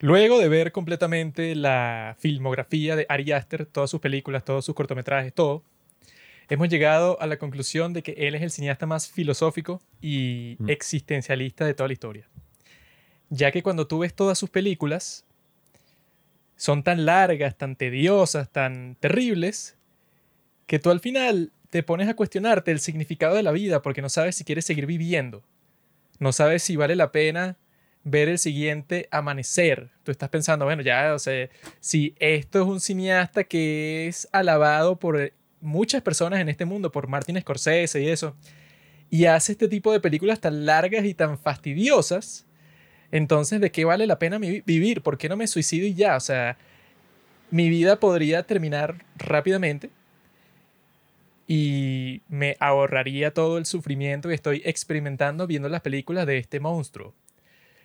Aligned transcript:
Luego 0.00 0.38
de 0.38 0.48
ver 0.48 0.72
completamente 0.72 1.54
la 1.54 2.16
filmografía 2.18 2.96
de 2.96 3.06
Ari 3.08 3.32
Aster, 3.32 3.66
todas 3.66 3.90
sus 3.90 4.00
películas, 4.00 4.44
todos 4.44 4.64
sus 4.64 4.74
cortometrajes, 4.74 5.32
todo, 5.34 5.62
hemos 6.48 6.68
llegado 6.70 7.20
a 7.20 7.26
la 7.26 7.38
conclusión 7.38 7.92
de 7.92 8.02
que 8.02 8.12
él 8.12 8.34
es 8.34 8.42
el 8.42 8.50
cineasta 8.50 8.86
más 8.86 9.10
filosófico 9.10 9.82
y 10.00 10.56
Mm. 10.58 10.70
existencialista 10.70 11.66
de 11.66 11.74
toda 11.74 11.88
la 11.88 11.92
historia. 11.92 12.28
Ya 13.28 13.52
que 13.52 13.62
cuando 13.62 13.86
tú 13.86 14.00
ves 14.00 14.14
todas 14.14 14.38
sus 14.38 14.48
películas, 14.50 15.24
son 16.56 16.82
tan 16.82 17.04
largas, 17.04 17.56
tan 17.56 17.76
tediosas, 17.76 18.50
tan 18.50 18.96
terribles, 19.00 19.76
que 20.66 20.78
tú 20.78 20.90
al 20.90 21.00
final 21.00 21.52
te 21.68 21.82
pones 21.82 22.08
a 22.08 22.14
cuestionarte 22.14 22.70
el 22.70 22.80
significado 22.80 23.36
de 23.36 23.42
la 23.42 23.52
vida 23.52 23.82
porque 23.82 24.02
no 24.02 24.08
sabes 24.08 24.34
si 24.34 24.44
quieres 24.44 24.64
seguir 24.64 24.86
viviendo. 24.86 25.42
No 26.18 26.32
sabes 26.32 26.62
si 26.62 26.76
vale 26.76 26.96
la 26.96 27.12
pena 27.12 27.56
ver 28.04 28.28
el 28.28 28.38
siguiente 28.38 29.08
amanecer. 29.10 29.90
Tú 30.02 30.10
estás 30.10 30.28
pensando, 30.28 30.64
bueno, 30.64 30.82
ya, 30.82 31.14
o 31.14 31.18
sea, 31.18 31.48
si 31.80 32.14
esto 32.18 32.62
es 32.62 32.66
un 32.66 32.80
cineasta 32.80 33.44
que 33.44 34.08
es 34.08 34.28
alabado 34.32 34.98
por 34.98 35.32
muchas 35.60 36.02
personas 36.02 36.40
en 36.40 36.48
este 36.48 36.64
mundo, 36.64 36.90
por 36.90 37.08
Martin 37.08 37.40
Scorsese 37.40 38.02
y 38.02 38.08
eso, 38.08 38.34
y 39.10 39.26
hace 39.26 39.52
este 39.52 39.68
tipo 39.68 39.92
de 39.92 40.00
películas 40.00 40.40
tan 40.40 40.64
largas 40.64 41.04
y 41.04 41.14
tan 41.14 41.38
fastidiosas, 41.38 42.46
entonces, 43.12 43.60
¿de 43.60 43.72
qué 43.72 43.84
vale 43.84 44.06
la 44.06 44.18
pena 44.18 44.38
vivir? 44.38 45.02
¿Por 45.02 45.18
qué 45.18 45.28
no 45.28 45.36
me 45.36 45.46
suicido 45.46 45.86
y 45.86 45.94
ya? 45.94 46.16
O 46.16 46.20
sea, 46.20 46.56
mi 47.50 47.68
vida 47.68 47.98
podría 47.98 48.44
terminar 48.44 49.04
rápidamente 49.16 49.90
y 51.48 52.22
me 52.28 52.56
ahorraría 52.60 53.34
todo 53.34 53.58
el 53.58 53.66
sufrimiento 53.66 54.28
que 54.28 54.36
estoy 54.36 54.62
experimentando 54.64 55.48
viendo 55.48 55.68
las 55.68 55.80
películas 55.80 56.24
de 56.26 56.38
este 56.38 56.60
monstruo. 56.60 57.12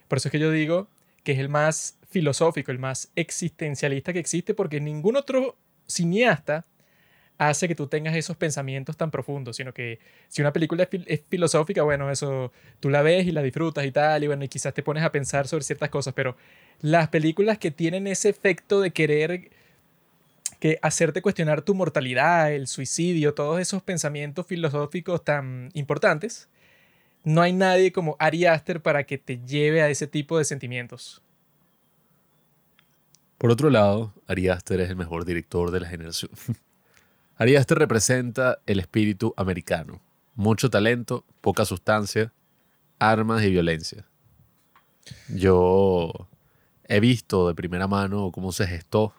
Por 0.08 0.18
eso 0.18 0.28
es 0.28 0.32
que 0.32 0.40
yo 0.40 0.52
digo 0.52 0.88
que 1.24 1.34
es 1.34 1.40
el 1.40 1.50
más 1.50 1.98
filosófico, 2.10 2.72
el 2.72 2.80
más 2.80 3.10
existencialista 3.16 4.14
que 4.14 4.20
existe, 4.20 4.54
porque 4.54 4.80
ningún 4.80 5.16
otro 5.18 5.56
cineasta 5.88 6.66
hace 7.38 7.68
que 7.68 7.76
tú 7.76 7.88
tengas 7.88 8.16
esos 8.16 8.38
pensamientos 8.38 8.96
tan 8.98 9.12
profundos, 9.12 9.58
sino 9.58 9.74
que 9.74 10.00
si 10.30 10.42
una 10.42 10.54
película 10.54 10.84
es, 10.84 10.90
fil- 10.90 11.06
es 11.08 11.22
filosófica, 11.30 11.84
bueno, 11.84 12.10
eso 12.12 12.52
tú 12.80 12.90
la 12.90 13.02
ves 13.02 13.28
y 13.28 13.32
la 13.32 13.42
disfrutas 13.44 13.86
y 13.86 13.92
tal, 13.92 14.24
y 14.24 14.28
bueno, 14.28 14.46
y 14.46 14.48
quizás 14.50 14.74
te 14.74 14.84
pones 14.84 15.04
a 15.04 15.12
pensar 15.12 15.48
sobre 15.48 15.64
ciertas 15.66 15.90
cosas, 15.90 16.14
pero 16.14 16.38
las 16.82 17.10
películas 17.10 17.58
que 17.58 17.72
tienen 17.72 18.08
ese 18.08 18.30
efecto 18.30 18.80
de 18.82 18.92
querer 18.92 19.50
que 20.60 20.80
hacerte 20.82 21.22
cuestionar 21.22 21.62
tu 21.62 21.76
mortalidad, 21.76 22.52
el 22.54 22.68
suicidio, 22.68 23.34
todos 23.34 23.60
esos 23.60 23.82
pensamientos 23.84 24.46
filosóficos 24.48 25.24
tan 25.24 25.70
importantes, 25.74 26.48
no 27.26 27.42
hay 27.42 27.54
nadie 27.54 27.92
como 27.92 28.16
Ari 28.20 28.46
Aster 28.46 28.82
para 28.82 29.04
que 29.04 29.18
te 29.18 29.40
lleve 29.46 29.82
a 29.82 29.90
ese 29.90 30.08
tipo 30.08 30.38
de 30.38 30.46
sentimientos. 30.46 31.22
Por 33.38 33.52
otro 33.52 33.70
lado, 33.70 34.14
Ari 34.28 34.48
Aster 34.48 34.80
es 34.80 34.90
el 34.90 34.96
mejor 34.96 35.26
director 35.26 35.72
de 35.72 35.80
la 35.82 35.88
generación. 35.88 36.32
Ari 37.38 37.56
Aster 37.58 37.78
representa 37.78 38.60
el 38.66 38.80
espíritu 38.80 39.34
americano. 39.36 40.02
Mucho 40.36 40.70
talento, 40.70 41.26
poca 41.42 41.66
sustancia, 41.66 42.32
armas 43.00 43.44
y 43.44 43.50
violencia. 43.50 44.06
Yo 45.30 46.12
he 46.86 47.00
visto 47.00 47.48
de 47.48 47.56
primera 47.56 47.88
mano 47.88 48.32
cómo 48.32 48.52
se 48.52 48.68
gestó 48.68 49.14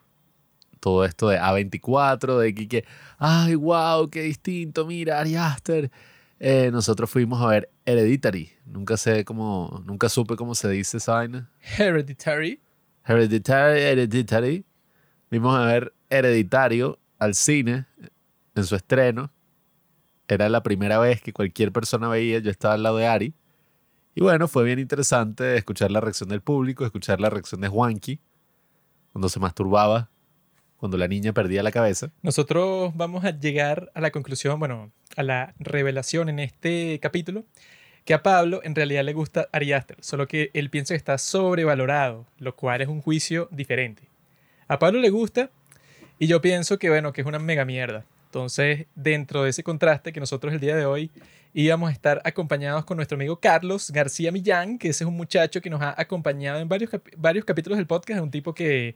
todo 0.80 1.04
esto 1.04 1.28
de 1.28 1.40
A24, 1.40 2.38
de 2.38 2.54
que, 2.54 2.84
ay, 3.18 3.54
wow, 3.56 4.08
qué 4.08 4.22
distinto, 4.22 4.86
mira, 4.86 5.18
Ari 5.18 5.34
Aster. 5.36 5.90
Eh, 6.38 6.70
nosotros 6.70 7.10
fuimos 7.10 7.42
a 7.42 7.48
ver 7.48 7.70
Hereditary. 7.86 8.50
Nunca 8.66 8.96
sé 8.96 9.24
cómo, 9.24 9.82
nunca 9.86 10.08
supe 10.08 10.36
cómo 10.36 10.54
se 10.54 10.68
dice 10.68 10.96
esa 10.96 11.14
vaina. 11.14 11.50
Hereditary. 11.78 12.60
Hereditary, 13.04 13.80
Hereditary. 13.80 14.64
Vimos 15.30 15.56
a 15.56 15.66
ver 15.66 15.94
Hereditario 16.10 16.98
al 17.18 17.34
cine 17.34 17.86
en 18.54 18.64
su 18.64 18.74
estreno. 18.74 19.30
Era 20.28 20.48
la 20.48 20.62
primera 20.62 20.98
vez 20.98 21.22
que 21.22 21.32
cualquier 21.32 21.72
persona 21.72 22.08
veía, 22.08 22.40
yo 22.40 22.50
estaba 22.50 22.74
al 22.74 22.82
lado 22.82 22.96
de 22.96 23.06
Ari. 23.06 23.34
Y 24.16 24.22
bueno, 24.22 24.48
fue 24.48 24.64
bien 24.64 24.78
interesante 24.78 25.56
escuchar 25.56 25.90
la 25.92 26.00
reacción 26.00 26.28
del 26.28 26.40
público, 26.40 26.84
escuchar 26.84 27.20
la 27.20 27.30
reacción 27.30 27.60
de 27.60 27.68
Juanqui 27.68 28.18
cuando 29.12 29.28
se 29.28 29.38
masturbaba, 29.38 30.10
cuando 30.76 30.98
la 30.98 31.06
niña 31.06 31.32
perdía 31.32 31.62
la 31.62 31.70
cabeza. 31.70 32.10
Nosotros 32.22 32.92
vamos 32.96 33.24
a 33.24 33.30
llegar 33.30 33.90
a 33.94 34.00
la 34.00 34.10
conclusión, 34.10 34.58
bueno, 34.58 34.90
a 35.16 35.22
la 35.22 35.54
revelación 35.58 36.28
en 36.28 36.38
este 36.38 36.98
capítulo, 37.00 37.44
que 38.06 38.14
a 38.14 38.22
Pablo 38.22 38.60
en 38.62 38.76
realidad 38.76 39.04
le 39.04 39.12
gusta 39.12 39.48
Ari 39.52 39.72
Aster, 39.72 39.96
solo 40.00 40.28
que 40.28 40.50
él 40.54 40.70
piensa 40.70 40.94
que 40.94 40.98
está 40.98 41.18
sobrevalorado, 41.18 42.24
lo 42.38 42.54
cual 42.54 42.80
es 42.80 42.88
un 42.88 43.02
juicio 43.02 43.48
diferente. 43.50 44.04
A 44.68 44.78
Pablo 44.78 45.00
le 45.00 45.10
gusta 45.10 45.50
y 46.20 46.28
yo 46.28 46.40
pienso 46.40 46.78
que, 46.78 46.88
bueno, 46.88 47.12
que 47.12 47.22
es 47.22 47.26
una 47.26 47.40
mega 47.40 47.64
mierda. 47.64 48.06
Entonces, 48.26 48.86
dentro 48.94 49.42
de 49.42 49.50
ese 49.50 49.64
contraste 49.64 50.12
que 50.12 50.20
nosotros 50.20 50.54
el 50.54 50.60
día 50.60 50.76
de 50.76 50.86
hoy 50.86 51.10
íbamos 51.52 51.90
a 51.90 51.92
estar 51.92 52.22
acompañados 52.24 52.84
con 52.84 52.96
nuestro 52.96 53.16
amigo 53.16 53.40
Carlos 53.40 53.90
García 53.90 54.30
Millán, 54.30 54.78
que 54.78 54.90
ese 54.90 55.02
es 55.02 55.08
un 55.08 55.16
muchacho 55.16 55.60
que 55.60 55.68
nos 55.68 55.82
ha 55.82 56.00
acompañado 56.00 56.60
en 56.60 56.68
varios, 56.68 56.90
varios 57.16 57.44
capítulos 57.44 57.76
del 57.76 57.88
podcast, 57.88 58.18
es 58.18 58.22
un 58.22 58.30
tipo 58.30 58.54
que 58.54 58.94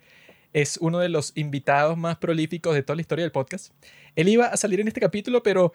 es 0.53 0.77
uno 0.77 1.01
de 1.01 1.09
los 1.09 1.33
invitados 1.35 1.99
más 1.99 2.17
prolíficos 2.19 2.75
de 2.75 2.85
toda 2.85 2.95
la 2.95 3.03
historia 3.03 3.25
del 3.25 3.33
podcast. 3.33 3.73
Él 4.15 4.29
iba 4.29 4.47
a 4.47 4.57
salir 4.57 4.79
en 4.79 4.87
este 4.87 5.01
capítulo, 5.01 5.43
pero 5.43 5.73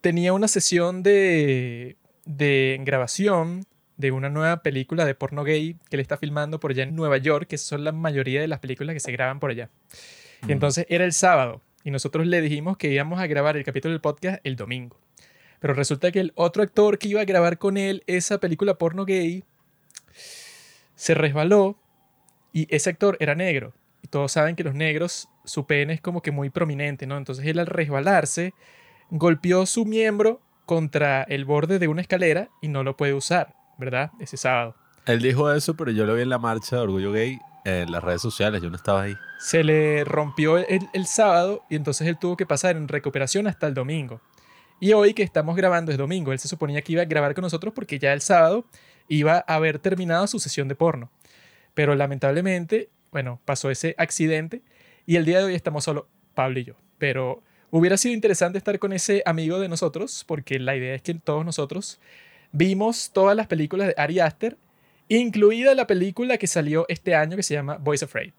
tenía 0.00 0.32
una 0.32 0.48
sesión 0.48 1.02
de, 1.02 1.96
de 2.36 2.78
grabación 2.82 3.64
de 3.96 4.12
una 4.12 4.30
nueva 4.30 4.62
película 4.62 5.04
de 5.04 5.14
porno 5.14 5.44
gay 5.44 5.76
que 5.90 5.96
le 5.96 6.02
está 6.02 6.16
filmando 6.16 6.60
por 6.60 6.70
allá 6.70 6.84
en 6.84 6.94
Nueva 6.94 7.18
York, 7.18 7.46
que 7.48 7.58
son 7.58 7.84
la 7.84 7.92
mayoría 7.92 8.40
de 8.40 8.48
las 8.48 8.60
películas 8.60 8.94
que 8.94 9.00
se 9.00 9.12
graban 9.12 9.40
por 9.40 9.50
allá. 9.50 9.68
Y 10.46 10.52
entonces 10.52 10.86
era 10.88 11.04
el 11.04 11.12
sábado, 11.12 11.60
y 11.84 11.90
nosotros 11.90 12.26
le 12.26 12.40
dijimos 12.40 12.76
que 12.76 12.90
íbamos 12.90 13.20
a 13.20 13.26
grabar 13.26 13.56
el 13.56 13.64
capítulo 13.64 13.92
del 13.92 14.00
podcast 14.00 14.40
el 14.44 14.56
domingo. 14.56 14.96
Pero 15.58 15.74
resulta 15.74 16.10
que 16.10 16.20
el 16.20 16.32
otro 16.36 16.62
actor 16.62 16.98
que 16.98 17.08
iba 17.08 17.20
a 17.20 17.26
grabar 17.26 17.58
con 17.58 17.76
él 17.76 18.02
esa 18.06 18.38
película 18.38 18.78
porno 18.78 19.04
gay 19.04 19.44
se 20.94 21.14
resbaló 21.14 21.78
y 22.52 22.74
ese 22.74 22.90
actor 22.90 23.16
era 23.20 23.34
negro. 23.34 23.74
Y 24.02 24.08
todos 24.08 24.32
saben 24.32 24.56
que 24.56 24.64
los 24.64 24.74
negros, 24.74 25.28
su 25.44 25.66
pene 25.66 25.92
es 25.92 26.00
como 26.00 26.22
que 26.22 26.30
muy 26.30 26.48
prominente, 26.48 27.06
¿no? 27.06 27.18
Entonces 27.18 27.44
él 27.44 27.58
al 27.58 27.66
resbalarse, 27.66 28.54
golpeó 29.10 29.66
su 29.66 29.84
miembro 29.84 30.40
contra 30.70 31.24
el 31.24 31.44
borde 31.46 31.80
de 31.80 31.88
una 31.88 32.00
escalera 32.00 32.48
y 32.62 32.68
no 32.68 32.84
lo 32.84 32.96
puede 32.96 33.12
usar, 33.12 33.56
¿verdad? 33.76 34.12
Ese 34.20 34.36
sábado. 34.36 34.76
Él 35.04 35.20
dijo 35.20 35.52
eso, 35.52 35.74
pero 35.74 35.90
yo 35.90 36.06
lo 36.06 36.14
vi 36.14 36.22
en 36.22 36.28
la 36.28 36.38
marcha 36.38 36.76
de 36.76 36.82
Orgullo 36.82 37.10
Gay 37.10 37.40
en 37.64 37.90
las 37.90 38.04
redes 38.04 38.22
sociales, 38.22 38.62
yo 38.62 38.70
no 38.70 38.76
estaba 38.76 39.02
ahí. 39.02 39.16
Se 39.40 39.64
le 39.64 40.04
rompió 40.04 40.58
el, 40.58 40.88
el 40.92 41.06
sábado 41.06 41.64
y 41.68 41.74
entonces 41.74 42.06
él 42.06 42.18
tuvo 42.20 42.36
que 42.36 42.46
pasar 42.46 42.76
en 42.76 42.86
recuperación 42.86 43.48
hasta 43.48 43.66
el 43.66 43.74
domingo. 43.74 44.20
Y 44.78 44.92
hoy 44.92 45.12
que 45.12 45.24
estamos 45.24 45.56
grabando 45.56 45.90
es 45.90 45.98
domingo, 45.98 46.30
él 46.30 46.38
se 46.38 46.46
suponía 46.46 46.82
que 46.82 46.92
iba 46.92 47.02
a 47.02 47.06
grabar 47.06 47.34
con 47.34 47.42
nosotros 47.42 47.74
porque 47.74 47.98
ya 47.98 48.12
el 48.12 48.20
sábado 48.20 48.64
iba 49.08 49.44
a 49.48 49.54
haber 49.56 49.80
terminado 49.80 50.28
su 50.28 50.38
sesión 50.38 50.68
de 50.68 50.76
porno. 50.76 51.10
Pero 51.74 51.96
lamentablemente, 51.96 52.90
bueno, 53.10 53.40
pasó 53.44 53.72
ese 53.72 53.96
accidente 53.98 54.62
y 55.04 55.16
el 55.16 55.24
día 55.24 55.38
de 55.38 55.46
hoy 55.46 55.56
estamos 55.56 55.82
solo 55.82 56.06
Pablo 56.36 56.60
y 56.60 56.64
yo. 56.64 56.74
Pero 56.98 57.42
hubiera 57.70 57.96
sido 57.96 58.14
interesante 58.14 58.58
estar 58.58 58.78
con 58.78 58.92
ese 58.92 59.22
amigo 59.26 59.58
de 59.58 59.68
nosotros 59.68 60.24
porque 60.26 60.58
la 60.58 60.76
idea 60.76 60.94
es 60.94 61.02
que 61.02 61.14
todos 61.14 61.44
nosotros 61.44 62.00
vimos 62.52 63.10
todas 63.12 63.36
las 63.36 63.46
películas 63.46 63.88
de 63.88 63.94
Ari 63.96 64.20
Aster, 64.20 64.56
incluida 65.08 65.74
la 65.74 65.86
película 65.86 66.36
que 66.38 66.46
salió 66.46 66.86
este 66.88 67.14
año 67.14 67.36
que 67.36 67.42
se 67.42 67.54
llama 67.54 67.76
Boys 67.78 68.02
Afraid. 68.02 68.32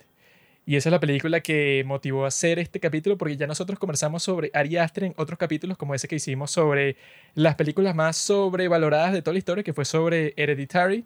Y 0.64 0.75
esa 0.75 0.90
es 0.90 0.92
la 0.92 1.00
película 1.00 1.42
que 1.42 1.84
motivó 1.88 2.25
a 2.25 2.28
hacer 2.28 2.59
este 2.59 2.80
capítulo 2.80 3.18
porque 3.18 3.36
ya 3.36 3.47
nosotros 3.47 3.80
conversamos 3.80 4.22
sobre 4.22 4.52
Ari 4.53 4.78
Aster 4.78 5.06
en 5.06 5.14
otros 5.18 5.40
capítulos 5.40 5.78
como 5.78 5.96
ese 5.96 6.08
que 6.08 6.16
hicimos 6.16 6.52
sobre 6.52 6.98
las 7.34 7.56
películas 7.56 7.96
más 7.96 8.16
sobrevaloradas 8.16 9.12
de 9.12 9.22
toda 9.22 9.34
la 9.34 9.40
historia, 9.40 9.63
que 9.63 9.74
fue 9.74 9.86
sobre 9.86 10.34
Hereditary, 10.38 11.03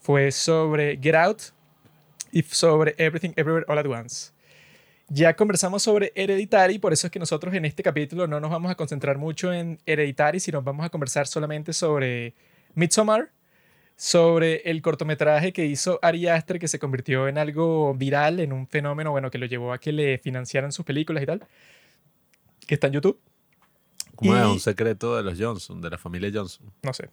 fue 0.00 0.32
sobre 0.32 0.98
Get 1.00 1.14
Out 1.14 1.42
y 2.32 2.42
sobre 2.42 2.94
Everything 2.96 3.32
Everywhere 3.36 3.66
All 3.68 3.78
at 3.78 3.86
Once. 3.86 4.32
Ya 5.12 5.34
conversamos 5.34 5.82
sobre 5.82 6.12
Hereditary, 6.14 6.78
por 6.78 6.92
eso 6.92 7.08
es 7.08 7.10
que 7.10 7.18
nosotros 7.18 7.52
en 7.52 7.64
este 7.64 7.82
capítulo 7.82 8.28
no 8.28 8.38
nos 8.38 8.48
vamos 8.48 8.70
a 8.70 8.76
concentrar 8.76 9.18
mucho 9.18 9.52
en 9.52 9.80
Hereditary, 9.84 10.38
sino 10.38 10.62
vamos 10.62 10.86
a 10.86 10.88
conversar 10.88 11.26
solamente 11.26 11.72
sobre 11.72 12.34
Midsommar, 12.74 13.32
sobre 13.96 14.62
el 14.70 14.80
cortometraje 14.82 15.52
que 15.52 15.66
hizo 15.66 15.98
Ari 16.00 16.28
Aster, 16.28 16.60
que 16.60 16.68
se 16.68 16.78
convirtió 16.78 17.26
en 17.26 17.38
algo 17.38 17.92
viral, 17.92 18.38
en 18.38 18.52
un 18.52 18.68
fenómeno, 18.68 19.10
bueno, 19.10 19.32
que 19.32 19.38
lo 19.38 19.46
llevó 19.46 19.72
a 19.72 19.78
que 19.78 19.90
le 19.90 20.18
financiaran 20.18 20.70
sus 20.70 20.84
películas 20.84 21.24
y 21.24 21.26
tal, 21.26 21.44
que 22.68 22.74
está 22.74 22.86
en 22.86 22.92
YouTube. 22.92 23.18
¿Cómo 24.14 24.36
es? 24.36 24.46
Un 24.46 24.60
secreto 24.60 25.16
de 25.16 25.24
los 25.24 25.36
Johnson, 25.36 25.80
de 25.80 25.90
la 25.90 25.98
familia 25.98 26.30
Johnson. 26.32 26.72
No 26.82 26.92
sé. 26.92 27.10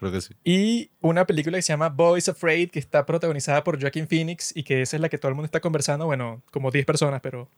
Creo 0.00 0.10
que 0.10 0.22
sí. 0.22 0.34
Y 0.44 0.90
una 1.02 1.26
película 1.26 1.58
que 1.58 1.62
se 1.62 1.74
llama 1.74 1.90
Boys 1.90 2.28
Afraid, 2.30 2.70
que 2.70 2.78
está 2.78 3.04
protagonizada 3.04 3.62
por 3.62 3.78
Joaquin 3.78 4.08
Phoenix 4.08 4.50
y 4.56 4.62
que 4.62 4.80
esa 4.80 4.96
es 4.96 5.02
la 5.02 5.10
que 5.10 5.18
todo 5.18 5.28
el 5.28 5.34
mundo 5.34 5.44
está 5.44 5.60
conversando, 5.60 6.06
bueno, 6.06 6.42
como 6.50 6.70
10 6.70 6.86
personas, 6.86 7.20
pero 7.20 7.50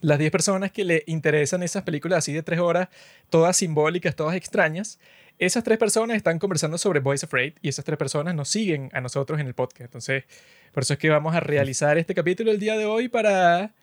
las 0.00 0.18
10 0.18 0.30
personas 0.30 0.72
que 0.72 0.84
le 0.84 1.04
interesan 1.06 1.62
esas 1.62 1.82
películas 1.82 2.18
así 2.18 2.32
de 2.32 2.42
3 2.42 2.60
horas, 2.60 2.88
todas 3.28 3.58
simbólicas, 3.58 4.16
todas 4.16 4.34
extrañas, 4.36 4.98
Esas 5.38 5.64
tres 5.64 5.76
personas 5.76 6.16
están 6.16 6.38
conversando 6.38 6.78
sobre 6.78 7.00
Boys 7.00 7.22
Afraid 7.22 7.52
y 7.60 7.68
esas 7.68 7.84
tres 7.84 7.98
personas 7.98 8.34
nos 8.34 8.48
siguen 8.48 8.88
a 8.94 9.02
nosotros 9.02 9.38
en 9.38 9.46
el 9.46 9.52
podcast. 9.52 9.82
Entonces, 9.82 10.24
por 10.72 10.82
eso 10.82 10.94
es 10.94 10.98
que 10.98 11.10
vamos 11.10 11.34
a 11.34 11.40
realizar 11.40 11.98
este 11.98 12.14
capítulo 12.14 12.50
el 12.50 12.58
día 12.58 12.74
de 12.78 12.86
hoy 12.86 13.08
para 13.08 13.74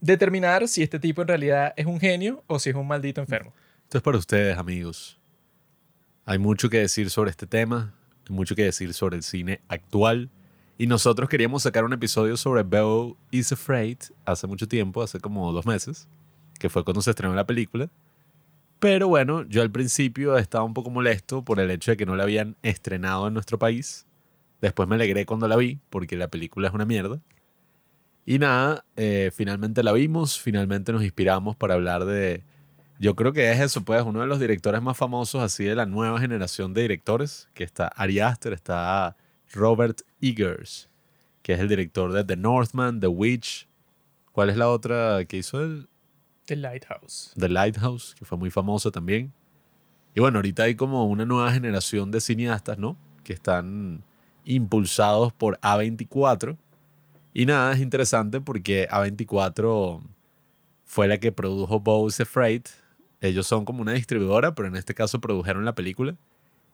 determinar 0.00 0.68
si 0.68 0.82
este 0.82 0.98
tipo 0.98 1.20
en 1.20 1.28
realidad 1.28 1.74
es 1.76 1.84
un 1.84 2.00
genio 2.00 2.42
o 2.46 2.58
si 2.58 2.70
es 2.70 2.76
un 2.76 2.88
maldito 2.88 3.20
enfermo. 3.20 3.52
Esto 3.84 3.98
es 3.98 4.02
para 4.02 4.16
ustedes, 4.16 4.56
amigos. 4.56 5.19
Hay 6.24 6.38
mucho 6.38 6.70
que 6.70 6.78
decir 6.78 7.10
sobre 7.10 7.30
este 7.30 7.46
tema, 7.46 7.94
hay 8.28 8.34
mucho 8.34 8.54
que 8.54 8.64
decir 8.64 8.94
sobre 8.94 9.16
el 9.16 9.22
cine 9.22 9.60
actual. 9.68 10.30
Y 10.78 10.86
nosotros 10.86 11.28
queríamos 11.28 11.64
sacar 11.64 11.84
un 11.84 11.92
episodio 11.92 12.36
sobre 12.36 12.62
Belle 12.62 13.14
is 13.30 13.52
Afraid 13.52 13.98
hace 14.24 14.46
mucho 14.46 14.66
tiempo, 14.66 15.02
hace 15.02 15.20
como 15.20 15.52
dos 15.52 15.66
meses, 15.66 16.08
que 16.58 16.70
fue 16.70 16.84
cuando 16.84 17.02
se 17.02 17.10
estrenó 17.10 17.34
la 17.34 17.46
película. 17.46 17.90
Pero 18.78 19.08
bueno, 19.08 19.42
yo 19.42 19.60
al 19.60 19.70
principio 19.70 20.38
estaba 20.38 20.64
un 20.64 20.72
poco 20.72 20.88
molesto 20.88 21.44
por 21.44 21.60
el 21.60 21.70
hecho 21.70 21.90
de 21.90 21.98
que 21.98 22.06
no 22.06 22.16
la 22.16 22.22
habían 22.22 22.56
estrenado 22.62 23.28
en 23.28 23.34
nuestro 23.34 23.58
país. 23.58 24.06
Después 24.62 24.88
me 24.88 24.94
alegré 24.94 25.26
cuando 25.26 25.48
la 25.48 25.56
vi, 25.56 25.80
porque 25.90 26.16
la 26.16 26.28
película 26.28 26.68
es 26.68 26.74
una 26.74 26.86
mierda. 26.86 27.20
Y 28.24 28.38
nada, 28.38 28.84
eh, 28.96 29.30
finalmente 29.34 29.82
la 29.82 29.92
vimos, 29.92 30.40
finalmente 30.40 30.92
nos 30.92 31.02
inspiramos 31.02 31.56
para 31.56 31.74
hablar 31.74 32.04
de... 32.04 32.44
Yo 33.02 33.16
creo 33.16 33.32
que 33.32 33.50
es 33.50 33.58
eso, 33.58 33.82
pues, 33.82 34.02
uno 34.02 34.20
de 34.20 34.26
los 34.26 34.38
directores 34.38 34.82
más 34.82 34.94
famosos 34.94 35.42
así 35.42 35.64
de 35.64 35.74
la 35.74 35.86
nueva 35.86 36.20
generación 36.20 36.74
de 36.74 36.82
directores, 36.82 37.48
que 37.54 37.64
está 37.64 37.88
Ari 37.88 38.20
Aster, 38.20 38.52
está 38.52 39.16
Robert 39.54 40.02
Eggers, 40.20 40.90
que 41.42 41.54
es 41.54 41.60
el 41.60 41.68
director 41.68 42.12
de 42.12 42.24
The 42.24 42.36
Northman, 42.36 43.00
The 43.00 43.06
Witch. 43.06 43.66
¿Cuál 44.32 44.50
es 44.50 44.58
la 44.58 44.68
otra 44.68 45.24
que 45.24 45.38
hizo 45.38 45.62
él? 45.62 45.88
The 46.44 46.56
Lighthouse. 46.56 47.32
The 47.38 47.48
Lighthouse, 47.48 48.14
que 48.18 48.26
fue 48.26 48.36
muy 48.36 48.50
famoso 48.50 48.92
también. 48.92 49.32
Y 50.14 50.20
bueno, 50.20 50.36
ahorita 50.36 50.64
hay 50.64 50.74
como 50.74 51.06
una 51.06 51.24
nueva 51.24 51.50
generación 51.52 52.10
de 52.10 52.20
cineastas, 52.20 52.76
¿no? 52.76 52.98
Que 53.24 53.32
están 53.32 54.04
impulsados 54.44 55.32
por 55.32 55.58
A24. 55.60 56.58
Y 57.32 57.46
nada, 57.46 57.72
es 57.72 57.80
interesante 57.80 58.42
porque 58.42 58.86
A24 58.90 60.02
fue 60.84 61.08
la 61.08 61.16
que 61.16 61.32
produjo 61.32 61.80
Bow's 61.80 62.20
Afraid. 62.20 62.64
Ellos 63.20 63.46
son 63.46 63.64
como 63.64 63.82
una 63.82 63.92
distribuidora, 63.92 64.54
pero 64.54 64.68
en 64.68 64.76
este 64.76 64.94
caso 64.94 65.20
produjeron 65.20 65.64
la 65.64 65.74
película. 65.74 66.16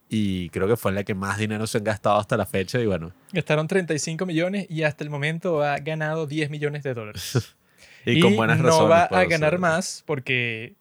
Y 0.09 0.51
creo 0.51 0.69
que 0.69 0.77
fue 0.77 0.93
la 0.93 1.03
que 1.03 1.15
más 1.15 1.39
dinero 1.39 1.67
se 1.67 1.79
han 1.79 1.85
gastado 1.85 2.19
hasta 2.19 2.37
la 2.37 2.47
fecha. 2.47 2.81
Y 2.81 2.87
bueno, 2.87 3.13
Gastaron 3.33 3.67
35 3.67 4.25
millones 4.25 4.67
y 4.71 4.85
hasta 4.85 5.03
el 5.03 5.11
momento 5.11 5.63
ha 5.63 5.79
ganado 5.79 6.27
10 6.27 6.49
millones 6.51 6.85
de 6.85 6.95
dólares. 6.95 7.57
y, 8.07 8.21
con 8.21 8.37
buenas 8.37 8.59
no 8.59 8.65
razones. 8.65 8.91
va 8.91 9.09
puedo 9.09 9.21
a 9.21 9.25
ganar 9.25 9.53
decirlo. 9.53 9.67
más 9.67 10.05
porque 10.07 10.75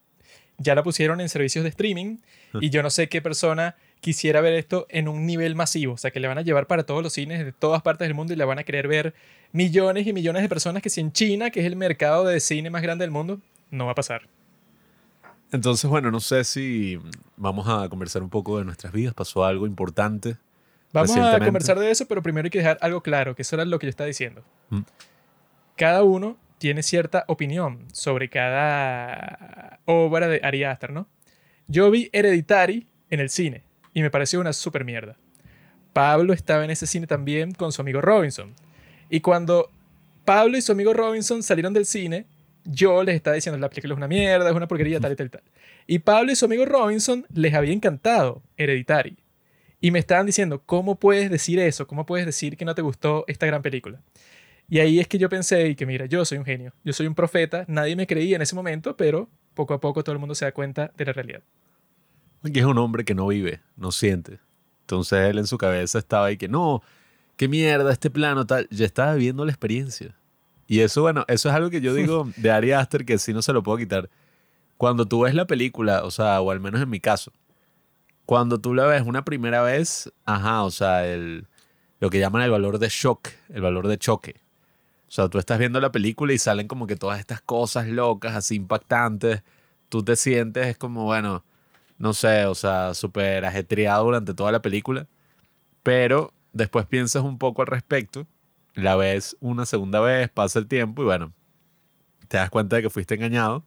ya 0.58 0.76
la 0.76 0.84
pusieron 0.84 1.22
en 1.22 1.30
servicios 1.30 1.64
de 1.64 1.70
streaming 1.70 2.18
y 2.62 2.70
yo 2.70 2.84
no 2.84 2.90
sé 2.92 3.10
qué 3.10 3.22
persona 3.22 3.76
quisiera 4.00 4.42
ver 4.42 4.54
esto 4.54 4.86
en 4.90 5.08
un 5.08 5.26
nivel 5.26 5.56
masivo, 5.56 5.94
o 5.94 5.98
sea, 5.98 6.12
que 6.12 6.20
le 6.20 6.28
van 6.28 6.38
a 6.38 6.44
llevar 6.44 6.68
para 6.68 6.84
todos 6.84 7.02
los 7.02 7.14
cines 7.14 7.44
de 7.44 7.52
todas 7.52 7.82
partes 7.82 8.08
del 8.08 8.14
mundo 8.14 8.34
y 8.34 8.36
la 8.36 8.46
van 8.46 8.60
a 8.60 8.64
querer 8.64 8.88
ver 8.88 9.16
millones 9.52 10.06
y 10.06 10.14
millones 10.14 10.44
de 10.44 10.50
personas 10.50 10.84
que 10.84 10.92
si 10.92 11.02
en 11.02 11.12
China, 11.12 11.50
que 11.50 11.62
es 11.62 11.66
el 11.66 11.76
mercado 11.76 12.24
de 12.26 12.40
cine 12.40 12.70
más 12.70 12.84
grande 12.84 13.04
del 13.04 13.10
mundo, 13.10 13.42
no 13.72 13.88
va 13.88 13.94
a 13.94 13.96
pasar. 13.96 14.28
Entonces, 15.56 15.90
bueno, 15.90 16.12
no 16.12 16.20
sé 16.20 16.44
si 16.44 17.00
vamos 17.38 17.68
a 17.68 17.88
conversar 17.90 18.22
un 18.22 18.30
poco 18.30 18.60
de 18.60 18.66
nuestras 18.66 18.94
vidas. 18.94 19.14
Pasó 19.14 19.46
algo 19.46 19.66
importante. 19.66 20.38
Vamos 20.92 21.16
a 21.18 21.40
conversar 21.40 21.80
de 21.80 21.92
eso, 21.92 22.06
pero 22.08 22.22
primero 22.22 22.46
hay 22.46 22.50
que 22.50 22.60
dejar 22.60 22.78
algo 22.82 23.02
claro, 23.02 23.36
que 23.36 23.42
eso 23.42 23.56
era 23.56 23.66
lo 23.66 23.80
que 23.80 23.88
yo 23.88 23.90
estaba 23.90 24.08
diciendo. 24.08 24.44
Mm. 24.70 24.82
Cada 25.76 26.04
uno 26.04 26.38
tiene 26.58 26.84
cierta 26.84 27.26
opinión 27.28 27.86
sobre 27.92 28.30
cada 28.30 29.80
obra 29.86 30.28
de 30.28 30.40
Ari 30.44 30.64
Aster, 30.64 30.92
¿no? 30.92 31.08
Yo 31.68 31.92
vi 31.92 32.10
Hereditary 32.14 32.88
en 33.10 33.20
el 33.20 33.30
cine 33.30 33.64
y 33.94 34.02
me 34.02 34.12
pareció 34.12 34.40
una 34.40 34.54
super 34.54 34.86
mierda. 34.86 35.18
Pablo 35.94 36.34
estaba 36.34 36.64
en 36.64 36.72
ese 36.72 36.88
cine 36.88 37.08
también 37.08 37.54
con 37.54 37.72
su 37.72 37.82
amigo 37.82 38.02
Robinson. 38.02 38.54
Y 39.10 39.22
cuando 39.22 39.70
Pablo 40.26 40.58
y 40.58 40.62
su 40.62 40.72
amigo 40.72 40.94
Robinson 40.94 41.44
salieron 41.44 41.74
del 41.74 41.86
cine, 41.86 42.26
yo 42.66 43.04
les 43.04 43.16
estaba 43.16 43.36
diciendo, 43.36 43.58
la 43.60 43.70
película 43.70 43.94
es 43.94 43.98
una 43.98 44.08
mierda, 44.08 44.50
es 44.50 44.56
una 44.56 44.68
porquería, 44.68 45.00
tal 45.00 45.14
y 45.14 45.16
tal 45.16 45.28
y 45.28 45.30
tal. 45.30 45.44
Y 45.88 46.00
Pablo 46.00 46.32
y 46.32 46.36
su 46.36 46.46
amigo 46.46 46.66
Robinson 46.66 47.26
les 47.34 47.54
había 47.54 47.74
encantado 47.74 48.42
Hereditary. 48.58 49.18
Y 49.80 49.92
me 49.92 50.00
estaban 50.00 50.26
diciendo, 50.26 50.62
¿cómo 50.66 50.96
puedes 50.96 51.30
decir 51.30 51.60
eso? 51.60 51.86
¿Cómo 51.86 52.06
puedes 52.06 52.26
decir 52.26 52.58
que 52.58 52.66
no 52.66 52.74
te 52.74 52.82
gustó 52.82 53.24
esta 53.28 53.46
gran 53.46 53.62
película? 53.62 54.02
Y 54.68 54.80
ahí 54.80 55.00
es 55.00 55.08
que 55.08 55.20
yo 55.20 55.30
pensé, 55.30 55.68
y 55.68 55.76
que 55.76 55.86
mira, 55.86 56.08
yo 56.08 56.26
soy 56.26 56.40
un 56.40 56.46
genio, 56.46 56.74
yo 56.84 56.92
soy 56.92 57.06
un 57.06 57.14
profeta, 57.14 57.66
nadie 57.68 57.96
me 57.96 58.08
creía 58.08 58.36
en 58.36 58.42
ese 58.42 58.56
momento, 58.56 58.98
pero 58.98 59.30
poco 59.54 59.76
a 59.76 59.80
poco 59.80 60.04
todo 60.04 60.14
el 60.14 60.20
mundo 60.20 60.34
se 60.34 60.46
da 60.46 60.52
cuenta 60.52 60.92
de 60.98 61.06
la 61.06 61.14
realidad. 61.14 61.42
Que 62.52 62.60
es 62.60 62.66
un 62.66 62.78
hombre 62.78 63.06
que 63.06 63.14
no 63.14 63.28
vive, 63.28 63.62
no 63.76 63.92
siente. 63.92 64.40
Entonces 64.82 65.20
él 65.30 65.38
en 65.38 65.48
su 65.48 65.58
cabeza 65.58 66.00
estaba 66.00 66.28
ahí 66.28 66.38
que 66.38 66.48
no, 66.48 66.84
qué 67.38 67.48
mierda 67.48 67.92
este 67.92 68.10
plano 68.10 68.46
tal. 68.46 68.68
Ya 68.70 68.86
estaba 68.86 69.16
viviendo 69.16 69.46
la 69.46 69.52
experiencia. 69.52 70.16
Y 70.68 70.80
eso, 70.80 71.02
bueno, 71.02 71.26
eso 71.28 71.50
es 71.50 71.56
algo 71.56 71.70
que 71.70 71.82
yo 71.82 71.94
digo 71.96 72.30
de 72.38 72.52
Ari 72.52 72.72
Aster 72.72 73.06
que 73.06 73.18
sí 73.18 73.34
no 73.34 73.42
se 73.42 73.54
lo 73.54 73.64
puedo 73.64 73.78
quitar. 73.78 74.10
Cuando 74.78 75.06
tú 75.06 75.22
ves 75.22 75.34
la 75.34 75.48
película, 75.48 76.04
o 76.04 76.12
sea, 76.12 76.42
o 76.42 76.52
al 76.52 76.60
menos 76.60 76.82
en 76.82 76.90
mi 76.90 77.00
caso, 77.00 77.32
cuando 78.26 78.60
tú 78.60 78.74
la 78.74 78.86
ves 78.86 79.04
una 79.04 79.24
primera 79.24 79.62
vez, 79.62 80.12
ajá, 80.26 80.64
o 80.64 80.72
sea, 80.72 81.08
el, 81.08 81.48
lo 82.00 82.10
que 82.10 82.20
llaman 82.20 82.42
el 82.42 82.52
valor 82.52 82.80
de 82.80 82.90
shock, 82.90 83.30
el 83.50 83.62
valor 83.62 83.88
de 83.88 83.98
choque. 83.98 84.36
O 85.08 85.12
sea, 85.12 85.30
tú 85.30 85.38
estás 85.38 85.60
viendo 85.60 85.80
la 85.80 85.92
película 85.92 86.34
y 86.34 86.38
salen 86.38 86.68
como 86.68 86.88
que 86.88 86.96
todas 86.96 87.20
estas 87.20 87.42
cosas 87.42 87.88
locas, 87.88 88.36
así 88.36 88.56
impactantes. 88.56 89.44
Tú 89.90 90.04
te 90.04 90.16
sientes 90.16 90.68
es 90.68 90.78
como, 90.78 91.06
bueno, 91.06 91.44
no 91.98 92.14
sé, 92.14 92.46
o 92.46 92.56
sea, 92.56 92.94
súper 92.94 93.46
ajetreado 93.46 94.06
durante 94.06 94.34
toda 94.34 94.52
la 94.52 94.62
película. 94.62 95.08
Pero 95.84 96.34
después 96.54 96.86
piensas 96.86 97.24
un 97.24 97.38
poco 97.38 97.62
al 97.62 97.68
respecto, 97.68 98.28
la 98.76 98.96
ves 98.96 99.36
una 99.40 99.66
segunda 99.66 100.00
vez, 100.00 100.30
pasa 100.30 100.60
el 100.60 100.68
tiempo 100.68 101.02
y 101.02 101.06
bueno, 101.06 101.34
te 102.28 102.38
das 102.38 102.50
cuenta 102.50 102.76
de 102.76 102.84
que 102.84 102.90
fuiste 102.90 103.16
engañado. 103.16 103.66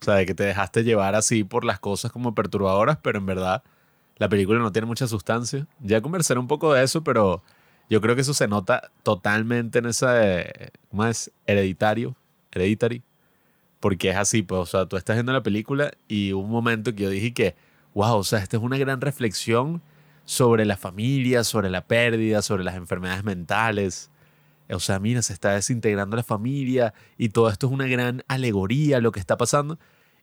O 0.00 0.04
sea, 0.04 0.14
de 0.14 0.26
que 0.26 0.34
te 0.34 0.44
dejaste 0.44 0.84
llevar 0.84 1.14
así 1.14 1.44
por 1.44 1.64
las 1.64 1.80
cosas 1.80 2.12
como 2.12 2.34
perturbadoras, 2.34 2.98
pero 2.98 3.18
en 3.18 3.26
verdad 3.26 3.62
la 4.16 4.28
película 4.28 4.58
no 4.58 4.72
tiene 4.72 4.86
mucha 4.86 5.06
sustancia. 5.06 5.66
Ya 5.80 6.00
conversaré 6.00 6.40
un 6.40 6.48
poco 6.48 6.72
de 6.72 6.84
eso, 6.84 7.02
pero 7.04 7.42
yo 7.88 8.00
creo 8.00 8.14
que 8.14 8.22
eso 8.22 8.34
se 8.34 8.48
nota 8.48 8.90
totalmente 9.02 9.78
en 9.78 9.86
ese, 9.86 10.72
¿cómo 10.90 11.06
es? 11.06 11.30
Hereditario. 11.46 12.16
Porque 13.80 14.10
es 14.10 14.16
así, 14.16 14.42
pues, 14.42 14.60
o 14.60 14.66
sea, 14.66 14.86
tú 14.86 14.96
estás 14.96 15.16
viendo 15.16 15.32
la 15.32 15.42
película 15.42 15.92
y 16.08 16.32
un 16.32 16.50
momento 16.50 16.94
que 16.94 17.04
yo 17.04 17.10
dije 17.10 17.34
que, 17.34 17.54
wow, 17.94 18.16
o 18.16 18.24
sea, 18.24 18.38
esta 18.40 18.56
es 18.56 18.62
una 18.62 18.78
gran 18.78 19.00
reflexión 19.00 19.82
sobre 20.24 20.64
la 20.64 20.76
familia, 20.76 21.44
sobre 21.44 21.70
la 21.70 21.86
pérdida, 21.86 22.42
sobre 22.42 22.64
las 22.64 22.76
enfermedades 22.76 23.24
mentales. 23.24 24.10
O 24.70 24.80
sea, 24.80 24.98
mira, 24.98 25.22
se 25.22 25.32
está 25.32 25.52
desintegrando 25.52 26.16
la 26.16 26.22
familia 26.22 26.94
y 27.16 27.28
todo 27.28 27.48
esto 27.50 27.66
es 27.66 27.72
una 27.72 27.86
gran 27.86 28.24
alegoría 28.28 28.98
a 28.98 29.00
lo 29.00 29.12
que 29.12 29.20
está 29.20 29.36
pasando. 29.36 29.78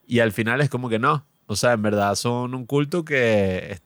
Y 0.06 0.20
al 0.20 0.32
final 0.32 0.62
es 0.62 0.70
como 0.70 0.90
que 0.90 1.00
no. 1.00 1.26
O 1.46 1.56
sea, 1.56 1.74
en 1.74 1.82
verdad 1.82 2.16
son 2.16 2.56
un 2.56 2.66
culto 2.66 3.06
que 3.06 3.80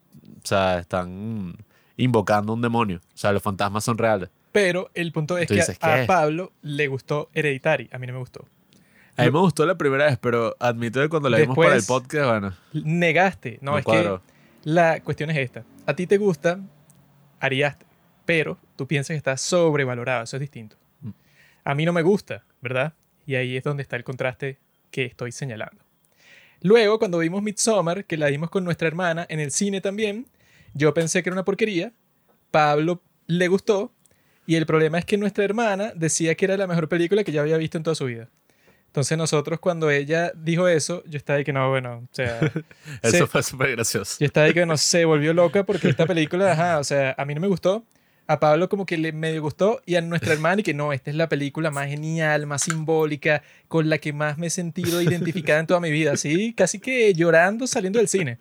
o 0.44 0.48
sea, 0.48 0.80
están 0.80 1.56
invocando 1.98 2.54
un 2.54 2.62
demonio. 2.62 3.02
O 3.14 3.18
sea, 3.18 3.32
los 3.32 3.42
fantasmas 3.42 3.84
son 3.84 3.98
reales. 3.98 4.30
Pero 4.52 4.90
el 4.94 5.12
punto 5.12 5.38
es 5.38 5.48
que 5.48 5.56
dices, 5.56 5.78
a. 5.82 6.06
Pablo 6.08 6.54
le 6.62 6.88
gustó 6.88 7.30
Hereditary, 7.34 7.90
a 7.92 8.00
mí 8.00 8.08
no 8.08 8.14
me 8.14 8.20
gustó. 8.20 8.46
A 9.18 9.24
mí 9.24 9.32
me 9.32 9.40
gustó 9.40 9.66
la 9.66 9.78
primera 9.78 10.06
vez, 10.06 10.18
pero 10.20 10.56
admito 10.60 11.02
que 11.02 11.10
cuando 11.10 11.30
la 11.30 11.40
vimos 11.40 11.56
para 11.56 11.76
el 11.76 11.84
podcast, 11.84 12.30
bueno, 12.30 12.54
Negaste, 12.72 13.58
no, 13.62 13.78
es 13.78 13.84
cuadró. 13.84 14.22
que 14.24 14.34
la 14.70 15.02
cuestión 15.02 15.32
es 15.32 15.38
esta. 15.38 15.64
A 15.88 15.96
ti 15.96 16.06
te 16.06 16.18
gusta 16.18 16.60
Ari 17.40 17.64
Aster, 17.64 17.87
pero 18.28 18.60
tú 18.76 18.86
piensas 18.88 19.16
que 19.16 19.18
está 19.18 19.36
sobrevalorado, 19.38 20.24
eso 20.26 20.36
es 20.38 20.42
distinto. 20.42 20.76
Mm. 21.02 21.10
A 21.64 21.74
mí 21.74 21.84
no 21.86 21.94
me 21.94 22.04
gusta, 22.04 22.44
¿verdad? 22.62 22.94
Y 23.26 23.34
ahí 23.34 23.58
es 23.58 23.64
donde 23.64 23.82
está 23.82 23.96
el 23.96 24.04
contraste 24.04 24.60
que 24.92 25.06
estoy 25.06 25.32
señalando. 25.32 25.82
Luego, 26.62 27.00
cuando 27.00 27.18
vimos 27.20 27.42
Midsommar, 27.42 28.06
que 28.06 28.18
la 28.18 28.28
vimos 28.28 28.50
con 28.50 28.64
nuestra 28.64 28.88
hermana 28.88 29.26
en 29.30 29.40
el 29.40 29.52
cine 29.52 29.82
también, 29.82 30.28
yo 30.74 30.94
pensé 30.94 31.24
que 31.24 31.30
era 31.30 31.36
una 31.36 31.46
porquería, 31.46 31.92
Pablo 32.52 33.02
le 33.28 33.48
gustó, 33.48 33.92
y 34.46 34.56
el 34.56 34.66
problema 34.66 34.98
es 34.98 35.06
que 35.06 35.18
nuestra 35.18 35.44
hermana 35.44 35.92
decía 35.96 36.36
que 36.36 36.46
era 36.46 36.58
la 36.58 36.68
mejor 36.68 36.88
película 36.88 37.24
que 37.24 37.32
ya 37.32 37.42
había 37.42 37.58
visto 37.58 37.78
en 37.78 37.84
toda 37.84 37.96
su 37.96 38.06
vida. 38.06 38.30
Entonces 38.88 39.18
nosotros 39.18 39.60
cuando 39.60 39.92
ella 39.92 40.32
dijo 40.36 40.68
eso, 40.68 41.04
yo 41.06 41.18
estaba 41.18 41.38
ahí 41.38 41.44
que 41.44 41.52
no, 41.54 41.70
bueno, 41.70 41.98
o 42.12 42.16
sea, 42.16 42.40
Eso 43.04 43.18
se- 43.18 43.28
fue 43.28 43.44
súper 43.44 43.72
gracioso. 43.72 44.16
yo 44.20 44.26
estaba 44.26 44.46
ahí 44.48 44.54
que 44.54 44.66
no 44.66 44.78
se 44.78 45.06
volvió 45.06 45.34
loca 45.34 45.64
porque 45.64 45.90
esta 45.90 46.06
película, 46.08 46.54
ajá, 46.54 46.80
o 46.80 46.84
sea, 46.84 47.14
a 47.18 47.26
mí 47.26 47.36
no 47.36 47.42
me 47.42 47.48
gustó. 47.48 47.84
A 48.28 48.40
Pablo 48.40 48.68
como 48.68 48.86
que 48.86 48.98
le 48.98 49.14
medio 49.14 49.42
gustó 49.42 49.82
y 49.86 49.96
a 49.96 50.02
nuestra 50.02 50.34
hermana 50.34 50.60
y 50.60 50.64
que 50.64 50.74
no, 50.74 50.92
esta 50.92 51.10
es 51.10 51.16
la 51.16 51.30
película 51.30 51.72
más 51.72 51.88
genial, 51.88 52.46
más 52.46 52.64
simbólica, 52.64 53.42
con 53.68 53.90
la 53.90 53.98
que 54.00 54.12
más 54.12 54.38
me 54.38 54.48
he 54.48 54.50
sentido 54.50 55.02
identificada 55.02 55.62
en 55.62 55.68
toda 55.68 55.80
mi 55.80 55.92
vida, 55.92 56.12
así, 56.12 56.54
casi 56.54 56.80
que 56.80 57.14
llorando 57.14 57.68
saliendo 57.68 58.00
del 58.00 58.10
cine. 58.10 58.38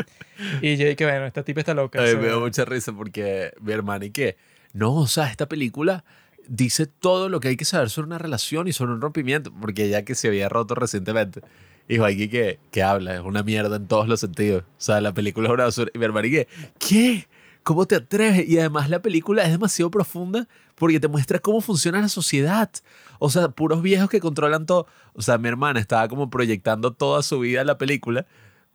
Y 0.61 0.77
yo 0.77 0.87
dije, 0.89 1.05
bueno, 1.05 1.27
esta 1.27 1.45
tipa 1.45 1.61
está 1.61 1.73
loca. 1.73 2.01
A 2.01 2.03
o 2.03 2.05
mí 2.05 2.11
sea, 2.11 2.21
me 2.21 2.27
dio 2.27 2.41
mucha 2.41 2.65
risa 2.65 2.93
porque 2.93 3.53
mi 3.61 3.73
hermana 3.73 4.05
y 4.07 4.11
que, 4.11 4.37
no, 4.73 4.95
o 4.95 5.07
sea, 5.07 5.31
esta 5.31 5.47
película 5.47 6.05
dice 6.49 6.87
todo 6.87 7.29
lo 7.29 7.41
que 7.41 7.49
hay 7.49 7.57
que 7.57 7.65
saber 7.65 7.91
sobre 7.91 8.07
una 8.07 8.19
relación 8.19 8.69
y 8.69 8.73
sobre 8.73 8.93
un 8.93 9.01
rompimiento, 9.01 9.53
porque 9.61 9.85
ella 9.85 10.05
que 10.05 10.15
se 10.15 10.29
había 10.29 10.49
roto 10.49 10.75
recientemente. 10.75 11.41
Y 11.89 11.99
Joaquín 11.99 12.31
que, 12.31 12.59
que 12.73 12.83
habla, 12.83 13.15
es 13.15 13.21
una 13.21 13.43
mierda 13.43 13.77
en 13.77 13.87
todos 13.87 14.09
los 14.09 14.21
sentidos. 14.21 14.65
O 14.65 14.81
sea, 14.81 15.01
la 15.01 15.15
película 15.15 15.49
es 15.49 15.55
una 15.55 15.65
basura. 15.65 15.91
Y 15.95 15.99
mi 15.99 16.05
hermano 16.05 16.27
y 16.27 16.31
que, 16.33 16.49
¿qué? 16.79 17.29
¿Cómo 17.67 17.85
te 17.85 17.97
atreves? 17.97 18.49
Y 18.49 18.61
además 18.61 18.89
la 18.91 19.03
película 19.03 19.43
es 19.43 19.51
demasiado 19.51 19.91
profunda 19.91 20.47
porque 20.77 21.01
te 21.01 21.09
muestra 21.09 21.41
cómo 21.41 21.61
funciona 21.61 22.01
la 22.01 22.09
sociedad. 22.09 22.71
O 23.19 23.29
sea, 23.29 23.49
puros 23.49 23.83
viejos 23.83 24.09
que 24.09 24.21
controlan 24.21 24.67
todo. 24.67 24.87
O 25.15 25.23
sea, 25.23 25.37
mi 25.37 25.49
hermana 25.49 25.81
estaba 25.81 26.07
como 26.07 26.31
proyectando 26.31 26.93
toda 26.93 27.25
su 27.25 27.41
vida 27.41 27.63
en 27.63 27.67
la 27.67 27.77
película, 27.77 28.25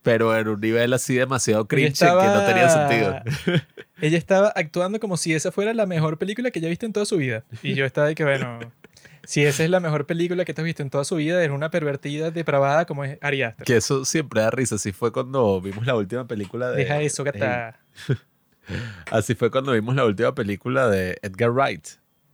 pero 0.02 0.36
en 0.36 0.46
un 0.46 0.60
nivel 0.60 0.92
así 0.92 1.14
demasiado 1.14 1.66
cringe 1.66 2.00
que 2.00 2.04
no 2.04 2.44
tenía 2.44 2.68
sentido. 2.68 3.14
Ella 4.02 4.18
estaba 4.18 4.48
actuando 4.48 5.00
como 5.00 5.16
si 5.16 5.32
esa 5.32 5.52
fuera 5.52 5.72
la 5.72 5.86
mejor 5.86 6.18
película 6.18 6.50
que 6.50 6.58
haya 6.58 6.68
visto 6.68 6.84
en 6.84 6.92
toda 6.92 7.06
su 7.06 7.16
vida. 7.16 7.44
Y 7.62 7.72
yo 7.72 7.86
estaba 7.86 8.08
de 8.08 8.14
que, 8.14 8.24
bueno, 8.24 8.58
si 9.24 9.42
esa 9.42 9.64
es 9.64 9.70
la 9.70 9.80
mejor 9.80 10.04
película 10.04 10.44
que 10.44 10.52
te 10.52 10.60
has 10.60 10.66
visto 10.66 10.82
en 10.82 10.90
toda 10.90 11.04
su 11.04 11.16
vida, 11.16 11.42
es 11.42 11.50
una 11.50 11.70
pervertida, 11.70 12.30
depravada 12.30 12.84
como 12.84 13.04
es 13.04 13.16
Ari 13.22 13.42
Aster. 13.42 13.64
Que 13.64 13.78
eso 13.78 14.04
siempre 14.04 14.42
da 14.42 14.50
risa. 14.50 14.74
Así 14.74 14.92
fue 14.92 15.12
cuando 15.12 15.62
vimos 15.62 15.86
la 15.86 15.96
última 15.96 16.26
película 16.26 16.70
de... 16.72 16.76
Deja 16.76 17.00
eso, 17.00 17.24
gata. 17.24 17.80
Así 19.10 19.34
fue 19.34 19.50
cuando 19.50 19.72
vimos 19.72 19.94
la 19.94 20.04
última 20.04 20.34
película 20.34 20.88
de 20.88 21.18
Edgar 21.22 21.50
Wright, 21.50 21.86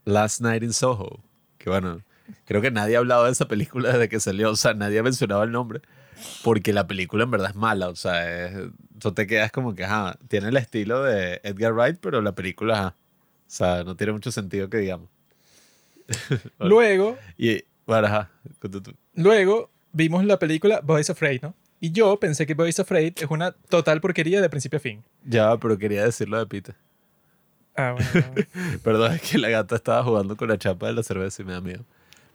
Last 0.04 0.40
Night 0.40 0.62
in 0.62 0.72
Soho. 0.72 1.22
Que 1.58 1.70
bueno, 1.70 2.02
creo 2.44 2.60
que 2.60 2.70
nadie 2.70 2.96
ha 2.96 2.98
hablado 3.00 3.24
de 3.24 3.32
esa 3.32 3.48
película 3.48 3.90
desde 3.92 4.08
que 4.08 4.20
salió. 4.20 4.50
O 4.50 4.56
sea, 4.56 4.74
nadie 4.74 4.98
ha 4.98 5.02
mencionado 5.02 5.42
el 5.42 5.52
nombre. 5.52 5.80
Porque 6.42 6.72
la 6.72 6.86
película 6.86 7.24
en 7.24 7.30
verdad 7.30 7.50
es 7.50 7.56
mala. 7.56 7.88
O 7.88 7.96
sea, 7.96 8.46
es, 8.46 8.70
tú 8.98 9.12
te 9.12 9.26
quedas 9.26 9.52
como 9.52 9.74
que, 9.74 9.84
ajá, 9.84 10.18
tiene 10.28 10.48
el 10.48 10.56
estilo 10.56 11.02
de 11.04 11.40
Edgar 11.44 11.72
Wright, 11.74 11.98
pero 12.00 12.20
la 12.22 12.32
película, 12.32 12.78
ajá. 12.78 12.94
O 12.98 13.50
sea, 13.50 13.84
no 13.84 13.96
tiene 13.96 14.12
mucho 14.12 14.30
sentido 14.32 14.68
que 14.68 14.78
digamos. 14.78 15.08
Luego, 16.58 17.16
Y, 17.36 17.62
bueno, 17.86 18.06
ajá. 18.06 18.30
tú, 18.60 18.80
tú. 18.82 18.94
luego 19.14 19.70
vimos 19.92 20.24
la 20.24 20.38
película 20.38 20.80
Boys 20.82 21.10
Afraid, 21.10 21.40
¿no? 21.42 21.54
Y 21.80 21.92
yo 21.92 22.18
pensé 22.18 22.46
que 22.46 22.54
Boys 22.54 22.80
Afraid 22.80 23.12
es 23.16 23.30
una 23.30 23.52
total 23.52 24.00
porquería 24.00 24.40
de 24.40 24.50
principio 24.50 24.78
a 24.78 24.80
fin. 24.80 25.04
Ya, 25.24 25.56
pero 25.58 25.78
quería 25.78 26.04
decirlo 26.04 26.38
de 26.38 26.46
Pita. 26.46 26.76
Ah, 27.76 27.92
bueno. 27.92 28.34
Perdón, 28.82 29.12
es 29.12 29.22
que 29.22 29.38
la 29.38 29.48
gata 29.48 29.76
estaba 29.76 30.02
jugando 30.02 30.36
con 30.36 30.48
la 30.48 30.58
chapa 30.58 30.88
de 30.88 30.94
la 30.94 31.02
cerveza 31.02 31.42
y 31.42 31.44
me 31.44 31.52
da 31.52 31.60
miedo. 31.60 31.84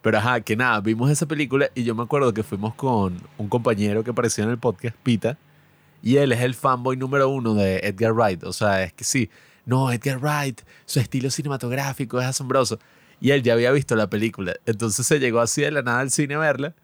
Pero 0.02 0.18
ajá, 0.18 0.40
que 0.42 0.56
nada, 0.56 0.80
vimos 0.82 1.10
esa 1.10 1.26
película 1.26 1.70
y 1.76 1.84
yo 1.84 1.96
me 1.96 2.04
acuerdo 2.04 2.34
que 2.34 2.44
fuimos 2.44 2.76
con 2.76 3.18
un 3.38 3.50
compañero 3.50 4.04
que 4.04 4.12
apareció 4.12 4.44
en 4.44 4.50
el 4.50 4.58
podcast, 4.58 4.96
Pita, 5.04 5.38
y 6.02 6.18
él 6.18 6.32
es 6.32 6.42
el 6.42 6.54
fanboy 6.56 6.98
número 6.98 7.30
uno 7.30 7.54
de 7.54 7.80
Edgar 7.80 8.14
Wright. 8.14 8.44
O 8.44 8.54
sea, 8.54 8.84
es 8.84 8.94
que 8.94 9.04
sí, 9.04 9.30
no, 9.66 9.92
Edgar 9.92 10.20
Wright, 10.20 10.62
su 10.86 11.00
estilo 11.00 11.30
cinematográfico 11.30 12.20
es 12.20 12.28
asombroso. 12.28 12.80
Y 13.22 13.32
él 13.32 13.42
ya 13.44 13.54
había 13.54 13.72
visto 13.72 13.96
la 13.96 14.10
película. 14.10 14.56
Entonces 14.66 15.06
se 15.06 15.20
llegó 15.20 15.40
así 15.40 15.62
de 15.62 15.72
la 15.72 15.82
nada 15.82 16.02
al 16.02 16.12
cine 16.12 16.36
a 16.36 16.40
verla. 16.40 16.76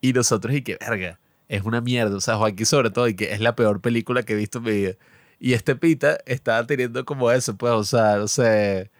Y 0.00 0.12
nosotros, 0.12 0.54
y 0.54 0.62
que 0.62 0.76
verga, 0.80 1.18
es 1.52 1.62
una 1.64 1.80
mierda. 1.82 2.16
O 2.16 2.20
sea, 2.20 2.36
Joaquín 2.36 2.66
sobre 2.66 2.90
todo, 2.90 3.08
y 3.08 3.14
que 3.14 3.32
es 3.32 3.40
la 3.40 3.54
peor 3.54 3.80
película 3.82 4.22
que 4.22 4.32
he 4.32 4.36
visto 4.36 4.58
en 4.58 4.64
mi 4.64 4.70
vida. 4.72 4.94
Y 5.38 5.52
este 5.54 5.76
Pita 5.76 6.18
estaba 6.26 6.66
teniendo 6.66 7.04
como 7.04 7.30
eso, 7.30 7.56
pues, 7.56 7.72
o 7.72 7.84
sea, 7.84 8.90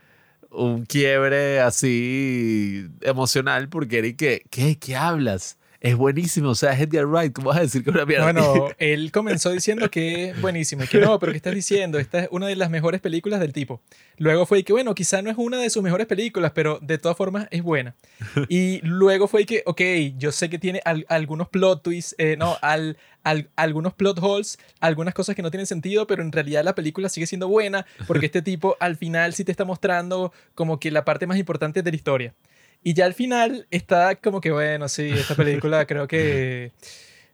un 0.51 0.85
quiebre 0.85 1.61
así 1.61 2.89
emocional 3.01 3.69
porque 3.71 3.99
era 3.99 4.13
que, 4.13 4.45
¿qué? 4.51 4.79
¿Qué 4.79 4.97
hablas? 4.97 5.59
Es 5.85 5.97
buenísimo, 5.97 6.51
o 6.51 6.55
sea, 6.55 6.73
es 6.75 6.81
Edgar 6.81 7.07
Wright, 7.07 7.33
¿cómo 7.33 7.49
vas 7.49 7.59
a 7.59 7.63
decir 7.63 7.83
que 7.83 7.91
es 7.91 7.97
una 7.97 8.07
mierda? 8.07 8.25
Bueno, 8.31 8.69
él 8.79 9.11
comenzó 9.11 9.51
diciendo 9.51 9.91
que 9.91 10.31
es 10.31 10.41
buenísimo 10.41 10.85
y 10.85 10.87
que 10.87 10.99
no, 11.01 11.19
pero 11.19 11.33
¿qué 11.33 11.39
estás 11.39 11.57
diciendo? 11.57 11.99
Esta 11.99 12.21
es 12.21 12.29
una 12.31 12.47
de 12.47 12.55
las 12.55 12.71
mejores 12.71 13.01
películas 13.01 13.41
del 13.41 13.53
tipo. 13.53 13.81
Luego 14.17 14.47
fue 14.47 14.63
que, 14.63 14.73
bueno, 14.73 14.95
quizá 14.95 15.23
no 15.23 15.31
es 15.31 15.37
una 15.37 15.59
de 15.59 15.71
sus 15.71 15.83
mejores 15.83 16.07
películas, 16.07 16.53
pero 16.55 16.79
de 16.83 16.99
todas 16.99 17.17
formas 17.17 17.49
es 17.51 17.63
buena. 17.65 17.97
Y 18.49 18.79
luego 18.85 19.27
fue 19.27 19.45
que, 19.45 19.65
ok, 19.67 19.81
yo 20.19 20.31
sé 20.31 20.49
que 20.49 20.61
tiene 20.61 20.81
al- 20.85 21.05
algunos 21.09 21.49
plot 21.49 21.83
twists, 21.83 22.15
eh, 22.17 22.37
no, 22.39 22.57
al, 22.63 22.97
al- 23.25 23.51
algunos 23.57 23.93
plot 23.93 24.21
holes, 24.23 24.61
algunas 24.79 25.15
cosas 25.15 25.35
que 25.35 25.43
no 25.43 25.51
tienen 25.51 25.67
sentido, 25.67 26.07
pero 26.07 26.23
en 26.23 26.31
realidad 26.31 26.63
la 26.63 26.77
película 26.77 27.09
sigue 27.09 27.27
siendo 27.27 27.49
buena 27.49 27.87
porque 28.07 28.27
este 28.27 28.41
tipo 28.43 28.77
al 28.79 28.97
final 28.97 29.35
sí 29.35 29.43
te 29.43 29.51
está 29.51 29.65
mostrando 29.65 30.33
como 30.55 30.79
que 30.79 30.93
la 30.93 31.05
parte 31.05 31.27
más 31.27 31.39
importante 31.39 31.83
de 31.83 31.91
la 31.91 31.97
historia. 31.97 32.35
Y 32.83 32.95
ya 32.95 33.07
al 33.07 33.15
final 33.15 33.67
está 33.71 34.17
como 34.17 34.41
que, 34.41 34.51
bueno, 34.51 34.89
sí, 34.89 35.11
esta 35.11 35.35
película 35.35 35.87
creo 35.87 36.09
que 36.09 36.73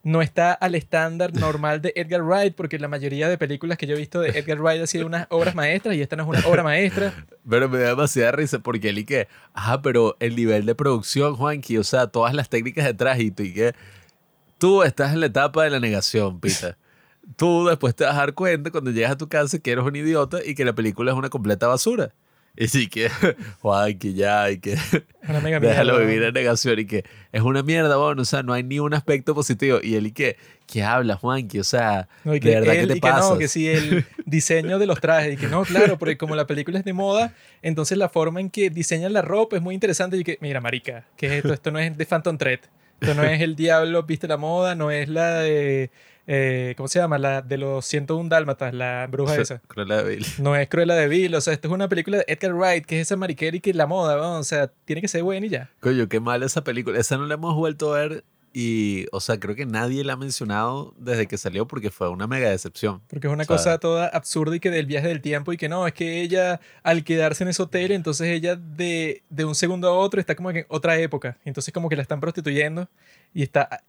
no 0.03 0.23
está 0.23 0.53
al 0.53 0.75
estándar 0.75 1.35
normal 1.35 1.83
de 1.83 1.93
Edgar 1.97 2.23
Wright, 2.23 2.55
porque 2.55 2.79
la 2.79 2.89
mayoría 2.89 3.29
de 3.29 3.37
películas 3.37 3.79
que 3.79 3.87
yo 3.87 3.95
he 3.95 3.99
visto 3.99 4.21
de 4.21 4.31
Edgar 4.31 4.61
Wright 4.61 4.81
han 4.81 4.87
sido 4.87 5.07
unas 5.07 5.27
obras 5.31 5.55
maestras 5.55 5.97
y 5.97 6.03
esta 6.03 6.17
no 6.17 6.23
es 6.23 6.29
una 6.29 6.49
obra 6.49 6.63
maestra. 6.63 7.13
Pero 7.49 7.69
me 7.69 7.79
da 7.79 7.91
demasiada 7.91 8.33
risa 8.33 8.59
porque 8.61 8.91
él 8.91 8.99
y 8.99 9.05
que, 9.05 9.29
ajá, 9.55 9.83
pero 9.83 10.17
el 10.21 10.37
nivel 10.37 10.67
de 10.67 10.75
producción, 10.75 11.35
Juanqui, 11.35 11.79
o 11.79 11.85
sea, 11.85 12.07
todas 12.07 12.35
las 12.35 12.49
técnicas 12.49 12.85
detrás 12.85 13.19
y 13.19 13.31
tú 13.31 13.43
y 13.43 13.53
que 13.53 13.75
tú 14.59 14.83
estás 14.83 15.13
en 15.13 15.21
la 15.21 15.27
etapa 15.27 15.65
de 15.65 15.71
la 15.71 15.81
negación, 15.81 16.41
Pita. 16.41 16.77
Tú 17.37 17.67
después 17.67 17.95
te 17.95 18.05
vas 18.05 18.15
a 18.15 18.19
dar 18.19 18.35
cuenta 18.35 18.71
cuando 18.71 18.91
llegas 18.91 19.13
a 19.13 19.19
tu 19.19 19.29
casa 19.29 19.59
que 19.59 19.73
eres 19.73 19.85
un 19.85 19.95
idiota 19.95 20.39
y 20.45 20.55
que 20.55 20.65
la 20.65 20.75
película 20.75 21.13
es 21.13 21.19
una 21.19 21.29
completa 21.29 21.67
basura. 21.67 22.15
Y 22.61 22.67
sí 22.67 22.89
que, 22.89 23.09
Juanqui, 23.63 24.15
ya, 24.15 24.51
y 24.51 24.59
que 24.59 24.77
Una 25.29 25.39
mega 25.41 25.61
déjalo 25.61 25.93
mierda. 25.95 26.07
vivir 26.09 26.23
en 26.25 26.35
negación 26.35 26.79
y 26.81 26.87
que 26.87 27.05
es 27.31 27.43
una 27.43 27.63
mierda, 27.63 27.97
bueno, 27.97 28.23
o 28.23 28.25
sea, 28.25 28.43
no 28.43 28.53
hay 28.53 28.65
ni 28.65 28.81
un 28.81 28.95
aspecto 28.95 29.33
positivo. 29.33 29.79
Y 29.81 29.95
él 29.95 30.09
y 30.09 30.11
que, 30.13 30.37
¿qué 30.67 30.83
habla, 30.83 31.15
Juanqui? 31.15 31.61
O 31.61 31.65
sea, 31.65 32.09
No, 32.25 32.35
y 32.35 32.41
de 32.41 32.51
que 32.51 32.55
verdad 32.59 32.75
él- 32.75 32.81
que 32.81 32.87
te 32.89 32.95
que 32.95 33.01
pasa. 33.01 33.31
no, 33.31 33.39
que 33.39 33.47
sí, 33.47 33.69
el 33.69 34.05
diseño 34.27 34.81
de 34.81 34.87
los 34.87 35.01
trajes. 35.01 35.35
Y 35.35 35.37
que 35.37 35.47
no, 35.47 35.63
claro, 35.63 35.99
porque 35.99 36.19
como 36.19 36.35
la 36.35 36.49
película 36.49 36.81
es 36.81 36.85
de 36.85 36.93
moda, 36.93 37.33
entonces 37.63 37.97
la 37.97 38.09
forma 38.09 38.41
en 38.41 38.51
que 38.51 38.71
diseñan 38.71 39.13
la 39.13 39.23
ropa 39.23 39.55
es 39.55 39.63
muy 39.63 39.75
interesante. 39.75 40.17
Y 40.17 40.25
que, 40.25 40.39
mira, 40.41 40.61
marica, 40.61 41.05
¿qué 41.17 41.27
es 41.27 41.33
esto? 41.35 41.53
Esto 41.55 41.71
no 41.71 41.79
es 41.79 41.97
de 41.97 42.07
Phantom 42.07 42.37
Thread. 42.39 42.61
Esto 43.01 43.15
no 43.15 43.23
es 43.23 43.41
el 43.41 43.55
diablo, 43.55 44.03
viste 44.03 44.27
la 44.27 44.37
moda, 44.37 44.75
no 44.75 44.91
es 44.91 45.09
la 45.09 45.35
de. 45.43 45.91
Eh, 46.31 46.75
¿Cómo 46.77 46.89
se 46.89 46.99
llama? 46.99 47.17
La 47.17 47.41
de 47.41 47.57
los 47.57 47.87
101 47.87 48.29
dálmatas, 48.29 48.75
la 48.75 49.09
bruja 49.11 49.37
esa. 49.37 49.61
Cruella 49.67 50.03
de 50.03 50.17
Vil. 50.17 50.27
No 50.39 50.55
es 50.55 50.69
Cruella 50.69 50.95
de 50.95 51.09
Vil, 51.09 51.35
o 51.35 51.41
sea, 51.41 51.55
esto 51.55 51.69
es 51.69 51.75
una 51.75 51.89
película 51.89 52.19
de 52.19 52.25
Edgar 52.29 52.53
Wright, 52.53 52.85
que 52.85 53.01
es 53.01 53.09
esa 53.09 53.17
mariquera 53.17 53.59
que 53.61 53.73
la 53.73 53.87
moda, 53.87 54.19
¿no? 54.19 54.39
o 54.39 54.45
sea, 54.45 54.71
tiene 54.85 55.01
que 55.01 55.09
ser 55.09 55.23
buena 55.23 55.47
y 55.47 55.49
ya. 55.49 55.71
Coño, 55.81 56.07
qué 56.07 56.21
mal 56.21 56.43
esa 56.43 56.63
película. 56.63 56.99
Esa 56.99 57.17
no 57.17 57.25
la 57.25 57.35
hemos 57.35 57.55
vuelto 57.55 57.95
a 57.95 58.01
ver 58.01 58.25
y, 58.53 59.07
o 59.13 59.21
sea, 59.21 59.41
creo 59.41 59.55
que 59.55 59.65
nadie 59.65 60.05
la 60.05 60.15
ha 60.15 60.17
mencionado 60.17 60.93
desde 60.99 61.27
que 61.27 61.39
salió 61.39 61.67
porque 61.67 61.91
fue 61.91 62.11
una 62.11 62.27
mega 62.27 62.51
decepción. 62.51 63.01
Porque 63.09 63.27
es 63.27 63.33
una 63.33 63.45
O 63.45 63.47
sea, 63.47 63.57
cosa 63.57 63.79
toda 63.79 64.09
absurda 64.09 64.57
y 64.57 64.61
que 64.61 64.71
del 64.71 64.85
viaje 64.85 65.09
del 65.09 65.23
tiempo 65.23 65.55
y 65.55 65.57
que 65.57 65.71
no, 65.71 65.87
es 65.87 65.95
que 65.95 66.21
ella 66.21 66.61
al 66.83 67.05
quedarse 67.05 67.43
en 67.45 67.49
ese 67.49 67.63
hotel, 67.63 67.93
entonces 67.93 68.29
ella 68.29 68.55
de, 68.57 69.23
de 69.31 69.45
un 69.47 69.55
segundo 69.55 69.89
a 69.89 69.93
otro 69.93 70.21
está 70.21 70.35
como 70.35 70.51
en 70.51 70.67
otra 70.69 70.99
época. 70.99 71.39
Entonces 71.47 71.73
como 71.73 71.89
que 71.89 71.97
la 71.97 72.03
están 72.03 72.21
prostituyendo 72.21 72.87
y 73.33 73.43
está 73.43 73.83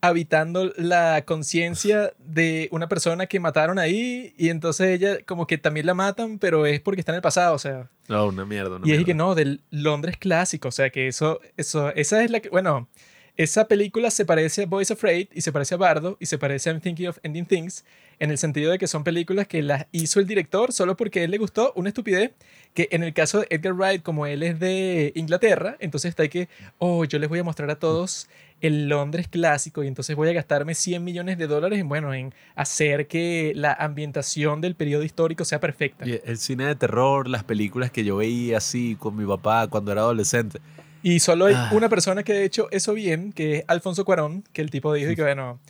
habitando 0.00 0.72
la 0.76 1.24
conciencia 1.24 2.12
de 2.18 2.68
una 2.70 2.88
persona 2.88 3.26
que 3.26 3.40
mataron 3.40 3.78
ahí 3.78 4.34
y 4.36 4.50
entonces 4.50 4.88
ella 4.88 5.18
como 5.24 5.46
que 5.46 5.58
también 5.58 5.86
la 5.86 5.94
matan, 5.94 6.38
pero 6.38 6.66
es 6.66 6.80
porque 6.80 7.00
está 7.00 7.12
en 7.12 7.16
el 7.16 7.22
pasado, 7.22 7.54
o 7.54 7.58
sea. 7.58 7.88
No, 8.08 8.26
una 8.26 8.44
mierda. 8.44 8.76
Una 8.76 8.86
Y 8.86 8.92
es 8.92 9.04
que 9.04 9.14
no, 9.14 9.34
del 9.34 9.62
Londres 9.70 10.16
clásico, 10.18 10.68
o 10.68 10.72
sea 10.72 10.90
que 10.90 11.08
eso, 11.08 11.40
eso, 11.56 11.90
esa 11.94 12.22
es 12.22 12.30
la 12.30 12.40
que, 12.40 12.48
bueno, 12.48 12.88
esa 13.36 13.68
película 13.68 14.10
se 14.10 14.24
parece 14.24 14.62
a 14.62 14.66
Boys 14.66 14.90
Afraid 14.90 15.28
y 15.34 15.42
se 15.42 15.52
parece 15.52 15.74
a 15.74 15.78
Bardo 15.78 16.16
y 16.20 16.26
se 16.26 16.38
parece 16.38 16.70
a 16.70 16.72
I'm 16.72 16.80
Thinking 16.80 17.08
of 17.08 17.18
Ending 17.22 17.44
Things 17.44 17.84
en 18.18 18.30
el 18.30 18.38
sentido 18.38 18.72
de 18.72 18.78
que 18.78 18.86
son 18.86 19.04
películas 19.04 19.46
que 19.46 19.62
las 19.62 19.86
hizo 19.92 20.20
el 20.20 20.26
director 20.26 20.72
solo 20.72 20.96
porque 20.96 21.20
a 21.20 21.24
él 21.24 21.30
le 21.30 21.38
gustó 21.38 21.72
una 21.76 21.90
estupidez 21.90 22.32
que 22.72 22.88
en 22.92 23.02
el 23.02 23.12
caso 23.12 23.40
de 23.40 23.46
Edgar 23.50 23.74
Wright 23.74 24.02
como 24.02 24.26
él 24.26 24.42
es 24.42 24.58
de 24.58 25.12
Inglaterra 25.16 25.76
entonces 25.80 26.08
está 26.08 26.22
ahí 26.22 26.30
que 26.30 26.48
oh 26.78 27.04
yo 27.04 27.18
les 27.18 27.28
voy 27.28 27.38
a 27.38 27.44
mostrar 27.44 27.70
a 27.70 27.78
todos 27.78 28.26
el 28.60 28.88
Londres 28.88 29.28
clásico 29.28 29.84
y 29.84 29.86
entonces 29.86 30.16
voy 30.16 30.28
a 30.28 30.32
gastarme 30.32 30.74
100 30.74 31.04
millones 31.04 31.36
de 31.38 31.46
dólares 31.46 31.78
en 31.78 31.88
bueno 31.88 32.14
en 32.14 32.32
hacer 32.54 33.06
que 33.06 33.52
la 33.54 33.72
ambientación 33.74 34.60
del 34.60 34.74
periodo 34.74 35.02
histórico 35.02 35.44
sea 35.44 35.60
perfecta 35.60 36.06
Y 36.08 36.20
el 36.24 36.38
cine 36.38 36.64
de 36.66 36.74
terror, 36.74 37.28
las 37.28 37.44
películas 37.44 37.90
que 37.90 38.02
yo 38.04 38.16
veía 38.16 38.56
así 38.58 38.96
con 38.98 39.14
mi 39.16 39.26
papá 39.26 39.68
cuando 39.68 39.92
era 39.92 40.00
adolescente. 40.00 40.58
Y 41.02 41.20
solo 41.20 41.46
hay 41.46 41.54
Ah. 41.54 41.70
una 41.72 41.88
persona 41.88 42.22
que 42.22 42.32
ha 42.32 42.40
hecho 42.42 42.68
eso 42.70 42.94
bien, 42.94 43.32
que 43.32 43.56
es 43.58 43.64
Alfonso 43.68 44.04
Cuarón, 44.04 44.42
que 44.52 44.62
el 44.62 44.70
tipo 44.70 44.92
dijo 44.94 45.10
y 45.10 45.16
que 45.16 45.22
bueno, 45.22 45.60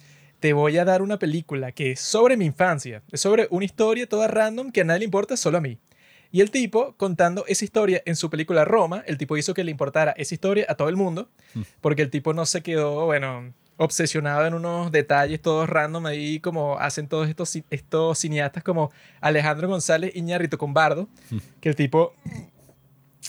te 0.41 0.53
voy 0.53 0.79
a 0.79 0.85
dar 0.85 1.03
una 1.03 1.19
película 1.19 1.73
que 1.73 1.91
es 1.93 2.01
sobre 2.01 2.37
mi 2.37 2.45
infancia, 2.47 3.03
es 3.11 3.21
sobre 3.21 3.49
una 3.51 3.65
historia 3.65 4.07
toda 4.09 4.29
random 4.29 4.71
que 4.71 4.83
a 4.83 4.85
nadie 4.85 5.01
le 5.01 5.05
importa, 5.07 5.37
solo 5.37 5.59
a 5.59 5.61
mí. 5.61 5.77
Y 6.33 6.41
el 6.41 6.51
tipo, 6.51 6.95
contando 6.97 7.45
esa 7.47 7.65
historia 7.65 8.03
en 8.05 8.17
su 8.17 8.29
película 8.31 8.65
Roma, 8.65 9.03
el 9.07 9.17
tipo 9.19 9.37
hizo 9.37 9.55
que 9.55 9.65
le 9.65 9.71
importara 9.71 10.13
esa 10.13 10.35
historia 10.35 10.67
a 10.69 10.75
todo 10.75 10.89
el 10.89 10.97
mundo, 10.97 11.31
Mm. 11.55 11.63
porque 11.81 12.03
el 12.03 12.11
tipo 12.11 12.33
no 12.35 12.45
se 12.47 12.63
quedó, 12.63 13.07
bueno, 13.07 13.53
obsesionado 13.79 14.47
en 14.47 14.55
unos 14.55 14.91
detalles 14.91 15.41
todos 15.43 15.69
random 15.69 16.07
ahí 16.07 16.41
como 16.41 16.79
hacen 16.79 17.09
todos 17.09 17.29
estos, 17.29 17.57
estos 17.71 18.19
cineastas 18.19 18.65
como 18.65 18.91
Alejandro 19.21 19.69
González 19.69 20.17
Iñárritu 20.17 20.57
con 20.59 20.73
Bardo, 20.75 21.09
Mm. 21.31 21.37
que 21.61 21.69
el 21.69 21.77
tipo 21.77 22.15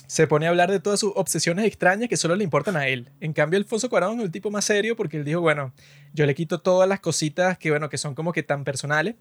se 0.05 0.27
pone 0.27 0.45
a 0.45 0.49
hablar 0.49 0.71
de 0.71 0.79
todas 0.79 0.99
sus 0.99 1.11
obsesiones 1.15 1.65
extrañas 1.65 2.07
que 2.07 2.17
solo 2.17 2.35
le 2.35 2.43
importan 2.43 2.77
a 2.77 2.87
él. 2.87 3.09
En 3.19 3.33
cambio, 3.33 3.57
Alfonso 3.57 3.89
Cuarón 3.89 4.19
es 4.19 4.25
el 4.25 4.31
tipo 4.31 4.49
más 4.51 4.63
serio 4.63 4.95
porque 4.95 5.17
él 5.17 5.25
dijo, 5.25 5.41
bueno, 5.41 5.73
yo 6.13 6.25
le 6.25 6.35
quito 6.35 6.59
todas 6.61 6.87
las 6.87 6.99
cositas 6.99 7.57
que, 7.57 7.71
bueno, 7.71 7.89
que 7.89 7.97
son 7.97 8.13
como 8.15 8.31
que 8.31 8.43
tan 8.43 8.63
personales 8.63 9.15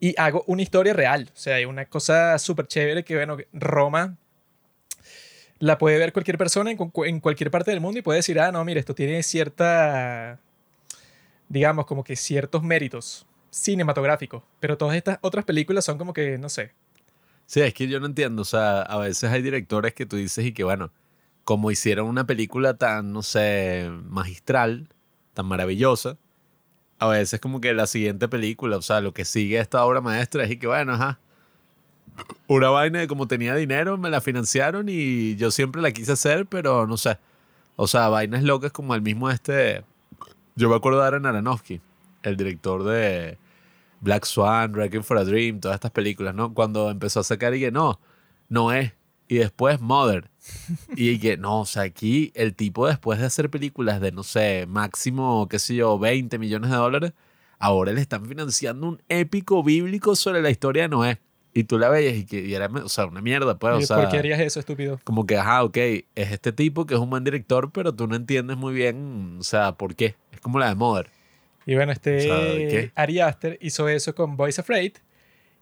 y 0.00 0.14
hago 0.18 0.42
una 0.46 0.62
historia 0.62 0.92
real. 0.94 1.30
O 1.32 1.38
sea, 1.38 1.56
hay 1.56 1.66
una 1.66 1.84
cosa 1.84 2.38
súper 2.38 2.66
chévere 2.66 3.04
que, 3.04 3.14
bueno, 3.14 3.36
Roma 3.52 4.16
la 5.58 5.76
puede 5.76 5.98
ver 5.98 6.12
cualquier 6.12 6.38
persona 6.38 6.70
en, 6.70 6.78
en 7.04 7.20
cualquier 7.20 7.50
parte 7.50 7.70
del 7.70 7.80
mundo 7.80 7.98
y 7.98 8.02
puede 8.02 8.16
decir, 8.18 8.40
ah, 8.40 8.50
no, 8.50 8.64
mire, 8.64 8.80
esto 8.80 8.94
tiene 8.94 9.22
cierta... 9.22 10.40
digamos, 11.48 11.84
como 11.84 12.02
que 12.02 12.16
ciertos 12.16 12.62
méritos 12.62 13.26
cinematográficos. 13.50 14.42
Pero 14.58 14.78
todas 14.78 14.96
estas 14.96 15.18
otras 15.20 15.44
películas 15.44 15.84
son 15.84 15.98
como 15.98 16.14
que, 16.14 16.38
no 16.38 16.48
sé. 16.48 16.72
Sí, 17.46 17.60
es 17.60 17.74
que 17.74 17.88
yo 17.88 18.00
no 18.00 18.06
entiendo. 18.06 18.42
O 18.42 18.44
sea, 18.46 18.82
a 18.82 18.96
veces 18.98 19.30
hay 19.30 19.42
directores 19.42 19.92
que 19.92 20.06
tú 20.06 20.16
dices 20.16 20.46
y 20.46 20.52
que, 20.52 20.64
bueno, 20.64 20.92
como 21.44 21.70
hicieron 21.70 22.06
una 22.06 22.26
película 22.26 22.74
tan, 22.74 23.12
no 23.12 23.22
sé, 23.22 23.90
magistral, 24.04 24.88
tan 25.34 25.46
maravillosa, 25.46 26.16
a 27.00 27.08
veces 27.08 27.40
como 27.40 27.60
que 27.60 27.72
la 27.72 27.86
siguiente 27.86 28.28
película, 28.28 28.76
o 28.76 28.82
sea, 28.82 29.00
lo 29.00 29.12
que 29.12 29.24
sigue 29.24 29.58
esta 29.58 29.84
obra 29.84 30.02
maestra 30.02 30.44
es 30.44 30.50
y 30.50 30.58
que, 30.58 30.66
bueno, 30.66 30.92
ajá, 30.92 31.18
una 32.46 32.68
vaina 32.68 33.00
de 33.00 33.08
como 33.08 33.26
tenía 33.26 33.54
dinero, 33.56 33.96
me 33.96 34.10
la 34.10 34.20
financiaron 34.20 34.86
y 34.88 35.34
yo 35.36 35.50
siempre 35.50 35.80
la 35.80 35.92
quise 35.92 36.12
hacer, 36.12 36.46
pero 36.46 36.86
no 36.86 36.98
sé. 36.98 37.18
O 37.76 37.86
sea, 37.86 38.08
vainas 38.08 38.42
locas 38.42 38.70
como 38.70 38.94
el 38.94 39.00
mismo 39.00 39.30
este, 39.30 39.82
yo 40.56 40.68
me 40.68 40.76
acuerdo 40.76 41.00
de 41.00 41.06
Aaron 41.06 41.24
Aronofsky, 41.24 41.80
el 42.22 42.36
director 42.36 42.84
de 42.84 43.38
Black 44.00 44.26
Swan, 44.26 44.72
Wrecking 44.72 45.02
for 45.02 45.16
a 45.16 45.24
Dream, 45.24 45.58
todas 45.58 45.76
estas 45.76 45.92
películas, 45.92 46.34
¿no? 46.34 46.52
Cuando 46.52 46.90
empezó 46.90 47.20
a 47.20 47.24
sacar 47.24 47.54
y 47.54 47.60
que 47.60 47.70
no, 47.70 47.98
no 48.50 48.72
es. 48.72 48.92
Y 49.30 49.36
después 49.38 49.80
Mother. 49.80 50.28
Y 50.96 51.20
que 51.20 51.36
no, 51.36 51.60
o 51.60 51.64
sea, 51.64 51.82
aquí 51.82 52.32
el 52.34 52.56
tipo 52.56 52.88
después 52.88 53.20
de 53.20 53.26
hacer 53.26 53.48
películas 53.48 54.00
de, 54.00 54.10
no 54.10 54.24
sé, 54.24 54.66
máximo, 54.66 55.46
qué 55.48 55.60
sé 55.60 55.76
yo, 55.76 56.00
20 56.00 56.36
millones 56.38 56.68
de 56.70 56.76
dólares, 56.76 57.12
ahora 57.60 57.92
le 57.92 58.00
están 58.00 58.26
financiando 58.26 58.88
un 58.88 59.00
épico 59.08 59.62
bíblico 59.62 60.16
sobre 60.16 60.42
la 60.42 60.50
historia 60.50 60.82
de 60.82 60.88
Noé. 60.88 61.20
Y 61.54 61.62
tú 61.64 61.78
la 61.78 61.88
veías 61.88 62.16
y 62.16 62.26
que 62.26 62.40
y 62.40 62.54
era, 62.54 62.66
o 62.66 62.88
sea, 62.88 63.06
una 63.06 63.20
mierda, 63.20 63.56
pues, 63.56 63.74
o 63.74 63.80
sea, 63.82 63.98
¿Por 63.98 64.08
qué 64.08 64.18
harías 64.18 64.40
eso, 64.40 64.58
estúpido? 64.58 65.00
como 65.04 65.24
que, 65.24 65.36
ajá, 65.36 65.62
ok, 65.62 65.76
es 65.76 66.04
este 66.16 66.50
tipo 66.50 66.84
que 66.84 66.94
es 66.94 67.00
un 67.00 67.10
buen 67.10 67.22
director, 67.22 67.70
pero 67.70 67.94
tú 67.94 68.08
no 68.08 68.16
entiendes 68.16 68.56
muy 68.56 68.74
bien, 68.74 69.36
o 69.38 69.44
sea, 69.44 69.76
por 69.76 69.94
qué. 69.94 70.16
Es 70.32 70.40
como 70.40 70.58
la 70.58 70.70
de 70.70 70.74
Mother. 70.74 71.08
Y 71.66 71.76
bueno, 71.76 71.92
este 71.92 72.18
O 72.18 72.70
sea. 72.70 72.92
Ari 72.96 73.20
Aster 73.20 73.58
hizo 73.60 73.88
eso 73.88 74.12
con 74.12 74.36
Boys 74.36 74.58
Afraid, 74.58 74.94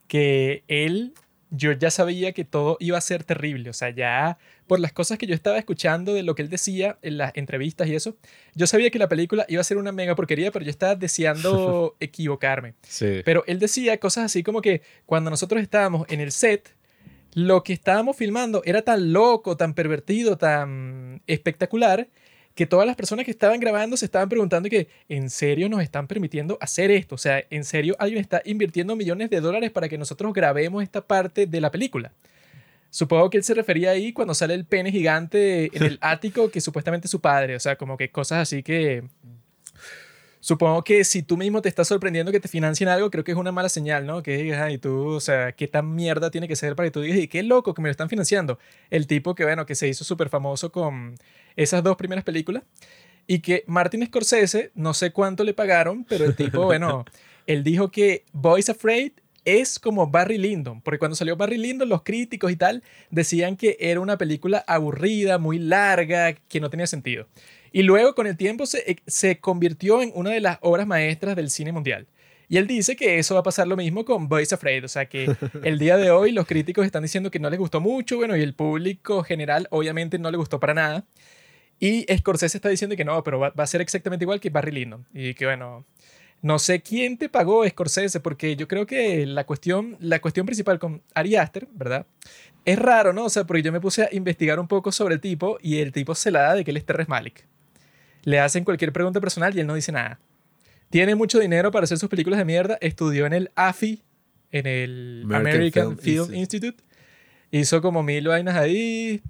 que 0.06 0.64
él, 0.68 1.12
yo 1.50 1.72
ya 1.72 1.90
sabía 1.90 2.32
que 2.32 2.44
todo 2.44 2.76
iba 2.80 2.98
a 2.98 3.00
ser 3.00 3.24
terrible, 3.24 3.70
o 3.70 3.72
sea, 3.72 3.90
ya 3.90 4.38
por 4.66 4.80
las 4.80 4.92
cosas 4.92 5.18
que 5.18 5.26
yo 5.26 5.34
estaba 5.34 5.58
escuchando 5.58 6.12
de 6.12 6.22
lo 6.22 6.34
que 6.34 6.42
él 6.42 6.50
decía 6.50 6.98
en 7.02 7.16
las 7.16 7.34
entrevistas 7.36 7.88
y 7.88 7.94
eso, 7.94 8.16
yo 8.54 8.66
sabía 8.66 8.90
que 8.90 8.98
la 8.98 9.08
película 9.08 9.46
iba 9.48 9.60
a 9.60 9.64
ser 9.64 9.78
una 9.78 9.92
mega 9.92 10.14
porquería, 10.14 10.52
pero 10.52 10.64
yo 10.64 10.70
estaba 10.70 10.94
deseando 10.94 11.96
equivocarme. 12.00 12.74
Sí. 12.82 13.22
Pero 13.24 13.44
él 13.46 13.58
decía 13.58 13.98
cosas 13.98 14.26
así 14.26 14.42
como 14.42 14.60
que 14.60 14.82
cuando 15.06 15.30
nosotros 15.30 15.62
estábamos 15.62 16.06
en 16.10 16.20
el 16.20 16.32
set, 16.32 16.76
lo 17.32 17.62
que 17.62 17.72
estábamos 17.72 18.16
filmando 18.16 18.62
era 18.64 18.82
tan 18.82 19.12
loco, 19.12 19.56
tan 19.56 19.74
pervertido, 19.74 20.36
tan 20.36 21.22
espectacular, 21.26 22.08
que 22.58 22.66
todas 22.66 22.88
las 22.88 22.96
personas 22.96 23.24
que 23.24 23.30
estaban 23.30 23.60
grabando 23.60 23.96
se 23.96 24.04
estaban 24.04 24.28
preguntando 24.28 24.68
que, 24.68 24.88
¿en 25.08 25.30
serio 25.30 25.68
nos 25.68 25.80
están 25.80 26.08
permitiendo 26.08 26.58
hacer 26.60 26.90
esto? 26.90 27.14
O 27.14 27.18
sea, 27.18 27.44
¿en 27.50 27.62
serio 27.62 27.94
alguien 28.00 28.20
está 28.20 28.42
invirtiendo 28.44 28.96
millones 28.96 29.30
de 29.30 29.40
dólares 29.40 29.70
para 29.70 29.88
que 29.88 29.96
nosotros 29.96 30.32
grabemos 30.32 30.82
esta 30.82 31.00
parte 31.00 31.46
de 31.46 31.60
la 31.60 31.70
película? 31.70 32.10
Supongo 32.90 33.30
que 33.30 33.36
él 33.36 33.44
se 33.44 33.54
refería 33.54 33.92
ahí 33.92 34.12
cuando 34.12 34.34
sale 34.34 34.54
el 34.54 34.64
pene 34.64 34.90
gigante 34.90 35.70
en 35.72 35.84
el 35.84 35.98
ático 36.00 36.50
que 36.50 36.60
supuestamente 36.60 37.06
es 37.06 37.12
su 37.12 37.20
padre, 37.20 37.54
o 37.54 37.60
sea, 37.60 37.76
como 37.76 37.96
que 37.96 38.10
cosas 38.10 38.40
así 38.40 38.64
que... 38.64 39.04
Supongo 40.40 40.84
que 40.84 41.04
si 41.04 41.22
tú 41.22 41.36
mismo 41.36 41.62
te 41.62 41.68
estás 41.68 41.88
sorprendiendo 41.88 42.30
que 42.30 42.40
te 42.40 42.48
financien 42.48 42.88
algo, 42.88 43.10
creo 43.10 43.24
que 43.24 43.32
es 43.32 43.38
una 43.38 43.52
mala 43.52 43.68
señal, 43.68 44.06
¿no? 44.06 44.22
Que 44.22 44.36
digas, 44.36 44.60
ay, 44.60 44.78
tú, 44.78 45.08
o 45.08 45.20
sea, 45.20 45.52
¿qué 45.52 45.66
tan 45.66 45.94
mierda 45.94 46.30
tiene 46.30 46.46
que 46.46 46.56
ser 46.56 46.76
para 46.76 46.86
que 46.86 46.90
tú 46.92 47.00
digas, 47.00 47.18
y 47.18 47.28
qué 47.28 47.42
loco 47.42 47.74
que 47.74 47.82
me 47.82 47.88
lo 47.88 47.90
están 47.90 48.08
financiando? 48.08 48.58
El 48.90 49.06
tipo 49.06 49.34
que, 49.34 49.44
bueno, 49.44 49.66
que 49.66 49.74
se 49.74 49.88
hizo 49.88 50.04
súper 50.04 50.28
famoso 50.28 50.70
con 50.70 51.16
esas 51.56 51.82
dos 51.82 51.96
primeras 51.96 52.24
películas 52.24 52.62
y 53.26 53.40
que 53.40 53.64
Martin 53.66 54.06
Scorsese, 54.06 54.70
no 54.74 54.94
sé 54.94 55.12
cuánto 55.12 55.44
le 55.44 55.54
pagaron, 55.54 56.04
pero 56.04 56.24
el 56.24 56.34
tipo, 56.34 56.64
bueno, 56.64 57.04
él 57.46 57.64
dijo 57.64 57.90
que 57.90 58.24
Boys 58.32 58.70
Afraid 58.70 59.12
es 59.44 59.78
como 59.78 60.08
Barry 60.08 60.38
Lyndon, 60.38 60.80
porque 60.82 60.98
cuando 60.98 61.14
salió 61.14 61.36
Barry 61.36 61.58
Lyndon, 61.58 61.88
los 61.88 62.02
críticos 62.02 62.52
y 62.52 62.56
tal 62.56 62.82
decían 63.10 63.56
que 63.56 63.76
era 63.80 64.00
una 64.00 64.18
película 64.18 64.64
aburrida, 64.66 65.38
muy 65.38 65.58
larga, 65.58 66.34
que 66.34 66.60
no 66.60 66.70
tenía 66.70 66.86
sentido. 66.86 67.26
Y 67.72 67.82
luego 67.82 68.14
con 68.14 68.26
el 68.26 68.36
tiempo 68.36 68.66
se, 68.66 68.96
se 69.06 69.38
convirtió 69.40 70.02
en 70.02 70.12
una 70.14 70.30
de 70.30 70.40
las 70.40 70.58
obras 70.62 70.86
maestras 70.86 71.36
del 71.36 71.50
cine 71.50 71.72
mundial. 71.72 72.06
Y 72.48 72.56
él 72.56 72.66
dice 72.66 72.96
que 72.96 73.18
eso 73.18 73.34
va 73.34 73.40
a 73.40 73.44
pasar 73.44 73.66
lo 73.66 73.76
mismo 73.76 74.04
con 74.04 74.28
Boys 74.28 74.52
Afraid, 74.52 74.84
o 74.84 74.88
sea 74.88 75.06
que 75.06 75.30
el 75.64 75.78
día 75.78 75.98
de 75.98 76.10
hoy 76.10 76.32
los 76.32 76.46
críticos 76.46 76.86
están 76.86 77.02
diciendo 77.02 77.30
que 77.30 77.38
no 77.38 77.50
les 77.50 77.58
gustó 77.58 77.80
mucho, 77.80 78.16
bueno, 78.16 78.36
y 78.36 78.42
el 78.42 78.54
público 78.54 79.22
general 79.22 79.68
obviamente 79.70 80.18
no 80.18 80.30
le 80.30 80.38
gustó 80.38 80.58
para 80.58 80.74
nada. 80.74 81.04
Y 81.78 82.06
Scorsese 82.16 82.56
está 82.58 82.70
diciendo 82.70 82.96
que 82.96 83.04
no, 83.04 83.22
pero 83.22 83.38
va, 83.38 83.50
va 83.50 83.64
a 83.64 83.66
ser 83.66 83.80
exactamente 83.80 84.24
igual 84.24 84.40
que 84.40 84.50
Barry 84.50 84.72
Lyndon. 84.72 85.06
Y 85.12 85.34
que 85.34 85.44
bueno, 85.44 85.84
no 86.40 86.58
sé 86.58 86.80
quién 86.80 87.18
te 87.18 87.28
pagó 87.28 87.68
Scorsese, 87.68 88.20
porque 88.20 88.56
yo 88.56 88.68
creo 88.68 88.86
que 88.86 89.26
la 89.26 89.44
cuestión, 89.44 89.96
la 90.00 90.20
cuestión 90.20 90.46
principal 90.46 90.78
con 90.78 91.02
Ari 91.14 91.36
Aster, 91.36 91.68
¿verdad? 91.72 92.06
Es 92.64 92.78
raro, 92.78 93.12
¿no? 93.12 93.24
O 93.24 93.30
sea, 93.30 93.44
porque 93.44 93.62
yo 93.62 93.72
me 93.72 93.80
puse 93.80 94.04
a 94.04 94.08
investigar 94.12 94.58
un 94.58 94.68
poco 94.68 94.92
sobre 94.92 95.14
el 95.14 95.20
tipo 95.20 95.58
y 95.62 95.78
el 95.78 95.92
tipo 95.92 96.14
se 96.14 96.30
la 96.30 96.42
da 96.42 96.54
de 96.54 96.64
que 96.64 96.70
él 96.70 96.76
es 96.76 96.86
Terrence 96.86 97.10
Malick. 97.10 97.46
Le 98.28 98.40
hacen 98.40 98.62
cualquier 98.62 98.92
pregunta 98.92 99.22
personal 99.22 99.56
y 99.56 99.60
él 99.60 99.66
no 99.66 99.74
dice 99.74 99.90
nada. 99.90 100.20
Tiene 100.90 101.14
mucho 101.14 101.38
dinero 101.38 101.70
para 101.70 101.84
hacer 101.84 101.96
sus 101.96 102.10
películas 102.10 102.38
de 102.38 102.44
mierda. 102.44 102.76
Estudió 102.82 103.24
en 103.24 103.32
el 103.32 103.50
AFI, 103.54 104.02
en 104.52 104.66
el 104.66 105.22
American 105.24 105.54
American, 105.54 105.98
Film 105.98 106.26
Film 106.26 106.38
Institute. 106.38 106.84
Hizo 107.50 107.80
como 107.80 108.02
mil 108.02 108.28
vainas 108.28 108.54
ahí. 108.54 109.22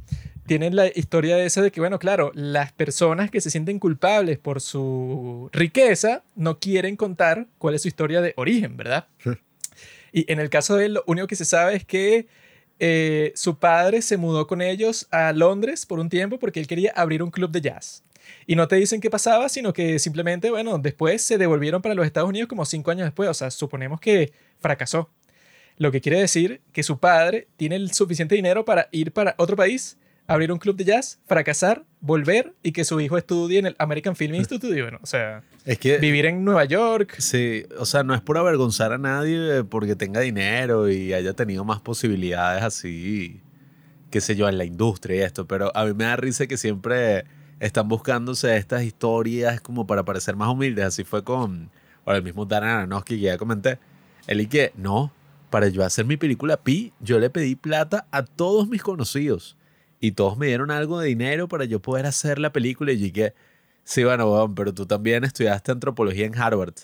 Tienen 0.48 0.74
la 0.74 0.88
historia 0.88 1.36
de 1.36 1.46
esa 1.46 1.62
de 1.62 1.70
que, 1.70 1.78
bueno, 1.78 2.00
claro, 2.00 2.32
las 2.34 2.72
personas 2.72 3.30
que 3.30 3.40
se 3.40 3.50
sienten 3.50 3.78
culpables 3.78 4.36
por 4.36 4.60
su 4.60 5.48
riqueza 5.52 6.24
no 6.34 6.58
quieren 6.58 6.96
contar 6.96 7.46
cuál 7.58 7.76
es 7.76 7.82
su 7.82 7.88
historia 7.88 8.20
de 8.20 8.34
origen, 8.36 8.76
¿verdad? 8.76 9.06
y 10.12 10.32
en 10.32 10.40
el 10.40 10.50
caso 10.50 10.74
de 10.74 10.86
él, 10.86 10.94
lo 10.94 11.04
único 11.06 11.28
que 11.28 11.36
se 11.36 11.44
sabe 11.44 11.76
es 11.76 11.84
que 11.84 12.26
eh, 12.80 13.30
su 13.36 13.58
padre 13.58 14.02
se 14.02 14.16
mudó 14.16 14.48
con 14.48 14.60
ellos 14.60 15.06
a 15.12 15.32
Londres 15.32 15.86
por 15.86 16.00
un 16.00 16.08
tiempo 16.08 16.40
porque 16.40 16.58
él 16.58 16.66
quería 16.66 16.92
abrir 16.96 17.22
un 17.22 17.30
club 17.30 17.52
de 17.52 17.60
jazz. 17.60 18.02
Y 18.46 18.56
no 18.56 18.68
te 18.68 18.76
dicen 18.76 19.00
qué 19.00 19.10
pasaba, 19.10 19.48
sino 19.48 19.72
que 19.72 19.98
simplemente, 19.98 20.50
bueno, 20.50 20.78
después 20.78 21.22
se 21.22 21.38
devolvieron 21.38 21.82
para 21.82 21.94
los 21.94 22.06
Estados 22.06 22.28
Unidos 22.28 22.48
como 22.48 22.64
cinco 22.64 22.90
años 22.90 23.06
después. 23.06 23.28
O 23.28 23.34
sea, 23.34 23.50
suponemos 23.50 24.00
que 24.00 24.32
fracasó. 24.60 25.10
Lo 25.76 25.92
que 25.92 26.00
quiere 26.00 26.18
decir 26.18 26.60
que 26.72 26.82
su 26.82 26.98
padre 26.98 27.48
tiene 27.56 27.76
el 27.76 27.92
suficiente 27.92 28.34
dinero 28.34 28.64
para 28.64 28.88
ir 28.90 29.12
para 29.12 29.34
otro 29.38 29.56
país, 29.56 29.96
abrir 30.26 30.50
un 30.50 30.58
club 30.58 30.76
de 30.76 30.84
jazz, 30.84 31.20
fracasar, 31.26 31.84
volver 32.00 32.52
y 32.62 32.72
que 32.72 32.84
su 32.84 33.00
hijo 33.00 33.16
estudie 33.16 33.58
en 33.60 33.66
el 33.66 33.76
American 33.78 34.16
Film 34.16 34.34
Institute. 34.34 34.76
Y 34.76 34.82
bueno, 34.82 34.98
o 35.02 35.06
sea, 35.06 35.42
Es 35.64 35.78
que 35.78 35.98
vivir 35.98 36.26
en 36.26 36.44
Nueva 36.44 36.64
York. 36.64 37.14
Sí, 37.18 37.64
o 37.78 37.86
sea, 37.86 38.02
no 38.02 38.14
es 38.14 38.20
por 38.20 38.36
avergonzar 38.38 38.92
a 38.92 38.98
nadie 38.98 39.64
porque 39.64 39.94
tenga 39.94 40.20
dinero 40.20 40.90
y 40.90 41.12
haya 41.12 41.32
tenido 41.32 41.64
más 41.64 41.80
posibilidades 41.80 42.62
así, 42.62 43.40
qué 44.10 44.20
sé 44.20 44.34
yo, 44.34 44.48
en 44.48 44.58
la 44.58 44.64
industria 44.64 45.16
y 45.16 45.20
esto, 45.20 45.46
pero 45.46 45.74
a 45.76 45.84
mí 45.84 45.94
me 45.94 46.04
da 46.04 46.16
risa 46.16 46.46
que 46.46 46.56
siempre 46.56 47.24
están 47.60 47.88
buscándose 47.88 48.56
estas 48.56 48.82
historias 48.82 49.60
como 49.60 49.86
para 49.86 50.04
parecer 50.04 50.36
más 50.36 50.48
humildes. 50.48 50.84
Así 50.84 51.04
fue 51.04 51.24
con 51.24 51.70
bueno, 52.04 52.18
el 52.18 52.24
mismo 52.24 52.46
Darren 52.46 52.70
Aronofsky 52.70 53.16
que 53.16 53.20
ya 53.20 53.38
comenté. 53.38 53.78
Él 54.26 54.40
y 54.40 54.46
que, 54.46 54.72
no, 54.76 55.12
para 55.50 55.68
yo 55.68 55.84
hacer 55.84 56.04
mi 56.04 56.16
película 56.16 56.56
Pi, 56.56 56.92
yo 57.00 57.18
le 57.18 57.30
pedí 57.30 57.54
plata 57.54 58.06
a 58.10 58.22
todos 58.22 58.68
mis 58.68 58.82
conocidos 58.82 59.56
y 60.00 60.12
todos 60.12 60.38
me 60.38 60.46
dieron 60.46 60.70
algo 60.70 61.00
de 61.00 61.08
dinero 61.08 61.48
para 61.48 61.64
yo 61.64 61.80
poder 61.80 62.06
hacer 62.06 62.38
la 62.38 62.52
película 62.52 62.92
y 62.92 63.08
yo 63.08 63.12
que, 63.12 63.34
sí, 63.84 64.04
bueno, 64.04 64.30
weón, 64.30 64.54
pero 64.54 64.72
tú 64.72 64.86
también 64.86 65.24
estudiaste 65.24 65.72
antropología 65.72 66.26
en 66.26 66.38
Harvard. 66.38 66.74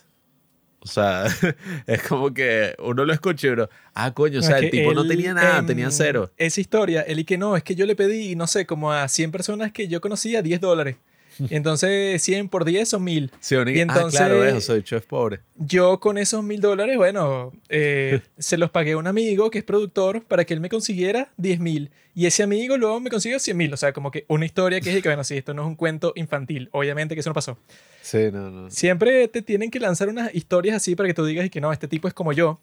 O 0.85 0.87
sea, 0.87 1.25
es 1.87 2.03
como 2.03 2.33
que 2.35 2.75
uno 2.79 3.05
lo 3.05 3.13
escucha 3.13 3.47
y 3.47 3.51
uno, 3.51 3.69
ah, 3.95 4.13
coño, 4.13 4.41
o 4.41 4.43
sea, 4.43 4.59
el 4.59 4.71
tipo 4.71 4.93
no 4.93 5.03
él, 5.03 5.09
tenía 5.09 5.33
nada, 5.33 5.65
tenía 5.65 5.91
cero. 5.91 6.31
Esa 6.37 6.61
historia, 6.61 7.01
él 7.03 7.21
y 7.21 7.25
que 7.25 7.39
no, 7.39 7.57
es 7.57 7.63
que 7.63 7.75
yo 7.75 7.87
le 7.87 7.97
pedí, 7.97 8.37
no 8.37 8.47
sé, 8.47 8.67
como 8.67 8.93
a 8.93 9.09
100 9.09 9.33
personas 9.33 9.73
que 9.73 9.89
yo 9.89 10.01
conocía 10.03 10.43
10 10.43 10.61
dólares. 10.61 10.97
Y 11.51 11.55
entonces 11.57 12.23
100 12.23 12.49
por 12.49 12.65
10 12.65 12.89
son 12.89 13.05
1000. 13.05 13.31
Sí, 13.41 13.55
y 13.55 13.81
entonces- 13.81 14.21
ah, 14.21 14.27
claro, 14.27 14.45
eso, 14.45 14.61
soy 14.61 14.85
es 14.89 15.03
pobre. 15.05 15.41
Yo 15.57 16.01
con 16.01 16.19
esos 16.19 16.43
1000 16.43 16.61
dólares, 16.61 16.97
bueno, 16.97 17.53
eh, 17.69 18.21
se 18.39 18.57
los 18.57 18.71
pagué 18.71 18.93
a 18.93 18.97
un 18.97 19.07
amigo 19.07 19.51
que 19.51 19.59
es 19.59 19.65
productor 19.65 20.23
para 20.25 20.45
que 20.45 20.55
él 20.55 20.61
me 20.61 20.69
consiguiera 20.69 21.33
10 21.37 21.61
mil. 21.61 21.91
Y 22.15 22.27
ese 22.27 22.45
amigo 22.45 22.77
luego 22.77 23.01
me 23.01 23.11
consiguió 23.11 23.39
100 23.41 23.57
mil. 23.57 23.73
O 23.75 23.77
sea, 23.77 23.93
como 23.93 24.11
que 24.11 24.25
una 24.29 24.45
historia 24.47 24.81
que 24.81 24.91
es 24.91 24.95
de 24.95 25.03
que, 25.03 25.09
bueno, 25.09 25.25
sí, 25.25 25.37
esto 25.37 25.53
no 25.53 25.63
es 25.63 25.69
un 25.69 25.75
cuento 25.75 26.13
infantil. 26.15 26.69
Obviamente 26.71 27.15
que 27.15 27.21
eso 27.21 27.31
no 27.31 27.35
pasó. 27.35 27.59
Sí, 28.03 28.19
no, 28.33 28.51
no. 28.51 28.71
Siempre 28.71 29.27
te 29.29 29.43
tienen 29.43 29.71
que 29.71 29.81
lanzar 29.81 30.09
unas 30.09 30.33
historias 30.35 30.77
así 30.77 30.95
para 30.95 31.09
que 31.09 31.15
tú 31.15 31.25
digas 31.25 31.47
y 31.47 31.51
que 31.51 31.61
no, 31.61 31.73
este 31.73 31.89
tipo 31.89 32.07
es 32.07 32.15
como 32.15 32.33
yo. 32.33 32.61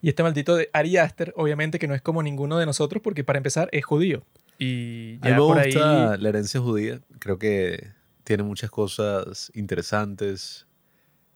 Y 0.00 0.08
este 0.08 0.22
maldito 0.22 0.56
de 0.56 0.70
Ari 0.72 0.96
Aster, 0.96 1.34
obviamente 1.36 1.78
que 1.78 1.88
no 1.88 1.94
es 1.94 2.00
como 2.00 2.22
ninguno 2.22 2.56
de 2.58 2.64
nosotros, 2.66 3.02
porque 3.02 3.24
para 3.24 3.36
empezar 3.38 3.68
es 3.72 3.84
judío. 3.84 4.22
Y 4.58 5.18
A 5.22 5.24
mí 5.24 5.30
ya 5.30 5.30
me 5.30 5.36
por 5.36 5.64
gusta 5.64 6.12
ahí. 6.12 6.18
la 6.20 6.28
herencia 6.28 6.60
judía. 6.60 7.00
Creo 7.18 7.38
que 7.38 7.92
tiene 8.24 8.42
muchas 8.42 8.70
cosas 8.70 9.50
interesantes. 9.54 10.66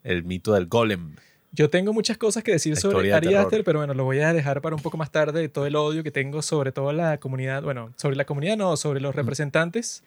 El 0.03 0.25
mito 0.25 0.53
del 0.55 0.67
golem. 0.67 1.15
Yo 1.53 1.71
tengo 1.71 1.93
muchas 1.93 2.19
cosas 2.19 2.43
que 2.43 2.53
decir 2.53 2.77
sobre 2.77 3.13
Ari. 3.13 3.35
Aster, 3.35 3.63
pero 3.63 3.79
bueno, 3.79 3.95
lo 3.95 4.05
voy 4.05 4.19
a 4.21 4.33
dejar 4.33 4.61
para 4.63 4.75
un 4.75 4.83
poco 4.83 4.97
más 4.97 5.13
tarde. 5.13 5.49
Todo 5.49 5.67
el 5.67 5.77
odio 5.77 6.03
que 6.03 6.11
tengo 6.11 6.43
sobre 6.43 6.73
toda 6.73 6.93
la 6.93 7.19
comunidad. 7.19 7.63
Bueno, 7.63 7.93
sobre 7.97 8.17
la 8.17 8.25
comunidad 8.25 8.57
no, 8.57 8.77
sobre 8.77 9.01
los 9.01 9.15
representantes. 9.15 10.03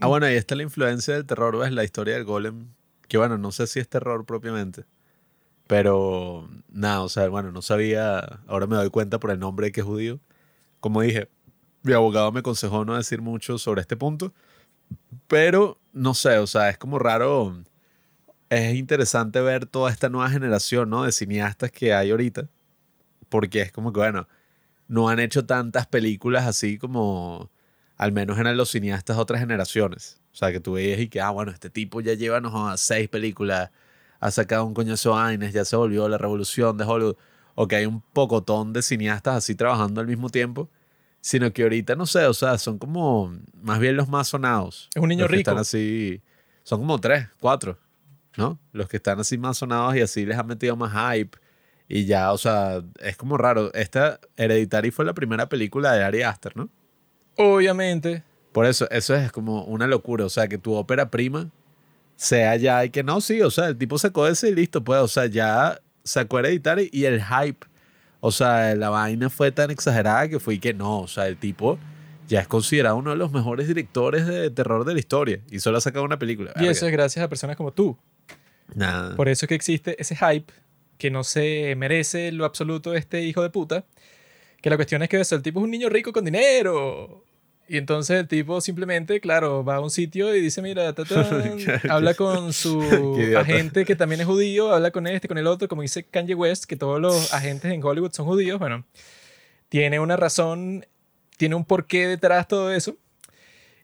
Ah, 0.00 0.06
bueno, 0.06 0.26
ahí 0.26 0.36
está 0.36 0.54
la 0.54 0.62
influencia 0.62 1.14
del 1.14 1.26
terror, 1.26 1.58
¿ves? 1.58 1.72
La 1.72 1.84
historia 1.84 2.14
del 2.14 2.24
golem 2.24 2.68
que 3.10 3.18
bueno, 3.18 3.38
no 3.38 3.50
sé 3.50 3.66
si 3.66 3.80
es 3.80 3.88
terror 3.88 4.24
propiamente. 4.24 4.84
Pero 5.66 6.48
nada, 6.68 7.02
o 7.02 7.08
sea, 7.08 7.28
bueno, 7.28 7.50
no 7.50 7.60
sabía, 7.60 8.20
ahora 8.46 8.68
me 8.68 8.76
doy 8.76 8.88
cuenta 8.90 9.18
por 9.18 9.32
el 9.32 9.40
nombre 9.40 9.72
que 9.72 9.80
es 9.80 9.86
judío. 9.86 10.20
Como 10.78 11.02
dije, 11.02 11.28
mi 11.82 11.92
abogado 11.92 12.32
me 12.32 12.40
aconsejó 12.40 12.84
no 12.84 12.96
decir 12.96 13.20
mucho 13.22 13.58
sobre 13.58 13.80
este 13.80 13.96
punto, 13.96 14.32
pero 15.28 15.78
no 15.92 16.14
sé, 16.14 16.38
o 16.38 16.46
sea, 16.46 16.70
es 16.70 16.78
como 16.78 16.98
raro, 16.98 17.62
es 18.48 18.74
interesante 18.74 19.40
ver 19.40 19.66
toda 19.66 19.90
esta 19.90 20.08
nueva 20.08 20.30
generación, 20.30 20.90
¿no? 20.90 21.04
De 21.04 21.12
cineastas 21.12 21.70
que 21.70 21.94
hay 21.94 22.10
ahorita, 22.10 22.48
porque 23.28 23.62
es 23.62 23.72
como 23.72 23.92
que, 23.92 24.00
bueno, 24.00 24.28
no 24.88 25.08
han 25.08 25.20
hecho 25.20 25.46
tantas 25.46 25.86
películas 25.86 26.46
así 26.46 26.78
como 26.78 27.50
al 28.00 28.12
menos 28.12 28.38
eran 28.38 28.56
los 28.56 28.70
cineastas 28.70 29.16
de 29.16 29.22
otras 29.22 29.40
generaciones. 29.40 30.20
O 30.32 30.36
sea, 30.36 30.52
que 30.52 30.58
tú 30.58 30.72
veías 30.72 30.98
y 31.00 31.08
que, 31.08 31.20
ah, 31.20 31.28
bueno, 31.28 31.52
este 31.52 31.68
tipo 31.68 32.00
ya 32.00 32.14
lleva 32.14 32.38
a 32.72 32.76
seis 32.78 33.10
películas, 33.10 33.70
ha 34.20 34.30
sacado 34.30 34.64
un 34.64 34.72
coñazo 34.72 35.10
de 35.10 35.16
vainas, 35.16 35.52
ya 35.52 35.66
se 35.66 35.76
volvió 35.76 36.08
la 36.08 36.16
revolución 36.16 36.78
de 36.78 36.84
Hollywood. 36.84 37.16
O 37.54 37.68
que 37.68 37.76
hay 37.76 37.84
un 37.84 38.00
pocotón 38.00 38.72
de 38.72 38.80
cineastas 38.80 39.36
así 39.36 39.54
trabajando 39.54 40.00
al 40.00 40.06
mismo 40.06 40.30
tiempo. 40.30 40.70
Sino 41.20 41.52
que 41.52 41.62
ahorita, 41.62 41.96
no 41.96 42.06
sé, 42.06 42.24
o 42.26 42.34
sea, 42.34 42.56
son 42.56 42.78
como 42.78 43.36
más 43.62 43.78
bien 43.78 43.96
los 43.96 44.08
más 44.08 44.28
sonados. 44.28 44.88
Es 44.94 45.02
un 45.02 45.08
niño 45.08 45.22
los 45.22 45.30
que 45.30 45.36
rico. 45.36 45.50
Están 45.50 45.60
así, 45.60 46.22
son 46.62 46.80
como 46.80 46.98
tres, 46.98 47.28
cuatro, 47.40 47.78
¿no? 48.36 48.58
Los 48.72 48.88
que 48.88 48.96
están 48.96 49.20
así 49.20 49.36
más 49.36 49.58
sonados 49.58 49.96
y 49.96 50.00
así 50.00 50.24
les 50.24 50.38
han 50.38 50.46
metido 50.46 50.76
más 50.76 50.92
hype. 51.14 51.38
Y 51.88 52.06
ya, 52.06 52.32
o 52.32 52.38
sea, 52.38 52.82
es 53.00 53.16
como 53.16 53.36
raro. 53.36 53.72
Esta 53.74 54.20
Hereditary 54.36 54.92
fue 54.92 55.04
la 55.04 55.12
primera 55.12 55.48
película 55.48 55.92
de 55.92 56.04
Ari 56.04 56.22
Aster, 56.22 56.56
¿no? 56.56 56.70
Obviamente. 57.36 58.22
Por 58.52 58.66
eso, 58.66 58.88
eso 58.90 59.14
es 59.14 59.32
como 59.32 59.64
una 59.64 59.88
locura. 59.88 60.24
O 60.24 60.28
sea, 60.30 60.46
que 60.46 60.56
tu 60.56 60.72
ópera 60.74 61.10
prima 61.10 61.50
sea 62.16 62.54
ya 62.56 62.84
y 62.84 62.90
que 62.90 63.02
no, 63.02 63.20
sí, 63.20 63.40
o 63.42 63.50
sea, 63.50 63.68
el 63.68 63.76
tipo 63.76 63.98
sacó 63.98 64.28
ese 64.28 64.50
y 64.50 64.54
listo, 64.54 64.84
pues, 64.84 65.00
o 65.00 65.08
sea, 65.08 65.26
ya 65.26 65.80
sacó 66.04 66.38
Hereditary 66.38 66.90
y 66.92 67.06
el 67.06 67.22
hype. 67.22 67.66
O 68.20 68.30
sea, 68.32 68.74
la 68.74 68.90
vaina 68.90 69.30
fue 69.30 69.50
tan 69.50 69.70
exagerada 69.70 70.28
que 70.28 70.38
fue 70.38 70.54
y 70.54 70.58
que 70.58 70.74
no, 70.74 71.00
o 71.00 71.08
sea, 71.08 71.26
el 71.26 71.36
tipo 71.36 71.78
ya 72.28 72.40
es 72.40 72.48
considerado 72.48 72.96
uno 72.96 73.10
de 73.10 73.16
los 73.16 73.32
mejores 73.32 73.66
directores 73.66 74.26
de 74.26 74.50
terror 74.50 74.84
de 74.84 74.94
la 74.94 75.00
historia 75.00 75.40
y 75.50 75.58
solo 75.58 75.78
ha 75.78 75.80
sacado 75.80 76.04
una 76.04 76.18
película. 76.18 76.52
Y 76.60 76.66
eso 76.66 76.86
es 76.86 76.92
gracias 76.92 77.24
a 77.24 77.28
personas 77.28 77.56
como 77.56 77.72
tú. 77.72 77.96
Nada. 78.74 79.16
Por 79.16 79.28
eso 79.28 79.46
es 79.46 79.48
que 79.48 79.54
existe 79.56 80.00
ese 80.00 80.14
hype 80.14 80.52
que 80.96 81.10
no 81.10 81.24
se 81.24 81.74
merece 81.76 82.30
lo 82.30 82.44
absoluto 82.44 82.94
este 82.94 83.22
hijo 83.22 83.42
de 83.42 83.50
puta. 83.50 83.84
Que 84.60 84.70
la 84.70 84.76
cuestión 84.76 85.02
es 85.02 85.08
que 85.08 85.18
eso, 85.18 85.34
el 85.34 85.42
tipo 85.42 85.58
es 85.58 85.64
un 85.64 85.70
niño 85.70 85.88
rico 85.88 86.12
con 86.12 86.24
dinero. 86.24 87.24
Y 87.70 87.76
entonces 87.76 88.18
el 88.18 88.26
tipo 88.26 88.60
simplemente, 88.60 89.20
claro, 89.20 89.64
va 89.64 89.76
a 89.76 89.80
un 89.80 89.90
sitio 89.90 90.34
y 90.34 90.40
dice, 90.40 90.60
mira, 90.60 90.92
ta, 90.92 91.04
ta, 91.08 91.24
habla 91.88 92.14
con 92.14 92.52
su 92.52 92.82
agente 93.38 93.84
que 93.84 93.94
también 93.94 94.20
es 94.20 94.26
judío, 94.26 94.74
habla 94.74 94.90
con 94.90 95.06
este, 95.06 95.28
con 95.28 95.38
el 95.38 95.46
otro, 95.46 95.68
como 95.68 95.82
dice 95.82 96.02
Kanye 96.02 96.34
West, 96.34 96.64
que 96.64 96.74
todos 96.74 97.00
los 97.00 97.32
agentes 97.32 97.72
en 97.72 97.80
Hollywood 97.80 98.10
son 98.10 98.26
judíos. 98.26 98.58
Bueno, 98.58 98.84
tiene 99.68 100.00
una 100.00 100.16
razón, 100.16 100.84
tiene 101.36 101.54
un 101.54 101.64
porqué 101.64 102.08
detrás 102.08 102.48
todo 102.48 102.72
eso. 102.72 102.96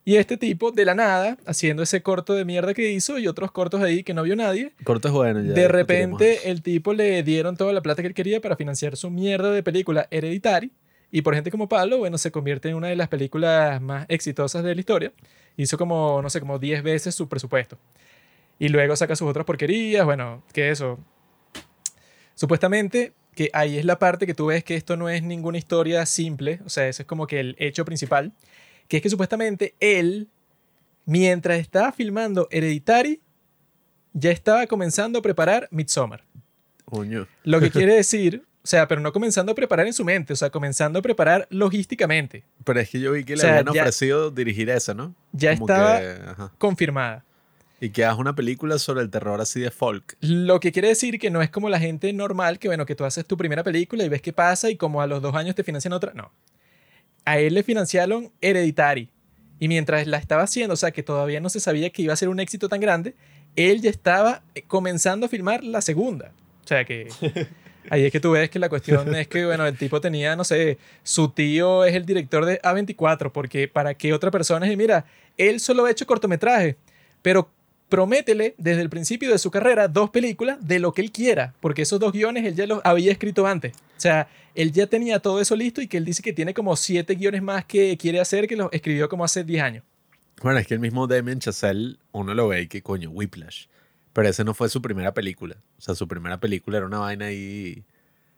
Y 0.03 0.17
este 0.17 0.35
tipo, 0.35 0.71
de 0.71 0.83
la 0.83 0.93
nada, 0.93 1.37
haciendo 1.45 1.81
ese 1.81 2.01
corto 2.01 2.33
de 2.33 2.43
mierda 2.43 2.73
que 2.73 2.91
hizo 2.91 3.17
y 3.19 3.27
otros 3.29 3.53
cortos 3.53 3.81
ahí 3.81 4.03
que 4.03 4.13
no 4.13 4.23
vio 4.23 4.35
nadie, 4.35 4.73
Corto 4.83 5.07
es 5.07 5.13
bueno. 5.13 5.41
ya 5.41 5.53
de 5.53 5.67
repente 5.69 6.51
el 6.51 6.61
tipo 6.61 6.93
le 6.93 7.23
dieron 7.23 7.55
toda 7.55 7.71
la 7.71 7.79
plata 7.79 8.01
que 8.01 8.09
él 8.09 8.13
quería 8.13 8.41
para 8.41 8.57
financiar 8.57 8.97
su 8.97 9.09
mierda 9.09 9.51
de 9.51 9.63
película 9.63 10.09
Hereditary. 10.11 10.73
Y 11.11 11.21
por 11.21 11.35
gente 11.35 11.51
como 11.51 11.69
Pablo, 11.69 11.99
bueno, 11.99 12.17
se 12.17 12.31
convierte 12.31 12.69
en 12.69 12.75
una 12.75 12.87
de 12.87 12.95
las 12.95 13.07
películas 13.07 13.81
más 13.81 14.05
exitosas 14.09 14.63
de 14.63 14.75
la 14.75 14.79
historia. 14.79 15.13
Hizo 15.55 15.77
como, 15.77 16.21
no 16.21 16.29
sé, 16.29 16.39
como 16.39 16.59
10 16.59 16.83
veces 16.83 17.15
su 17.15 17.29
presupuesto. 17.29 17.77
Y 18.59 18.69
luego 18.69 18.95
saca 18.95 19.15
sus 19.15 19.27
otras 19.27 19.45
porquerías, 19.45 20.05
bueno, 20.05 20.43
que 20.51 20.69
eso. 20.69 20.99
Supuestamente, 22.35 23.13
que 23.35 23.49
ahí 23.53 23.77
es 23.77 23.85
la 23.85 23.99
parte 23.99 24.25
que 24.25 24.33
tú 24.33 24.47
ves 24.47 24.63
que 24.63 24.75
esto 24.75 24.97
no 24.97 25.09
es 25.09 25.23
ninguna 25.23 25.57
historia 25.57 26.05
simple, 26.05 26.59
o 26.65 26.69
sea, 26.69 26.87
eso 26.87 27.03
es 27.03 27.07
como 27.07 27.27
que 27.27 27.39
el 27.39 27.55
hecho 27.59 27.85
principal, 27.85 28.33
que 28.87 28.97
es 28.97 29.03
que 29.03 29.09
supuestamente 29.09 29.75
él, 29.79 30.27
mientras 31.05 31.59
estaba 31.59 31.91
filmando 31.91 32.47
Hereditary, 32.51 33.21
ya 34.13 34.31
estaba 34.31 34.65
comenzando 34.67 35.19
a 35.19 35.21
preparar 35.21 35.67
Midsommar. 35.71 36.23
Coño. 36.85 37.27
Lo 37.43 37.59
que 37.59 37.69
quiere 37.69 37.95
decir, 37.97 38.43
o 38.67 38.69
sea, 38.69 38.85
pero 38.85 38.99
no 38.99 39.13
comenzando 39.13 39.53
a 39.53 39.55
preparar 39.55 39.87
en 39.87 39.93
su 39.93 40.03
mente, 40.03 40.33
o 40.33 40.35
sea, 40.35 40.49
comenzando 40.49 40.99
a 40.99 41.01
preparar 41.01 41.47
logísticamente. 41.49 42.43
Pero 42.65 42.81
es 42.81 42.89
que 42.89 42.99
yo 42.99 43.13
vi 43.13 43.23
que 43.23 43.31
O 43.33 43.35
le 43.37 43.41
sea, 43.41 43.59
habían 43.59 43.73
ya- 43.73 43.81
ofrecido 43.83 44.29
dirigir 44.29 44.69
esa, 44.69 44.93
¿no? 44.93 45.15
Ya 45.31 45.53
Como 45.53 45.67
estaba 45.69 45.99
que, 45.99 46.17
confirmada. 46.57 47.23
Y 47.79 47.91
que 47.91 48.03
hagas 48.03 48.17
una 48.19 48.35
película 48.35 48.77
sobre 48.77 49.03
el 49.03 49.09
terror 49.09 49.39
así 49.39 49.61
de 49.61 49.71
folk. 49.71 50.17
Lo 50.19 50.59
que 50.59 50.73
quiere 50.73 50.89
decir 50.89 51.17
que 51.17 51.29
no 51.29 51.41
es 51.41 51.49
como 51.49 51.69
la 51.69 51.79
gente 51.79 52.11
normal, 52.11 52.59
que 52.59 52.67
bueno, 52.67 52.85
que 52.85 52.93
tú 52.95 53.05
haces 53.05 53.25
tu 53.25 53.37
primera 53.37 53.63
película 53.63 54.03
y 54.03 54.09
ves 54.09 54.21
qué 54.21 54.33
pasa 54.33 54.69
y 54.69 54.75
como 54.75 55.01
a 55.01 55.07
los 55.07 55.21
dos 55.21 55.33
años 55.33 55.55
te 55.55 55.63
financian 55.63 55.93
otra. 55.93 56.11
No. 56.13 56.33
A 57.23 57.39
él 57.39 57.53
le 57.53 57.63
financiaron 57.63 58.33
Hereditary. 58.41 59.09
Y 59.59 59.69
mientras 59.69 60.05
la 60.07 60.17
estaba 60.17 60.43
haciendo, 60.43 60.73
o 60.73 60.77
sea, 60.77 60.91
que 60.91 61.03
todavía 61.03 61.39
no 61.39 61.47
se 61.47 61.61
sabía 61.61 61.89
que 61.89 62.01
iba 62.01 62.11
a 62.11 62.17
ser 62.17 62.27
un 62.27 62.41
éxito 62.41 62.67
tan 62.67 62.81
grande, 62.81 63.15
él 63.55 63.81
ya 63.81 63.89
estaba 63.91 64.41
eh, 64.55 64.63
comenzando 64.63 65.25
a 65.27 65.29
filmar 65.29 65.63
la 65.63 65.79
segunda. 65.81 66.33
O 66.65 66.67
sea 66.67 66.83
que 66.83 67.07
ahí 67.89 68.05
es 68.05 68.11
que 68.11 68.19
tú 68.19 68.31
ves 68.31 68.49
que 68.49 68.59
la 68.59 68.69
cuestión 68.69 69.13
es 69.15 69.27
que, 69.27 69.45
bueno, 69.45 69.65
el 69.65 69.77
tipo 69.77 70.01
tenía, 70.01 70.35
no 70.35 70.43
sé, 70.43 70.77
su 71.03 71.29
tío 71.29 71.85
es 71.85 71.95
el 71.95 72.05
director 72.05 72.45
de 72.45 72.61
A24, 72.61 73.31
porque 73.31 73.67
para 73.67 73.93
qué 73.93 74.13
otra 74.13 74.31
persona, 74.31 74.71
y 74.71 74.77
mira, 74.77 75.05
él 75.37 75.59
solo 75.59 75.85
ha 75.85 75.91
hecho 75.91 76.05
cortometrajes, 76.05 76.75
pero 77.21 77.49
prométele 77.89 78.55
desde 78.57 78.81
el 78.81 78.89
principio 78.89 79.31
de 79.31 79.37
su 79.37 79.49
carrera 79.49 79.87
dos 79.87 80.09
películas 80.09 80.57
de 80.65 80.79
lo 80.79 80.93
que 80.93 81.01
él 81.01 81.11
quiera, 81.11 81.53
porque 81.59 81.83
esos 81.83 81.99
dos 81.99 82.11
guiones 82.11 82.45
él 82.45 82.55
ya 82.55 82.67
los 82.67 82.81
había 82.83 83.11
escrito 83.11 83.47
antes. 83.47 83.73
O 83.75 83.99
sea, 83.99 84.27
él 84.55 84.71
ya 84.71 84.87
tenía 84.87 85.19
todo 85.19 85.39
eso 85.39 85.55
listo 85.55 85.81
y 85.81 85.87
que 85.87 85.97
él 85.97 86.05
dice 86.05 86.21
que 86.21 86.33
tiene 86.33 86.53
como 86.53 86.75
siete 86.75 87.15
guiones 87.15 87.41
más 87.41 87.65
que 87.65 87.97
quiere 87.97 88.19
hacer 88.19 88.47
que 88.47 88.55
los 88.55 88.69
escribió 88.71 89.07
como 89.07 89.23
hace 89.23 89.43
10 89.43 89.63
años. 89.63 89.83
Bueno, 90.41 90.59
es 90.59 90.67
que 90.67 90.75
el 90.75 90.79
mismo 90.79 91.07
Damien 91.07 91.39
Chazelle, 91.39 91.97
uno 92.11 92.33
lo 92.33 92.47
ve 92.49 92.63
y 92.63 92.67
que 92.67 92.81
coño, 92.81 93.09
Whiplash. 93.09 93.65
Pero 94.17 94.29
ese 94.29 94.43
no 94.43 94.55
fue 94.55 94.67
su 94.67 94.81
primera 94.81 95.13
película. 95.13 95.57
O 95.77 95.81
sea, 95.81 95.93
su 95.93 96.07
primera 96.07 96.39
película 96.39 96.77
era 96.77 96.87
una 96.87 96.97
vaina 96.97 97.25
ahí 97.25 97.83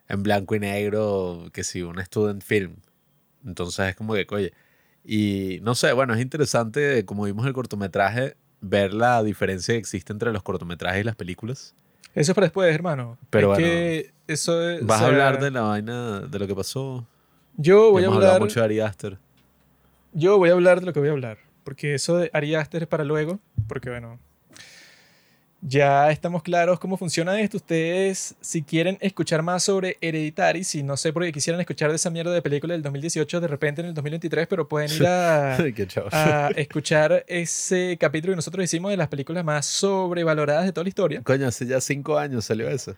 en 0.09 0.23
blanco 0.23 0.53
y 0.53 0.59
negro, 0.59 1.45
que 1.53 1.63
sí, 1.63 1.81
un 1.81 1.97
student 1.99 2.43
film. 2.43 2.75
Entonces 3.45 3.87
es 3.87 3.95
como 3.95 4.13
que, 4.13 4.27
oye. 4.29 4.51
Y 5.05 5.59
no 5.61 5.75
sé, 5.75 5.93
bueno, 5.93 6.13
es 6.13 6.19
interesante, 6.19 7.05
como 7.05 7.23
vimos 7.23 7.47
el 7.47 7.53
cortometraje, 7.53 8.35
ver 8.59 8.93
la 8.93 9.23
diferencia 9.23 9.73
que 9.73 9.79
existe 9.79 10.11
entre 10.11 10.33
los 10.33 10.43
cortometrajes 10.43 10.99
y 10.99 11.03
las 11.05 11.15
películas. 11.15 11.73
Eso 12.13 12.33
es 12.33 12.35
para 12.35 12.47
después, 12.47 12.75
hermano. 12.75 13.17
Pero 13.29 13.53
es 13.53 13.59
bueno, 13.59 13.65
que 13.65 14.11
eso 14.27 14.69
es, 14.69 14.85
¿Vas 14.85 15.01
o 15.01 15.05
a 15.05 15.07
hablar 15.07 15.39
de 15.39 15.49
la 15.49 15.61
vaina, 15.61 16.19
de 16.19 16.39
lo 16.39 16.45
que 16.45 16.55
pasó? 16.55 17.07
Yo 17.55 17.91
voy 17.91 18.03
a 18.03 18.07
hablar. 18.07 18.41
mucho 18.41 18.59
de 18.59 18.65
Ari 18.65 18.81
Aster. 18.81 19.17
Yo 20.11 20.37
voy 20.39 20.49
a 20.49 20.51
hablar 20.51 20.81
de 20.81 20.87
lo 20.87 20.91
que 20.91 20.99
voy 20.99 21.07
a 21.07 21.13
hablar. 21.13 21.37
Porque 21.63 21.93
eso 21.93 22.17
de 22.17 22.29
Ari 22.33 22.55
Aster 22.55 22.81
es 22.81 22.89
para 22.89 23.05
luego. 23.05 23.39
Porque 23.69 23.89
bueno. 23.89 24.19
Ya 25.61 26.09
estamos 26.09 26.41
claros 26.41 26.79
cómo 26.79 26.95
funciona 26.95 27.39
esto. 27.41 27.57
Ustedes, 27.57 28.35
si 28.39 28.61
quieren 28.61 28.97
escuchar 29.01 29.41
más 29.41 29.63
sobre 29.63 29.97
Hereditary, 29.99 30.63
si 30.63 30.83
no 30.83 30.95
sé 30.95 31.11
por 31.11 31.23
qué 31.23 31.33
quisieran 31.33 31.59
escuchar 31.59 31.89
de 31.89 31.97
esa 31.97 32.09
mierda 32.09 32.31
de 32.31 32.41
película 32.41 32.73
del 32.73 32.81
2018 32.81 33.41
de 33.41 33.47
repente 33.47 33.81
en 33.81 33.87
el 33.87 33.93
2023, 33.93 34.47
pero 34.47 34.67
pueden 34.69 34.89
ir 34.91 35.05
a, 35.07 36.49
escuchar 36.55 37.25
ese 37.27 37.97
capítulo 37.99 38.31
que 38.31 38.37
nosotros 38.37 38.63
hicimos 38.63 38.91
de 38.91 38.97
las 38.97 39.09
películas 39.09 39.43
más 39.43 39.65
sobrevaloradas 39.65 40.65
de 40.65 40.71
toda 40.71 40.83
la 40.83 40.89
historia. 40.89 41.21
Coño, 41.23 41.47
hace 41.47 41.65
ya 41.65 41.81
cinco 41.81 42.17
años 42.17 42.45
salió 42.45 42.69
eso. 42.69 42.95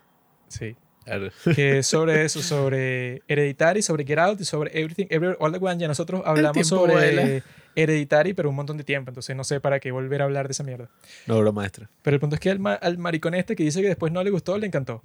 Sí. 0.47 0.75
Claro. 1.03 1.29
que 1.55 1.79
es 1.79 1.87
sobre 1.87 2.23
eso, 2.23 2.43
sobre 2.43 3.23
Hereditary, 3.27 3.81
sobre 3.81 4.05
Get 4.05 4.19
Out 4.19 4.41
y 4.41 4.45
sobre 4.45 4.69
Everything 4.79 5.07
Everywhere 5.09 5.37
All 5.39 5.55
at 5.55 5.63
Once. 5.63 5.79
Ya 5.79 5.87
nosotros 5.87 6.21
hablamos 6.25 6.67
sobre 6.67 6.93
vuela. 6.93 7.43
Hereditary, 7.75 8.33
pero 8.33 8.49
un 8.49 8.55
montón 8.55 8.77
de 8.77 8.83
tiempo, 8.83 9.09
entonces 9.11 9.35
no 9.35 9.43
sé 9.43 9.59
para 9.59 9.79
qué 9.79 9.91
volver 9.91 10.21
a 10.21 10.25
hablar 10.25 10.47
de 10.47 10.51
esa 10.51 10.63
mierda. 10.63 10.89
No, 11.27 11.37
obra 11.37 11.51
maestra. 11.51 11.89
Pero 12.01 12.15
el 12.15 12.19
punto 12.19 12.35
es 12.35 12.39
que 12.39 12.49
al, 12.49 12.59
ma- 12.59 12.73
al 12.75 12.97
maricón 12.97 13.33
este 13.33 13.55
que 13.55 13.63
dice 13.63 13.81
que 13.81 13.87
después 13.87 14.11
no 14.11 14.23
le 14.23 14.29
gustó, 14.29 14.57
le 14.57 14.67
encantó. 14.67 15.01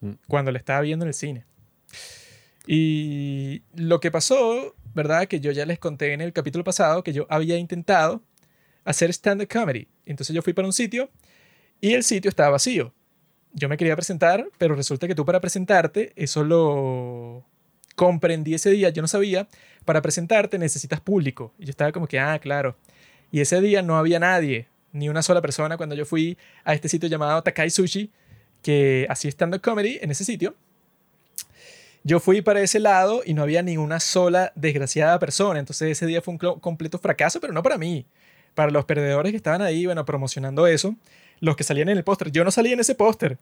Mm. 0.00 0.12
Cuando 0.28 0.50
le 0.50 0.58
estaba 0.58 0.80
viendo 0.80 1.04
en 1.04 1.08
el 1.08 1.14
cine. 1.14 1.44
Y 2.66 3.62
lo 3.74 4.00
que 4.00 4.10
pasó, 4.10 4.74
¿verdad? 4.94 5.26
Que 5.26 5.40
yo 5.40 5.50
ya 5.52 5.66
les 5.66 5.78
conté 5.78 6.12
en 6.12 6.20
el 6.20 6.32
capítulo 6.32 6.64
pasado 6.64 7.02
que 7.02 7.12
yo 7.12 7.26
había 7.28 7.56
intentado 7.56 8.22
hacer 8.84 9.10
stand-up 9.10 9.48
comedy. 9.48 9.88
Entonces 10.06 10.34
yo 10.34 10.42
fui 10.42 10.52
para 10.52 10.66
un 10.66 10.72
sitio 10.72 11.10
y 11.80 11.94
el 11.94 12.04
sitio 12.04 12.28
estaba 12.28 12.50
vacío. 12.50 12.92
Yo 13.52 13.68
me 13.68 13.76
quería 13.76 13.96
presentar, 13.96 14.46
pero 14.58 14.74
resulta 14.74 15.06
que 15.08 15.14
tú 15.14 15.24
para 15.24 15.40
presentarte, 15.40 16.12
eso 16.16 16.44
lo 16.44 17.44
comprendí 17.96 18.54
ese 18.54 18.70
día, 18.70 18.88
yo 18.88 19.02
no 19.02 19.08
sabía, 19.08 19.46
para 19.84 20.02
presentarte 20.02 20.58
necesitas 20.58 21.00
público. 21.00 21.52
Y 21.58 21.64
yo 21.64 21.70
estaba 21.70 21.92
como 21.92 22.06
que, 22.06 22.18
ah, 22.18 22.38
claro. 22.38 22.76
Y 23.30 23.40
ese 23.40 23.60
día 23.60 23.82
no 23.82 23.96
había 23.96 24.18
nadie, 24.18 24.68
ni 24.92 25.08
una 25.08 25.22
sola 25.22 25.40
persona 25.40 25.76
cuando 25.76 25.94
yo 25.94 26.04
fui 26.04 26.36
a 26.64 26.74
este 26.74 26.88
sitio 26.88 27.08
llamado 27.08 27.42
Takai 27.42 27.70
Sushi, 27.70 28.10
que 28.62 29.06
hacía 29.08 29.30
stand-up 29.30 29.60
comedy 29.60 29.98
en 30.02 30.10
ese 30.10 30.24
sitio. 30.24 30.54
Yo 32.04 32.20
fui 32.20 32.42
para 32.42 32.60
ese 32.60 32.80
lado 32.80 33.22
y 33.24 33.32
no 33.32 33.42
había 33.42 33.62
ni 33.62 33.76
una 33.76 34.00
sola 34.00 34.52
desgraciada 34.56 35.18
persona. 35.18 35.60
Entonces 35.60 35.90
ese 35.90 36.06
día 36.06 36.20
fue 36.20 36.34
un 36.34 36.38
completo 36.58 36.98
fracaso, 36.98 37.40
pero 37.40 37.52
no 37.52 37.62
para 37.62 37.78
mí. 37.78 38.06
Para 38.54 38.70
los 38.70 38.84
perdedores 38.84 39.32
que 39.32 39.36
estaban 39.36 39.62
ahí, 39.62 39.86
bueno, 39.86 40.04
promocionando 40.04 40.66
eso, 40.66 40.96
los 41.40 41.56
que 41.56 41.64
salían 41.64 41.88
en 41.88 41.96
el 41.96 42.04
póster. 42.04 42.30
Yo 42.30 42.44
no 42.44 42.50
salía 42.50 42.74
en 42.74 42.80
ese 42.80 42.94
póster. 42.94 43.38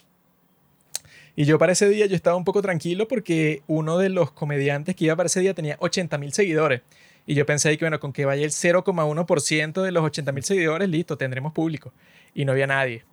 Y 1.37 1.45
yo 1.45 1.59
para 1.59 1.73
ese 1.73 1.89
día 1.89 2.07
yo 2.07 2.17
estaba 2.17 2.37
un 2.37 2.45
poco 2.45 2.63
tranquilo 2.63 3.09
porque 3.09 3.63
uno 3.67 3.99
de 3.99 4.09
los 4.09 4.33
comediantes 4.33 4.97
que 4.97 5.07
iba 5.07 5.17
para 5.17 5.29
ese 5.29 5.41
día 5.41 5.55
tenía 5.55 5.77
80 5.81 6.19
mil 6.19 6.33
seguidores. 6.33 6.83
Y 7.27 7.35
yo 7.35 7.47
pensé 7.47 7.77
que, 7.79 7.85
bueno, 7.85 8.01
con 8.01 8.13
que 8.13 8.25
vaya 8.25 8.45
el 8.45 8.51
0,1% 8.51 9.83
de 9.83 9.93
los 9.93 10.05
80 10.05 10.33
mil 10.33 10.43
seguidores, 10.43 10.89
listo, 10.89 11.17
tendremos 11.17 11.53
público. 11.53 11.93
Y 12.35 12.45
no 12.45 12.53
había 12.53 12.67
nadie. 12.67 13.05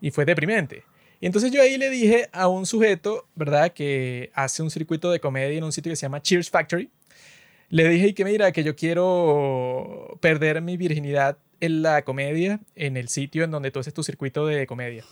Y 0.00 0.10
fue 0.10 0.24
deprimente. 0.24 0.84
Y 1.20 1.26
entonces 1.26 1.50
yo 1.50 1.62
ahí 1.62 1.78
le 1.78 1.90
dije 1.90 2.28
a 2.32 2.48
un 2.48 2.66
sujeto, 2.66 3.26
¿verdad?, 3.34 3.72
que 3.72 4.30
hace 4.34 4.62
un 4.62 4.70
circuito 4.70 5.10
de 5.10 5.20
comedia 5.20 5.56
en 5.56 5.64
un 5.64 5.72
sitio 5.72 5.90
que 5.90 5.96
se 5.96 6.02
llama 6.02 6.20
Cheers 6.20 6.50
Factory. 6.50 6.90
Le 7.70 7.88
dije 7.88 8.14
que 8.14 8.24
mira, 8.24 8.52
que 8.52 8.62
yo 8.62 8.76
quiero 8.76 10.18
perder 10.20 10.60
mi 10.60 10.76
virginidad 10.76 11.38
en 11.60 11.82
la 11.82 12.02
comedia, 12.02 12.60
en 12.76 12.96
el 12.96 13.08
sitio 13.08 13.42
en 13.42 13.50
donde 13.50 13.70
tú 13.70 13.80
haces 13.80 13.94
tu 13.94 14.02
circuito 14.02 14.46
de 14.46 14.66
comedia. 14.66 15.04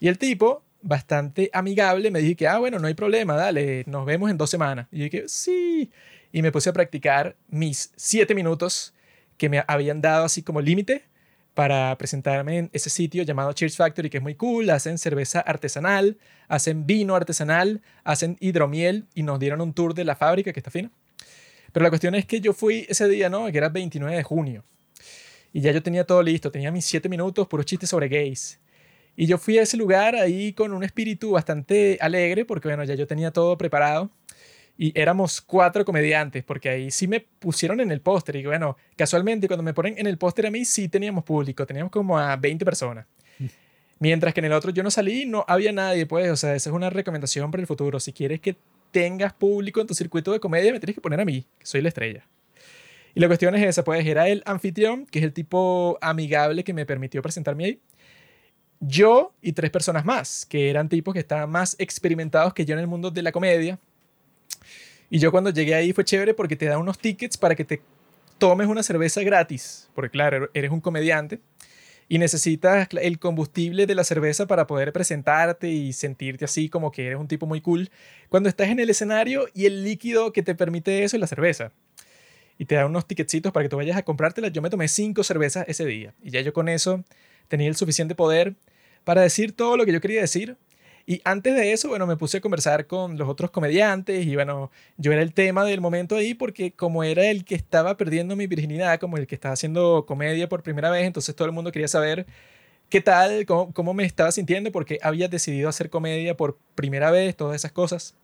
Y 0.00 0.08
el 0.08 0.18
tipo, 0.18 0.62
bastante 0.84 1.50
amigable, 1.52 2.10
me 2.10 2.20
dije 2.20 2.36
que, 2.36 2.46
ah, 2.46 2.58
bueno, 2.58 2.78
no 2.78 2.86
hay 2.86 2.94
problema, 2.94 3.34
dale, 3.34 3.84
nos 3.86 4.04
vemos 4.04 4.30
en 4.30 4.36
dos 4.36 4.50
semanas. 4.50 4.86
Y 4.92 5.04
dije, 5.04 5.24
sí. 5.26 5.90
Y 6.30 6.42
me 6.42 6.52
puse 6.52 6.70
a 6.70 6.72
practicar 6.72 7.36
mis 7.48 7.92
siete 7.96 8.34
minutos 8.34 8.94
que 9.36 9.48
me 9.48 9.64
habían 9.66 10.00
dado 10.00 10.24
así 10.24 10.42
como 10.42 10.60
límite 10.60 11.04
para 11.54 11.96
presentarme 11.96 12.58
en 12.58 12.70
ese 12.72 12.90
sitio 12.90 13.22
llamado 13.22 13.52
Cheers 13.52 13.76
Factory, 13.76 14.10
que 14.10 14.18
es 14.18 14.22
muy 14.22 14.34
cool. 14.34 14.68
Hacen 14.70 14.98
cerveza 14.98 15.40
artesanal, 15.40 16.18
hacen 16.48 16.86
vino 16.86 17.14
artesanal, 17.14 17.80
hacen 18.02 18.36
hidromiel 18.40 19.06
y 19.14 19.22
nos 19.22 19.38
dieron 19.38 19.60
un 19.60 19.72
tour 19.72 19.94
de 19.94 20.04
la 20.04 20.16
fábrica, 20.16 20.52
que 20.52 20.60
está 20.60 20.70
fina. 20.70 20.90
Pero 21.72 21.84
la 21.84 21.90
cuestión 21.90 22.14
es 22.14 22.26
que 22.26 22.40
yo 22.40 22.52
fui 22.52 22.86
ese 22.88 23.08
día, 23.08 23.28
¿no? 23.28 23.50
Que 23.50 23.58
era 23.58 23.68
29 23.68 24.16
de 24.16 24.22
junio. 24.22 24.64
Y 25.52 25.60
ya 25.60 25.70
yo 25.70 25.82
tenía 25.82 26.04
todo 26.04 26.22
listo, 26.22 26.50
tenía 26.50 26.70
mis 26.72 26.84
siete 26.84 27.08
minutos, 27.08 27.46
puros 27.46 27.64
chistes 27.64 27.88
sobre 27.88 28.08
gays. 28.08 28.60
Y 29.16 29.26
yo 29.26 29.38
fui 29.38 29.58
a 29.58 29.62
ese 29.62 29.76
lugar 29.76 30.16
ahí 30.16 30.52
con 30.52 30.72
un 30.72 30.82
espíritu 30.82 31.32
bastante 31.32 31.98
alegre, 32.00 32.44
porque 32.44 32.68
bueno, 32.68 32.84
ya 32.84 32.94
yo 32.94 33.06
tenía 33.06 33.30
todo 33.30 33.56
preparado 33.56 34.10
y 34.76 34.98
éramos 34.98 35.40
cuatro 35.40 35.84
comediantes, 35.84 36.42
porque 36.42 36.68
ahí 36.68 36.90
sí 36.90 37.06
me 37.06 37.20
pusieron 37.20 37.80
en 37.80 37.90
el 37.92 38.00
póster. 38.00 38.36
Y 38.36 38.44
bueno, 38.44 38.76
casualmente 38.96 39.46
cuando 39.46 39.62
me 39.62 39.72
ponen 39.72 39.96
en 39.98 40.06
el 40.06 40.18
póster 40.18 40.46
a 40.46 40.50
mí 40.50 40.64
sí 40.64 40.88
teníamos 40.88 41.24
público, 41.24 41.64
teníamos 41.64 41.92
como 41.92 42.18
a 42.18 42.36
20 42.36 42.64
personas. 42.64 43.06
Mientras 44.00 44.34
que 44.34 44.40
en 44.40 44.46
el 44.46 44.52
otro 44.52 44.72
yo 44.72 44.82
no 44.82 44.90
salí, 44.90 45.24
no 45.24 45.44
había 45.46 45.72
nadie, 45.72 46.06
pues, 46.06 46.28
o 46.30 46.36
sea, 46.36 46.54
esa 46.54 46.70
es 46.70 46.74
una 46.74 46.90
recomendación 46.90 47.50
para 47.50 47.60
el 47.60 47.66
futuro. 47.66 48.00
Si 48.00 48.12
quieres 48.12 48.40
que 48.40 48.56
tengas 48.90 49.32
público 49.32 49.80
en 49.80 49.86
tu 49.86 49.94
circuito 49.94 50.32
de 50.32 50.40
comedia, 50.40 50.72
me 50.72 50.80
tienes 50.80 50.96
que 50.96 51.00
poner 51.00 51.20
a 51.20 51.24
mí, 51.24 51.46
que 51.58 51.66
soy 51.66 51.80
la 51.80 51.88
estrella. 51.88 52.26
Y 53.14 53.20
la 53.20 53.28
cuestión 53.28 53.54
es 53.54 53.62
esa, 53.62 53.84
pues, 53.84 54.04
era 54.04 54.28
el 54.28 54.42
anfitrión, 54.44 55.06
que 55.06 55.20
es 55.20 55.24
el 55.24 55.32
tipo 55.32 55.96
amigable 56.00 56.64
que 56.64 56.74
me 56.74 56.84
permitió 56.84 57.22
presentarme 57.22 57.64
ahí. 57.64 57.80
Yo 58.86 59.32
y 59.40 59.52
tres 59.52 59.70
personas 59.70 60.04
más, 60.04 60.44
que 60.44 60.68
eran 60.68 60.88
tipos 60.88 61.14
que 61.14 61.20
estaban 61.20 61.50
más 61.50 61.74
experimentados 61.78 62.52
que 62.52 62.64
yo 62.64 62.74
en 62.74 62.80
el 62.80 62.86
mundo 62.86 63.10
de 63.10 63.22
la 63.22 63.32
comedia, 63.32 63.78
y 65.10 65.18
yo 65.18 65.30
cuando 65.30 65.50
llegué 65.50 65.74
ahí 65.74 65.92
fue 65.92 66.04
chévere 66.04 66.34
porque 66.34 66.56
te 66.56 66.66
da 66.66 66.76
unos 66.76 66.98
tickets 66.98 67.36
para 67.36 67.54
que 67.54 67.64
te 67.64 67.80
tomes 68.38 68.66
una 68.66 68.82
cerveza 68.82 69.22
gratis, 69.22 69.88
porque 69.94 70.10
claro, 70.10 70.50
eres 70.54 70.70
un 70.70 70.80
comediante 70.80 71.40
y 72.08 72.18
necesitas 72.18 72.88
el 73.00 73.18
combustible 73.18 73.86
de 73.86 73.94
la 73.94 74.04
cerveza 74.04 74.46
para 74.46 74.66
poder 74.66 74.92
presentarte 74.92 75.68
y 75.68 75.92
sentirte 75.92 76.44
así 76.44 76.68
como 76.68 76.90
que 76.90 77.06
eres 77.06 77.18
un 77.18 77.28
tipo 77.28 77.46
muy 77.46 77.60
cool 77.60 77.90
cuando 78.28 78.48
estás 78.48 78.68
en 78.68 78.80
el 78.80 78.90
escenario 78.90 79.46
y 79.54 79.66
el 79.66 79.84
líquido 79.84 80.32
que 80.32 80.42
te 80.42 80.54
permite 80.54 81.04
eso 81.04 81.16
es 81.16 81.20
la 81.20 81.26
cerveza. 81.26 81.72
Y 82.58 82.66
te 82.66 82.74
da 82.74 82.86
unos 82.86 83.06
ticketcitos 83.06 83.52
para 83.52 83.64
que 83.64 83.68
tú 83.68 83.76
vayas 83.76 83.96
a 83.96 84.02
comprártelas. 84.04 84.52
Yo 84.52 84.62
me 84.62 84.70
tomé 84.70 84.86
cinco 84.86 85.24
cervezas 85.24 85.64
ese 85.66 85.84
día 85.86 86.14
y 86.22 86.30
ya 86.30 86.40
yo 86.40 86.52
con 86.52 86.68
eso 86.68 87.02
tenía 87.48 87.68
el 87.68 87.76
suficiente 87.76 88.14
poder 88.14 88.54
para 89.04 89.22
decir 89.22 89.52
todo 89.52 89.76
lo 89.76 89.86
que 89.86 89.92
yo 89.92 90.00
quería 90.00 90.20
decir 90.20 90.56
y 91.06 91.20
antes 91.24 91.54
de 91.54 91.72
eso, 91.72 91.88
bueno, 91.88 92.06
me 92.06 92.16
puse 92.16 92.38
a 92.38 92.40
conversar 92.40 92.86
con 92.86 93.18
los 93.18 93.28
otros 93.28 93.50
comediantes 93.50 94.24
y 94.24 94.34
bueno, 94.36 94.70
yo 94.96 95.12
era 95.12 95.20
el 95.20 95.34
tema 95.34 95.64
del 95.64 95.82
momento 95.82 96.16
ahí 96.16 96.32
porque 96.32 96.72
como 96.72 97.04
era 97.04 97.26
el 97.26 97.44
que 97.44 97.54
estaba 97.54 97.96
perdiendo 97.98 98.36
mi 98.36 98.46
virginidad, 98.46 98.98
como 98.98 99.18
el 99.18 99.26
que 99.26 99.34
estaba 99.34 99.52
haciendo 99.52 100.06
comedia 100.06 100.48
por 100.48 100.62
primera 100.62 100.90
vez, 100.90 101.04
entonces 101.06 101.36
todo 101.36 101.46
el 101.46 101.52
mundo 101.52 101.72
quería 101.72 101.88
saber 101.88 102.26
qué 102.88 103.02
tal, 103.02 103.44
cómo, 103.46 103.94
me 103.94 104.04
estaba 104.04 104.32
sintiendo 104.32 104.72
porque 104.72 104.98
había 105.02 105.28
decidido 105.28 105.68
hacer 105.68 105.90
comedia 105.90 106.36
por 106.36 106.58
primera 106.74 107.10
vez, 107.10 107.36
todas 107.36 107.56
esas 107.56 107.72
cosas. 107.72 108.14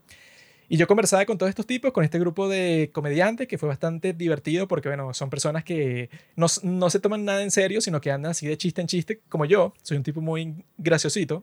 Y 0.73 0.77
yo 0.77 0.87
conversaba 0.87 1.27
con 1.27 1.37
todos 1.37 1.51
estos 1.51 1.67
tipos, 1.67 1.91
con 1.91 2.05
este 2.05 2.21
grupo 2.21 2.49
de 2.49 2.91
comediantes, 2.93 3.49
que 3.49 3.59
fue 3.59 3.69
bastante 3.69 4.13
divertido 4.13 4.69
porque, 4.69 4.89
bueno, 4.89 5.13
son 5.15 5.29
personas 5.29 5.65
que 5.65 6.11
no, 6.37 6.47
no, 6.63 6.91
se 6.91 7.01
toman 7.01 7.25
nada 7.25 7.43
en 7.43 7.51
serio, 7.51 7.81
sino 7.81 8.01
que 8.01 8.13
andan 8.13 8.31
así 8.31 8.47
de 8.47 8.57
chiste 8.57 8.81
en 8.81 8.87
chiste, 8.87 9.21
como 9.29 9.47
yo. 9.47 9.75
Soy 9.83 9.97
un 9.97 10.05
tipo 10.05 10.21
muy 10.21 10.65
graciosito. 10.79 11.43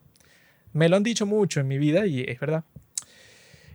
Me 0.72 0.88
lo 0.88 0.96
han 0.96 1.04
dicho 1.04 1.26
mucho 1.26 1.60
en 1.60 1.68
mi 1.68 1.78
vida 1.78 2.08
y 2.08 2.22
es 2.22 2.40
verdad. 2.40 2.64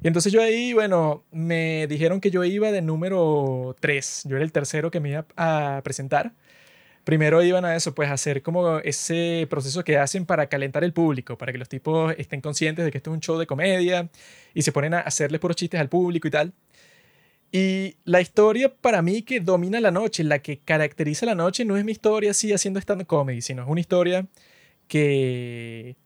Y 0.02 0.06
entonces 0.06 0.32
yo 0.32 0.40
ahí, 0.40 0.72
bueno, 0.72 1.26
me 1.32 1.86
dijeron 1.86 2.22
que 2.22 2.30
yo 2.30 2.42
iba 2.44 2.72
de 2.72 2.80
número 2.80 3.76
3. 3.78 4.22
Yo 4.24 4.36
era 4.36 4.46
el 4.46 4.52
tercero 4.52 4.90
que 4.90 5.00
me 5.00 5.10
iba 5.10 5.26
a 5.36 5.82
presentar. 5.84 6.32
Primero 7.04 7.42
iban 7.42 7.64
a 7.64 7.74
eso, 7.74 7.94
pues 7.94 8.10
hacer 8.10 8.42
como 8.42 8.78
ese 8.78 9.46
proceso 9.50 9.82
que 9.82 9.98
hacen 9.98 10.24
para 10.24 10.46
calentar 10.46 10.84
el 10.84 10.92
público, 10.92 11.36
para 11.36 11.50
que 11.52 11.58
los 11.58 11.68
tipos 11.68 12.14
estén 12.16 12.40
conscientes 12.40 12.84
de 12.84 12.92
que 12.92 12.98
esto 12.98 13.10
es 13.10 13.14
un 13.14 13.20
show 13.20 13.38
de 13.38 13.46
comedia 13.46 14.08
y 14.54 14.62
se 14.62 14.70
ponen 14.70 14.94
a 14.94 15.00
hacerle 15.00 15.40
puros 15.40 15.56
chistes 15.56 15.80
al 15.80 15.88
público 15.88 16.28
y 16.28 16.30
tal. 16.30 16.52
Y 17.52 17.96
la 18.04 18.20
historia 18.22 18.74
para 18.74 19.02
mí 19.02 19.22
que 19.22 19.40
domina 19.40 19.78
la 19.80 19.90
noche, 19.90 20.24
la 20.24 20.38
que 20.40 20.60
caracteriza 20.60 21.26
la 21.26 21.34
noche, 21.34 21.64
no 21.66 21.76
es 21.76 21.84
mi 21.84 21.92
historia 21.92 22.30
así 22.30 22.52
haciendo 22.52 22.80
stand-up 22.80 23.06
comedy, 23.06 23.42
sino 23.42 23.62
es 23.62 23.68
una 23.68 23.80
historia 23.80 24.26
que 24.88 25.96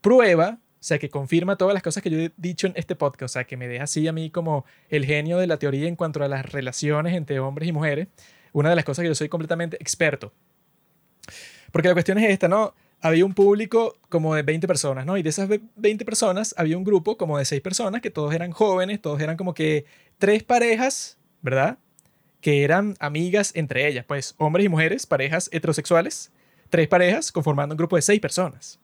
prueba, 0.00 0.60
o 0.60 0.84
sea, 0.86 0.98
que 0.98 1.10
confirma 1.10 1.56
todas 1.56 1.74
las 1.74 1.82
cosas 1.82 2.02
que 2.02 2.10
yo 2.10 2.18
he 2.18 2.32
dicho 2.36 2.68
en 2.68 2.74
este 2.76 2.94
podcast, 2.94 3.22
o 3.22 3.28
sea, 3.32 3.44
que 3.44 3.56
me 3.56 3.66
deja 3.66 3.84
así 3.84 4.06
a 4.06 4.12
mí 4.12 4.30
como 4.30 4.64
el 4.88 5.04
genio 5.04 5.38
de 5.38 5.48
la 5.48 5.58
teoría 5.58 5.88
en 5.88 5.96
cuanto 5.96 6.22
a 6.22 6.28
las 6.28 6.46
relaciones 6.52 7.14
entre 7.14 7.40
hombres 7.40 7.68
y 7.68 7.72
mujeres, 7.72 8.08
una 8.58 8.70
de 8.70 8.76
las 8.76 8.86
cosas 8.86 9.02
que 9.02 9.08
yo 9.08 9.14
soy 9.14 9.28
completamente 9.28 9.76
experto. 9.80 10.32
Porque 11.72 11.88
la 11.88 11.94
cuestión 11.94 12.16
es 12.16 12.30
esta, 12.30 12.48
¿no? 12.48 12.74
Había 13.02 13.26
un 13.26 13.34
público 13.34 13.98
como 14.08 14.34
de 14.34 14.42
20 14.42 14.66
personas, 14.66 15.04
¿no? 15.04 15.18
Y 15.18 15.22
de 15.22 15.28
esas 15.28 15.46
20 15.76 16.06
personas 16.06 16.54
había 16.56 16.78
un 16.78 16.84
grupo 16.84 17.18
como 17.18 17.36
de 17.36 17.44
6 17.44 17.60
personas 17.60 18.00
que 18.00 18.10
todos 18.10 18.32
eran 18.32 18.52
jóvenes, 18.52 19.02
todos 19.02 19.20
eran 19.20 19.36
como 19.36 19.52
que 19.52 19.84
tres 20.16 20.42
parejas, 20.42 21.18
¿verdad? 21.42 21.78
Que 22.40 22.64
eran 22.64 22.96
amigas 22.98 23.52
entre 23.54 23.86
ellas, 23.88 24.06
pues 24.06 24.34
hombres 24.38 24.64
y 24.64 24.70
mujeres, 24.70 25.04
parejas 25.04 25.50
heterosexuales, 25.52 26.32
tres 26.70 26.88
parejas 26.88 27.32
conformando 27.32 27.74
un 27.74 27.76
grupo 27.76 27.96
de 27.96 28.02
6 28.02 28.20
personas. 28.20 28.80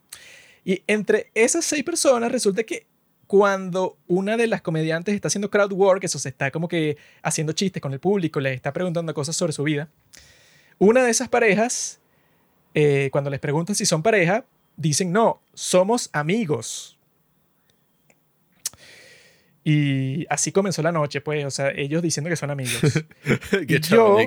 Y 0.66 0.82
entre 0.86 1.30
esas 1.34 1.64
seis 1.64 1.82
personas 1.82 2.30
resulta 2.30 2.62
que 2.62 2.86
cuando 3.32 3.96
una 4.08 4.36
de 4.36 4.46
las 4.46 4.60
comediantes 4.60 5.14
está 5.14 5.28
haciendo 5.28 5.48
crowd 5.48 5.72
work, 5.72 6.04
eso 6.04 6.18
se 6.18 6.28
está 6.28 6.50
como 6.50 6.68
que 6.68 6.98
haciendo 7.22 7.54
chistes 7.54 7.80
con 7.80 7.94
el 7.94 7.98
público, 7.98 8.40
le 8.40 8.52
está 8.52 8.74
preguntando 8.74 9.14
cosas 9.14 9.34
sobre 9.34 9.54
su 9.54 9.62
vida, 9.62 9.88
una 10.78 11.02
de 11.02 11.10
esas 11.10 11.30
parejas, 11.30 11.98
eh, 12.74 13.08
cuando 13.10 13.30
les 13.30 13.40
preguntan 13.40 13.74
si 13.74 13.86
son 13.86 14.02
pareja, 14.02 14.44
dicen 14.76 15.12
no, 15.12 15.40
somos 15.54 16.10
amigos. 16.12 16.98
Y 19.64 20.26
así 20.28 20.50
comenzó 20.50 20.82
la 20.82 20.90
noche, 20.90 21.20
pues, 21.20 21.44
o 21.44 21.50
sea, 21.50 21.70
ellos 21.70 22.02
diciendo 22.02 22.28
que 22.28 22.36
son 22.36 22.50
amigos. 22.50 22.80
¿Qué, 23.50 23.76
y 23.76 23.80
yo, 23.80 24.18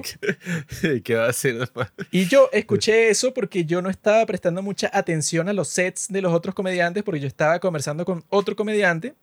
¿Qué 1.03 1.15
va 1.15 1.25
a 1.25 1.29
hacer? 1.29 1.69
Y 2.11 2.25
yo 2.27 2.49
escuché 2.53 3.09
eso 3.09 3.33
porque 3.33 3.65
yo 3.65 3.81
no 3.81 3.89
estaba 3.89 4.25
prestando 4.25 4.61
mucha 4.61 4.89
atención 4.93 5.49
a 5.49 5.53
los 5.53 5.67
sets 5.67 6.07
de 6.07 6.21
los 6.21 6.33
otros 6.33 6.55
comediantes, 6.55 7.03
porque 7.03 7.19
yo 7.19 7.27
estaba 7.27 7.59
conversando 7.59 8.05
con 8.05 8.23
otro 8.29 8.55
comediante 8.55 9.13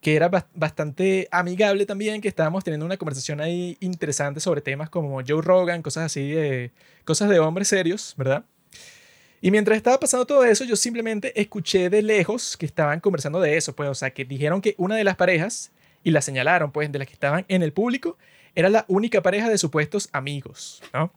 que 0.00 0.14
era 0.14 0.30
bastante 0.54 1.26
amigable 1.32 1.86
también, 1.86 2.20
que 2.20 2.28
estábamos 2.28 2.62
teniendo 2.62 2.86
una 2.86 2.96
conversación 2.96 3.40
ahí 3.40 3.76
interesante 3.80 4.40
sobre 4.40 4.60
temas 4.60 4.90
como 4.90 5.20
Joe 5.26 5.42
Rogan, 5.42 5.82
cosas 5.82 6.04
así 6.04 6.30
de 6.30 6.70
cosas 7.04 7.28
de 7.28 7.40
hombres 7.40 7.68
serios, 7.68 8.14
¿verdad? 8.16 8.44
Y 9.40 9.50
mientras 9.50 9.76
estaba 9.76 10.00
pasando 10.00 10.26
todo 10.26 10.44
eso, 10.44 10.64
yo 10.64 10.76
simplemente 10.76 11.38
escuché 11.40 11.90
de 11.90 12.02
lejos 12.02 12.56
que 12.56 12.66
estaban 12.66 13.00
conversando 13.00 13.40
de 13.40 13.56
eso, 13.56 13.74
pues, 13.74 13.88
o 13.88 13.94
sea, 13.94 14.10
que 14.10 14.24
dijeron 14.24 14.60
que 14.60 14.74
una 14.78 14.96
de 14.96 15.04
las 15.04 15.16
parejas, 15.16 15.72
y 16.02 16.10
la 16.10 16.22
señalaron, 16.22 16.72
pues, 16.72 16.90
de 16.90 16.98
las 16.98 17.06
que 17.06 17.14
estaban 17.14 17.44
en 17.48 17.62
el 17.62 17.72
público, 17.72 18.16
era 18.54 18.70
la 18.70 18.84
única 18.88 19.22
pareja 19.22 19.48
de 19.48 19.58
supuestos 19.58 20.08
amigos, 20.12 20.82
¿no? 20.92 21.12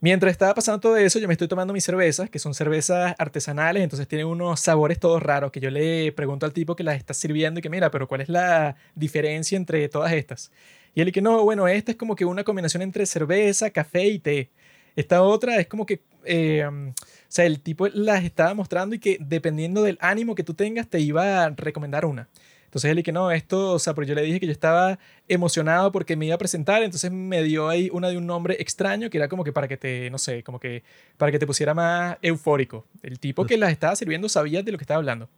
Mientras 0.00 0.30
estaba 0.30 0.54
pasando 0.54 0.78
todo 0.78 0.96
eso, 0.96 1.18
yo 1.18 1.26
me 1.26 1.34
estoy 1.34 1.48
tomando 1.48 1.72
mis 1.72 1.82
cervezas, 1.82 2.30
que 2.30 2.38
son 2.38 2.54
cervezas 2.54 3.16
artesanales, 3.18 3.82
entonces 3.82 4.06
tienen 4.06 4.28
unos 4.28 4.60
sabores 4.60 5.00
todos 5.00 5.20
raros, 5.20 5.50
que 5.50 5.58
yo 5.58 5.70
le 5.70 6.12
pregunto 6.12 6.46
al 6.46 6.52
tipo 6.52 6.76
que 6.76 6.84
las 6.84 6.96
está 6.96 7.14
sirviendo 7.14 7.58
y 7.58 7.62
que 7.62 7.68
mira, 7.68 7.90
pero 7.90 8.06
¿cuál 8.06 8.20
es 8.20 8.28
la 8.28 8.76
diferencia 8.94 9.56
entre 9.56 9.88
todas 9.88 10.12
estas? 10.12 10.52
Y 10.94 11.00
él 11.00 11.06
dice, 11.06 11.20
no, 11.20 11.42
bueno, 11.42 11.66
esta 11.66 11.90
es 11.90 11.96
como 11.96 12.14
que 12.14 12.24
una 12.24 12.44
combinación 12.44 12.82
entre 12.82 13.06
cerveza, 13.06 13.70
café 13.70 14.06
y 14.06 14.20
té. 14.20 14.50
Esta 14.98 15.22
otra 15.22 15.60
es 15.60 15.68
como 15.68 15.86
que, 15.86 16.00
eh, 16.24 16.66
o 16.66 16.92
sea, 17.28 17.44
el 17.44 17.60
tipo 17.60 17.86
las 17.86 18.24
estaba 18.24 18.52
mostrando 18.52 18.96
y 18.96 18.98
que 18.98 19.16
dependiendo 19.20 19.84
del 19.84 19.96
ánimo 20.00 20.34
que 20.34 20.42
tú 20.42 20.54
tengas 20.54 20.88
te 20.88 20.98
iba 20.98 21.44
a 21.44 21.50
recomendar 21.50 22.04
una. 22.04 22.28
Entonces 22.64 22.90
él 22.90 22.98
y 22.98 23.02
que 23.04 23.12
no, 23.12 23.30
esto, 23.30 23.74
o 23.74 23.78
sea, 23.78 23.94
pero 23.94 24.08
yo 24.08 24.16
le 24.16 24.22
dije 24.22 24.40
que 24.40 24.46
yo 24.46 24.52
estaba 24.52 24.98
emocionado 25.28 25.92
porque 25.92 26.16
me 26.16 26.26
iba 26.26 26.34
a 26.34 26.38
presentar, 26.38 26.82
entonces 26.82 27.12
me 27.12 27.44
dio 27.44 27.68
ahí 27.68 27.90
una 27.92 28.08
de 28.08 28.18
un 28.18 28.26
nombre 28.26 28.56
extraño 28.58 29.08
que 29.08 29.18
era 29.18 29.28
como 29.28 29.44
que 29.44 29.52
para 29.52 29.68
que 29.68 29.76
te, 29.76 30.10
no 30.10 30.18
sé, 30.18 30.42
como 30.42 30.58
que 30.58 30.82
para 31.16 31.30
que 31.30 31.38
te 31.38 31.46
pusiera 31.46 31.74
más 31.74 32.16
eufórico. 32.20 32.84
El 33.04 33.20
tipo 33.20 33.46
que 33.46 33.56
las 33.56 33.70
estaba 33.70 33.94
sirviendo 33.94 34.28
sabía 34.28 34.64
de 34.64 34.72
lo 34.72 34.78
que 34.78 34.82
estaba 34.82 34.98
hablando. 34.98 35.28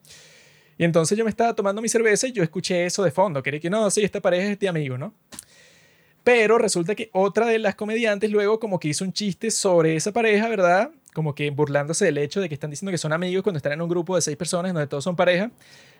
Y 0.78 0.84
entonces 0.84 1.18
yo 1.18 1.24
me 1.24 1.30
estaba 1.30 1.54
tomando 1.54 1.82
mi 1.82 1.90
cerveza 1.90 2.26
y 2.26 2.32
yo 2.32 2.42
escuché 2.42 2.86
eso 2.86 3.04
de 3.04 3.10
fondo, 3.10 3.42
que 3.42 3.60
que 3.60 3.68
no, 3.68 3.90
sí, 3.90 4.02
esta 4.02 4.22
pareja 4.22 4.52
es 4.52 4.58
de 4.58 4.68
amigo, 4.70 4.96
¿no? 4.96 5.12
Pero 6.22 6.58
resulta 6.58 6.94
que 6.94 7.10
otra 7.12 7.46
de 7.46 7.58
las 7.58 7.74
comediantes 7.74 8.30
luego 8.30 8.60
como 8.60 8.78
que 8.78 8.88
hizo 8.88 9.04
un 9.04 9.12
chiste 9.12 9.50
sobre 9.50 9.96
esa 9.96 10.12
pareja, 10.12 10.48
¿verdad? 10.48 10.90
Como 11.14 11.34
que 11.34 11.50
burlándose 11.50 12.04
del 12.04 12.18
hecho 12.18 12.40
de 12.40 12.48
que 12.48 12.54
están 12.54 12.70
diciendo 12.70 12.90
que 12.90 12.98
son 12.98 13.12
amigos 13.12 13.42
cuando 13.42 13.56
están 13.56 13.72
en 13.72 13.82
un 13.82 13.88
grupo 13.88 14.14
de 14.16 14.22
seis 14.22 14.36
personas 14.36 14.72
donde 14.72 14.86
todos 14.86 15.04
son 15.04 15.16
pareja 15.16 15.50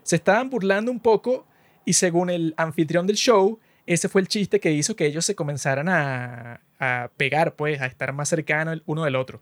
se 0.03 0.17
estaban 0.17 0.51
burlando 0.51 0.91
un 0.91 1.01
poco 1.01 1.47
y 1.85 1.93
según 1.95 2.31
el 2.31 2.55
anfitrión 2.57 3.07
del 3.07 3.17
show, 3.17 3.59
ese 3.87 4.09
fue 4.09 4.21
el 4.21 4.29
chiste 4.29 4.61
que 4.61 4.73
hizo 4.73 4.95
que 4.95 5.07
ellos 5.07 5.25
se 5.25 5.35
comenzaran 5.35 5.89
a, 5.89 6.61
a 6.79 7.11
pegar, 7.17 7.57
pues, 7.57 7.81
a 7.81 7.87
estar 7.87 8.13
más 8.13 8.29
cercanos 8.29 8.75
el 8.75 8.83
uno 8.87 9.05
del 9.05 9.17
otro. 9.17 9.41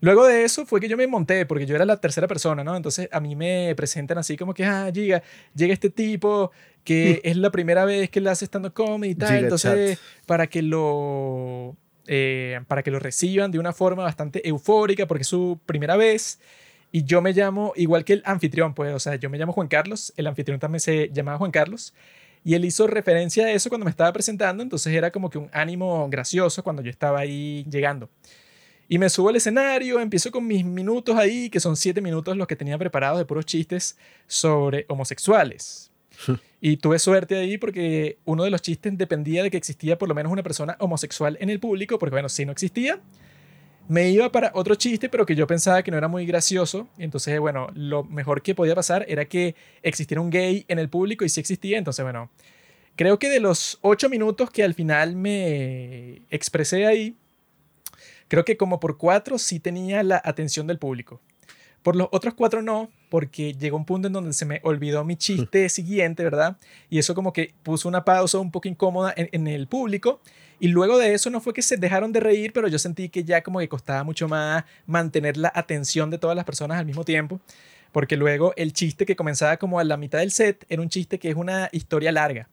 Luego 0.00 0.26
de 0.26 0.42
eso 0.42 0.66
fue 0.66 0.80
que 0.80 0.88
yo 0.88 0.96
me 0.96 1.06
monté, 1.06 1.46
porque 1.46 1.64
yo 1.64 1.76
era 1.76 1.84
la 1.84 2.00
tercera 2.00 2.26
persona, 2.26 2.64
¿no? 2.64 2.76
Entonces 2.76 3.08
a 3.12 3.20
mí 3.20 3.36
me 3.36 3.72
presentan 3.76 4.18
así 4.18 4.36
como 4.36 4.52
que, 4.52 4.64
ah, 4.64 4.90
llega, 4.90 5.22
llega 5.54 5.72
este 5.72 5.90
tipo 5.90 6.50
que 6.84 7.20
es 7.24 7.36
la 7.36 7.50
primera 7.50 7.84
vez 7.84 8.10
que 8.10 8.20
le 8.20 8.30
hace 8.30 8.44
stand-up 8.46 8.72
comedy 8.72 9.12
y 9.12 9.14
tal. 9.14 9.36
entonces, 9.36 9.98
para 10.26 10.46
que 10.46 10.62
lo... 10.62 11.76
Eh, 12.08 12.60
para 12.66 12.82
que 12.82 12.90
lo 12.90 12.98
reciban 12.98 13.52
de 13.52 13.60
una 13.60 13.72
forma 13.72 14.02
bastante 14.02 14.46
eufórica, 14.48 15.06
porque 15.06 15.22
es 15.22 15.28
su 15.28 15.60
primera 15.66 15.96
vez. 15.96 16.40
Y 16.90 17.04
yo 17.04 17.22
me 17.22 17.32
llamo, 17.32 17.72
igual 17.76 18.04
que 18.04 18.14
el 18.14 18.22
anfitrión, 18.26 18.74
pues, 18.74 18.92
o 18.92 18.98
sea, 18.98 19.14
yo 19.14 19.30
me 19.30 19.38
llamo 19.38 19.52
Juan 19.52 19.68
Carlos, 19.68 20.12
el 20.16 20.26
anfitrión 20.26 20.58
también 20.58 20.80
se 20.80 21.10
llamaba 21.12 21.38
Juan 21.38 21.52
Carlos, 21.52 21.94
y 22.44 22.54
él 22.54 22.64
hizo 22.64 22.88
referencia 22.88 23.46
a 23.46 23.52
eso 23.52 23.68
cuando 23.68 23.84
me 23.84 23.90
estaba 23.90 24.12
presentando, 24.12 24.62
entonces 24.62 24.92
era 24.92 25.12
como 25.12 25.30
que 25.30 25.38
un 25.38 25.48
ánimo 25.52 26.08
gracioso 26.10 26.64
cuando 26.64 26.82
yo 26.82 26.90
estaba 26.90 27.20
ahí 27.20 27.64
llegando. 27.70 28.10
Y 28.88 28.98
me 28.98 29.08
subo 29.08 29.28
al 29.28 29.36
escenario, 29.36 30.00
empiezo 30.00 30.30
con 30.30 30.46
mis 30.46 30.64
minutos 30.64 31.16
ahí, 31.16 31.48
que 31.48 31.60
son 31.60 31.76
siete 31.76 32.00
minutos 32.00 32.36
los 32.36 32.46
que 32.46 32.56
tenía 32.56 32.76
preparados 32.76 33.18
de 33.18 33.24
puros 33.24 33.46
chistes 33.46 33.96
sobre 34.26 34.84
homosexuales. 34.88 35.91
y 36.60 36.76
tuve 36.76 36.98
suerte 36.98 37.36
ahí 37.36 37.58
porque 37.58 38.18
uno 38.24 38.44
de 38.44 38.50
los 38.50 38.62
chistes 38.62 38.96
dependía 38.96 39.42
de 39.42 39.50
que 39.50 39.56
existía 39.56 39.98
por 39.98 40.08
lo 40.08 40.14
menos 40.14 40.32
una 40.32 40.42
persona 40.42 40.76
homosexual 40.80 41.36
en 41.40 41.50
el 41.50 41.60
público, 41.60 41.98
porque 41.98 42.14
bueno, 42.14 42.28
si 42.28 42.44
no 42.44 42.52
existía, 42.52 43.00
me 43.88 44.10
iba 44.10 44.30
para 44.30 44.52
otro 44.54 44.74
chiste, 44.74 45.08
pero 45.08 45.26
que 45.26 45.34
yo 45.34 45.46
pensaba 45.46 45.82
que 45.82 45.90
no 45.90 45.98
era 45.98 46.08
muy 46.08 46.24
gracioso. 46.24 46.88
Entonces, 46.98 47.38
bueno, 47.40 47.68
lo 47.74 48.04
mejor 48.04 48.42
que 48.42 48.54
podía 48.54 48.74
pasar 48.74 49.04
era 49.08 49.24
que 49.24 49.54
existiera 49.82 50.20
un 50.20 50.30
gay 50.30 50.64
en 50.68 50.78
el 50.78 50.88
público 50.88 51.24
y 51.24 51.28
sí 51.28 51.40
existía. 51.40 51.78
Entonces, 51.78 52.04
bueno, 52.04 52.30
creo 52.96 53.18
que 53.18 53.28
de 53.28 53.40
los 53.40 53.78
ocho 53.82 54.08
minutos 54.08 54.50
que 54.50 54.62
al 54.62 54.74
final 54.74 55.16
me 55.16 56.22
expresé 56.30 56.86
ahí, 56.86 57.16
creo 58.28 58.44
que 58.44 58.56
como 58.56 58.80
por 58.80 58.96
cuatro 58.96 59.38
sí 59.38 59.60
tenía 59.60 60.02
la 60.02 60.20
atención 60.24 60.66
del 60.66 60.78
público. 60.78 61.20
Por 61.82 61.96
los 61.96 62.08
otros 62.12 62.34
cuatro 62.34 62.62
no, 62.62 62.90
porque 63.08 63.54
llegó 63.54 63.76
un 63.76 63.84
punto 63.84 64.06
en 64.06 64.12
donde 64.12 64.32
se 64.32 64.44
me 64.44 64.60
olvidó 64.62 65.04
mi 65.04 65.16
chiste 65.16 65.68
siguiente, 65.68 66.22
¿verdad? 66.22 66.56
Y 66.88 66.98
eso 66.98 67.14
como 67.14 67.32
que 67.32 67.52
puso 67.62 67.88
una 67.88 68.04
pausa 68.04 68.38
un 68.38 68.50
poco 68.50 68.68
incómoda 68.68 69.12
en, 69.16 69.28
en 69.32 69.48
el 69.48 69.66
público. 69.66 70.20
Y 70.60 70.68
luego 70.68 70.96
de 70.96 71.12
eso 71.12 71.28
no 71.28 71.40
fue 71.40 71.52
que 71.52 71.62
se 71.62 71.76
dejaron 71.76 72.12
de 72.12 72.20
reír, 72.20 72.52
pero 72.52 72.68
yo 72.68 72.78
sentí 72.78 73.08
que 73.08 73.24
ya 73.24 73.42
como 73.42 73.58
que 73.58 73.68
costaba 73.68 74.04
mucho 74.04 74.28
más 74.28 74.64
mantener 74.86 75.36
la 75.36 75.50
atención 75.54 76.08
de 76.08 76.18
todas 76.18 76.36
las 76.36 76.44
personas 76.44 76.78
al 76.78 76.86
mismo 76.86 77.04
tiempo. 77.04 77.40
Porque 77.90 78.16
luego 78.16 78.54
el 78.56 78.72
chiste 78.72 79.04
que 79.04 79.16
comenzaba 79.16 79.56
como 79.56 79.80
a 79.80 79.84
la 79.84 79.96
mitad 79.96 80.20
del 80.20 80.30
set 80.30 80.64
era 80.68 80.80
un 80.80 80.88
chiste 80.88 81.18
que 81.18 81.30
es 81.30 81.34
una 81.34 81.68
historia 81.72 82.12
larga. 82.12 82.48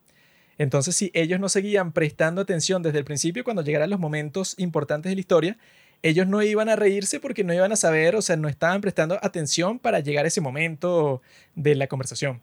Entonces, 0.57 0.93
si 0.95 1.09
ellos 1.13 1.39
no 1.39 1.47
seguían 1.47 1.93
prestando 1.93 2.41
atención 2.41 2.83
desde 2.83 2.99
el 2.99 3.05
principio, 3.05 3.45
cuando 3.45 3.63
llegaran 3.63 3.89
los 3.89 3.99
momentos 3.99 4.55
importantes 4.57 5.09
de 5.09 5.15
la 5.15 5.21
historia, 5.21 5.57
ellos 6.01 6.27
no 6.27 6.41
iban 6.41 6.69
a 6.69 6.75
reírse 6.75 7.19
porque 7.19 7.43
no 7.43 7.53
iban 7.53 7.71
a 7.71 7.75
saber, 7.75 8.15
o 8.15 8.21
sea, 8.21 8.35
no 8.35 8.47
estaban 8.47 8.81
prestando 8.81 9.19
atención 9.21 9.79
para 9.79 9.99
llegar 9.99 10.25
a 10.25 10.27
ese 10.27 10.41
momento 10.41 11.21
de 11.55 11.75
la 11.75 11.87
conversación. 11.87 12.41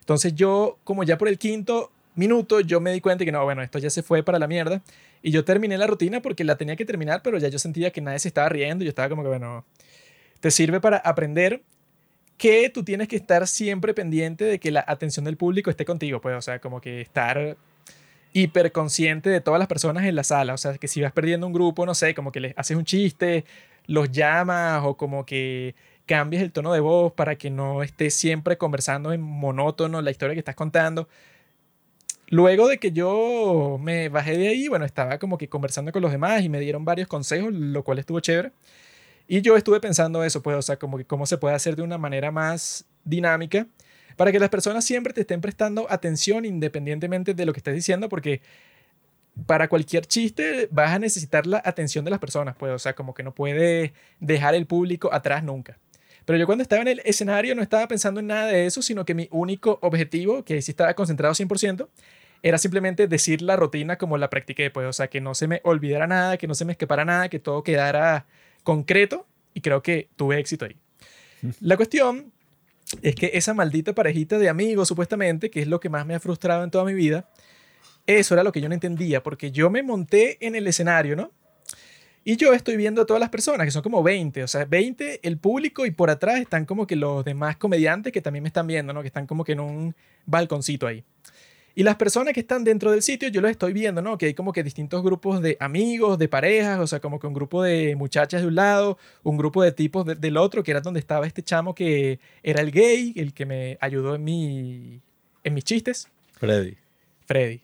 Entonces 0.00 0.34
yo, 0.34 0.78
como 0.84 1.04
ya 1.04 1.18
por 1.18 1.28
el 1.28 1.38
quinto 1.38 1.90
minuto, 2.14 2.60
yo 2.60 2.80
me 2.80 2.92
di 2.92 3.00
cuenta 3.00 3.24
que 3.24 3.32
no, 3.32 3.44
bueno, 3.44 3.62
esto 3.62 3.78
ya 3.78 3.90
se 3.90 4.02
fue 4.02 4.22
para 4.22 4.38
la 4.38 4.46
mierda. 4.46 4.82
Y 5.22 5.30
yo 5.30 5.44
terminé 5.44 5.78
la 5.78 5.86
rutina 5.86 6.20
porque 6.20 6.44
la 6.44 6.56
tenía 6.56 6.76
que 6.76 6.84
terminar, 6.84 7.22
pero 7.22 7.38
ya 7.38 7.48
yo 7.48 7.58
sentía 7.58 7.90
que 7.90 8.00
nadie 8.00 8.18
se 8.18 8.28
estaba 8.28 8.48
riendo. 8.48 8.84
Yo 8.84 8.88
estaba 8.88 9.08
como 9.08 9.22
que, 9.22 9.28
bueno, 9.28 9.64
te 10.40 10.50
sirve 10.50 10.80
para 10.80 10.98
aprender 10.98 11.62
que 12.36 12.70
tú 12.70 12.84
tienes 12.84 13.08
que 13.08 13.16
estar 13.16 13.46
siempre 13.46 13.94
pendiente 13.94 14.44
de 14.44 14.58
que 14.60 14.70
la 14.70 14.84
atención 14.86 15.24
del 15.24 15.36
público 15.36 15.70
esté 15.70 15.84
contigo, 15.84 16.20
pues, 16.20 16.36
o 16.36 16.42
sea, 16.42 16.60
como 16.60 16.80
que 16.80 17.00
estar 17.00 17.56
hiperconsciente 18.32 19.30
de 19.30 19.40
todas 19.40 19.58
las 19.58 19.68
personas 19.68 20.04
en 20.04 20.14
la 20.14 20.24
sala, 20.24 20.54
o 20.54 20.58
sea, 20.58 20.76
que 20.78 20.88
si 20.88 21.00
vas 21.00 21.12
perdiendo 21.12 21.46
un 21.46 21.52
grupo, 21.52 21.86
no 21.86 21.94
sé, 21.94 22.14
como 22.14 22.32
que 22.32 22.40
les 22.40 22.54
haces 22.56 22.76
un 22.76 22.84
chiste, 22.84 23.44
los 23.86 24.10
llamas 24.12 24.82
o 24.84 24.96
como 24.96 25.24
que 25.24 25.74
cambies 26.06 26.42
el 26.42 26.52
tono 26.52 26.72
de 26.72 26.80
voz 26.80 27.12
para 27.12 27.36
que 27.36 27.50
no 27.50 27.82
estés 27.82 28.14
siempre 28.14 28.58
conversando 28.58 29.12
en 29.12 29.20
monótono 29.20 30.00
la 30.02 30.10
historia 30.10 30.34
que 30.34 30.40
estás 30.40 30.56
contando. 30.56 31.08
Luego 32.30 32.68
de 32.68 32.78
que 32.78 32.92
yo 32.92 33.78
me 33.80 34.08
bajé 34.10 34.36
de 34.36 34.48
ahí, 34.48 34.68
bueno, 34.68 34.84
estaba 34.84 35.18
como 35.18 35.38
que 35.38 35.48
conversando 35.48 35.92
con 35.92 36.02
los 36.02 36.12
demás 36.12 36.42
y 36.42 36.48
me 36.48 36.60
dieron 36.60 36.84
varios 36.84 37.08
consejos, 37.08 37.52
lo 37.52 37.82
cual 37.84 37.98
estuvo 37.98 38.20
chévere. 38.20 38.52
Y 39.26 39.42
yo 39.42 39.56
estuve 39.56 39.80
pensando 39.80 40.24
eso, 40.24 40.42
pues, 40.42 40.56
o 40.56 40.62
sea, 40.62 40.78
como 40.78 40.98
que 40.98 41.04
cómo 41.04 41.26
se 41.26 41.38
puede 41.38 41.54
hacer 41.54 41.76
de 41.76 41.82
una 41.82 41.98
manera 41.98 42.30
más 42.30 42.86
dinámica 43.04 43.66
para 44.18 44.32
que 44.32 44.40
las 44.40 44.50
personas 44.50 44.84
siempre 44.84 45.12
te 45.12 45.20
estén 45.20 45.40
prestando 45.40 45.86
atención 45.88 46.44
independientemente 46.44 47.34
de 47.34 47.46
lo 47.46 47.52
que 47.52 47.60
estés 47.60 47.74
diciendo, 47.74 48.08
porque 48.08 48.42
para 49.46 49.68
cualquier 49.68 50.06
chiste 50.06 50.68
vas 50.72 50.90
a 50.90 50.98
necesitar 50.98 51.46
la 51.46 51.62
atención 51.64 52.04
de 52.04 52.10
las 52.10 52.18
personas, 52.18 52.56
pues, 52.58 52.72
o 52.72 52.78
sea, 52.80 52.96
como 52.96 53.14
que 53.14 53.22
no 53.22 53.32
puede 53.32 53.92
dejar 54.18 54.56
el 54.56 54.66
público 54.66 55.14
atrás 55.14 55.44
nunca. 55.44 55.78
Pero 56.24 56.36
yo 56.36 56.46
cuando 56.46 56.62
estaba 56.62 56.82
en 56.82 56.88
el 56.88 57.00
escenario 57.04 57.54
no 57.54 57.62
estaba 57.62 57.86
pensando 57.86 58.18
en 58.18 58.26
nada 58.26 58.48
de 58.48 58.66
eso, 58.66 58.82
sino 58.82 59.04
que 59.04 59.14
mi 59.14 59.28
único 59.30 59.78
objetivo, 59.82 60.44
que 60.44 60.60
sí 60.62 60.72
estaba 60.72 60.94
concentrado 60.94 61.32
100%, 61.32 61.88
era 62.42 62.58
simplemente 62.58 63.06
decir 63.06 63.40
la 63.40 63.54
rutina 63.54 63.98
como 63.98 64.18
la 64.18 64.30
practiqué, 64.30 64.70
pues, 64.70 64.88
o 64.88 64.92
sea, 64.92 65.06
que 65.06 65.20
no 65.20 65.36
se 65.36 65.46
me 65.46 65.60
olvidara 65.62 66.08
nada, 66.08 66.38
que 66.38 66.48
no 66.48 66.56
se 66.56 66.64
me 66.64 66.72
escapara 66.72 67.04
nada, 67.04 67.28
que 67.28 67.38
todo 67.38 67.62
quedara 67.62 68.26
concreto 68.64 69.28
y 69.54 69.60
creo 69.60 69.80
que 69.80 70.08
tuve 70.16 70.40
éxito 70.40 70.64
ahí. 70.64 70.76
La 71.60 71.76
cuestión 71.76 72.32
es 73.02 73.14
que 73.14 73.30
esa 73.34 73.54
maldita 73.54 73.94
parejita 73.94 74.38
de 74.38 74.48
amigos, 74.48 74.88
supuestamente, 74.88 75.50
que 75.50 75.60
es 75.60 75.68
lo 75.68 75.80
que 75.80 75.88
más 75.88 76.06
me 76.06 76.14
ha 76.14 76.20
frustrado 76.20 76.64
en 76.64 76.70
toda 76.70 76.84
mi 76.84 76.94
vida, 76.94 77.28
eso 78.06 78.34
era 78.34 78.42
lo 78.42 78.52
que 78.52 78.60
yo 78.60 78.68
no 78.68 78.74
entendía, 78.74 79.22
porque 79.22 79.50
yo 79.50 79.70
me 79.70 79.82
monté 79.82 80.44
en 80.46 80.54
el 80.54 80.66
escenario, 80.66 81.14
¿no? 81.14 81.30
Y 82.24 82.36
yo 82.36 82.52
estoy 82.52 82.76
viendo 82.76 83.02
a 83.02 83.06
todas 83.06 83.20
las 83.20 83.30
personas, 83.30 83.66
que 83.66 83.70
son 83.70 83.82
como 83.82 84.02
20, 84.02 84.42
o 84.42 84.48
sea, 84.48 84.64
20 84.64 85.20
el 85.22 85.38
público 85.38 85.86
y 85.86 85.90
por 85.90 86.10
atrás 86.10 86.40
están 86.40 86.66
como 86.66 86.86
que 86.86 86.96
los 86.96 87.24
demás 87.24 87.56
comediantes 87.56 88.12
que 88.12 88.20
también 88.20 88.42
me 88.42 88.48
están 88.48 88.66
viendo, 88.66 88.92
¿no? 88.92 89.00
Que 89.00 89.06
están 89.06 89.26
como 89.26 89.44
que 89.44 89.52
en 89.52 89.60
un 89.60 89.94
balconcito 90.26 90.86
ahí. 90.86 91.04
Y 91.78 91.84
las 91.84 91.94
personas 91.94 92.34
que 92.34 92.40
están 92.40 92.64
dentro 92.64 92.90
del 92.90 93.02
sitio, 93.02 93.28
yo 93.28 93.40
los 93.40 93.52
estoy 93.52 93.72
viendo, 93.72 94.02
¿no? 94.02 94.18
Que 94.18 94.26
hay 94.26 94.34
como 94.34 94.52
que 94.52 94.64
distintos 94.64 95.00
grupos 95.00 95.40
de 95.40 95.56
amigos, 95.60 96.18
de 96.18 96.26
parejas, 96.26 96.80
o 96.80 96.88
sea, 96.88 96.98
como 96.98 97.20
que 97.20 97.28
un 97.28 97.34
grupo 97.34 97.62
de 97.62 97.94
muchachas 97.94 98.40
de 98.40 98.48
un 98.48 98.56
lado, 98.56 98.98
un 99.22 99.36
grupo 99.36 99.62
de 99.62 99.70
tipos 99.70 100.04
del 100.04 100.36
otro, 100.38 100.64
que 100.64 100.72
era 100.72 100.80
donde 100.80 100.98
estaba 100.98 101.24
este 101.24 101.40
chamo 101.44 101.76
que 101.76 102.18
era 102.42 102.62
el 102.62 102.72
gay, 102.72 103.12
el 103.14 103.32
que 103.32 103.46
me 103.46 103.78
ayudó 103.80 104.16
en, 104.16 104.24
mi, 104.24 105.00
en 105.44 105.54
mis 105.54 105.62
chistes. 105.62 106.08
Freddy. 106.32 106.76
Freddy. 107.26 107.62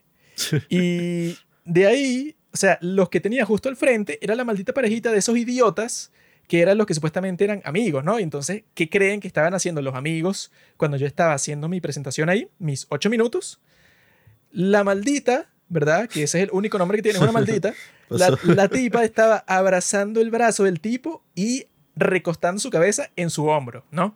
y 0.68 1.37
de 1.64 1.87
ahí, 1.88 2.37
o 2.53 2.57
sea, 2.57 2.79
los 2.83 3.09
que 3.09 3.18
tenía 3.18 3.44
justo 3.44 3.68
al 3.68 3.74
frente 3.74 4.20
era 4.22 4.37
la 4.37 4.44
maldita 4.44 4.72
parejita 4.72 5.11
de 5.11 5.18
esos 5.18 5.37
idiotas 5.37 6.12
que 6.46 6.61
eran 6.61 6.79
los 6.79 6.87
que 6.87 6.94
supuestamente 6.94 7.42
eran 7.42 7.62
amigos, 7.64 8.05
¿no? 8.05 8.20
Y 8.20 8.22
entonces, 8.22 8.62
¿qué 8.74 8.88
creen 8.88 9.18
que 9.18 9.27
estaban 9.27 9.55
haciendo 9.55 9.83
los 9.83 9.96
amigos 9.96 10.53
cuando 10.77 10.96
yo 10.98 11.09
estaba 11.09 11.35
haciendo 11.35 11.68
mi 11.68 11.81
presentación 11.81 12.29
ahí, 12.29 12.46
mis 12.61 12.87
ocho 12.90 13.11
minutos? 13.11 13.59
La 14.55 14.85
maldita, 14.85 15.51
¿verdad? 15.69 16.09
Que 16.09 16.23
ese 16.23 16.38
es 16.38 16.45
el 16.45 16.51
único 16.53 16.79
nombre 16.79 16.99
que 16.99 17.03
tiene, 17.03 17.19
una 17.19 17.33
maldita. 17.33 17.75
la, 18.09 18.38
la 18.45 18.69
tipa 18.69 19.05
estaba 19.05 19.45
abrazando 19.47 20.21
el 20.21 20.31
brazo 20.31 20.64
del 20.64 20.79
tipo 20.79 21.23
y 21.35 21.67
recostando 21.97 22.61
su 22.61 22.71
cabeza 22.71 23.11
en 23.17 23.31
su 23.31 23.47
hombro, 23.47 23.85
¿no? 23.90 24.14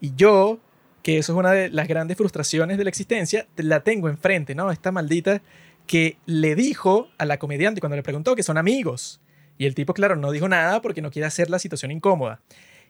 Y 0.00 0.12
yo, 0.16 0.58
que 1.02 1.18
eso 1.18 1.32
es 1.32 1.38
una 1.38 1.52
de 1.52 1.70
las 1.70 1.86
grandes 1.86 2.16
frustraciones 2.16 2.78
de 2.78 2.84
la 2.84 2.90
existencia, 2.90 3.46
la 3.56 3.80
tengo 3.80 4.08
enfrente, 4.08 4.54
¿no? 4.56 4.72
Esta 4.72 4.90
maldita 4.90 5.40
que 5.86 6.16
le 6.26 6.56
dijo 6.56 7.08
a 7.18 7.24
la 7.24 7.38
comediante 7.38 7.80
cuando 7.80 7.96
le 7.96 8.02
preguntó 8.02 8.34
que 8.34 8.42
son 8.42 8.58
amigos. 8.58 9.20
Y 9.58 9.66
el 9.66 9.74
tipo, 9.74 9.94
claro, 9.94 10.16
no 10.16 10.32
dijo 10.32 10.48
nada 10.48 10.82
porque 10.82 11.02
no 11.02 11.10
quiere 11.10 11.26
hacer 11.26 11.50
la 11.50 11.60
situación 11.60 11.92
incómoda. 11.92 12.40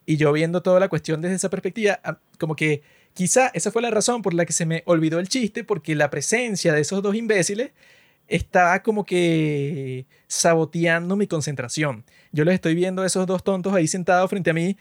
Y 0.07 0.17
yo 0.17 0.33
viendo 0.33 0.63
toda 0.63 0.81
la 0.81 0.89
cuestión 0.89 1.21
desde 1.21 1.37
esa 1.37 1.51
perspectiva, 1.51 2.01
como 2.39 2.57
que 2.57 2.83
Quizá 3.15 3.51
esa 3.55 3.71
fue 3.71 3.83
la 3.83 3.91
razón 3.91 4.23
por 4.23 4.35
la 4.35 4.47
que 4.47 4.53
se 4.53 4.67
me 4.67 4.83
olvidó 4.87 5.19
el 5.19 5.29
chiste, 5.29 5.65
porque 5.65 5.95
la 5.95 6.11
presencia 6.11 6.73
de 6.73 6.81
esos 6.81 7.03
dos 7.03 7.15
imbéciles 7.15 7.73
estaba 8.29 8.83
como 8.83 9.05
que 9.05 10.07
saboteando 10.27 11.17
mi 11.17 11.27
concentración. 11.27 12.05
Yo 12.33 12.45
les 12.45 12.55
estoy 12.55 12.75
viendo 12.75 13.03
a 13.03 13.07
esos 13.07 13.27
dos 13.27 13.45
tontos 13.45 13.75
ahí 13.75 13.87
sentados 13.87 14.31
frente 14.31 14.51
a 14.51 14.55
mí, 14.55 14.77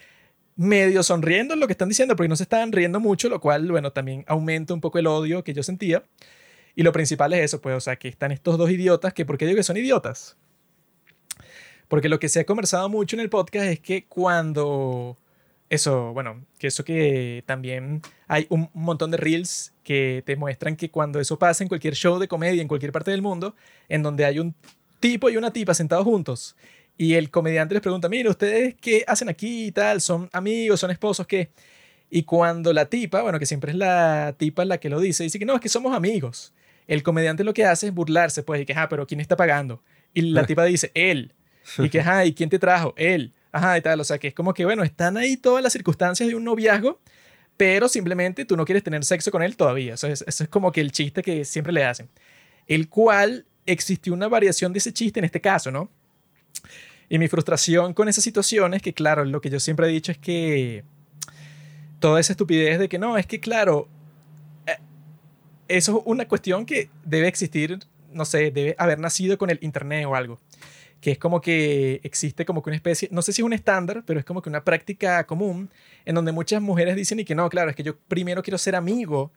medio 0.55 1.03
sonriendo 1.03 1.53
en 1.53 1.59
lo 1.59 1.67
que 1.67 1.73
están 1.73 1.89
diciendo, 1.89 2.15
porque 2.15 2.29
no 2.29 2.35
se 2.35 2.43
estaban 2.43 2.71
riendo 2.71 2.99
mucho, 2.99 3.27
lo 3.29 3.41
cual, 3.41 3.69
bueno, 3.69 3.91
también 3.91 4.23
aumenta 4.27 4.73
un 4.73 4.81
poco 4.81 4.99
el 4.99 5.07
odio 5.07 5.43
que 5.43 5.53
yo 5.53 5.63
sentía. 5.63 6.03
Y 6.75 6.83
lo 6.83 6.93
principal 6.93 7.33
es 7.33 7.41
eso, 7.45 7.61
pues, 7.61 7.75
o 7.75 7.81
sea, 7.81 7.97
que 7.97 8.07
están 8.07 8.31
estos 8.31 8.57
dos 8.57 8.69
idiotas, 8.71 9.13
que 9.13 9.25
¿por 9.25 9.37
qué 9.37 9.45
digo 9.45 9.57
que 9.57 9.63
son 9.63 9.77
idiotas? 9.77 10.37
Porque 11.89 12.07
lo 12.07 12.19
que 12.19 12.29
se 12.29 12.39
ha 12.39 12.45
conversado 12.45 12.87
mucho 12.87 13.17
en 13.17 13.19
el 13.19 13.29
podcast 13.29 13.65
es 13.65 13.79
que 13.81 14.05
cuando 14.05 15.17
eso, 15.69 16.13
bueno, 16.13 16.45
que 16.59 16.67
eso 16.67 16.83
que 16.85 17.43
también 17.45 18.01
hay 18.31 18.47
un 18.47 18.69
montón 18.73 19.11
de 19.11 19.17
reels 19.17 19.73
que 19.83 20.23
te 20.25 20.37
muestran 20.37 20.77
que 20.77 20.89
cuando 20.89 21.19
eso 21.19 21.37
pasa 21.37 21.65
en 21.65 21.67
cualquier 21.67 21.95
show 21.95 22.17
de 22.17 22.29
comedia 22.29 22.61
en 22.61 22.69
cualquier 22.69 22.93
parte 22.93 23.11
del 23.11 23.21
mundo, 23.21 23.57
en 23.89 24.03
donde 24.03 24.23
hay 24.23 24.39
un 24.39 24.55
tipo 25.01 25.29
y 25.29 25.35
una 25.35 25.51
tipa 25.51 25.73
sentados 25.73 26.05
juntos 26.05 26.55
y 26.97 27.15
el 27.15 27.29
comediante 27.29 27.73
les 27.73 27.81
pregunta, 27.81 28.07
mire, 28.07 28.29
¿ustedes 28.29 28.75
qué 28.79 29.03
hacen 29.05 29.27
aquí 29.27 29.65
y 29.65 29.71
tal? 29.73 29.99
¿Son 29.99 30.29
amigos? 30.31 30.79
¿Son 30.79 30.91
esposos? 30.91 31.27
¿Qué? 31.27 31.51
Y 32.09 32.23
cuando 32.23 32.71
la 32.71 32.85
tipa, 32.85 33.21
bueno, 33.21 33.37
que 33.37 33.45
siempre 33.45 33.71
es 33.71 33.77
la 33.77 34.33
tipa 34.37 34.63
la 34.63 34.77
que 34.77 34.89
lo 34.89 35.01
dice, 35.01 35.23
dice 35.23 35.37
que 35.37 35.45
no, 35.45 35.55
es 35.55 35.59
que 35.59 35.67
somos 35.67 35.93
amigos. 35.93 36.53
El 36.87 37.03
comediante 37.03 37.43
lo 37.43 37.53
que 37.53 37.65
hace 37.65 37.87
es 37.87 37.93
burlarse, 37.93 38.43
pues, 38.43 38.61
y 38.61 38.65
que, 38.65 38.73
ah, 38.73 38.87
pero 38.87 39.05
¿quién 39.07 39.19
está 39.19 39.35
pagando? 39.35 39.83
Y 40.13 40.21
la 40.21 40.45
tipa 40.45 40.63
dice, 40.63 40.91
él. 40.93 41.33
Y 41.79 41.89
que, 41.89 41.99
ah, 41.99 42.25
¿y 42.25 42.33
quién 42.33 42.49
te 42.49 42.59
trajo? 42.59 42.93
Él. 42.95 43.33
Ajá, 43.51 43.77
y 43.77 43.81
tal. 43.81 43.99
O 43.99 44.03
sea, 44.05 44.17
que 44.17 44.29
es 44.29 44.33
como 44.33 44.53
que, 44.53 44.63
bueno, 44.63 44.83
están 44.83 45.17
ahí 45.17 45.37
todas 45.37 45.61
las 45.61 45.73
circunstancias 45.73 46.29
de 46.29 46.35
un 46.35 46.43
noviazgo, 46.43 46.99
pero 47.61 47.87
simplemente 47.87 48.43
tú 48.43 48.57
no 48.57 48.65
quieres 48.65 48.83
tener 48.83 49.05
sexo 49.05 49.29
con 49.29 49.43
él 49.43 49.55
todavía. 49.55 49.93
Eso 49.93 50.07
es, 50.07 50.23
eso 50.25 50.43
es 50.43 50.49
como 50.49 50.71
que 50.71 50.81
el 50.81 50.91
chiste 50.91 51.21
que 51.21 51.45
siempre 51.45 51.71
le 51.71 51.85
hacen. 51.85 52.09
El 52.65 52.89
cual 52.89 53.45
existió 53.67 54.15
una 54.15 54.27
variación 54.27 54.73
de 54.73 54.79
ese 54.79 54.91
chiste 54.91 55.19
en 55.19 55.25
este 55.25 55.41
caso, 55.41 55.69
¿no? 55.69 55.87
Y 57.07 57.19
mi 57.19 57.27
frustración 57.27 57.93
con 57.93 58.09
esa 58.09 58.19
situación 58.19 58.73
es 58.73 58.81
que, 58.81 58.93
claro, 58.93 59.23
lo 59.25 59.41
que 59.41 59.51
yo 59.51 59.59
siempre 59.59 59.85
he 59.85 59.91
dicho 59.91 60.11
es 60.11 60.17
que 60.17 60.83
toda 61.99 62.19
esa 62.19 62.33
estupidez 62.33 62.79
de 62.79 62.89
que 62.89 62.97
no, 62.97 63.15
es 63.15 63.27
que, 63.27 63.39
claro, 63.39 63.87
eh, 64.65 64.79
eso 65.67 65.99
es 65.99 66.03
una 66.05 66.27
cuestión 66.27 66.65
que 66.65 66.89
debe 67.05 67.27
existir, 67.27 67.77
no 68.11 68.25
sé, 68.25 68.49
debe 68.49 68.73
haber 68.79 68.97
nacido 68.97 69.37
con 69.37 69.51
el 69.51 69.59
Internet 69.61 70.07
o 70.07 70.15
algo 70.15 70.39
que 71.01 71.11
es 71.11 71.17
como 71.17 71.41
que 71.41 71.99
existe 72.03 72.45
como 72.45 72.61
que 72.61 72.69
una 72.69 72.77
especie, 72.77 73.09
no 73.11 73.23
sé 73.23 73.33
si 73.33 73.41
es 73.41 73.45
un 73.45 73.53
estándar, 73.53 74.03
pero 74.05 74.19
es 74.19 74.25
como 74.25 74.41
que 74.41 74.49
una 74.49 74.63
práctica 74.63 75.25
común 75.25 75.71
en 76.05 76.15
donde 76.15 76.31
muchas 76.31 76.61
mujeres 76.61 76.95
dicen 76.95 77.19
y 77.19 77.25
que 77.25 77.33
no, 77.33 77.49
claro, 77.49 77.71
es 77.71 77.75
que 77.75 77.83
yo 77.83 77.97
primero 77.97 78.43
quiero 78.43 78.59
ser 78.59 78.75
amigo 78.75 79.31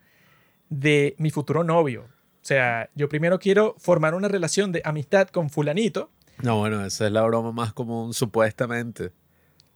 de 0.69 1.15
mi 1.17 1.31
futuro 1.31 1.63
novio. 1.63 2.03
O 2.03 2.47
sea, 2.47 2.91
yo 2.93 3.09
primero 3.09 3.39
quiero 3.39 3.75
formar 3.79 4.13
una 4.13 4.27
relación 4.27 4.71
de 4.71 4.83
amistad 4.85 5.27
con 5.29 5.49
fulanito. 5.49 6.11
No, 6.43 6.59
bueno, 6.59 6.85
esa 6.85 7.07
es 7.07 7.11
la 7.11 7.23
broma 7.23 7.51
más 7.51 7.73
común, 7.73 8.13
supuestamente, 8.13 9.11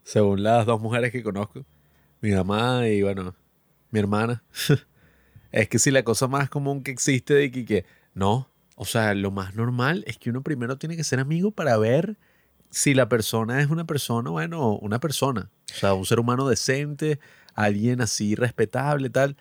según 0.04 0.44
las 0.44 0.68
dos 0.68 0.80
mujeres 0.80 1.12
que 1.12 1.24
conozco, 1.24 1.66
mi 2.22 2.32
mamá 2.32 2.88
y, 2.88 3.02
bueno, 3.02 3.36
mi 3.90 4.00
hermana. 4.00 4.44
es 5.52 5.68
que 5.70 5.80
si 5.80 5.90
la 5.90 6.04
cosa 6.04 6.28
más 6.28 6.52
común 6.52 6.84
que 6.84 6.92
existe 6.92 7.34
de 7.34 7.50
que, 7.50 7.66
que 7.66 7.86
no, 8.14 8.48
o 8.82 8.86
sea, 8.86 9.14
lo 9.14 9.30
más 9.30 9.56
normal 9.56 10.06
es 10.08 10.18
que 10.18 10.30
uno 10.30 10.42
primero 10.42 10.78
tiene 10.78 10.96
que 10.96 11.04
ser 11.04 11.20
amigo 11.20 11.52
para 11.52 11.78
ver 11.78 12.16
si 12.70 12.94
la 12.94 13.10
persona 13.10 13.62
es 13.62 13.70
una 13.70 13.86
persona, 13.86 14.30
bueno, 14.30 14.78
una 14.78 15.02
persona. 15.02 15.50
O 15.70 15.78
sea, 15.78 15.94
un 15.96 16.06
ser 16.06 16.18
humano 16.18 16.48
decente, 16.48 17.20
alguien 17.56 18.00
así 18.00 18.36
respetable, 18.36 19.10
tal. 19.10 19.36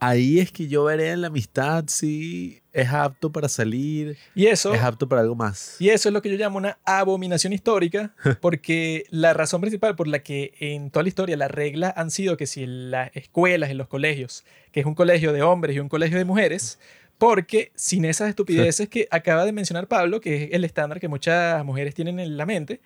Ahí 0.00 0.40
es 0.40 0.52
que 0.52 0.68
yo 0.68 0.84
veré 0.84 1.10
en 1.10 1.20
la 1.20 1.26
amistad 1.26 1.84
si 1.88 2.62
es 2.72 2.88
apto 2.88 3.30
para 3.30 3.50
salir. 3.50 4.16
Y 4.34 4.46
eso. 4.46 4.72
Es 4.72 4.80
apto 4.80 5.06
para 5.06 5.20
algo 5.20 5.34
más. 5.34 5.76
Y 5.78 5.90
eso 5.90 6.08
es 6.08 6.14
lo 6.14 6.22
que 6.22 6.30
yo 6.30 6.38
llamo 6.38 6.56
una 6.56 6.78
abominación 6.86 7.52
histórica, 7.52 8.14
porque 8.40 9.04
la 9.10 9.34
razón 9.34 9.60
principal 9.60 9.96
por 9.96 10.08
la 10.08 10.20
que 10.20 10.54
en 10.60 10.90
toda 10.90 11.02
la 11.02 11.10
historia 11.10 11.36
las 11.36 11.50
reglas 11.50 11.92
han 11.94 12.10
sido 12.10 12.38
que 12.38 12.46
si 12.46 12.62
en 12.62 12.90
las 12.90 13.14
escuelas, 13.14 13.68
en 13.68 13.76
los 13.76 13.88
colegios, 13.88 14.46
que 14.72 14.80
es 14.80 14.86
un 14.86 14.94
colegio 14.94 15.34
de 15.34 15.42
hombres 15.42 15.76
y 15.76 15.80
un 15.80 15.90
colegio 15.90 16.16
de 16.16 16.24
mujeres, 16.24 16.78
porque 17.18 17.72
sin 17.74 18.04
esas 18.04 18.28
estupideces 18.28 18.88
que 18.88 19.08
acaba 19.10 19.44
de 19.44 19.52
mencionar 19.52 19.88
Pablo, 19.88 20.20
que 20.20 20.44
es 20.44 20.50
el 20.52 20.64
estándar 20.64 21.00
que 21.00 21.08
muchas 21.08 21.64
mujeres 21.64 21.94
tienen 21.94 22.20
en 22.20 22.36
la 22.36 22.46
mente, 22.46 22.80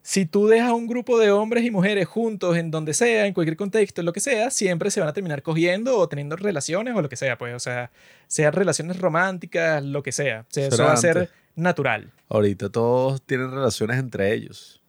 si 0.00 0.26
tú 0.26 0.48
dejas 0.48 0.72
un 0.72 0.88
grupo 0.88 1.18
de 1.18 1.30
hombres 1.30 1.64
y 1.64 1.70
mujeres 1.70 2.08
juntos 2.08 2.56
en 2.56 2.72
donde 2.72 2.92
sea, 2.92 3.26
en 3.26 3.34
cualquier 3.34 3.56
contexto, 3.56 4.00
en 4.00 4.06
lo 4.06 4.12
que 4.12 4.18
sea, 4.18 4.50
siempre 4.50 4.90
se 4.90 4.98
van 4.98 5.08
a 5.08 5.12
terminar 5.12 5.42
cogiendo 5.42 5.96
o 5.96 6.08
teniendo 6.08 6.34
relaciones 6.34 6.96
o 6.96 7.02
lo 7.02 7.08
que 7.08 7.16
sea, 7.16 7.38
pues, 7.38 7.54
o 7.54 7.60
sea, 7.60 7.92
sean 8.26 8.52
relaciones 8.52 8.98
románticas, 8.98 9.84
lo 9.84 10.02
que 10.02 10.10
sea. 10.10 10.40
O 10.40 10.46
sea 10.48 10.66
eso 10.66 10.84
va 10.84 10.94
a 10.94 10.96
ser 10.96 11.30
natural. 11.54 12.10
Ahorita 12.28 12.68
todos 12.68 13.22
tienen 13.22 13.52
relaciones 13.52 13.98
entre 13.98 14.32
ellos, 14.34 14.82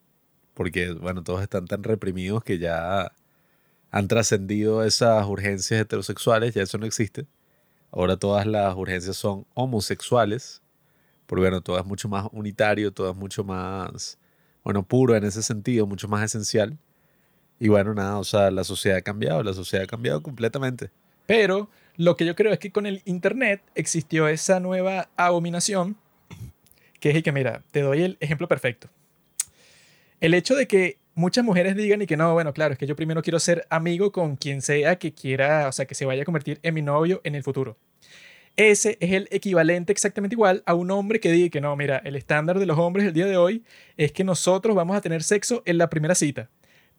porque, 0.55 0.93
bueno, 0.93 1.23
todos 1.23 1.43
están 1.43 1.67
tan 1.67 1.83
reprimidos 1.83 2.43
que 2.43 2.57
ya 2.57 3.11
han 3.91 4.07
trascendido 4.07 4.83
esas 4.83 5.23
urgencias 5.27 5.79
heterosexuales, 5.79 6.55
ya 6.55 6.63
eso 6.63 6.79
no 6.79 6.87
existe. 6.87 7.27
Ahora 7.95 8.17
todas 8.17 8.47
las 8.47 8.75
urgencias 8.75 9.15
son 9.15 9.45
homosexuales, 9.53 10.63
porque 11.27 11.41
bueno, 11.41 11.61
todo 11.61 11.77
es 11.77 11.85
mucho 11.85 12.09
más 12.09 12.27
unitario, 12.31 12.91
todo 12.91 13.11
es 13.11 13.15
mucho 13.15 13.43
más, 13.43 14.17
bueno, 14.63 14.81
puro 14.81 15.15
en 15.15 15.23
ese 15.23 15.43
sentido, 15.43 15.85
mucho 15.85 16.07
más 16.07 16.23
esencial. 16.23 16.75
Y 17.59 17.67
bueno, 17.67 17.93
nada, 17.93 18.17
o 18.17 18.23
sea, 18.23 18.49
la 18.49 18.63
sociedad 18.63 18.97
ha 18.97 19.01
cambiado, 19.03 19.43
la 19.43 19.53
sociedad 19.53 19.83
ha 19.83 19.87
cambiado 19.87 20.23
completamente. 20.23 20.89
Pero 21.27 21.69
lo 21.95 22.17
que 22.17 22.25
yo 22.25 22.35
creo 22.35 22.51
es 22.51 22.57
que 22.57 22.71
con 22.71 22.87
el 22.87 23.03
Internet 23.05 23.61
existió 23.75 24.27
esa 24.27 24.59
nueva 24.59 25.09
abominación, 25.15 25.95
que 26.99 27.11
es 27.11 27.15
el 27.15 27.21
que, 27.21 27.31
mira, 27.31 27.61
te 27.69 27.81
doy 27.81 28.01
el 28.01 28.17
ejemplo 28.21 28.47
perfecto. 28.47 28.89
El 30.19 30.33
hecho 30.33 30.55
de 30.55 30.67
que 30.67 30.97
muchas 31.15 31.43
mujeres 31.43 31.75
digan 31.75 32.01
y 32.01 32.07
que 32.07 32.17
no, 32.17 32.33
bueno, 32.33 32.53
claro, 32.53 32.73
es 32.73 32.79
que 32.79 32.87
yo 32.87 32.95
primero 32.95 33.21
quiero 33.21 33.39
ser 33.39 33.65
amigo 33.69 34.11
con 34.11 34.35
quien 34.35 34.61
sea 34.61 34.97
que 34.97 35.13
quiera, 35.13 35.67
o 35.67 35.71
sea, 35.71 35.85
que 35.85 35.95
se 35.95 36.05
vaya 36.05 36.21
a 36.21 36.25
convertir 36.25 36.59
en 36.63 36.73
mi 36.73 36.81
novio 36.81 37.21
en 37.23 37.35
el 37.35 37.43
futuro. 37.43 37.77
Ese 38.55 38.97
es 38.99 39.11
el 39.11 39.27
equivalente 39.31 39.91
exactamente 39.91 40.35
igual 40.35 40.61
a 40.67 40.75
un 40.75 40.91
hombre 40.91 41.19
que 41.19 41.31
diga 41.31 41.49
que 41.49 41.61
no, 41.61 41.75
mira, 41.75 41.97
el 42.05 42.15
estándar 42.15 42.59
de 42.59 42.67
los 42.67 42.77
hombres 42.77 43.07
el 43.07 43.13
día 43.13 43.25
de 43.25 43.35
hoy 43.35 43.63
es 43.97 44.11
que 44.11 44.23
nosotros 44.23 44.75
vamos 44.75 44.95
a 44.95 45.01
tener 45.01 45.23
sexo 45.23 45.63
en 45.65 45.79
la 45.79 45.89
primera 45.89 46.13
cita. 46.13 46.49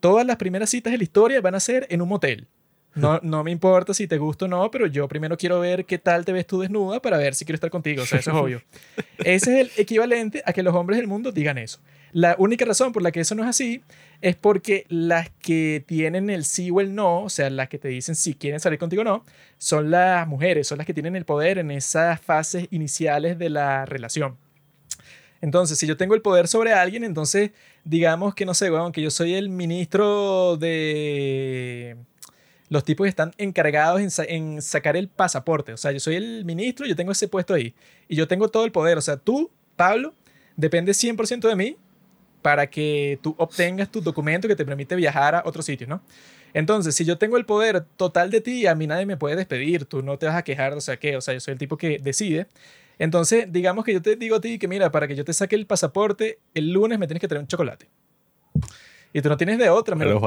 Todas 0.00 0.26
las 0.26 0.36
primeras 0.36 0.70
citas 0.70 0.90
de 0.90 0.98
la 0.98 1.04
historia 1.04 1.40
van 1.40 1.54
a 1.54 1.60
ser 1.60 1.86
en 1.90 2.02
un 2.02 2.08
motel. 2.08 2.48
No, 2.94 3.20
no 3.22 3.44
me 3.44 3.52
importa 3.52 3.94
si 3.94 4.08
te 4.08 4.18
gusta 4.18 4.46
o 4.46 4.48
no, 4.48 4.68
pero 4.70 4.88
yo 4.88 5.06
primero 5.06 5.36
quiero 5.36 5.60
ver 5.60 5.84
qué 5.84 5.98
tal 5.98 6.24
te 6.24 6.32
ves 6.32 6.46
tú 6.46 6.60
desnuda 6.60 7.00
para 7.00 7.18
ver 7.18 7.34
si 7.34 7.44
quiero 7.44 7.54
estar 7.56 7.70
contigo. 7.70 8.02
O 8.02 8.06
sea, 8.06 8.18
eso 8.18 8.32
es 8.32 8.36
obvio. 8.36 8.62
Ese 9.18 9.60
es 9.60 9.66
el 9.66 9.80
equivalente 9.80 10.42
a 10.44 10.52
que 10.52 10.62
los 10.64 10.74
hombres 10.74 10.98
del 10.98 11.06
mundo 11.06 11.30
digan 11.30 11.56
eso. 11.58 11.78
La 12.14 12.36
única 12.38 12.64
razón 12.64 12.92
por 12.92 13.02
la 13.02 13.10
que 13.10 13.18
eso 13.18 13.34
no 13.34 13.42
es 13.42 13.48
así 13.48 13.82
es 14.20 14.36
porque 14.36 14.86
las 14.88 15.30
que 15.30 15.82
tienen 15.84 16.30
el 16.30 16.44
sí 16.44 16.70
o 16.70 16.80
el 16.80 16.94
no, 16.94 17.24
o 17.24 17.28
sea, 17.28 17.50
las 17.50 17.68
que 17.68 17.76
te 17.76 17.88
dicen 17.88 18.14
si 18.14 18.34
quieren 18.34 18.60
salir 18.60 18.78
contigo 18.78 19.02
o 19.02 19.04
no, 19.04 19.24
son 19.58 19.90
las 19.90 20.24
mujeres, 20.28 20.68
son 20.68 20.78
las 20.78 20.86
que 20.86 20.94
tienen 20.94 21.16
el 21.16 21.24
poder 21.24 21.58
en 21.58 21.72
esas 21.72 22.20
fases 22.20 22.68
iniciales 22.70 23.36
de 23.36 23.50
la 23.50 23.84
relación. 23.84 24.36
Entonces, 25.40 25.76
si 25.76 25.88
yo 25.88 25.96
tengo 25.96 26.14
el 26.14 26.22
poder 26.22 26.46
sobre 26.46 26.72
alguien, 26.72 27.02
entonces 27.02 27.50
digamos 27.82 28.36
que 28.36 28.46
no 28.46 28.54
sé, 28.54 28.70
bueno, 28.70 28.92
que 28.92 29.02
yo 29.02 29.10
soy 29.10 29.34
el 29.34 29.48
ministro 29.48 30.56
de 30.56 31.96
los 32.68 32.84
tipos 32.84 33.06
que 33.06 33.08
están 33.08 33.32
encargados 33.38 34.20
en, 34.20 34.62
sacar 34.62 34.96
el 34.96 35.08
pasaporte. 35.08 35.72
O 35.72 35.76
sea, 35.76 35.90
yo 35.90 35.98
soy 35.98 36.14
el 36.14 36.44
ministro, 36.44 36.86
yo 36.86 36.94
tengo 36.94 37.10
ese 37.10 37.26
puesto 37.26 37.54
ahí. 37.54 37.74
Y 38.06 38.14
yo 38.14 38.28
tengo 38.28 38.48
todo 38.48 38.64
el 38.64 38.70
poder. 38.70 38.98
O 38.98 39.02
sea, 39.02 39.16
tú, 39.16 39.50
Pablo, 39.74 40.14
dependes 40.56 41.02
100% 41.02 41.48
de 41.48 41.56
mí 41.56 41.76
para 42.45 42.68
que 42.68 43.18
tú 43.22 43.34
obtengas 43.38 43.90
tu 43.90 44.03
documento 44.03 44.47
que 44.47 44.55
te 44.55 44.66
permite 44.66 44.95
viajar 44.95 45.34
a 45.34 45.42
otro 45.47 45.62
sitio, 45.62 45.86
¿no? 45.86 46.03
Entonces, 46.53 46.95
si 46.95 47.07
yo 47.07 47.16
tengo 47.16 47.38
el 47.38 47.47
poder 47.47 47.86
total 47.97 48.30
de 48.30 48.42
ti, 48.42 48.66
a 48.66 48.74
mí 48.74 48.86
nadie 48.86 49.07
me 49.07 49.16
puede 49.16 49.34
despedir, 49.34 49.86
tú 49.86 50.03
no 50.03 50.18
te 50.18 50.26
vas 50.26 50.36
a 50.36 50.45
quejar, 50.45 50.74
o 50.74 50.80
sea, 50.82 50.99
¿qué? 50.99 51.16
O 51.16 51.22
sea, 51.22 51.32
yo 51.32 51.40
soy 51.40 51.53
el 51.53 51.59
tipo 51.59 51.78
que 51.78 51.99
decide. 51.99 52.47
Entonces, 52.99 53.51
digamos 53.51 53.86
que 53.86 53.95
yo 53.95 54.03
te 54.03 54.14
digo 54.16 54.36
a 54.36 54.42
ti 54.42 54.59
que, 54.59 54.68
mira, 54.68 54.92
para 54.92 55.09
que 55.09 55.16
yo 55.16 55.24
te 55.24 55.32
saque 55.32 55.57
el 55.57 55.66
pasaporte, 55.66 56.38
el 56.53 56.70
lunes 56.70 56.99
me 56.99 57.07
tienes 57.07 57.22
que 57.22 57.28
traer 57.28 57.40
un 57.40 57.49
chocolate. 57.49 57.88
Y 59.14 59.22
tú 59.22 59.30
no 59.30 59.38
tienes 59.38 59.59
de 59.59 59.70
otra, 59.70 59.97
me, 59.97 60.05
lo, 60.05 60.20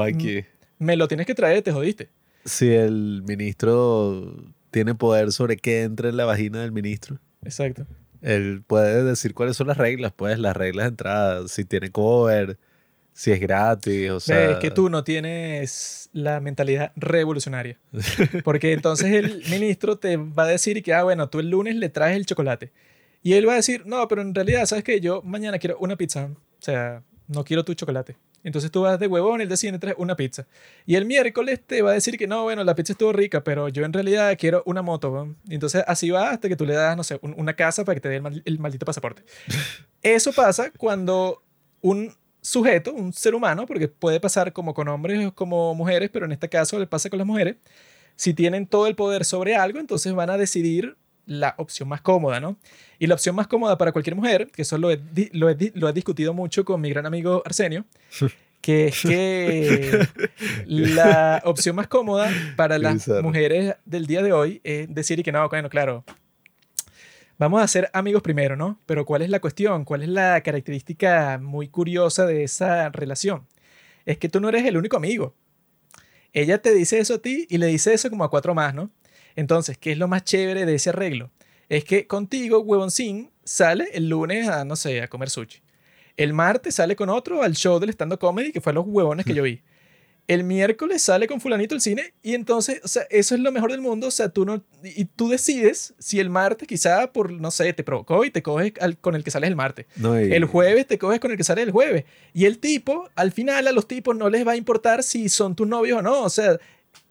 me 0.78 0.96
lo 0.96 1.08
tienes 1.08 1.24
que 1.24 1.34
traer, 1.34 1.62
te 1.62 1.72
jodiste 1.72 2.10
si 2.48 2.72
el 2.72 3.22
ministro 3.26 4.34
tiene 4.70 4.94
poder 4.94 5.32
sobre 5.32 5.56
qué 5.56 5.82
entra 5.82 6.08
en 6.08 6.16
la 6.16 6.24
vagina 6.24 6.60
del 6.60 6.72
ministro. 6.72 7.18
Exacto. 7.42 7.86
Él 8.22 8.62
puede 8.66 9.04
decir 9.04 9.34
cuáles 9.34 9.56
son 9.56 9.68
las 9.68 9.76
reglas, 9.76 10.12
pues 10.14 10.38
las 10.38 10.56
reglas 10.56 10.84
de 10.84 10.88
entrada, 10.88 11.48
si 11.48 11.64
tiene 11.64 11.90
cover, 11.90 12.58
si 13.12 13.32
es 13.32 13.40
gratis, 13.40 14.10
o 14.10 14.20
sea... 14.20 14.52
Es 14.52 14.58
que 14.58 14.70
tú 14.70 14.88
no 14.88 15.04
tienes 15.04 16.08
la 16.12 16.40
mentalidad 16.40 16.92
revolucionaria. 16.96 17.78
Porque 18.44 18.72
entonces 18.72 19.12
el 19.12 19.42
ministro 19.50 19.98
te 19.98 20.16
va 20.16 20.44
a 20.44 20.48
decir 20.48 20.82
que, 20.82 20.94
ah, 20.94 21.02
bueno, 21.02 21.28
tú 21.28 21.40
el 21.40 21.50
lunes 21.50 21.76
le 21.76 21.88
traes 21.88 22.16
el 22.16 22.26
chocolate. 22.26 22.72
Y 23.22 23.34
él 23.34 23.48
va 23.48 23.54
a 23.54 23.56
decir, 23.56 23.84
no, 23.86 24.06
pero 24.06 24.22
en 24.22 24.34
realidad, 24.34 24.64
¿sabes 24.66 24.84
qué? 24.84 25.00
Yo 25.00 25.22
mañana 25.22 25.58
quiero 25.58 25.76
una 25.80 25.96
pizza. 25.96 26.26
O 26.26 26.62
sea, 26.62 27.02
no 27.26 27.44
quiero 27.44 27.64
tu 27.64 27.74
chocolate. 27.74 28.16
Entonces 28.44 28.70
tú 28.70 28.82
vas 28.82 28.98
de 28.98 29.06
huevón 29.06 29.40
y 29.40 29.42
el 29.42 29.48
día 29.48 29.56
siguiente 29.56 29.78
traes 29.80 29.96
una 29.98 30.16
pizza. 30.16 30.46
Y 30.86 30.94
el 30.94 31.04
miércoles 31.04 31.60
te 31.66 31.82
va 31.82 31.90
a 31.90 31.94
decir 31.94 32.16
que 32.16 32.26
no, 32.26 32.44
bueno, 32.44 32.64
la 32.64 32.74
pizza 32.74 32.92
estuvo 32.92 33.12
rica, 33.12 33.42
pero 33.42 33.68
yo 33.68 33.84
en 33.84 33.92
realidad 33.92 34.36
quiero 34.38 34.62
una 34.66 34.82
moto. 34.82 35.34
Entonces 35.48 35.84
así 35.86 36.10
va 36.10 36.30
hasta 36.30 36.48
que 36.48 36.56
tú 36.56 36.64
le 36.64 36.74
das, 36.74 36.96
no 36.96 37.04
sé, 37.04 37.18
una 37.22 37.54
casa 37.54 37.84
para 37.84 37.96
que 37.96 38.00
te 38.00 38.08
dé 38.08 38.22
el, 38.44 38.58
maldito 38.58 38.86
pasaporte. 38.86 39.22
Eso 40.02 40.32
pasa 40.32 40.70
cuando 40.76 41.42
un 41.80 42.14
sujeto, 42.40 42.92
un 42.92 43.12
ser 43.12 43.34
humano, 43.34 43.66
porque 43.66 43.88
puede 43.88 44.20
pasar 44.20 44.52
como 44.52 44.72
con 44.72 44.88
hombres 44.88 45.26
o 45.26 45.34
como 45.34 45.74
mujeres, 45.74 46.08
pero 46.12 46.26
en 46.26 46.32
este 46.32 46.48
caso 46.48 46.78
le 46.78 46.86
pasa 46.86 47.10
con 47.10 47.18
las 47.18 47.26
mujeres, 47.26 47.56
si 48.16 48.34
tienen 48.34 48.66
todo 48.66 48.86
el 48.86 48.96
poder 48.96 49.24
sobre 49.24 49.56
algo, 49.56 49.78
entonces 49.78 50.12
van 50.14 50.30
a 50.30 50.36
decidir 50.36 50.96
la 51.28 51.54
opción 51.58 51.88
más 51.88 52.00
cómoda, 52.00 52.40
¿no? 52.40 52.56
Y 52.98 53.06
la 53.06 53.14
opción 53.14 53.36
más 53.36 53.46
cómoda 53.46 53.76
para 53.78 53.92
cualquier 53.92 54.16
mujer, 54.16 54.50
que 54.50 54.62
eso 54.62 54.78
lo 54.78 54.90
he, 54.90 54.98
lo 55.32 55.50
he, 55.50 55.72
lo 55.74 55.88
he 55.88 55.92
discutido 55.92 56.32
mucho 56.34 56.64
con 56.64 56.80
mi 56.80 56.90
gran 56.90 57.06
amigo 57.06 57.42
Arsenio, 57.44 57.84
que 58.60 58.88
es 58.88 59.02
que 59.02 60.08
la 60.66 61.42
opción 61.44 61.76
más 61.76 61.86
cómoda 61.86 62.30
para 62.56 62.78
las 62.78 63.06
mujeres 63.22 63.76
del 63.84 64.06
día 64.06 64.22
de 64.22 64.32
hoy 64.32 64.60
es 64.64 64.92
decir 64.92 65.20
y 65.20 65.22
que 65.22 65.30
no, 65.30 65.48
bueno, 65.48 65.68
claro, 65.68 66.02
vamos 67.38 67.62
a 67.62 67.68
ser 67.68 67.90
amigos 67.92 68.22
primero, 68.22 68.56
¿no? 68.56 68.80
Pero 68.86 69.04
¿cuál 69.04 69.22
es 69.22 69.30
la 69.30 69.40
cuestión? 69.40 69.84
¿Cuál 69.84 70.02
es 70.02 70.08
la 70.08 70.40
característica 70.40 71.38
muy 71.38 71.68
curiosa 71.68 72.26
de 72.26 72.42
esa 72.42 72.88
relación? 72.88 73.46
Es 74.06 74.16
que 74.16 74.30
tú 74.30 74.40
no 74.40 74.48
eres 74.48 74.64
el 74.64 74.78
único 74.78 74.96
amigo. 74.96 75.34
Ella 76.32 76.60
te 76.60 76.72
dice 76.74 76.98
eso 76.98 77.14
a 77.14 77.18
ti 77.18 77.46
y 77.50 77.58
le 77.58 77.66
dice 77.66 77.92
eso 77.92 78.10
como 78.10 78.24
a 78.24 78.30
cuatro 78.30 78.54
más, 78.54 78.74
¿no? 78.74 78.90
Entonces, 79.38 79.78
¿qué 79.78 79.92
es 79.92 79.98
lo 79.98 80.08
más 80.08 80.24
chévere 80.24 80.66
de 80.66 80.74
ese 80.74 80.90
arreglo? 80.90 81.30
Es 81.68 81.84
que 81.84 82.08
contigo, 82.08 82.58
huevoncín, 82.58 83.30
sale 83.44 83.88
el 83.92 84.08
lunes 84.08 84.48
a, 84.48 84.64
no 84.64 84.74
sé, 84.74 85.00
a 85.00 85.06
comer 85.06 85.30
sushi. 85.30 85.60
El 86.16 86.32
martes 86.32 86.74
sale 86.74 86.96
con 86.96 87.08
otro 87.08 87.44
al 87.44 87.54
show 87.54 87.78
del 87.78 87.90
stand-up 87.90 88.18
comedy, 88.18 88.50
que 88.50 88.60
fue 88.60 88.72
a 88.72 88.74
los 88.74 88.84
huevones 88.84 89.24
que 89.24 89.34
yo 89.34 89.44
vi 89.44 89.62
el 90.28 90.44
miércoles 90.44 91.02
sale 91.02 91.26
con 91.26 91.40
fulanito 91.40 91.74
el 91.74 91.80
cine 91.80 92.12
y 92.22 92.34
entonces, 92.34 92.82
o 92.84 92.88
sea, 92.88 93.04
eso 93.08 93.34
es 93.34 93.40
lo 93.40 93.50
mejor 93.50 93.70
del 93.70 93.80
mundo, 93.80 94.08
o 94.08 94.10
sea, 94.10 94.28
tú 94.28 94.44
no, 94.44 94.62
y 94.84 95.06
tú 95.06 95.30
decides 95.30 95.94
si 95.98 96.20
el 96.20 96.28
martes 96.28 96.68
quizá 96.68 97.10
por, 97.12 97.32
no 97.32 97.50
sé, 97.50 97.72
te 97.72 97.82
provocó 97.82 98.26
y 98.26 98.30
te 98.30 98.42
coges 98.42 98.74
con 99.00 99.14
el 99.14 99.24
que 99.24 99.30
sales 99.30 99.48
el 99.48 99.56
martes. 99.56 99.86
El 100.30 100.44
jueves 100.44 100.86
te 100.86 100.98
coges 100.98 101.18
con 101.18 101.30
el 101.30 101.38
que 101.38 101.44
sale 101.44 101.62
el 101.62 101.70
jueves. 101.70 102.04
Y 102.34 102.44
el 102.44 102.58
tipo, 102.58 103.08
al 103.14 103.32
final 103.32 103.68
a 103.68 103.72
los 103.72 103.88
tipos 103.88 104.14
no 104.14 104.28
les 104.28 104.46
va 104.46 104.52
a 104.52 104.56
importar 104.56 105.02
si 105.02 105.30
son 105.30 105.56
tus 105.56 105.66
novios 105.66 106.00
o 106.00 106.02
no, 106.02 106.22
o 106.22 106.30
sea, 106.30 106.58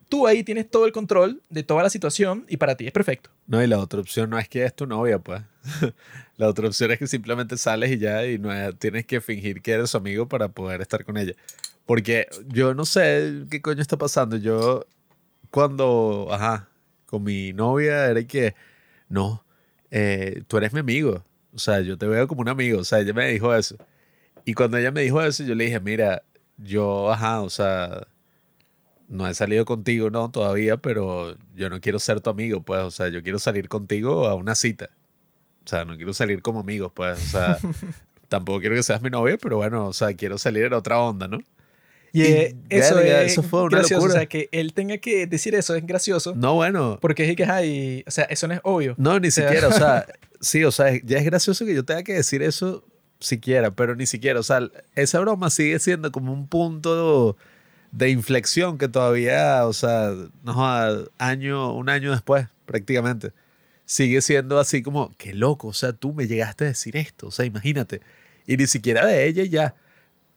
tú 0.10 0.28
ahí 0.28 0.44
tienes 0.44 0.70
todo 0.70 0.86
el 0.86 0.92
control 0.92 1.42
de 1.50 1.64
toda 1.64 1.84
la 1.84 1.90
situación 1.90 2.46
y 2.48 2.58
para 2.58 2.76
ti 2.76 2.86
es 2.86 2.92
perfecto. 2.92 3.30
No, 3.46 3.62
y 3.64 3.68
la 3.68 3.80
otra 3.80 4.00
opción 4.00 4.30
no 4.30 4.40
es 4.40 4.48
que 4.48 4.64
es 4.64 4.76
tu 4.76 4.88
novia, 4.88 5.20
pues. 5.20 5.42
la 6.38 6.48
otra 6.48 6.68
opción 6.68 6.92
es 6.92 7.00
que 7.00 7.08
simplemente 7.08 7.58
sales 7.58 7.92
y 7.92 7.98
ya 7.98 8.26
y 8.26 8.38
no 8.38 8.52
tienes 8.74 9.06
que 9.06 9.22
fingir 9.22 9.62
que 9.62 9.72
eres 9.72 9.90
su 9.90 9.98
amigo 9.98 10.28
para 10.28 10.50
poder 10.50 10.82
estar 10.82 11.04
con 11.04 11.18
ella. 11.18 11.34
Porque 11.86 12.28
yo 12.48 12.74
no 12.74 12.86
sé 12.86 13.46
qué 13.50 13.62
coño 13.62 13.82
está 13.82 13.98
pasando. 13.98 14.38
Yo, 14.38 14.86
cuando, 15.52 16.28
ajá, 16.32 16.70
con 17.06 17.24
mi 17.24 17.54
novia 17.54 18.08
era 18.08 18.24
que, 18.26 18.56
no, 19.10 19.46
eh, 19.92 20.44
tú 20.48 20.58
eres 20.58 20.74
mi 20.74 20.80
amigo. 20.82 21.24
O 21.54 21.60
sea, 21.60 21.80
yo 21.82 21.98
te 21.98 22.06
veo 22.06 22.28
como 22.28 22.42
un 22.42 22.50
amigo. 22.50 22.80
O 22.80 22.84
sea, 22.84 23.00
ella 23.00 23.14
me 23.14 23.30
dijo 23.30 23.56
eso. 23.56 23.78
Y 24.46 24.54
cuando 24.54 24.78
ella 24.78 24.92
me 24.92 25.02
dijo 25.02 25.22
eso, 25.22 25.44
yo 25.44 25.56
le 25.56 25.66
dije, 25.66 25.80
mira, 25.80 26.24
yo, 26.58 27.12
ajá, 27.12 27.42
o 27.42 27.50
sea, 27.50 28.08
no 29.08 29.28
he 29.28 29.34
salido 29.34 29.66
contigo, 29.66 30.10
no, 30.10 30.30
todavía, 30.32 30.78
pero 30.78 31.36
yo 31.56 31.70
no 31.70 31.80
quiero 31.80 32.00
ser 32.00 32.22
tu 32.22 32.30
amigo, 32.30 32.62
pues, 32.62 32.82
o 32.82 32.92
sea, 32.92 33.08
yo 33.08 33.24
quiero 33.24 33.40
salir 33.40 33.70
contigo 33.70 34.28
a 34.28 34.36
una 34.36 34.56
cita. 34.56 34.90
O 35.66 35.70
sea, 35.70 35.86
no 35.86 35.96
quiero 35.96 36.14
salir 36.14 36.42
como 36.42 36.60
amigos, 36.60 36.92
pues, 36.94 37.20
o 37.20 37.30
sea, 37.30 37.58
tampoco 38.28 38.60
quiero 38.60 38.76
que 38.76 38.84
seas 38.84 39.02
mi 39.02 39.10
novia, 39.10 39.38
pero 39.38 39.58
bueno, 39.58 39.88
o 39.88 39.94
sea, 39.94 40.14
quiero 40.14 40.38
salir 40.38 40.66
en 40.66 40.74
otra 40.74 41.00
onda, 41.00 41.28
¿no? 41.28 41.40
Y, 42.14 42.24
eso, 42.70 43.00
es 43.00 43.32
eso 43.32 43.44
fue 43.44 43.64
una 43.64 43.80
gracioso. 43.80 44.08
O 44.08 44.10
sea, 44.10 44.26
que 44.26 44.50
él 44.52 44.74
tenga 44.74 44.98
que 44.98 45.28
decir 45.28 45.54
eso 45.56 45.76
es 45.76 45.86
gracioso. 45.86 46.34
No, 46.36 46.56
bueno. 46.56 46.98
Porque 47.02 47.30
es 47.30 47.36
que, 47.36 47.44
ay, 47.44 48.04
o 48.08 48.12
sea, 48.12 48.24
eso 48.26 48.48
no 48.48 48.56
es 48.56 48.62
obvio. 48.64 48.96
No, 48.98 49.20
ni 49.20 49.30
siquiera, 49.30 49.68
o 49.68 49.72
sea, 49.72 50.06
sí, 50.42 50.64
o 50.64 50.72
sea, 50.72 51.00
ya 51.04 51.18
es 51.20 51.26
gracioso 51.26 51.66
que 51.66 51.76
yo 51.76 51.86
tenga 51.86 52.04
que 52.04 52.14
decir 52.14 52.42
eso 52.42 52.84
siquiera, 53.20 53.72
pero 53.72 53.96
ni 53.96 54.06
siquiera, 54.06 54.40
o 54.40 54.44
sea, 54.44 54.62
esa 54.96 55.20
broma 55.20 55.50
sigue 55.50 55.80
siendo 55.80 56.12
como 56.12 56.34
un 56.34 56.48
punto 56.48 57.36
de 57.92 58.10
inflexión 58.10 58.78
que 58.78 58.88
todavía, 58.88 59.66
o 59.66 59.74
sea, 59.74 60.14
no, 60.44 61.08
año, 61.18 61.74
un 61.74 61.90
año 61.90 62.12
después, 62.12 62.48
prácticamente, 62.66 63.34
sigue 63.86 64.22
siendo 64.22 64.60
así 64.60 64.84
como, 64.84 65.16
qué 65.18 65.34
loco, 65.34 65.70
o 65.70 65.74
sea, 65.74 65.94
tú 65.94 66.14
me 66.14 66.28
llegaste 66.28 66.66
a 66.66 66.68
decir 66.68 66.98
esto, 66.98 67.28
o 67.28 67.32
sea, 67.32 67.46
imagínate. 67.46 68.02
Y 68.48 68.58
ni 68.58 68.68
siquiera 68.68 69.06
de 69.06 69.28
ella 69.28 69.44
ya. 69.46 69.76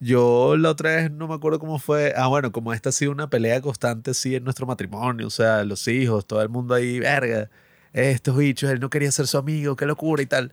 Yo 0.00 0.56
la 0.56 0.70
otra 0.70 0.96
vez 0.96 1.10
no 1.10 1.28
me 1.28 1.34
acuerdo 1.34 1.58
cómo 1.60 1.78
fue. 1.78 2.14
Ah, 2.16 2.26
bueno, 2.28 2.52
como 2.52 2.72
esta 2.72 2.88
ha 2.90 2.92
sido 2.92 3.12
una 3.12 3.28
pelea 3.30 3.60
constante, 3.60 4.14
sí, 4.14 4.34
en 4.34 4.44
nuestro 4.44 4.66
matrimonio. 4.66 5.26
O 5.26 5.30
sea, 5.30 5.64
los 5.64 5.86
hijos, 5.88 6.26
todo 6.26 6.42
el 6.42 6.48
mundo 6.48 6.74
ahí, 6.74 6.98
verga, 7.00 7.50
estos 7.92 8.36
bichos, 8.36 8.70
él 8.70 8.80
no 8.80 8.90
quería 8.90 9.12
ser 9.12 9.26
su 9.26 9.38
amigo, 9.38 9.76
qué 9.76 9.86
locura 9.86 10.22
y 10.22 10.26
tal. 10.26 10.52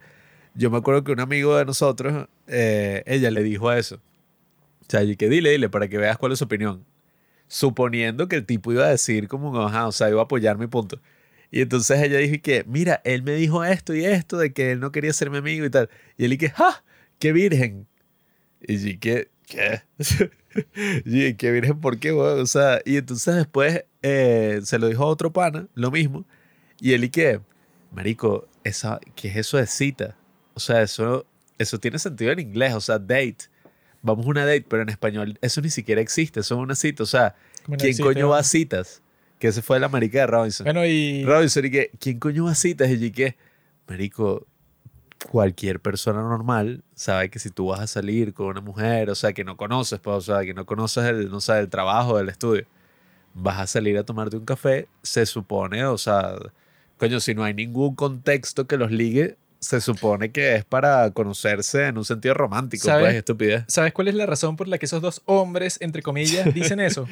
Yo 0.55 0.71
me 0.71 0.77
acuerdo 0.77 1.03
que 1.03 1.11
un 1.13 1.19
amigo 1.21 1.57
de 1.57 1.65
nosotros, 1.65 2.27
eh, 2.47 3.03
ella 3.05 3.31
le 3.31 3.43
dijo 3.43 3.71
eso. 3.71 4.01
O 4.87 4.91
sea, 4.91 5.03
y 5.03 5.15
que 5.17 5.29
dile, 5.29 5.51
dile, 5.51 5.69
para 5.69 5.87
que 5.89 5.97
veas 5.97 6.17
cuál 6.17 6.31
es 6.31 6.39
su 6.39 6.45
opinión. 6.45 6.85
Suponiendo 7.47 8.27
que 8.27 8.37
el 8.37 8.45
tipo 8.45 8.71
iba 8.71 8.85
a 8.85 8.89
decir 8.89 9.27
como, 9.27 9.59
ajá, 9.61 9.87
o 9.87 9.91
sea, 9.91 10.09
iba 10.09 10.21
a 10.21 10.25
apoyar 10.25 10.57
mi 10.57 10.67
punto. 10.67 11.01
Y 11.51 11.61
entonces 11.61 12.01
ella 12.01 12.17
dijo 12.19 12.41
que, 12.41 12.63
mira, 12.67 13.01
él 13.05 13.23
me 13.23 13.33
dijo 13.33 13.63
esto 13.63 13.93
y 13.93 14.05
esto, 14.05 14.37
de 14.37 14.53
que 14.53 14.71
él 14.71 14.79
no 14.79 14.91
quería 14.91 15.13
ser 15.13 15.29
mi 15.29 15.37
amigo 15.37 15.65
y 15.65 15.69
tal. 15.69 15.89
Y 16.17 16.25
él 16.25 16.33
y 16.33 16.37
que, 16.37 16.49
¡ja! 16.49 16.83
¡Qué 17.19 17.33
virgen! 17.33 17.87
Y 18.61 18.97
que, 18.97 19.29
¿qué? 19.45 19.81
y 21.05 21.33
qué 21.35 21.51
virgen, 21.51 21.79
¿por 21.79 21.99
qué, 21.99 22.11
O 22.11 22.45
sea, 22.45 22.81
y 22.85 22.97
entonces 22.97 23.35
después 23.35 23.85
eh, 24.01 24.61
se 24.63 24.79
lo 24.79 24.87
dijo 24.87 25.03
a 25.03 25.07
otro 25.07 25.31
pana, 25.33 25.67
lo 25.73 25.91
mismo. 25.91 26.25
Y 26.79 26.93
él 26.93 27.03
y 27.05 27.11
marico, 27.91 28.47
esa, 28.63 28.99
¿qué 29.15 29.29
es 29.29 29.37
eso 29.37 29.57
de 29.57 29.67
cita? 29.67 30.17
O 30.53 30.59
sea, 30.59 30.81
eso, 30.81 31.25
eso 31.57 31.79
tiene 31.79 31.99
sentido 31.99 32.31
en 32.31 32.39
inglés, 32.39 32.73
o 32.73 32.81
sea, 32.81 32.99
date. 32.99 33.37
Vamos 34.01 34.25
a 34.25 34.29
una 34.29 34.45
date, 34.45 34.65
pero 34.67 34.83
en 34.83 34.89
español 34.89 35.37
eso 35.41 35.61
ni 35.61 35.69
siquiera 35.69 36.01
existe, 36.01 36.39
eso 36.41 36.55
es 36.55 36.61
una 36.61 36.75
cita. 36.75 37.03
O 37.03 37.07
sea, 37.07 37.35
¿quién 37.77 37.97
coño 37.97 38.29
va 38.29 38.39
a 38.39 38.43
citas? 38.43 39.01
Que 39.39 39.47
ese 39.49 39.61
fue 39.61 39.79
la 39.79 39.89
marica 39.89 40.19
de 40.19 40.27
Robinson. 40.27 40.65
Bueno, 40.65 40.85
y... 40.85 41.23
Robinson, 41.25 41.65
y 41.65 41.71
que, 41.71 41.91
¿quién 41.99 42.19
coño 42.19 42.45
va 42.45 42.51
a 42.51 42.55
citas? 42.55 42.89
Y 42.89 43.11
que, 43.11 43.35
marico, 43.87 44.47
cualquier 45.29 45.79
persona 45.79 46.21
normal 46.21 46.83
sabe 46.95 47.29
que 47.29 47.39
si 47.39 47.49
tú 47.49 47.67
vas 47.67 47.79
a 47.79 47.87
salir 47.87 48.33
con 48.33 48.47
una 48.47 48.61
mujer, 48.61 49.09
o 49.09 49.15
sea, 49.15 49.33
que 49.33 49.43
no 49.43 49.57
conoces, 49.57 49.99
pues, 49.99 50.15
o 50.15 50.21
sea, 50.21 50.45
que 50.45 50.53
no 50.53 50.65
conoces 50.65 51.05
el, 51.05 51.29
no 51.29 51.39
el 51.55 51.69
trabajo, 51.69 52.17
del 52.17 52.29
estudio, 52.29 52.65
vas 53.33 53.59
a 53.59 53.67
salir 53.67 53.97
a 53.97 54.03
tomarte 54.03 54.37
un 54.37 54.45
café, 54.45 54.87
se 55.01 55.25
supone, 55.25 55.85
o 55.85 55.97
sea, 55.97 56.35
coño, 56.97 57.19
si 57.19 57.33
no 57.33 57.43
hay 57.43 57.53
ningún 57.53 57.95
contexto 57.95 58.67
que 58.67 58.77
los 58.77 58.91
ligue, 58.91 59.37
se 59.59 59.81
supone 59.81 60.31
que 60.31 60.55
es 60.55 60.65
para 60.65 61.11
conocerse 61.11 61.87
en 61.87 61.97
un 61.97 62.05
sentido 62.05 62.33
romántico, 62.33 62.83
pues, 62.83 62.91
¿Sabes? 62.91 63.05
pues, 63.05 63.15
estupidez. 63.15 63.63
¿Sabes 63.67 63.93
cuál 63.93 64.07
es 64.07 64.15
la 64.15 64.25
razón 64.25 64.55
por 64.55 64.67
la 64.67 64.77
que 64.77 64.85
esos 64.85 65.01
dos 65.01 65.21
hombres, 65.25 65.77
entre 65.81 66.01
comillas, 66.01 66.53
dicen 66.53 66.79
eso? 66.79 67.07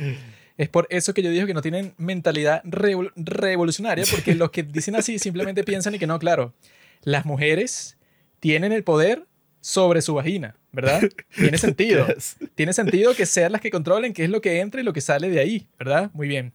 es 0.58 0.70
por 0.70 0.88
eso 0.90 1.14
que 1.14 1.22
yo 1.22 1.30
digo 1.30 1.46
que 1.48 1.54
no 1.54 1.62
tienen 1.62 1.94
mentalidad 1.98 2.62
revolucionaria, 2.64 4.06
porque 4.10 4.36
los 4.36 4.52
que 4.52 4.64
dicen 4.64 4.96
así 4.96 5.20
simplemente 5.20 5.64
piensan 5.64 5.96
y 5.96 6.00
que 6.00 6.08
no, 6.08 6.18
claro, 6.20 6.54
las 7.02 7.26
mujeres 7.26 7.98
tienen 8.40 8.72
el 8.72 8.84
poder 8.84 9.26
sobre 9.60 10.02
su 10.02 10.14
vagina, 10.14 10.56
¿verdad? 10.72 11.02
Tiene 11.36 11.58
sentido. 11.58 12.08
Tiene 12.56 12.72
sentido 12.72 13.16
que 13.16 13.26
sean 13.26 13.52
las 13.52 13.62
que 13.62 13.72
controlen 13.72 14.14
qué 14.14 14.24
es 14.24 14.30
lo 14.30 14.40
que 14.40 14.60
entra 14.60 14.80
y 14.80 14.84
lo 14.84 14.94
que 14.94 15.02
sale 15.02 15.30
de 15.30 15.40
ahí, 15.40 15.68
¿verdad? 15.80 16.12
Muy 16.14 16.28
bien. 16.28 16.54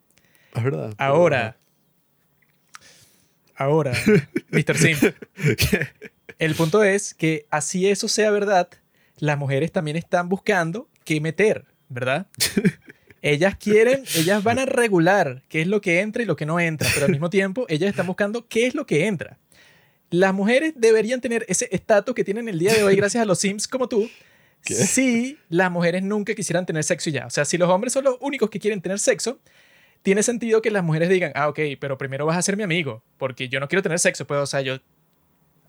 Es 0.54 0.62
verdad. 0.62 0.94
Ahora, 0.96 1.56
ahora, 3.60 3.92
Mr. 4.50 4.76
Sim. 4.76 4.96
El 6.38 6.54
punto 6.54 6.82
es 6.82 7.14
que 7.14 7.46
así 7.50 7.88
eso 7.88 8.08
sea 8.08 8.30
verdad, 8.30 8.68
las 9.18 9.38
mujeres 9.38 9.70
también 9.70 9.96
están 9.98 10.28
buscando 10.28 10.88
qué 11.04 11.20
meter, 11.20 11.66
¿verdad? 11.88 12.26
Ellas 13.22 13.54
quieren, 13.54 14.02
ellas 14.16 14.42
van 14.42 14.58
a 14.58 14.64
regular 14.64 15.42
qué 15.50 15.60
es 15.60 15.66
lo 15.66 15.82
que 15.82 16.00
entra 16.00 16.22
y 16.22 16.26
lo 16.26 16.36
que 16.36 16.46
no 16.46 16.58
entra, 16.58 16.88
pero 16.94 17.04
al 17.04 17.12
mismo 17.12 17.28
tiempo 17.28 17.66
ellas 17.68 17.90
están 17.90 18.06
buscando 18.06 18.48
qué 18.48 18.66
es 18.66 18.74
lo 18.74 18.86
que 18.86 19.06
entra. 19.06 19.36
Las 20.08 20.32
mujeres 20.32 20.72
deberían 20.74 21.20
tener 21.20 21.44
ese 21.46 21.68
estatus 21.70 22.14
que 22.14 22.24
tienen 22.24 22.48
el 22.48 22.58
día 22.58 22.72
de 22.72 22.82
hoy 22.82 22.96
gracias 22.96 23.20
a 23.20 23.26
los 23.26 23.38
Sims 23.38 23.68
como 23.68 23.90
tú. 23.90 24.08
Si 24.62 25.38
las 25.50 25.70
mujeres 25.70 26.02
nunca 26.02 26.34
quisieran 26.34 26.64
tener 26.64 26.82
sexo 26.82 27.10
y 27.10 27.12
ya. 27.12 27.26
O 27.26 27.30
sea, 27.30 27.44
si 27.44 27.58
los 27.58 27.68
hombres 27.68 27.92
son 27.92 28.04
los 28.04 28.16
únicos 28.20 28.48
que 28.48 28.58
quieren 28.58 28.80
tener 28.80 28.98
sexo, 28.98 29.38
tiene 30.02 30.22
sentido 30.22 30.62
que 30.62 30.70
las 30.70 30.84
mujeres 30.84 31.08
digan, 31.08 31.32
ah, 31.34 31.48
ok, 31.48 31.58
pero 31.78 31.98
primero 31.98 32.26
vas 32.26 32.36
a 32.36 32.42
ser 32.42 32.56
mi 32.56 32.62
amigo, 32.62 33.02
porque 33.18 33.48
yo 33.48 33.60
no 33.60 33.68
quiero 33.68 33.82
tener 33.82 33.98
sexo. 33.98 34.26
Pues, 34.26 34.40
o 34.40 34.46
sea, 34.46 34.60
yo 34.60 34.78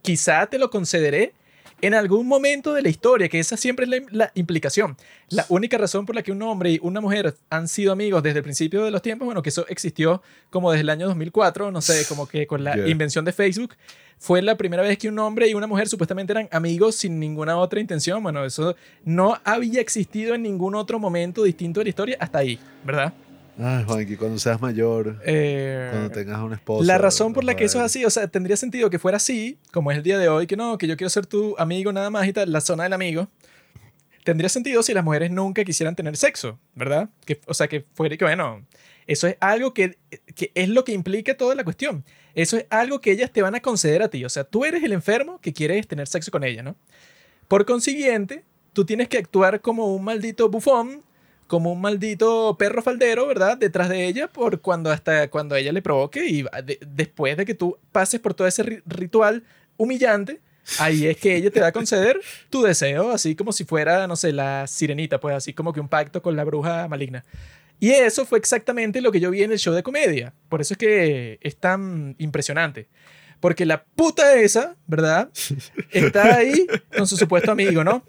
quizá 0.02 0.46
te 0.48 0.58
lo 0.58 0.70
concederé 0.70 1.34
en 1.82 1.96
algún 1.96 2.28
momento 2.28 2.74
de 2.74 2.82
la 2.82 2.90
historia, 2.90 3.28
que 3.28 3.40
esa 3.40 3.58
siempre 3.58 3.86
es 3.86 4.04
la, 4.12 4.32
implicación. 4.36 4.96
La 5.30 5.46
única 5.50 5.78
razón 5.78 6.06
por 6.06 6.16
la 6.16 6.22
que 6.22 6.32
un 6.32 6.42
hombre 6.44 6.72
y 6.72 6.80
una 6.82 7.02
mujer 7.02 7.36
han 7.50 7.68
sido 7.68 7.92
amigos 7.92 8.22
desde 8.22 8.40
el 8.40 8.44
principio 8.44 8.84
de 8.84 8.92
los 8.92 9.02
tiempos, 9.02 9.26
bueno, 9.26 9.42
que 9.42 9.50
eso 9.50 9.66
existió 9.68 10.22
como 10.50 10.72
desde 10.72 10.82
el 10.82 10.90
año 10.90 11.08
2004, 11.08 11.72
no 11.72 11.82
sé, 11.82 12.06
como 12.08 12.28
que 12.28 12.46
con 12.46 12.64
la 12.64 12.78
invención 12.88 13.26
de 13.26 13.34
Facebook, 13.34 13.76
fue 14.20 14.44
la 14.44 14.56
primera 14.56 14.84
vez 14.84 15.00
que 15.00 15.10
un 15.10 15.18
hombre 15.18 15.48
y 15.48 15.56
una 15.56 15.66
mujer 15.66 15.90
supuestamente 15.90 16.34
eran 16.34 16.48
amigos 16.52 16.96
sin 16.96 17.20
ninguna 17.20 17.58
otra 17.58 17.80
intención. 17.80 18.22
Bueno, 18.22 18.46
eso 18.46 18.76
no 19.04 19.40
había 19.44 19.82
existido 19.82 20.36
en 20.36 20.44
ningún 20.44 20.76
otro 20.76 21.00
momento 21.00 21.44
distinto 21.44 21.80
de 21.80 21.86
la 21.86 21.90
historia 21.90 22.18
hasta 22.20 22.38
ahí, 22.40 22.60
¿verdad? 22.86 23.14
Ay, 23.60 23.84
Juanqui, 23.86 24.16
cuando 24.16 24.40
seas 24.40 24.62
mayor, 24.62 25.22
eh, 25.26 25.90
cuando 25.92 26.10
tengas 26.12 26.40
una 26.40 26.56
esposa. 26.56 26.86
La 26.86 26.98
razón 26.98 27.34
por 27.34 27.44
la 27.44 27.56
que 27.56 27.66
eso 27.66 27.80
es 27.80 27.86
así, 27.86 28.06
o 28.06 28.10
sea, 28.10 28.28
tendría 28.28 28.58
sentido 28.58 28.90
que 28.90 28.98
fuera 28.98 29.18
así, 29.18 29.58
como 29.72 29.92
es 29.92 29.98
el 29.98 30.04
día 30.04 30.18
de 30.18 30.30
hoy, 30.30 30.48
que 30.48 30.56
no, 30.56 30.78
que 30.78 30.88
yo 30.88 30.98
quiero 30.98 31.10
ser 31.10 31.26
tu 31.26 31.56
amigo 31.58 31.92
nada 31.92 32.10
más 32.10 32.28
y 32.28 32.34
tal, 32.34 32.52
la 32.52 32.62
zona 32.62 32.84
del 32.84 32.94
amigo. 32.94 33.28
tendría 34.24 34.50
sentido 34.50 34.84
si 34.84 34.94
las 34.94 35.04
mujeres 35.04 35.32
nunca 35.32 35.64
quisieran 35.64 35.96
tener 35.96 36.16
sexo, 36.18 36.60
¿verdad? 36.76 37.10
Que, 37.26 37.42
o 37.48 37.54
sea, 37.54 37.68
que 37.68 37.86
fuera 37.94 38.16
que, 38.18 38.26
bueno, 38.26 38.66
eso 39.08 39.28
es 39.28 39.36
algo 39.40 39.74
que, 39.74 39.98
que 40.36 40.52
es 40.56 40.70
lo 40.70 40.84
que 40.84 40.94
implica 40.94 41.36
toda 41.36 41.56
la 41.56 41.64
cuestión. 41.64 42.06
Eso 42.34 42.58
es 42.58 42.66
algo 42.70 43.02
que 43.02 43.12
ellas 43.12 43.32
te 43.32 43.42
van 43.42 43.56
a 43.56 43.60
conceder 43.60 44.02
a 44.02 44.10
ti. 44.10 44.24
O 44.24 44.30
sea, 44.30 44.44
tú 44.44 44.64
eres 44.64 44.84
el 44.84 44.94
enfermo 44.94 45.40
que 45.42 45.54
quieres 45.54 45.88
tener 45.88 46.08
sexo 46.08 46.32
con 46.32 46.44
ella, 46.44 46.64
¿no? 46.64 46.76
Por 47.48 47.66
consiguiente, 47.66 48.44
tú 48.74 48.86
tienes 48.86 49.10
que 49.10 49.18
actuar 49.18 49.62
como 49.62 49.94
un 49.94 50.04
maldito 50.04 50.50
bufón, 50.50 51.04
como 51.52 51.74
un 51.74 51.82
maldito 51.82 52.56
perro 52.58 52.82
faldero, 52.82 53.28
¿verdad? 53.28 53.58
Detrás 53.58 53.90
de 53.90 54.08
ella, 54.08 54.30
por 54.30 54.62
cuando 54.62 54.90
hasta 54.90 55.30
cuando 55.30 55.58
ella 55.58 55.74
le 55.74 55.82
provoque 55.82 56.26
y 56.26 56.46
después 56.80 57.36
de 57.36 57.44
que 57.44 57.54
tú 57.54 57.78
pases 57.92 58.22
por 58.22 58.34
todo 58.34 58.48
ese 58.48 58.82
ritual 58.86 59.44
humillante, 59.76 60.40
ahí 60.80 61.08
es 61.08 61.18
que 61.18 61.36
ella 61.36 61.52
te 61.52 61.60
va 61.60 61.68
a 61.68 61.72
conceder 61.74 62.22
tu 62.50 62.62
deseo, 62.62 63.12
así 63.12 63.36
como 63.36 63.52
si 63.52 63.66
fuera, 63.66 64.08
no 64.08 64.16
sé, 64.16 64.32
la 64.32 64.66
sirenita, 64.66 65.20
pues 65.20 65.36
así 65.36 65.52
como 65.52 65.74
que 65.74 65.82
un 65.82 65.90
pacto 65.90 66.22
con 66.22 66.38
la 66.38 66.46
bruja 66.46 66.88
maligna. 66.88 67.26
Y 67.82 67.90
eso 67.90 68.26
fue 68.26 68.38
exactamente 68.38 69.02
lo 69.02 69.12
que 69.12 69.20
yo 69.20 69.30
vi 69.30 69.44
en 69.44 69.52
el 69.52 69.60
show 69.60 69.74
de 69.74 69.84
comedia. 69.84 70.34
Por 70.48 70.62
eso 70.62 70.76
es 70.76 70.78
que 70.78 71.38
es 71.42 71.58
tan 71.58 72.16
impresionante. 72.18 72.88
Porque 73.42 73.66
la 73.66 73.84
puta 73.84 74.36
esa, 74.36 74.78
¿verdad? 74.88 75.30
Está 75.92 76.38
ahí 76.38 76.66
con 76.96 77.06
su 77.08 77.18
supuesto 77.18 77.52
amigo, 77.52 77.84
¿no? 77.84 78.06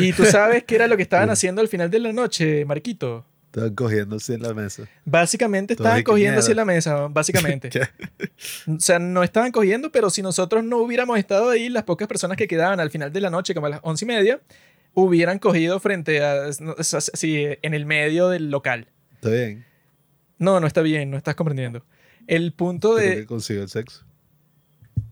Y 0.00 0.12
tú 0.12 0.24
sabes 0.24 0.64
qué 0.64 0.74
era 0.74 0.88
lo 0.88 0.96
que 0.96 1.02
estaban 1.04 1.30
haciendo 1.30 1.60
al 1.60 1.68
final 1.68 1.90
de 1.90 2.00
la 2.00 2.12
noche, 2.12 2.64
Marquito. 2.64 3.24
Estaban 3.46 3.74
cogiéndose 3.74 4.34
en 4.34 4.42
la 4.42 4.54
mesa. 4.54 4.88
Básicamente 5.04 5.74
estaban 5.74 6.02
cogiéndose 6.02 6.52
en 6.52 6.56
la 6.56 6.64
mesa, 6.64 7.08
básicamente. 7.08 7.68
o 8.66 8.80
sea, 8.80 8.98
no 8.98 9.22
estaban 9.22 9.52
cogiendo, 9.52 9.92
pero 9.92 10.08
si 10.08 10.22
nosotros 10.22 10.64
no 10.64 10.78
hubiéramos 10.78 11.18
estado 11.18 11.50
ahí, 11.50 11.68
las 11.68 11.82
pocas 11.82 12.08
personas 12.08 12.38
que 12.38 12.48
quedaban 12.48 12.80
al 12.80 12.90
final 12.90 13.12
de 13.12 13.20
la 13.20 13.28
noche, 13.28 13.54
como 13.54 13.66
a 13.66 13.70
las 13.70 13.80
once 13.82 14.06
y 14.06 14.08
media, 14.08 14.40
hubieran 14.94 15.38
cogido 15.38 15.78
frente 15.80 16.24
a, 16.24 16.50
sí, 16.52 17.46
en 17.60 17.74
el 17.74 17.84
medio 17.84 18.30
del 18.30 18.50
local. 18.50 18.88
Está 19.16 19.28
bien. 19.28 19.66
No, 20.38 20.58
no 20.58 20.66
está 20.66 20.80
bien, 20.80 21.10
no 21.10 21.18
estás 21.18 21.34
comprendiendo. 21.34 21.84
El 22.26 22.54
punto 22.54 22.94
de... 22.94 23.16
que 23.16 23.26
consiguió 23.26 23.62
el 23.62 23.68
sexo. 23.68 24.06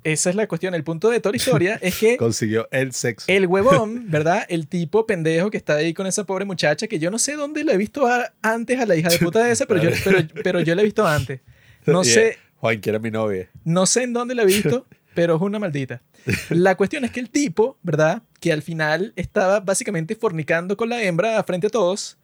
Esa 0.04 0.30
es 0.30 0.36
la 0.36 0.46
cuestión. 0.46 0.74
El 0.74 0.84
punto 0.84 1.10
de 1.10 1.20
toda 1.20 1.36
historia 1.36 1.78
es 1.82 1.98
que. 1.98 2.16
Consiguió 2.18 2.68
el 2.70 2.92
sexo. 2.92 3.26
El 3.28 3.46
huevón, 3.46 4.06
¿verdad? 4.10 4.46
El 4.48 4.66
tipo 4.66 5.06
pendejo 5.06 5.50
que 5.50 5.56
está 5.56 5.76
ahí 5.76 5.94
con 5.94 6.06
esa 6.06 6.24
pobre 6.24 6.44
muchacha 6.44 6.86
que 6.86 6.98
yo 6.98 7.10
no 7.10 7.18
sé 7.18 7.36
dónde 7.36 7.64
la 7.64 7.72
he 7.72 7.76
visto 7.76 8.08
antes 8.42 8.80
a 8.80 8.86
la 8.86 8.96
hija 8.96 9.08
de 9.08 9.18
puta 9.18 9.44
de 9.44 9.52
esa, 9.52 9.66
pero 9.66 9.82
yo, 9.82 9.90
pero, 10.04 10.18
pero 10.42 10.60
yo 10.60 10.74
la 10.74 10.82
he 10.82 10.84
visto 10.84 11.06
antes. 11.06 11.40
No 11.86 12.04
sé. 12.04 12.38
Juan, 12.56 12.80
que 12.80 12.90
era 12.90 12.98
mi 12.98 13.10
novia. 13.10 13.48
No 13.64 13.86
sé 13.86 14.02
en 14.02 14.12
dónde 14.12 14.34
la 14.34 14.42
he 14.42 14.46
visto, 14.46 14.86
pero 15.14 15.36
es 15.36 15.42
una 15.42 15.58
maldita. 15.58 16.02
La 16.50 16.76
cuestión 16.76 17.04
es 17.04 17.10
que 17.10 17.20
el 17.20 17.30
tipo, 17.30 17.78
¿verdad? 17.82 18.22
Que 18.38 18.52
al 18.52 18.62
final 18.62 19.14
estaba 19.16 19.60
básicamente 19.60 20.14
fornicando 20.14 20.76
con 20.76 20.90
la 20.90 21.02
hembra 21.02 21.42
frente 21.44 21.68
a 21.68 21.70
todos. 21.70 22.18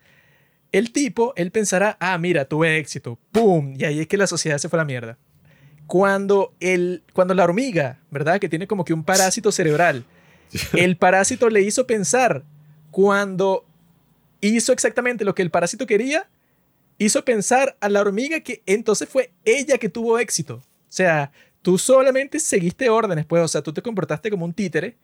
El 0.73 0.93
tipo, 0.93 1.33
él 1.37 1.53
pensará, 1.53 1.97
ah, 2.01 2.19
mira, 2.19 2.45
tuve 2.45 2.77
éxito, 2.77 3.19
¡pum! 3.33 3.75
Y 3.79 3.85
ahí 3.85 4.01
es 4.01 4.07
que 4.09 4.19
la 4.19 4.27
sociedad 4.27 4.59
se 4.59 4.69
fue 4.69 4.79
a 4.79 4.83
la 4.83 4.85
mierda 4.85 5.17
cuando, 5.87 6.55
el, 6.61 7.03
cuando 7.13 7.35
la 7.35 7.45
hormiga, 7.45 8.01
¿verdad? 8.11 8.41
Que 8.41 8.49
tiene 8.49 8.67
como 8.67 8.85
que 8.85 8.93
un 8.93 9.05
parásito 9.05 9.53
cerebral, 9.53 10.05
el 10.73 10.97
parásito 10.97 11.49
le 11.49 11.63
hizo 11.63 11.87
pensar 11.87 12.45
cuando 12.91 13.65
hizo 14.41 14.73
exactamente 14.73 15.25
lo 15.25 15.35
que 15.35 15.43
el 15.43 15.51
parásito 15.51 15.87
quería, 15.87 16.29
hizo 16.99 17.25
pensar 17.25 17.77
a 17.81 17.89
la 17.89 18.01
hormiga 18.01 18.41
que 18.41 18.63
entonces 18.67 19.09
fue 19.09 19.31
ella 19.45 19.79
que 19.79 19.89
tuvo 19.89 20.19
éxito. 20.19 20.57
O 20.57 20.93
sea, 20.97 21.31
tú 21.63 21.79
solamente 21.79 22.41
seguiste 22.41 22.89
órdenes, 22.89 23.27
pues, 23.27 23.43
o 23.43 23.49
sea, 23.49 23.63
tú 23.63 23.73
te 23.73 23.83
comportaste 23.83 24.31
como 24.31 24.45
un 24.45 24.53
títere 24.53 24.97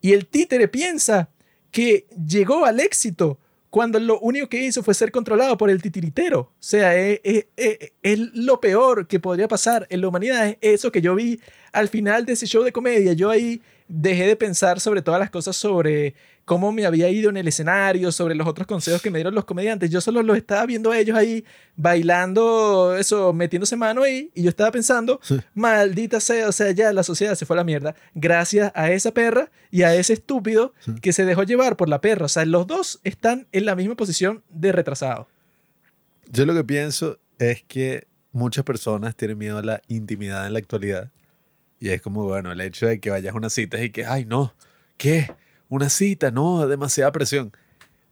y 0.00 0.12
el 0.12 0.26
títere 0.26 0.68
piensa 0.68 1.28
que 1.70 2.06
llegó 2.26 2.64
al 2.64 2.80
éxito 2.80 3.38
cuando 3.70 4.00
lo 4.00 4.18
único 4.18 4.48
que 4.48 4.62
hizo 4.64 4.82
fue 4.82 4.94
ser 4.94 5.12
controlado 5.12 5.56
por 5.56 5.70
el 5.70 5.80
titiritero. 5.80 6.40
O 6.40 6.52
sea, 6.58 6.96
es, 6.96 7.20
es, 7.22 8.18
lo 8.34 8.60
peor 8.60 9.06
que 9.06 9.20
podría 9.20 9.48
pasar 9.48 9.86
en 9.90 10.00
la 10.00 10.08
humanidad. 10.08 10.48
Es 10.60 10.74
eso 10.74 10.92
que 10.92 11.00
yo 11.00 11.14
vi 11.14 11.40
al 11.72 11.88
final 11.88 12.26
de 12.26 12.32
ese 12.32 12.46
show 12.46 12.64
de 12.64 12.72
comedia. 12.72 13.12
Yo 13.12 13.30
ahí 13.30 13.62
dejé 13.90 14.26
de 14.26 14.36
pensar 14.36 14.78
sobre 14.78 15.02
todas 15.02 15.18
las 15.18 15.30
cosas 15.30 15.56
sobre 15.56 16.14
cómo 16.44 16.72
me 16.72 16.86
había 16.86 17.08
ido 17.10 17.28
en 17.28 17.36
el 17.36 17.48
escenario, 17.48 18.12
sobre 18.12 18.34
los 18.34 18.46
otros 18.46 18.66
consejos 18.66 19.02
que 19.02 19.10
me 19.10 19.18
dieron 19.18 19.34
los 19.34 19.44
comediantes. 19.44 19.90
Yo 19.90 20.00
solo 20.00 20.22
los 20.22 20.36
estaba 20.36 20.64
viendo 20.64 20.92
a 20.92 20.98
ellos 20.98 21.16
ahí 21.16 21.44
bailando, 21.76 22.96
eso, 22.96 23.32
metiéndose 23.32 23.76
mano 23.76 24.02
ahí, 24.02 24.30
y 24.34 24.42
yo 24.42 24.48
estaba 24.48 24.70
pensando, 24.70 25.20
maldita 25.54 26.20
sea, 26.20 26.48
o 26.48 26.52
sea, 26.52 26.70
ya 26.70 26.92
la 26.92 27.02
sociedad 27.02 27.34
se 27.34 27.46
fue 27.46 27.56
a 27.56 27.58
la 27.58 27.64
mierda 27.64 27.94
gracias 28.14 28.72
a 28.74 28.90
esa 28.90 29.12
perra 29.12 29.50
y 29.70 29.82
a 29.82 29.94
ese 29.94 30.12
estúpido 30.12 30.72
que 31.02 31.12
se 31.12 31.24
dejó 31.24 31.42
llevar 31.42 31.76
por 31.76 31.88
la 31.88 32.00
perra. 32.00 32.26
O 32.26 32.28
sea, 32.28 32.44
los 32.44 32.66
dos 32.66 33.00
están 33.02 33.48
en 33.52 33.64
la 33.64 33.74
misma 33.74 33.96
posición 33.96 34.42
de 34.50 34.72
retrasado. 34.72 35.28
Yo 36.30 36.46
lo 36.46 36.54
que 36.54 36.64
pienso 36.64 37.18
es 37.38 37.64
que 37.64 38.06
muchas 38.32 38.64
personas 38.64 39.16
tienen 39.16 39.38
miedo 39.38 39.58
a 39.58 39.62
la 39.62 39.82
intimidad 39.88 40.46
en 40.46 40.52
la 40.52 40.60
actualidad. 40.60 41.10
Y 41.80 41.88
es 41.88 42.00
como, 42.02 42.24
bueno, 42.24 42.52
el 42.52 42.60
hecho 42.60 42.86
de 42.86 43.00
que 43.00 43.10
vayas 43.10 43.34
a 43.34 43.36
una 43.36 43.50
cita 43.50 43.82
y 43.82 43.90
que, 43.90 44.06
ay, 44.06 44.24
no, 44.26 44.54
¿qué? 44.96 45.34
una 45.70 45.88
cita, 45.88 46.30
no, 46.30 46.66
demasiada 46.66 47.12
presión. 47.12 47.52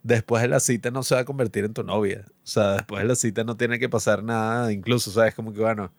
Después 0.02 0.42
de 0.42 0.48
la 0.48 0.60
cita 0.60 0.90
no 0.90 1.02
se 1.02 1.16
va 1.16 1.22
a 1.22 1.24
convertir 1.24 1.64
en 1.64 1.74
tu 1.74 1.82
novia. 1.82 2.24
O 2.28 2.46
sea, 2.46 2.74
después 2.74 3.02
de 3.02 3.08
la 3.08 3.16
cita 3.16 3.44
no 3.44 3.56
tiene 3.56 3.78
que 3.78 3.88
pasar 3.88 4.22
nada, 4.22 4.72
incluso, 4.72 5.10
¿sabes? 5.10 5.34
Como 5.34 5.52
que, 5.52 5.60
bueno, 5.60 5.92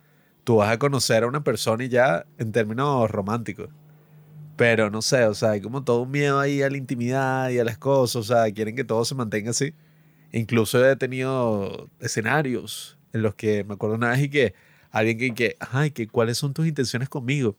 tú 0.46 0.58
vas 0.58 0.72
a 0.72 0.80
conocer 0.80 1.24
a 1.24 1.28
una 1.28 1.44
persona 1.44 1.84
y 1.84 1.90
ya 1.90 2.26
en 2.38 2.52
términos 2.54 3.12
románticos. 3.12 3.70
Pero 4.56 4.90
no 4.90 5.02
sé, 5.02 5.26
o 5.26 5.34
sea, 5.34 5.52
hay 5.52 5.62
como 5.62 5.84
todo 5.84 6.02
un 6.02 6.12
miedo 6.12 6.40
ahí 6.40 6.62
a 6.64 6.70
la 6.70 6.78
intimidad 6.78 7.50
y 7.50 7.60
a 7.60 7.64
las 7.64 7.78
cosas, 7.78 8.16
o 8.18 8.24
sea, 8.24 8.52
quieren 8.52 8.76
que 8.76 8.84
todo 8.84 9.06
se 9.06 9.16
mantenga 9.16 9.52
así. 9.52 9.74
Incluso 10.32 10.86
he 10.86 10.96
tenido 10.96 11.90
escenarios 12.00 12.98
en 13.14 13.22
los 13.22 13.36
que 13.36 13.64
me 13.66 13.74
acuerdo 13.76 13.96
una 13.96 14.10
vez 14.12 14.22
y 14.22 14.30
que 14.30 14.54
alguien 14.92 15.18
que, 15.18 15.34
que 15.34 15.56
ay, 15.60 15.92
que 15.92 16.08
cuáles 16.08 16.38
son 16.38 16.54
tus 16.54 16.68
intenciones 16.68 17.10
conmigo. 17.10 17.56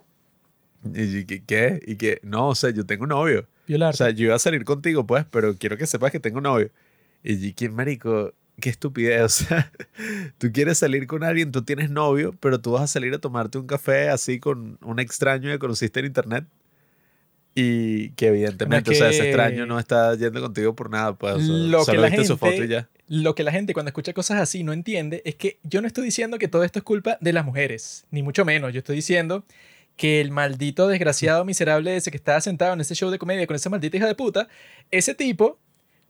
Y 0.95 1.25
que, 1.25 1.45
¿qué? 1.45 1.81
Y 1.87 1.97
que, 1.97 2.21
no, 2.23 2.49
o 2.49 2.55
sea, 2.55 2.71
yo 2.71 2.87
tengo 2.87 3.05
un 3.05 3.11
novio. 3.11 3.47
O 3.79 3.93
sea, 3.93 4.11
yo 4.11 4.27
iba 4.27 4.35
a 4.35 4.39
salir 4.39 4.65
contigo, 4.65 5.07
pues, 5.07 5.25
pero 5.31 5.57
quiero 5.57 5.77
que 5.77 5.87
sepas 5.87 6.11
que 6.11 6.21
tengo 6.21 6.39
un 6.39 6.45
novio. 6.45 6.71
Y 7.23 7.53
¿quién, 7.53 7.75
marico? 7.75 8.33
Qué 8.61 8.71
estupidez. 8.71 9.21
O 9.25 9.29
sea, 9.29 9.73
tú 10.39 10.51
quieres 10.53 10.79
salir 10.79 11.07
con 11.07 11.23
alguien, 11.23 11.53
tú 11.53 11.63
tienes 11.63 11.91
novio, 11.91 12.35
pero 12.41 12.61
tú 12.61 12.73
vas 12.73 12.83
a 12.83 12.87
salir 12.87 13.15
a 13.15 13.19
tomarte 13.19 13.59
un 13.59 13.67
café 13.67 14.09
así 14.09 14.41
con 14.41 14.79
un 14.83 14.99
extraño 14.99 15.51
que 15.51 15.59
conociste 15.59 16.01
en 16.01 16.07
internet. 16.07 16.45
Y 17.55 18.11
que 18.11 18.29
evidentemente, 18.29 18.93
o 18.93 18.95
sea, 18.95 19.11
ese 19.11 19.25
extraño 19.25 19.67
no 19.67 19.79
está 19.79 20.15
yendo 20.15 20.41
contigo 20.41 20.75
por 20.75 20.89
nada, 20.89 21.15
pues. 21.15 21.43
lo 21.47 21.85
que 21.85 21.97
la 21.97 22.09
gente, 22.09 22.25
su 22.25 22.39
foto 22.39 22.65
y 22.65 22.69
ya. 22.69 22.89
Lo 23.13 23.35
que 23.35 23.43
la 23.43 23.51
gente 23.51 23.75
cuando 23.75 23.89
escucha 23.89 24.13
cosas 24.13 24.41
así 24.41 24.63
no 24.63 24.73
entiende 24.73 25.21
es 25.25 25.35
que 25.35 25.59
yo 25.65 25.81
no 25.81 25.89
estoy 25.89 26.05
diciendo 26.05 26.39
que 26.39 26.47
todo 26.47 26.63
esto 26.63 26.79
es 26.79 26.85
culpa 26.85 27.19
de 27.21 27.33
las 27.33 27.45
mujeres, 27.45 28.07
ni 28.13 28.23
mucho 28.23 28.45
menos. 28.45 28.73
Yo 28.73 28.79
estoy 28.79 28.95
diciendo 28.95 29.45
que 29.97 30.21
el 30.21 30.31
maldito 30.31 30.87
desgraciado 30.87 31.45
miserable 31.45 31.97
ese 31.97 32.13
que 32.13 32.17
estaba 32.17 32.41
sentado 32.41 32.73
en 32.73 32.81
ese 32.81 32.95
show 32.95 33.11
de 33.11 33.19
comedia 33.19 33.49
con 33.49 33.57
esa 33.57 33.69
maldita 33.69 33.97
hija 33.97 34.07
de 34.07 34.15
puta, 34.15 34.47
ese 34.93 35.17
tipo 35.17 35.59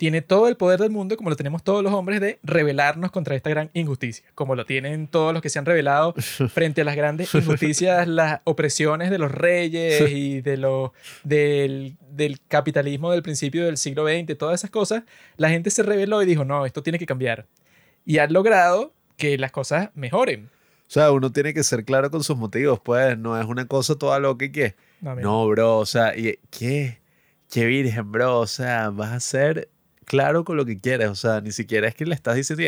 tiene 0.01 0.23
todo 0.23 0.49
el 0.49 0.57
poder 0.57 0.81
del 0.81 0.89
mundo, 0.89 1.15
como 1.19 1.29
lo 1.29 1.37
tenemos 1.37 1.63
todos 1.63 1.85
los 1.85 1.93
hombres, 1.93 2.23
de 2.23 2.39
rebelarnos 2.43 3.11
contra 3.11 3.37
esta 3.37 3.51
gran 3.51 3.69
injusticia, 3.75 4.25
como 4.35 4.55
lo 4.55 4.65
tienen 4.65 5.09
todos 5.09 5.35
los 5.35 5.43
que 5.43 5.51
se 5.51 5.59
han 5.59 5.67
rebelado 5.67 6.15
frente 6.55 6.81
a 6.81 6.85
las 6.85 6.97
grandes 6.97 7.35
injusticias, 7.35 8.09
las 8.09 8.41
opresiones 8.45 9.11
de 9.11 9.19
los 9.19 9.31
reyes 9.31 10.11
y 10.11 10.41
de 10.41 10.57
lo, 10.57 10.95
del, 11.23 11.99
del 12.13 12.41
capitalismo 12.49 13.13
del 13.13 13.21
principio 13.21 13.67
del 13.67 13.77
siglo 13.77 14.07
XX, 14.09 14.39
todas 14.39 14.61
esas 14.61 14.71
cosas, 14.71 15.03
la 15.37 15.51
gente 15.51 15.69
se 15.69 15.83
rebeló 15.83 16.23
y 16.23 16.25
dijo, 16.25 16.47
no, 16.47 16.65
esto 16.65 16.83
tiene 16.83 16.99
que 16.99 17.05
cambiar. 17.05 17.47
Y 18.07 18.17
han 18.17 18.33
logrado 18.33 18.95
que 19.19 19.37
las 19.37 19.53
cosas 19.53 19.91
mejoren. 19.93 20.47
O 20.47 20.91
sea, 20.91 21.13
uno 21.13 21.31
tiene 21.31 21.53
que 21.53 21.63
ser 21.63 21.85
claro 21.85 22.11
con 22.11 22.25
sus 22.25 22.39
motivos, 22.39 22.81
pues 22.81 23.19
no 23.19 23.39
es 23.39 23.45
una 23.45 23.67
cosa 23.67 23.97
toda 23.97 24.19
loca 24.19 24.47
y 24.47 24.51
que, 24.51 24.77
no, 25.03 25.47
bro, 25.47 25.77
o 25.77 25.85
sea, 25.85 26.15
¿qué? 26.49 27.01
Qué 27.51 27.67
virgen, 27.67 28.11
bro, 28.11 28.39
o 28.39 28.47
sea, 28.47 28.89
vas 28.89 29.13
a 29.13 29.21
ser 29.21 29.69
claro 30.11 30.45
con 30.45 30.57
lo 30.57 30.67
que 30.67 30.77
quieres, 30.77 31.09
o 31.09 31.15
sea, 31.15 31.41
ni 31.41 31.53
siquiera 31.53 31.87
es 31.87 31.95
que 31.95 32.05
le 32.05 32.17
estás 32.17 32.35
diciendo, 32.35 32.65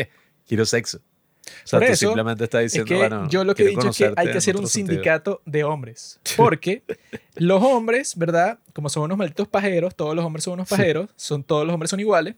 quiero 0.47 0.65
sexo. 0.65 0.99
O 0.99 1.67
sea, 1.67 1.81
tú 1.85 1.93
simplemente 1.93 2.45
estás 2.45 2.61
diciendo, 2.61 2.95
bueno, 2.95 3.27
yo 3.27 3.43
lo 3.43 3.53
que 3.53 3.63
he 3.63 3.67
dicho 3.67 3.89
es 3.89 3.97
que 3.97 4.13
hay 4.15 4.31
que 4.31 4.37
hacer 4.37 4.55
un 4.55 4.65
sindicato 4.65 5.41
de 5.45 5.65
hombres. 5.65 6.21
Porque 6.37 6.83
los 7.35 7.61
hombres, 7.61 8.15
¿verdad? 8.15 8.59
Como 8.71 8.87
son 8.87 9.03
unos 9.03 9.17
malditos 9.17 9.49
pajeros, 9.49 9.93
todos 9.93 10.15
los 10.15 10.23
hombres 10.23 10.45
son 10.45 10.53
unos 10.53 10.69
pajeros, 10.69 11.09
son, 11.17 11.43
todos 11.43 11.65
los 11.65 11.73
hombres 11.73 11.89
son 11.89 11.99
iguales. 11.99 12.35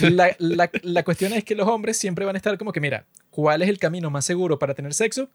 La, 0.00 0.36
la, 0.38 0.70
la, 0.82 1.02
cuestión 1.02 1.32
es 1.32 1.42
que 1.42 1.56
los 1.56 1.66
hombres 1.66 1.96
siempre 1.96 2.24
van 2.24 2.36
a 2.36 2.38
estar 2.38 2.56
como 2.56 2.72
que, 2.72 2.80
mira, 2.80 3.04
¿cuál 3.30 3.62
es 3.62 3.68
el 3.68 3.80
camino 3.80 4.10
más 4.10 4.24
seguro 4.24 4.60
para 4.60 4.74
tener 4.74 4.94
sexo? 4.94 5.28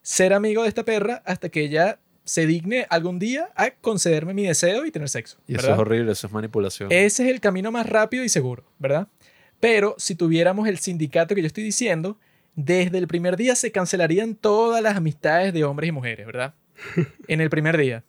Ser 0.00 0.32
amigo 0.32 0.62
de 0.62 0.70
esta 0.70 0.82
perra 0.82 1.22
hasta 1.26 1.50
que 1.50 1.60
ella 1.60 1.98
se 2.26 2.46
digne 2.46 2.86
algún 2.90 3.18
día 3.18 3.48
a 3.54 3.70
concederme 3.70 4.34
mi 4.34 4.44
deseo 4.44 4.84
y 4.84 4.90
tener 4.90 5.08
sexo. 5.08 5.38
Y 5.46 5.54
eso 5.54 5.72
es 5.72 5.78
horrible, 5.78 6.12
eso 6.12 6.26
es 6.26 6.32
manipulación. 6.32 6.92
Ese 6.92 7.24
es 7.24 7.30
el 7.30 7.40
camino 7.40 7.72
más 7.72 7.86
rápido 7.86 8.24
y 8.24 8.28
seguro, 8.28 8.64
¿verdad? 8.78 9.08
Pero 9.60 9.94
si 9.96 10.16
tuviéramos 10.16 10.68
el 10.68 10.78
sindicato 10.78 11.34
que 11.34 11.40
yo 11.40 11.46
estoy 11.46 11.64
diciendo, 11.64 12.18
desde 12.56 12.98
el 12.98 13.06
primer 13.06 13.36
día 13.36 13.54
se 13.54 13.72
cancelarían 13.72 14.34
todas 14.34 14.82
las 14.82 14.96
amistades 14.96 15.54
de 15.54 15.64
hombres 15.64 15.88
y 15.88 15.92
mujeres, 15.92 16.26
¿verdad? 16.26 16.54
En 17.28 17.40
el 17.40 17.48
primer 17.48 17.78
día. 17.78 18.04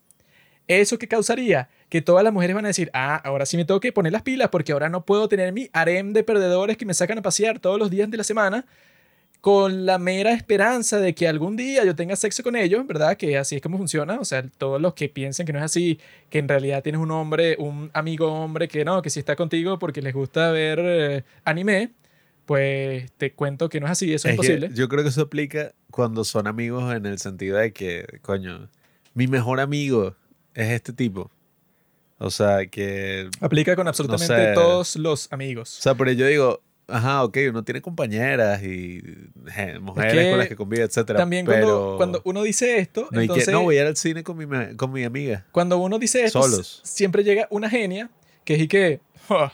¿Eso 0.68 1.00
qué 1.00 1.08
causaría? 1.08 1.70
que 1.90 2.02
todas 2.02 2.24
las 2.24 2.34
mujeres 2.34 2.56
van 2.56 2.66
a 2.66 2.70
decir, 2.70 2.90
ah, 2.94 3.16
ahora 3.16 3.46
sí 3.46 3.56
me 3.58 3.66
tengo 3.66 3.80
que 3.80 3.92
poner 3.92 4.12
las 4.12 4.22
pilas 4.22 4.50
porque 4.50 4.74
ahora 4.74 4.90
no 4.90 5.06
puedo 5.06 5.30
tener 5.30 5.54
mi 5.54 5.70
harem 5.74 6.14
de 6.14 6.24
perdedores 6.24 6.78
que 6.78 6.86
me 6.86 6.94
sacan 6.94 7.20
a 7.20 7.22
pasear 7.22 7.60
todos 7.60 7.80
los 7.80 7.90
días 7.90 8.12
de 8.12 8.18
la 8.18 8.24
semana 8.24 8.66
con 9.42 9.86
la 9.86 9.98
mera 9.98 10.34
esperanza 10.34 11.00
de 11.00 11.14
que 11.14 11.28
algún 11.28 11.56
día 11.56 11.86
yo 11.86 11.96
tenga 11.96 12.16
sexo 12.16 12.44
con 12.44 12.56
ellos, 12.56 12.86
¿verdad? 12.86 13.16
Que 13.16 13.38
así 13.38 13.56
es 13.56 13.62
como 13.62 13.78
funciona. 13.78 14.20
O 14.20 14.26
sea, 14.26 14.44
todos 14.58 14.82
los 14.82 14.94
que 14.94 15.10
piensen 15.10 15.46
que 15.46 15.54
no 15.54 15.60
es 15.60 15.66
así, 15.66 16.00
que 16.30 16.40
en 16.40 16.48
realidad 16.48 16.84
tienes 16.84 17.00
un 17.00 17.12
hombre, 17.12 17.56
un 17.60 17.90
amigo 17.94 18.32
hombre 18.32 18.68
que 18.68 18.84
no, 18.84 19.02
que 19.02 19.10
sí 19.10 19.20
está 19.20 19.36
contigo 19.36 19.80
porque 19.80 20.02
les 20.02 20.14
gusta 20.14 20.52
ver 20.52 20.80
eh, 20.82 21.24
anime, 21.46 21.92
pues 22.46 23.12
te 23.18 23.34
cuento 23.34 23.70
que 23.70 23.80
no 23.80 23.86
es 23.86 23.94
así, 23.94 24.14
eso 24.14 24.28
es, 24.28 24.34
imposible. 24.34 24.70
yo 24.74 24.88
creo 24.90 25.04
que 25.04 25.10
eso 25.10 25.22
aplica 25.22 25.74
cuando 25.92 26.24
son 26.24 26.48
amigos 26.48 26.94
en 26.96 27.06
el 27.06 27.20
sentido 27.20 27.58
de 27.58 27.74
que, 27.74 28.20
coño, 28.22 28.70
mi 29.14 29.28
mejor 29.28 29.60
amigo 29.60 30.16
es 30.54 30.70
este 30.72 30.94
tipo. 30.94 31.32
O 32.20 32.32
sea, 32.32 32.66
que... 32.66 33.30
Aplica 33.42 33.76
con 33.76 33.88
absolutamente 33.88 34.48
sé. 34.48 34.54
todos 34.54 34.96
los 34.96 35.28
O 35.32 35.36
amigos. 35.36 35.70
sea, 35.70 35.96
pero 35.96 36.12
yo 36.12 36.26
digo, 36.26 36.62
ajá, 36.88 37.24
ok, 37.24 37.38
uno 37.50 37.64
tiene 37.64 37.82
compañeras 37.82 38.64
y 38.64 39.02
je, 39.48 39.80
mujeres 39.80 40.14
que 40.14 40.30
con 40.30 40.40
las 40.40 40.48
que 40.48 40.56
convive, 40.56 40.84
etcétera. 40.84 41.20
También 41.20 41.46
pero 41.46 41.66
cuando, 41.68 41.98
cuando 41.98 42.22
uno 42.26 42.44
dice 42.44 42.78
esto, 42.80 43.08
no, 43.12 43.20
hay 43.20 43.28
que- 43.28 43.34
entonces, 43.34 43.54
no, 43.54 43.64
voy 43.64 43.78
a 43.78 43.82
ir 43.82 43.88
al 43.88 43.98
cine 43.98 44.24
con 44.24 44.38
mi, 44.38 44.76
con 44.76 44.92
mi 44.92 45.04
amiga. 45.04 45.46
cuando 45.52 45.78
uno 45.78 46.00
dice 46.00 46.24
esto, 46.24 46.42
Solos. 46.42 46.82
siempre 46.84 47.24
llega 47.24 47.48
una 47.50 47.70
genia 47.70 48.10
que 48.44 48.56
es 48.56 48.62
y 48.62 48.68
que, 48.68 49.02
"Ah, 49.30 49.52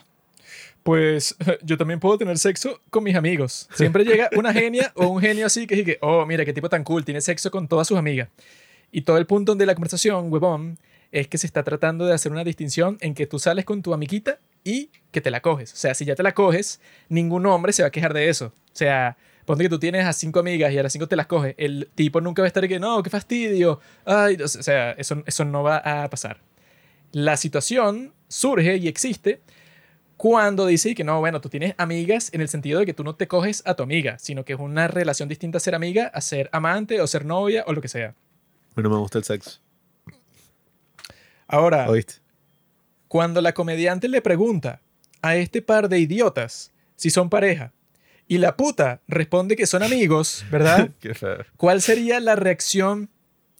pues 0.83 1.35
yo 1.63 1.77
también 1.77 1.99
puedo 1.99 2.17
tener 2.17 2.37
sexo 2.37 2.81
con 2.89 3.03
mis 3.03 3.15
amigos. 3.15 3.67
Siempre 3.73 4.03
llega 4.05 4.29
una 4.35 4.53
genia 4.53 4.91
o 4.95 5.07
un 5.07 5.21
genio 5.21 5.45
así 5.45 5.65
que 5.65 5.75
es 5.75 5.79
y 5.81 5.85
que, 5.85 5.97
oh, 6.01 6.25
mira, 6.25 6.45
qué 6.45 6.53
tipo 6.53 6.69
tan 6.69 6.83
cool, 6.83 7.03
tiene 7.05 7.21
sexo 7.21 7.49
con 7.51 7.67
todas 7.67 7.87
sus 7.87 7.97
amigas. 7.97 8.29
Y 8.91 9.01
todo 9.01 9.17
el 9.17 9.25
punto 9.25 9.55
de 9.55 9.65
la 9.65 9.73
conversación, 9.73 10.31
huevón, 10.31 10.77
es 11.11 11.27
que 11.27 11.37
se 11.37 11.47
está 11.47 11.63
tratando 11.63 12.05
de 12.05 12.13
hacer 12.13 12.31
una 12.31 12.43
distinción 12.43 12.97
en 13.01 13.13
que 13.15 13.25
tú 13.27 13.39
sales 13.39 13.65
con 13.65 13.81
tu 13.81 13.93
amiguita 13.93 14.39
y 14.63 14.89
que 15.11 15.21
te 15.21 15.31
la 15.31 15.41
coges. 15.41 15.73
O 15.73 15.75
sea, 15.75 15.93
si 15.93 16.05
ya 16.05 16.15
te 16.15 16.23
la 16.23 16.33
coges, 16.33 16.79
ningún 17.09 17.45
hombre 17.45 17.73
se 17.73 17.83
va 17.83 17.89
a 17.89 17.91
quejar 17.91 18.13
de 18.13 18.29
eso. 18.29 18.47
O 18.47 18.75
sea, 18.75 19.17
ponte 19.45 19.63
que 19.63 19.69
tú 19.69 19.79
tienes 19.79 20.05
a 20.05 20.13
cinco 20.13 20.39
amigas 20.39 20.71
y 20.73 20.77
a 20.77 20.83
las 20.83 20.93
cinco 20.93 21.07
te 21.07 21.15
las 21.15 21.27
coges. 21.27 21.55
El 21.57 21.89
tipo 21.95 22.21
nunca 22.21 22.41
va 22.41 22.45
a 22.45 22.47
estar 22.47 22.67
que, 22.67 22.79
no, 22.79 23.03
qué 23.03 23.09
fastidio. 23.09 23.79
Ay, 24.05 24.37
o 24.41 24.47
sea, 24.47 24.91
eso, 24.91 25.21
eso 25.25 25.45
no 25.45 25.63
va 25.63 25.77
a 25.77 26.09
pasar. 26.09 26.41
La 27.11 27.37
situación 27.37 28.13
surge 28.27 28.77
y 28.77 28.87
existe 28.87 29.41
cuando 30.17 30.65
dice 30.65 30.95
que 30.95 31.03
no, 31.03 31.19
bueno, 31.19 31.41
tú 31.41 31.49
tienes 31.49 31.75
amigas 31.77 32.29
en 32.33 32.41
el 32.41 32.47
sentido 32.47 32.79
de 32.79 32.85
que 32.85 32.93
tú 32.93 33.03
no 33.03 33.15
te 33.15 33.27
coges 33.27 33.61
a 33.65 33.75
tu 33.75 33.83
amiga, 33.83 34.17
sino 34.19 34.45
que 34.45 34.53
es 34.53 34.59
una 34.59 34.87
relación 34.87 35.27
distinta 35.27 35.57
a 35.57 35.59
ser 35.59 35.75
amiga, 35.75 36.07
a 36.07 36.21
ser 36.21 36.49
amante 36.53 37.01
o 37.01 37.07
ser 37.07 37.25
novia 37.25 37.63
o 37.67 37.73
lo 37.73 37.81
que 37.81 37.87
sea. 37.87 38.15
Bueno, 38.73 38.89
me 38.89 38.97
gusta 38.97 39.17
el 39.17 39.23
sexo. 39.25 39.59
Ahora, 41.47 41.89
¿Oíste? 41.89 42.22
Cuando 43.13 43.41
la 43.41 43.53
comediante 43.53 44.07
le 44.07 44.23
pregunta 44.23 44.81
a 45.21 45.35
este 45.35 45.61
par 45.61 45.87
de 45.87 45.99
idiotas 45.99 46.71
si 46.95 47.11
son 47.11 47.29
pareja 47.29 47.71
y 48.27 48.39
la 48.39 48.57
puta 48.57 49.01
responde 49.07 49.55
que 49.55 49.67
son 49.67 49.83
amigos, 49.83 50.43
¿verdad? 50.49 50.89
Qué 50.99 51.13
feo. 51.13 51.45
¿Cuál 51.55 51.83
sería 51.83 52.19
la 52.19 52.35
reacción 52.35 53.11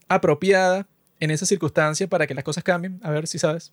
apropiada 0.07 0.87
en 1.19 1.29
esa 1.29 1.45
circunstancia 1.45 2.07
para 2.07 2.25
que 2.25 2.33
las 2.33 2.43
cosas 2.43 2.63
cambien? 2.63 2.99
A 3.03 3.11
ver 3.11 3.27
si 3.27 3.37
sabes. 3.37 3.71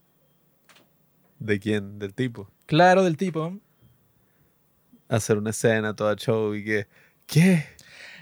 ¿De 1.38 1.58
quién? 1.58 1.98
Del 1.98 2.12
tipo. 2.12 2.50
Claro, 2.66 3.02
del 3.02 3.16
tipo. 3.16 3.58
Hacer 5.08 5.38
una 5.38 5.48
escena 5.48 5.96
toda 5.96 6.14
show 6.14 6.54
y 6.54 6.62
que... 6.62 6.88
¿Qué? 7.26 7.64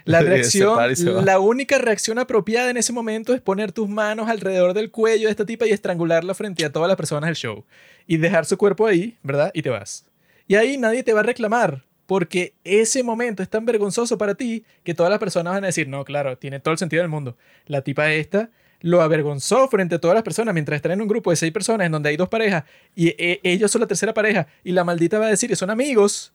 La 0.05 0.21
reacción, 0.21 1.25
la 1.25 1.39
única 1.39 1.77
reacción 1.77 2.19
apropiada 2.19 2.69
en 2.69 2.77
ese 2.77 2.93
momento 2.93 3.33
es 3.33 3.41
poner 3.41 3.71
tus 3.71 3.89
manos 3.89 4.29
alrededor 4.29 4.73
del 4.73 4.91
cuello 4.91 5.25
de 5.25 5.31
esta 5.31 5.45
tipa 5.45 5.67
y 5.67 5.71
estrangularla 5.71 6.33
frente 6.33 6.65
a 6.65 6.71
todas 6.71 6.87
las 6.87 6.97
personas 6.97 7.27
del 7.27 7.35
show. 7.35 7.65
Y 8.07 8.17
dejar 8.17 8.45
su 8.45 8.57
cuerpo 8.57 8.87
ahí, 8.87 9.17
¿verdad? 9.23 9.51
Y 9.53 9.61
te 9.61 9.69
vas. 9.69 10.05
Y 10.47 10.55
ahí 10.55 10.77
nadie 10.77 11.03
te 11.03 11.13
va 11.13 11.19
a 11.19 11.23
reclamar, 11.23 11.85
porque 12.05 12.55
ese 12.63 13.03
momento 13.03 13.43
es 13.43 13.49
tan 13.49 13.65
vergonzoso 13.65 14.17
para 14.17 14.35
ti 14.35 14.65
que 14.83 14.95
todas 14.95 15.11
las 15.11 15.19
personas 15.19 15.53
van 15.53 15.63
a 15.63 15.67
decir, 15.67 15.87
no, 15.87 16.03
claro, 16.03 16.37
tiene 16.37 16.59
todo 16.59 16.71
el 16.71 16.79
sentido 16.79 17.03
del 17.03 17.09
mundo. 17.09 17.37
La 17.67 17.83
tipa 17.83 18.11
esta 18.11 18.49
lo 18.81 19.01
avergonzó 19.01 19.67
frente 19.67 19.95
a 19.95 19.99
todas 19.99 20.15
las 20.15 20.23
personas 20.23 20.53
mientras 20.53 20.77
están 20.77 20.93
en 20.93 21.01
un 21.01 21.07
grupo 21.07 21.29
de 21.29 21.35
seis 21.35 21.51
personas 21.51 21.85
en 21.85 21.91
donde 21.91 22.09
hay 22.09 22.17
dos 22.17 22.29
parejas 22.29 22.63
y 22.95 23.09
eh, 23.09 23.39
ellos 23.43 23.69
son 23.69 23.81
la 23.81 23.87
tercera 23.87 24.13
pareja 24.13 24.47
y 24.63 24.71
la 24.71 24.83
maldita 24.83 25.19
va 25.19 25.27
a 25.27 25.29
decir 25.29 25.55
son 25.55 25.69
amigos 25.69 26.33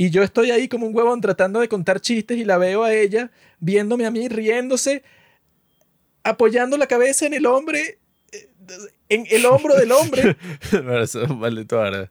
y 0.00 0.08
yo 0.08 0.22
estoy 0.22 0.50
ahí 0.50 0.66
como 0.66 0.86
un 0.86 0.96
huevón 0.96 1.20
tratando 1.20 1.60
de 1.60 1.68
contar 1.68 2.00
chistes 2.00 2.38
y 2.38 2.46
la 2.46 2.56
veo 2.56 2.84
a 2.84 2.94
ella 2.94 3.30
viéndome 3.58 4.06
a 4.06 4.10
mí 4.10 4.30
riéndose, 4.30 5.02
apoyando 6.24 6.78
la 6.78 6.86
cabeza 6.86 7.26
en 7.26 7.34
el 7.34 7.44
hombre, 7.44 7.98
eh, 8.32 8.48
en 9.10 9.26
el 9.30 9.44
hombro 9.44 9.76
del 9.76 9.92
hombre, 9.92 10.38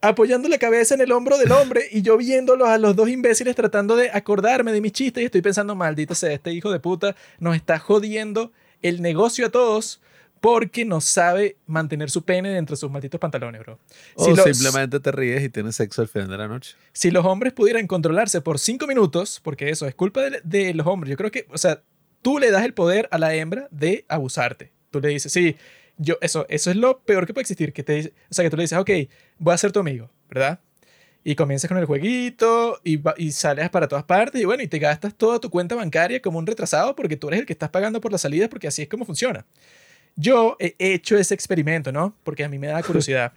apoyando 0.01 0.47
la 0.47 0.59
cabeza 0.59 0.93
en 0.93 1.01
el 1.01 1.11
hombro 1.11 1.39
del 1.39 1.51
hombre 1.51 1.87
y 1.89 2.03
yo 2.03 2.15
viéndolos 2.15 2.67
a 2.67 2.77
los 2.77 2.95
dos 2.95 3.09
imbéciles 3.09 3.55
tratando 3.55 3.95
de 3.95 4.11
acordarme 4.11 4.71
de 4.71 4.81
mis 4.81 4.91
chistes 4.91 5.23
y 5.23 5.25
estoy 5.25 5.41
pensando, 5.41 5.73
maldito 5.73 6.13
sea, 6.13 6.31
este 6.31 6.53
hijo 6.53 6.71
de 6.71 6.79
puta 6.79 7.15
nos 7.39 7.55
está 7.55 7.79
jodiendo 7.79 8.51
el 8.83 9.01
negocio 9.01 9.47
a 9.47 9.49
todos 9.49 9.99
porque 10.41 10.85
no 10.85 11.01
sabe 11.01 11.57
mantener 11.67 12.09
su 12.09 12.23
pene 12.23 12.49
dentro 12.49 12.75
de 12.75 12.79
sus 12.79 12.89
malditos 12.91 13.19
pantalones, 13.19 13.61
bro. 13.61 13.79
O 14.15 14.25
Si 14.25 14.35
los- 14.35 14.43
simplemente 14.45 14.99
te 14.99 15.11
ríes 15.11 15.43
y 15.43 15.49
tienes 15.49 15.75
sexo 15.75 16.01
al 16.01 16.07
final 16.07 16.29
de 16.29 16.37
la 16.37 16.47
noche. 16.47 16.75
si 16.93 17.11
los 17.11 17.25
hombres 17.25 17.53
pudieran 17.53 17.87
controlarse 17.87 18.41
por 18.41 18.59
cinco 18.59 18.87
minutos, 18.87 19.39
porque 19.43 19.69
eso 19.69 19.85
es 19.87 19.95
culpa 19.95 20.21
de, 20.21 20.41
de 20.43 20.73
los 20.73 20.87
hombres, 20.87 21.09
yo 21.11 21.17
creo 21.17 21.31
que, 21.31 21.45
o 21.49 21.57
sea, 21.57 21.81
tú 22.21 22.39
le 22.39 22.51
das 22.51 22.63
el 22.65 22.73
poder 22.73 23.07
a 23.11 23.17
la 23.17 23.33
hembra 23.35 23.67
de 23.71 24.05
abusarte. 24.07 24.71
Tú 24.91 24.99
le 24.99 25.09
dices, 25.09 25.31
sí, 25.31 25.55
yo, 25.97 26.17
eso, 26.21 26.45
eso 26.49 26.69
es 26.71 26.77
lo 26.77 26.99
peor 26.99 27.25
que 27.27 27.33
puede 27.33 27.43
existir, 27.43 27.73
que 27.73 27.83
te 27.83 27.93
dice, 27.93 28.13
o 28.29 28.33
sea, 28.33 28.43
que 28.43 28.49
tú 28.49 28.57
le 28.57 28.63
dices, 28.63 28.77
ok, 28.77 28.89
voy 29.37 29.53
a 29.53 29.57
ser 29.57 29.71
tu 29.71 29.79
amigo, 29.79 30.09
¿verdad? 30.29 30.59
Y 31.21 31.35
comienzas 31.35 31.67
con 31.67 31.77
el 31.77 31.83
jueguito 31.85 32.79
y, 32.83 33.01
y 33.17 33.31
sales 33.33 33.69
para 33.69 33.89
todas 33.89 34.05
partes 34.05 34.41
y 34.41 34.45
bueno, 34.45 34.63
y 34.63 34.67
te 34.67 34.79
gastas 34.79 35.13
toda 35.13 35.37
tu 35.39 35.49
cuenta 35.49 35.75
bancaria 35.75 36.21
como 36.21 36.39
un 36.39 36.47
retrasado 36.47 36.95
porque 36.95 37.17
tú 37.17 37.27
eres 37.27 37.41
el 37.41 37.45
que 37.45 37.51
estás 37.53 37.69
pagando 37.69 37.99
por 37.99 38.13
las 38.13 38.21
salidas 38.21 38.47
porque 38.47 38.67
así 38.69 38.83
es 38.83 38.87
como 38.87 39.03
funciona. 39.05 39.45
Yo 40.16 40.57
he 40.60 40.76
hecho 40.80 41.18
ese 41.18 41.34
experimento, 41.34 41.91
¿no? 41.91 42.16
Porque 42.24 42.43
a 42.43 42.49
mí 42.49 42.60
me 42.60 42.68
da 42.68 42.84
curiosidad. 42.84 43.32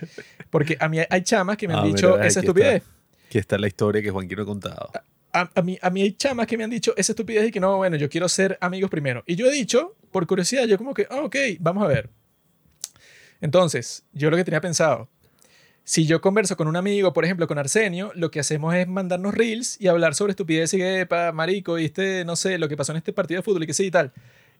Porque 0.50 0.76
a 0.80 0.88
mí 0.88 0.98
hay 1.10 1.22
chamas 1.22 1.56
que 1.56 1.66
me 1.68 1.74
han 1.74 1.80
Ah, 1.80 1.82
mira, 1.82 1.94
dicho 1.96 2.16
ves, 2.16 2.26
esa 2.28 2.40
estupidez. 2.40 2.76
está. 2.82 2.90
Aquí 3.26 3.38
está 3.38 3.58
la 3.58 3.66
historia 3.66 4.00
que 4.00 4.10
Juanquino 4.10 4.42
ha 4.42 4.46
contado. 4.46 4.90
a, 5.32 5.50
a 5.54 5.62
mí, 5.62 5.78
a 5.82 5.90
mí 5.90 6.02
hay 6.02 6.12
chamas 6.12 6.46
que 6.46 6.56
me 6.56 6.64
han 6.64 6.70
dicho 6.70 6.94
esa 6.96 7.12
estupidez 7.12 7.48
y 7.48 7.50
que 7.50 7.60
no, 7.60 7.76
bueno, 7.76 7.96
yo 7.96 8.08
quiero 8.08 8.28
ser 8.28 8.56
amigos 8.60 8.90
primero. 8.90 9.22
Y 9.26 9.34
yo 9.36 9.46
he 9.46 9.52
dicho, 9.52 9.94
por 10.10 10.26
curiosidad, 10.26 10.64
yo 10.66 10.78
como 10.78 10.94
que, 10.94 11.06
ah, 11.10 11.22
ok, 11.22 11.36
vamos 11.60 11.84
a 11.84 11.88
ver. 11.88 12.08
Entonces, 13.40 14.04
yo 14.12 14.30
lo 14.30 14.36
que 14.36 14.44
tenía 14.44 14.60
pensado, 14.60 15.08
si 15.84 16.06
yo 16.06 16.20
converso 16.20 16.56
con 16.56 16.68
un 16.68 16.76
amigo, 16.76 17.12
por 17.12 17.24
ejemplo, 17.24 17.46
con 17.46 17.58
Arsenio, 17.58 18.12
lo 18.14 18.30
que 18.30 18.40
hacemos 18.40 18.74
es 18.74 18.86
mandarnos 18.88 19.34
reels 19.34 19.80
y 19.80 19.88
hablar 19.88 20.14
sobre 20.14 20.30
estupidez 20.32 20.72
y 20.74 20.78
que, 20.78 21.06
pa, 21.06 21.32
marico, 21.32 21.74
viste, 21.74 22.24
no 22.24 22.36
sé, 22.36 22.58
lo 22.58 22.68
que 22.68 22.76
pasó 22.76 22.92
en 22.92 22.98
este 22.98 23.12
partido 23.12 23.38
de 23.38 23.42
fútbol 23.42 23.62
y 23.62 23.66
que 23.66 23.74
sí 23.74 23.86
y 23.86 23.90
tal. 23.90 24.12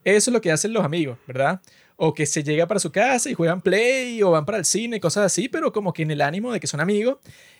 Eso 0.03 0.29
es 0.29 0.33
lo 0.33 0.41
que 0.41 0.51
hacen 0.51 0.73
los 0.73 0.83
amigos, 0.83 1.17
¿verdad? 1.27 1.61
O 1.97 2.13
que 2.13 2.25
se 2.25 2.43
llega 2.43 2.67
para 2.67 2.79
su 2.79 2.91
casa 2.91 3.29
y 3.29 3.33
juegan 3.33 3.61
play 3.61 4.21
o 4.23 4.31
van 4.31 4.45
para 4.45 4.57
el 4.57 4.65
cine, 4.65 4.99
cosas 4.99 5.25
así, 5.25 5.49
pero 5.49 5.73
como 5.73 5.93
que 5.93 6.03
en 6.03 6.11
el 6.11 6.21
ánimo 6.21 6.51
de 6.51 6.59
que 6.59 6.67
son 6.67 6.79
amigos. 6.79 7.17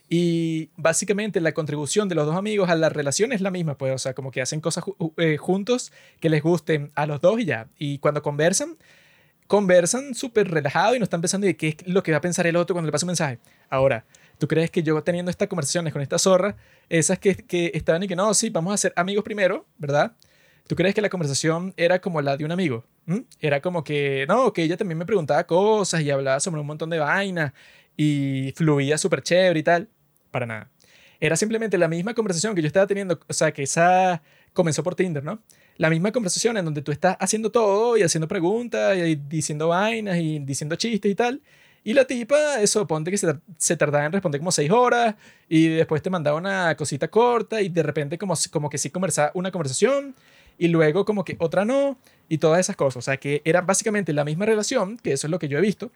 Y 0.07 0.71
básicamente 0.75 1.39
la 1.39 1.51
contribución 1.51 2.09
de 2.09 2.15
los 2.15 2.25
dos 2.25 2.35
amigos 2.35 2.69
a 2.69 2.75
la 2.75 2.89
relación 2.89 3.31
es 3.31 3.41
la 3.41 3.51
misma, 3.51 3.77
pues, 3.77 3.93
o 3.93 3.97
sea, 3.97 4.13
como 4.13 4.31
que 4.31 4.41
hacen 4.41 4.59
cosas 4.59 4.83
eh, 5.17 5.37
juntos 5.37 5.91
que 6.19 6.29
les 6.29 6.41
gusten 6.41 6.91
a 6.95 7.05
los 7.05 7.21
dos 7.21 7.39
y 7.39 7.45
ya. 7.45 7.67
Y 7.77 7.99
cuando 7.99 8.23
conversan, 8.23 8.77
conversan 9.45 10.15
súper 10.15 10.49
relajado 10.49 10.95
y 10.95 10.99
no 10.99 11.03
están 11.03 11.21
pensando 11.21 11.45
de 11.45 11.55
qué 11.55 11.69
es 11.69 11.87
lo 11.87 12.01
que 12.01 12.11
va 12.11 12.17
a 12.17 12.21
pensar 12.21 12.47
el 12.47 12.55
otro 12.55 12.73
cuando 12.73 12.87
le 12.87 12.91
pasa 12.91 13.05
un 13.05 13.09
mensaje. 13.09 13.39
Ahora, 13.69 14.05
¿tú 14.39 14.47
crees 14.47 14.71
que 14.71 14.81
yo 14.81 15.03
teniendo 15.03 15.29
estas 15.29 15.47
conversaciones 15.47 15.93
con 15.93 16.01
esta 16.01 16.17
zorra, 16.17 16.55
esas 16.87 17.19
que, 17.19 17.35
que 17.35 17.71
estaban 17.75 18.01
y 18.01 18.07
que 18.07 18.15
no, 18.15 18.33
sí, 18.33 18.49
vamos 18.49 18.73
a 18.73 18.77
ser 18.77 18.93
amigos 18.95 19.23
primero, 19.23 19.67
¿verdad? 19.77 20.13
¿Tú 20.69 20.75
crees 20.75 20.93
que 20.93 21.01
la 21.01 21.09
conversación 21.09 21.73
era 21.77 21.99
como 21.99 22.21
la 22.21 22.37
de 22.37 22.45
un 22.45 22.51
amigo? 22.51 22.85
¿Mm? 23.07 23.21
Era 23.39 23.59
como 23.59 23.83
que, 23.83 24.27
no, 24.27 24.53
que 24.53 24.61
ella 24.61 24.77
también 24.77 24.99
me 24.99 25.05
preguntaba 25.07 25.43
cosas 25.47 26.01
y 26.01 26.11
hablaba 26.11 26.39
sobre 26.39 26.61
un 26.61 26.67
montón 26.67 26.91
de 26.91 26.99
vainas 26.99 27.53
y 27.97 28.53
fluía 28.55 28.99
súper 28.99 29.23
chévere 29.23 29.61
y 29.61 29.63
tal. 29.63 29.89
Para 30.29 30.45
nada. 30.45 30.69
Era 31.19 31.35
simplemente 31.35 31.75
la 31.79 31.87
misma 31.87 32.13
conversación 32.13 32.53
que 32.53 32.61
yo 32.61 32.67
estaba 32.67 32.85
teniendo, 32.85 33.19
o 33.27 33.33
sea, 33.33 33.51
que 33.51 33.63
esa 33.63 34.21
comenzó 34.53 34.83
por 34.83 34.93
Tinder, 34.93 35.23
¿no? 35.23 35.41
La 35.77 35.89
misma 35.89 36.11
conversación 36.11 36.55
en 36.55 36.65
donde 36.65 36.83
tú 36.83 36.91
estás 36.91 37.17
haciendo 37.19 37.51
todo 37.51 37.97
y 37.97 38.03
haciendo 38.03 38.27
preguntas 38.27 38.95
y 38.95 39.15
diciendo 39.15 39.69
vainas 39.69 40.17
y 40.19 40.37
diciendo 40.37 40.75
chistes 40.75 41.11
y 41.11 41.15
tal. 41.15 41.41
Y 41.83 41.93
la 41.93 42.05
tipa, 42.05 42.61
eso, 42.61 42.85
ponte 42.85 43.09
que 43.09 43.17
se, 43.17 43.39
se 43.57 43.75
tardaba 43.75 44.05
en 44.05 44.11
responder 44.11 44.39
como 44.39 44.51
seis 44.51 44.69
horas 44.69 45.15
y 45.47 45.67
después 45.69 46.03
te 46.03 46.11
mandaba 46.11 46.37
una 46.37 46.75
cosita 46.75 47.07
corta 47.07 47.59
y 47.59 47.69
de 47.69 47.81
repente 47.81 48.19
como, 48.19 48.35
como 48.51 48.69
que 48.69 48.77
sí 48.77 48.91
conversaba 48.91 49.31
una 49.33 49.49
conversación 49.49 50.13
y 50.59 50.67
luego 50.67 51.05
como 51.05 51.23
que 51.23 51.37
otra 51.39 51.65
no 51.65 51.97
y 52.27 52.37
todas 52.37 52.59
esas 52.59 52.75
cosas. 52.75 52.97
O 52.97 53.01
sea, 53.01 53.17
que 53.17 53.41
era 53.45 53.61
básicamente 53.61 54.13
la 54.13 54.25
misma 54.25 54.45
relación, 54.45 54.97
que 54.97 55.13
eso 55.13 55.25
es 55.25 55.31
lo 55.31 55.39
que 55.39 55.47
yo 55.47 55.57
he 55.57 55.61
visto. 55.61 55.91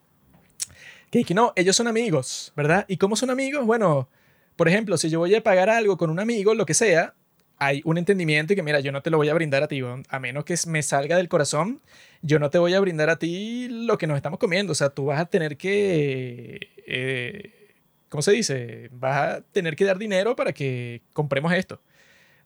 Que, 1.11 1.24
que 1.24 1.36
no, 1.36 1.53
ellos 1.55 1.76
son 1.76 1.88
amigos, 1.88 2.53
¿verdad? 2.55 2.86
¿Y 2.88 2.97
cómo 2.97 3.16
son 3.16 3.30
amigos? 3.30 3.66
Bueno, 3.66 4.09
por 4.55 4.68
ejemplo, 4.68 4.97
si 4.97 5.09
yo 5.09 5.20
voy 5.20 5.36
a 5.36 5.43
pagar 5.43 5.70
algo 5.70 5.97
con 5.97 6.09
un 6.09 6.20
amigo, 6.20 6.55
lo 6.55 6.66
que 6.66 6.74
sea, 6.74 7.14
hay 7.59 7.82
un 7.84 7.97
entendimiento 7.97 8.53
y 8.53 8.55
que, 8.55 8.64
mira, 8.64 8.80
yo 8.80 8.91
no 8.91 9.01
te 9.01 9.09
lo 9.09 9.18
voy 9.18 9.30
a 9.30 9.34
brindar 9.34 9.64
a 9.64 9.68
ti, 9.68 9.82
a 10.09 10.20
menos 10.20 10.45
que 10.45 10.55
me 10.66 10.82
salga 10.82 11.18
del 11.18 11.30
corazón, 11.30 11.82
yo 12.22 12.39
no 12.39 12.49
te 12.49 12.57
voy 12.57 12.74
a 12.74 12.80
brindar 12.80 13.09
a 13.09 13.20
ti 13.20 13.68
lo 13.70 13.97
que 13.97 14.07
nos 14.07 14.16
estamos 14.16 14.39
comiendo. 14.39 14.72
O 14.72 14.76
sea, 14.76 14.89
tú 14.89 15.05
vas 15.05 15.20
a 15.20 15.26
tener 15.26 15.57
que, 15.57 16.72
eh, 16.88 17.76
¿cómo 18.07 18.22
se 18.22 18.32
dice? 18.32 18.89
Vas 18.93 19.18
a 19.18 19.41
tener 19.41 19.76
que 19.76 19.84
dar 19.84 19.97
dinero 19.97 20.38
para 20.38 20.53
que 20.53 21.01
compremos 21.11 21.51
esto. 21.53 21.82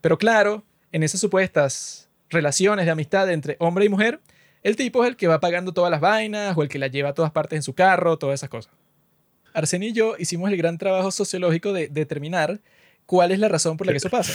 Pero 0.02 0.18
claro, 0.18 0.64
en 0.92 1.04
esas 1.04 1.22
supuestas 1.22 2.07
relaciones 2.30 2.86
de 2.86 2.92
amistad 2.92 3.32
entre 3.32 3.58
hombre 3.60 3.86
y 3.86 3.90
mujer, 3.90 4.20
el 4.64 4.76
tipo 4.76 5.04
es 5.04 5.10
el 5.10 5.16
que 5.16 5.28
va 5.28 5.40
pagando 5.40 5.74
todas 5.74 5.92
las 5.92 6.02
vainas 6.02 6.58
o 6.58 6.64
el 6.64 6.70
que 6.70 6.80
la 6.80 6.88
lleva 6.88 7.10
a 7.10 7.14
todas 7.14 7.32
partes 7.32 7.58
en 7.58 7.64
su 7.64 7.74
carro, 7.74 8.18
todas 8.18 8.40
esas 8.40 8.50
cosas. 8.50 8.74
Arsenio 9.54 9.90
y 9.90 9.94
yo 9.94 10.16
hicimos 10.20 10.52
el 10.52 10.58
gran 10.58 10.78
trabajo 10.78 11.12
sociológico 11.12 11.74
de 11.74 11.88
determinar 11.88 12.60
cuál 13.06 13.32
es 13.32 13.40
la 13.40 13.48
razón 13.48 13.78
por 13.78 13.88
la 13.88 13.94
que 13.94 13.98
eso 13.98 14.10
pasa. 14.10 14.34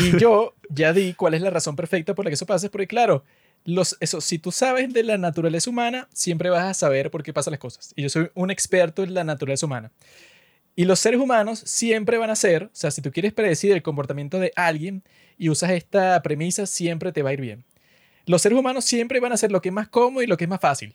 Y 0.00 0.18
yo 0.20 0.54
ya 0.68 0.92
di 0.92 1.14
cuál 1.14 1.34
es 1.34 1.42
la 1.42 1.50
razón 1.50 1.76
perfecta 1.76 2.14
por 2.14 2.24
la 2.24 2.30
que 2.30 2.34
eso 2.34 2.46
pasa, 2.46 2.68
porque 2.68 2.86
claro, 2.86 3.24
los, 3.64 3.96
eso, 4.00 4.20
si 4.20 4.38
tú 4.38 4.52
sabes 4.52 4.92
de 4.92 5.02
la 5.02 5.18
naturaleza 5.18 5.70
humana, 5.70 6.08
siempre 6.12 6.50
vas 6.50 6.64
a 6.64 6.74
saber 6.74 7.10
por 7.10 7.22
qué 7.22 7.32
pasan 7.32 7.52
las 7.52 7.60
cosas. 7.60 7.92
Y 7.96 8.02
yo 8.02 8.08
soy 8.08 8.30
un 8.34 8.50
experto 8.50 9.02
en 9.02 9.14
la 9.14 9.24
naturaleza 9.24 9.66
humana. 9.66 9.90
Y 10.78 10.84
los 10.84 11.00
seres 11.00 11.18
humanos 11.18 11.62
siempre 11.64 12.18
van 12.18 12.28
a 12.28 12.36
ser, 12.36 12.64
o 12.64 12.70
sea, 12.74 12.90
si 12.90 13.00
tú 13.00 13.10
quieres 13.10 13.32
predecir 13.32 13.72
el 13.72 13.82
comportamiento 13.82 14.38
de 14.38 14.52
alguien 14.56 15.02
y 15.38 15.48
usas 15.48 15.70
esta 15.70 16.20
premisa, 16.22 16.66
siempre 16.66 17.12
te 17.12 17.22
va 17.22 17.30
a 17.30 17.32
ir 17.32 17.40
bien. 17.40 17.64
Los 18.26 18.42
seres 18.42 18.58
humanos 18.58 18.84
siempre 18.84 19.18
van 19.18 19.32
a 19.32 19.38
ser 19.38 19.50
lo 19.50 19.62
que 19.62 19.70
es 19.70 19.74
más 19.74 19.88
cómodo 19.88 20.22
y 20.22 20.26
lo 20.26 20.36
que 20.36 20.44
es 20.44 20.50
más 20.50 20.60
fácil. 20.60 20.94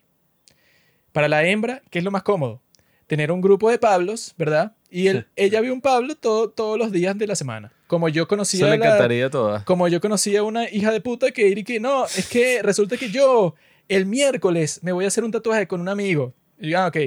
Para 1.11 1.27
la 1.27 1.43
hembra, 1.43 1.82
¿qué 1.89 1.97
es 1.97 2.05
lo 2.05 2.11
más 2.11 2.21
cómodo? 2.21 2.61
Tener 3.07 3.32
un 3.32 3.41
grupo 3.41 3.71
de 3.71 3.79
Pablos, 3.79 4.36
¿verdad? 4.38 4.75
Y 4.91 5.07
él, 5.07 5.27
ella 5.36 5.59
vio 5.61 5.73
un 5.73 5.82
Pablo 5.82 6.15
todo, 6.15 6.51
todos 6.51 6.77
los 6.77 6.91
días 6.91 7.17
de 7.17 7.25
la 7.25 7.36
semana. 7.36 7.73
Como 7.88 8.07
yo 8.07 8.27
conocía. 8.27 8.67
le 8.67 8.75
encantaría 8.75 9.32
toda. 9.32 9.65
Como 9.65 9.88
yo 9.88 9.99
conocía 9.99 10.43
una 10.43 10.69
hija 10.69 10.91
de 10.91 11.01
puta 11.01 11.32
que 11.32 11.47
y 11.47 11.63
que 11.63 11.79
no, 11.79 12.05
es 12.05 12.29
que 12.29 12.61
resulta 12.61 12.97
que 12.97 13.09
yo 13.09 13.55
el 13.89 14.05
miércoles 14.05 14.79
me 14.84 14.91
voy 14.91 15.05
a 15.05 15.07
hacer 15.07 15.23
un 15.23 15.32
tatuaje 15.32 15.67
con 15.67 15.82
un 15.82 15.89
amigo. 15.89 16.36
Y 16.59 16.69
yo, 16.69 16.79
ah, 16.79 16.88
ok. 16.88 16.97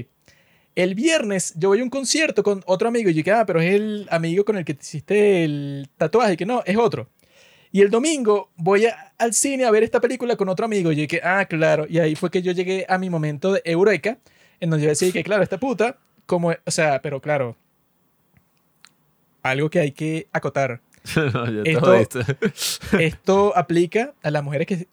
El 0.74 0.94
viernes 0.94 1.54
yo 1.56 1.68
voy 1.68 1.80
a 1.80 1.82
un 1.84 1.90
concierto 1.90 2.42
con 2.42 2.62
otro 2.66 2.88
amigo 2.88 3.08
y 3.08 3.14
yo 3.14 3.18
dije, 3.18 3.32
ah, 3.32 3.46
pero 3.46 3.60
es 3.60 3.74
el 3.74 4.08
amigo 4.10 4.44
con 4.44 4.56
el 4.56 4.64
que 4.64 4.74
te 4.74 4.82
hiciste 4.82 5.44
el 5.44 5.88
tatuaje. 5.96 6.32
Y 6.32 6.36
que 6.36 6.46
no, 6.46 6.62
es 6.66 6.76
otro. 6.76 7.08
Y 7.70 7.80
el 7.80 7.90
domingo 7.90 8.50
voy 8.56 8.86
al 9.18 9.34
cine 9.34 9.64
a 9.64 9.70
ver 9.70 9.82
esta 9.82 10.00
película 10.00 10.36
con 10.36 10.48
otro 10.48 10.64
amigo. 10.66 10.92
Y 10.92 10.96
yo 10.96 11.02
dije, 11.02 11.20
ah, 11.24 11.44
claro. 11.44 11.86
Y 11.88 11.98
ahí 11.98 12.14
fue 12.14 12.30
que 12.30 12.42
yo 12.42 12.52
llegué 12.52 12.86
a 12.88 12.98
mi 12.98 13.10
momento 13.10 13.52
de 13.52 13.62
eureka, 13.64 14.18
en 14.60 14.70
donde 14.70 14.84
yo 14.84 14.90
decía 14.90 15.10
que, 15.12 15.24
claro, 15.24 15.42
esta 15.42 15.58
puta, 15.58 15.98
como, 16.26 16.50
o 16.50 16.70
sea, 16.70 17.02
pero 17.02 17.20
claro, 17.20 17.56
algo 19.42 19.70
que 19.70 19.80
hay 19.80 19.92
que 19.92 20.28
acotar. 20.32 20.80
esto, 21.64 21.94
esto 22.98 23.56
aplica 23.56 24.14
a 24.22 24.30
las 24.30 24.42
mujeres 24.42 24.66
que 24.66 24.88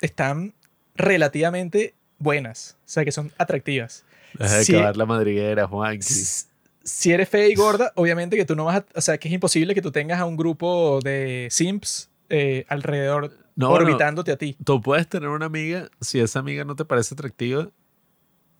están 0.00 0.52
relativamente 0.96 1.94
buenas, 2.18 2.76
o 2.80 2.88
sea, 2.88 3.04
que 3.04 3.12
son 3.12 3.32
atractivas. 3.38 4.04
Deja 4.38 4.56
de 4.56 4.62
acabar 4.62 4.96
la 4.96 5.06
madriguera, 5.06 5.66
Juan. 5.66 6.00
Si 6.02 7.12
eres 7.12 7.28
fea 7.28 7.48
y 7.48 7.54
gorda, 7.54 7.92
obviamente 7.94 8.36
que 8.36 8.44
tú 8.44 8.54
no 8.54 8.66
vas 8.66 8.76
a, 8.76 8.86
o 8.94 9.00
sea, 9.00 9.18
que 9.18 9.28
es 9.28 9.34
imposible 9.34 9.74
que 9.74 9.80
tú 9.80 9.90
tengas 9.90 10.20
a 10.20 10.26
un 10.26 10.36
grupo 10.36 11.00
de 11.02 11.48
simps 11.50 12.10
eh, 12.28 12.66
alrededor 12.68 13.32
orbitándote 13.60 14.32
a 14.32 14.36
ti. 14.36 14.56
Tú 14.62 14.80
puedes 14.80 15.08
tener 15.08 15.28
una 15.28 15.46
amiga, 15.46 15.88
si 16.00 16.20
esa 16.20 16.40
amiga 16.40 16.64
no 16.64 16.76
te 16.76 16.84
parece 16.84 17.14
atractiva, 17.14 17.70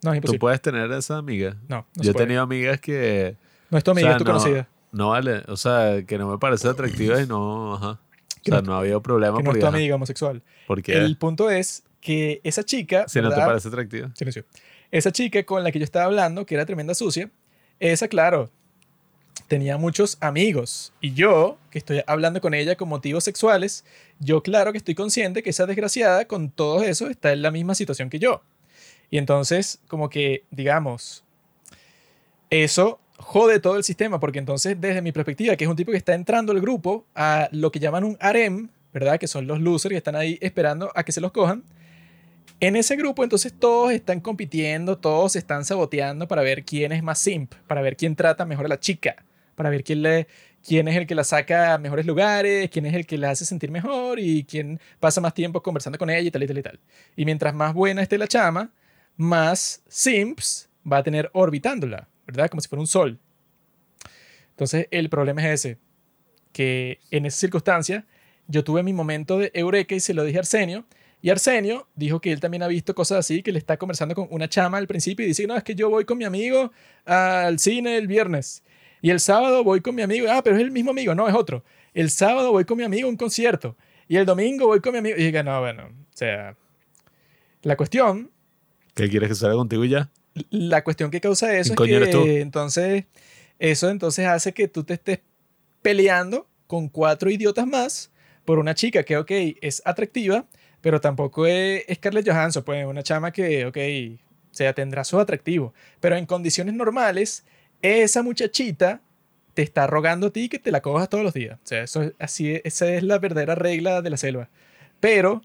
no, 0.02 0.10
es 0.12 0.16
imposible. 0.16 0.38
tú 0.38 0.40
puedes 0.40 0.60
tener 0.60 0.90
esa 0.92 1.18
amiga. 1.18 1.56
No, 1.68 1.86
no 1.96 2.02
Yo 2.02 2.12
he 2.12 2.14
tenido 2.14 2.42
amigas 2.42 2.80
que... 2.80 3.36
No 3.70 3.78
es 3.78 3.84
tu 3.84 3.90
amiga, 3.90 4.12
es 4.12 4.18
tu 4.18 4.24
conocida. 4.24 4.68
No 4.92 5.10
vale, 5.10 5.42
o 5.48 5.56
sea, 5.56 6.04
que 6.06 6.16
no 6.18 6.30
me 6.30 6.38
parece 6.38 6.68
atractiva 6.68 7.20
y 7.20 7.26
no, 7.26 7.74
ajá. 7.74 8.00
O 8.46 8.50
sea, 8.50 8.62
no, 8.62 8.74
ha 8.74 8.78
habido 8.78 9.02
problema. 9.02 9.38
Que 9.38 9.42
no 9.42 9.52
es 9.52 9.58
tu 9.58 9.66
amiga 9.66 9.94
homosexual. 9.96 10.42
Porque 10.66 10.92
el 10.92 11.16
punto 11.16 11.50
es 11.50 11.82
que 12.00 12.40
esa 12.44 12.62
chica. 12.62 13.06
Si 13.08 13.20
no 13.20 13.30
te 13.30 13.36
parece 13.36 13.68
atractiva. 13.68 14.10
Silencio. 14.14 14.44
Esa 14.94 15.10
chica 15.10 15.42
con 15.42 15.64
la 15.64 15.72
que 15.72 15.80
yo 15.80 15.84
estaba 15.84 16.04
hablando, 16.04 16.46
que 16.46 16.54
era 16.54 16.64
tremenda 16.64 16.94
sucia, 16.94 17.28
esa, 17.80 18.06
claro, 18.06 18.48
tenía 19.48 19.76
muchos 19.76 20.16
amigos. 20.20 20.92
Y 21.00 21.14
yo, 21.14 21.58
que 21.72 21.78
estoy 21.78 22.02
hablando 22.06 22.40
con 22.40 22.54
ella 22.54 22.76
con 22.76 22.88
motivos 22.88 23.24
sexuales, 23.24 23.84
yo, 24.20 24.44
claro 24.44 24.70
que 24.70 24.78
estoy 24.78 24.94
consciente 24.94 25.42
que 25.42 25.50
esa 25.50 25.66
desgraciada, 25.66 26.26
con 26.26 26.48
todo 26.48 26.84
eso, 26.84 27.10
está 27.10 27.32
en 27.32 27.42
la 27.42 27.50
misma 27.50 27.74
situación 27.74 28.08
que 28.08 28.20
yo. 28.20 28.42
Y 29.10 29.18
entonces, 29.18 29.80
como 29.88 30.08
que, 30.08 30.44
digamos, 30.52 31.24
eso 32.48 33.00
jode 33.16 33.58
todo 33.58 33.76
el 33.76 33.82
sistema, 33.82 34.20
porque 34.20 34.38
entonces, 34.38 34.80
desde 34.80 35.02
mi 35.02 35.10
perspectiva, 35.10 35.56
que 35.56 35.64
es 35.64 35.70
un 35.70 35.74
tipo 35.74 35.90
que 35.90 35.98
está 35.98 36.14
entrando 36.14 36.52
al 36.52 36.60
grupo 36.60 37.04
a 37.16 37.48
lo 37.50 37.72
que 37.72 37.80
llaman 37.80 38.04
un 38.04 38.16
harem, 38.20 38.68
¿verdad? 38.92 39.18
Que 39.18 39.26
son 39.26 39.48
los 39.48 39.60
losers 39.60 39.90
que 39.90 39.96
están 39.96 40.14
ahí 40.14 40.38
esperando 40.40 40.92
a 40.94 41.02
que 41.02 41.10
se 41.10 41.20
los 41.20 41.32
cojan. 41.32 41.64
En 42.60 42.76
ese 42.76 42.96
grupo, 42.96 43.24
entonces, 43.24 43.52
todos 43.52 43.92
están 43.92 44.20
compitiendo, 44.20 44.96
todos 44.96 45.36
están 45.36 45.64
saboteando 45.64 46.26
para 46.28 46.42
ver 46.42 46.64
quién 46.64 46.92
es 46.92 47.02
más 47.02 47.18
simp, 47.18 47.54
para 47.66 47.82
ver 47.82 47.96
quién 47.96 48.16
trata 48.16 48.46
mejor 48.46 48.66
a 48.66 48.68
la 48.68 48.80
chica, 48.80 49.16
para 49.54 49.70
ver 49.70 49.84
quién 49.84 50.88
es 50.88 50.96
el 50.96 51.06
que 51.06 51.14
la 51.14 51.24
saca 51.24 51.74
a 51.74 51.78
mejores 51.78 52.06
lugares, 52.06 52.70
quién 52.70 52.86
es 52.86 52.94
el 52.94 53.06
que 53.06 53.18
la 53.18 53.30
hace 53.30 53.44
sentir 53.44 53.70
mejor 53.70 54.18
y 54.18 54.44
quién 54.44 54.80
pasa 54.98 55.20
más 55.20 55.34
tiempo 55.34 55.62
conversando 55.62 55.98
con 55.98 56.08
ella 56.08 56.28
y 56.28 56.30
tal 56.30 56.42
y 56.42 56.46
tal 56.46 56.58
y 56.58 56.62
tal. 56.62 56.80
Y 57.16 57.24
mientras 57.24 57.54
más 57.54 57.74
buena 57.74 58.02
esté 58.02 58.16
la 58.16 58.28
chama, 58.28 58.72
más 59.16 59.82
simps 59.88 60.68
va 60.90 60.98
a 60.98 61.02
tener 61.02 61.30
orbitándola. 61.34 62.08
¿verdad? 62.26 62.48
Como 62.48 62.60
si 62.60 62.68
fuera 62.68 62.80
un 62.80 62.86
sol. 62.86 63.18
Entonces, 64.50 64.86
el 64.90 65.08
problema 65.08 65.42
es 65.42 65.64
ese, 65.64 65.78
que 66.52 67.00
en 67.10 67.26
esa 67.26 67.38
circunstancia 67.38 68.06
yo 68.46 68.62
tuve 68.62 68.82
mi 68.82 68.92
momento 68.92 69.38
de 69.38 69.50
eureka 69.54 69.94
y 69.94 70.00
se 70.00 70.14
lo 70.14 70.24
dije 70.24 70.38
a 70.38 70.40
Arsenio, 70.40 70.84
y 71.24 71.30
Arsenio 71.30 71.88
dijo 71.94 72.20
que 72.20 72.32
él 72.32 72.38
también 72.38 72.62
ha 72.64 72.66
visto 72.66 72.94
cosas 72.94 73.20
así, 73.20 73.42
que 73.42 73.50
le 73.50 73.58
está 73.58 73.78
conversando 73.78 74.14
con 74.14 74.28
una 74.28 74.46
chama 74.46 74.76
al 74.76 74.86
principio 74.86 75.24
y 75.24 75.28
dice, 75.28 75.46
no, 75.46 75.56
es 75.56 75.64
que 75.64 75.74
yo 75.74 75.88
voy 75.88 76.04
con 76.04 76.18
mi 76.18 76.24
amigo 76.24 76.70
al 77.06 77.58
cine 77.58 77.96
el 77.96 78.06
viernes. 78.06 78.62
Y 79.00 79.08
el 79.08 79.20
sábado 79.20 79.64
voy 79.64 79.80
con 79.80 79.94
mi 79.94 80.02
amigo, 80.02 80.26
ah, 80.30 80.42
pero 80.44 80.56
es 80.56 80.60
el 80.60 80.70
mismo 80.70 80.90
amigo, 80.90 81.14
no, 81.14 81.26
es 81.26 81.34
otro. 81.34 81.64
El 81.94 82.10
sábado 82.10 82.52
voy 82.52 82.66
con 82.66 82.76
mi 82.76 82.84
amigo 82.84 83.08
a 83.08 83.10
un 83.10 83.16
concierto. 83.16 83.74
Y 84.06 84.18
el 84.18 84.26
domingo 84.26 84.66
voy 84.66 84.80
con 84.80 84.92
mi 84.92 84.98
amigo. 84.98 85.16
Y 85.16 85.24
diga, 85.24 85.42
no, 85.42 85.58
bueno, 85.60 85.84
o 85.86 86.14
sea, 86.14 86.58
la 87.62 87.74
cuestión... 87.78 88.30
¿Qué 88.94 89.08
quieres 89.08 89.30
que 89.30 89.34
salga 89.34 89.56
contigo 89.56 89.82
ya? 89.86 90.10
la 90.50 90.84
cuestión 90.84 91.10
que 91.10 91.22
causa 91.22 91.56
eso 91.56 91.72
es 91.72 92.10
que 92.10 92.40
entonces 92.40 93.04
eso 93.58 93.88
entonces 93.88 94.26
hace 94.26 94.52
que 94.52 94.68
tú 94.68 94.84
te 94.84 94.92
estés 94.92 95.20
peleando 95.80 96.46
con 96.66 96.90
cuatro 96.90 97.30
idiotas 97.30 97.66
más 97.66 98.10
por 98.44 98.58
una 98.58 98.74
chica 98.74 99.04
que, 99.04 99.16
ok, 99.16 99.30
es 99.62 99.80
atractiva, 99.84 100.46
pero 100.84 101.00
tampoco 101.00 101.46
es 101.46 101.82
Scarlett 101.94 102.28
Johansson, 102.28 102.62
pues 102.62 102.84
una 102.84 103.02
chama 103.02 103.32
que, 103.32 103.64
ok, 103.64 103.78
o 104.52 104.54
sea, 104.54 104.74
tendrá 104.74 105.02
su 105.02 105.18
atractivo, 105.18 105.72
pero 105.98 106.14
en 106.14 106.26
condiciones 106.26 106.74
normales, 106.74 107.42
esa 107.80 108.22
muchachita 108.22 109.00
te 109.54 109.62
está 109.62 109.86
rogando 109.86 110.26
a 110.26 110.30
ti 110.30 110.50
que 110.50 110.58
te 110.58 110.70
la 110.70 110.82
cojas 110.82 111.08
todos 111.08 111.24
los 111.24 111.32
días. 111.32 111.54
O 111.54 111.66
sea, 111.66 111.84
eso, 111.84 112.12
así, 112.18 112.60
esa 112.64 112.86
es 112.92 113.02
la 113.02 113.18
verdadera 113.18 113.54
regla 113.54 114.02
de 114.02 114.10
la 114.10 114.18
selva. 114.18 114.50
Pero, 115.00 115.40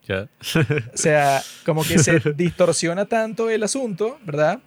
o 0.93 0.97
sea, 0.97 1.41
como 1.65 1.85
que 1.85 1.99
se 1.99 2.19
distorsiona 2.35 3.05
tanto 3.05 3.49
el 3.49 3.63
asunto, 3.63 4.19
¿verdad? 4.25 4.59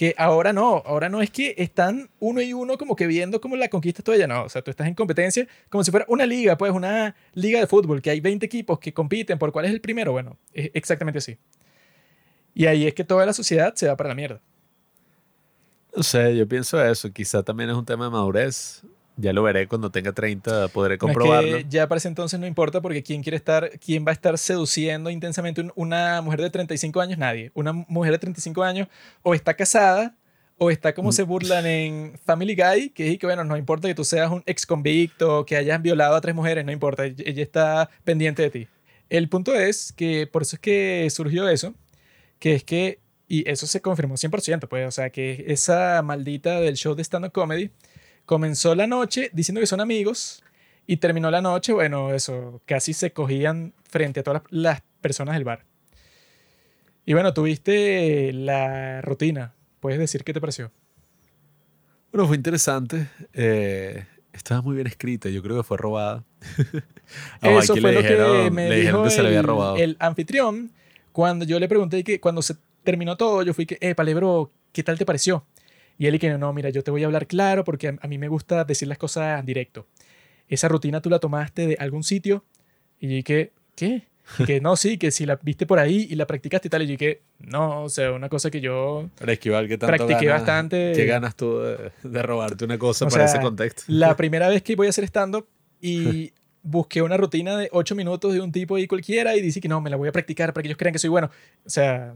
Que 0.00 0.14
ahora 0.16 0.54
no, 0.54 0.82
ahora 0.86 1.10
no 1.10 1.20
es 1.20 1.30
que 1.30 1.54
están 1.58 2.08
uno 2.20 2.40
y 2.40 2.54
uno 2.54 2.78
como 2.78 2.96
que 2.96 3.06
viendo 3.06 3.38
cómo 3.38 3.54
la 3.56 3.68
conquista 3.68 4.02
toda 4.02 4.26
no, 4.26 4.44
o 4.44 4.48
sea, 4.48 4.62
tú 4.62 4.70
estás 4.70 4.86
en 4.86 4.94
competencia 4.94 5.46
como 5.68 5.84
si 5.84 5.90
fuera 5.90 6.06
una 6.08 6.24
liga, 6.24 6.56
pues 6.56 6.72
una 6.72 7.14
liga 7.34 7.60
de 7.60 7.66
fútbol, 7.66 8.00
que 8.00 8.08
hay 8.08 8.18
20 8.18 8.46
equipos 8.46 8.78
que 8.78 8.94
compiten 8.94 9.38
por 9.38 9.52
cuál 9.52 9.66
es 9.66 9.72
el 9.72 9.82
primero, 9.82 10.12
bueno, 10.12 10.38
es 10.54 10.70
exactamente 10.72 11.18
así. 11.18 11.36
Y 12.54 12.64
ahí 12.64 12.86
es 12.86 12.94
que 12.94 13.04
toda 13.04 13.26
la 13.26 13.34
sociedad 13.34 13.74
se 13.74 13.88
va 13.88 13.96
para 13.98 14.08
la 14.08 14.14
mierda. 14.14 14.40
No 15.94 16.02
sé, 16.02 16.34
yo 16.34 16.48
pienso 16.48 16.82
eso, 16.82 17.12
quizá 17.12 17.42
también 17.42 17.68
es 17.68 17.76
un 17.76 17.84
tema 17.84 18.06
de 18.06 18.10
madurez, 18.10 18.82
ya 19.20 19.32
lo 19.32 19.42
veré 19.42 19.68
cuando 19.68 19.90
tenga 19.90 20.12
30, 20.12 20.68
podré 20.68 20.98
comprobarlo. 20.98 21.58
ya 21.68 21.88
para 21.88 21.98
ese 21.98 22.08
entonces 22.08 22.38
no 22.40 22.46
importa 22.46 22.80
porque 22.80 23.02
quién 23.02 23.22
quiere 23.22 23.36
estar, 23.36 23.70
quién 23.78 24.04
va 24.04 24.10
a 24.10 24.12
estar 24.12 24.36
seduciendo 24.38 25.10
intensamente 25.10 25.64
una 25.74 26.20
mujer 26.22 26.40
de 26.40 26.50
35 26.50 27.00
años, 27.00 27.18
nadie. 27.18 27.50
Una 27.54 27.72
mujer 27.72 28.12
de 28.12 28.18
35 28.18 28.62
años 28.62 28.88
o 29.22 29.34
está 29.34 29.54
casada 29.54 30.16
o 30.62 30.70
está 30.70 30.94
como 30.94 31.08
mm. 31.08 31.12
se 31.12 31.22
burlan 31.22 31.64
en 31.64 32.18
Family 32.24 32.54
Guy, 32.54 32.90
que 32.90 33.10
es 33.10 33.18
que 33.18 33.26
bueno, 33.26 33.44
no 33.44 33.56
importa 33.56 33.88
que 33.88 33.94
tú 33.94 34.04
seas 34.04 34.30
un 34.30 34.42
ex 34.44 34.66
convicto, 34.66 35.46
que 35.46 35.56
hayas 35.56 35.80
violado 35.80 36.14
a 36.14 36.20
tres 36.20 36.34
mujeres, 36.34 36.66
no 36.66 36.70
importa, 36.70 37.06
ella 37.06 37.42
está 37.42 37.88
pendiente 38.04 38.42
de 38.42 38.50
ti. 38.50 38.68
El 39.08 39.30
punto 39.30 39.54
es 39.54 39.90
que 39.92 40.26
por 40.26 40.42
eso 40.42 40.56
es 40.56 40.60
que 40.60 41.08
surgió 41.10 41.48
eso, 41.48 41.74
que 42.38 42.54
es 42.54 42.64
que, 42.64 43.00
y 43.26 43.48
eso 43.48 43.66
se 43.66 43.80
confirmó 43.80 44.16
100%, 44.16 44.68
pues, 44.68 44.86
o 44.86 44.90
sea, 44.90 45.08
que 45.08 45.44
esa 45.48 46.02
maldita 46.02 46.60
del 46.60 46.76
show 46.76 46.94
de 46.94 47.04
stand-up 47.04 47.32
comedy, 47.32 47.70
comenzó 48.30 48.76
la 48.76 48.86
noche 48.86 49.28
diciendo 49.32 49.60
que 49.60 49.66
son 49.66 49.80
amigos 49.80 50.44
y 50.86 50.98
terminó 50.98 51.32
la 51.32 51.40
noche, 51.40 51.72
bueno, 51.72 52.14
eso, 52.14 52.62
casi 52.64 52.92
se 52.92 53.12
cogían 53.12 53.74
frente 53.88 54.20
a 54.20 54.22
todas 54.22 54.42
las 54.50 54.82
personas 55.00 55.34
del 55.34 55.42
bar. 55.42 55.64
Y 57.04 57.14
bueno, 57.14 57.34
tuviste 57.34 58.32
la 58.32 59.00
rutina. 59.02 59.52
¿Puedes 59.80 59.98
decir 59.98 60.22
qué 60.22 60.32
te 60.32 60.40
pareció? 60.40 60.70
Bueno, 62.12 62.28
fue 62.28 62.36
interesante. 62.36 63.08
Eh, 63.32 64.04
estaba 64.32 64.62
muy 64.62 64.76
bien 64.76 64.86
escrita. 64.86 65.28
Yo 65.28 65.42
creo 65.42 65.56
que 65.56 65.64
fue 65.64 65.76
robada. 65.76 66.22
Eso 67.42 67.74
fue 67.78 67.92
lo 67.92 68.00
que 68.00 68.48
me 68.52 68.68
le 68.68 68.76
dijeron 68.76 69.00
dijo 69.00 69.04
que 69.04 69.10
se 69.10 69.22
le 69.22 69.28
había 69.28 69.40
el- 69.40 69.46
robado. 69.46 69.76
el 69.76 69.96
anfitrión 69.98 70.70
cuando 71.10 71.44
yo 71.44 71.58
le 71.58 71.66
pregunté 71.66 72.04
que 72.04 72.20
cuando 72.20 72.42
se 72.42 72.54
terminó 72.84 73.16
todo, 73.16 73.42
yo 73.42 73.54
fui 73.54 73.66
que, 73.66 73.76
eh, 73.80 73.94
bro, 73.94 74.52
¿qué 74.72 74.84
tal 74.84 74.96
te 74.96 75.04
pareció? 75.04 75.44
Y 76.00 76.06
él 76.06 76.14
y 76.14 76.18
que 76.18 76.30
no, 76.30 76.50
mira, 76.54 76.70
yo 76.70 76.82
te 76.82 76.90
voy 76.90 77.02
a 77.02 77.06
hablar 77.06 77.26
claro 77.26 77.62
porque 77.62 77.88
a, 77.88 77.96
a 78.00 78.08
mí 78.08 78.16
me 78.16 78.28
gusta 78.28 78.64
decir 78.64 78.88
las 78.88 78.96
cosas 78.96 79.44
directo. 79.44 79.86
Esa 80.48 80.66
rutina 80.66 81.02
tú 81.02 81.10
la 81.10 81.18
tomaste 81.18 81.66
de 81.66 81.76
algún 81.78 82.04
sitio 82.04 82.42
y 82.98 83.08
yo 83.08 83.14
dije, 83.16 83.52
¿qué? 83.76 84.04
Y 84.38 84.44
que 84.44 84.60
no, 84.62 84.76
sí, 84.76 84.96
que 84.96 85.10
si 85.10 85.26
la 85.26 85.36
viste 85.42 85.66
por 85.66 85.78
ahí 85.78 86.06
y 86.08 86.14
la 86.14 86.26
practicaste 86.26 86.68
y 86.68 86.70
tal. 86.70 86.82
Y 86.82 86.86
yo 86.86 86.90
dije, 86.92 87.20
no, 87.40 87.82
o 87.82 87.88
sea, 87.90 88.12
una 88.12 88.30
cosa 88.30 88.50
que 88.50 88.62
yo 88.62 89.10
Pero 89.18 89.30
es 89.32 89.38
que 89.40 89.50
que 89.50 89.76
tanto 89.76 89.86
practiqué 90.06 90.24
ganas- 90.26 90.40
bastante. 90.40 90.92
¿Qué 90.96 91.04
ganas 91.04 91.36
tú 91.36 91.58
de, 91.58 91.92
de 92.02 92.22
robarte 92.22 92.64
una 92.64 92.78
cosa 92.78 93.04
O 93.04 93.08
para 93.10 93.28
sea, 93.28 93.34
ese 93.36 93.44
contexto? 93.44 93.82
La 93.88 94.16
primera 94.16 94.48
vez 94.48 94.62
que 94.62 94.76
voy 94.76 94.86
a 94.86 94.90
hacer 94.90 95.04
stand-up 95.04 95.46
y 95.82 96.32
busqué 96.62 97.02
una 97.02 97.18
rutina 97.18 97.58
de 97.58 97.68
8 97.72 97.94
minutos 97.94 98.32
de 98.32 98.40
un 98.40 98.52
tipo 98.52 98.76
ahí 98.76 98.86
cualquiera 98.86 99.36
y 99.36 99.42
dice 99.42 99.60
que 99.60 99.68
no, 99.68 99.82
me 99.82 99.90
la 99.90 99.96
voy 99.96 100.08
a 100.08 100.12
practicar 100.12 100.54
para 100.54 100.62
que 100.62 100.68
ellos 100.68 100.78
crean 100.78 100.92
que 100.94 100.98
soy 100.98 101.10
bueno. 101.10 101.30
O 101.66 101.70
sea, 101.70 102.14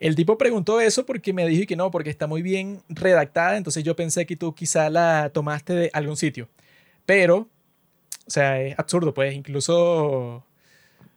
el 0.00 0.14
tipo 0.16 0.36
preguntó 0.38 0.80
eso 0.80 1.06
porque 1.06 1.32
me 1.32 1.46
dijo 1.46 1.66
que 1.66 1.76
no, 1.76 1.90
porque 1.90 2.10
está 2.10 2.26
muy 2.26 2.42
bien 2.42 2.82
redactada, 2.88 3.56
entonces 3.56 3.84
yo 3.84 3.96
pensé 3.96 4.26
que 4.26 4.36
tú 4.36 4.54
quizá 4.54 4.90
la 4.90 5.30
tomaste 5.32 5.74
de 5.74 5.90
algún 5.92 6.16
sitio. 6.16 6.48
Pero, 7.06 7.48
o 8.26 8.30
sea, 8.30 8.60
es 8.60 8.78
absurdo, 8.78 9.14
pues, 9.14 9.34
incluso, 9.34 9.74
o 9.76 10.44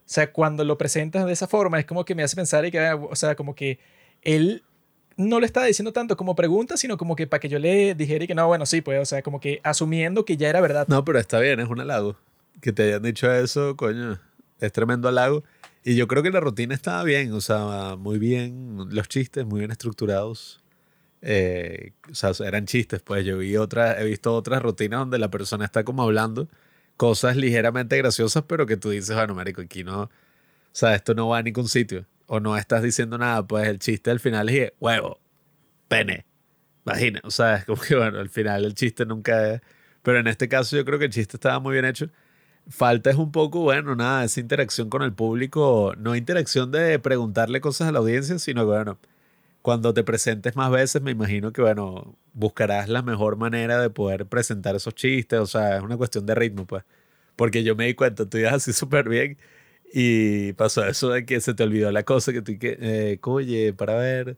sea, 0.06 0.32
cuando 0.32 0.64
lo 0.64 0.78
presentas 0.78 1.26
de 1.26 1.34
esa 1.34 1.48
forma 1.48 1.80
es 1.80 1.86
como 1.86 2.06
que 2.06 2.16
me 2.16 2.24
hace 2.24 2.36
pensar 2.36 2.66
y 2.66 2.72
que, 2.72 2.80
ah, 2.80 2.96
o 2.96 3.16
sea, 3.16 3.36
como 3.36 3.56
que 3.56 3.80
él 4.22 4.64
no 5.18 5.40
le 5.40 5.48
estaba 5.48 5.66
diciendo 5.66 5.92
tanto 5.92 6.16
como 6.16 6.36
pregunta, 6.36 6.78
sino 6.78 6.98
como 6.98 7.16
que 7.16 7.26
para 7.26 7.40
que 7.40 7.50
yo 7.50 7.60
le 7.60 7.96
dijera 7.96 8.24
y 8.24 8.28
que 8.28 8.36
no, 8.36 8.48
bueno, 8.48 8.66
sí, 8.66 8.82
pues, 8.82 9.02
o 9.02 9.06
sea, 9.06 9.22
como 9.22 9.40
que 9.40 9.60
asumiendo 9.64 10.26
que 10.26 10.38
ya 10.38 10.50
era 10.50 10.62
verdad. 10.62 10.88
No, 10.88 11.04
pero 11.04 11.20
está 11.20 11.40
bien, 11.40 11.60
es 11.60 11.68
un 11.68 11.80
halago. 11.80 12.16
Que 12.62 12.72
te 12.72 12.84
hayan 12.84 13.02
dicho 13.02 13.32
eso, 13.32 13.76
coño, 13.76 14.20
es 14.60 14.72
tremendo 14.72 15.08
halago. 15.08 15.44
Y 15.84 15.96
yo 15.96 16.08
creo 16.08 16.24
que 16.24 16.32
la 16.32 16.40
rutina 16.40 16.76
estaba 16.76 17.04
bien, 17.04 17.32
o 17.34 17.42
sea, 17.42 17.96
muy 17.98 18.20
bien, 18.20 18.78
los 18.90 19.08
chistes 19.08 19.46
muy 19.46 19.60
bien 19.60 19.72
estructurados. 19.72 20.62
Eh, 21.22 21.94
o 22.10 22.16
sea, 22.16 22.32
eran 22.46 22.66
chistes, 22.66 23.02
pues 23.02 23.26
yo 23.26 23.38
vi 23.38 23.58
otra, 23.58 24.00
he 24.00 24.06
visto 24.06 24.36
otras 24.36 24.62
rutinas 24.62 25.00
donde 25.00 25.18
la 25.18 25.32
persona 25.32 25.66
está 25.66 25.84
como 25.84 26.04
hablando 26.04 26.48
cosas 26.98 27.38
ligeramente 27.38 27.96
graciosas, 27.98 28.44
pero 28.48 28.66
que 28.66 28.76
tú 28.76 28.90
dices, 28.90 29.16
bueno, 29.16 29.36
marico, 29.36 29.62
aquí 29.62 29.84
no, 29.84 30.04
o 30.04 30.10
sea, 30.80 30.96
esto 30.96 31.14
no 31.16 31.30
va 31.30 31.40
a 31.40 31.44
ningún 31.44 31.70
sitio. 31.70 32.06
O 32.28 32.40
no 32.40 32.58
estás 32.58 32.84
diciendo 32.84 33.18
nada, 33.18 33.48
pues 33.48 33.68
el 33.68 33.80
chiste 33.80 34.12
al 34.12 34.20
final 34.20 34.50
es 34.50 34.74
huevo, 34.80 35.20
pene, 35.88 36.26
vagina. 36.84 37.22
O 37.24 37.32
sea, 37.32 37.56
es 37.56 37.66
como 37.66 37.82
que, 37.82 37.96
bueno, 37.96 38.20
al 38.20 38.30
final 38.30 38.66
el 38.66 38.76
chiste 38.76 39.06
nunca. 39.06 39.62
Pero 40.04 40.20
en 40.20 40.28
este 40.28 40.50
caso 40.50 40.76
yo 40.76 40.86
creo 40.86 41.00
que 41.00 41.06
el 41.06 41.12
chiste 41.12 41.38
estaba 41.38 41.60
muy 41.60 41.74
bien 41.74 41.86
hecho. 41.86 42.10
Falta 42.70 43.10
es 43.10 43.16
un 43.16 43.32
poco, 43.32 43.62
bueno, 43.62 43.96
nada, 43.96 44.26
esa 44.26 44.42
interacción 44.42 44.90
con 44.90 45.02
el 45.02 45.14
público, 45.14 45.94
no 45.98 46.16
interacción 46.18 46.72
de 46.72 47.00
preguntarle 47.00 47.62
cosas 47.62 47.88
a 47.88 47.92
la 47.94 48.00
audiencia, 48.00 48.38
sino 48.40 48.66
bueno, 48.66 48.98
cuando 49.62 49.94
te 49.94 50.04
presentes 50.04 50.56
más 50.56 50.72
veces, 50.72 51.02
me 51.02 51.12
imagino 51.12 51.54
que, 51.54 51.62
bueno, 51.62 52.18
buscarás 52.34 52.90
la 52.90 53.02
mejor 53.04 53.38
manera 53.38 53.82
de 53.82 53.90
poder 53.90 54.26
presentar 54.28 54.76
esos 54.76 54.96
chistes, 54.96 55.40
o 55.40 55.46
sea, 55.48 55.78
es 55.78 55.84
una 55.84 55.98
cuestión 55.98 56.26
de 56.26 56.36
ritmo, 56.36 56.66
pues. 56.66 56.84
Porque 57.36 57.64
yo 57.64 57.76
me 57.76 57.86
di 57.88 57.96
cuenta, 57.96 58.26
tú 58.30 58.38
ibas 58.38 58.54
así 58.56 58.74
súper 58.74 59.10
bien 59.10 59.38
y 59.94 60.54
pasó 60.54 60.86
eso 60.86 61.10
de 61.12 61.26
que 61.26 61.42
se 61.42 61.54
te 61.54 61.64
olvidó 61.64 61.92
la 61.92 62.04
cosa, 62.04 62.34
que 62.34 62.42
tú, 62.42 62.58
que, 62.60 62.78
eh, 62.82 63.20
oye, 63.24 63.74
para 63.74 63.96
ver, 63.96 64.38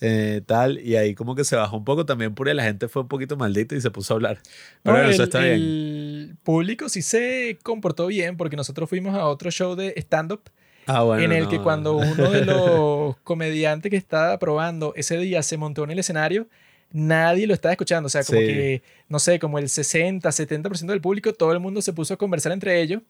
eh, 0.00 0.42
tal, 0.46 0.78
y 0.80 0.96
ahí 0.96 1.14
como 1.14 1.34
que 1.34 1.44
se 1.44 1.56
bajó 1.56 1.76
un 1.76 1.84
poco 1.84 2.04
también 2.04 2.34
porque 2.34 2.52
la 2.54 2.64
gente 2.64 2.88
fue 2.88 3.02
un 3.02 3.08
poquito 3.08 3.36
maldita 3.36 3.74
y 3.74 3.80
se 3.80 3.90
puso 3.90 4.12
a 4.12 4.16
hablar. 4.16 4.38
Pero 4.82 4.96
No, 4.96 4.98
bueno, 4.98 5.08
eso 5.08 5.22
el, 5.22 5.28
está 5.28 5.38
bien. 5.40 5.52
el 5.54 6.36
público 6.42 6.88
sí 6.88 7.00
se 7.02 7.58
comportó 7.62 8.06
bien 8.08 8.36
porque 8.36 8.56
nosotros 8.56 8.88
fuimos 8.88 9.14
a 9.14 9.26
otro 9.26 9.50
show 9.50 9.74
de 9.76 9.94
stand-up 9.96 10.42
Ah, 10.86 11.02
bueno, 11.02 11.22
en 11.22 11.32
el 11.32 11.44
no, 11.44 11.48
que 11.50 11.60
cuando 11.60 11.96
uno 11.96 12.30
de 12.30 12.44
los 12.44 13.16
comediantes 13.24 13.88
que 13.90 13.96
estaba 13.96 14.38
probando 14.38 14.92
ese 14.96 15.16
día 15.16 15.42
se 15.42 15.56
montó 15.56 15.84
en 15.84 15.92
el 15.92 15.98
escenario, 15.98 16.46
nadie 16.92 17.46
lo 17.46 17.54
estaba 17.54 17.72
escuchando. 17.72 18.06
O 18.08 18.10
sea, 18.10 18.22
como 18.22 18.38
Sí. 18.40 18.46
que, 18.46 18.82
no 19.08 19.18
sé, 19.18 19.38
como 19.38 19.58
el 19.58 19.68
60, 19.70 20.30
70% 20.30 20.92
del 20.92 21.00
público, 21.00 21.32
todo 21.32 21.52
el 21.52 21.60
mundo 21.60 21.80
se 21.80 21.92
puso 21.94 22.12
a 22.14 22.16
conversar 22.18 22.52
entre 22.52 22.80
ellos. 22.82 23.00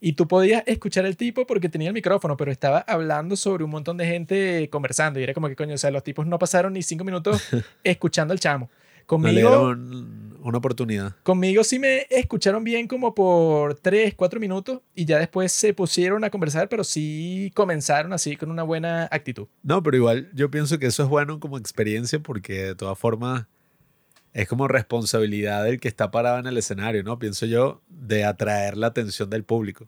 Y 0.00 0.12
tú 0.12 0.28
podías 0.28 0.62
escuchar 0.66 1.06
al 1.06 1.16
tipo 1.16 1.46
porque 1.46 1.68
tenía 1.68 1.88
el 1.88 1.94
micrófono, 1.94 2.36
pero 2.36 2.52
estaba 2.52 2.80
hablando 2.80 3.36
sobre 3.36 3.64
un 3.64 3.70
montón 3.70 3.96
de 3.96 4.06
gente 4.06 4.68
conversando. 4.70 5.18
Y 5.18 5.22
era 5.22 5.34
como 5.34 5.48
que, 5.48 5.56
coño, 5.56 5.74
o 5.74 5.78
sea, 5.78 5.90
los 5.90 6.02
tipos 6.02 6.26
no 6.26 6.38
pasaron 6.38 6.74
ni 6.74 6.82
cinco 6.82 7.04
minutos 7.04 7.42
escuchando 7.84 8.32
al 8.32 8.40
chamo. 8.40 8.66
no 8.66 9.06
Conmigo, 9.06 9.48
dieron 9.48 10.38
una 10.42 10.58
oportunidad. 10.58 11.14
Conmigo 11.22 11.64
sí 11.64 11.78
me 11.78 12.06
escucharon 12.10 12.62
bien 12.62 12.86
como 12.86 13.14
por 13.14 13.74
3, 13.74 14.14
4 14.14 14.38
minutos 14.38 14.80
y 14.94 15.04
ya 15.04 15.18
después 15.18 15.50
se 15.52 15.72
pusieron 15.72 16.22
a 16.24 16.30
conversar, 16.30 16.68
pero 16.68 16.84
sí 16.84 17.50
comenzaron 17.54 18.12
así 18.12 18.36
con 18.36 18.50
una 18.50 18.62
buena 18.62 19.08
actitud. 19.10 19.46
No, 19.62 19.82
pero 19.82 19.96
igual 19.96 20.30
yo 20.34 20.50
pienso 20.50 20.78
que 20.78 20.86
eso 20.86 21.02
es 21.02 21.08
bueno 21.08 21.40
como 21.40 21.56
experiencia 21.56 22.20
porque 22.20 22.64
de 22.64 22.74
todas 22.74 22.98
formas 22.98 23.46
es 24.38 24.46
como 24.48 24.68
responsabilidad 24.68 25.64
del 25.64 25.80
que 25.80 25.88
está 25.88 26.10
parado 26.10 26.38
en 26.38 26.46
el 26.46 26.58
escenario, 26.58 27.02
¿no? 27.02 27.18
Pienso 27.18 27.46
yo, 27.46 27.80
de 27.88 28.24
atraer 28.24 28.76
la 28.76 28.88
atención 28.88 29.30
del 29.30 29.44
público. 29.44 29.86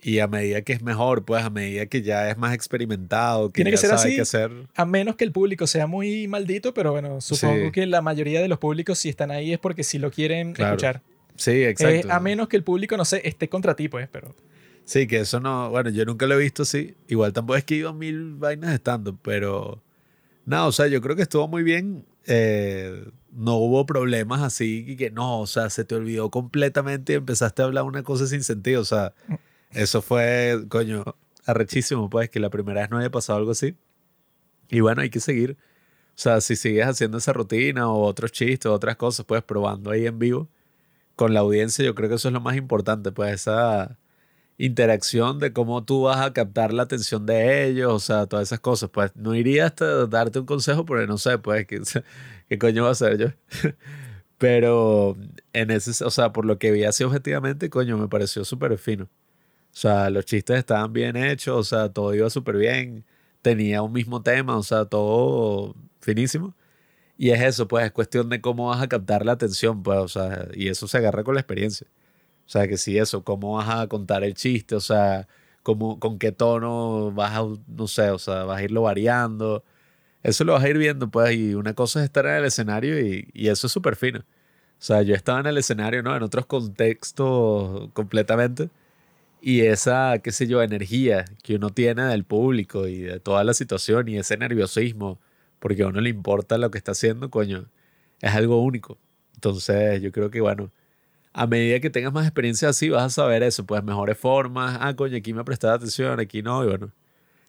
Y 0.00 0.20
a 0.20 0.28
medida 0.28 0.62
que 0.62 0.74
es 0.74 0.82
mejor, 0.82 1.24
pues 1.24 1.42
a 1.42 1.50
medida 1.50 1.86
que 1.86 2.02
ya 2.02 2.30
es 2.30 2.36
más 2.38 2.54
experimentado, 2.54 3.48
que 3.50 3.54
Tiene 3.56 3.70
que 3.72 3.76
ser 3.78 3.90
sabe 3.90 4.00
así. 4.02 4.14
qué 4.14 4.20
hacer. 4.20 4.50
A 4.76 4.84
menos 4.84 5.16
que 5.16 5.24
el 5.24 5.32
público 5.32 5.66
sea 5.66 5.86
muy 5.88 6.28
maldito, 6.28 6.72
pero 6.72 6.92
bueno, 6.92 7.20
supongo 7.20 7.64
Sí. 7.66 7.72
que 7.72 7.86
la 7.86 8.00
mayoría 8.00 8.40
de 8.40 8.46
los 8.48 8.58
públicos 8.58 8.98
si 8.98 9.08
están 9.08 9.30
ahí 9.32 9.52
es 9.52 9.58
porque 9.58 9.82
sí 9.82 9.98
lo 9.98 10.10
quieren 10.12 10.52
Claro. 10.52 10.74
escuchar. 10.74 11.02
Sí, 11.36 11.50
Eh, 11.50 11.70
exacto. 11.70 12.12
a 12.12 12.20
menos 12.20 12.46
que 12.48 12.56
el 12.56 12.62
público, 12.62 12.96
no 12.96 13.04
sé, 13.04 13.22
esté 13.24 13.48
contra 13.48 13.74
ti, 13.74 13.88
pues, 13.88 14.08
pero... 14.12 14.36
Sí, 14.84 15.06
que 15.08 15.18
eso 15.20 15.40
no, 15.40 15.70
bueno, 15.70 15.90
yo 15.90 16.04
nunca 16.04 16.26
lo 16.26 16.34
he 16.34 16.38
visto 16.42 16.62
así. 16.62 16.94
Igual 17.08 17.32
tampoco 17.32 17.56
es 17.56 17.64
que 17.64 17.74
he 17.74 17.78
ido 17.78 17.88
a 17.88 17.92
mil 17.94 18.34
vainas 18.34 18.72
estando, 18.74 19.16
pero 19.16 19.82
no, 20.46 20.66
o 20.66 20.72
sea, 20.72 20.86
yo 20.88 21.00
creo 21.00 21.16
que 21.16 21.22
estuvo 21.22 21.48
muy 21.48 21.62
bien. 21.62 22.06
Eh, 22.26 23.04
no 23.32 23.56
hubo 23.56 23.84
problemas 23.86 24.42
así 24.42 24.84
y 24.86 24.96
que 24.96 25.10
no, 25.10 25.40
o 25.40 25.46
sea, 25.46 25.70
se 25.70 25.84
te 25.84 25.94
olvidó 25.94 26.30
completamente 26.30 27.12
y 27.12 27.16
empezaste 27.16 27.62
a 27.62 27.64
hablar 27.66 27.84
una 27.84 28.02
cosa 28.02 28.26
sin 28.26 28.44
sentido. 28.44 28.80
O 28.82 28.84
sea, 28.84 29.14
eso 29.72 30.02
fue, 30.02 30.64
coño, 30.68 31.04
arrechísimo, 31.46 32.10
pues, 32.10 32.30
que 32.30 32.40
la 32.40 32.50
primera 32.50 32.82
vez 32.82 32.90
no 32.90 32.98
haya 32.98 33.10
pasado 33.10 33.38
algo 33.38 33.52
así. 33.52 33.76
Y 34.70 34.80
bueno, 34.80 35.02
hay 35.02 35.10
que 35.10 35.20
seguir. 35.20 35.56
O 36.10 36.16
sea, 36.16 36.40
si 36.40 36.56
sigues 36.56 36.86
haciendo 36.86 37.18
esa 37.18 37.32
rutina 37.32 37.90
o 37.90 38.02
otros 38.02 38.32
chistes, 38.32 38.66
otras 38.66 38.96
cosas, 38.96 39.26
pues 39.26 39.42
probando 39.42 39.90
ahí 39.90 40.06
en 40.06 40.18
vivo 40.18 40.48
con 41.16 41.34
la 41.34 41.40
audiencia, 41.40 41.84
yo 41.84 41.94
creo 41.94 42.08
que 42.08 42.16
eso 42.16 42.28
es 42.28 42.34
lo 42.34 42.40
más 42.40 42.56
importante, 42.56 43.12
pues 43.12 43.34
esa 43.34 43.98
interacción 44.58 45.38
de 45.38 45.52
cómo 45.52 45.84
tú 45.84 46.02
vas 46.02 46.20
a 46.20 46.32
captar 46.32 46.72
la 46.72 46.84
atención 46.84 47.26
de 47.26 47.66
ellos, 47.66 47.92
o 47.92 47.98
sea, 48.00 48.26
todas 48.26 48.48
esas 48.48 48.60
cosas. 48.60 48.90
Pues 48.90 49.12
no 49.16 49.34
iría 49.34 49.66
hasta 49.66 50.06
darte 50.06 50.40
un 50.40 50.46
consejo 50.46 50.84
porque 50.84 51.06
no 51.06 51.18
sé, 51.18 51.38
pues, 51.38 51.66
qué, 51.66 51.80
qué 52.48 52.58
coño 52.58 52.84
va 52.84 52.90
a 52.90 52.92
hacer 52.92 53.18
yo. 53.18 53.28
Pero 54.38 55.16
en 55.52 55.70
ese, 55.70 56.04
o 56.04 56.10
sea, 56.10 56.32
por 56.32 56.44
lo 56.44 56.58
que 56.58 56.70
vi 56.72 56.84
así 56.84 57.04
objetivamente, 57.04 57.70
coño, 57.70 57.96
me 57.98 58.08
pareció 58.08 58.44
súper 58.44 58.76
fino. 58.78 59.04
O 59.04 59.76
sea, 59.76 60.10
los 60.10 60.24
chistes 60.26 60.58
estaban 60.58 60.92
bien 60.92 61.16
hechos, 61.16 61.56
o 61.56 61.64
sea, 61.64 61.88
todo 61.92 62.14
iba 62.14 62.30
súper 62.30 62.56
bien, 62.56 63.04
tenía 63.42 63.82
un 63.82 63.92
mismo 63.92 64.22
tema, 64.22 64.56
o 64.56 64.62
sea, 64.62 64.84
todo 64.86 65.74
finísimo. 66.00 66.54
Y 67.18 67.30
es 67.30 67.42
eso, 67.42 67.68
pues, 67.68 67.86
es 67.86 67.92
cuestión 67.92 68.28
de 68.30 68.40
cómo 68.40 68.68
vas 68.68 68.82
a 68.82 68.88
captar 68.88 69.24
la 69.24 69.32
atención, 69.32 69.82
pues, 69.82 69.98
o 70.00 70.08
sea, 70.08 70.48
y 70.54 70.68
eso 70.68 70.88
se 70.88 70.98
agarra 70.98 71.24
con 71.24 71.34
la 71.34 71.40
experiencia. 71.42 71.86
O 72.46 72.48
sea, 72.48 72.68
que 72.68 72.76
sí, 72.76 72.98
eso, 72.98 73.24
cómo 73.24 73.54
vas 73.56 73.68
a 73.70 73.86
contar 73.88 74.24
el 74.24 74.34
chiste, 74.34 74.74
o 74.74 74.80
sea, 74.80 75.28
cómo, 75.62 75.98
con 76.00 76.18
qué 76.18 76.32
tono 76.32 77.12
vas 77.12 77.32
a, 77.38 77.44
no 77.68 77.88
sé, 77.88 78.10
o 78.10 78.18
sea, 78.18 78.44
vas 78.44 78.58
a 78.60 78.62
irlo 78.64 78.82
variando. 78.82 79.64
Eso 80.22 80.44
lo 80.44 80.54
vas 80.54 80.64
a 80.64 80.68
ir 80.70 80.78
viendo, 80.78 81.10
pues, 81.10 81.34
y 81.36 81.54
una 81.54 81.74
cosa 81.74 82.00
es 82.00 82.06
estar 82.06 82.26
en 82.26 82.34
el 82.36 82.44
escenario 82.46 83.00
y, 83.00 83.28
y 83.34 83.48
eso 83.48 83.66
es 83.66 83.72
súper 83.72 83.96
fino. 83.96 84.20
O 84.20 84.86
sea, 84.86 85.02
yo 85.02 85.14
estaba 85.14 85.40
en 85.40 85.46
el 85.46 85.58
escenario, 85.58 86.02
¿no? 86.02 86.16
En 86.16 86.22
otros 86.22 86.46
contextos 86.46 87.90
completamente. 87.94 88.70
Y 89.40 89.62
esa, 89.62 90.18
qué 90.20 90.32
sé 90.32 90.46
yo, 90.46 90.62
energía 90.62 91.26
que 91.42 91.56
uno 91.56 91.70
tiene 91.70 92.04
del 92.04 92.24
público 92.24 92.88
y 92.88 93.00
de 93.02 93.20
toda 93.20 93.44
la 93.44 93.54
situación 93.54 94.08
y 94.08 94.16
ese 94.18 94.36
nerviosismo, 94.38 95.20
porque 95.60 95.82
a 95.82 95.88
uno 95.88 96.00
le 96.00 96.10
importa 96.10 96.58
lo 96.58 96.70
que 96.70 96.78
está 96.78 96.92
haciendo, 96.92 97.30
coño, 97.30 97.66
es 98.20 98.34
algo 98.34 98.62
único. 98.62 98.98
Entonces, 99.34 100.00
yo 100.02 100.12
creo 100.12 100.30
que, 100.30 100.40
bueno, 100.40 100.72
a 101.34 101.46
medida 101.48 101.80
que 101.80 101.90
tengas 101.90 102.12
más 102.12 102.26
experiencia 102.26 102.68
así, 102.68 102.88
vas 102.88 103.02
a 103.02 103.10
saber 103.10 103.42
eso, 103.42 103.66
pues 103.66 103.82
mejores 103.82 104.16
formas. 104.16 104.78
Ah, 104.80 104.94
coño, 104.94 105.16
aquí 105.16 105.34
me 105.34 105.44
prestaba 105.44 105.74
atención, 105.74 106.20
aquí 106.20 106.42
no, 106.42 106.62
y 106.64 106.68
bueno. 106.68 106.92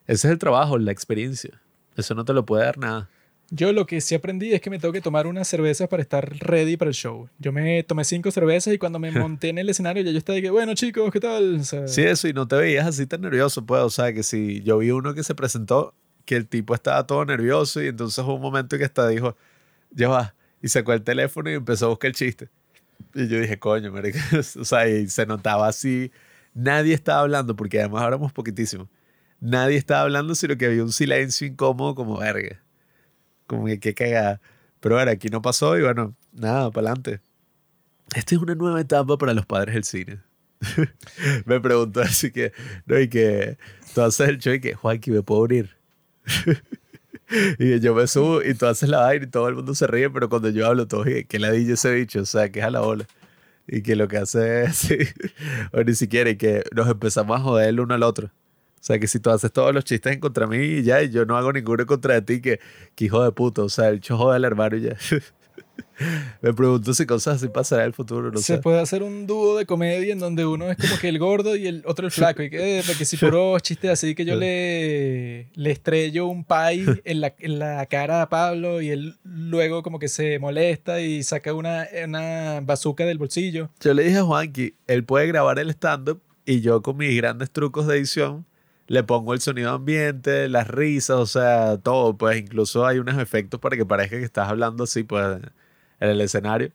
Ese 0.08 0.26
es 0.26 0.32
el 0.32 0.38
trabajo, 0.38 0.76
la 0.76 0.90
experiencia. 0.90 1.60
Eso 1.96 2.14
no 2.14 2.24
te 2.24 2.32
lo 2.32 2.44
puede 2.44 2.64
dar 2.64 2.78
nada. 2.78 3.08
Yo 3.50 3.72
lo 3.72 3.86
que 3.86 4.00
sí 4.00 4.16
aprendí 4.16 4.52
es 4.52 4.60
que 4.60 4.70
me 4.70 4.80
tengo 4.80 4.92
que 4.92 5.00
tomar 5.00 5.28
unas 5.28 5.46
cervezas 5.46 5.88
para 5.88 6.02
estar 6.02 6.36
ready 6.40 6.76
para 6.76 6.88
el 6.88 6.94
show. 6.94 7.28
Yo 7.38 7.52
me 7.52 7.84
tomé 7.84 8.04
cinco 8.04 8.32
cervezas 8.32 8.74
y 8.74 8.78
cuando 8.78 8.98
me 8.98 9.10
monté 9.12 9.50
en 9.50 9.58
el 9.58 9.68
escenario 9.68 10.02
ya 10.02 10.10
yo 10.10 10.18
estaba 10.18 10.34
de 10.34 10.42
que, 10.42 10.50
bueno 10.50 10.74
chicos, 10.74 11.12
¿qué 11.12 11.20
tal? 11.20 11.60
O 11.60 11.64
sea, 11.64 11.86
Sí, 11.86 12.02
eso, 12.02 12.26
y 12.26 12.32
no 12.32 12.48
te 12.48 12.56
veías 12.56 12.86
así 12.88 13.06
tan 13.06 13.20
nervioso, 13.20 13.64
pues. 13.64 13.82
O 13.82 13.90
sea, 13.90 14.12
que 14.12 14.24
si 14.24 14.62
yo 14.62 14.78
vi 14.78 14.90
uno 14.90 15.14
que 15.14 15.22
se 15.22 15.36
presentó, 15.36 15.94
que 16.24 16.34
el 16.34 16.48
tipo 16.48 16.74
estaba 16.74 17.06
todo 17.06 17.24
nervioso, 17.24 17.80
y 17.80 17.86
entonces 17.86 18.18
hubo 18.24 18.34
un 18.34 18.42
momento 18.42 18.76
que 18.78 18.84
hasta 18.84 19.06
dijo, 19.06 19.36
ya 19.92 20.08
va, 20.08 20.34
y 20.60 20.66
sacó 20.66 20.92
el 20.92 21.02
teléfono 21.02 21.48
y 21.48 21.54
empezó 21.54 21.86
a 21.86 21.88
buscar 21.90 22.08
el 22.08 22.16
chiste. 22.16 22.48
Y 23.16 23.28
yo 23.28 23.40
dije, 23.40 23.58
coño, 23.58 23.90
marica. 23.90 24.20
O 24.60 24.64
sea, 24.64 24.86
y 24.86 25.08
se 25.08 25.24
notaba 25.24 25.68
así. 25.68 26.12
Nadie 26.52 26.94
estaba 26.94 27.20
hablando, 27.20 27.56
porque 27.56 27.80
además 27.80 28.02
hablamos 28.02 28.32
poquitísimo. 28.32 28.88
Nadie 29.40 29.76
estaba 29.76 30.02
hablando, 30.02 30.34
sino 30.34 30.56
que 30.56 30.66
había 30.66 30.82
un 30.82 30.92
silencio 30.92 31.46
incómodo 31.46 31.94
como 31.94 32.18
verga. 32.18 32.62
Como 33.46 33.64
que 33.66 33.80
qué 33.80 33.94
cagada. 33.94 34.40
Pero 34.80 34.96
bueno, 34.96 35.10
aquí 35.10 35.28
no 35.28 35.40
pasó 35.40 35.78
y 35.78 35.82
bueno, 35.82 36.14
nada, 36.32 36.70
para 36.70 36.88
adelante. 36.88 37.20
Esta 38.14 38.34
es 38.34 38.40
una 38.40 38.54
nueva 38.54 38.80
etapa 38.80 39.16
para 39.16 39.32
los 39.32 39.46
padres 39.46 39.74
del 39.74 39.84
cine. 39.84 40.20
me 41.46 41.60
preguntó 41.60 42.02
así 42.02 42.30
que, 42.30 42.52
no, 42.84 42.98
y 42.98 43.08
que 43.08 43.56
haces 43.96 44.28
el 44.28 44.38
show 44.38 44.52
y 44.52 44.60
que, 44.60 44.74
Juanqui, 44.74 45.10
¿me 45.10 45.22
puedo 45.22 45.42
unir? 45.42 45.76
y 47.58 47.80
yo 47.80 47.94
me 47.94 48.06
subo 48.06 48.42
y 48.42 48.54
tú 48.54 48.66
haces 48.66 48.88
la 48.88 49.00
vaina 49.00 49.24
y 49.24 49.28
todo 49.28 49.48
el 49.48 49.54
mundo 49.56 49.74
se 49.74 49.86
ríe, 49.86 50.10
pero 50.10 50.28
cuando 50.28 50.48
yo 50.50 50.66
hablo, 50.66 50.86
todo 50.86 51.04
que 51.04 51.38
la 51.38 51.50
dije 51.50 51.72
ese 51.72 51.92
bicho, 51.94 52.20
o 52.20 52.26
sea, 52.26 52.50
que 52.50 52.60
es 52.60 52.64
a 52.64 52.70
la 52.70 52.82
ola. 52.82 53.06
Y 53.68 53.82
que 53.82 53.96
lo 53.96 54.06
que 54.08 54.18
hace 54.18 54.64
es, 54.64 54.76
sí, 54.76 54.98
o 55.72 55.82
ni 55.82 55.94
siquiera, 55.94 56.30
y 56.30 56.36
que 56.36 56.62
nos 56.74 56.88
empezamos 56.88 57.38
a 57.38 57.42
joder 57.42 57.68
el 57.70 57.80
uno 57.80 57.94
al 57.94 58.02
otro. 58.02 58.28
O 58.28 58.84
sea, 58.86 59.00
que 59.00 59.08
si 59.08 59.18
tú 59.18 59.30
haces 59.30 59.52
todos 59.52 59.74
los 59.74 59.84
chistes 59.84 60.12
en 60.12 60.20
contra 60.20 60.46
mí 60.46 60.58
y 60.58 60.82
ya, 60.84 61.02
y 61.02 61.10
yo 61.10 61.24
no 61.24 61.36
hago 61.36 61.52
ninguno 61.52 61.82
en 61.82 61.88
contra 61.88 62.14
de 62.14 62.22
ti, 62.22 62.40
que, 62.40 62.60
que 62.94 63.06
hijo 63.06 63.24
de 63.24 63.32
puto. 63.32 63.64
O 63.64 63.68
sea, 63.68 63.88
el 63.88 64.00
chojo 64.00 64.24
jode 64.24 64.36
al 64.36 64.44
hermano 64.44 64.76
y 64.76 64.82
ya. 64.82 64.96
Me 66.42 66.52
pregunto 66.52 66.92
si 66.94 67.06
cosas 67.06 67.36
así 67.36 67.48
pasarán 67.48 67.84
en 67.84 67.86
el 67.88 67.94
futuro. 67.94 68.30
No 68.30 68.38
Se 68.38 68.58
puede 68.58 68.80
hacer 68.80 69.02
un 69.02 69.26
dúo 69.26 69.56
de 69.56 69.66
comedia 69.66 70.12
en 70.12 70.18
donde 70.18 70.44
uno 70.44 70.70
es 70.70 70.76
como 70.76 70.98
que 70.98 71.08
el 71.08 71.18
gordo 71.18 71.56
y 71.56 71.66
el 71.66 71.82
otro 71.86 72.06
el 72.06 72.12
flaco. 72.12 72.42
Y 72.42 72.50
que, 72.50 72.80
eh, 72.80 72.82
que 72.98 73.04
si 73.04 73.16
puro 73.16 73.58
chiste 73.60 73.90
así 73.90 74.14
que 74.14 74.24
yo 74.24 74.36
le, 74.36 75.48
le 75.54 75.70
estrello 75.70 76.26
un 76.26 76.44
pie 76.44 77.02
en 77.04 77.20
la, 77.20 77.34
en 77.38 77.58
la 77.58 77.86
cara 77.86 78.22
a 78.22 78.28
Pablo 78.28 78.80
y 78.80 78.90
él 78.90 79.16
luego 79.24 79.82
como 79.82 79.98
que 79.98 80.08
se 80.08 80.38
molesta 80.38 81.00
y 81.00 81.22
saca 81.22 81.54
una, 81.54 81.88
una 82.04 82.60
bazooka 82.62 83.04
del 83.04 83.18
bolsillo. 83.18 83.70
Yo 83.80 83.94
le 83.94 84.04
dije 84.04 84.18
a 84.18 84.22
Juanqui, 84.22 84.74
él 84.86 85.04
puede 85.04 85.26
grabar 85.26 85.58
el 85.58 85.70
stand-up 85.70 86.20
y 86.44 86.60
yo 86.60 86.82
con 86.82 86.96
mis 86.96 87.16
grandes 87.16 87.50
trucos 87.50 87.86
de 87.86 87.96
edición 87.96 88.46
le 88.88 89.02
pongo 89.02 89.34
el 89.34 89.40
sonido 89.40 89.72
ambiente, 89.72 90.48
las 90.48 90.68
risas, 90.68 91.16
o 91.16 91.26
sea, 91.26 91.78
todo. 91.78 92.16
Pues 92.16 92.38
incluso 92.38 92.86
hay 92.86 92.98
unos 92.98 93.18
efectos 93.18 93.60
para 93.60 93.76
que 93.76 93.84
parezca 93.84 94.18
que 94.18 94.24
estás 94.24 94.48
hablando 94.48 94.84
así, 94.84 95.02
pues 95.02 95.40
en 96.00 96.10
el 96.10 96.20
escenario, 96.20 96.72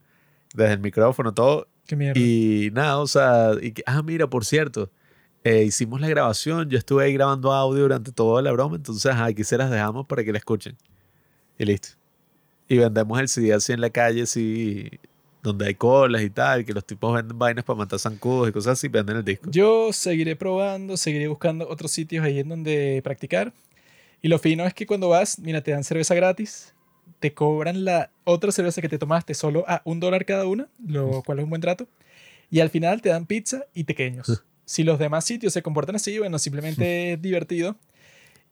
desde 0.54 0.74
el 0.74 0.80
micrófono, 0.80 1.34
todo. 1.34 1.68
Qué 1.88 1.96
mierda. 1.96 2.20
Y 2.20 2.70
nada, 2.74 3.00
o 3.00 3.08
sea, 3.08 3.52
y 3.62 3.74
ah, 3.86 4.02
mira, 4.02 4.28
por 4.28 4.46
cierto, 4.46 4.90
eh, 5.44 5.64
hicimos 5.64 6.00
la 6.02 6.08
grabación, 6.08 6.70
yo 6.70 6.78
estuve 6.78 7.06
ahí 7.06 7.14
grabando 7.14 7.52
audio 7.52 7.82
durante 7.82 8.12
toda 8.12 8.42
la 8.42 8.52
broma, 8.52 8.76
entonces 8.76 9.12
aquí 9.16 9.44
se 9.44 9.58
las 9.58 9.72
dejamos 9.72 10.06
para 10.06 10.24
que 10.24 10.32
la 10.32 10.38
escuchen. 10.38 10.78
Y 11.58 11.66
listo. 11.66 11.90
Y 12.68 12.78
vendemos 12.78 13.20
el 13.20 13.28
CD 13.28 13.54
así 13.54 13.74
en 13.74 13.82
la 13.82 13.90
calle, 13.90 14.22
así, 14.22 14.90
donde 15.44 15.66
hay 15.68 15.76
colas 15.76 16.22
y 16.22 16.30
tal, 16.30 16.64
que 16.64 16.74
los 16.74 16.86
tipos 16.86 17.14
venden 17.14 17.38
vainas 17.38 17.66
para 17.66 17.78
matar 17.78 18.00
zancudos 18.00 18.50
y 18.50 18.52
cosas 18.52 18.74
así, 18.74 18.88
venden 18.88 19.18
el 19.18 19.26
disco. 19.26 19.50
Yo 19.52 19.92
seguiré 19.92 20.36
probando, 20.36 20.96
seguiré 20.96 21.28
buscando 21.28 21.68
otros 21.68 21.92
sitios 21.92 22.24
ahí 22.24 22.40
en 22.40 22.50
donde 22.50 23.02
practicar. 23.04 23.52
Y 24.22 24.28
lo 24.28 24.38
fino 24.38 24.66
es 24.66 24.74
que 24.74 24.86
cuando 24.86 25.10
vas, 25.10 25.40
mira, 25.40 25.62
te 25.62 25.72
dan 25.72 25.84
cerveza 25.84 26.14
gratis 26.14 26.74
te 27.22 27.34
cobran 27.34 27.86
la 27.86 28.12
otra 28.24 28.52
cerveza 28.52 28.82
que 28.82 28.90
te 28.90 28.98
tomaste 28.98 29.36
solo 29.36 29.64
a 29.68 29.84
un 29.86 30.00
dólar 30.00 30.26
cada 30.26 30.48
una, 30.48 30.68
lo 30.86 31.22
cual 31.24 31.38
es 31.38 31.44
un 31.44 31.52
buen 31.52 31.62
trato. 31.62 31.88
Y 32.50 32.60
al 32.60 32.70
final 32.70 33.02
te 33.02 33.10
dan 33.10 33.28
pizza 33.28 33.66
y 33.74 33.86
pequeños. 33.86 34.44
Si 34.66 34.84
los 34.84 34.98
demás 34.98 35.24
sitios 35.24 35.54
se 35.54 35.62
comportan 35.62 35.96
así, 35.96 36.18
bueno, 36.18 36.40
simplemente 36.40 37.14
es 37.14 37.22
divertido. 37.22 37.78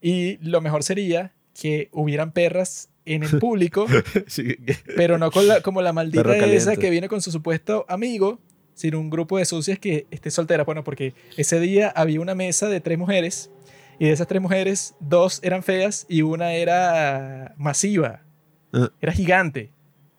Y 0.01 0.37
lo 0.37 0.61
mejor 0.61 0.83
sería 0.83 1.33
que 1.59 1.89
hubieran 1.91 2.31
perras 2.31 2.89
en 3.05 3.23
el 3.23 3.39
público, 3.39 3.87
pero 4.95 5.17
no 5.17 5.31
con 5.31 5.47
la, 5.47 5.61
como 5.61 5.81
la 5.81 5.91
maldita 5.91 6.37
esa 6.45 6.75
que 6.75 6.91
viene 6.91 7.09
con 7.09 7.21
su 7.21 7.31
supuesto 7.31 7.85
amigo, 7.89 8.39
sino 8.75 8.99
un 8.99 9.09
grupo 9.09 9.39
de 9.39 9.45
sucias 9.45 9.79
que 9.79 10.05
esté 10.11 10.29
soltera. 10.29 10.63
Bueno, 10.63 10.83
porque 10.83 11.15
ese 11.35 11.59
día 11.59 11.89
había 11.89 12.21
una 12.21 12.35
mesa 12.35 12.69
de 12.69 12.81
tres 12.81 12.99
mujeres 12.99 13.49
y 13.97 14.05
de 14.05 14.11
esas 14.11 14.27
tres 14.27 14.41
mujeres, 14.41 14.93
dos 14.99 15.39
eran 15.41 15.63
feas 15.63 16.05
y 16.07 16.21
una 16.21 16.53
era 16.53 17.55
masiva. 17.57 18.23
Era 19.01 19.11
gigante, 19.11 19.71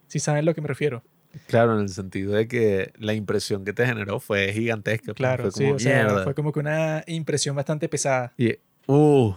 si 0.07 0.19
saben 0.19 0.39
a 0.39 0.41
lo 0.43 0.53
que 0.53 0.61
me 0.61 0.67
refiero. 0.67 1.03
Claro, 1.47 1.75
en 1.75 1.83
el 1.83 1.89
sentido 1.89 2.33
de 2.33 2.47
que 2.47 2.91
la 2.97 3.13
impresión 3.13 3.63
que 3.63 3.73
te 3.73 3.85
generó 3.85 4.19
fue 4.19 4.51
gigantesca. 4.51 5.05
Pues, 5.05 5.15
claro, 5.15 5.49
fue 5.49 5.65
como, 5.65 5.79
sí, 5.79 5.89
fue 6.23 6.35
como 6.35 6.51
que 6.51 6.59
una 6.59 7.03
impresión 7.07 7.55
bastante 7.55 7.87
pesada. 7.87 8.33
Y, 8.37 8.57
uh, 8.87 9.33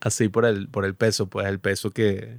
así 0.00 0.28
por 0.28 0.46
el, 0.46 0.68
por 0.68 0.84
el 0.84 0.94
peso, 0.94 1.28
pues 1.28 1.46
el 1.46 1.60
peso 1.60 1.90
que, 1.90 2.38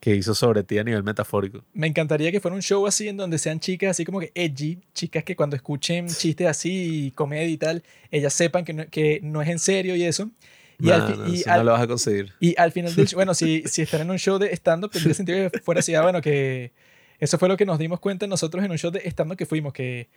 que 0.00 0.14
hizo 0.14 0.34
sobre 0.34 0.62
ti 0.62 0.78
a 0.78 0.84
nivel 0.84 1.02
metafórico. 1.02 1.64
Me 1.74 1.86
encantaría 1.86 2.32
que 2.32 2.40
fuera 2.40 2.54
un 2.54 2.62
show 2.62 2.86
así 2.86 3.08
en 3.08 3.16
donde 3.16 3.38
sean 3.38 3.60
chicas 3.60 3.90
así 3.90 4.04
como 4.04 4.20
que 4.20 4.32
edgy, 4.34 4.80
chicas 4.94 5.24
que 5.24 5.36
cuando 5.36 5.56
escuchen 5.56 6.08
chistes 6.08 6.46
así, 6.46 7.12
comedia 7.14 7.48
y 7.48 7.58
tal, 7.58 7.82
ellas 8.10 8.32
sepan 8.32 8.64
que 8.64 8.72
no, 8.72 8.86
que 8.88 9.20
no 9.22 9.42
es 9.42 9.48
en 9.48 9.58
serio 9.58 9.96
y 9.96 10.04
eso. 10.04 10.30
Y, 10.78 10.90
al, 10.90 11.58
no 11.58 11.64
lo 11.64 11.72
vas 11.72 11.82
a 11.82 11.86
conseguir. 11.86 12.32
Y 12.40 12.54
al 12.58 12.72
final 12.72 12.94
del 12.94 13.06
show, 13.08 13.16
bueno, 13.16 13.34
si, 13.34 13.62
si 13.66 13.82
están 13.82 14.02
en 14.02 14.10
un 14.10 14.18
show 14.18 14.38
de 14.38 14.52
stand-up, 14.54 14.90
tendría 14.90 15.14
sentido 15.14 15.50
que 15.50 15.60
fuera 15.60 15.80
así, 15.80 15.94
ah, 15.94 16.02
bueno, 16.02 16.20
que 16.20 16.72
eso 17.18 17.38
fue 17.38 17.48
lo 17.48 17.56
que 17.56 17.66
nos 17.66 17.78
dimos 17.78 18.00
cuenta 18.00 18.26
nosotros 18.26 18.64
en 18.64 18.70
un 18.70 18.78
show 18.78 18.90
de 18.90 19.00
stand-up 19.08 19.36
que 19.36 19.46
fuimos, 19.46 19.72
que 19.72 20.08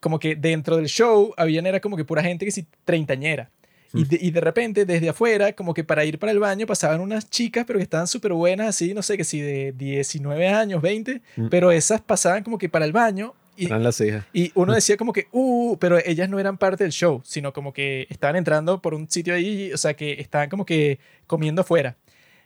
como 0.00 0.18
que 0.18 0.34
dentro 0.34 0.76
del 0.76 0.86
show 0.86 1.32
habían 1.36 1.66
era 1.66 1.80
como 1.80 1.96
que 1.96 2.04
pura 2.04 2.22
gente 2.22 2.44
que 2.44 2.50
sí, 2.50 2.66
treintañera. 2.84 3.50
Y 3.92 4.04
de, 4.04 4.18
y 4.20 4.30
de, 4.30 4.40
repente, 4.40 4.86
desde 4.86 5.08
afuera, 5.08 5.52
como 5.52 5.74
que 5.74 5.82
para 5.82 6.04
ir 6.04 6.18
para 6.20 6.30
el 6.30 6.38
baño 6.38 6.64
pasaban 6.64 7.00
unas 7.00 7.28
chicas, 7.28 7.64
pero 7.66 7.78
que 7.78 7.82
estaban 7.82 8.06
súper 8.06 8.32
buenas, 8.32 8.68
así, 8.68 8.94
no 8.94 9.02
sé, 9.02 9.16
que 9.16 9.24
si 9.24 9.40
de 9.40 9.72
19 9.72 10.46
años, 10.48 10.80
20, 10.80 11.20
mm. 11.36 11.48
pero 11.48 11.72
esas 11.72 12.00
pasaban 12.00 12.44
como 12.44 12.56
que 12.56 12.68
para 12.68 12.84
el 12.84 12.92
baño 12.92 13.34
y, 13.60 13.68
las 13.68 14.00
hijas. 14.00 14.24
Y 14.32 14.52
uno 14.54 14.74
decía 14.74 14.96
como 14.96 15.12
que, 15.12 15.28
uh, 15.32 15.76
pero 15.78 15.98
ellas 16.04 16.28
no 16.28 16.38
eran 16.38 16.58
parte 16.58 16.84
del 16.84 16.92
show, 16.92 17.20
sino 17.24 17.52
como 17.52 17.72
que 17.72 18.06
estaban 18.10 18.36
entrando 18.36 18.80
por 18.80 18.94
un 18.94 19.10
sitio 19.10 19.34
ahí, 19.34 19.72
o 19.72 19.76
sea, 19.76 19.94
que 19.94 20.20
estaban 20.20 20.48
como 20.48 20.64
que 20.64 20.98
comiendo 21.26 21.62
afuera. 21.62 21.96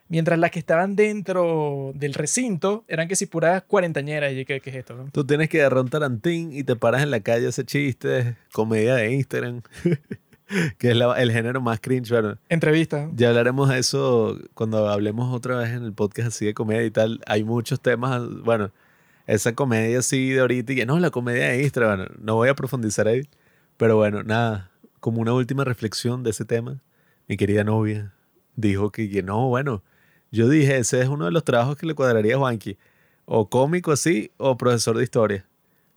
Mientras 0.07 0.37
las 0.37 0.51
que 0.51 0.59
estaban 0.59 0.95
dentro 0.95 1.91
del 1.95 2.13
recinto 2.13 2.85
eran 2.87 3.07
que 3.07 3.15
si 3.15 3.25
puras 3.25 3.63
cuarentañeras. 3.63 4.33
Y 4.33 4.45
¿qué, 4.45 4.59
¿qué 4.59 4.69
es 4.69 4.75
esto? 4.75 5.07
Tú 5.11 5.25
tienes 5.25 5.49
que 5.49 5.61
agarrar 5.61 5.83
un 5.83 5.89
tarantín 5.89 6.53
y 6.53 6.63
te 6.63 6.75
paras 6.75 7.01
en 7.01 7.09
la 7.09 7.21
calle 7.21 7.47
ese 7.47 7.65
chiste, 7.65 8.35
comedia 8.51 8.95
de 8.95 9.13
Instagram. 9.13 9.63
que 10.77 10.91
es 10.91 10.97
el 11.17 11.31
género 11.31 11.61
más 11.61 11.79
cringe. 11.79 12.09
Bueno, 12.11 12.37
Entrevista. 12.49 13.09
Ya 13.15 13.29
hablaremos 13.29 13.69
de 13.69 13.79
eso 13.79 14.37
cuando 14.53 14.89
hablemos 14.89 15.33
otra 15.33 15.57
vez 15.57 15.71
en 15.71 15.83
el 15.83 15.93
podcast 15.93 16.29
así 16.29 16.45
de 16.45 16.53
comedia 16.53 16.83
y 16.83 16.91
tal. 16.91 17.21
Hay 17.25 17.43
muchos 17.43 17.79
temas, 17.79 18.21
bueno, 18.43 18.71
esa 19.27 19.55
comedia 19.55 19.99
así 19.99 20.29
de 20.29 20.41
ahorita 20.41 20.73
y 20.73 20.75
que 20.75 20.85
no, 20.85 20.99
la 20.99 21.11
comedia 21.11 21.49
de 21.49 21.63
Instagram, 21.63 22.07
no 22.19 22.35
voy 22.35 22.49
a 22.49 22.55
profundizar 22.55 23.07
ahí. 23.07 23.27
Pero 23.77 23.97
bueno, 23.97 24.23
nada, 24.23 24.71
como 24.99 25.21
una 25.21 25.33
última 25.33 25.63
reflexión 25.63 26.23
de 26.23 26.31
ese 26.31 26.45
tema, 26.45 26.81
mi 27.27 27.37
querida 27.37 27.63
novia 27.63 28.13
dijo 28.55 28.91
que, 28.91 29.09
que 29.09 29.23
no, 29.23 29.47
bueno, 29.49 29.83
yo 30.31 30.49
dije, 30.49 30.77
ese 30.77 31.01
es 31.01 31.07
uno 31.09 31.25
de 31.25 31.31
los 31.31 31.43
trabajos 31.43 31.75
que 31.77 31.85
le 31.85 31.95
cuadraría 31.95 32.35
a 32.35 32.39
Juanqui, 32.39 32.77
o 33.25 33.49
cómico 33.49 33.91
así, 33.91 34.31
o 34.37 34.57
profesor 34.57 34.97
de 34.97 35.03
historia. 35.03 35.47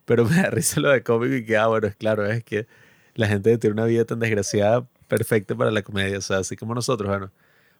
Pero 0.04 0.24
me 0.28 0.36
da 0.36 0.50
lo 0.76 0.90
de 0.90 1.02
cómico 1.02 1.34
y 1.36 1.44
que, 1.44 1.56
ah, 1.56 1.68
bueno, 1.68 1.88
es 1.88 1.96
claro, 1.96 2.26
es 2.26 2.44
que 2.44 2.66
la 3.14 3.28
gente 3.28 3.58
tiene 3.58 3.74
una 3.74 3.84
vida 3.84 4.04
tan 4.04 4.20
desgraciada, 4.20 4.88
perfecta 5.08 5.54
para 5.56 5.70
la 5.70 5.82
comedia, 5.82 6.18
o 6.18 6.20
sea, 6.22 6.38
así 6.38 6.56
como 6.56 6.74
nosotros, 6.74 7.08
bueno 7.08 7.32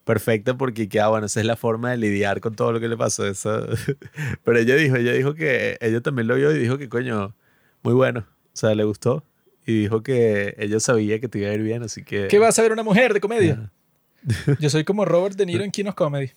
perfecta 0.09 0.57
porque 0.57 0.89
que, 0.89 1.01
ah, 1.01 1.09
bueno, 1.09 1.27
esa 1.27 1.41
es 1.41 1.45
la 1.45 1.55
forma 1.55 1.91
de 1.91 1.99
lidiar 1.99 2.41
con 2.41 2.55
todo 2.57 2.73
lo 2.73 2.81
que 2.81 2.89
le 2.89 2.97
pasó. 2.97 3.27
Eso. 3.27 3.67
Pero 4.43 4.59
ella 4.59 4.75
dijo, 4.75 4.97
ella 4.97 5.13
dijo 5.13 5.35
que 5.35 5.77
ella 5.83 6.01
también 6.01 6.27
lo 6.27 6.35
vio 6.37 6.51
y 6.51 6.59
dijo 6.59 6.79
que, 6.79 6.89
coño, 6.89 7.35
muy 7.83 7.93
bueno. 7.93 8.21
O 8.21 8.57
sea, 8.57 8.75
le 8.75 8.85
gustó. 8.85 9.23
Y 9.67 9.83
dijo 9.83 10.03
que 10.03 10.55
ella 10.57 10.81
sabía 10.81 11.21
que 11.21 11.29
te 11.29 11.41
iba 11.41 11.51
a 11.51 11.53
ir 11.53 11.61
bien, 11.61 11.83
así 11.83 12.05
que... 12.05 12.27
¿Qué 12.29 12.39
vas 12.39 12.59
a 12.59 12.63
ver 12.63 12.73
una 12.73 12.83
mujer 12.83 13.13
de 13.13 13.21
comedia? 13.21 13.71
Yo 14.59 14.71
soy 14.71 14.83
como 14.85 15.05
Robert 15.05 15.37
De 15.37 15.45
Niro 15.45 15.63
en 15.65 15.71
Kinos 15.71 15.95
Comedy. 15.95 16.31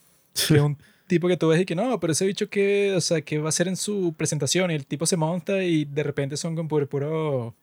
Que 0.49 0.55
es 0.55 0.61
un 0.61 0.77
tipo 1.07 1.29
que 1.29 1.37
tú 1.37 1.47
ves 1.47 1.61
y 1.61 1.65
que 1.65 1.73
no, 1.75 1.97
pero 2.01 2.11
ese 2.11 2.25
bicho 2.25 2.49
que, 2.49 2.93
o 2.93 2.99
sea, 2.99 3.21
que 3.21 3.37
va 3.37 3.47
a 3.47 3.53
ser 3.53 3.69
en 3.69 3.77
su 3.77 4.13
presentación 4.17 4.69
y 4.71 4.75
el 4.75 4.85
tipo 4.85 5.05
se 5.05 5.15
monta 5.15 5.63
y 5.63 5.85
de 5.85 6.03
repente 6.03 6.35
son 6.35 6.57
con 6.57 6.67
puro, 6.67 6.89
puro 6.89 7.55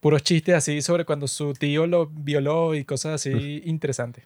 puros 0.00 0.22
chistes 0.22 0.54
así 0.54 0.80
sobre 0.80 1.04
cuando 1.04 1.28
su 1.28 1.52
tío 1.52 1.86
lo 1.86 2.06
violó 2.06 2.74
y 2.74 2.84
cosas 2.84 3.14
así 3.14 3.62
interesantes. 3.66 4.24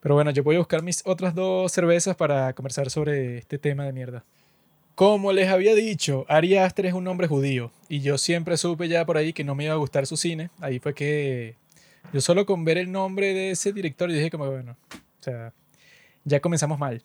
Pero 0.00 0.14
bueno, 0.14 0.30
yo 0.30 0.42
voy 0.42 0.56
a 0.56 0.60
buscar 0.60 0.82
mis 0.82 1.02
otras 1.04 1.34
dos 1.34 1.70
cervezas 1.70 2.16
para 2.16 2.52
conversar 2.54 2.90
sobre 2.90 3.38
este 3.38 3.58
tema 3.58 3.84
de 3.84 3.92
mierda. 3.92 4.24
Como 4.94 5.32
les 5.32 5.48
había 5.48 5.74
dicho, 5.74 6.26
Ari 6.28 6.56
Aster 6.56 6.86
es 6.86 6.94
un 6.94 7.06
hombre 7.08 7.26
judío 7.26 7.70
y 7.88 8.00
yo 8.00 8.18
siempre 8.18 8.56
supe 8.56 8.88
ya 8.88 9.04
por 9.04 9.16
ahí 9.16 9.32
que 9.32 9.44
no 9.44 9.54
me 9.54 9.64
iba 9.64 9.74
a 9.74 9.78
gustar 9.78 10.06
su 10.06 10.16
cine. 10.16 10.50
Ahí 10.60 10.78
fue 10.78 10.94
que 10.94 11.56
yo 12.12 12.20
solo 12.20 12.44
con 12.44 12.64
ver 12.64 12.78
el 12.78 12.90
nombre 12.90 13.32
de 13.32 13.52
ese 13.52 13.72
director 13.72 14.10
dije 14.10 14.30
como 14.30 14.50
bueno, 14.50 14.76
o 14.92 15.22
sea, 15.22 15.52
ya 16.24 16.40
comenzamos 16.40 16.78
mal. 16.78 17.02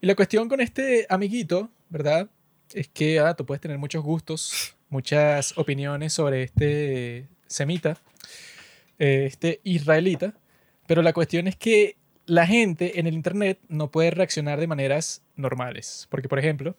Y 0.00 0.06
la 0.06 0.14
cuestión 0.14 0.48
con 0.48 0.60
este 0.60 1.06
amiguito, 1.08 1.70
¿verdad? 1.90 2.28
Es 2.72 2.88
que 2.88 3.20
ah, 3.20 3.34
tú 3.34 3.44
puedes 3.44 3.60
tener 3.60 3.78
muchos 3.78 4.02
gustos, 4.02 4.74
muchas 4.88 5.56
opiniones 5.58 6.12
sobre 6.12 6.42
este 6.44 7.28
semita, 7.46 7.98
eh, 8.98 9.24
este 9.26 9.60
israelita, 9.64 10.34
pero 10.90 11.02
la 11.02 11.12
cuestión 11.12 11.46
es 11.46 11.54
que 11.54 11.98
la 12.26 12.48
gente 12.48 12.98
en 12.98 13.06
el 13.06 13.14
Internet 13.14 13.60
no 13.68 13.92
puede 13.92 14.10
reaccionar 14.10 14.58
de 14.58 14.66
maneras 14.66 15.22
normales. 15.36 16.08
Porque, 16.10 16.28
por 16.28 16.40
ejemplo, 16.40 16.74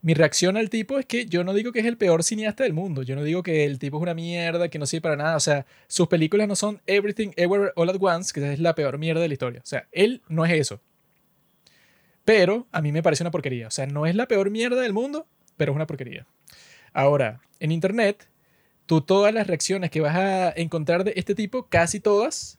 mi 0.00 0.14
reacción 0.14 0.56
al 0.56 0.70
tipo 0.70 0.98
es 0.98 1.04
que 1.04 1.26
yo 1.26 1.44
no 1.44 1.52
digo 1.52 1.70
que 1.70 1.80
es 1.80 1.84
el 1.84 1.98
peor 1.98 2.24
cineasta 2.24 2.64
del 2.64 2.72
mundo. 2.72 3.02
Yo 3.02 3.16
no 3.16 3.22
digo 3.22 3.42
que 3.42 3.66
el 3.66 3.78
tipo 3.78 3.98
es 3.98 4.02
una 4.02 4.14
mierda, 4.14 4.70
que 4.70 4.78
no 4.78 4.86
sirve 4.86 5.02
para 5.02 5.16
nada. 5.16 5.36
O 5.36 5.40
sea, 5.40 5.66
sus 5.88 6.08
películas 6.08 6.48
no 6.48 6.56
son 6.56 6.80
Everything 6.86 7.32
Everywhere 7.36 7.72
All 7.76 7.90
at 7.90 7.96
Once, 8.00 8.32
que 8.32 8.50
es 8.50 8.60
la 8.60 8.74
peor 8.74 8.96
mierda 8.96 9.20
de 9.20 9.28
la 9.28 9.34
historia. 9.34 9.60
O 9.62 9.66
sea, 9.66 9.86
él 9.92 10.22
no 10.30 10.46
es 10.46 10.52
eso. 10.52 10.80
Pero 12.24 12.66
a 12.72 12.80
mí 12.80 12.92
me 12.92 13.02
parece 13.02 13.24
una 13.24 13.30
porquería. 13.30 13.66
O 13.66 13.70
sea, 13.70 13.86
no 13.86 14.06
es 14.06 14.14
la 14.14 14.26
peor 14.26 14.48
mierda 14.48 14.80
del 14.80 14.94
mundo, 14.94 15.26
pero 15.58 15.72
es 15.72 15.76
una 15.76 15.86
porquería. 15.86 16.26
Ahora, 16.94 17.42
en 17.60 17.72
internet, 17.72 18.30
tú 18.86 19.02
todas 19.02 19.34
las 19.34 19.46
reacciones 19.46 19.90
que 19.90 20.00
vas 20.00 20.16
a 20.16 20.50
encontrar 20.52 21.04
de 21.04 21.12
este 21.16 21.34
tipo, 21.34 21.66
casi 21.66 22.00
todas, 22.00 22.57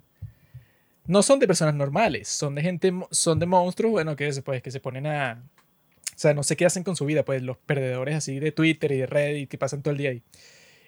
no 1.09 1.23
son 1.23 1.39
de 1.39 1.47
personas 1.47 1.73
normales, 1.73 2.27
son 2.27 2.55
de 2.55 2.61
gente, 2.61 2.93
son 3.09 3.39
de 3.39 3.47
monstruos, 3.47 3.91
bueno, 3.91 4.15
que, 4.15 4.31
pues, 4.45 4.61
que 4.61 4.71
se 4.71 4.79
ponen 4.79 5.07
a 5.07 5.43
o 6.19 6.21
sea, 6.21 6.33
no 6.33 6.43
sé 6.43 6.57
qué 6.57 6.65
hacen 6.65 6.83
con 6.83 6.97
su 6.97 7.05
vida, 7.05 7.23
pues 7.23 7.41
los 7.41 7.57
perdedores 7.57 8.13
así 8.13 8.39
de 8.39 8.51
Twitter 8.51 8.91
y 8.91 8.97
de 8.97 9.05
Reddit 9.05 9.49
que 9.49 9.57
pasan 9.57 9.81
todo 9.81 9.93
el 9.93 9.97
día 9.97 10.09
ahí. 10.09 10.21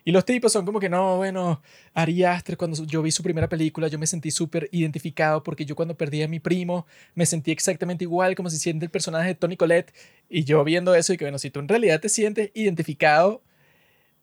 Y 0.03 0.11
los 0.11 0.25
tipos 0.25 0.51
son 0.51 0.65
como 0.65 0.79
que 0.81 0.89
no, 0.89 1.15
bueno, 1.17 1.61
Ari 1.93 2.25
Aster, 2.25 2.57
cuando 2.57 2.83
yo 2.85 3.01
vi 3.01 3.11
su 3.11 3.23
primera 3.23 3.47
película, 3.47 3.87
yo 3.87 3.97
me 3.97 4.07
sentí 4.07 4.29
súper 4.29 4.67
identificado 4.73 5.41
porque 5.41 5.63
yo 5.63 5.73
cuando 5.73 5.95
perdí 5.95 6.21
a 6.21 6.27
mi 6.27 6.41
primo 6.41 6.85
me 7.15 7.25
sentí 7.25 7.51
exactamente 7.51 8.03
igual 8.03 8.35
como 8.35 8.49
se 8.49 8.57
siente 8.57 8.83
el 8.85 8.91
personaje 8.91 9.29
de 9.29 9.35
Tony 9.35 9.55
Collette. 9.55 9.93
Y 10.29 10.43
yo 10.43 10.63
viendo 10.65 10.93
eso 10.95 11.13
y 11.13 11.17
que, 11.17 11.23
bueno, 11.23 11.39
si 11.39 11.49
tú 11.49 11.61
en 11.61 11.69
realidad 11.69 12.01
te 12.01 12.09
sientes 12.09 12.51
identificado 12.53 13.41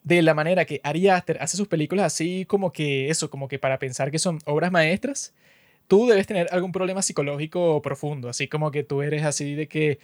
de 0.05 0.20
la 0.20 0.35
manera 0.35 0.66
que 0.66 0.83
Ari 0.85 1.09
Aster 1.09 1.39
hace 1.41 1.57
sus 1.57 1.69
películas 1.69 2.05
así 2.05 2.45
como 2.45 2.70
que 2.70 3.09
eso, 3.09 3.31
como 3.31 3.49
que 3.49 3.59
para 3.59 3.79
pensar 3.79 4.11
que 4.11 4.19
son 4.19 4.41
obras 4.45 4.70
maestras, 4.70 5.33
tú 5.89 6.06
debes 6.06 6.27
tener 6.27 6.47
algún 6.52 6.70
problema 6.70 7.02
psicológico 7.02 7.82
profundo, 7.82 8.28
así 8.28 8.47
como 8.47 8.70
que 8.70 8.85
tú 8.85 9.02
eres 9.02 9.24
así 9.24 9.55
de 9.55 9.66
que 9.66 9.98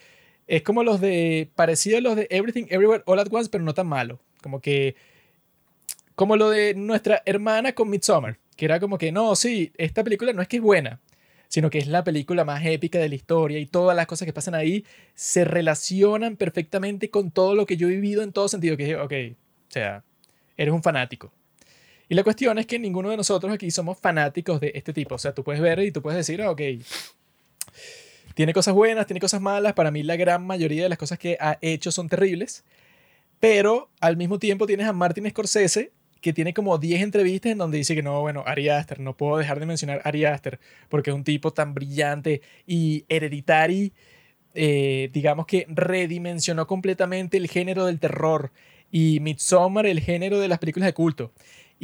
es 0.47 0.63
como 0.63 0.83
los 0.83 1.01
de, 1.01 1.51
parecido 1.55 1.99
a 1.99 2.01
los 2.01 2.17
de 2.17 2.27
Everything 2.31 2.67
Everywhere 2.69 3.03
All 3.07 3.19
at 3.19 3.29
Once, 3.31 3.49
pero 3.51 3.65
no 3.65 3.75
tan 3.75 3.87
malo. 3.87 4.19
Como 4.43 4.61
que, 4.61 4.97
como 6.15 6.37
lo 6.37 6.51
de 6.51 6.75
nuestra 6.75 7.23
hermana 7.25 7.75
con 7.75 7.89
Midsommar, 7.89 8.39
que 8.57 8.67
era 8.67 8.81
como 8.81 8.99
que, 8.99 9.13
no, 9.13 9.37
sí, 9.37 9.73
esta 9.79 10.05
película 10.05 10.33
no 10.33 10.43
es 10.43 10.49
que 10.49 10.57
es 10.57 10.63
buena, 10.63 11.01
sino 11.49 11.71
que 11.71 11.79
es 11.79 11.87
la 11.87 12.05
película 12.05 12.45
más 12.45 12.65
épica 12.65 12.99
de 12.99 13.09
la 13.09 13.15
historia 13.15 13.59
y 13.59 13.67
todas 13.67 13.97
las 13.97 14.07
cosas 14.07 14.27
que 14.27 14.33
pasan 14.33 14.55
ahí 14.55 14.85
se 15.15 15.45
relacionan 15.45 16.37
perfectamente 16.37 17.11
con 17.11 17.31
todo 17.31 17.55
lo 17.55 17.67
que 17.67 17.77
yo 17.77 17.89
he 17.89 17.93
vivido 17.93 18.23
en 18.23 18.33
todo 18.33 18.49
sentido. 18.49 18.77
Que, 18.77 18.97
ok, 18.97 19.13
o 19.69 19.71
sea, 19.71 20.05
eres 20.57 20.75
un 20.75 20.83
fanático. 20.83 21.33
Y 22.09 22.15
la 22.15 22.23
cuestión 22.23 22.59
es 22.59 22.67
que 22.67 22.79
ninguno 22.79 23.11
de 23.11 23.17
nosotros 23.17 23.53
aquí 23.53 23.71
somos 23.71 23.99
fanáticos 23.99 24.61
de 24.61 24.73
este 24.75 24.93
tipo. 24.93 25.15
O 25.15 25.19
sea, 25.19 25.33
tú 25.33 25.43
puedes 25.43 25.61
ver 25.61 25.79
y 25.81 25.91
tú 25.91 26.03
puedes 26.03 26.19
decir, 26.19 26.43
ok, 26.43 26.61
tiene 28.35 28.53
cosas 28.53 28.75
buenas, 28.75 29.07
tiene 29.07 29.21
cosas 29.21 29.41
malas. 29.41 29.73
Para 29.73 29.91
mí 29.91 30.03
la 30.03 30.17
gran 30.17 30.47
mayoría 30.47 30.83
de 30.83 30.89
las 30.89 30.99
cosas 30.99 31.19
que 31.19 31.37
ha 31.41 31.59
hecho 31.63 31.91
son 31.91 32.09
terribles. 32.09 32.65
Pero 33.41 33.91
al 34.01 34.17
mismo 34.17 34.39
tiempo 34.39 34.67
tienes 34.67 34.87
a 34.87 34.93
Martin 34.93 35.29
Scorsese, 35.29 35.93
que 36.21 36.33
tiene 36.33 36.55
como 36.55 36.79
10 36.79 37.03
entrevistas 37.03 37.53
en 37.53 37.59
donde 37.59 37.79
dice 37.79 37.95
que 37.95 38.03
no, 38.03 38.21
bueno, 38.23 38.43
Ari 38.47 38.71
Aster, 38.71 39.01
no 39.01 39.15
puedo 39.17 39.37
dejar 39.37 39.61
de 39.61 39.67
mencionar 39.67 40.01
Ari 40.05 40.25
Aster, 40.25 40.59
porque 40.89 41.11
es 41.11 41.17
un 41.17 41.25
tipo 41.25 41.53
tan 41.53 41.75
brillante 41.75 42.41
y 42.67 43.05
hereditary, 43.11 43.93
eh, 44.55 45.11
digamos 45.13 45.45
que 45.47 45.67
redimensionó 45.69 46.67
completamente 46.67 47.37
el 47.37 47.49
género 47.49 47.85
del 47.85 47.99
terror 48.01 48.53
y 48.91 49.21
Midsommar 49.21 49.85
el 49.85 50.01
género 50.01 50.39
de 50.39 50.49
las 50.49 50.59
películas 50.59 50.87
de 50.87 50.95
culto. 50.95 51.33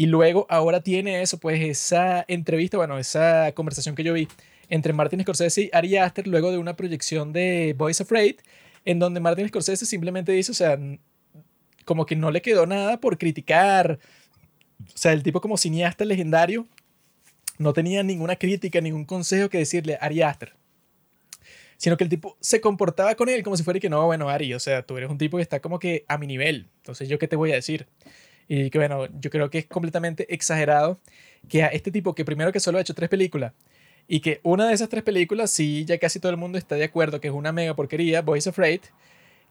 Y 0.00 0.06
luego 0.06 0.46
ahora 0.48 0.80
tiene 0.80 1.20
eso, 1.20 1.36
pues 1.36 1.60
esa 1.60 2.24
entrevista, 2.26 2.78
bueno, 2.78 2.98
esa 2.98 3.52
conversación 3.52 3.94
que 3.94 4.02
yo 4.02 4.14
vi 4.14 4.28
entre 4.70 4.94
Martin 4.94 5.20
Scorsese 5.20 5.64
y 5.64 5.70
Ari 5.74 5.98
Aster 5.98 6.26
luego 6.26 6.50
de 6.50 6.56
una 6.56 6.74
proyección 6.74 7.34
de 7.34 7.74
Boys 7.76 8.00
Afraid, 8.00 8.36
en 8.86 8.98
donde 8.98 9.20
Martin 9.20 9.46
Scorsese 9.48 9.84
simplemente 9.84 10.32
dice, 10.32 10.52
o 10.52 10.54
sea, 10.54 10.78
como 11.84 12.06
que 12.06 12.16
no 12.16 12.30
le 12.30 12.40
quedó 12.40 12.64
nada 12.64 12.98
por 12.98 13.18
criticar. 13.18 13.98
O 14.88 14.96
sea, 14.96 15.12
el 15.12 15.22
tipo 15.22 15.42
como 15.42 15.58
cineasta 15.58 16.06
legendario 16.06 16.66
no 17.58 17.74
tenía 17.74 18.02
ninguna 18.02 18.36
crítica, 18.36 18.80
ningún 18.80 19.04
consejo 19.04 19.50
que 19.50 19.58
decirle 19.58 19.96
a 19.96 20.06
Ari 20.06 20.22
Aster. 20.22 20.54
Sino 21.76 21.98
que 21.98 22.04
el 22.04 22.10
tipo 22.10 22.38
se 22.40 22.62
comportaba 22.62 23.16
con 23.16 23.28
él 23.28 23.42
como 23.42 23.58
si 23.58 23.64
fuera 23.64 23.78
que 23.78 23.90
no, 23.90 24.06
bueno, 24.06 24.30
Ari, 24.30 24.54
o 24.54 24.60
sea, 24.60 24.80
tú 24.80 24.96
eres 24.96 25.10
un 25.10 25.18
tipo 25.18 25.36
que 25.36 25.42
está 25.42 25.60
como 25.60 25.78
que 25.78 26.06
a 26.08 26.16
mi 26.16 26.26
nivel. 26.26 26.70
Entonces, 26.78 27.06
¿yo 27.10 27.18
qué 27.18 27.28
te 27.28 27.36
voy 27.36 27.52
a 27.52 27.56
decir? 27.56 27.86
Y 28.52 28.68
que 28.68 28.78
bueno, 28.78 29.06
yo 29.20 29.30
creo 29.30 29.48
que 29.48 29.58
es 29.58 29.66
completamente 29.66 30.34
exagerado 30.34 30.98
que 31.48 31.62
a 31.62 31.68
este 31.68 31.92
tipo 31.92 32.16
que 32.16 32.24
primero 32.24 32.50
que 32.50 32.58
solo 32.58 32.78
ha 32.78 32.80
hecho 32.80 32.94
tres 32.94 33.08
películas 33.08 33.52
y 34.08 34.18
que 34.18 34.40
una 34.42 34.66
de 34.66 34.74
esas 34.74 34.88
tres 34.88 35.04
películas, 35.04 35.52
sí, 35.52 35.84
ya 35.84 35.98
casi 35.98 36.18
todo 36.18 36.32
el 36.32 36.36
mundo 36.36 36.58
está 36.58 36.74
de 36.74 36.82
acuerdo 36.82 37.20
que 37.20 37.28
es 37.28 37.32
una 37.32 37.52
mega 37.52 37.76
porquería, 37.76 38.22
Boys 38.22 38.48
Afraid, 38.48 38.80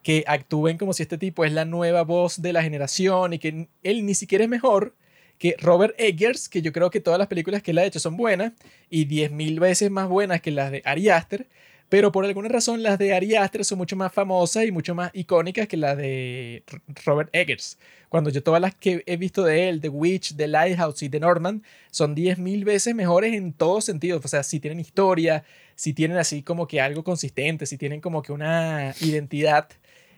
que 0.03 0.25
actúen 0.27 0.77
como 0.77 0.91
si 0.91 1.03
este 1.03 1.17
tipo 1.17 1.45
es 1.45 1.53
la 1.53 1.63
nueva 1.63 2.03
voz 2.03 2.41
de 2.41 2.51
la 2.51 2.61
generación 2.61 3.31
y 3.31 3.39
que 3.39 3.69
él 3.83 4.05
ni 4.05 4.15
siquiera 4.15 4.43
es 4.43 4.49
mejor 4.49 4.93
que 5.37 5.55
Robert 5.59 5.95
Eggers, 5.97 6.49
que 6.49 6.61
yo 6.61 6.73
creo 6.73 6.89
que 6.91 6.99
todas 6.99 7.19
las 7.19 7.29
películas 7.29 7.63
que 7.63 7.71
él 7.71 7.77
ha 7.77 7.85
hecho 7.85 8.01
son 8.01 8.17
buenas 8.17 8.51
y 8.89 9.07
10.000 9.07 9.61
veces 9.61 9.89
más 9.89 10.09
buenas 10.09 10.41
que 10.41 10.51
las 10.51 10.71
de 10.71 10.81
Ari 10.83 11.07
Aster, 11.07 11.47
pero 11.87 12.11
por 12.11 12.25
alguna 12.25 12.49
razón 12.49 12.83
las 12.83 12.99
de 12.99 13.13
Ari 13.13 13.35
Aster 13.35 13.63
son 13.63 13.77
mucho 13.77 13.95
más 13.95 14.11
famosas 14.11 14.65
y 14.65 14.73
mucho 14.73 14.93
más 14.93 15.11
icónicas 15.13 15.69
que 15.69 15.77
las 15.77 15.95
de 15.95 16.63
Robert 17.05 17.29
Eggers. 17.31 17.77
Cuando 18.09 18.31
yo 18.31 18.43
todas 18.43 18.59
las 18.59 18.75
que 18.75 19.03
he 19.05 19.17
visto 19.17 19.43
de 19.43 19.69
él, 19.69 19.81
The 19.81 19.89
Witch, 19.89 20.35
The 20.35 20.47
Lighthouse 20.47 21.03
y 21.03 21.09
The 21.09 21.19
Norman, 21.19 21.63
son 21.91 22.15
10.000 22.15 22.65
veces 22.65 22.95
mejores 22.95 23.33
en 23.33 23.53
todos 23.53 23.85
sentidos. 23.85 24.25
O 24.25 24.27
sea, 24.27 24.43
si 24.43 24.59
tienen 24.59 24.79
historia, 24.79 25.43
si 25.75 25.93
tienen 25.93 26.17
así 26.17 26.41
como 26.41 26.67
que 26.67 26.81
algo 26.81 27.03
consistente, 27.03 27.65
si 27.65 27.77
tienen 27.77 28.01
como 28.01 28.21
que 28.23 28.31
una 28.31 28.93
identidad 28.99 29.69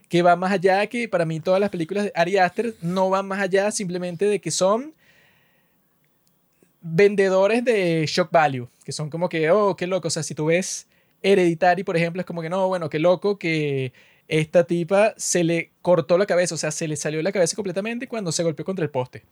que 0.08 0.22
va 0.22 0.36
más 0.36 0.52
allá, 0.52 0.88
que 0.88 1.08
para 1.08 1.26
mí 1.26 1.40
todas 1.40 1.60
las 1.60 1.70
películas 1.70 2.06
de 2.06 2.12
Ari 2.16 2.38
Aster 2.38 2.76
no 2.82 3.10
van 3.10 3.28
más 3.28 3.40
allá 3.40 3.72
simplemente 3.72 4.26
de 4.26 4.42
que 4.42 4.52
son 4.52 4.94
vendedores 6.82 7.64
de 7.64 8.06
shock 8.08 8.32
value, 8.32 8.68
que 8.84 8.92
son 8.92 9.10
como 9.10 9.30
que, 9.30 9.52
oh, 9.52 9.76
qué 9.76 9.88
loco, 9.88 10.08
o 10.08 10.12
sea, 10.12 10.24
si 10.24 10.36
tú 10.36 10.46
ves 10.48 10.88
Hereditary, 11.24 11.84
por 11.84 11.96
ejemplo, 11.96 12.20
es 12.20 12.26
como 12.26 12.42
que 12.42 12.50
no, 12.50 12.68
bueno, 12.68 12.90
qué 12.90 13.00
loco 13.00 13.38
que 13.38 13.94
esta 14.32 14.64
tipa 14.64 15.14
se 15.18 15.44
le 15.44 15.72
cortó 15.82 16.18
la 16.18 16.26
cabeza, 16.26 16.56
o 16.56 16.58
sea, 16.58 16.72
se 16.72 16.88
le 16.88 16.96
salió 16.96 17.22
la 17.22 17.34
cabeza 17.34 17.54
completamente 17.54 18.08
cuando 18.08 18.32
se 18.32 18.44
golpeó 18.44 18.64
contra 18.64 18.86
el 18.86 18.90
poste. 18.90 19.24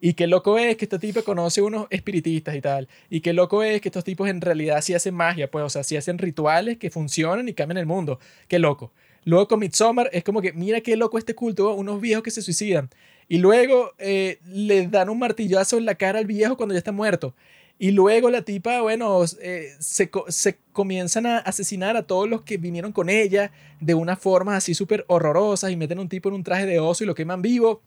Y 0.00 0.14
qué 0.14 0.26
loco 0.26 0.56
es 0.56 0.78
que 0.78 0.86
esta 0.86 0.98
tipa 0.98 1.20
conoce 1.20 1.60
unos 1.60 1.86
espiritistas 1.90 2.56
y 2.56 2.62
tal. 2.62 2.88
Y 3.10 3.20
qué 3.20 3.34
loco 3.34 3.62
es 3.62 3.82
que 3.82 3.90
estos 3.90 4.02
tipos 4.02 4.30
en 4.30 4.40
realidad 4.40 4.80
sí 4.80 4.94
hacen 4.94 5.14
magia, 5.14 5.50
pues, 5.50 5.62
o 5.62 5.68
sea, 5.68 5.84
sí 5.84 5.94
hacen 5.94 6.16
rituales 6.16 6.78
que 6.78 6.90
funcionan 6.90 7.46
y 7.50 7.52
cambian 7.52 7.76
el 7.76 7.84
mundo. 7.84 8.18
Qué 8.48 8.58
loco. 8.58 8.92
Luego 9.24 9.46
con 9.46 9.60
Midsommar 9.60 10.08
es 10.10 10.24
como 10.24 10.40
que, 10.40 10.54
mira 10.54 10.80
qué 10.80 10.96
loco 10.96 11.18
este 11.18 11.34
culto, 11.34 11.74
unos 11.74 12.00
viejos 12.00 12.22
que 12.22 12.30
se 12.30 12.40
suicidan. 12.40 12.88
Y 13.28 13.36
luego 13.38 13.92
eh, 13.98 14.38
le 14.46 14.86
dan 14.88 15.10
un 15.10 15.18
martillazo 15.18 15.76
en 15.76 15.84
la 15.84 15.96
cara 15.96 16.18
al 16.18 16.26
viejo 16.26 16.56
cuando 16.56 16.74
ya 16.74 16.78
está 16.78 16.92
muerto. 16.92 17.34
Y 17.78 17.90
luego 17.90 18.30
la 18.30 18.42
tipa, 18.42 18.80
bueno, 18.80 19.22
eh, 19.40 19.74
se, 19.78 20.10
se, 20.28 20.58
comienzan 20.72 21.26
a 21.26 21.38
asesinar 21.38 21.96
a 21.96 22.06
todos 22.06 22.28
los 22.28 22.42
que 22.42 22.56
vinieron 22.56 22.92
con 22.92 23.10
ella 23.10 23.52
de 23.80 23.94
una 23.94 24.16
forma 24.16 24.56
así 24.56 24.74
súper 24.74 25.04
horrorosa 25.08 25.70
y 25.70 25.76
meten 25.76 25.98
un 25.98 26.08
tipo 26.08 26.28
en 26.30 26.36
un 26.36 26.44
traje 26.44 26.64
de 26.64 26.78
oso 26.78 27.04
y 27.04 27.06
lo 27.06 27.14
queman 27.14 27.42
vivo. 27.42 27.82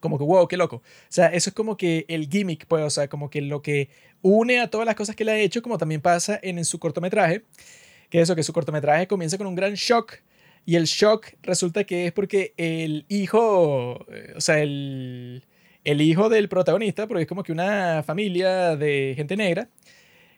Como 0.00 0.18
que, 0.18 0.24
wow, 0.24 0.48
qué 0.48 0.56
loco. 0.56 0.76
O 0.76 0.82
sea, 1.08 1.26
eso 1.26 1.50
es 1.50 1.54
como 1.54 1.76
que 1.76 2.06
el 2.08 2.28
gimmick, 2.28 2.66
pues, 2.66 2.82
o 2.84 2.90
sea, 2.90 3.08
como 3.08 3.28
que 3.30 3.42
lo 3.42 3.62
que 3.62 3.90
une 4.22 4.60
a 4.60 4.70
todas 4.70 4.86
las 4.86 4.96
cosas 4.96 5.14
que 5.14 5.24
le 5.24 5.32
ha 5.32 5.38
hecho, 5.38 5.62
como 5.62 5.78
también 5.78 6.00
pasa 6.00 6.40
en, 6.42 6.58
en 6.58 6.64
su 6.64 6.78
cortometraje, 6.78 7.44
que 8.10 8.20
eso, 8.20 8.34
que 8.34 8.42
su 8.42 8.52
cortometraje 8.52 9.06
comienza 9.06 9.38
con 9.38 9.46
un 9.46 9.54
gran 9.54 9.74
shock 9.74 10.14
y 10.64 10.76
el 10.76 10.84
shock 10.84 11.32
resulta 11.42 11.84
que 11.84 12.06
es 12.06 12.12
porque 12.12 12.54
el 12.56 13.04
hijo, 13.08 14.06
eh, 14.10 14.32
o 14.36 14.40
sea, 14.40 14.60
el 14.60 15.44
el 15.84 16.00
hijo 16.00 16.28
del 16.28 16.48
protagonista, 16.48 17.06
porque 17.06 17.22
es 17.22 17.28
como 17.28 17.42
que 17.42 17.52
una 17.52 18.02
familia 18.02 18.76
de 18.76 19.14
gente 19.16 19.36
negra, 19.36 19.68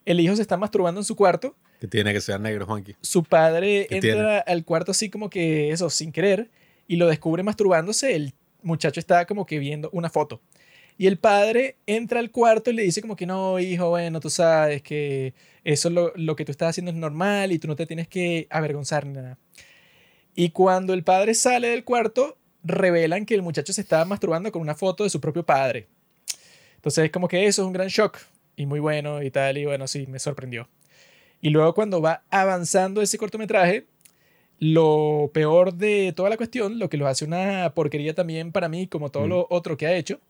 el 0.05 0.21
hijo 0.21 0.37
se 0.37 0.43
está 0.43 0.57
masturbando 0.57 1.01
en 1.01 1.05
su 1.05 1.17
cuarto. 1.17 1.57
Que 1.81 1.89
tiene 1.89 2.13
que 2.13 2.21
ser 2.21 2.41
negro, 2.41 2.67
Juanqui. 2.67 2.97
Su 3.01 3.25
padre 3.25 3.87
entra 3.91 4.39
al 4.39 4.65
cuarto 4.65 4.93
así 4.93 5.11
como 5.11 5.31
que 5.31 5.71
eso, 5.71 5.91
sin 5.91 6.13
querer, 6.13 6.51
y 6.87 6.97
lo 6.97 7.07
descubre 7.07 7.43
masturbándose. 7.43 8.15
El 8.15 8.35
muchacho 8.63 9.01
está 9.01 9.27
como 9.27 9.47
que 9.47 9.59
viendo 9.59 9.91
una 9.93 10.11
foto. 10.11 10.41
Y 10.97 11.09
el 11.09 11.19
padre 11.19 11.77
entra 11.87 12.21
al 12.21 12.31
cuarto 12.31 12.71
y 12.71 12.75
le 12.75 12.83
dice 12.83 13.01
como 13.01 13.17
que 13.17 13.27
no, 13.27 13.59
hijo, 13.59 13.91
bueno, 13.91 14.21
tú 14.21 14.31
sabes 14.31 14.81
que 14.83 15.35
eso 15.65 15.91
lo, 15.91 16.13
lo 16.15 16.37
que 16.37 16.45
tú 16.45 16.53
estás 16.53 16.71
haciendo 16.71 16.93
es 16.93 16.97
normal 16.97 17.51
y 17.51 17.59
tú 17.59 17.67
no 17.67 17.75
te 17.75 17.87
tienes 17.87 18.07
que 18.07 18.47
avergonzar 18.49 19.05
ni 19.05 19.15
nada. 19.15 19.39
Y 20.37 20.51
cuando 20.51 20.95
el 20.95 21.03
padre 21.03 21.35
sale 21.35 21.69
del 21.69 21.85
cuarto, 21.85 22.39
revelan 22.65 23.27
que 23.27 23.35
el 23.35 23.43
muchacho 23.43 23.73
se 23.73 23.83
estaba 23.83 24.05
masturbando 24.05 24.51
con 24.51 24.63
una 24.63 24.75
foto 24.75 25.05
de 25.05 25.11
su 25.11 25.21
propio 25.21 25.45
padre. 25.45 25.87
Entonces, 26.77 27.11
como 27.11 27.29
que 27.29 27.47
eso 27.47 27.63
es 27.63 27.67
un 27.67 27.73
gran 27.73 27.89
shock 27.89 28.19
y 28.57 28.67
muy 28.67 28.81
bueno 28.81 29.23
y 29.23 29.31
tal, 29.31 29.59
y 29.59 29.67
bueno, 29.67 29.87
sí, 29.87 30.07
me 30.07 30.19
sorprendió. 30.19 30.69
Y 31.41 31.51
luego 31.51 31.75
cuando 31.75 32.01
va 32.01 32.25
avanzando 32.31 33.03
ese 33.03 33.19
cortometraje, 33.19 33.87
lo 34.59 35.31
peor 35.35 35.75
de 35.75 36.13
toda 36.17 36.31
la 36.31 36.37
cuestión, 36.37 36.79
lo 36.79 36.89
que 36.89 36.97
lo 36.97 37.07
hace 37.07 37.25
una 37.25 37.73
porquería 37.75 38.15
también 38.15 38.53
para 38.53 38.69
mí, 38.69 38.87
como 38.87 39.11
todo 39.11 39.27
lo 39.27 39.47
otro 39.51 39.77
que 39.77 39.87
ha 39.87 39.95
hecho, 39.95 40.21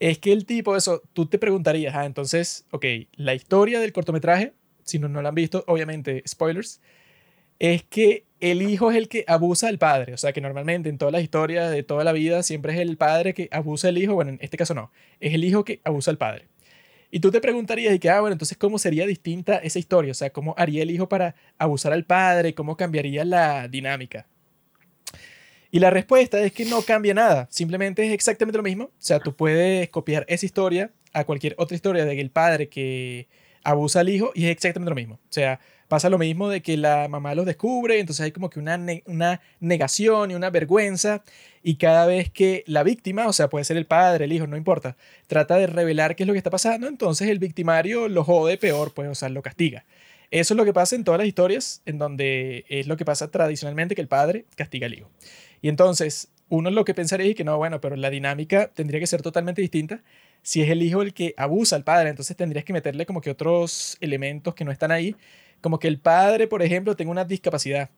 es 0.00 0.18
que 0.18 0.32
el 0.32 0.44
tipo, 0.44 0.76
eso, 0.76 1.02
tú 1.12 1.26
te 1.26 1.38
preguntarías, 1.38 1.94
ah, 1.94 2.04
entonces, 2.04 2.66
ok, 2.72 2.84
la 3.14 3.34
historia 3.34 3.80
del 3.80 3.92
cortometraje, 3.92 4.52
si 4.82 4.98
no, 4.98 5.08
no 5.08 5.22
lo 5.22 5.28
han 5.28 5.34
visto, 5.34 5.64
obviamente, 5.66 6.22
spoilers, 6.26 6.80
es 7.58 7.84
que 7.84 8.24
el 8.50 8.62
hijo 8.62 8.90
es 8.90 8.96
el 8.96 9.08
que 9.08 9.24
abusa 9.26 9.68
al 9.68 9.78
padre. 9.78 10.12
O 10.14 10.16
sea, 10.18 10.32
que 10.32 10.40
normalmente 10.40 10.88
en 10.88 10.98
todas 10.98 11.12
las 11.12 11.22
historias 11.22 11.70
de 11.70 11.82
toda 11.82 12.04
la 12.04 12.12
vida 12.12 12.42
siempre 12.42 12.74
es 12.74 12.80
el 12.80 12.96
padre 12.96 13.32
que 13.32 13.48
abusa 13.50 13.88
al 13.88 13.98
hijo. 13.98 14.14
Bueno, 14.14 14.32
en 14.32 14.38
este 14.42 14.56
caso 14.56 14.74
no. 14.74 14.92
Es 15.20 15.32
el 15.34 15.44
hijo 15.44 15.64
que 15.64 15.80
abusa 15.84 16.10
al 16.10 16.18
padre. 16.18 16.48
Y 17.10 17.20
tú 17.20 17.30
te 17.30 17.40
preguntarías, 17.40 17.94
y 17.94 17.98
que, 17.98 18.10
ah, 18.10 18.20
bueno, 18.20 18.32
entonces, 18.32 18.58
¿cómo 18.58 18.78
sería 18.78 19.06
distinta 19.06 19.56
esa 19.58 19.78
historia? 19.78 20.10
O 20.10 20.14
sea, 20.14 20.30
¿cómo 20.30 20.54
haría 20.58 20.82
el 20.82 20.90
hijo 20.90 21.08
para 21.08 21.36
abusar 21.58 21.92
al 21.92 22.04
padre? 22.04 22.54
¿Cómo 22.54 22.76
cambiaría 22.76 23.24
la 23.24 23.68
dinámica? 23.68 24.26
Y 25.70 25.78
la 25.78 25.90
respuesta 25.90 26.40
es 26.40 26.52
que 26.52 26.64
no 26.64 26.82
cambia 26.82 27.14
nada, 27.14 27.48
simplemente 27.50 28.06
es 28.06 28.12
exactamente 28.12 28.58
lo 28.58 28.62
mismo. 28.62 28.84
O 28.84 28.92
sea, 28.98 29.20
tú 29.20 29.34
puedes 29.34 29.88
copiar 29.90 30.24
esa 30.28 30.44
historia 30.44 30.92
a 31.12 31.24
cualquier 31.24 31.54
otra 31.58 31.74
historia 31.74 32.04
de 32.04 32.20
el 32.20 32.30
padre 32.30 32.68
que 32.68 33.28
abusa 33.64 34.00
al 34.00 34.08
hijo 34.08 34.32
y 34.34 34.44
es 34.44 34.50
exactamente 34.50 34.90
lo 34.90 34.96
mismo. 34.96 35.14
O 35.14 35.32
sea, 35.32 35.60
pasa 35.94 36.10
lo 36.10 36.18
mismo 36.18 36.48
de 36.48 36.60
que 36.60 36.76
la 36.76 37.06
mamá 37.06 37.36
lo 37.36 37.44
descubre, 37.44 38.00
entonces 38.00 38.24
hay 38.24 38.32
como 38.32 38.50
que 38.50 38.58
una, 38.58 38.76
una 39.06 39.40
negación 39.60 40.32
y 40.32 40.34
una 40.34 40.50
vergüenza 40.50 41.22
y 41.62 41.76
cada 41.76 42.04
vez 42.04 42.32
que 42.32 42.64
la 42.66 42.82
víctima, 42.82 43.28
o 43.28 43.32
sea, 43.32 43.48
puede 43.48 43.64
ser 43.64 43.76
el 43.76 43.86
padre, 43.86 44.24
el 44.24 44.32
hijo, 44.32 44.48
no 44.48 44.56
importa, 44.56 44.96
trata 45.28 45.56
de 45.56 45.68
revelar 45.68 46.16
qué 46.16 46.24
es 46.24 46.26
lo 46.26 46.32
que 46.32 46.38
está 46.38 46.50
pasando, 46.50 46.88
entonces 46.88 47.28
el 47.28 47.38
victimario 47.38 48.08
lo 48.08 48.24
jode 48.24 48.58
peor, 48.58 48.92
pues, 48.92 49.08
o 49.08 49.14
sea, 49.14 49.28
lo 49.28 49.40
castiga. 49.40 49.84
Eso 50.32 50.54
es 50.54 50.58
lo 50.58 50.64
que 50.64 50.72
pasa 50.72 50.96
en 50.96 51.04
todas 51.04 51.18
las 51.18 51.28
historias, 51.28 51.80
en 51.86 51.98
donde 51.98 52.64
es 52.68 52.88
lo 52.88 52.96
que 52.96 53.04
pasa 53.04 53.30
tradicionalmente 53.30 53.94
que 53.94 54.00
el 54.00 54.08
padre 54.08 54.46
castiga 54.56 54.86
al 54.86 54.94
hijo. 54.94 55.08
Y 55.62 55.68
entonces, 55.68 56.32
uno 56.48 56.72
lo 56.72 56.84
que 56.84 56.92
pensaría 56.94 57.30
es 57.30 57.36
que 57.36 57.44
no, 57.44 57.56
bueno, 57.56 57.80
pero 57.80 57.94
la 57.94 58.10
dinámica 58.10 58.66
tendría 58.66 58.98
que 58.98 59.06
ser 59.06 59.22
totalmente 59.22 59.62
distinta. 59.62 60.02
Si 60.42 60.60
es 60.60 60.70
el 60.70 60.82
hijo 60.82 61.02
el 61.02 61.14
que 61.14 61.34
abusa 61.36 61.76
al 61.76 61.84
padre, 61.84 62.10
entonces 62.10 62.36
tendrías 62.36 62.64
que 62.64 62.72
meterle 62.72 63.06
como 63.06 63.20
que 63.20 63.30
otros 63.30 63.96
elementos 64.00 64.56
que 64.56 64.64
no 64.64 64.72
están 64.72 64.90
ahí, 64.90 65.14
como 65.64 65.78
que 65.78 65.88
el 65.88 65.98
padre, 65.98 66.46
por 66.46 66.60
ejemplo, 66.62 66.94
tenga 66.94 67.10
una 67.10 67.24
discapacidad, 67.24 67.88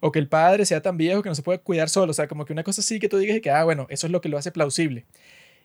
o 0.00 0.10
que 0.10 0.18
el 0.18 0.28
padre 0.28 0.64
sea 0.64 0.80
tan 0.80 0.96
viejo 0.96 1.22
que 1.22 1.28
no 1.28 1.34
se 1.34 1.42
puede 1.42 1.58
cuidar 1.60 1.90
solo, 1.90 2.12
o 2.12 2.14
sea, 2.14 2.26
como 2.26 2.46
que 2.46 2.54
una 2.54 2.62
cosa 2.64 2.80
así 2.80 2.98
que 2.98 3.06
tú 3.06 3.18
digas 3.18 3.38
que, 3.42 3.50
ah, 3.50 3.64
bueno, 3.64 3.86
eso 3.90 4.06
es 4.06 4.10
lo 4.10 4.22
que 4.22 4.30
lo 4.30 4.38
hace 4.38 4.50
plausible. 4.50 5.04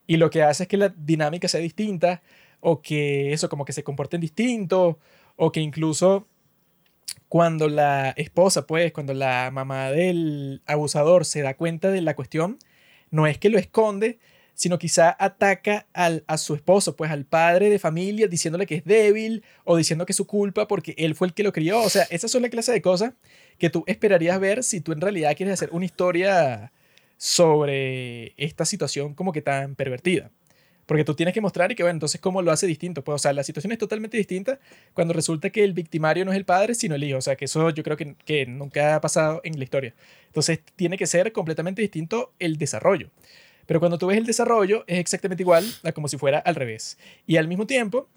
Y 0.08 0.18
lo 0.18 0.30
que 0.30 0.44
hace 0.44 0.64
es 0.64 0.68
que 0.68 0.76
la 0.76 0.90
dinámica 0.90 1.48
sea 1.48 1.62
distinta, 1.62 2.22
o 2.60 2.82
que 2.82 3.32
eso, 3.32 3.48
como 3.48 3.64
que 3.64 3.72
se 3.72 3.82
comporten 3.86 4.20
distinto, 4.20 5.00
o 5.38 5.54
que 5.54 5.62
incluso 5.62 6.28
cuando 7.30 7.70
la 7.70 8.10
esposa, 8.18 8.68
pues, 8.68 8.92
cuando 8.92 9.14
la 9.14 9.50
mamá 9.50 9.90
del 9.92 10.62
abusador 10.66 11.24
se 11.24 11.44
da 11.44 11.56
cuenta 11.56 11.92
de 11.92 12.02
la 12.02 12.14
cuestión, 12.14 12.60
no 13.10 13.26
es 13.26 13.38
que 13.38 13.50
lo 13.50 13.58
esconde, 13.58 14.20
sino 14.58 14.80
quizá 14.80 15.16
ataca 15.20 15.86
al, 15.94 16.24
a 16.26 16.40
su 16.40 16.56
esposo, 16.56 16.96
pues 16.96 17.12
al 17.12 17.26
padre 17.26 17.70
de 17.70 17.78
familia, 17.78 18.28
diciéndole 18.28 18.66
que 18.66 18.74
es 18.74 18.86
débil 18.86 19.44
o 19.66 19.78
diciendo 19.78 20.04
que 20.04 20.14
es 20.14 20.18
su 20.18 20.26
culpa 20.26 20.68
porque 20.68 20.96
él 20.98 21.14
fue 21.14 21.28
el 21.28 21.36
que 21.36 21.44
lo 21.44 21.54
crió. 21.54 21.80
O 21.84 21.90
sea, 21.90 22.08
esas 22.10 22.32
son 22.32 22.42
la 22.42 22.50
clase 22.50 22.72
de 22.72 22.82
cosas 22.82 23.14
que 23.60 23.70
tú 23.70 23.84
esperarías 23.86 24.40
ver 24.40 24.64
si 24.64 24.82
tú 24.82 24.94
en 24.94 25.02
realidad 25.02 25.36
quieres 25.38 25.54
hacer 25.54 25.70
una 25.74 25.86
historia 25.86 26.72
sobre 27.18 28.34
esta 28.36 28.66
situación 28.66 29.14
como 29.14 29.32
que 29.32 29.44
tan 29.44 29.76
pervertida. 29.76 30.32
Porque 30.88 31.04
tú 31.04 31.14
tienes 31.14 31.36
que 31.36 31.42
mostrar 31.42 31.72
y 31.72 31.76
que, 31.76 31.84
bueno, 31.84 31.98
entonces, 31.98 32.20
¿cómo 32.20 32.42
lo 32.42 32.52
hace 32.52 32.66
distinto? 32.66 33.04
Pues, 33.04 33.16
o 33.16 33.20
sea, 33.20 33.34
la 33.34 33.44
situación 33.44 33.74
es 33.74 33.78
totalmente 33.78 34.18
distinta 34.18 34.58
cuando 34.94 35.14
resulta 35.14 35.52
que 35.52 35.64
el 35.64 35.74
victimario 35.74 36.26
no 36.26 36.32
es 36.32 36.38
el 36.38 36.46
padre, 36.46 36.74
sino 36.74 36.96
el 36.96 37.04
hijo. 37.04 37.20
O 37.20 37.22
sea, 37.22 37.36
que 37.36 37.46
eso 37.46 37.70
yo 37.70 37.84
creo 37.84 37.98
que, 37.98 38.16
que 38.26 38.48
nunca 38.48 38.96
ha 38.96 39.02
pasado 39.02 39.42
en 39.44 39.60
la 39.60 39.66
historia. 39.66 39.94
Entonces, 40.28 40.62
tiene 40.76 40.98
que 40.98 41.06
ser 41.06 41.32
completamente 41.32 41.84
distinto 41.84 42.34
el 42.40 42.58
desarrollo. 42.58 43.12
Pero 43.68 43.80
cuando 43.80 44.00
tú 44.00 44.08
ves 44.08 44.18
el 44.18 44.26
desarrollo, 44.26 44.84
es 44.88 44.98
exactamente 44.98 45.44
igual 45.44 45.64
a 45.84 45.92
como 45.92 46.08
si 46.08 46.18
fuera 46.18 46.40
al 46.40 46.56
revés. 46.56 46.98
Y 47.28 47.38
al 47.38 47.48
mismo 47.48 47.68
tiempo, 47.68 48.08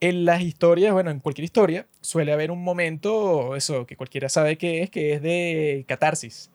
en 0.00 0.24
las 0.24 0.42
historias, 0.42 0.92
bueno, 0.92 1.10
en 1.12 1.20
cualquier 1.20 1.44
historia, 1.44 1.86
suele 2.00 2.32
haber 2.32 2.50
un 2.50 2.64
momento, 2.64 3.54
eso 3.54 3.86
que 3.86 3.96
cualquiera 3.96 4.28
sabe 4.28 4.58
que 4.58 4.82
es, 4.82 4.90
que 4.90 5.12
es 5.12 5.22
de 5.22 5.84
catarsis 5.86 6.50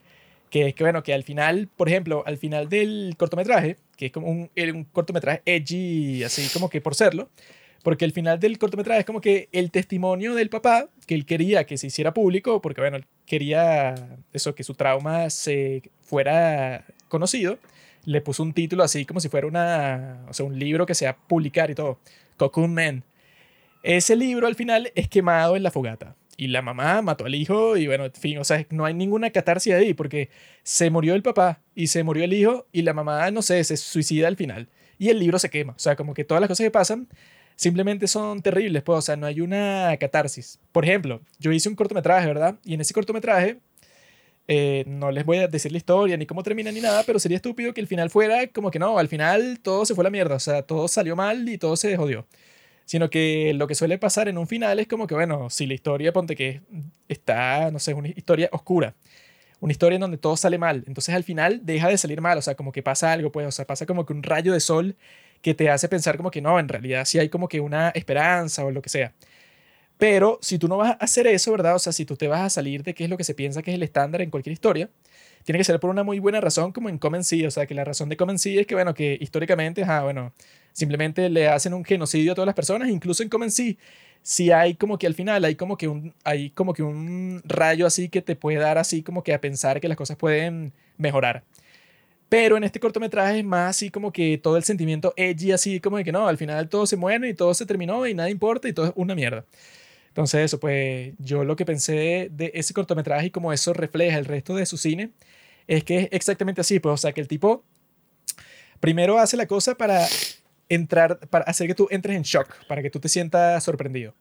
que 0.51 0.67
es 0.67 0.75
que, 0.75 0.83
bueno, 0.83 1.01
que 1.01 1.13
al 1.13 1.23
final, 1.23 1.69
por 1.75 1.87
ejemplo, 1.87 2.23
al 2.27 2.37
final 2.37 2.69
del 2.69 3.15
cortometraje, 3.17 3.77
que 3.95 4.07
es 4.07 4.11
como 4.11 4.27
un, 4.27 4.51
un 4.53 4.83
cortometraje 4.83 5.41
edgy, 5.45 6.23
así 6.23 6.47
como 6.53 6.69
que 6.69 6.81
por 6.81 6.93
serlo, 6.93 7.29
porque 7.83 8.05
al 8.05 8.11
final 8.11 8.39
del 8.39 8.59
cortometraje 8.59 8.99
es 8.99 9.05
como 9.05 9.21
que 9.21 9.47
el 9.53 9.71
testimonio 9.71 10.35
del 10.35 10.49
papá, 10.49 10.89
que 11.07 11.15
él 11.15 11.25
quería 11.25 11.63
que 11.63 11.77
se 11.77 11.87
hiciera 11.87 12.13
público, 12.13 12.61
porque, 12.61 12.81
bueno, 12.81 12.99
quería 13.25 13.95
eso, 14.33 14.53
que 14.53 14.63
su 14.63 14.75
trauma 14.75 15.29
se 15.29 15.83
fuera 16.01 16.85
conocido, 17.07 17.57
le 18.05 18.21
puso 18.21 18.43
un 18.43 18.53
título 18.53 18.83
así 18.83 19.05
como 19.05 19.19
si 19.19 19.29
fuera 19.29 19.47
una, 19.47 20.25
o 20.27 20.33
sea, 20.33 20.45
un 20.45 20.57
libro 20.57 20.85
que 20.85 20.95
sea 20.95 21.17
publicar 21.17 21.71
y 21.71 21.75
todo, 21.75 21.99
Cocoon 22.37 22.73
Man. 22.73 23.03
Ese 23.83 24.15
libro 24.15 24.47
al 24.47 24.55
final 24.55 24.91
es 24.95 25.07
quemado 25.07 25.55
en 25.55 25.63
la 25.63 25.71
fogata 25.71 26.15
y 26.37 26.47
la 26.47 26.61
mamá 26.61 27.01
mató 27.01 27.25
al 27.25 27.35
hijo 27.35 27.77
y 27.77 27.87
bueno, 27.87 28.05
en 28.05 28.13
fin, 28.13 28.37
o 28.37 28.43
sea, 28.43 28.65
no 28.69 28.85
hay 28.85 28.93
ninguna 28.93 29.29
catarsis 29.29 29.73
ahí 29.73 29.93
porque 29.93 30.29
se 30.63 30.89
murió 30.89 31.13
el 31.13 31.23
papá 31.23 31.61
y 31.75 31.87
se 31.87 32.03
murió 32.03 32.23
el 32.23 32.33
hijo 32.33 32.67
y 32.71 32.81
la 32.81 32.93
mamá, 32.93 33.29
no 33.31 33.41
sé, 33.41 33.63
se 33.63 33.77
suicida 33.77 34.27
al 34.27 34.37
final 34.37 34.67
y 34.97 35.09
el 35.09 35.19
libro 35.19 35.39
se 35.39 35.49
quema. 35.49 35.73
O 35.73 35.79
sea, 35.79 35.95
como 35.95 36.13
que 36.13 36.23
todas 36.23 36.41
las 36.41 36.47
cosas 36.47 36.63
que 36.63 36.71
pasan 36.71 37.07
simplemente 37.55 38.07
son 38.07 38.41
terribles, 38.41 38.83
pues, 38.83 38.99
o 38.99 39.01
sea, 39.01 39.15
no 39.15 39.27
hay 39.27 39.41
una 39.41 39.95
catarsis. 39.99 40.59
Por 40.71 40.83
ejemplo, 40.83 41.21
yo 41.39 41.51
hice 41.51 41.69
un 41.69 41.75
cortometraje, 41.75 42.27
¿verdad? 42.27 42.59
Y 42.63 42.73
en 42.73 42.81
ese 42.81 42.93
cortometraje, 42.93 43.59
eh, 44.47 44.83
no 44.87 45.11
les 45.11 45.25
voy 45.25 45.37
a 45.37 45.47
decir 45.47 45.71
la 45.71 45.77
historia 45.77 46.17
ni 46.17 46.25
cómo 46.25 46.43
termina 46.43 46.71
ni 46.71 46.81
nada, 46.81 47.03
pero 47.05 47.19
sería 47.19 47.37
estúpido 47.37 47.73
que 47.73 47.81
el 47.81 47.87
final 47.87 48.09
fuera 48.09 48.47
como 48.47 48.71
que 48.71 48.79
no, 48.79 48.97
al 48.97 49.07
final 49.07 49.59
todo 49.61 49.85
se 49.85 49.95
fue 49.95 50.03
a 50.03 50.05
la 50.05 50.09
mierda, 50.09 50.35
o 50.35 50.39
sea, 50.39 50.63
todo 50.63 50.87
salió 50.87 51.15
mal 51.15 51.47
y 51.49 51.57
todo 51.57 51.75
se 51.75 51.95
jodió 51.97 52.27
sino 52.91 53.09
que 53.09 53.53
lo 53.53 53.67
que 53.67 53.75
suele 53.75 53.97
pasar 53.97 54.27
en 54.27 54.37
un 54.37 54.47
final 54.47 54.77
es 54.79 54.85
como 54.87 55.07
que, 55.07 55.15
bueno, 55.15 55.49
si 55.49 55.65
la 55.65 55.73
historia, 55.73 56.11
ponte 56.11 56.35
que 56.35 56.61
está, 57.07 57.71
no 57.71 57.79
sé, 57.79 57.93
una 57.93 58.09
historia 58.09 58.49
oscura, 58.51 58.95
una 59.61 59.71
historia 59.71 59.95
en 59.95 60.01
donde 60.01 60.17
todo 60.17 60.35
sale 60.35 60.57
mal, 60.57 60.83
entonces 60.87 61.15
al 61.15 61.23
final 61.23 61.61
deja 61.63 61.87
de 61.87 61.97
salir 61.97 62.19
mal, 62.19 62.37
o 62.37 62.41
sea, 62.41 62.55
como 62.55 62.73
que 62.73 62.83
pasa 62.83 63.13
algo, 63.13 63.31
pues, 63.31 63.47
o 63.47 63.51
sea, 63.51 63.65
pasa 63.65 63.85
como 63.85 64.05
que 64.05 64.11
un 64.11 64.23
rayo 64.23 64.51
de 64.51 64.59
sol 64.59 64.97
que 65.41 65.53
te 65.53 65.69
hace 65.69 65.87
pensar 65.87 66.17
como 66.17 66.31
que 66.31 66.41
no, 66.41 66.59
en 66.59 66.67
realidad 66.67 67.05
sí 67.05 67.17
hay 67.17 67.29
como 67.29 67.47
que 67.47 67.61
una 67.61 67.89
esperanza 67.91 68.65
o 68.65 68.71
lo 68.71 68.81
que 68.81 68.89
sea. 68.89 69.13
Pero 70.01 70.39
si 70.41 70.57
tú 70.57 70.67
no 70.67 70.77
vas 70.77 70.89
a 70.89 70.93
hacer 70.93 71.27
eso, 71.27 71.51
¿verdad? 71.51 71.75
O 71.75 71.79
sea, 71.79 71.93
si 71.93 72.05
tú 72.05 72.15
te 72.15 72.27
vas 72.27 72.41
a 72.41 72.49
salir 72.49 72.81
de 72.81 72.95
qué 72.95 73.03
es 73.03 73.09
lo 73.11 73.17
que 73.17 73.23
se 73.23 73.35
piensa 73.35 73.61
que 73.61 73.69
es 73.69 73.75
el 73.75 73.83
estándar 73.83 74.23
en 74.23 74.31
cualquier 74.31 74.51
historia, 74.51 74.89
tiene 75.43 75.59
que 75.59 75.63
ser 75.63 75.79
por 75.79 75.91
una 75.91 76.01
muy 76.01 76.17
buena 76.17 76.41
razón, 76.41 76.71
como 76.71 76.89
en 76.89 76.97
Common 76.97 77.23
Sea. 77.23 77.47
O 77.47 77.51
sea, 77.51 77.67
que 77.67 77.75
la 77.75 77.85
razón 77.85 78.09
de 78.09 78.17
Common 78.17 78.39
Sea 78.39 78.61
es 78.61 78.65
que, 78.65 78.73
bueno, 78.73 78.95
que 78.95 79.15
históricamente, 79.21 79.83
ah, 79.83 80.01
bueno, 80.01 80.33
simplemente 80.73 81.29
le 81.29 81.47
hacen 81.49 81.75
un 81.75 81.85
genocidio 81.85 82.31
a 82.31 82.35
todas 82.35 82.47
las 82.47 82.55
personas, 82.55 82.89
incluso 82.89 83.21
en 83.21 83.29
Common 83.29 83.51
Sea. 83.51 83.75
Si 84.23 84.49
hay 84.51 84.73
como 84.73 84.97
que 84.97 85.05
al 85.05 85.13
final 85.13 85.45
hay 85.45 85.53
como 85.55 85.77
que 85.77 85.87
un 85.87 86.15
hay 86.23 86.49
como 86.49 86.73
que 86.73 86.81
un 86.81 87.43
rayo 87.45 87.85
así 87.85 88.09
que 88.09 88.23
te 88.23 88.35
puede 88.35 88.57
dar 88.57 88.79
así 88.79 89.03
como 89.03 89.23
que 89.23 89.35
a 89.35 89.41
pensar 89.41 89.79
que 89.81 89.87
las 89.87 89.97
cosas 89.97 90.17
pueden 90.17 90.73
mejorar. 90.97 91.43
Pero 92.29 92.57
en 92.57 92.63
este 92.63 92.79
cortometraje 92.79 93.39
es 93.39 93.45
más 93.45 93.71
así 93.71 93.91
como 93.91 94.11
que 94.11 94.39
todo 94.39 94.57
el 94.57 94.63
sentimiento 94.63 95.13
edgy, 95.17 95.51
así 95.51 95.79
como 95.79 95.97
de 95.97 96.03
que 96.03 96.11
no, 96.11 96.27
al 96.27 96.37
final 96.37 96.69
todo 96.69 96.87
se 96.87 96.97
muere 96.97 97.29
y 97.29 97.33
todo 97.35 97.53
se 97.53 97.67
terminó 97.67 98.07
y 98.07 98.15
nada 98.15 98.31
importa 98.31 98.67
y 98.67 98.73
todo 98.73 98.87
es 98.87 98.93
una 98.95 99.13
mierda. 99.15 99.45
Entonces, 100.11 100.41
eso, 100.41 100.59
pues 100.59 101.13
yo 101.19 101.45
lo 101.45 101.55
que 101.55 101.65
pensé 101.65 102.27
de 102.31 102.51
ese 102.53 102.73
cortometraje 102.73 103.27
y 103.27 103.31
como 103.31 103.53
eso 103.53 103.71
refleja 103.73 104.17
el 104.17 104.25
resto 104.25 104.55
de 104.55 104.65
su 104.65 104.77
cine, 104.77 105.11
es 105.67 105.85
que 105.85 105.99
es 105.99 106.07
exactamente 106.11 106.59
así, 106.59 106.81
pues, 106.81 106.93
o 106.93 106.97
sea, 106.97 107.13
que 107.13 107.21
el 107.21 107.29
tipo 107.29 107.63
primero 108.81 109.19
hace 109.19 109.37
la 109.37 109.47
cosa 109.47 109.75
para 109.75 110.05
entrar, 110.67 111.17
para 111.29 111.45
hacer 111.45 111.67
que 111.67 111.75
tú 111.75 111.87
entres 111.91 112.17
en 112.17 112.23
shock, 112.23 112.65
para 112.67 112.81
que 112.81 112.89
tú 112.89 112.99
te 112.99 113.07
sientas 113.07 113.63
sorprendido. 113.63 114.13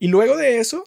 Y 0.00 0.08
luego 0.08 0.36
de 0.36 0.58
eso, 0.58 0.84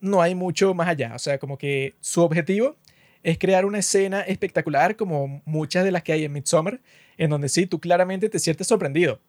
no 0.00 0.22
hay 0.22 0.34
mucho 0.34 0.72
más 0.72 0.88
allá, 0.88 1.12
o 1.14 1.18
sea, 1.18 1.38
como 1.38 1.58
que 1.58 1.94
su 2.00 2.22
objetivo 2.22 2.76
es 3.22 3.38
crear 3.38 3.66
una 3.66 3.78
escena 3.78 4.22
espectacular 4.22 4.96
como 4.96 5.42
muchas 5.44 5.84
de 5.84 5.90
las 5.90 6.02
que 6.02 6.12
hay 6.12 6.24
en 6.24 6.32
Midsommar, 6.32 6.80
en 7.18 7.28
donde 7.28 7.50
sí, 7.50 7.66
tú 7.66 7.80
claramente 7.80 8.30
te 8.30 8.38
sientes 8.38 8.66
sorprendido, 8.66 9.20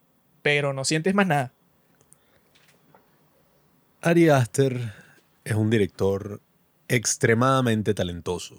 pero 0.42 0.72
no 0.72 0.86
sientes 0.86 1.14
más 1.14 1.28
nada. 1.28 1.54
Ari 4.08 4.30
Aster 4.30 4.94
es 5.44 5.56
un 5.56 5.72
director 5.72 6.40
extremadamente 6.88 7.96
talentoso. 7.96 8.56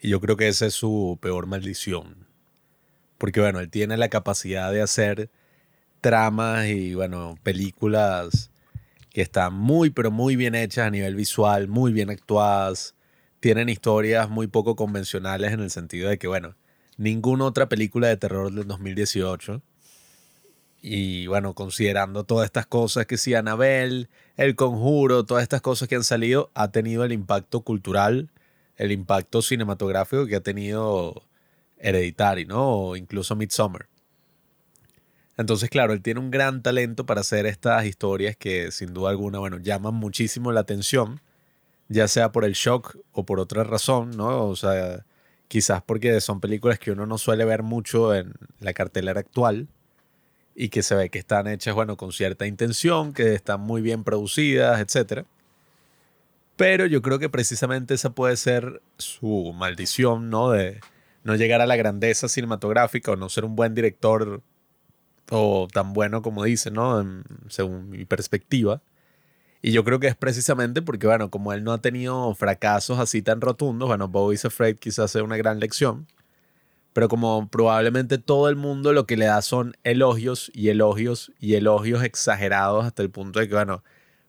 Y 0.00 0.08
yo 0.08 0.20
creo 0.20 0.36
que 0.36 0.48
esa 0.48 0.66
es 0.66 0.74
su 0.74 1.16
peor 1.22 1.46
maldición. 1.46 2.26
Porque 3.18 3.38
bueno, 3.38 3.60
él 3.60 3.70
tiene 3.70 3.96
la 3.96 4.08
capacidad 4.08 4.72
de 4.72 4.82
hacer 4.82 5.30
tramas 6.00 6.66
y 6.66 6.92
bueno, 6.96 7.38
películas 7.44 8.50
que 9.10 9.22
están 9.22 9.54
muy 9.54 9.90
pero 9.90 10.10
muy 10.10 10.34
bien 10.34 10.56
hechas 10.56 10.88
a 10.88 10.90
nivel 10.90 11.14
visual, 11.14 11.68
muy 11.68 11.92
bien 11.92 12.10
actuadas. 12.10 12.96
Tienen 13.38 13.68
historias 13.68 14.28
muy 14.28 14.48
poco 14.48 14.74
convencionales 14.74 15.52
en 15.52 15.60
el 15.60 15.70
sentido 15.70 16.08
de 16.08 16.18
que 16.18 16.26
bueno, 16.26 16.56
ninguna 16.96 17.44
otra 17.44 17.68
película 17.68 18.08
de 18.08 18.16
terror 18.16 18.52
del 18.52 18.66
2018 18.66 19.62
y 20.80 21.26
bueno, 21.26 21.54
considerando 21.54 22.24
todas 22.24 22.46
estas 22.46 22.66
cosas 22.66 23.06
que 23.06 23.18
sí, 23.18 23.34
Anabel, 23.34 24.08
El 24.36 24.54
Conjuro, 24.54 25.24
todas 25.24 25.42
estas 25.42 25.60
cosas 25.60 25.88
que 25.88 25.96
han 25.96 26.04
salido, 26.04 26.50
ha 26.54 26.70
tenido 26.70 27.04
el 27.04 27.12
impacto 27.12 27.62
cultural, 27.62 28.30
el 28.76 28.92
impacto 28.92 29.42
cinematográfico 29.42 30.26
que 30.26 30.36
ha 30.36 30.40
tenido 30.40 31.24
Hereditary, 31.78 32.46
¿no? 32.46 32.68
O 32.70 32.96
incluso 32.96 33.34
Midsommar. 33.36 33.88
Entonces, 35.36 35.70
claro, 35.70 35.92
él 35.92 36.02
tiene 36.02 36.20
un 36.20 36.30
gran 36.30 36.62
talento 36.62 37.06
para 37.06 37.20
hacer 37.22 37.46
estas 37.46 37.84
historias 37.84 38.36
que 38.36 38.72
sin 38.72 38.94
duda 38.94 39.10
alguna, 39.10 39.38
bueno, 39.38 39.58
llaman 39.58 39.94
muchísimo 39.94 40.52
la 40.52 40.60
atención. 40.60 41.20
ya 41.88 42.08
sea 42.08 42.32
por 42.32 42.44
el 42.44 42.52
shock 42.54 42.98
o 43.12 43.24
por 43.24 43.40
otra 43.40 43.64
razón, 43.64 44.10
¿no? 44.16 44.46
O 44.46 44.56
sea, 44.56 45.06
quizás 45.48 45.82
porque 45.82 46.20
son 46.20 46.40
películas 46.40 46.78
que 46.78 46.92
uno 46.92 47.06
no 47.06 47.18
suele 47.18 47.44
ver 47.44 47.62
mucho 47.62 48.14
en 48.14 48.34
la 48.60 48.74
cartelera 48.74 49.20
actual 49.20 49.68
y 50.60 50.70
que 50.70 50.82
se 50.82 50.96
ve 50.96 51.08
que 51.08 51.20
están 51.20 51.46
hechas, 51.46 51.72
bueno, 51.72 51.96
con 51.96 52.10
cierta 52.10 52.44
intención, 52.44 53.12
que 53.12 53.32
están 53.32 53.60
muy 53.60 53.80
bien 53.80 54.02
producidas, 54.02 54.80
etc. 54.80 55.24
Pero 56.56 56.84
yo 56.86 57.00
creo 57.00 57.20
que 57.20 57.28
precisamente 57.28 57.94
esa 57.94 58.10
puede 58.10 58.36
ser 58.36 58.82
su 58.96 59.52
maldición, 59.54 60.30
¿no? 60.30 60.50
De 60.50 60.80
no 61.22 61.36
llegar 61.36 61.60
a 61.60 61.66
la 61.66 61.76
grandeza 61.76 62.28
cinematográfica 62.28 63.12
o 63.12 63.16
no 63.16 63.28
ser 63.28 63.44
un 63.44 63.54
buen 63.54 63.72
director 63.76 64.42
o 65.30 65.68
tan 65.72 65.92
bueno 65.92 66.22
como 66.22 66.42
dice, 66.42 66.72
¿no? 66.72 67.06
según 67.48 67.90
mi 67.90 68.04
perspectiva. 68.04 68.82
Y 69.62 69.70
yo 69.70 69.84
creo 69.84 70.00
que 70.00 70.08
es 70.08 70.16
precisamente 70.16 70.82
porque, 70.82 71.06
bueno, 71.06 71.30
como 71.30 71.52
él 71.52 71.62
no 71.62 71.72
ha 71.72 71.78
tenido 71.78 72.34
fracasos 72.34 72.98
así 72.98 73.22
tan 73.22 73.40
rotundos, 73.40 73.88
bueno, 73.88 74.08
Bo 74.08 74.32
is 74.32 74.44
Afraid 74.44 74.76
quizás 74.78 75.12
sea 75.12 75.22
una 75.22 75.36
gran 75.36 75.60
lección, 75.60 76.08
pero 76.98 77.08
como 77.08 77.48
probablemente 77.48 78.18
todo 78.18 78.48
el 78.48 78.56
mundo 78.56 78.92
lo 78.92 79.06
que 79.06 79.16
le 79.16 79.26
da 79.26 79.40
son 79.40 79.76
elogios 79.84 80.50
y 80.52 80.70
elogios 80.70 81.30
y 81.38 81.54
elogios 81.54 82.02
exagerados 82.02 82.84
hasta 82.84 83.04
el 83.04 83.10
punto 83.10 83.38
de 83.38 83.46
que, 83.46 83.54
bueno, 83.54 83.84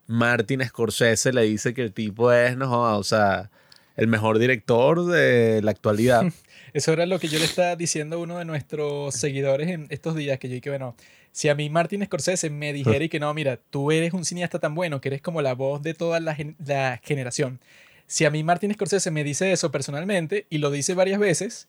Martin 0.06 0.64
Scorsese 0.64 1.32
le 1.32 1.42
dice 1.42 1.74
que 1.74 1.82
el 1.82 1.92
tipo 1.92 2.30
es, 2.32 2.56
no, 2.56 2.96
o 2.96 3.02
sea, 3.02 3.50
el 3.96 4.06
mejor 4.06 4.38
director 4.38 5.04
de 5.04 5.60
la 5.62 5.72
actualidad. 5.72 6.22
Eso 6.72 6.92
era 6.92 7.06
lo 7.06 7.18
que 7.18 7.26
yo 7.26 7.40
le 7.40 7.44
estaba 7.44 7.74
diciendo 7.74 8.14
a 8.14 8.18
uno 8.20 8.38
de 8.38 8.44
nuestros 8.44 9.16
seguidores 9.16 9.68
en 9.68 9.88
estos 9.90 10.14
días, 10.14 10.38
que 10.38 10.48
yo 10.48 10.54
dije, 10.54 10.70
bueno, 10.70 10.94
si 11.32 11.48
a 11.48 11.56
mí 11.56 11.70
Martin 11.70 12.04
Scorsese 12.04 12.50
me 12.50 12.72
dijera 12.72 13.04
y 13.04 13.08
que 13.08 13.18
no, 13.18 13.34
mira, 13.34 13.58
tú 13.70 13.90
eres 13.90 14.12
un 14.12 14.24
cineasta 14.24 14.60
tan 14.60 14.76
bueno 14.76 15.00
que 15.00 15.08
eres 15.08 15.22
como 15.22 15.42
la 15.42 15.54
voz 15.54 15.82
de 15.82 15.94
toda 15.94 16.20
la, 16.20 16.36
la 16.64 17.00
generación. 17.02 17.58
Si 18.06 18.24
a 18.24 18.30
mí 18.30 18.44
Martin 18.44 18.72
Scorsese 18.74 19.10
me 19.10 19.24
dice 19.24 19.50
eso 19.50 19.72
personalmente 19.72 20.46
y 20.50 20.58
lo 20.58 20.70
dice 20.70 20.94
varias 20.94 21.18
veces, 21.18 21.66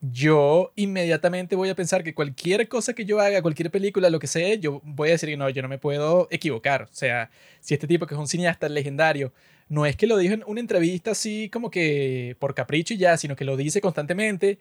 yo 0.00 0.72
inmediatamente 0.76 1.56
voy 1.56 1.68
a 1.70 1.74
pensar 1.74 2.04
que 2.04 2.14
cualquier 2.14 2.68
cosa 2.68 2.94
que 2.94 3.04
yo 3.04 3.20
haga, 3.20 3.42
cualquier 3.42 3.70
película, 3.70 4.10
lo 4.10 4.20
que 4.20 4.26
sea, 4.26 4.54
yo 4.54 4.80
voy 4.84 5.08
a 5.08 5.12
decir 5.12 5.28
que 5.28 5.36
no, 5.36 5.48
yo 5.48 5.62
no 5.62 5.68
me 5.68 5.78
puedo 5.78 6.28
equivocar. 6.30 6.82
O 6.82 6.94
sea, 6.94 7.30
si 7.60 7.74
este 7.74 7.86
tipo 7.86 8.06
que 8.06 8.14
es 8.14 8.20
un 8.20 8.28
cineasta 8.28 8.68
legendario, 8.68 9.32
no 9.68 9.86
es 9.86 9.96
que 9.96 10.06
lo 10.06 10.16
dijo 10.16 10.34
en 10.34 10.44
una 10.46 10.60
entrevista 10.60 11.10
así 11.10 11.50
como 11.50 11.70
que 11.70 12.36
por 12.38 12.54
capricho 12.54 12.94
y 12.94 12.98
ya, 12.98 13.16
sino 13.16 13.36
que 13.36 13.44
lo 13.44 13.56
dice 13.56 13.80
constantemente 13.80 14.58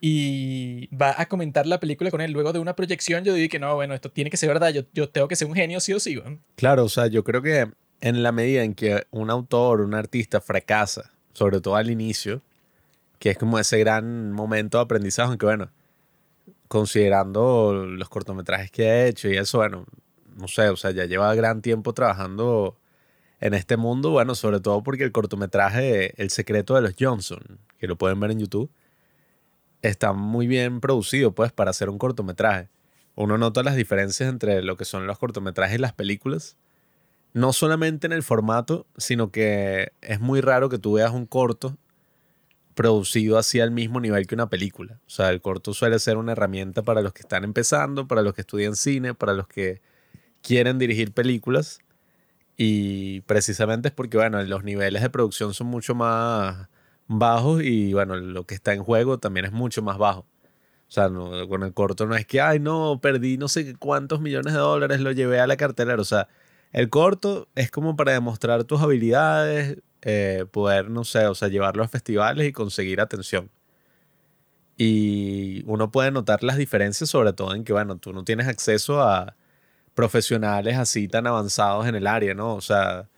y 0.00 0.88
va 0.94 1.14
a 1.16 1.26
comentar 1.26 1.66
la 1.66 1.78
película 1.78 2.10
con 2.10 2.20
él 2.20 2.32
luego 2.32 2.52
de 2.52 2.58
una 2.58 2.74
proyección, 2.74 3.22
yo 3.22 3.34
digo 3.34 3.50
que 3.50 3.58
no, 3.58 3.74
bueno, 3.74 3.94
esto 3.94 4.10
tiene 4.10 4.30
que 4.30 4.36
ser 4.36 4.48
verdad, 4.48 4.70
yo, 4.70 4.82
yo 4.94 5.08
tengo 5.10 5.28
que 5.28 5.36
ser 5.36 5.46
un 5.46 5.54
genio 5.54 5.78
sí 5.78 5.92
o 5.92 6.00
sí. 6.00 6.20
Claro, 6.56 6.84
o 6.84 6.88
sea, 6.88 7.06
yo 7.06 7.22
creo 7.22 7.42
que 7.42 7.70
en 8.00 8.22
la 8.22 8.32
medida 8.32 8.62
en 8.64 8.74
que 8.74 9.06
un 9.10 9.30
autor, 9.30 9.82
un 9.82 9.94
artista 9.94 10.40
fracasa, 10.40 11.12
sobre 11.32 11.60
todo 11.60 11.76
al 11.76 11.90
inicio, 11.90 12.42
que 13.20 13.30
es 13.30 13.38
como 13.38 13.58
ese 13.58 13.78
gran 13.78 14.32
momento 14.32 14.78
de 14.78 14.84
aprendizaje, 14.84 15.28
aunque 15.28 15.46
bueno, 15.46 15.70
considerando 16.68 17.86
los 17.86 18.08
cortometrajes 18.08 18.70
que 18.72 18.90
ha 18.90 19.06
hecho 19.06 19.28
y 19.28 19.36
eso, 19.36 19.58
bueno, 19.58 19.84
no 20.36 20.48
sé, 20.48 20.70
o 20.70 20.76
sea, 20.76 20.90
ya 20.90 21.04
lleva 21.04 21.32
gran 21.34 21.60
tiempo 21.62 21.92
trabajando 21.92 22.78
en 23.38 23.52
este 23.54 23.76
mundo, 23.76 24.10
bueno, 24.10 24.34
sobre 24.34 24.60
todo 24.60 24.82
porque 24.82 25.04
el 25.04 25.12
cortometraje 25.12 26.20
El 26.20 26.30
secreto 26.30 26.74
de 26.74 26.80
los 26.80 26.94
Johnson, 26.98 27.60
que 27.78 27.86
lo 27.86 27.96
pueden 27.96 28.18
ver 28.20 28.30
en 28.30 28.40
YouTube, 28.40 28.70
está 29.82 30.14
muy 30.14 30.46
bien 30.46 30.80
producido, 30.80 31.34
pues, 31.34 31.52
para 31.52 31.70
hacer 31.70 31.90
un 31.90 31.98
cortometraje. 31.98 32.70
Uno 33.16 33.36
nota 33.36 33.62
las 33.62 33.76
diferencias 33.76 34.30
entre 34.30 34.62
lo 34.62 34.76
que 34.76 34.86
son 34.86 35.06
los 35.06 35.18
cortometrajes 35.18 35.76
y 35.76 35.80
las 35.80 35.92
películas. 35.92 36.56
No 37.34 37.52
solamente 37.52 38.06
en 38.06 38.14
el 38.14 38.22
formato, 38.22 38.86
sino 38.96 39.30
que 39.30 39.92
es 40.00 40.20
muy 40.20 40.40
raro 40.40 40.70
que 40.70 40.78
tú 40.78 40.94
veas 40.94 41.12
un 41.12 41.26
corto 41.26 41.76
producido 42.74 43.38
así 43.38 43.60
al 43.60 43.70
mismo 43.70 44.00
nivel 44.00 44.26
que 44.26 44.34
una 44.34 44.48
película. 44.48 45.00
O 45.06 45.10
sea, 45.10 45.30
el 45.30 45.40
corto 45.40 45.74
suele 45.74 45.98
ser 45.98 46.16
una 46.16 46.32
herramienta 46.32 46.82
para 46.82 47.02
los 47.02 47.12
que 47.12 47.22
están 47.22 47.44
empezando, 47.44 48.06
para 48.06 48.22
los 48.22 48.34
que 48.34 48.42
estudian 48.42 48.76
cine, 48.76 49.14
para 49.14 49.34
los 49.34 49.48
que 49.48 49.80
quieren 50.42 50.78
dirigir 50.78 51.12
películas. 51.12 51.80
Y 52.56 53.22
precisamente 53.22 53.88
es 53.88 53.94
porque, 53.94 54.16
bueno, 54.18 54.42
los 54.42 54.64
niveles 54.64 55.02
de 55.02 55.10
producción 55.10 55.54
son 55.54 55.68
mucho 55.68 55.94
más 55.94 56.68
bajos 57.06 57.62
y 57.62 57.92
bueno, 57.92 58.16
lo 58.16 58.46
que 58.46 58.54
está 58.54 58.72
en 58.72 58.84
juego 58.84 59.18
también 59.18 59.46
es 59.46 59.52
mucho 59.52 59.82
más 59.82 59.98
bajo. 59.98 60.20
O 60.88 60.92
sea, 60.92 61.08
con 61.48 61.62
el 61.62 61.72
corto 61.72 62.06
no 62.06 62.16
es 62.16 62.26
que, 62.26 62.40
ay, 62.40 62.58
no, 62.58 63.00
perdí 63.00 63.38
no 63.38 63.48
sé 63.48 63.76
cuántos 63.76 64.20
millones 64.20 64.52
de 64.54 64.58
dólares, 64.58 65.00
lo 65.00 65.12
llevé 65.12 65.40
a 65.40 65.46
la 65.46 65.56
cartelera. 65.56 66.00
O 66.00 66.04
sea, 66.04 66.28
el 66.72 66.90
corto 66.90 67.48
es 67.54 67.70
como 67.70 67.96
para 67.96 68.12
demostrar 68.12 68.64
tus 68.64 68.80
habilidades, 68.80 69.78
eh, 70.02 70.46
poder, 70.50 70.90
no 70.90 71.04
sé, 71.04 71.26
o 71.26 71.34
sea, 71.34 71.48
llevarlo 71.48 71.82
a 71.82 71.88
festivales 71.88 72.48
y 72.48 72.52
conseguir 72.52 73.00
atención. 73.00 73.50
Y 74.76 75.62
uno 75.66 75.90
puede 75.90 76.10
notar 76.10 76.42
las 76.42 76.56
diferencias, 76.56 77.10
sobre 77.10 77.32
todo 77.34 77.54
en 77.54 77.64
que, 77.64 77.72
bueno, 77.72 77.98
tú 77.98 78.12
no 78.12 78.24
tienes 78.24 78.48
acceso 78.48 79.02
a 79.02 79.36
profesionales 79.94 80.78
así 80.78 81.06
tan 81.06 81.26
avanzados 81.26 81.86
en 81.86 81.96
el 81.96 82.06
área, 82.06 82.32
¿no? 82.34 82.54
O 82.54 82.62
sea, 82.62 83.08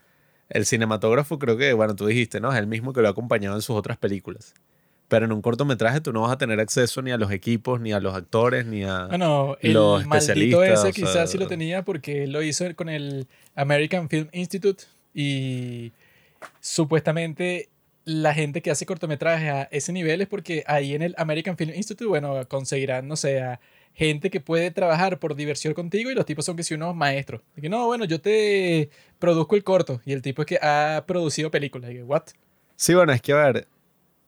el 0.48 0.66
cinematógrafo 0.66 1.38
creo 1.38 1.56
que, 1.56 1.72
bueno, 1.72 1.94
tú 1.94 2.06
dijiste, 2.06 2.40
¿no? 2.40 2.52
Es 2.52 2.58
el 2.58 2.66
mismo 2.66 2.92
que 2.92 3.00
lo 3.00 3.08
ha 3.08 3.12
acompañado 3.12 3.54
en 3.54 3.62
sus 3.62 3.76
otras 3.76 3.96
películas. 3.96 4.54
Pero 5.06 5.26
en 5.26 5.32
un 5.32 5.42
cortometraje 5.42 6.00
tú 6.00 6.12
no 6.12 6.22
vas 6.22 6.32
a 6.32 6.38
tener 6.38 6.58
acceso 6.58 7.00
ni 7.00 7.12
a 7.12 7.16
los 7.18 7.30
equipos, 7.30 7.80
ni 7.80 7.92
a 7.92 8.00
los 8.00 8.14
actores, 8.14 8.66
ni 8.66 8.82
a 8.82 9.06
bueno, 9.06 9.56
el 9.60 9.74
los 9.74 10.06
maldito 10.06 10.64
ese 10.64 10.92
quizás 10.92 11.30
sí 11.30 11.38
lo 11.38 11.46
tenía 11.46 11.84
porque 11.84 12.26
lo 12.26 12.42
hizo 12.42 12.64
con 12.74 12.88
el 12.88 13.28
American 13.54 14.08
Film 14.08 14.28
Institute 14.32 14.84
y 15.14 15.92
supuestamente 16.60 17.68
la 18.04 18.34
gente 18.34 18.62
que 18.62 18.70
hace 18.70 18.86
cortometrajes 18.86 19.50
a 19.50 19.62
ese 19.64 19.92
nivel 19.92 20.20
es 20.20 20.28
porque 20.28 20.64
ahí 20.66 20.94
en 20.94 21.02
el 21.02 21.14
American 21.18 21.56
Film 21.56 21.72
Institute, 21.74 22.06
bueno, 22.06 22.46
conseguirán, 22.48 23.06
no 23.06 23.16
sé, 23.16 23.40
a 23.40 23.60
gente 23.94 24.30
que 24.30 24.40
puede 24.40 24.70
trabajar 24.70 25.18
por 25.18 25.34
diversión 25.34 25.74
contigo 25.74 26.10
y 26.10 26.14
los 26.14 26.26
tipos 26.26 26.44
son 26.44 26.56
que 26.56 26.62
si 26.62 26.74
unos 26.74 26.94
maestros. 26.96 27.42
Y 27.56 27.60
que 27.60 27.68
no, 27.68 27.86
bueno, 27.86 28.04
yo 28.04 28.20
te 28.20 28.90
produzco 29.18 29.54
el 29.54 29.64
corto 29.64 30.00
y 30.04 30.12
el 30.12 30.22
tipo 30.22 30.42
es 30.42 30.46
que 30.46 30.58
ha 30.60 31.04
producido 31.06 31.50
películas. 31.50 31.90
Y 31.90 31.94
que, 31.94 32.02
¿what? 32.02 32.24
Sí, 32.76 32.94
bueno, 32.94 33.12
es 33.12 33.22
que 33.22 33.32
a 33.32 33.36
ver, 33.36 33.68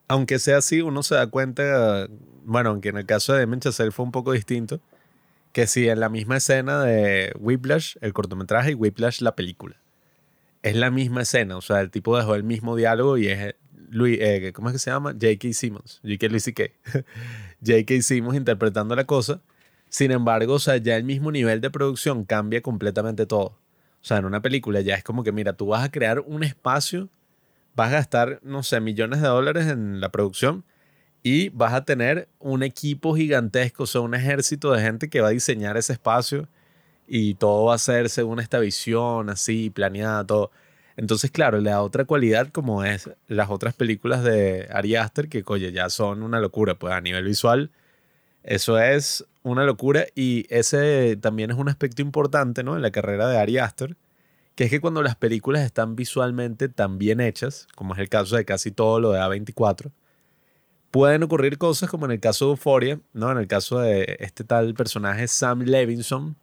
aunque 0.06 0.38
sea 0.38 0.58
así, 0.58 0.80
uno 0.80 1.02
se 1.02 1.14
da 1.14 1.26
cuenta, 1.26 2.08
bueno, 2.44 2.70
aunque 2.70 2.90
en 2.90 2.98
el 2.98 3.06
caso 3.06 3.32
de 3.32 3.40
Demon 3.40 3.60
fue 3.62 4.04
un 4.04 4.12
poco 4.12 4.32
distinto, 4.32 4.80
que 5.52 5.66
si 5.66 5.88
en 5.88 6.00
la 6.00 6.08
misma 6.08 6.36
escena 6.36 6.82
de 6.82 7.32
Whiplash, 7.38 7.96
el 8.00 8.12
cortometraje, 8.12 8.72
y 8.72 8.74
Whiplash, 8.74 9.20
la 9.20 9.34
película, 9.34 9.76
es 10.64 10.76
la 10.76 10.90
misma 10.90 11.22
escena, 11.22 11.56
o 11.56 11.60
sea, 11.60 11.80
el 11.80 11.90
tipo 11.90 12.16
dejó 12.16 12.34
el 12.34 12.42
mismo 12.42 12.74
diálogo 12.74 13.16
y 13.18 13.28
es 13.28 13.54
Louis, 13.90 14.18
eh, 14.20 14.52
¿cómo 14.52 14.68
es 14.68 14.72
que 14.72 14.78
se 14.80 14.90
llama? 14.90 15.12
J.K. 15.12 15.52
Simmons, 15.52 16.00
J.K. 16.02 16.28
J.K. 17.64 18.02
Simmons 18.02 18.36
interpretando 18.36 18.96
la 18.96 19.04
cosa 19.04 19.40
sin 19.94 20.10
embargo, 20.10 20.54
o 20.54 20.58
sea, 20.58 20.76
ya 20.78 20.96
el 20.96 21.04
mismo 21.04 21.30
nivel 21.30 21.60
de 21.60 21.70
producción 21.70 22.24
cambia 22.24 22.60
completamente 22.62 23.26
todo. 23.26 23.44
O 23.46 23.58
sea, 24.00 24.16
en 24.16 24.24
una 24.24 24.42
película 24.42 24.80
ya 24.80 24.96
es 24.96 25.04
como 25.04 25.22
que, 25.22 25.30
mira, 25.30 25.52
tú 25.52 25.66
vas 25.66 25.84
a 25.84 25.92
crear 25.92 26.18
un 26.18 26.42
espacio, 26.42 27.08
vas 27.76 27.90
a 27.90 27.92
gastar, 27.92 28.40
no 28.42 28.64
sé, 28.64 28.80
millones 28.80 29.22
de 29.22 29.28
dólares 29.28 29.68
en 29.68 30.00
la 30.00 30.08
producción 30.08 30.64
y 31.22 31.50
vas 31.50 31.74
a 31.74 31.84
tener 31.84 32.28
un 32.40 32.64
equipo 32.64 33.14
gigantesco, 33.14 33.84
o 33.84 33.86
sea, 33.86 34.00
un 34.00 34.16
ejército 34.16 34.72
de 34.72 34.82
gente 34.82 35.08
que 35.08 35.20
va 35.20 35.28
a 35.28 35.30
diseñar 35.30 35.76
ese 35.76 35.92
espacio 35.92 36.48
y 37.06 37.34
todo 37.34 37.66
va 37.66 37.74
a 37.74 37.78
ser 37.78 38.08
según 38.10 38.40
esta 38.40 38.58
visión, 38.58 39.30
así, 39.30 39.70
planeada, 39.70 40.24
todo. 40.26 40.50
Entonces, 40.96 41.30
claro, 41.30 41.58
le 41.60 41.70
da 41.70 41.82
otra 41.82 42.04
cualidad 42.04 42.48
como 42.50 42.84
es 42.84 43.10
las 43.26 43.50
otras 43.50 43.74
películas 43.74 44.22
de 44.24 44.68
Ari 44.72 44.96
Aster, 44.96 45.28
que, 45.28 45.42
oye, 45.46 45.72
ya 45.72 45.90
son 45.90 46.22
una 46.22 46.40
locura, 46.40 46.76
pues 46.76 46.94
a 46.94 47.00
nivel 47.00 47.24
visual 47.24 47.70
eso 48.44 48.78
es 48.78 49.24
una 49.42 49.64
locura 49.64 50.06
y 50.14 50.46
ese 50.50 51.16
también 51.16 51.50
es 51.50 51.56
un 51.56 51.68
aspecto 51.68 52.02
importante 52.02 52.62
¿no? 52.62 52.76
en 52.76 52.82
la 52.82 52.90
carrera 52.90 53.26
de 53.26 53.38
Ari 53.38 53.58
Aster, 53.58 53.96
que 54.54 54.64
es 54.64 54.70
que 54.70 54.80
cuando 54.80 55.02
las 55.02 55.16
películas 55.16 55.64
están 55.64 55.96
visualmente 55.96 56.68
tan 56.68 56.98
bien 56.98 57.20
hechas, 57.20 57.66
como 57.74 57.94
es 57.94 58.00
el 58.00 58.10
caso 58.10 58.36
de 58.36 58.44
casi 58.44 58.70
todo 58.70 59.00
lo 59.00 59.12
de 59.12 59.20
A24, 59.20 59.90
pueden 60.90 61.22
ocurrir 61.22 61.56
cosas 61.56 61.88
como 61.88 62.04
en 62.04 62.12
el 62.12 62.20
caso 62.20 62.44
de 62.44 62.50
Euphoria, 62.52 63.00
¿no? 63.14 63.32
en 63.32 63.38
el 63.38 63.46
caso 63.46 63.78
de 63.78 64.18
este 64.20 64.44
tal 64.44 64.74
personaje 64.74 65.26
Sam 65.26 65.62
Levinson, 65.62 66.36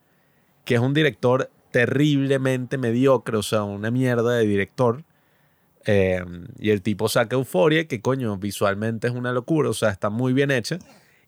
que 0.66 0.76
es 0.76 0.80
un 0.80 0.94
director 0.94 1.50
terriblemente 1.72 2.78
mediocre, 2.78 3.38
o 3.38 3.44
sea, 3.44 3.64
una 3.64 3.92
mierda 3.92 4.36
de 4.36 4.46
director. 4.46 5.04
Eh, 5.86 6.24
y 6.60 6.70
el 6.70 6.82
tipo 6.82 7.10
saca 7.10 7.36
Euphoria, 7.36 7.88
que 7.88 8.02
coño, 8.02 8.38
visualmente 8.38 9.08
es 9.08 9.14
una 9.14 9.32
locura, 9.32 9.70
o 9.70 9.74
sea, 9.74 9.90
está 9.90 10.10
muy 10.10 10.32
bien 10.32 10.52
hecha 10.52 10.78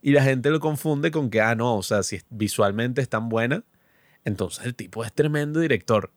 y 0.04 0.12
la 0.12 0.22
gente 0.22 0.50
lo 0.50 0.60
confunde 0.60 1.12
con 1.12 1.30
que, 1.30 1.40
ah, 1.40 1.56
no, 1.56 1.78
o 1.78 1.82
sea, 1.82 2.04
si 2.04 2.20
visualmente 2.30 3.02
es 3.02 3.08
tan 3.08 3.30
buena, 3.30 3.64
entonces 4.26 4.66
el 4.66 4.76
tipo 4.76 5.06
es 5.06 5.14
tremendo 5.14 5.62
director. 5.62 6.12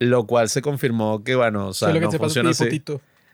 Lo 0.00 0.26
cual 0.26 0.48
se 0.48 0.60
confirmó 0.60 1.22
que, 1.22 1.36
bueno, 1.36 1.68
o 1.68 1.72
sea, 1.72 1.92
no 1.92 2.10
funciona 2.10 2.50
así. 2.50 2.82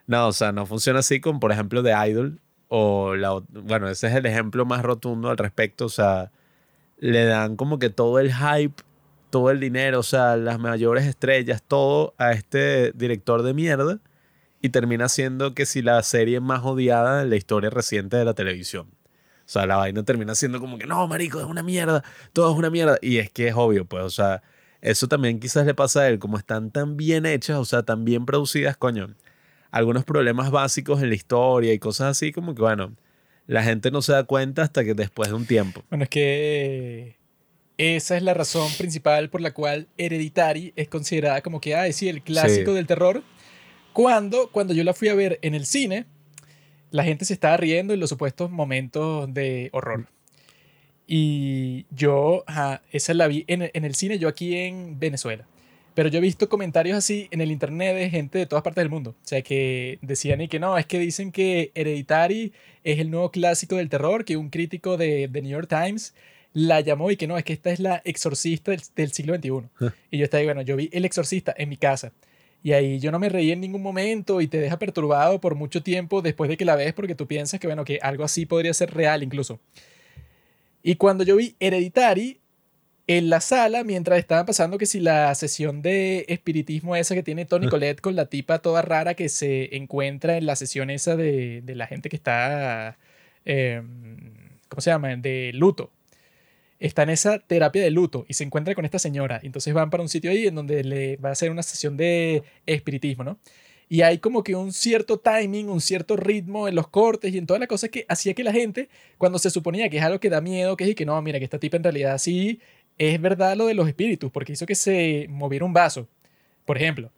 No, 0.07 0.29
o 0.29 0.33
sea, 0.33 0.53
no 0.53 0.67
funciona 0.67 0.99
así 0.99 1.21
con, 1.21 1.41
por 1.41 1.53
ejemplo, 1.53 1.83
The 1.83 1.95
Idol. 2.11 2.39
O 2.69 3.15
la, 3.17 3.43
bueno, 3.49 3.89
ese 3.89 4.09
es 4.09 4.15
el 4.15 4.27
ejemplo 4.27 4.67
más 4.67 4.83
rotundo 4.83 5.31
al 5.31 5.39
respecto. 5.39 5.87
O 5.87 5.89
sea, 5.89 6.31
le 6.99 7.25
dan 7.25 7.57
como 7.57 7.79
que 7.79 7.89
todo 7.89 8.19
el 8.19 8.33
hype, 8.33 8.83
todo 9.33 9.51
el 9.51 9.61
dinero, 9.61 10.01
o 10.01 10.03
sea, 10.03 10.37
las 10.37 10.59
mayores 10.59 11.07
estrellas, 11.07 11.63
todo 11.67 12.15
a 12.19 12.33
este 12.33 12.93
director 12.93 13.43
de 13.43 13.55
mierda. 13.55 13.99
y 14.61 14.69
termina 14.69 15.09
siendo 15.09 15.55
que 15.55 15.67
si 15.67 15.83
la 15.83 16.03
serie 16.03 16.39
más 16.41 16.63
odiada 16.65 17.23
en 17.23 17.31
la 17.31 17.37
historia 17.37 17.71
reciente 17.71 18.17
de 18.19 18.25
la 18.27 18.35
televisión. 18.35 18.89
O 19.45 19.49
sea, 19.53 19.67
la 19.67 19.77
vaina 19.77 20.05
termina 20.05 20.35
siendo 20.35 20.61
como 20.61 20.79
que 20.79 20.87
no, 20.87 21.09
marico, 21.09 21.41
es 21.41 21.47
una 21.47 21.63
mierda, 21.63 22.05
todo 22.33 22.53
es 22.53 22.59
una 22.59 22.71
mierda. 22.71 22.99
Y 23.03 23.19
es 23.19 23.31
que 23.31 23.49
es 23.49 23.55
obvio, 23.57 23.87
pues, 23.87 24.05
o 24.05 24.11
sea, 24.11 24.43
eso 24.83 25.09
también 25.09 25.41
quizás 25.41 25.67
le 25.67 25.75
pasa 25.75 26.03
a 26.03 26.09
él, 26.09 26.19
como 26.19 26.37
están 26.39 26.71
tan 26.71 26.97
bien 26.99 27.27
hechas, 27.27 27.57
o 27.57 27.65
sea, 27.65 27.83
tan 27.85 28.05
bien 28.05 28.27
producidas, 28.27 28.77
coño, 28.77 29.15
algunos 29.71 30.05
problemas 30.05 30.51
básicos 30.51 31.03
en 31.03 31.09
la 31.09 31.15
historia 31.17 31.73
y 31.73 31.79
cosas 31.79 32.09
así, 32.11 32.33
como 32.33 32.55
que, 32.55 32.63
bueno, 32.63 32.95
la 33.47 33.63
gente 33.65 33.91
no 33.91 34.03
se 34.03 34.13
da 34.13 34.25
cuenta 34.25 34.63
hasta 34.63 34.85
que 34.85 34.95
después 34.95 35.31
de 35.31 35.37
un 35.37 35.47
tiempo. 35.47 35.83
Bueno, 35.89 36.05
es 36.05 36.11
que 36.11 37.22
esa 37.83 38.17
es 38.17 38.23
la 38.23 38.33
razón 38.33 38.71
principal 38.79 39.29
por 39.29 39.41
la 39.41 39.53
cual 39.53 39.89
Hereditary 39.99 40.73
es 40.77 40.89
considerada 40.89 41.41
como 41.43 41.61
que, 41.61 41.75
ay, 41.75 41.93
sí, 41.93 42.09
el 42.09 42.23
clásico 42.23 42.75
del 42.75 42.87
terror. 42.87 43.23
Cuando, 43.93 44.51
cuando 44.51 44.73
yo 44.73 44.85
la 44.85 44.95
fui 44.95 45.09
a 45.09 45.15
ver 45.15 45.39
en 45.43 45.55
el 45.55 45.67
cine, 45.67 46.07
la 46.91 47.03
gente 47.03 47.25
se 47.25 47.35
estaba 47.35 47.57
riendo 47.57 47.93
en 47.93 48.01
los 48.01 48.11
supuestos 48.11 48.51
momentos 48.51 49.33
de 49.35 49.69
horror. 49.73 50.07
Y 51.07 51.87
yo, 51.91 52.45
esa 52.93 53.15
la 53.15 53.27
vi 53.27 53.45
en, 53.49 53.71
en 53.75 53.85
el 53.85 53.95
cine, 53.97 54.19
yo 54.19 54.29
aquí 54.29 54.57
en 54.57 55.01
Venezuela. 55.01 55.47
Pero 55.95 56.09
yo 56.09 56.19
he 56.19 56.23
visto 56.23 56.49
comentarios 56.49 56.97
así 56.97 57.29
en 57.33 57.41
el 57.41 57.51
internet 57.51 57.97
de 57.97 58.09
gente 58.09 58.39
de 58.39 58.47
todas 58.47 58.63
partes 58.63 58.83
del 58.83 58.91
mundo. 58.91 59.11
O 59.11 59.27
sea, 59.27 59.43
que 59.43 59.99
decían 60.01 60.41
y 60.41 60.49
que 60.49 60.59
no, 60.59 60.79
es 60.79 60.87
que 60.87 60.99
dicen 60.99 61.33
que 61.33 61.71
Hereditary 61.75 62.53
es 62.85 62.99
el 62.99 63.11
nuevo 63.11 63.31
clásico 63.31 63.77
del 63.77 63.91
terror, 63.91 64.25
que 64.25 64.37
un 64.37 64.49
crítico 64.49 64.97
de 64.97 65.29
The 65.31 65.43
New 65.43 65.51
York 65.51 65.69
Times 65.69 66.15
la 66.53 66.81
llamó 66.81 67.11
y 67.11 67.17
que 67.17 67.27
no, 67.27 67.39
es 67.39 67.45
que 67.45 67.53
esta 67.53 67.71
es 67.71 67.81
la 67.81 68.03
exorcista 68.05 68.73
del, 68.95 69.13
siglo 69.13 69.35
XXI. 69.35 69.51
Ah. 69.81 69.95
y 70.11 70.19
yo 70.19 70.25
estaba 70.25 70.41
ahí, 70.41 70.47
bueno, 70.47 70.63
yo 70.63 70.77
vi 70.77 70.91
El 70.93 71.05
exorcista 71.05 71.55
en 71.57 71.69
mi 71.69 71.77
casa. 71.77 72.13
Y 72.63 72.73
ahí 72.73 73.01
yo 73.01 73.11
no 73.11 73.19
me 73.19 73.29
reí 73.29 73.51
en 73.51 73.61
ningún 73.61 73.83
momento 73.83 74.41
y 74.41 74.47
te 74.47 74.59
deja 74.61 74.79
perturbado 74.79 75.41
por 75.41 75.57
mucho 75.57 75.83
tiempo 75.83 76.23
después 76.23 76.49
de 76.49 76.57
que 76.57 76.65
la 76.65 76.77
ves 76.77 76.93
porque 76.93 77.17
tú 77.17 77.27
piensas 77.27 77.59
que, 77.59 77.67
bueno, 77.67 77.85
que 77.85 77.99
algo 78.03 78.23
así 78.23 78.47
podría 78.47 78.73
ser 78.73 78.95
real 78.95 79.23
incluso. 79.23 79.59
Y 80.83 80.97
cuando 80.97 81.25
yo 81.25 81.37
vi 81.37 81.57
Hereditary, 81.59 82.39
en 83.09 83.31
la 83.31 83.41
sala, 83.41 83.83
mientras 83.83 84.19
estaban 84.21 84.47
pasando 84.47 84.79
que 84.79 84.87
si 84.87 85.01
la 85.01 85.35
sesión 85.35 85.83
de 85.83 86.25
espiritismo 86.29 86.95
esa 86.95 87.17
que 87.17 87.25
tiene 87.25 87.45
Tony 87.47 87.69
Colette 87.69 88.01
con 88.01 88.15
la 88.15 88.27
tipa 88.27 88.61
toda 88.61 88.81
rara 88.81 89.15
que 89.15 89.29
se 89.29 89.77
encuentra 89.77 90.37
en 90.37 90.47
la 90.47 90.55
sesión 90.55 90.89
esa 90.89 91.17
de, 91.17 91.63
la 91.67 91.89
gente 91.89 92.09
que 92.09 92.17
está, 92.17 92.97
em, 93.45 94.31
¿cómo 94.69 94.81
se 94.81 94.91
llama?, 94.91 95.17
de 95.17 95.51
luto 95.53 95.91
está 96.83 97.05
en 97.05 97.11
esa 97.11 97.39
terapia 97.39 97.83
de 97.83 97.91
luto 97.91 98.27
y 98.29 98.35
se 98.35 98.43
encuentra 98.45 98.75
con 98.75 98.85
esta 98.85 98.99
señora. 98.99 99.41
Entonces 99.43 99.73
van 99.73 99.89
para 99.89 100.03
un 100.03 100.09
sitio 100.09 100.31
ahí 100.31 100.49
en 100.49 100.57
donde 100.57 100.83
le 100.83 101.17
va 101.17 101.29
a 101.29 101.33
hacer 101.33 101.51
una 101.51 101.63
sesión 101.63 101.97
de 101.97 102.43
espiritismo, 102.67 103.23
¿no? 103.23 103.39
Y 103.89 104.03
hay 104.03 104.19
como 104.19 104.43
que 104.43 104.57
un 104.57 104.73
cierto 104.73 105.19
timing, 105.19 105.69
un 105.69 105.81
cierto 105.81 106.17
ritmo 106.17 106.67
en 106.67 106.75
los 106.75 106.89
cortes 106.89 107.33
y 107.33 107.39
en 107.39 107.47
toda 107.47 107.61
la 107.61 107.67
cosa 107.67 107.89
que 107.89 108.05
hacía 108.09 108.35
que 108.35 108.43
la 108.43 108.53
gente, 108.53 108.89
cuando 109.19 109.39
se 109.39 109.51
suponía 109.51 109.89
que 109.91 109.99
es 109.99 110.03
algo 110.03 110.19
que 110.19 110.31
da 110.31 110.41
miedo, 110.41 110.77
que 110.77 110.85
es 110.85 110.91
y 110.91 110.95
que 110.95 111.07
no, 111.07 111.21
mira, 111.23 111.39
que 111.39 111.45
esta 111.45 111.59
tipa 111.59 111.77
en 111.77 111.85
realidad 111.85 112.19
sí 112.19 112.61
es 112.99 113.21
verdad 113.21 113.57
lo 113.57 113.67
de 113.67 113.75
los 113.75 113.87
espíritus, 113.87 114.31
porque 114.33 114.53
hizo 114.53 114.67
que 114.67 114.75
se 114.75 115.27
moviera 115.29 115.65
un 115.65 115.73
vaso, 115.73 116.09
por 116.65 116.79
ejemplo. 116.79 117.13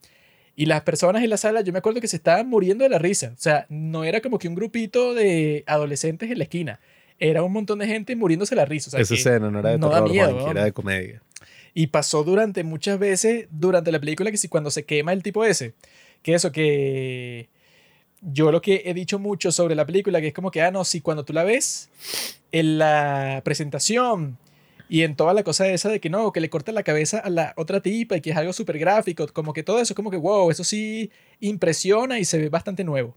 Y 0.56 0.66
las 0.66 0.82
personas 0.82 1.22
en 1.22 1.30
la 1.30 1.36
sala, 1.36 1.62
yo 1.62 1.72
me 1.72 1.78
acuerdo 1.78 2.00
que 2.00 2.08
se 2.08 2.16
estaban 2.16 2.48
muriendo 2.48 2.84
de 2.84 2.90
la 2.90 2.98
risa. 2.98 3.32
O 3.34 3.40
sea, 3.40 3.66
no 3.68 4.04
era 4.04 4.20
como 4.20 4.38
que 4.38 4.48
un 4.48 4.54
grupito 4.54 5.14
de 5.14 5.64
adolescentes 5.66 6.30
en 6.30 6.38
la 6.38 6.44
esquina 6.44 6.80
era 7.30 7.42
un 7.42 7.52
montón 7.52 7.78
de 7.78 7.86
gente 7.86 8.14
muriéndose 8.16 8.54
la 8.54 8.66
risa. 8.66 8.98
Esa 8.98 9.14
escena 9.14 9.50
no 9.50 9.60
era 9.60 9.70
de 9.70 9.78
terror, 9.78 10.50
era 10.50 10.64
de 10.64 10.72
comedia. 10.72 11.22
Y 11.72 11.86
pasó 11.86 12.22
durante 12.22 12.62
muchas 12.64 12.98
veces, 12.98 13.48
durante 13.50 13.90
la 13.90 13.98
película, 13.98 14.30
que 14.30 14.36
si 14.36 14.48
cuando 14.48 14.70
se 14.70 14.84
quema 14.84 15.12
el 15.12 15.22
tipo 15.22 15.44
ese, 15.44 15.74
que 16.22 16.34
eso, 16.34 16.52
que 16.52 17.48
yo 18.20 18.52
lo 18.52 18.60
que 18.60 18.82
he 18.84 18.92
dicho 18.92 19.18
mucho 19.18 19.52
sobre 19.52 19.74
la 19.74 19.86
película, 19.86 20.20
que 20.20 20.28
es 20.28 20.34
como 20.34 20.50
que, 20.50 20.60
ah, 20.60 20.70
no, 20.70 20.84
si 20.84 21.00
cuando 21.00 21.24
tú 21.24 21.32
la 21.32 21.44
ves 21.44 21.88
en 22.52 22.78
la 22.78 23.40
presentación 23.42 24.38
y 24.90 25.02
en 25.02 25.16
toda 25.16 25.32
la 25.32 25.42
cosa 25.42 25.66
esa 25.68 25.88
de 25.88 26.00
que 26.00 26.10
no, 26.10 26.30
que 26.30 26.40
le 26.40 26.50
corta 26.50 26.72
la 26.72 26.82
cabeza 26.82 27.20
a 27.20 27.30
la 27.30 27.54
otra 27.56 27.80
tipa 27.80 28.16
y 28.16 28.20
que 28.20 28.30
es 28.30 28.36
algo 28.36 28.52
súper 28.52 28.78
gráfico, 28.78 29.26
como 29.32 29.54
que 29.54 29.62
todo 29.62 29.80
eso, 29.80 29.94
como 29.94 30.10
que, 30.10 30.18
wow, 30.18 30.50
eso 30.50 30.62
sí 30.62 31.10
impresiona 31.40 32.18
y 32.18 32.26
se 32.26 32.38
ve 32.38 32.50
bastante 32.50 32.84
nuevo. 32.84 33.16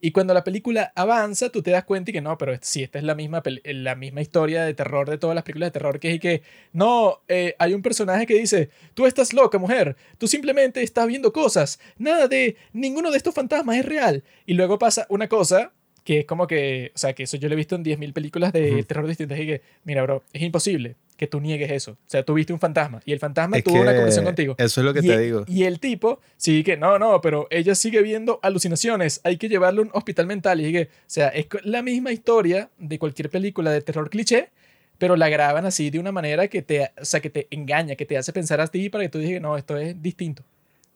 Y 0.00 0.10
cuando 0.12 0.34
la 0.34 0.44
película 0.44 0.92
avanza, 0.94 1.48
tú 1.50 1.62
te 1.62 1.70
das 1.70 1.84
cuenta 1.84 2.10
y 2.10 2.14
que 2.14 2.20
no, 2.20 2.36
pero 2.36 2.54
sí, 2.60 2.82
esta 2.82 2.98
es 2.98 3.04
la 3.04 3.14
misma, 3.14 3.42
la 3.64 3.94
misma 3.94 4.20
historia 4.20 4.64
de 4.64 4.74
terror 4.74 5.08
de 5.08 5.16
todas 5.18 5.34
las 5.34 5.44
películas 5.44 5.68
de 5.68 5.72
terror, 5.72 5.98
que 5.98 6.10
es 6.10 6.16
y 6.16 6.18
que, 6.18 6.42
no, 6.72 7.22
eh, 7.28 7.54
hay 7.58 7.72
un 7.72 7.82
personaje 7.82 8.26
que 8.26 8.34
dice, 8.34 8.68
tú 8.92 9.06
estás 9.06 9.32
loca, 9.32 9.58
mujer, 9.58 9.96
tú 10.18 10.26
simplemente 10.28 10.82
estás 10.82 11.06
viendo 11.06 11.32
cosas, 11.32 11.80
nada 11.96 12.28
de, 12.28 12.56
ninguno 12.72 13.10
de 13.10 13.16
estos 13.16 13.34
fantasmas 13.34 13.78
es 13.78 13.84
real. 13.86 14.24
Y 14.44 14.54
luego 14.54 14.78
pasa 14.78 15.06
una 15.08 15.28
cosa 15.28 15.72
que 16.04 16.20
es 16.20 16.26
como 16.26 16.46
que, 16.46 16.92
o 16.94 16.98
sea, 16.98 17.14
que 17.14 17.22
eso 17.22 17.38
yo 17.38 17.48
lo 17.48 17.54
he 17.54 17.56
visto 17.56 17.74
en 17.74 17.84
10.000 17.84 18.12
películas 18.12 18.52
de 18.52 18.82
terror 18.84 19.06
distintas 19.06 19.38
y 19.40 19.46
que, 19.46 19.62
mira, 19.84 20.02
bro, 20.02 20.22
es 20.32 20.42
imposible 20.42 20.96
que 21.16 21.26
tú 21.26 21.40
niegues 21.40 21.70
eso. 21.70 21.92
O 21.92 21.96
sea, 22.06 22.24
tú 22.24 22.34
viste 22.34 22.52
un 22.52 22.58
fantasma 22.58 23.00
y 23.04 23.12
el 23.12 23.18
fantasma 23.18 23.60
tuvo 23.60 23.80
una 23.80 23.92
conversación 23.92 24.24
contigo. 24.24 24.54
Eso 24.58 24.80
es 24.80 24.84
lo 24.84 24.92
que 24.92 25.02
te 25.02 25.18
digo. 25.18 25.44
Y 25.46 25.64
el 25.64 25.80
tipo 25.80 26.20
sí 26.36 26.64
que, 26.64 26.76
no, 26.76 26.98
no, 26.98 27.20
pero 27.20 27.46
ella 27.50 27.74
sigue 27.74 28.02
viendo 28.02 28.40
alucinaciones, 28.42 29.20
hay 29.24 29.36
que 29.36 29.48
llevarlo 29.48 29.82
a 29.82 29.84
un 29.84 29.90
hospital 29.92 30.26
mental. 30.26 30.60
Y 30.60 30.72
que, 30.72 30.82
o 30.82 30.88
sea, 31.06 31.28
es 31.28 31.46
la 31.62 31.82
misma 31.82 32.12
historia 32.12 32.70
de 32.78 32.98
cualquier 32.98 33.30
película 33.30 33.70
de 33.70 33.80
terror 33.80 34.10
cliché, 34.10 34.50
pero 34.98 35.16
la 35.16 35.28
graban 35.28 35.66
así 35.66 35.90
de 35.90 35.98
una 35.98 36.12
manera 36.12 36.48
que 36.48 36.62
te, 36.62 36.90
o 37.00 37.04
sea, 37.04 37.20
que 37.20 37.30
te 37.30 37.46
engaña, 37.50 37.96
que 37.96 38.06
te 38.06 38.16
hace 38.16 38.32
pensar 38.32 38.60
a 38.60 38.66
ti 38.66 38.88
para 38.90 39.04
que 39.04 39.10
tú 39.10 39.18
digas, 39.18 39.40
no, 39.40 39.56
esto 39.56 39.76
es 39.76 40.00
distinto. 40.00 40.42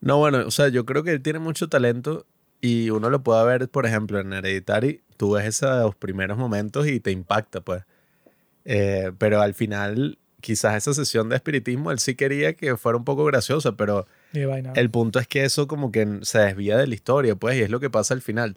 No, 0.01 0.19
bueno, 0.19 0.47
o 0.47 0.51
sea, 0.51 0.69
yo 0.69 0.85
creo 0.87 1.03
que 1.03 1.11
él 1.11 1.23
tiene 1.23 1.41
mucho 1.41 1.69
talento 1.69 2.25
y 2.61 2.91
uno 2.91 3.11
lo 3.11 3.23
puede 3.23 3.45
ver, 3.45 3.69
por 3.69 3.87
ejemplo, 3.87 4.21
en 4.21 4.33
Hereditary, 4.33 5.03
tú 5.17 5.33
ves 5.33 5.47
esos 5.47 5.95
primeros 5.97 6.39
momentos 6.39 6.87
y 6.87 7.01
te 7.01 7.11
impacta, 7.11 7.61
pues. 7.61 7.85
Eh, 8.65 9.13
pero 9.19 9.41
al 9.41 9.55
final, 9.55 10.19
quizás 10.41 10.77
esa 10.77 10.95
sesión 10.95 11.29
de 11.29 11.37
espiritismo, 11.37 11.91
él 11.91 11.99
sí 11.99 12.15
quería 12.15 12.53
que 12.55 12.77
fuera 12.77 12.99
un 12.99 13.05
poco 13.05 13.25
graciosa, 13.25 13.77
pero 13.77 14.07
el 14.33 14.91
punto 14.91 15.19
es 15.19 15.27
que 15.27 15.45
eso 15.45 15.67
como 15.67 15.91
que 15.91 16.07
se 16.23 16.39
desvía 16.39 16.77
de 16.77 16.87
la 16.87 16.95
historia, 16.95 17.35
pues, 17.35 17.57
y 17.57 17.63
es 17.63 17.71
lo 17.71 17.81
que 17.81 17.91
pasa 17.91 18.15
al 18.15 18.23
final. 18.23 18.57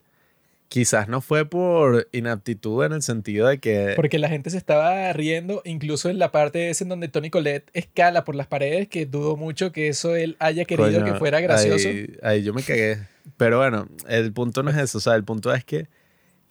Quizás 0.67 1.09
no 1.09 1.19
fue 1.19 1.43
por 1.45 2.07
inaptitud 2.13 2.85
en 2.85 2.93
el 2.93 3.01
sentido 3.01 3.47
de 3.47 3.57
que... 3.57 3.91
Porque 3.97 4.19
la 4.19 4.29
gente 4.29 4.49
se 4.49 4.57
estaba 4.57 5.11
riendo, 5.11 5.61
incluso 5.65 6.09
en 6.09 6.17
la 6.17 6.31
parte 6.31 6.69
esa 6.69 6.85
en 6.85 6.89
donde 6.89 7.09
Tony 7.09 7.29
Colette 7.29 7.69
escala 7.73 8.23
por 8.23 8.35
las 8.35 8.47
paredes, 8.47 8.87
que 8.87 9.05
dudo 9.05 9.35
mucho 9.35 9.73
que 9.73 9.89
eso 9.89 10.15
él 10.15 10.37
haya 10.39 10.63
querido 10.63 11.03
que 11.03 11.15
fuera 11.15 11.41
gracioso. 11.41 11.89
Ahí, 11.89 12.15
ahí 12.23 12.43
yo 12.43 12.53
me 12.53 12.63
cagué. 12.63 12.99
Pero 13.35 13.57
bueno, 13.57 13.89
el 14.07 14.31
punto 14.31 14.63
no 14.63 14.71
es 14.71 14.77
eso, 14.77 14.99
o 14.99 15.01
sea, 15.01 15.15
el 15.15 15.25
punto 15.25 15.53
es 15.53 15.65
que 15.65 15.87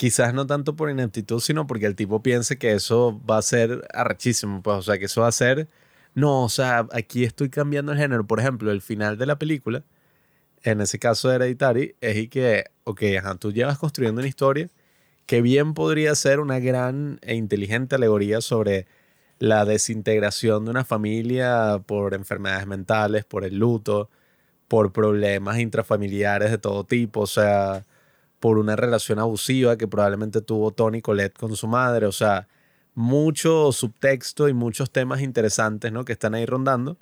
quizás 0.01 0.33
no 0.33 0.47
tanto 0.47 0.77
por 0.77 0.89
ineptitud, 0.91 1.41
sino 1.41 1.67
porque 1.67 1.85
el 1.85 1.95
tipo 1.95 2.23
piense 2.23 2.57
que 2.57 2.73
eso 2.73 3.21
va 3.31 3.37
a 3.37 3.43
ser 3.43 3.87
arrechísimo, 3.93 4.63
pues, 4.63 4.79
o 4.79 4.83
sea, 4.83 4.99
que 4.99 5.05
eso 5.05 5.21
va 5.21 5.29
a 5.29 5.33
ser, 5.33 5.69
no, 6.15 6.45
o 6.45 6.49
sea, 6.49 6.87
aquí 6.93 7.25
estoy 7.25 7.51
cambiando 7.51 7.93
el 7.93 7.99
género. 7.99 8.27
Por 8.27 8.41
ejemplo, 8.41 8.71
el 8.73 8.81
final 8.81 9.19
de 9.19 9.27
la 9.27 9.39
película, 9.39 9.85
en 10.63 10.81
ese 10.81 10.99
caso 10.99 11.29
de 11.29 11.37
Hereditary, 11.37 11.97
es 12.01 12.17
y 12.17 12.29
que, 12.29 12.65
ok, 12.85 13.03
tú 13.39 13.53
llevas 13.53 13.79
construyendo 13.79 14.21
una 14.21 14.29
historia 14.29 14.71
que 15.27 15.43
bien 15.43 15.75
podría 15.75 16.15
ser 16.15 16.41
una 16.41 16.61
gran 16.61 17.19
e 17.23 17.35
inteligente 17.37 17.97
alegoría 17.97 18.41
sobre 18.41 18.87
la 19.39 19.67
desintegración 19.67 20.65
de 20.65 20.71
una 20.73 20.85
familia 20.85 21.83
por 21.87 22.15
enfermedades 22.15 22.67
mentales, 22.67 23.27
por 23.27 23.45
el 23.45 23.59
luto, 23.59 24.11
por 24.69 24.93
problemas 24.93 25.59
intrafamiliares 25.61 26.51
de 26.51 26.59
todo 26.59 26.85
tipo, 26.85 27.21
o 27.23 27.27
sea, 27.27 27.87
por 28.41 28.59
una 28.59 28.75
relación 28.75 29.19
abusiva 29.19 29.77
que 29.77 29.87
probablemente 29.87 30.41
tuvo 30.41 30.73
Tony 30.73 31.03
Colette 31.03 31.39
con 31.39 31.55
su 31.55 31.69
madre, 31.69 32.07
o 32.07 32.13
sea, 32.13 32.49
mucho 32.95 33.71
subtexto 33.71 34.49
y 34.49 34.55
muchos 34.55 34.91
temas 34.91 35.21
interesantes, 35.21 35.93
¿no? 35.93 36.05
Que 36.05 36.13
están 36.13 36.35
ahí 36.35 36.47
rondando. 36.47 36.97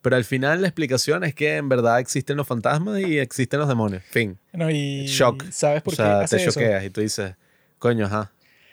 Pero 0.00 0.16
al 0.16 0.24
final 0.24 0.60
la 0.60 0.68
explicación 0.68 1.24
es 1.24 1.34
que 1.34 1.56
en 1.56 1.68
verdad 1.68 1.98
existen 1.98 2.36
los 2.36 2.46
fantasmas 2.46 3.00
y 3.00 3.18
existen 3.18 3.58
los 3.58 3.68
demonios. 3.68 4.02
Fin. 4.04 4.38
No, 4.52 4.70
y 4.70 5.06
Shock. 5.06 5.44
¿Sabes 5.50 5.82
por 5.82 5.94
o 5.94 5.96
sea, 5.96 6.24
te 6.26 6.44
choqueas 6.44 6.84
y 6.84 6.90
tú 6.90 7.00
dices, 7.00 7.34
coño, 7.78 8.06
ajá. 8.06 8.30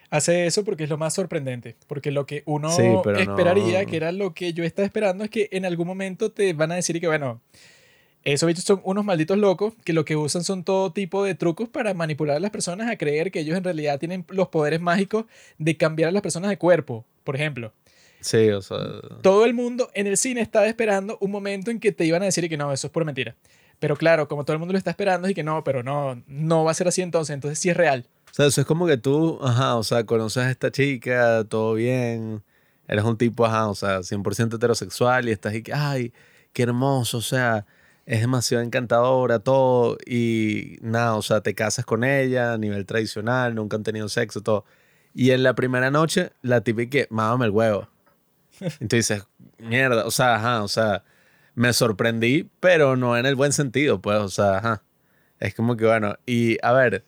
Hace 0.10 0.45
eso 0.45 0.65
porque 0.65 0.84
es 0.84 0.89
lo 0.89 0.98
más 0.98 1.14
sorprendente. 1.14 1.77
Porque 1.88 2.11
lo 2.11 2.26
que 2.26 2.43
uno 2.45 2.69
esperaría, 3.18 3.85
que 3.85 3.95
era 3.95 4.11
lo 4.11 4.34
que 4.34 4.52
yo 4.52 4.65
estaba 4.65 4.85
esperando, 4.85 5.23
es 5.23 5.30
que 5.30 5.48
en 5.53 5.64
algún 5.64 5.88
momento 5.88 6.34
te 6.34 6.52
van 6.52 6.73
a 6.73 6.76
decir 6.76 6.99
que, 6.99 7.07
bueno, 7.07 7.41
esos 8.23 8.48
bichos 8.48 8.64
son 8.64 8.81
unos 8.84 9.03
malditos 9.03 9.38
locos 9.38 9.73
que 9.84 9.93
lo 9.93 10.06
que 10.06 10.15
usan 10.15 10.43
son 10.43 10.64
todo 10.64 10.91
tipo 10.91 11.23
de 11.23 11.35
trucos 11.35 11.69
para 11.69 11.93
manipular 11.93 12.38
a 12.38 12.39
las 12.39 12.52
personas 12.52 12.89
a 12.89 12.98
creer 12.98 13.31
que 13.31 13.39
ellos 13.39 13.57
en 13.57 13.64
realidad 13.64 13.99
tienen 13.99 14.26
los 14.30 14.49
poderes 14.49 14.80
mágicos 14.80 15.26
de 15.57 15.76
cambiar 15.77 16.10
a 16.10 16.11
las 16.11 16.22
personas 16.22 16.49
de 16.49 16.57
cuerpo, 16.57 17.06
por 17.23 17.35
ejemplo. 17.35 17.73
Sí, 18.19 18.49
o 18.49 18.61
sea. 18.61 18.77
Todo 19.23 19.45
el 19.45 19.53
mundo 19.53 19.89
en 19.95 20.06
el 20.06 20.18
cine 20.18 20.41
estaba 20.41 20.68
esperando 20.68 21.18
un 21.22 21.31
momento 21.31 21.72
en 21.72 21.80
que 21.80 21.91
te 21.91 22.06
iban 22.06 22.22
a 22.22 22.26
decir 22.26 22.48
que 22.48 22.57
no, 22.57 22.72
eso 22.72 22.88
es 22.88 22.93
por 22.93 23.03
mentira. 23.03 23.35
Pero 23.80 23.98
claro, 23.98 24.27
como 24.27 24.45
todo 24.45 24.53
el 24.53 24.60
mundo 24.60 24.73
lo 24.73 24.77
está 24.77 24.91
esperando, 24.91 25.27
y 25.27 25.34
que 25.34 25.43
no, 25.43 25.64
pero 25.64 25.81
no, 25.81 26.22
no 26.27 26.64
va 26.64 26.69
a 26.69 26.76
ser 26.76 26.88
así 26.88 27.02
entonces, 27.02 27.34
entonces 27.34 27.57
sí 27.57 27.69
es 27.72 27.76
real. 27.76 28.06
O 28.30 28.34
sea, 28.34 28.45
eso 28.45 28.61
es 28.61 28.68
como 28.68 28.85
que 28.85 28.98
tú, 28.98 29.39
ajá, 29.41 29.76
o 29.76 29.84
sea, 29.84 30.06
conoces 30.06 30.43
a 30.43 30.52
esta 30.52 30.72
chica, 30.72 31.43
todo 31.49 31.73
bien, 31.73 32.43
eres 32.88 33.03
un 33.03 33.18
tipo, 33.18 33.43
ajá, 33.43 33.68
o 33.68 33.76
sea, 33.76 34.03
100% 34.03 34.56
heterosexual 34.56 35.27
y 35.27 35.31
estás 35.31 35.53
ahí 35.53 35.64
que, 35.64 35.73
ay, 35.73 36.14
qué 36.53 36.61
hermoso, 36.61 37.18
o 37.18 37.22
sea, 37.22 37.65
es 38.06 38.22
demasiado 38.22 38.64
encantadora, 38.64 39.40
todo, 39.40 39.98
y 40.06 40.78
nada, 40.82 41.15
o 41.15 41.22
sea, 41.22 41.41
te 41.41 41.53
casas 41.56 41.86
con 41.86 42.03
ella 42.03 42.53
a 42.53 42.57
nivel 42.57 42.86
tradicional, 42.86 43.56
nunca 43.56 43.78
han 43.78 43.84
tenido 43.84 44.10
sexo, 44.10 44.41
todo. 44.41 44.65
Y 45.14 45.32
en 45.32 45.44
la 45.44 45.56
primera 45.56 45.91
noche, 45.91 46.32
la 46.41 46.61
típica 46.61 46.90
que, 46.90 47.07
mámame 47.10 47.45
el 47.45 47.52
huevo. 47.52 47.90
Dices, 48.80 49.28
mierda, 49.60 50.06
o 50.06 50.11
sea, 50.11 50.36
ajá, 50.36 50.64
o 50.64 50.68
sea, 50.68 51.03
me 51.56 51.73
sorprendí, 51.73 52.49
pero 52.60 52.95
no 52.95 53.18
en 53.18 53.26
el 53.26 53.36
buen 53.36 53.53
sentido, 53.53 54.02
pues, 54.02 54.19
o 54.19 54.30
sea, 54.30 54.57
ajá. 54.57 54.84
Es 55.40 55.56
como 55.56 55.76
que, 55.76 55.86
bueno, 55.86 56.15
y 56.26 56.57
a 56.64 56.72
ver, 56.72 57.03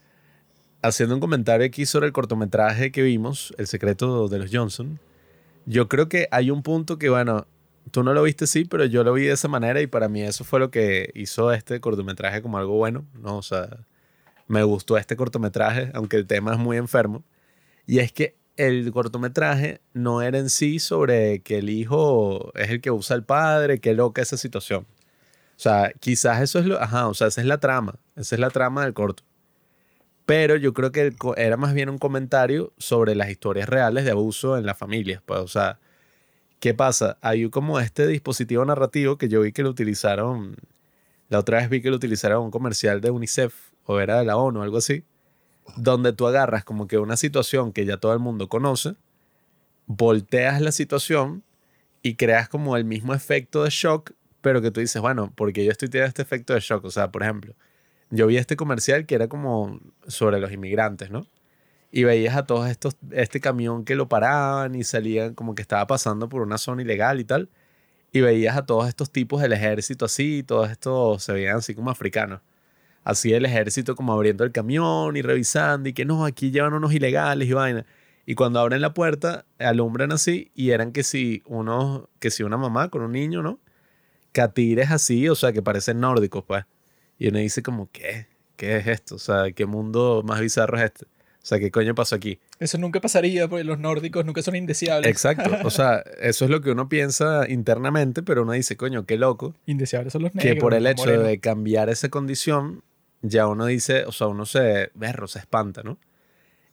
haciendo 0.82 1.16
un 1.16 1.22
comentario 1.22 1.66
aquí 1.66 1.86
sobre 1.86 2.08
el 2.08 2.14
cortometraje 2.14 2.92
que 2.92 3.02
vimos, 3.04 3.54
El 3.58 3.68
secreto 3.68 4.28
de 4.28 4.40
los 4.40 4.50
Johnson, 4.52 5.00
yo 5.66 5.88
creo 5.88 6.10
que 6.10 6.28
hay 6.32 6.52
un 6.52 6.64
punto 6.64 6.98
que, 6.98 7.10
bueno, 7.10 7.48
tú 7.92 8.04
no 8.04 8.14
lo 8.14 8.24
viste 8.24 8.48
sí, 8.48 8.66
pero 8.66 8.86
yo 8.86 9.04
lo 9.04 9.14
vi 9.14 9.26
de 9.26 9.34
esa 9.34 9.48
manera 9.48 9.82
y 9.82 9.88
para 9.88 10.10
mí 10.10 10.22
eso 10.22 10.44
fue 10.44 10.60
lo 10.60 10.72
que 10.72 11.12
hizo 11.16 11.52
este 11.52 11.80
cortometraje 11.80 12.42
como 12.42 12.58
algo 12.58 12.74
bueno, 12.78 13.06
¿no? 13.14 13.38
O 13.38 13.44
sea, 13.44 13.86
me 14.48 14.64
gustó 14.64 14.98
este 14.98 15.16
cortometraje, 15.16 15.92
aunque 15.94 16.18
el 16.18 16.28
tema 16.28 16.54
es 16.54 16.60
muy 16.60 16.78
enfermo. 16.78 17.24
Y 17.86 18.00
es 18.00 18.12
que 18.12 18.38
el 18.56 18.92
cortometraje 18.92 19.82
no 19.94 20.22
era 20.22 20.38
en 20.38 20.50
sí 20.50 20.80
sobre 20.80 21.42
que 21.42 21.58
el 21.60 21.70
hijo 21.70 22.52
es 22.56 22.70
el 22.70 22.82
que 22.82 22.92
usa 22.92 23.16
al 23.16 23.26
padre, 23.26 23.80
qué 23.80 23.94
loca 23.94 24.22
esa 24.22 24.38
situación. 24.38 24.86
O 25.56 25.60
sea, 25.64 25.92
quizás 26.00 26.42
eso 26.42 26.60
es 26.60 26.66
lo, 26.66 26.82
ajá, 26.82 27.08
o 27.08 27.14
sea, 27.14 27.28
esa 27.28 27.42
es 27.42 27.48
la 27.48 27.60
trama, 27.60 28.00
esa 28.16 28.36
es 28.36 28.40
la 28.40 28.50
trama 28.50 28.84
del 28.84 28.94
corto. 28.94 29.24
Pero 30.26 30.56
yo 30.56 30.74
creo 30.74 30.92
que 30.92 31.14
era 31.38 31.58
más 31.58 31.74
bien 31.74 31.90
un 31.90 31.98
comentario 31.98 32.74
sobre 32.78 33.16
las 33.16 33.30
historias 33.30 33.68
reales 33.68 34.06
de 34.06 34.12
abuso 34.12 34.58
en 34.58 34.66
las 34.66 34.78
familias, 34.78 35.22
pues, 35.26 35.40
o 35.40 35.48
sea, 35.48 35.80
¿Qué 36.64 36.74
pasa? 36.74 37.18
Hay 37.20 37.50
como 37.50 37.82
este 37.82 38.08
dispositivo 38.08 38.64
narrativo 38.64 39.18
que 39.18 39.28
yo 39.28 39.42
vi 39.42 39.52
que 39.52 39.64
lo 39.64 39.70
utilizaron, 39.70 40.56
la 41.28 41.40
otra 41.40 41.58
vez 41.58 41.70
vi 41.70 41.82
que 41.82 41.90
lo 41.90 41.98
utilizaron 41.98 42.42
un 42.46 42.52
comercial 42.52 43.02
de 43.02 43.12
UNICEF 43.12 43.54
o 43.84 44.00
era 44.00 44.20
de 44.20 44.24
la 44.24 44.38
ONU 44.38 44.62
algo 44.62 44.78
así, 44.78 45.04
donde 45.76 46.14
tú 46.14 46.26
agarras 46.26 46.64
como 46.64 46.88
que 46.88 47.00
una 47.00 47.18
situación 47.18 47.74
que 47.74 47.86
ya 47.86 47.98
todo 47.98 48.14
el 48.14 48.20
mundo 48.20 48.48
conoce, 48.48 48.96
volteas 49.88 50.62
la 50.62 50.72
situación 50.72 51.44
y 52.02 52.16
creas 52.16 52.48
como 52.48 52.78
el 52.78 52.86
mismo 52.86 53.14
efecto 53.14 53.66
de 53.66 53.70
shock, 53.70 54.14
pero 54.40 54.62
que 54.62 54.72
tú 54.72 54.80
dices, 54.80 55.02
bueno, 55.02 55.34
porque 55.36 55.66
yo 55.66 55.72
estoy 55.74 55.90
teniendo 55.90 56.08
este 56.08 56.22
efecto 56.22 56.54
de 56.54 56.62
shock. 56.62 56.86
O 56.86 56.92
sea, 56.92 57.12
por 57.12 57.24
ejemplo, 57.24 57.56
yo 58.10 58.26
vi 58.28 58.38
este 58.38 58.56
comercial 58.56 59.06
que 59.06 59.16
era 59.16 59.28
como 59.28 59.82
sobre 60.08 60.40
los 60.40 60.50
inmigrantes, 60.54 61.12
¿no? 61.12 61.28
Y 61.96 62.06
veías 62.06 62.36
a 62.36 62.48
todos 62.48 62.70
estos, 62.72 62.98
este 63.12 63.40
camión 63.40 63.86
que 63.86 63.96
lo 63.96 64.10
paraban 64.10 64.74
y 64.74 64.84
salían 64.84 65.36
como 65.36 65.54
que 65.54 65.62
estaba 65.62 65.86
pasando 65.86 66.28
por 66.28 66.42
una 66.42 66.58
zona 66.58 66.82
ilegal 66.82 67.20
y 67.20 67.24
tal. 67.24 67.50
Y 68.12 68.22
veías 68.22 68.58
a 68.58 68.66
todos 68.66 68.88
estos 68.90 69.12
tipos 69.12 69.42
del 69.44 69.54
ejército 69.54 70.06
así, 70.06 70.42
todos 70.44 70.72
estos 70.72 71.24
se 71.24 71.34
veían 71.34 71.58
así 71.58 71.76
como 71.76 71.92
africanos. 71.92 72.42
Así 73.04 73.34
el 73.34 73.46
ejército 73.46 73.96
como 73.96 74.12
abriendo 74.14 74.44
el 74.44 74.52
camión 74.52 75.16
y 75.18 75.22
revisando 75.22 75.88
y 75.90 75.94
que 75.94 76.04
no, 76.06 76.26
aquí 76.26 76.52
llevan 76.52 76.74
unos 76.74 76.94
ilegales 76.94 77.48
y 77.48 77.54
vaina. 77.54 77.86
Y 78.26 78.36
cuando 78.36 78.60
abren 78.60 78.82
la 78.82 78.96
puerta, 78.96 79.46
alumbran 79.60 80.12
así 80.12 80.52
y 80.56 80.72
eran 80.72 80.94
que 80.94 81.04
si 81.04 81.44
unos, 81.46 82.10
que 82.20 82.32
si 82.32 82.42
una 82.44 82.58
mamá 82.58 82.90
con 82.90 83.04
un 83.04 83.12
niño, 83.12 83.44
¿no? 83.44 83.60
Catires 84.32 84.92
así, 84.92 85.30
o 85.30 85.36
sea, 85.36 85.54
que 85.54 85.62
parecen 85.62 86.00
nórdicos, 86.00 86.44
pues. 86.46 86.66
Y 87.20 87.28
uno 87.30 87.40
dice 87.40 87.62
como, 87.64 87.90
¿qué? 87.92 88.28
¿Qué 88.58 88.78
es 88.78 88.88
esto? 88.88 89.16
O 89.16 89.20
sea, 89.20 89.52
¿qué 89.52 89.68
mundo 89.68 90.24
más 90.26 90.42
bizarro 90.42 90.78
es 90.78 90.86
este? 90.86 91.13
O 91.44 91.46
sea, 91.46 91.60
¿qué 91.60 91.72
coño 91.72 91.94
pasó 91.94 92.16
aquí? 92.16 92.40
Eso 92.58 92.78
nunca 92.78 93.02
pasaría 93.02 93.50
porque 93.50 93.66
los 93.66 93.78
nórdicos 93.78 94.26
nunca 94.26 94.42
son 94.42 94.56
indeseables. 94.56 95.12
Exacto. 95.12 95.52
O 95.66 95.70
sea, 95.70 95.98
eso 96.22 96.46
es 96.46 96.52
lo 96.52 96.62
que 96.62 96.72
uno 96.72 96.88
piensa 96.88 97.50
internamente, 97.50 98.24
pero 98.24 98.44
uno 98.44 98.54
dice, 98.54 98.78
coño, 98.78 99.06
qué 99.06 99.18
loco. 99.18 99.54
Indeseables 99.66 100.14
son 100.14 100.22
los 100.22 100.34
negros. 100.34 100.54
Que 100.54 100.58
por 100.58 100.74
el 100.74 100.88
hecho 100.88 101.10
de 101.10 101.42
cambiar 101.42 101.90
esa 101.90 102.08
condición, 102.08 102.82
ya 103.22 103.48
uno 103.48 103.66
dice, 103.66 104.06
o 104.06 104.14
sea, 104.14 104.28
uno 104.28 104.46
se, 104.46 104.92
berro, 104.94 105.28
se 105.28 105.40
espanta, 105.40 105.84
¿no? 105.84 105.98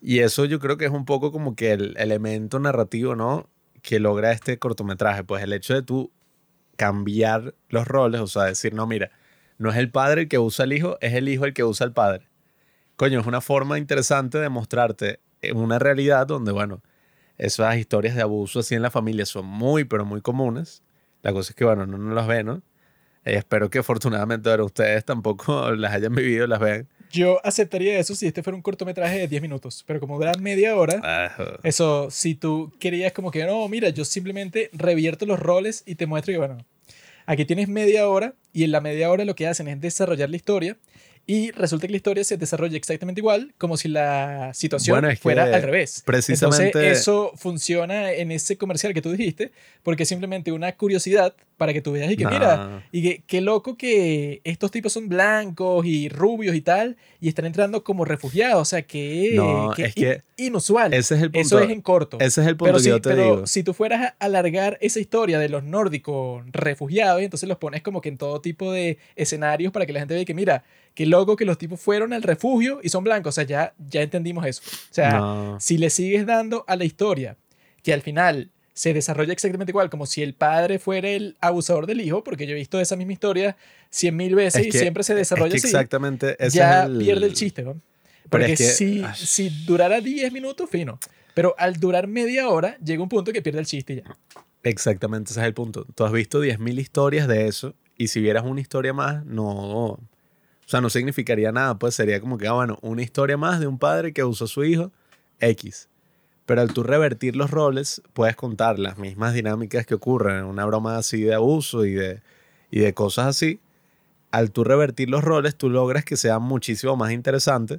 Y 0.01 0.21
eso 0.21 0.45
yo 0.45 0.61
creo 0.61 0.77
que 0.77 0.85
es 0.85 0.93
un 0.93 1.05
poco 1.05 1.33
como 1.33 1.57
que 1.57 1.73
el 1.73 1.97
elemento 1.99 2.61
narrativo, 2.61 3.17
¿no? 3.17 3.51
Que 3.83 3.99
logra 3.99 4.31
este 4.31 4.61
cortometraje. 4.61 5.25
Pues 5.25 5.43
el 5.43 5.53
hecho 5.53 5.75
de 5.75 5.83
tú 5.83 6.13
cambiar 6.77 7.57
los 7.71 7.89
roles, 7.89 8.21
o 8.21 8.29
sea, 8.29 8.45
decir, 8.45 8.73
no, 8.73 8.87
mira, 8.87 9.11
no 9.59 9.71
es 9.71 9.77
el 9.79 9.91
padre 9.91 10.23
el 10.23 10.29
que 10.29 10.39
usa 10.39 10.63
al 10.63 10.73
hijo, 10.73 10.97
es 11.01 11.15
el 11.15 11.29
hijo 11.29 11.45
el 11.45 11.55
que 11.55 11.65
usa 11.65 11.87
al 11.87 11.93
padre 11.93 12.30
coño, 13.01 13.19
es 13.19 13.27
una 13.27 13.41
forma 13.41 13.79
interesante 13.79 14.37
de 14.37 14.51
mostrarte 14.51 15.21
una 15.55 15.79
realidad 15.79 16.27
donde, 16.27 16.53
bueno, 16.53 16.83
esas 17.39 17.79
historias 17.79 18.15
de 18.15 18.21
abuso 18.21 18.61
así 18.61 18.75
en 18.75 18.83
la 18.83 18.91
familia 18.91 19.25
son 19.25 19.47
muy, 19.47 19.85
pero 19.85 20.05
muy 20.05 20.21
comunes. 20.21 20.83
La 21.23 21.33
cosa 21.33 21.53
es 21.53 21.57
que, 21.57 21.65
bueno, 21.65 21.87
no, 21.87 21.97
no 21.97 22.15
las 22.15 22.27
ven, 22.27 22.45
¿no? 22.45 22.63
Eh, 23.25 23.37
espero 23.37 23.71
que 23.71 23.79
afortunadamente 23.79 24.51
ahora 24.51 24.65
ustedes 24.65 25.03
tampoco 25.03 25.71
las 25.77 25.95
hayan 25.95 26.15
vivido, 26.15 26.47
las 26.47 26.61
vean. 26.61 26.89
Yo 27.11 27.41
aceptaría 27.43 27.99
eso 27.99 28.15
si 28.15 28.27
este 28.27 28.43
fuera 28.43 28.55
un 28.55 28.61
cortometraje 28.61 29.21
de 29.21 29.29
10 29.29 29.41
minutos, 29.41 29.83
pero 29.87 29.99
como 29.99 30.19
dura 30.19 30.33
media 30.39 30.77
hora, 30.77 31.59
eso, 31.63 32.11
si 32.11 32.35
tú 32.35 32.71
querías 32.79 33.15
como 33.15 33.31
que, 33.31 33.47
no, 33.47 33.67
mira, 33.69 33.89
yo 33.89 34.05
simplemente 34.05 34.69
revierto 34.75 35.25
los 35.25 35.41
roles 35.41 35.85
y 35.87 35.95
te 35.95 36.05
muestro 36.05 36.33
que, 36.33 36.39
bueno, 36.39 36.59
aquí 37.25 37.47
tienes 37.47 37.67
media 37.67 38.07
hora 38.09 38.35
y 38.53 38.65
en 38.65 38.73
la 38.73 38.83
media 38.83 39.11
hora 39.11 39.25
lo 39.25 39.35
que 39.35 39.49
hacen 39.49 39.69
es 39.69 39.81
desarrollar 39.81 40.29
la 40.29 40.37
historia 40.37 40.77
y 41.27 41.51
resulta 41.53 41.87
que 41.87 41.93
la 41.93 41.97
historia 41.97 42.25
se 42.25 42.37
desarrolla 42.37 42.77
exactamente 42.77 43.21
igual, 43.21 43.55
como 43.59 43.77
si 43.77 43.89
la 43.89 44.53
situación 44.55 45.17
fuera 45.17 45.45
al 45.45 45.63
revés. 45.63 46.03
Precisamente. 46.05 46.67
Entonces, 46.67 46.99
eso 47.01 47.33
funciona 47.37 48.13
en 48.13 48.33
ese 48.33 48.57
comercial 48.57 48.95
que 48.95 49.03
tú 49.03 49.13
dijiste, 49.13 49.53
porque 49.83 50.05
simplemente 50.05 50.51
una 50.51 50.73
curiosidad 50.77 51.35
para 51.61 51.75
que 51.75 51.83
tú 51.83 51.93
veas 51.93 52.11
y 52.11 52.17
que, 52.17 52.25
mira, 52.25 52.87
y 52.91 53.03
que 53.03 53.23
qué 53.27 53.43
loco 53.43 53.77
que 53.77 54.41
estos 54.45 54.71
tipos 54.71 54.95
son 54.95 55.11
blancos 55.11 55.85
y 55.85 56.09
rubios 56.09 56.57
y 56.57 56.63
tal, 56.63 56.97
y 57.21 57.29
están 57.29 57.45
entrando 57.45 57.85
como 57.85 58.07
refugiados. 58.07 58.63
O 58.63 58.65
sea, 58.65 58.81
que, 58.81 59.37
es 59.77 59.95
que 59.95 60.23
inusual. 60.39 60.95
Ese 60.95 61.17
es 61.17 61.21
el 61.21 61.31
punto. 61.31 61.47
Eso 61.47 61.61
es 61.61 61.69
en 61.69 61.83
corto. 61.83 62.17
Ese 62.19 62.41
es 62.41 62.47
el 62.47 62.57
punto 62.57 62.73
pero 62.73 62.83
que 62.83 62.89
yo 62.89 63.01
te 63.03 63.11
pero 63.11 63.47
si 63.47 63.63
tú 63.63 63.75
fueras 63.75 64.01
a 64.01 64.25
alargar 64.25 64.79
esa 64.81 65.01
historia 65.01 65.39
de 65.39 65.51
los 65.51 65.63
nórdicos 65.63 66.43
refugiados, 66.51 67.21
entonces 67.21 67.47
los 67.47 67.59
pones 67.59 67.83
como 67.83 68.01
que 68.01 68.09
en 68.09 68.17
todo 68.17 68.41
tipo 68.41 68.73
de 68.73 68.97
escenarios 69.15 69.71
para 69.71 69.85
que 69.85 69.93
la 69.93 69.99
gente 69.99 70.15
vea 70.15 70.25
que, 70.25 70.33
mira, 70.33 70.65
qué 70.95 71.05
loco 71.05 71.37
que 71.37 71.45
los 71.45 71.59
tipos 71.59 71.79
fueron 71.79 72.15
al 72.15 72.23
refugio 72.23 72.81
y 72.83 72.89
son 72.89 73.05
blancos. 73.05 73.33
O 73.33 73.35
sea, 73.35 73.45
ya, 73.45 73.75
ya 73.87 74.01
entendimos 74.01 74.47
eso. 74.47 74.63
O 74.65 74.95
sea, 74.95 75.57
si 75.61 75.77
le 75.77 75.91
sigues 75.91 76.25
dando 76.25 76.65
a 76.67 76.77
la 76.77 76.87
historia 76.87 77.37
que 77.83 77.93
al 77.93 78.01
final 78.01 78.51
se 78.73 78.95
desarrolla 78.95 79.33
exactamente 79.33 79.73
igual, 79.73 79.91
como 79.91 80.07
si 80.07 80.23
el 80.23 80.35
padre 80.35 80.79
fuera 80.79 81.09
el 81.09 81.37
abusador 81.41 81.87
del 81.87 82.01
hijo, 82.01 82.25
porque 82.25 82.47
yo 82.47 82.53
he 82.53 82.57
visto 82.57 82.81
esa 82.81 82.97
misma 82.97 83.13
historia 83.13 83.57
cien 83.91 84.17
mil 84.17 84.35
veces 84.35 84.67
y 84.67 84.73
siempre 84.73 85.03
se 85.03 85.15
desarrolla 85.15 85.57
así. 85.57 85.67
Exactamente. 85.67 86.37
ya 86.51 86.89
pierde 86.99 87.27
el 87.27 87.35
chiste, 87.35 87.63
¿no? 87.63 87.81
Porque 88.29 88.57
si, 88.57 89.03
si 89.15 89.49
durara 89.67 90.01
10 90.01 90.33
minutos, 90.33 90.71
fino. 90.71 90.99
Pero 91.35 91.55
al 91.59 91.81
durar 91.81 92.07
media 92.07 92.49
hora, 92.49 92.77
llega 92.79 93.03
un 93.03 93.09
punto 93.09 93.33
que 93.33 93.43
pierde 93.43 93.61
el 93.61 93.67
chiste 93.67 93.97
ya. 93.97 94.17
Exactamente, 94.63 95.33
ese 95.33 95.41
es 95.41 95.47
el 95.47 95.55
punto. 95.55 95.87
Tú 95.95 96.05
has 96.05 96.13
visto 96.13 96.43
10.000 96.43 96.79
historias 96.79 97.27
de 97.27 97.49
eso 97.49 97.75
y 97.97 98.09
si 98.09 98.21
vieras 98.21 98.45
una 98.45 98.61
historia 98.61 98.93
más, 98.93 99.27
no, 99.27 99.47
o 99.47 99.99
sea, 100.65 100.81
no 100.81 100.89
significaría 100.89 101.53
nada, 101.53 101.79
pues 101.79 101.95
sería 101.95 102.21
como 102.21 102.39
que, 102.39 102.47
ah, 102.47 102.53
bueno, 102.53 102.79
una 102.81 103.03
historia 103.03 103.37
más 103.37 103.61
de 103.61 103.67
un 103.67 103.79
padre 103.79 104.13
que 104.13 104.25
usó 104.25 104.45
a 104.45 104.49
su 104.49 104.65
hijo 104.65 104.91
X. 105.41 105.90
Pero 106.51 106.63
al 106.63 106.73
tú 106.73 106.83
revertir 106.83 107.37
los 107.37 107.53
roles, 107.53 108.03
puedes 108.13 108.35
contar 108.35 108.81
las 108.81 108.99
mismas 108.99 109.35
dinámicas 109.35 109.87
que 109.87 109.95
ocurren 109.95 110.39
en 110.39 110.45
una 110.47 110.65
broma 110.65 110.97
así 110.97 111.23
de 111.23 111.33
abuso 111.33 111.85
y 111.85 111.93
de, 111.93 112.23
y 112.73 112.81
de 112.81 112.93
cosas 112.93 113.29
así. 113.29 113.61
Al 114.33 114.51
tú 114.51 114.65
revertir 114.65 115.11
los 115.11 115.23
roles, 115.23 115.55
tú 115.55 115.71
logras 115.71 116.05
que 116.05 116.17
sea 116.17 116.41
muchísimo 116.41 116.97
más 116.97 117.13
interesante 117.13 117.79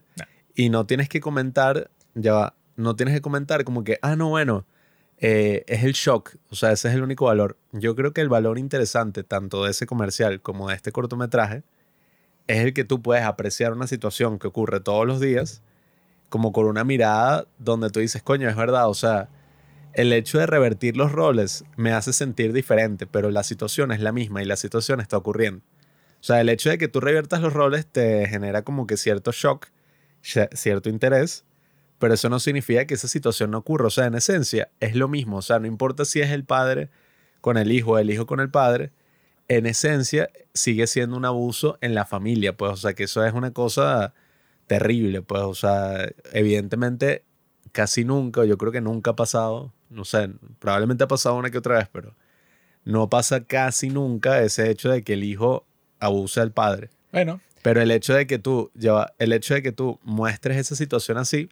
y 0.56 0.70
no 0.70 0.86
tienes 0.86 1.10
que 1.10 1.20
comentar, 1.20 1.92
ya 2.16 2.32
va, 2.32 2.56
no 2.78 2.96
tienes 2.96 3.14
que 3.14 3.20
comentar 3.20 3.66
como 3.66 3.84
que, 3.84 4.00
ah, 4.02 4.16
no, 4.16 4.30
bueno, 4.30 4.64
eh, 5.18 5.66
es 5.68 5.84
el 5.84 5.92
shock, 5.92 6.38
o 6.50 6.56
sea, 6.56 6.72
ese 6.72 6.88
es 6.88 6.94
el 6.94 7.04
único 7.04 7.26
valor. 7.26 7.58
Yo 7.74 7.94
creo 7.94 8.14
que 8.14 8.22
el 8.22 8.30
valor 8.30 8.58
interesante 8.58 9.26
tanto 9.26 9.66
de 9.66 9.72
ese 9.72 9.86
comercial 9.86 10.40
como 10.40 10.70
de 10.70 10.76
este 10.76 10.94
cortometraje 10.94 11.64
es 12.48 12.60
el 12.60 12.74
que 12.74 12.86
tú 12.86 13.02
puedes 13.02 13.26
apreciar 13.26 13.74
una 13.74 13.88
situación 13.88 14.40
que 14.40 14.48
ocurre 14.48 14.80
todos 14.80 15.06
los 15.06 15.20
días, 15.20 15.62
como 16.32 16.54
con 16.54 16.66
una 16.66 16.86
mirada 16.86 17.46
donde 17.60 17.90
tú 17.90 18.00
dices, 18.00 18.24
coño, 18.24 18.50
es 18.50 18.56
verdad, 18.56 18.90
o 18.90 18.94
sea, 18.94 19.28
el 19.94 20.14
hecho 20.14 20.40
de 20.40 20.46
revertir 20.46 20.96
los 20.96 21.12
roles 21.12 21.66
me 21.76 21.92
hace 21.92 22.14
sentir 22.14 22.54
diferente, 22.54 23.06
pero 23.06 23.30
la 23.32 23.44
situación 23.44 23.92
es 23.92 24.00
la 24.00 24.14
misma 24.14 24.42
y 24.42 24.46
la 24.46 24.56
situación 24.56 25.02
está 25.02 25.18
ocurriendo. 25.18 25.62
O 26.22 26.24
sea, 26.24 26.40
el 26.40 26.48
hecho 26.48 26.70
de 26.70 26.78
que 26.78 26.88
tú 26.88 27.02
reviertas 27.02 27.42
los 27.42 27.52
roles 27.52 27.86
te 27.86 28.26
genera 28.28 28.62
como 28.62 28.88
que 28.88 28.96
cierto 28.96 29.34
shock, 29.34 29.68
cierto 30.22 30.90
interés, 30.90 31.44
pero 32.00 32.14
eso 32.14 32.30
no 32.30 32.40
significa 32.40 32.86
que 32.86 32.94
esa 32.94 33.10
situación 33.10 33.52
no 33.52 33.58
ocurra. 33.58 33.88
O 33.88 33.90
sea, 33.92 34.06
en 34.06 34.16
esencia 34.16 34.70
es 34.80 34.96
lo 34.96 35.10
mismo. 35.10 35.38
O 35.38 35.42
sea, 35.42 35.60
no 35.60 35.68
importa 35.68 36.06
si 36.06 36.22
es 36.22 36.32
el 36.32 36.46
padre 36.46 36.90
con 37.42 37.58
el 37.58 37.74
hijo 37.74 37.92
o 37.92 37.98
el 37.98 38.10
hijo 38.10 38.26
con 38.26 38.40
el 38.40 38.50
padre, 38.50 38.94
en 39.50 39.66
esencia 39.66 40.30
sigue 40.54 40.88
siendo 40.88 41.18
un 41.18 41.26
abuso 41.26 41.78
en 41.82 41.94
la 41.94 42.06
familia, 42.06 42.56
pues, 42.56 42.72
o 42.72 42.78
sea, 42.78 42.94
que 42.94 43.04
eso 43.04 43.26
es 43.26 43.34
una 43.34 43.52
cosa 43.52 44.14
terrible, 44.80 45.22
pues, 45.22 45.42
o 45.42 45.54
sea, 45.54 46.08
evidentemente 46.32 47.26
casi 47.74 48.06
nunca, 48.06 48.46
yo 48.46 48.58
creo 48.58 48.72
que 48.72 48.80
nunca 48.80 49.12
ha 49.12 49.16
pasado, 49.18 49.74
no 49.90 50.06
sé, 50.06 50.30
probablemente 50.60 51.04
ha 51.04 51.08
pasado 51.10 51.36
una 51.36 51.50
que 51.52 51.58
otra 51.58 51.76
vez, 51.78 51.90
pero 51.92 52.16
no 52.86 53.10
pasa 53.10 53.44
casi 53.44 53.90
nunca 53.90 54.42
ese 54.42 54.70
hecho 54.72 54.90
de 54.90 55.04
que 55.04 55.14
el 55.14 55.26
hijo 55.26 55.66
abusa 56.00 56.40
del 56.40 56.52
padre. 56.54 56.90
Bueno, 57.12 57.42
Pero 57.64 57.82
el 57.82 57.92
hecho 57.92 58.14
de 58.14 58.26
que 58.28 58.40
tú, 58.40 58.72
lleva, 58.74 59.14
el 59.20 59.34
hecho 59.34 59.54
de 59.56 59.62
que 59.62 59.74
tú 59.74 60.00
muestres 60.04 60.56
esa 60.58 60.76
situación 60.78 61.18
así, 61.18 61.50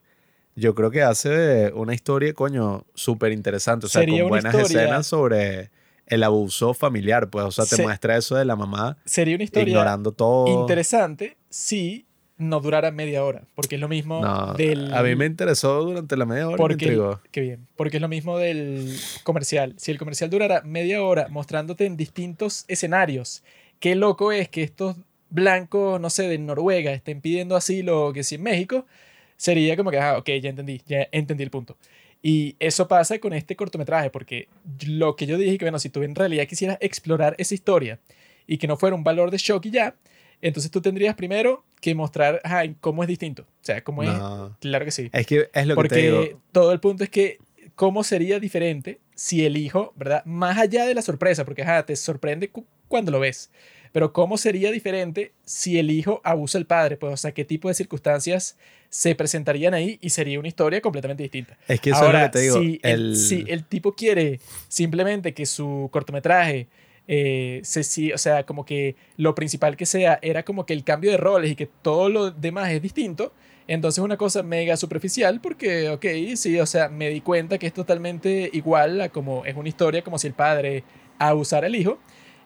yo 0.56 0.74
creo 0.74 0.90
que 0.92 1.04
hace 1.04 1.72
una 1.76 1.94
historia, 1.94 2.34
coño, 2.34 2.86
súper 2.96 3.32
interesante. 3.34 3.86
O 3.86 3.90
sea, 3.90 4.02
Sería 4.02 4.22
con 4.22 4.30
buenas 4.30 4.56
historia- 4.56 4.82
escenas 4.84 5.08
sobre 5.08 5.70
el 6.08 6.24
abuso 6.24 6.74
familiar, 6.74 7.30
pues. 7.30 7.46
O 7.46 7.52
sea, 7.52 7.66
te 7.66 7.76
Se- 7.76 7.84
muestra 7.84 8.16
eso 8.18 8.36
de 8.38 8.46
la 8.46 8.56
mamá 8.56 8.98
sería 9.06 9.36
una 9.36 9.44
historia 9.44 9.68
ignorando 9.70 10.12
todo. 10.14 10.48
interesante 10.62 11.38
si 11.50 12.08
no 12.40 12.62
durara 12.62 12.90
media 12.90 13.24
hora, 13.24 13.44
porque 13.54 13.76
es 13.76 13.82
lo 13.82 13.88
mismo 13.90 14.22
No, 14.22 14.54
del... 14.54 14.94
a 14.94 15.04
mí 15.04 15.16
me 15.16 15.26
interesó 15.26 15.84
durante 15.84 16.18
la 16.18 16.26
media 16.26 16.48
hora. 16.48 16.54
me 16.54 16.58
porque, 16.58 16.86
intrigó. 16.86 17.22
qué 17.32 17.42
bien, 17.42 17.68
porque 17.76 17.98
es 17.98 18.02
lo 18.02 18.08
mismo 18.08 18.38
del 18.38 18.96
comercial. 19.24 19.76
Si 19.78 19.92
el 19.92 20.00
comercial 20.00 20.30
durara 20.30 20.62
media 20.62 21.04
hora 21.04 21.28
mostrándote 21.30 21.86
en 21.86 21.98
distintos 21.98 22.66
escenarios, 22.70 23.44
qué 23.80 23.94
loco 23.94 24.32
es 24.32 24.48
que 24.50 24.64
estos 24.64 24.96
blancos, 25.30 26.00
no 26.00 26.10
sé, 26.10 26.28
de 26.30 26.38
Noruega 26.40 26.94
estén 26.94 27.22
pidiendo 27.22 27.56
asilo, 27.56 28.14
que 28.14 28.24
si 28.24 28.36
en 28.36 28.44
México, 28.44 28.86
sería 29.38 29.76
como 29.76 29.92
que, 29.92 30.00
ah, 30.00 30.18
ok, 30.18 30.30
ya 30.42 30.50
entendí, 30.50 30.82
ya 30.88 31.08
entendí 31.12 31.44
el 31.44 31.52
punto. 31.52 31.78
Y 32.22 32.56
eso 32.60 32.88
pasa 32.88 33.20
con 33.20 33.34
este 33.34 33.56
cortometraje, 33.56 34.10
porque 34.10 34.48
lo 34.86 35.16
que 35.16 35.26
yo 35.26 35.38
dije, 35.38 35.58
que 35.58 35.66
bueno, 35.66 35.80
si 35.80 35.90
tú 35.90 36.04
en 36.04 36.16
realidad 36.16 36.48
quisieras 36.48 36.78
explorar 36.82 37.36
esa 37.38 37.54
historia 37.54 38.00
y 38.48 38.58
que 38.58 38.68
no 38.68 38.78
fuera 38.78 38.96
un 38.96 39.04
valor 39.04 39.30
de 39.30 39.38
shock 39.38 39.66
y 39.68 39.72
ya, 39.72 39.96
entonces 40.42 40.72
tú 40.72 40.82
tendrías 40.82 41.16
primero 41.16 41.64
que 41.82 41.96
mostrar 41.96 42.42
ajá, 42.44 42.64
cómo 42.82 43.04
es 43.04 43.08
distinto. 43.08 43.44
O 43.44 43.64
sea, 43.64 43.84
cómo 43.84 44.04
es... 44.04 44.10
No. 44.10 44.58
Claro 44.60 44.86
que 44.86 44.92
sí. 44.92 45.10
Es 45.14 45.26
que 45.28 45.50
es 45.54 45.68
lo 45.68 45.76
que 45.76 45.82
te 45.82 45.88
Porque 45.90 46.02
digo. 46.02 46.42
todo 46.52 46.72
el 46.74 46.80
punto 46.80 47.04
es 47.04 47.10
que 47.10 47.38
cómo 47.76 48.04
sería 48.04 48.40
diferente 48.40 49.00
si 49.16 49.46
el 49.46 49.56
hijo, 49.58 49.94
¿verdad? 49.96 50.24
Más 50.26 50.58
allá 50.58 50.86
de 50.86 50.94
la 50.94 51.02
sorpresa, 51.02 51.46
porque 51.46 51.62
ajá, 51.64 51.86
te 51.86 51.96
sorprende 51.96 52.50
cu- 52.50 52.66
cuando 52.88 53.12
lo 53.12 53.20
ves. 53.20 53.50
Pero 53.92 54.14
cómo 54.14 54.38
sería 54.38 54.70
diferente 54.72 55.32
si 55.46 55.80
el 55.80 55.90
hijo 55.90 56.22
abusa 56.24 56.58
al 56.60 56.66
padre, 56.68 56.96
pues, 56.98 57.12
o 57.14 57.18
sea, 57.18 57.32
qué 57.32 57.44
tipo 57.44 57.70
de 57.70 57.74
circunstancias 57.74 58.56
se 58.90 59.16
presentarían 59.16 59.74
ahí 59.74 59.98
y 60.02 60.10
sería 60.12 60.38
una 60.40 60.48
historia 60.48 60.80
completamente 60.82 61.24
distinta. 61.24 61.58
Es 61.68 61.80
que 61.82 61.90
eso 61.92 62.00
Ahora, 62.04 62.20
es 62.20 62.26
lo 62.26 62.32
que 62.32 62.38
te 62.38 62.40
digo. 62.44 62.60
si, 62.60 62.80
el, 62.84 62.92
el- 63.10 63.16
si 63.16 63.46
el 63.48 63.64
tipo 63.66 63.94
quiere 63.94 64.40
simplemente 64.68 65.34
que 65.34 65.46
su 65.46 65.90
cortometraje, 65.92 66.68
eh, 67.12 67.62
se, 67.64 67.84
sí, 67.84 68.14
o 68.14 68.20
sea, 68.20 68.46
como 68.46 68.66
que 68.66 68.96
lo 69.18 69.34
principal 69.34 69.76
que 69.76 69.88
sea 69.88 70.20
era 70.22 70.44
como 70.44 70.68
que 70.68 70.74
el 70.74 70.84
cambio 70.84 71.10
de 71.10 71.18
roles 71.18 71.50
y 71.50 71.56
que 71.56 71.66
todo 71.66 72.08
lo 72.08 72.30
demás 72.30 72.70
es 72.70 72.84
distinto, 72.84 73.34
entonces 73.68 73.98
es 73.98 74.06
una 74.06 74.16
cosa 74.16 74.44
mega 74.44 74.78
superficial 74.78 75.42
porque, 75.42 75.90
ok, 75.90 76.06
sí, 76.36 76.60
o 76.60 76.68
sea, 76.68 76.88
me 76.88 77.10
di 77.10 77.22
cuenta 77.22 77.58
que 77.58 77.66
es 77.66 77.74
totalmente 77.74 78.52
igual 78.54 79.02
a 79.02 79.10
como 79.10 79.44
es 79.44 79.56
una 79.56 79.70
historia 79.70 80.04
como 80.04 80.20
si 80.20 80.28
el 80.28 80.34
padre 80.34 80.84
abusara 81.18 81.66
al 81.66 81.76
hijo. 81.76 81.98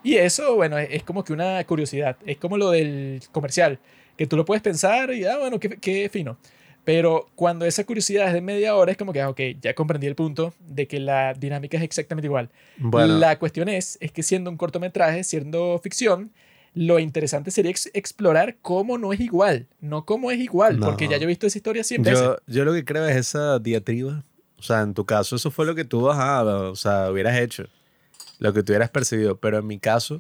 Y 0.01 0.15
eso, 0.15 0.55
bueno, 0.55 0.77
es, 0.77 0.87
es 0.91 1.03
como 1.03 1.25
que 1.25 1.33
una 1.33 1.61
curiosidad, 1.65 2.15
es 2.25 2.37
como 2.37 2.57
lo 2.57 2.71
del 2.71 3.21
comercial, 3.33 3.79
que 4.17 4.27
tú 4.27 4.37
lo 4.37 4.45
puedes 4.45 4.63
pensar 4.63 5.13
y, 5.13 5.25
ah, 5.25 5.39
bueno, 5.39 5.59
qué, 5.59 5.71
qué 5.71 6.07
fino. 6.07 6.37
Pero 6.85 7.27
cuando 7.35 7.65
esa 7.65 7.85
curiosidad 7.85 8.27
es 8.27 8.33
de 8.33 8.41
media 8.41 8.75
hora, 8.75 8.91
es 8.91 8.97
como 8.97 9.13
que, 9.13 9.21
ah, 9.21 9.29
ok, 9.29 9.39
ya 9.61 9.73
comprendí 9.73 10.05
el 10.07 10.15
punto 10.15 10.53
de 10.59 10.87
que 10.87 10.99
la 10.99 11.33
dinámica 11.33 11.77
es 11.77 11.83
exactamente 11.83 12.27
igual. 12.27 12.49
Bueno, 12.77 13.17
La 13.19 13.39
cuestión 13.39 13.69
es, 13.69 13.97
es 14.01 14.11
que 14.11 14.21
siendo 14.21 14.49
un 14.51 14.57
cortometraje, 14.57 15.23
siendo 15.23 15.79
ficción, 15.81 16.31
lo 16.73 16.99
interesante 16.99 17.51
sería 17.51 17.71
ex- 17.71 17.89
explorar 17.93 18.57
cómo 18.61 18.97
no 18.97 19.13
es 19.13 19.19
igual, 19.21 19.67
no 19.79 20.03
cómo 20.05 20.29
es 20.31 20.39
igual, 20.39 20.79
No. 20.79 20.87
porque 20.87 21.07
ya 21.07 21.17
yo 21.17 21.23
he 21.23 21.27
visto 21.27 21.47
esa 21.47 21.57
historia 21.57 21.83
100 21.85 22.03
veces. 22.03 22.19
yo, 22.21 22.35
yo 22.47 22.65
lo 22.65 22.73
que 22.73 22.83
creo 22.83 23.05
es 23.07 23.15
esa 23.15 23.59
diatriba. 23.59 24.23
O 24.59 24.63
sea, 24.63 24.81
en 24.81 24.93
tu 24.93 25.05
caso, 25.05 25.35
eso 25.37 25.51
fue 25.51 25.65
lo 25.65 25.75
que 25.75 25.85
tú 25.85 26.09
ajá, 26.09 26.43
o 26.43 26.75
sea, 26.75 27.11
hubieras 27.11 27.37
hecho. 27.39 27.65
Lo 28.39 28.51
que 28.53 28.63
tú 28.63 28.71
hubieras 28.73 28.89
percibido. 28.89 29.37
Pero 29.37 29.59
en 29.59 29.67
mi 29.67 29.77
caso, 29.79 30.19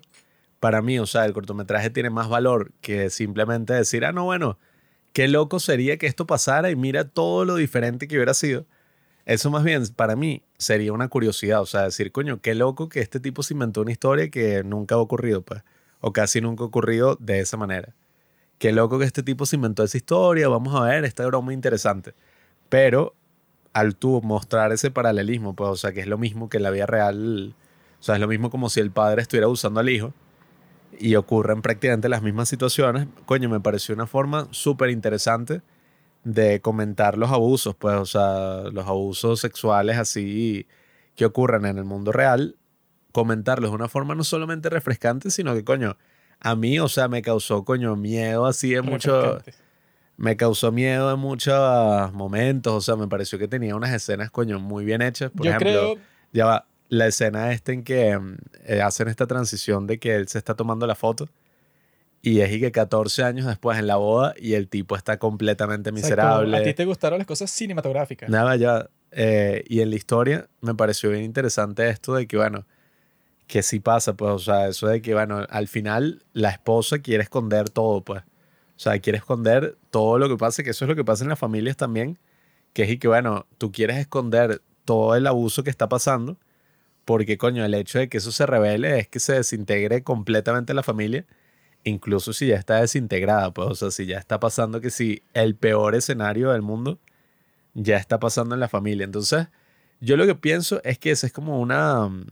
para 0.59 0.81
mí, 0.81 0.99
o 0.99 1.05
sea, 1.05 1.25
el 1.25 1.33
cortometraje 1.33 1.89
tiene 1.89 2.09
más 2.09 2.29
valor 2.29 2.71
que 2.81 3.09
simplemente 3.09 3.73
decir, 3.73 4.05
ah, 4.05 4.11
no, 4.13 4.25
bueno, 4.25 4.57
qué 5.13 5.27
loco 5.27 5.59
sería 5.59 5.97
que 5.97 6.07
esto 6.07 6.27
pasara 6.27 6.71
y 6.71 6.75
mira 6.75 7.07
todo 7.07 7.45
lo 7.45 7.55
diferente 7.55 8.07
que 8.07 8.15
hubiera 8.15 8.33
sido. 8.33 8.65
Eso 9.25 9.49
más 9.51 9.63
bien, 9.63 9.83
para 9.95 10.15
mí, 10.15 10.43
sería 10.57 10.91
una 10.93 11.07
curiosidad. 11.07 11.61
O 11.61 11.65
sea, 11.65 11.83
decir, 11.83 12.11
coño, 12.11 12.41
qué 12.41 12.55
loco 12.55 12.89
que 12.89 12.99
este 12.99 13.19
tipo 13.19 13.43
se 13.43 13.53
inventó 13.53 13.81
una 13.81 13.91
historia 13.91 14.29
que 14.29 14.63
nunca 14.63 14.95
ha 14.95 14.97
ocurrido, 14.97 15.43
pues. 15.43 15.63
O 16.01 16.11
casi 16.11 16.41
nunca 16.41 16.63
ha 16.63 16.67
ocurrido 16.67 17.15
de 17.19 17.39
esa 17.39 17.55
manera. 17.57 17.95
Qué 18.59 18.73
loco 18.73 18.99
que 18.99 19.05
este 19.05 19.23
tipo 19.23 19.45
se 19.45 19.55
inventó 19.55 19.83
esa 19.83 19.97
historia. 19.97 20.49
Vamos 20.49 20.75
a 20.75 20.83
ver, 20.85 21.05
esta 21.05 21.25
broma 21.25 21.53
interesante. 21.53 22.13
Pero 22.69 23.15
al 23.73 23.95
tú 23.95 24.21
mostrar 24.21 24.71
ese 24.73 24.91
paralelismo, 24.91 25.55
pues, 25.55 25.69
o 25.69 25.75
sea, 25.77 25.93
que 25.93 26.01
es 26.01 26.07
lo 26.07 26.17
mismo 26.17 26.49
que 26.49 26.59
la 26.59 26.71
vida 26.71 26.85
real. 26.85 27.55
O 27.99 28.03
sea, 28.03 28.15
es 28.15 28.21
lo 28.21 28.27
mismo 28.27 28.49
como 28.49 28.69
si 28.69 28.81
el 28.81 28.91
padre 28.91 29.21
estuviera 29.21 29.47
usando 29.47 29.79
al 29.79 29.89
hijo 29.89 30.13
y 30.99 31.15
ocurren 31.15 31.61
prácticamente 31.61 32.09
las 32.09 32.21
mismas 32.21 32.49
situaciones. 32.49 33.07
Coño, 33.25 33.49
me 33.49 33.59
pareció 33.59 33.95
una 33.95 34.07
forma 34.07 34.47
súper 34.51 34.89
interesante 34.89 35.61
de 36.23 36.61
comentar 36.61 37.17
los 37.17 37.31
abusos, 37.31 37.75
pues, 37.75 37.95
o 37.95 38.05
sea, 38.05 38.63
los 38.71 38.87
abusos 38.87 39.39
sexuales 39.39 39.97
así 39.97 40.67
que 41.15 41.25
ocurren 41.25 41.65
en 41.65 41.77
el 41.77 41.83
mundo 41.83 42.11
real, 42.11 42.55
comentarlos 43.11 43.71
de 43.71 43.75
una 43.75 43.89
forma 43.89 44.15
no 44.15 44.23
solamente 44.23 44.69
refrescante, 44.69 45.29
sino 45.29 45.53
que, 45.53 45.63
coño, 45.63 45.97
a 46.39 46.55
mí, 46.55 46.79
o 46.79 46.87
sea, 46.87 47.07
me 47.07 47.21
causó, 47.21 47.63
coño, 47.63 47.95
miedo 47.95 48.45
así 48.45 48.71
de 48.71 48.81
mucho, 48.81 49.39
me 50.17 50.37
causó 50.37 50.71
miedo 50.71 51.13
en 51.13 51.19
muchos 51.19 52.13
momentos, 52.13 52.73
o 52.73 52.81
sea, 52.81 52.95
me 52.95 53.07
pareció 53.07 53.37
que 53.37 53.47
tenía 53.47 53.75
unas 53.75 53.91
escenas, 53.91 54.31
coño, 54.31 54.59
muy 54.59 54.85
bien 54.85 55.01
hechas. 55.01 55.31
Por 55.31 55.45
Yo 55.45 55.51
ejemplo, 55.51 55.93
creo, 55.93 55.97
ya 56.31 56.45
va, 56.45 56.65
la 56.93 57.07
escena 57.07 57.51
esta 57.51 57.71
en 57.71 57.83
que 57.83 58.17
mm, 58.17 58.37
eh, 58.65 58.81
hacen 58.81 59.07
esta 59.07 59.27
transición 59.27 59.87
de 59.87 59.99
que 59.99 60.15
él 60.15 60.27
se 60.27 60.37
está 60.37 60.55
tomando 60.55 60.87
la 60.87 60.95
foto 60.95 61.27
y 62.21 62.39
es 62.39 62.51
y 62.53 62.59
que 62.59 62.71
14 62.71 63.23
años 63.23 63.45
después 63.45 63.77
en 63.77 63.87
la 63.87 63.97
boda 63.97 64.33
y 64.37 64.53
el 64.53 64.69
tipo 64.69 64.95
está 64.95 65.17
completamente 65.17 65.89
exacto, 65.89 66.07
miserable. 66.07 66.57
a 66.57 66.63
ti 66.63 66.73
te 66.73 66.85
gustaron 66.85 67.17
las 67.19 67.27
cosas 67.27 67.51
cinematográficas. 67.51 68.29
Nada, 68.29 68.55
ya. 68.55 68.89
eh, 69.11 69.63
y 69.67 69.81
en 69.81 69.89
la 69.89 69.95
historia 69.97 70.47
me 70.61 70.73
pareció 70.73 71.09
bien 71.09 71.23
interesante 71.23 71.89
esto 71.89 72.13
de 72.13 72.25
que, 72.27 72.37
bueno, 72.37 72.65
que 73.47 73.61
sí 73.61 73.79
pasa, 73.81 74.13
pues, 74.13 74.31
o 74.31 74.39
sea, 74.39 74.67
eso 74.69 74.87
de 74.87 75.01
que, 75.01 75.13
bueno, 75.13 75.45
al 75.49 75.67
final 75.67 76.23
la 76.31 76.49
esposa 76.49 76.99
quiere 76.99 77.23
esconder 77.23 77.69
todo, 77.69 78.01
pues. 78.01 78.21
O 78.21 78.79
sea, 78.79 78.97
quiere 78.99 79.17
esconder 79.17 79.77
todo 79.91 80.17
lo 80.17 80.29
que 80.29 80.37
pasa, 80.37 80.63
que 80.63 80.69
eso 80.69 80.85
es 80.85 80.89
lo 80.89 80.95
que 80.95 81.03
pasa 81.03 81.23
en 81.23 81.29
las 81.29 81.39
familias 81.39 81.75
también, 81.75 82.17
que 82.71 82.83
es 82.83 82.89
y 82.89 82.97
que, 82.97 83.07
bueno, 83.07 83.45
tú 83.57 83.71
quieres 83.71 83.97
esconder 83.97 84.61
todo 84.85 85.15
el 85.15 85.27
abuso 85.27 85.63
que 85.63 85.69
está 85.69 85.89
pasando, 85.89 86.37
porque, 87.05 87.37
coño, 87.37 87.65
el 87.65 87.73
hecho 87.73 87.99
de 87.99 88.09
que 88.09 88.17
eso 88.17 88.31
se 88.31 88.45
revele 88.45 88.99
es 88.99 89.07
que 89.07 89.19
se 89.19 89.33
desintegre 89.33 90.03
completamente 90.03 90.73
la 90.73 90.83
familia, 90.83 91.25
incluso 91.83 92.33
si 92.33 92.47
ya 92.47 92.55
está 92.57 92.81
desintegrada, 92.81 93.53
pues, 93.53 93.69
o 93.69 93.75
sea, 93.75 93.91
si 93.91 94.05
ya 94.05 94.17
está 94.19 94.39
pasando 94.39 94.81
que 94.81 94.89
si 94.89 95.23
el 95.33 95.55
peor 95.55 95.95
escenario 95.95 96.51
del 96.51 96.61
mundo 96.61 96.99
ya 97.73 97.97
está 97.97 98.19
pasando 98.19 98.55
en 98.55 98.61
la 98.61 98.69
familia. 98.69 99.05
Entonces, 99.05 99.47
yo 100.01 100.17
lo 100.17 100.25
que 100.27 100.35
pienso 100.35 100.81
es 100.83 100.99
que 100.99 101.11
esa 101.11 101.27
es 101.27 101.33
como 101.33 101.59
una, 101.61 102.07
mm, 102.09 102.25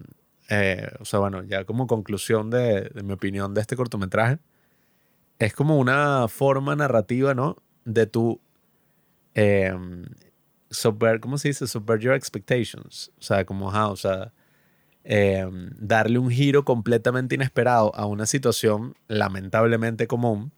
eh, 0.49 0.89
o 0.99 1.05
sea, 1.05 1.19
bueno, 1.19 1.43
ya 1.43 1.65
como 1.65 1.87
conclusión 1.87 2.49
de, 2.49 2.89
de 2.93 3.03
mi 3.03 3.13
opinión 3.13 3.53
de 3.53 3.61
este 3.61 3.75
cortometraje, 3.75 4.39
es 5.39 5.53
como 5.53 5.77
una 5.79 6.27
forma 6.27 6.75
narrativa, 6.75 7.33
¿no? 7.33 7.57
De 7.85 8.05
tu, 8.07 8.39
eh, 9.35 9.73
subver- 10.69 11.19
¿cómo 11.19 11.37
se 11.37 11.49
dice? 11.49 11.67
Subvert 11.67 12.01
your 12.01 12.13
expectations. 12.15 13.11
O 13.19 13.21
sea, 13.23 13.45
como, 13.45 13.69
ajá, 13.69 13.87
o 13.89 13.95
sea, 13.95 14.33
eh, 15.03 15.47
darle 15.77 16.19
un 16.19 16.29
giro 16.29 16.63
completamente 16.65 17.35
inesperado 17.35 17.95
a 17.95 18.05
una 18.05 18.25
situación 18.25 18.95
lamentablemente 19.07 20.07
común. 20.07 20.51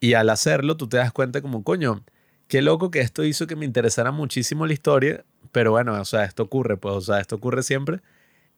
Y 0.00 0.14
al 0.14 0.30
hacerlo, 0.30 0.76
tú 0.76 0.88
te 0.88 0.98
das 0.98 1.12
cuenta 1.12 1.40
como, 1.42 1.64
coño, 1.64 2.04
qué 2.46 2.62
loco 2.62 2.90
que 2.90 3.00
esto 3.00 3.24
hizo 3.24 3.46
que 3.46 3.56
me 3.56 3.64
interesara 3.64 4.12
muchísimo 4.12 4.66
la 4.66 4.72
historia, 4.72 5.24
pero 5.52 5.72
bueno, 5.72 6.00
o 6.00 6.04
sea, 6.04 6.24
esto 6.24 6.44
ocurre, 6.44 6.76
pues, 6.76 6.94
o 6.94 7.00
sea, 7.00 7.20
esto 7.20 7.36
ocurre 7.36 7.62
siempre. 7.62 8.00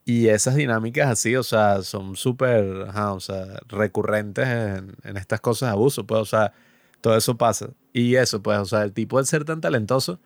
Y 0.05 0.29
esas 0.29 0.57
dinámicas 0.57 1.09
así, 1.09 1.37
o 1.37 1.43
sea, 1.43 1.83
son 1.83 2.17
súper, 2.17 2.65
o 2.65 3.21
sea, 3.21 3.61
recurrentes 3.69 4.49
en, 4.49 4.95
en 5.05 5.17
estas 5.17 5.41
cosas 5.41 5.69
de 5.69 5.73
abuso, 5.73 6.07
pues, 6.07 6.21
o 6.21 6.25
sea, 6.25 6.53
todo 7.01 7.17
eso 7.17 7.37
pasa. 7.37 7.71
Y 7.93 8.17
eso, 8.17 8.43
pues, 8.43 8.59
o 8.59 8.65
sea, 8.65 8.83
el 8.83 8.93
tipo 8.93 9.19
de 9.19 9.27
ser 9.27 9.45
tan 9.45 9.61
talentoso, 9.61 10.21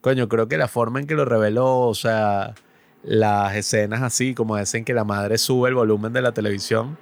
coño, 0.00 0.28
creo 0.28 0.48
que 0.48 0.58
la 0.58 0.68
forma 0.68 1.00
en 1.00 1.06
que 1.06 1.14
lo 1.14 1.24
reveló, 1.24 1.80
o 1.80 1.94
sea, 1.94 2.54
las 3.02 3.54
escenas 3.56 4.02
así, 4.02 4.34
como 4.34 4.56
dicen 4.56 4.84
que 4.84 4.92
la 4.94 5.04
madre 5.04 5.38
sube 5.38 5.68
el 5.68 5.74
volumen 5.74 6.12
de 6.12 6.22
la 6.22 6.32
televisión 6.32 6.98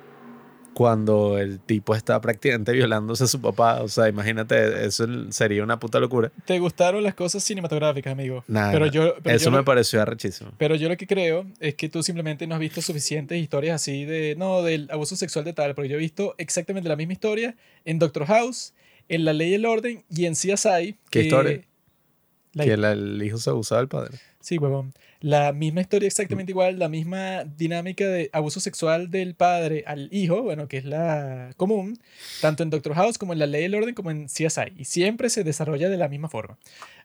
cuando 0.75 1.39
el 1.39 1.59
tipo 1.59 1.95
está 1.97 2.21
prácticamente 2.21 2.71
violándose 2.73 3.25
a 3.25 3.27
su 3.27 3.41
papá, 3.41 3.83
o 3.83 3.89
sea, 3.89 4.09
imagínate, 4.09 4.87
eso 4.87 5.07
sería 5.33 5.65
una 5.65 5.81
puta 5.81 5.99
locura. 5.99 6.31
¿Te 6.45 6.59
gustaron 6.61 7.03
las 7.03 7.15
cosas 7.15 7.43
cinematográficas, 7.43 8.13
amigo? 8.13 8.45
Nada, 8.47 8.71
pero 8.73 8.87
yo, 8.87 9.15
pero 9.23 9.35
eso 9.35 9.47
yo 9.47 9.51
me 9.51 9.57
lo- 9.59 9.65
pareció 9.65 10.01
arrechísimo. 10.01 10.53
Pero 10.57 10.77
yo 10.77 10.89
lo 10.89 10.97
que 10.97 11.09
creo 11.09 11.47
es 11.59 11.75
que 11.75 11.89
tú 11.89 12.03
simplemente 12.05 12.47
no 12.47 12.55
has 12.55 12.61
visto 12.61 12.81
suficientes 12.81 13.39
historias 13.43 13.75
así 13.75 14.05
de, 14.05 14.37
no, 14.39 14.63
del 14.63 14.89
abuso 14.93 15.17
sexual 15.17 15.45
de 15.45 15.53
tal, 15.53 15.75
porque 15.75 15.89
yo 15.89 15.97
he 15.97 16.01
visto 16.01 16.37
exactamente 16.39 16.89
la 16.89 16.95
misma 16.97 17.15
historia 17.15 17.57
en 17.85 17.99
Doctor 17.99 18.27
House, 18.27 18.73
en 19.09 19.25
La 19.25 19.33
Ley 19.33 19.51
y 19.51 19.55
el 19.55 19.67
Orden 19.67 20.05
y 20.11 20.27
en 20.27 20.35
CSI. 20.35 20.93
¿Qué 21.11 21.21
que- 21.21 21.23
historia? 21.23 21.61
La- 22.53 22.65
Que 22.65 22.73
el, 22.75 22.85
el 22.85 23.23
hijo 23.23 23.39
se 23.39 23.51
abusaba 23.51 23.81
del 23.81 23.89
padre. 23.89 24.19
Sí, 24.41 24.59
huevón. 24.59 24.93
La 25.21 25.53
misma 25.53 25.81
historia 25.81 26.07
exactamente 26.07 26.53
igual, 26.53 26.79
la 26.79 26.89
misma 26.89 27.43
dinámica 27.43 28.07
de 28.07 28.31
abuso 28.33 28.61
sexual 28.61 29.11
del 29.11 29.35
padre 29.35 29.83
al 29.85 30.09
hijo, 30.13 30.43
bueno, 30.43 30.69
que 30.69 30.77
es 30.77 30.85
la 30.85 31.51
común, 31.57 31.99
tanto 32.41 32.63
en 32.63 32.71
Doctor 32.71 32.95
House 32.95 33.19
como 33.19 33.33
en 33.33 33.41
La 33.41 33.47
Ley 33.47 33.63
del 33.63 33.75
Orden 33.75 33.97
como 33.97 34.13
en 34.13 34.27
CSI. 34.27 34.75
Y 34.77 34.85
siempre 34.85 35.29
se 35.29 35.43
desarrolla 35.43 35.89
de 35.89 35.97
la 35.97 36.09
misma 36.09 36.29
forma. 36.29 36.57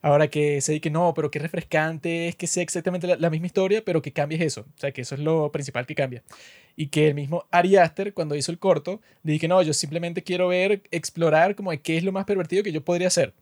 Ahora 0.04 0.28
que 0.28 0.62
se 0.62 0.74
dice 0.74 0.82
que 0.82 0.92
no, 0.92 1.16
pero 1.16 1.32
qué 1.32 1.40
refrescante 1.40 2.28
es 2.28 2.36
que 2.36 2.46
sea 2.46 2.62
exactamente 2.62 3.08
la, 3.08 3.16
la 3.16 3.32
misma 3.32 3.48
historia, 3.48 3.84
pero 3.84 4.04
que 4.04 4.14
cambies 4.14 4.42
eso. 4.42 4.62
O 4.62 4.80
sea, 4.80 4.92
que 4.92 5.02
eso 5.02 5.16
es 5.16 5.22
lo 5.22 5.52
principal 5.52 5.88
que 5.88 5.96
cambia. 5.96 6.22
Y 6.76 6.88
que 6.88 7.08
el 7.08 7.16
mismo 7.16 7.46
Ari 7.50 7.78
Aster, 7.78 8.14
cuando 8.14 8.36
hizo 8.36 8.52
el 8.52 8.60
corto, 8.60 9.02
dije, 9.24 9.48
no, 9.48 9.60
yo 9.64 9.74
simplemente 9.74 10.22
quiero 10.22 10.50
ver, 10.50 10.84
explorar 10.92 11.56
como 11.56 11.72
de 11.72 11.82
qué 11.82 11.98
es 11.98 12.04
lo 12.04 12.12
más 12.12 12.26
pervertido 12.26 12.62
que 12.62 12.72
yo 12.72 12.84
podría 12.84 13.08
hacer. 13.08 13.34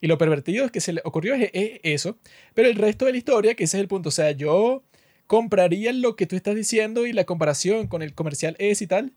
Y 0.00 0.06
lo 0.06 0.18
pervertido 0.18 0.64
es 0.64 0.70
que 0.70 0.80
se 0.80 0.92
le 0.92 1.00
ocurrió 1.04 1.34
es, 1.34 1.50
es 1.52 1.80
eso, 1.82 2.18
pero 2.54 2.68
el 2.68 2.76
resto 2.76 3.04
de 3.04 3.12
la 3.12 3.18
historia, 3.18 3.54
que 3.54 3.64
ese 3.64 3.76
es 3.78 3.80
el 3.80 3.88
punto, 3.88 4.10
o 4.10 4.12
sea, 4.12 4.30
yo 4.32 4.82
compraría 5.26 5.92
lo 5.92 6.16
que 6.16 6.26
tú 6.26 6.36
estás 6.36 6.54
diciendo 6.54 7.06
y 7.06 7.12
la 7.12 7.24
comparación 7.24 7.86
con 7.86 8.02
el 8.02 8.14
comercial 8.14 8.56
es 8.58 8.82
y 8.82 8.86
tal, 8.86 9.12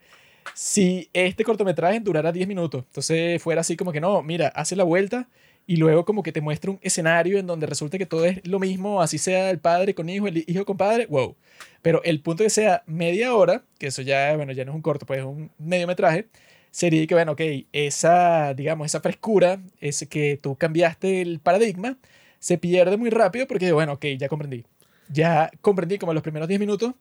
si 0.53 1.09
este 1.13 1.43
cortometraje 1.43 1.99
durara 1.99 2.31
10 2.31 2.47
minutos. 2.47 2.83
Entonces 2.87 3.41
fuera 3.41 3.61
así 3.61 3.77
como 3.77 3.91
que 3.91 4.01
no, 4.01 4.21
mira, 4.21 4.49
hace 4.49 4.75
la 4.75 4.83
vuelta 4.83 5.29
y 5.67 5.77
luego 5.77 6.05
como 6.05 6.23
que 6.23 6.31
te 6.31 6.41
muestra 6.41 6.71
un 6.71 6.79
escenario 6.81 7.39
en 7.39 7.47
donde 7.47 7.67
resulta 7.67 7.97
que 7.97 8.05
todo 8.05 8.25
es 8.25 8.45
lo 8.47 8.59
mismo, 8.59 9.01
así 9.01 9.17
sea 9.17 9.49
el 9.51 9.59
padre 9.59 9.93
con 9.95 10.09
hijo, 10.09 10.27
el 10.27 10.43
hijo 10.47 10.65
con 10.65 10.77
padre, 10.77 11.05
wow. 11.07 11.35
Pero 11.81 12.03
el 12.03 12.21
punto 12.21 12.43
que 12.43 12.49
sea 12.49 12.83
media 12.85 13.33
hora, 13.33 13.63
que 13.79 13.87
eso 13.87 14.01
ya, 14.01 14.35
bueno, 14.35 14.51
ya 14.53 14.65
no 14.65 14.71
es 14.71 14.75
un 14.75 14.81
corto, 14.81 15.05
pues 15.05 15.19
es 15.19 15.25
un 15.25 15.51
mediometraje, 15.59 16.27
sería 16.71 17.05
que, 17.05 17.13
bueno, 17.13 17.33
ok, 17.33 17.41
esa, 17.73 18.53
digamos, 18.53 18.85
esa 18.87 19.01
frescura, 19.01 19.59
ese 19.79 20.07
que 20.07 20.39
tú 20.41 20.55
cambiaste 20.55 21.21
el 21.21 21.39
paradigma, 21.39 21.97
se 22.39 22.57
pierde 22.57 22.97
muy 22.97 23.09
rápido 23.11 23.45
porque, 23.47 23.71
bueno, 23.71 23.93
ok, 23.93 24.05
ya 24.17 24.27
comprendí. 24.27 24.65
Ya 25.09 25.51
comprendí 25.61 25.97
como 25.99 26.13
en 26.13 26.15
los 26.15 26.23
primeros 26.23 26.47
10 26.47 26.59
minutos 26.59 26.93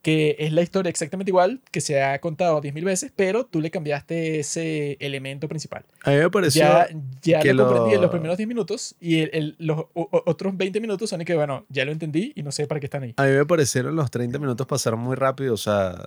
que 0.00 0.36
es 0.38 0.52
la 0.52 0.62
historia 0.62 0.90
exactamente 0.90 1.30
igual, 1.30 1.60
que 1.72 1.80
se 1.80 2.00
ha 2.00 2.20
contado 2.20 2.60
10.000 2.60 2.84
veces, 2.84 3.12
pero 3.16 3.46
tú 3.46 3.60
le 3.60 3.70
cambiaste 3.72 4.38
ese 4.38 4.96
elemento 5.00 5.48
principal. 5.48 5.84
A 6.04 6.10
mí 6.10 6.16
me 6.18 6.30
pareció 6.30 6.62
Ya, 6.62 6.88
ya 7.20 7.40
que 7.40 7.52
lo 7.52 7.64
comprendí 7.64 7.90
en 7.90 7.96
lo- 7.96 8.02
los 8.02 8.10
primeros 8.12 8.36
10 8.36 8.48
minutos 8.48 8.94
y 9.00 9.18
el- 9.22 9.30
el- 9.32 9.56
los 9.58 9.86
o- 9.94 10.22
otros 10.26 10.56
20 10.56 10.80
minutos 10.80 11.10
son 11.10 11.24
que, 11.24 11.34
bueno, 11.34 11.66
ya 11.68 11.84
lo 11.84 11.90
entendí 11.90 12.32
y 12.36 12.44
no 12.44 12.52
sé 12.52 12.68
para 12.68 12.78
qué 12.78 12.86
están 12.86 13.02
ahí. 13.02 13.14
A 13.16 13.24
mí 13.24 13.32
me 13.32 13.44
parecieron 13.44 13.96
los 13.96 14.08
30 14.08 14.38
minutos 14.38 14.68
pasaron 14.68 15.00
muy 15.00 15.16
rápido, 15.16 15.54
o 15.54 15.56
sea, 15.58 16.06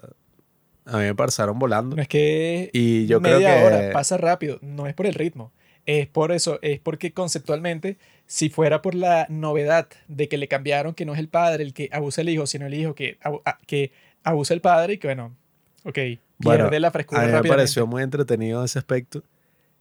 a 0.91 0.97
mí 0.97 1.03
me 1.05 1.15
pasaron 1.15 1.57
volando. 1.59 1.95
No 1.95 2.01
es 2.01 2.07
que 2.07 2.69
Y 2.73 3.05
yo 3.07 3.21
creo 3.21 3.37
media 3.37 3.55
que 3.55 3.63
hora 3.63 3.91
pasa 3.93 4.17
rápido, 4.17 4.59
no 4.61 4.87
es 4.87 4.93
por 4.93 5.05
el 5.05 5.13
ritmo. 5.13 5.51
Es 5.85 6.07
por 6.07 6.31
eso, 6.31 6.59
es 6.61 6.79
porque 6.79 7.11
conceptualmente, 7.11 7.97
si 8.27 8.49
fuera 8.49 8.81
por 8.83 8.93
la 8.93 9.25
novedad 9.29 9.87
de 10.07 10.27
que 10.27 10.37
le 10.37 10.47
cambiaron 10.47 10.93
que 10.93 11.05
no 11.05 11.13
es 11.13 11.19
el 11.19 11.27
padre 11.27 11.63
el 11.63 11.73
que 11.73 11.89
abusa 11.91 12.21
el 12.21 12.29
hijo, 12.29 12.45
sino 12.45 12.67
el 12.67 12.73
hijo 12.75 12.93
que, 12.93 13.17
abu- 13.23 13.41
a- 13.45 13.57
que 13.65 13.91
abusa 14.23 14.53
el 14.53 14.61
padre 14.61 14.93
y 14.93 14.97
que, 14.99 15.07
bueno, 15.07 15.35
ok, 15.83 15.93
pierde 15.93 16.19
Bueno, 16.37 16.79
la 16.79 16.87
a 16.89 16.91
frescura 16.91 17.25
mí 17.25 17.31
me 17.31 17.43
pareció 17.43 17.87
muy 17.87 18.03
entretenido 18.03 18.63
ese 18.63 18.77
aspecto. 18.77 19.23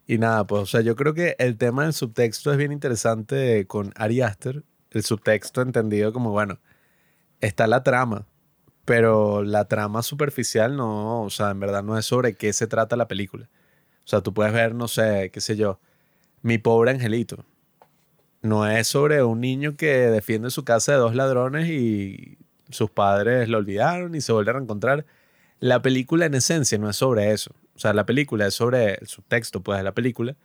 Y 0.06 0.18
nada, 0.18 0.46
pues, 0.46 0.62
o 0.62 0.66
sea, 0.66 0.80
yo 0.80 0.96
creo 0.96 1.12
que 1.14 1.36
el 1.38 1.56
tema 1.58 1.84
del 1.84 1.92
subtexto 1.92 2.50
es 2.50 2.56
bien 2.58 2.72
interesante 2.72 3.66
con 3.66 3.92
Ari 3.94 4.22
Aster. 4.22 4.62
El 4.90 5.04
subtexto 5.04 5.60
entendido 5.62 6.12
como, 6.12 6.30
bueno, 6.30 6.58
está 7.40 7.66
la 7.66 7.82
trama, 7.82 8.26
pero 8.90 9.44
la 9.44 9.66
trama 9.66 10.02
superficial 10.02 10.74
no, 10.76 11.22
o 11.22 11.30
sea, 11.30 11.50
en 11.50 11.60
verdad 11.60 11.84
no 11.84 11.96
es 11.96 12.06
sobre 12.06 12.34
qué 12.34 12.52
se 12.52 12.66
trata 12.66 12.96
la 12.96 13.06
película. 13.06 13.48
O 14.04 14.08
sea, 14.08 14.20
tú 14.20 14.34
puedes 14.34 14.52
ver, 14.52 14.74
no 14.74 14.88
sé, 14.88 15.30
qué 15.32 15.40
sé 15.40 15.54
yo, 15.54 15.78
Mi 16.42 16.58
pobre 16.58 16.90
angelito. 16.90 17.44
No 18.42 18.66
es 18.68 18.88
sobre 18.88 19.22
un 19.22 19.40
niño 19.40 19.76
que 19.76 19.86
defiende 20.10 20.50
su 20.50 20.64
casa 20.64 20.90
de 20.90 20.98
dos 20.98 21.14
ladrones 21.14 21.68
y 21.68 22.38
sus 22.70 22.90
padres 22.90 23.48
lo 23.48 23.58
olvidaron 23.58 24.16
y 24.16 24.20
se 24.22 24.32
vuelven 24.32 24.56
a 24.56 24.58
reencontrar. 24.58 25.06
La 25.60 25.82
película 25.82 26.26
en 26.26 26.34
esencia 26.34 26.76
no 26.76 26.90
es 26.90 26.96
sobre 26.96 27.30
eso. 27.30 27.52
O 27.76 27.78
sea, 27.78 27.92
la 27.94 28.06
película 28.06 28.48
es 28.48 28.54
sobre 28.54 28.94
el 28.94 29.06
subtexto, 29.06 29.62
pues, 29.62 29.78
de 29.78 29.84
la 29.84 29.94
película. 29.94 30.36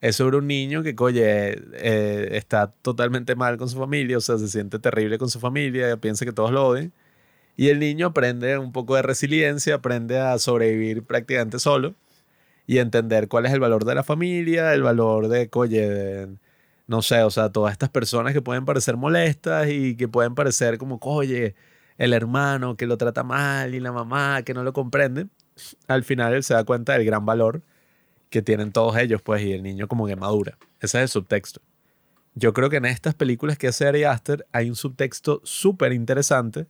Es 0.00 0.16
sobre 0.16 0.38
un 0.38 0.48
niño 0.48 0.82
que, 0.82 0.96
oye, 0.98 1.52
eh, 1.74 2.30
está 2.32 2.72
totalmente 2.82 3.36
mal 3.36 3.58
con 3.58 3.68
su 3.68 3.78
familia, 3.78 4.18
o 4.18 4.20
sea, 4.20 4.38
se 4.38 4.48
siente 4.48 4.80
terrible 4.80 5.18
con 5.18 5.30
su 5.30 5.38
familia, 5.38 5.96
piensa 5.98 6.24
que 6.24 6.32
todos 6.32 6.50
lo 6.50 6.66
odian. 6.66 6.92
Y 7.56 7.68
el 7.68 7.78
niño 7.78 8.08
aprende 8.08 8.58
un 8.58 8.72
poco 8.72 8.96
de 8.96 9.02
resiliencia, 9.02 9.76
aprende 9.76 10.18
a 10.18 10.38
sobrevivir 10.38 11.04
prácticamente 11.04 11.58
solo 11.58 11.94
y 12.66 12.78
entender 12.78 13.28
cuál 13.28 13.46
es 13.46 13.52
el 13.52 13.60
valor 13.60 13.84
de 13.84 13.94
la 13.94 14.02
familia, 14.02 14.72
el 14.74 14.82
valor 14.82 15.28
de, 15.28 15.50
oye, 15.52 16.28
no 16.86 17.02
sé, 17.02 17.22
o 17.22 17.30
sea, 17.30 17.50
todas 17.50 17.72
estas 17.72 17.90
personas 17.90 18.32
que 18.32 18.42
pueden 18.42 18.64
parecer 18.64 18.96
molestas 18.96 19.68
y 19.68 19.96
que 19.96 20.08
pueden 20.08 20.34
parecer 20.34 20.78
como, 20.78 20.98
oye, 21.02 21.54
el 21.98 22.12
hermano 22.14 22.76
que 22.76 22.86
lo 22.86 22.96
trata 22.96 23.22
mal 23.22 23.74
y 23.74 23.80
la 23.80 23.92
mamá 23.92 24.42
que 24.42 24.54
no 24.54 24.62
lo 24.64 24.72
comprende, 24.72 25.26
al 25.88 26.04
final 26.04 26.34
él 26.34 26.42
se 26.42 26.54
da 26.54 26.64
cuenta 26.64 26.94
del 26.94 27.04
gran 27.04 27.26
valor 27.26 27.62
que 28.30 28.42
tienen 28.42 28.72
todos 28.72 28.96
ellos, 28.96 29.20
pues, 29.22 29.42
y 29.42 29.52
el 29.52 29.62
niño 29.62 29.88
como 29.88 30.06
que 30.06 30.16
madura. 30.16 30.56
Ese 30.80 30.98
es 30.98 31.02
el 31.02 31.08
subtexto. 31.08 31.60
Yo 32.34 32.54
creo 32.54 32.70
que 32.70 32.76
en 32.76 32.86
estas 32.86 33.14
películas 33.14 33.58
que 33.58 33.68
hace 33.68 33.86
Ari 33.86 34.04
Aster 34.04 34.46
hay 34.52 34.70
un 34.70 34.76
subtexto 34.76 35.42
súper 35.44 35.92
interesante 35.92 36.66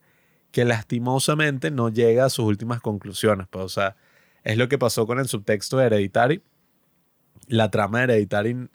que 0.52 0.64
lastimosamente 0.64 1.70
no 1.70 1.88
llega 1.88 2.26
a 2.26 2.30
sus 2.30 2.44
últimas 2.44 2.80
conclusiones. 2.80 3.48
Pues, 3.48 3.64
o 3.64 3.68
sea, 3.68 3.96
es 4.44 4.58
lo 4.58 4.68
que 4.68 4.78
pasó 4.78 5.06
con 5.06 5.18
el 5.18 5.26
subtexto 5.26 5.78
de 5.78 5.86
Hereditary. 5.86 6.42
La 7.48 7.70
trama 7.70 7.98
de 7.98 8.04
Hereditary 8.04 8.68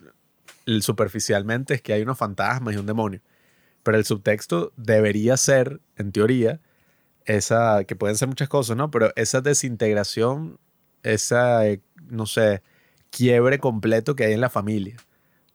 superficialmente 0.81 1.75
es 1.75 1.81
que 1.81 1.93
hay 1.93 2.01
unos 2.01 2.17
fantasmas 2.17 2.73
y 2.73 2.77
un 2.77 2.87
demonio. 2.87 3.21
Pero 3.83 3.97
el 3.97 4.05
subtexto 4.05 4.73
debería 4.75 5.37
ser, 5.37 5.79
en 5.95 6.11
teoría, 6.11 6.59
esa, 7.25 7.83
que 7.85 7.95
pueden 7.95 8.17
ser 8.17 8.27
muchas 8.27 8.49
cosas, 8.49 8.75
¿no? 8.75 8.89
Pero 8.89 9.13
esa 9.15 9.41
desintegración, 9.41 10.59
esa, 11.03 11.67
eh, 11.67 11.81
no 12.09 12.25
sé, 12.25 12.63
quiebre 13.11 13.59
completo 13.59 14.15
que 14.15 14.25
hay 14.25 14.33
en 14.33 14.41
la 14.41 14.49
familia. 14.49 14.97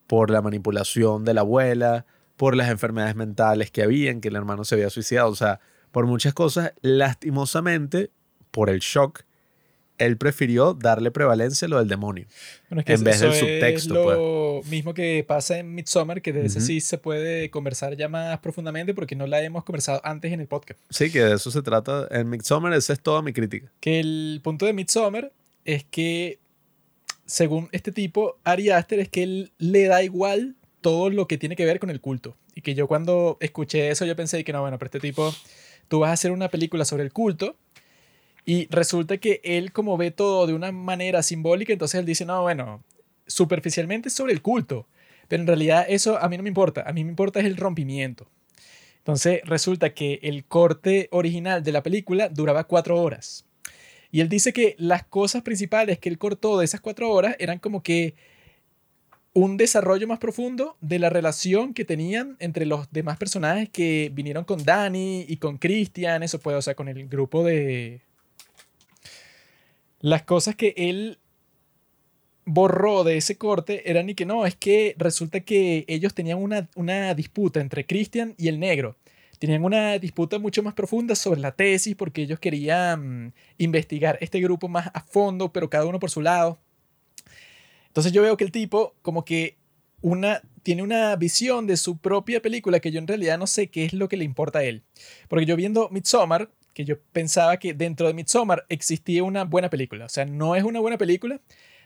Por 0.06 0.30
la 0.30 0.40
manipulación 0.40 1.24
de 1.24 1.34
la 1.34 1.40
abuela, 1.40 2.06
por 2.36 2.56
las 2.56 2.70
enfermedades 2.70 3.16
mentales 3.16 3.70
que 3.70 3.82
habían, 3.82 4.20
que 4.20 4.28
el 4.28 4.36
hermano 4.36 4.64
se 4.64 4.76
había 4.76 4.90
suicidado, 4.90 5.28
o 5.28 5.34
sea, 5.34 5.60
por 5.92 6.06
muchas 6.06 6.34
cosas, 6.34 6.72
lastimosamente, 6.82 8.10
por 8.50 8.68
el 8.70 8.80
shock, 8.80 9.20
él 9.98 10.16
prefirió 10.16 10.74
darle 10.74 11.10
prevalencia 11.12 11.66
a 11.66 11.68
lo 11.68 11.78
del 11.78 11.86
demonio. 11.86 12.26
Bueno, 12.68 12.80
es 12.80 12.86
que 12.86 12.92
en 12.94 12.96
eso- 12.96 13.04
vez 13.04 13.20
del 13.20 13.34
subtexto, 13.34 14.02
pues. 14.02 14.16
Es 14.16 14.18
lo 14.22 14.60
mismo 14.70 14.94
que 14.94 15.24
pasa 15.26 15.58
en 15.58 15.74
Midsommar, 15.74 16.22
que 16.22 16.32
de 16.32 16.46
ese 16.46 16.58
Ujú. 16.58 16.66
sí 16.66 16.80
se 16.80 16.98
puede 16.98 17.50
conversar 17.50 17.96
ya 17.96 18.08
más 18.08 18.38
profundamente 18.40 18.94
porque 18.94 19.14
no 19.14 19.26
la 19.28 19.40
hemos 19.42 19.62
conversado 19.64 20.00
antes 20.02 20.32
en 20.32 20.40
el 20.40 20.48
podcast. 20.48 20.80
Sí, 20.90 21.12
que 21.12 21.20
de 21.22 21.34
eso 21.34 21.50
se 21.52 21.62
trata. 21.62 22.08
En 22.10 22.28
Midsommar, 22.28 22.72
esa 22.72 22.92
es 22.94 23.00
toda 23.00 23.22
mi 23.22 23.32
crítica. 23.32 23.70
Que 23.80 24.00
el 24.00 24.40
punto 24.42 24.66
de 24.66 24.72
Midsommar 24.72 25.30
es 25.64 25.84
que, 25.84 26.38
según 27.26 27.68
este 27.72 27.92
tipo, 27.92 28.38
Ari 28.42 28.70
Aster, 28.70 28.98
es 28.98 29.08
que 29.08 29.22
él 29.22 29.52
le 29.58 29.84
da 29.86 30.02
igual 30.02 30.56
todo 30.80 31.10
lo 31.10 31.28
que 31.28 31.38
tiene 31.38 31.54
que 31.54 31.64
ver 31.64 31.78
con 31.78 31.90
el 31.90 32.00
culto. 32.00 32.36
Y 32.54 32.60
que 32.62 32.74
yo 32.74 32.88
cuando 32.88 33.36
escuché 33.40 33.90
eso, 33.90 34.04
yo 34.04 34.16
pensé 34.16 34.42
que 34.42 34.52
no, 34.52 34.60
bueno, 34.62 34.78
pero 34.78 34.86
este 34.88 35.00
tipo, 35.00 35.32
tú 35.88 36.00
vas 36.00 36.10
a 36.10 36.14
hacer 36.14 36.32
una 36.32 36.48
película 36.48 36.84
sobre 36.84 37.02
el 37.04 37.12
culto. 37.12 37.56
Y 38.44 38.66
resulta 38.70 39.18
que 39.18 39.40
él 39.44 39.72
como 39.72 39.96
ve 39.96 40.10
todo 40.10 40.46
de 40.46 40.54
una 40.54 40.72
manera 40.72 41.22
simbólica, 41.22 41.72
entonces 41.72 42.00
él 42.00 42.06
dice, 42.06 42.24
no, 42.24 42.42
bueno, 42.42 42.82
superficialmente 43.26 44.08
es 44.08 44.14
sobre 44.14 44.32
el 44.32 44.42
culto. 44.42 44.86
Pero 45.28 45.42
en 45.42 45.46
realidad 45.46 45.86
eso 45.88 46.18
a 46.18 46.28
mí 46.28 46.36
no 46.36 46.42
me 46.42 46.48
importa. 46.48 46.82
A 46.86 46.92
mí 46.92 47.04
me 47.04 47.10
importa 47.10 47.40
es 47.40 47.46
el 47.46 47.56
rompimiento. 47.56 48.26
Entonces 48.98 49.40
resulta 49.44 49.94
que 49.94 50.20
el 50.22 50.44
corte 50.44 51.08
original 51.10 51.62
de 51.62 51.72
la 51.72 51.82
película 51.82 52.28
duraba 52.28 52.64
cuatro 52.64 53.00
horas. 53.00 53.44
Y 54.12 54.20
él 54.20 54.28
dice 54.28 54.52
que 54.52 54.76
las 54.78 55.04
cosas 55.04 55.42
principales 55.42 55.98
que 55.98 56.08
él 56.08 56.18
cortó 56.18 56.58
de 56.58 56.66
esas 56.66 56.80
cuatro 56.80 57.10
horas 57.10 57.34
eran 57.38 57.58
como 57.58 57.82
que 57.82 58.14
un 59.34 59.56
desarrollo 59.56 60.06
más 60.06 60.18
profundo 60.18 60.76
de 60.80 60.98
la 60.98 61.08
relación 61.08 61.72
que 61.72 61.84
tenían 61.84 62.36
entre 62.38 62.66
los 62.66 62.90
demás 62.92 63.16
personajes 63.16 63.68
que 63.70 64.10
vinieron 64.12 64.44
con 64.44 64.62
Danny 64.64 65.24
y 65.26 65.38
con 65.38 65.56
Christian, 65.56 66.22
eso 66.22 66.38
fue, 66.38 66.54
o 66.54 66.62
sea, 66.62 66.74
con 66.74 66.88
el 66.88 67.08
grupo 67.08 67.44
de... 67.44 68.02
Las 70.00 70.22
cosas 70.24 70.56
que 70.56 70.74
él 70.76 71.18
borró 72.44 73.04
de 73.04 73.16
ese 73.16 73.38
corte 73.38 73.88
eran 73.90 74.10
y 74.10 74.14
que 74.14 74.26
no, 74.26 74.44
es 74.46 74.56
que 74.56 74.94
resulta 74.98 75.40
que 75.40 75.84
ellos 75.86 76.12
tenían 76.12 76.38
una, 76.38 76.68
una 76.74 77.14
disputa 77.14 77.60
entre 77.60 77.86
Christian 77.86 78.34
y 78.36 78.48
el 78.48 78.58
negro. 78.58 78.96
Tenían 79.38 79.64
una 79.64 79.98
disputa 79.98 80.38
mucho 80.38 80.62
más 80.62 80.74
profunda 80.74 81.14
sobre 81.14 81.40
la 81.40 81.52
tesis 81.52 81.96
porque 81.96 82.22
ellos 82.22 82.38
querían 82.38 83.26
mm, 83.26 83.32
investigar 83.58 84.18
este 84.20 84.40
grupo 84.40 84.68
más 84.68 84.90
a 84.92 85.00
fondo, 85.00 85.52
pero 85.52 85.70
cada 85.70 85.86
uno 85.86 85.98
por 85.98 86.10
su 86.10 86.20
lado. 86.20 86.58
Entonces 87.92 88.12
yo 88.12 88.22
veo 88.22 88.38
que 88.38 88.44
el 88.44 88.52
tipo 88.52 88.94
como 89.02 89.22
que 89.22 89.58
una, 90.00 90.40
tiene 90.62 90.82
una 90.82 91.14
visión 91.16 91.66
de 91.66 91.76
su 91.76 91.98
propia 91.98 92.40
película 92.40 92.80
que 92.80 92.90
yo 92.90 92.98
en 92.98 93.06
realidad 93.06 93.38
no 93.38 93.46
sé 93.46 93.68
qué 93.68 93.84
es 93.84 93.92
lo 93.92 94.08
que 94.08 94.16
le 94.16 94.24
importa 94.24 94.60
a 94.60 94.64
él. 94.64 94.82
Porque 95.28 95.44
yo 95.44 95.56
viendo 95.56 95.90
Midsommar, 95.90 96.50
que 96.72 96.86
yo 96.86 96.98
pensaba 97.12 97.58
que 97.58 97.74
dentro 97.74 98.06
de 98.06 98.14
Midsommar 98.14 98.64
existía 98.70 99.22
una 99.24 99.44
buena 99.44 99.68
película. 99.68 100.06
O 100.06 100.08
sea, 100.08 100.24
no 100.24 100.56
es 100.56 100.64
una 100.64 100.80
buena 100.80 100.96
película, 100.96 101.42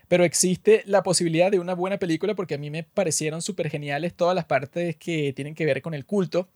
pero 0.07 0.23
existe 0.23 0.81
la 0.85 1.03
posibilidad 1.03 1.51
de 1.51 1.59
una 1.59 1.75
buena 1.75 1.97
película 1.97 2.35
porque 2.35 2.55
a 2.55 2.57
mí 2.57 2.69
me 2.69 2.83
parecieron 2.83 3.41
súper 3.41 3.69
geniales 3.69 4.13
todas 4.13 4.33
las 4.33 4.45
partes 4.45 4.95
que 4.95 5.33
tienen 5.33 5.55
que 5.55 5.65
ver 5.65 5.81
con 5.81 5.93
el 5.93 6.05
culto. 6.05 6.49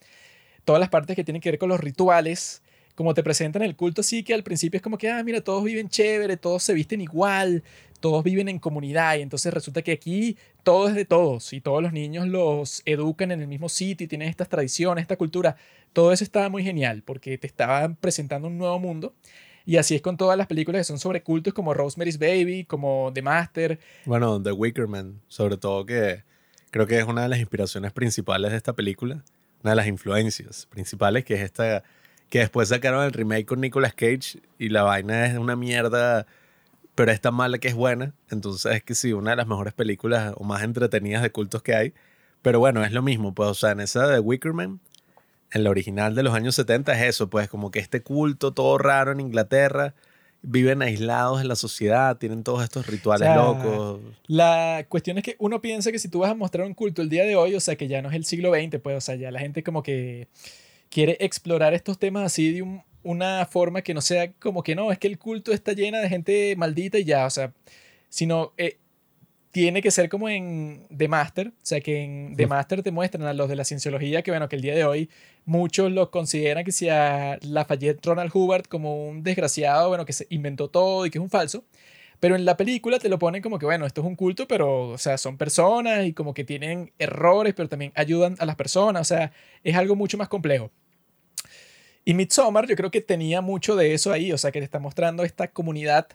todas 0.65 0.79
las 0.79 0.89
partes 0.89 1.15
que 1.15 1.23
tienen 1.23 1.41
que 1.41 1.51
ver 1.51 1.59
con 1.59 1.69
los 1.69 1.79
rituales, 1.79 2.60
como 3.01 3.15
te 3.15 3.23
presentan 3.23 3.63
el 3.63 3.75
culto, 3.75 4.03
sí 4.03 4.21
que 4.21 4.31
al 4.31 4.43
principio 4.43 4.77
es 4.77 4.83
como 4.83 4.95
que, 4.95 5.09
ah, 5.09 5.23
mira, 5.23 5.41
todos 5.41 5.63
viven 5.63 5.89
chévere, 5.89 6.37
todos 6.37 6.61
se 6.61 6.71
visten 6.75 7.01
igual, 7.01 7.63
todos 7.99 8.23
viven 8.23 8.47
en 8.47 8.59
comunidad 8.59 9.15
y 9.15 9.23
entonces 9.23 9.51
resulta 9.51 9.81
que 9.81 9.93
aquí 9.93 10.37
todo 10.61 10.87
es 10.87 10.93
de 10.93 11.03
todos 11.03 11.51
y 11.51 11.61
todos 11.61 11.81
los 11.81 11.93
niños 11.93 12.27
los 12.27 12.83
educan 12.85 13.31
en 13.31 13.41
el 13.41 13.47
mismo 13.47 13.69
sitio 13.69 14.05
y 14.05 14.07
tienen 14.07 14.29
estas 14.29 14.49
tradiciones, 14.49 15.01
esta 15.01 15.15
cultura. 15.15 15.55
Todo 15.93 16.13
eso 16.13 16.23
estaba 16.23 16.47
muy 16.49 16.63
genial 16.63 17.01
porque 17.03 17.39
te 17.39 17.47
estaban 17.47 17.95
presentando 17.95 18.47
un 18.47 18.59
nuevo 18.59 18.77
mundo. 18.77 19.15
Y 19.65 19.77
así 19.77 19.95
es 19.95 20.03
con 20.03 20.15
todas 20.15 20.37
las 20.37 20.45
películas 20.45 20.81
que 20.81 20.83
son 20.83 20.99
sobre 20.99 21.23
cultos 21.23 21.55
como 21.55 21.73
Rosemary's 21.73 22.19
Baby, 22.19 22.65
como 22.65 23.09
The 23.15 23.23
Master. 23.23 23.79
Bueno, 24.05 24.39
The 24.39 24.51
Wicker 24.51 24.87
Man, 24.87 25.21
sobre 25.27 25.57
todo 25.57 25.87
que 25.87 26.21
creo 26.69 26.85
que 26.85 26.99
es 26.99 27.05
una 27.05 27.23
de 27.23 27.29
las 27.29 27.39
inspiraciones 27.39 27.93
principales 27.93 28.51
de 28.51 28.57
esta 28.57 28.73
película, 28.73 29.23
una 29.63 29.71
de 29.71 29.75
las 29.75 29.87
influencias 29.87 30.67
principales, 30.67 31.25
que 31.25 31.33
es 31.33 31.41
esta, 31.41 31.83
que 32.31 32.39
después 32.39 32.69
sacaron 32.69 33.03
el 33.03 33.11
remake 33.11 33.45
con 33.45 33.59
Nicolas 33.59 33.93
Cage 33.93 34.39
y 34.57 34.69
la 34.69 34.83
vaina 34.83 35.25
es 35.25 35.37
una 35.37 35.57
mierda, 35.57 36.25
pero 36.95 37.11
es 37.11 37.19
tan 37.19 37.35
mala 37.35 37.57
que 37.57 37.67
es 37.67 37.75
buena, 37.75 38.13
entonces 38.29 38.73
es 38.73 38.83
que 38.83 38.95
sí, 38.95 39.11
una 39.11 39.31
de 39.31 39.35
las 39.35 39.47
mejores 39.47 39.73
películas 39.73 40.33
o 40.37 40.45
más 40.45 40.63
entretenidas 40.63 41.23
de 41.23 41.31
cultos 41.31 41.61
que 41.61 41.75
hay, 41.75 41.93
pero 42.41 42.59
bueno, 42.59 42.85
es 42.85 42.93
lo 42.93 43.01
mismo, 43.01 43.35
pues, 43.35 43.49
o 43.49 43.53
sea, 43.53 43.71
en 43.71 43.81
esa 43.81 44.07
de 44.07 44.19
Wicker 44.21 44.53
Man, 44.53 44.79
en 45.51 45.65
la 45.65 45.69
original 45.69 46.15
de 46.15 46.23
los 46.23 46.33
años 46.33 46.55
70 46.55 46.93
es 46.93 47.09
eso, 47.09 47.29
pues 47.29 47.49
como 47.49 47.69
que 47.69 47.79
este 47.79 48.01
culto 48.01 48.53
todo 48.53 48.77
raro 48.77 49.11
en 49.11 49.19
Inglaterra, 49.19 49.93
viven 50.41 50.81
aislados 50.81 51.41
en 51.41 51.49
la 51.49 51.57
sociedad, 51.57 52.17
tienen 52.17 52.45
todos 52.45 52.63
estos 52.63 52.87
rituales 52.87 53.27
O 53.27 53.33
sea, 53.33 53.43
locos. 53.43 53.99
La 54.27 54.85
cuestión 54.87 55.17
es 55.17 55.25
que 55.25 55.35
uno 55.37 55.61
piensa 55.61 55.91
que 55.91 55.99
si 55.99 56.07
tú 56.07 56.19
vas 56.19 56.31
a 56.31 56.35
mostrar 56.35 56.65
un 56.65 56.75
culto 56.75 57.01
el 57.01 57.09
día 57.09 57.25
de 57.25 57.35
hoy, 57.35 57.55
o 57.55 57.59
sea, 57.59 57.75
que 57.75 57.89
ya 57.89 58.01
no 58.01 58.09
es 58.09 58.15
el 58.15 58.23
siglo 58.23 58.53
XX, 58.53 58.79
pues, 58.81 58.95
o 58.95 59.01
sea, 59.01 59.15
ya 59.15 59.31
la 59.31 59.41
gente 59.41 59.63
como 59.63 59.83
que 59.83 60.29
quiere 60.91 61.17
explorar 61.19 61.73
estos 61.73 61.97
temas 61.97 62.23
así 62.25 62.53
de 62.53 62.61
un- 62.61 62.83
una 63.03 63.47
forma 63.47 63.81
que 63.81 63.95
no 63.95 64.01
sea 64.01 64.31
como 64.33 64.61
que 64.61 64.75
no, 64.75 64.91
es 64.91 64.99
que 64.99 65.07
el 65.07 65.17
culto 65.17 65.51
está 65.53 65.73
llena 65.73 65.99
de 65.99 66.09
gente 66.09 66.55
maldita 66.55 66.99
y 66.99 67.05
ya, 67.05 67.25
o 67.25 67.29
sea, 67.31 67.51
sino 68.09 68.53
eh, 68.57 68.77
tiene 69.51 69.81
que 69.81 69.91
ser 69.91 70.07
como 70.07 70.29
en 70.29 70.85
The 70.95 71.07
Master, 71.07 71.47
o 71.49 71.51
sea, 71.61 71.81
que 71.81 72.03
en 72.03 72.35
The. 72.37 72.47
Master 72.47 72.83
te 72.83 72.91
muestran 72.91 73.25
a 73.27 73.33
los 73.33 73.49
de 73.49 73.55
la 73.55 73.65
cienciología 73.65 74.21
que, 74.21 74.31
bueno, 74.31 74.47
que 74.47 74.55
el 74.55 74.61
día 74.61 74.75
de 74.75 74.85
hoy 74.85 75.09
muchos 75.45 75.91
los 75.91 76.09
consideran 76.09 76.63
que 76.63 76.71
sea 76.71 77.37
Lafayette 77.41 78.05
Ronald 78.05 78.31
Hubbard 78.33 78.65
como 78.65 79.07
un 79.09 79.23
desgraciado, 79.23 79.89
bueno, 79.89 80.05
que 80.05 80.13
se 80.13 80.27
inventó 80.29 80.69
todo 80.69 81.05
y 81.05 81.09
que 81.09 81.17
es 81.17 81.21
un 81.23 81.29
falso. 81.29 81.65
Pero 82.21 82.35
en 82.35 82.45
la 82.45 82.55
película 82.55 82.99
te 82.99 83.09
lo 83.09 83.17
ponen 83.17 83.41
como 83.41 83.57
que, 83.57 83.65
bueno, 83.65 83.85
esto 83.87 84.01
es 84.01 84.07
un 84.07 84.15
culto, 84.15 84.47
pero, 84.47 84.89
o 84.89 84.97
sea, 84.99 85.17
son 85.17 85.37
personas 85.37 86.05
y 86.05 86.13
como 86.13 86.33
que 86.35 86.43
tienen 86.43 86.91
errores, 86.99 87.53
pero 87.55 87.67
también 87.67 87.91
ayudan 87.95 88.35
a 88.39 88.45
las 88.45 88.55
personas, 88.55 89.01
o 89.01 89.05
sea, 89.15 89.31
es 89.63 89.75
algo 89.75 89.95
mucho 89.95 90.17
más 90.17 90.29
complejo. 90.29 90.69
Y 92.05 92.13
Midsommar 92.13 92.67
yo 92.67 92.75
creo 92.75 92.89
que 92.91 93.01
tenía 93.01 93.41
mucho 93.41 93.75
de 93.75 93.93
eso 93.93 94.11
ahí, 94.11 94.31
o 94.31 94.37
sea, 94.37 94.51
que 94.51 94.59
te 94.59 94.65
está 94.65 94.79
mostrando 94.79 95.23
esta 95.23 95.49
comunidad 95.49 96.07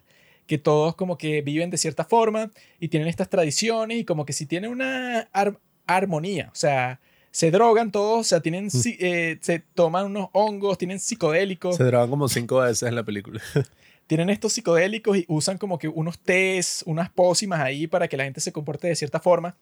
que 0.46 0.58
todos 0.58 0.94
como 0.94 1.18
que 1.18 1.42
viven 1.42 1.70
de 1.70 1.78
cierta 1.78 2.04
forma 2.04 2.50
y 2.80 2.88
tienen 2.88 3.08
estas 3.08 3.28
tradiciones 3.28 3.98
y 3.98 4.04
como 4.04 4.24
que 4.24 4.32
si 4.32 4.46
tienen 4.46 4.70
una 4.70 5.28
ar- 5.32 5.58
armonía, 5.86 6.50
o 6.52 6.54
sea, 6.54 7.00
se 7.30 7.50
drogan 7.50 7.90
todos, 7.92 8.20
o 8.20 8.24
sea, 8.24 8.40
tienen, 8.40 8.70
si- 8.70 8.96
eh, 9.00 9.38
se 9.42 9.58
toman 9.74 10.06
unos 10.06 10.28
hongos, 10.32 10.78
tienen 10.78 10.98
psicodélicos 11.00 11.76
Se 11.76 11.84
drogan 11.84 12.10
como 12.10 12.28
cinco 12.28 12.58
veces 12.60 12.88
en 12.88 12.94
la 12.94 13.02
película. 13.04 13.40
tienen 14.06 14.30
estos 14.30 14.52
psicodélicos 14.52 15.16
y 15.18 15.24
usan 15.28 15.58
como 15.58 15.78
que 15.78 15.88
unos 15.88 16.18
tés, 16.18 16.82
unas 16.86 17.10
pócimas 17.10 17.60
ahí 17.60 17.86
para 17.88 18.06
que 18.08 18.16
la 18.16 18.24
gente 18.24 18.40
se 18.40 18.52
comporte 18.52 18.86
de 18.88 18.94
cierta 18.96 19.18
forma. 19.20 19.56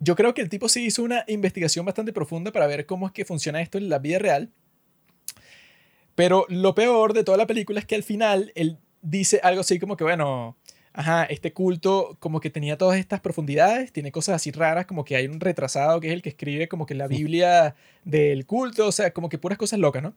Yo 0.00 0.16
creo 0.16 0.34
que 0.34 0.40
el 0.40 0.48
tipo 0.48 0.68
sí 0.68 0.86
hizo 0.86 1.02
una 1.02 1.24
investigación 1.28 1.84
bastante 1.84 2.12
profunda 2.12 2.52
para 2.52 2.66
ver 2.66 2.86
cómo 2.86 3.06
es 3.06 3.12
que 3.12 3.24
funciona 3.24 3.60
esto 3.60 3.78
en 3.78 3.88
la 3.88 3.98
vida 3.98 4.18
real. 4.18 4.50
Pero 6.14 6.46
lo 6.48 6.74
peor 6.74 7.12
de 7.12 7.22
toda 7.22 7.38
la 7.38 7.46
película 7.46 7.80
es 7.80 7.86
que 7.86 7.94
al 7.94 8.02
final 8.02 8.50
él 8.54 8.78
dice 9.02 9.40
algo 9.42 9.60
así 9.60 9.78
como 9.78 9.96
que, 9.96 10.04
bueno, 10.04 10.56
ajá, 10.92 11.24
este 11.24 11.52
culto 11.52 12.16
como 12.18 12.40
que 12.40 12.50
tenía 12.50 12.76
todas 12.78 12.98
estas 12.98 13.20
profundidades, 13.20 13.92
tiene 13.92 14.10
cosas 14.10 14.36
así 14.36 14.50
raras, 14.50 14.86
como 14.86 15.04
que 15.04 15.16
hay 15.16 15.26
un 15.26 15.40
retrasado 15.40 16.00
que 16.00 16.08
es 16.08 16.14
el 16.14 16.22
que 16.22 16.30
escribe 16.30 16.68
como 16.68 16.86
que 16.86 16.94
la 16.94 17.06
Biblia 17.06 17.74
del 18.04 18.46
culto, 18.46 18.86
o 18.88 18.92
sea, 18.92 19.12
como 19.12 19.28
que 19.28 19.38
puras 19.38 19.58
cosas 19.58 19.78
locas, 19.78 20.02
¿no? 20.02 20.16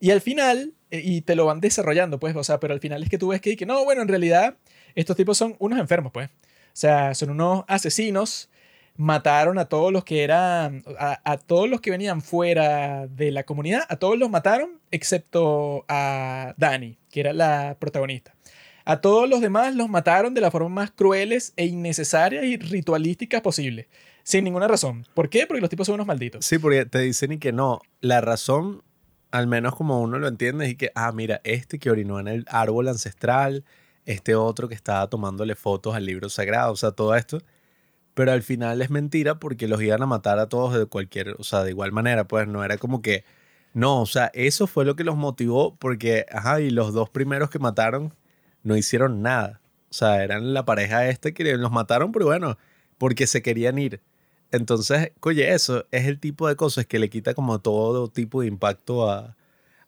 Y 0.00 0.10
al 0.10 0.20
final, 0.20 0.74
eh, 0.90 1.02
y 1.04 1.22
te 1.22 1.36
lo 1.36 1.46
van 1.46 1.60
desarrollando, 1.60 2.18
pues, 2.18 2.36
o 2.36 2.44
sea, 2.44 2.60
pero 2.60 2.74
al 2.74 2.80
final 2.80 3.02
es 3.02 3.08
que 3.08 3.18
tú 3.18 3.28
ves 3.28 3.40
que, 3.40 3.56
que 3.56 3.66
no, 3.66 3.84
bueno, 3.84 4.02
en 4.02 4.08
realidad 4.08 4.56
estos 4.94 5.16
tipos 5.16 5.38
son 5.38 5.56
unos 5.58 5.78
enfermos, 5.78 6.12
pues. 6.12 6.28
O 6.28 6.76
sea, 6.76 7.14
son 7.14 7.30
unos 7.30 7.64
asesinos, 7.68 8.50
mataron 8.96 9.58
a 9.58 9.64
todos 9.66 9.92
los 9.92 10.04
que 10.04 10.22
eran, 10.22 10.84
a, 10.98 11.20
a 11.24 11.38
todos 11.38 11.68
los 11.68 11.80
que 11.80 11.90
venían 11.90 12.22
fuera 12.22 13.06
de 13.08 13.30
la 13.30 13.44
comunidad, 13.44 13.82
a 13.88 13.96
todos 13.96 14.18
los 14.18 14.30
mataron, 14.30 14.80
excepto 14.90 15.84
a 15.88 16.54
Dani, 16.56 16.98
que 17.10 17.20
era 17.20 17.32
la 17.32 17.76
protagonista. 17.78 18.34
A 18.86 19.00
todos 19.00 19.28
los 19.28 19.40
demás 19.40 19.74
los 19.74 19.88
mataron 19.88 20.34
de 20.34 20.42
la 20.42 20.50
forma 20.50 20.68
más 20.68 20.90
crueles 20.90 21.54
e 21.56 21.64
innecesarias 21.64 22.44
y 22.44 22.58
ritualísticas 22.58 23.40
posible, 23.40 23.88
sin 24.22 24.44
ninguna 24.44 24.68
razón. 24.68 25.06
¿Por 25.14 25.30
qué? 25.30 25.46
Porque 25.46 25.62
los 25.62 25.70
tipos 25.70 25.86
son 25.86 25.94
unos 25.94 26.06
malditos. 26.06 26.44
Sí, 26.44 26.58
porque 26.58 26.84
te 26.84 26.98
dicen 26.98 27.32
y 27.32 27.38
que 27.38 27.52
no. 27.52 27.80
La 28.00 28.20
razón, 28.20 28.82
al 29.30 29.46
menos 29.46 29.74
como 29.74 30.02
uno 30.02 30.18
lo 30.18 30.28
entiende, 30.28 30.66
es 30.66 30.76
que, 30.76 30.90
ah, 30.94 31.10
mira, 31.12 31.40
este 31.44 31.78
que 31.78 31.90
orinó 31.90 32.20
en 32.20 32.28
el 32.28 32.44
árbol 32.48 32.88
ancestral, 32.88 33.64
este 34.04 34.34
otro 34.34 34.68
que 34.68 34.74
estaba 34.74 35.08
tomándole 35.08 35.54
fotos 35.54 35.94
al 35.94 36.04
libro 36.04 36.28
sagrado, 36.28 36.72
o 36.72 36.76
sea, 36.76 36.92
todo 36.92 37.14
esto. 37.14 37.38
Pero 38.14 38.32
al 38.32 38.42
final 38.42 38.80
es 38.82 38.90
mentira 38.90 39.40
porque 39.40 39.68
los 39.68 39.82
iban 39.82 40.02
a 40.02 40.06
matar 40.06 40.38
a 40.38 40.48
todos 40.48 40.74
de 40.74 40.86
cualquier, 40.86 41.36
o 41.38 41.44
sea, 41.44 41.64
de 41.64 41.70
igual 41.70 41.92
manera, 41.92 42.26
pues 42.28 42.46
no 42.48 42.64
era 42.64 42.78
como 42.78 43.02
que, 43.02 43.24
no, 43.72 44.02
o 44.02 44.06
sea, 44.06 44.30
eso 44.34 44.66
fue 44.68 44.84
lo 44.84 44.96
que 44.96 45.04
los 45.04 45.16
motivó 45.16 45.76
porque, 45.76 46.26
ajá, 46.30 46.60
y 46.60 46.70
los 46.70 46.92
dos 46.94 47.10
primeros 47.10 47.50
que 47.50 47.58
mataron 47.58 48.14
no 48.62 48.76
hicieron 48.76 49.22
nada. 49.22 49.60
O 49.90 49.94
sea, 49.94 50.24
eran 50.24 50.54
la 50.54 50.64
pareja 50.64 51.08
esta 51.08 51.32
que 51.32 51.56
los 51.56 51.70
mataron, 51.72 52.12
pero 52.12 52.26
bueno, 52.26 52.58
porque 52.98 53.26
se 53.26 53.42
querían 53.42 53.78
ir. 53.78 54.00
Entonces, 54.52 55.12
oye, 55.20 55.52
eso 55.52 55.86
es 55.90 56.06
el 56.06 56.20
tipo 56.20 56.48
de 56.48 56.56
cosas 56.56 56.86
que 56.86 56.98
le 57.00 57.10
quita 57.10 57.34
como 57.34 57.60
todo 57.60 58.08
tipo 58.08 58.42
de 58.42 58.46
impacto 58.48 59.10
a, 59.10 59.36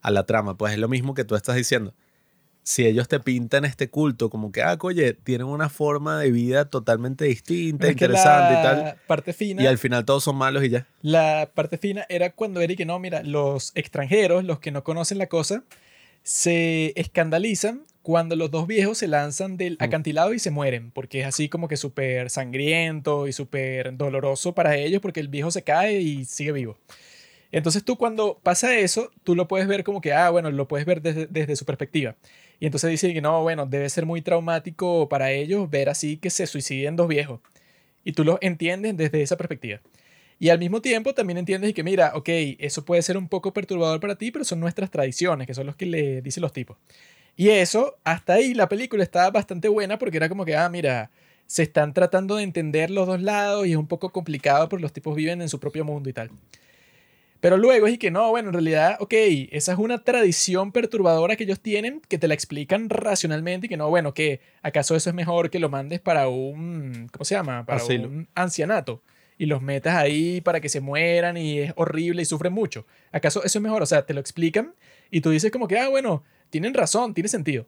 a 0.01 0.11
la 0.11 0.27
trama. 0.27 0.57
Pues 0.57 0.73
es 0.75 0.79
lo 0.79 0.89
mismo 0.89 1.15
que 1.15 1.25
tú 1.25 1.37
estás 1.37 1.57
diciendo. 1.57 1.95
Si 2.69 2.85
ellos 2.85 3.07
te 3.07 3.21
pintan 3.21 3.65
este 3.65 3.91
culto 3.91 4.29
como 4.29 4.51
que, 4.51 4.61
ah, 4.61 4.77
oye, 4.81 5.13
tienen 5.13 5.47
una 5.47 5.69
forma 5.69 6.19
de 6.19 6.33
vida 6.33 6.65
totalmente 6.65 7.25
distinta, 7.25 7.87
es 7.87 7.95
que 7.95 8.05
interesante 8.07 8.55
y 8.55 8.63
tal. 8.63 8.97
Parte 9.07 9.33
fina, 9.33 9.63
Y 9.63 9.67
al 9.67 9.79
final 9.79 10.05
todos 10.05 10.25
son 10.25 10.35
malos 10.35 10.65
y 10.65 10.71
ya. 10.71 10.85
La 11.01 11.49
parte 11.55 11.79
fina 11.79 12.05
era 12.09 12.33
cuando 12.33 12.61
Eric, 12.61 12.85
no, 12.85 12.99
mira, 12.99 13.23
los 13.23 13.71
extranjeros, 13.77 14.43
los 14.43 14.59
que 14.59 14.73
no 14.73 14.83
conocen 14.83 15.19
la 15.19 15.29
cosa, 15.29 15.63
se 16.25 16.93
escandalizan 17.01 17.83
cuando 18.03 18.35
los 18.35 18.51
dos 18.51 18.67
viejos 18.67 18.99
se 18.99 19.07
lanzan 19.07 19.57
del 19.57 19.75
Mm. 19.75 19.85
acantilado 19.85 20.35
y 20.35 20.41
se 20.41 20.51
mueren, 20.51 20.91
porque 20.91 21.21
es 21.21 21.27
así 21.27 21.49
como 21.49 21.69
que 21.69 21.77
súper 21.77 22.31
sangriento 22.31 23.29
y 23.29 23.33
súper 23.33 23.97
doloroso 23.97 24.57
para 24.57 24.77
ellos, 24.77 25.01
porque 25.01 25.21
el 25.21 25.29
viejo 25.29 25.53
se 25.53 25.63
cae 25.63 26.01
y 26.01 26.25
sigue 26.25 26.51
vivo. 26.51 26.79
Entonces 27.53 27.85
tú 27.85 27.97
cuando 27.97 28.41
pasa 28.43 28.77
eso, 28.77 29.13
tú 29.23 29.37
lo 29.37 29.47
puedes 29.47 29.69
ver 29.69 29.85
como 29.85 30.01
que, 30.01 30.13
ah, 30.13 30.31
bueno, 30.31 30.51
lo 30.51 30.67
puedes 30.67 30.85
ver 30.85 31.01
desde, 31.01 31.29
desde 31.29 31.55
su 31.55 31.65
perspectiva. 31.65 32.17
Y 32.61 32.67
entonces 32.67 32.91
dicen 32.91 33.13
que 33.13 33.21
no, 33.21 33.43
bueno, 33.43 33.67
debe 33.67 33.89
ser 33.91 34.07
muy 34.07 34.23
traumático 34.23 35.09
para 35.09 35.31
ellos 35.33 35.69
ver 35.71 35.89
así 35.89 36.17
que 36.17 36.31
se 36.31 36.47
suiciden 36.47 36.97
dos 36.97 37.09
viejos. 37.09 37.41
Y 38.05 38.13
tú 38.13 38.25
lo 38.25 38.39
entiendes 38.41 38.97
desde 38.97 39.23
esa 39.23 39.37
perspectiva. 39.37 39.81
Y 40.39 40.51
al 40.51 40.59
mismo 40.59 40.83
tiempo 40.83 41.15
también 41.15 41.39
entiendes 41.39 41.73
que, 41.75 41.83
mira, 41.83 42.13
ok, 42.15 42.29
eso 42.59 42.85
puede 42.85 43.03
ser 43.03 43.17
un 43.17 43.29
poco 43.29 43.53
perturbador 43.53 44.01
para 44.01 44.17
ti, 44.17 44.31
pero 44.31 44.45
son 44.45 44.61
nuestras 44.61 44.91
tradiciones, 44.91 45.47
que 45.47 45.55
son 45.55 45.67
los 45.67 45.77
que 45.77 45.87
le 45.87 46.21
dicen 46.23 46.43
los 46.43 46.53
tipos. 46.53 46.77
Y 47.37 47.51
eso, 47.51 47.97
hasta 48.05 48.35
ahí 48.35 48.55
la 48.55 48.69
película 48.69 49.03
estaba 49.03 49.31
bastante 49.31 49.69
buena 49.69 49.99
porque 49.99 50.17
era 50.19 50.29
como 50.29 50.45
que, 50.45 50.57
ah, 50.57 50.69
mira, 50.69 51.11
se 51.47 51.63
están 51.63 51.95
tratando 51.95 52.37
de 52.37 52.43
entender 52.43 52.91
los 52.91 53.07
dos 53.07 53.23
lados 53.23 53.67
y 53.67 53.73
es 53.73 53.77
un 53.77 53.87
poco 53.87 54.11
complicado 54.11 54.69
porque 54.69 54.83
los 54.83 54.93
tipos 54.93 55.15
viven 55.15 55.43
en 55.43 55.49
su 55.49 55.61
propio 55.61 55.85
mundo 55.85 56.09
y 56.11 56.13
tal. 56.13 56.31
Pero 57.41 57.57
luego 57.57 57.87
es 57.87 57.99
que 57.99 58.11
no, 58.11 58.31
bueno, 58.31 58.49
en 58.49 58.55
realidad, 58.55 58.97
ok, 59.01 59.13
esa 59.51 59.73
es 59.73 59.79
una 59.79 60.03
tradición 60.03 60.73
perturbadora 60.73 61.37
que 61.37 61.45
ellos 61.45 61.61
tienen, 61.61 62.01
que 62.09 62.19
te 62.19 62.29
la 62.29 62.35
explican 62.35 62.89
racionalmente 62.89 63.67
y 63.67 63.69
que 63.69 63.77
no, 63.77 63.89
bueno, 63.89 64.15
que 64.15 64.41
acaso 64.63 64.97
eso 64.97 65.11
es 65.11 65.15
mejor 65.15 65.51
que 65.51 65.59
lo 65.59 65.69
mandes 65.69 66.01
para 66.01 66.29
un, 66.29 67.09
¿cómo 67.13 67.25
se 67.25 67.35
llama? 67.35 67.65
Para 67.67 67.81
Asilo. 67.81 68.09
un 68.09 68.29
ancianato 68.35 69.03
y 69.39 69.47
los 69.47 69.61
metas 69.61 69.95
ahí 69.97 70.41
para 70.41 70.61
que 70.61 70.69
se 70.69 70.81
mueran 70.81 71.37
y 71.37 71.59
es 71.59 71.73
horrible 71.77 72.23
y 72.23 72.25
sufren 72.25 72.53
mucho. 72.53 72.87
¿Acaso 73.13 73.45
eso 73.45 73.59
es 73.59 73.63
mejor? 73.63 73.83
O 73.83 73.87
sea, 73.87 74.07
te 74.07 74.15
lo 74.15 74.21
explican 74.21 74.75
y 75.11 75.21
tú 75.21 75.31
dices 75.31 75.51
como 75.51 75.69
que, 75.69 75.79
ah, 75.79 75.89
bueno, 75.89 76.25
tienen 76.51 76.75
razón, 76.75 77.13
tiene 77.13 77.29
sentido. 77.29 77.67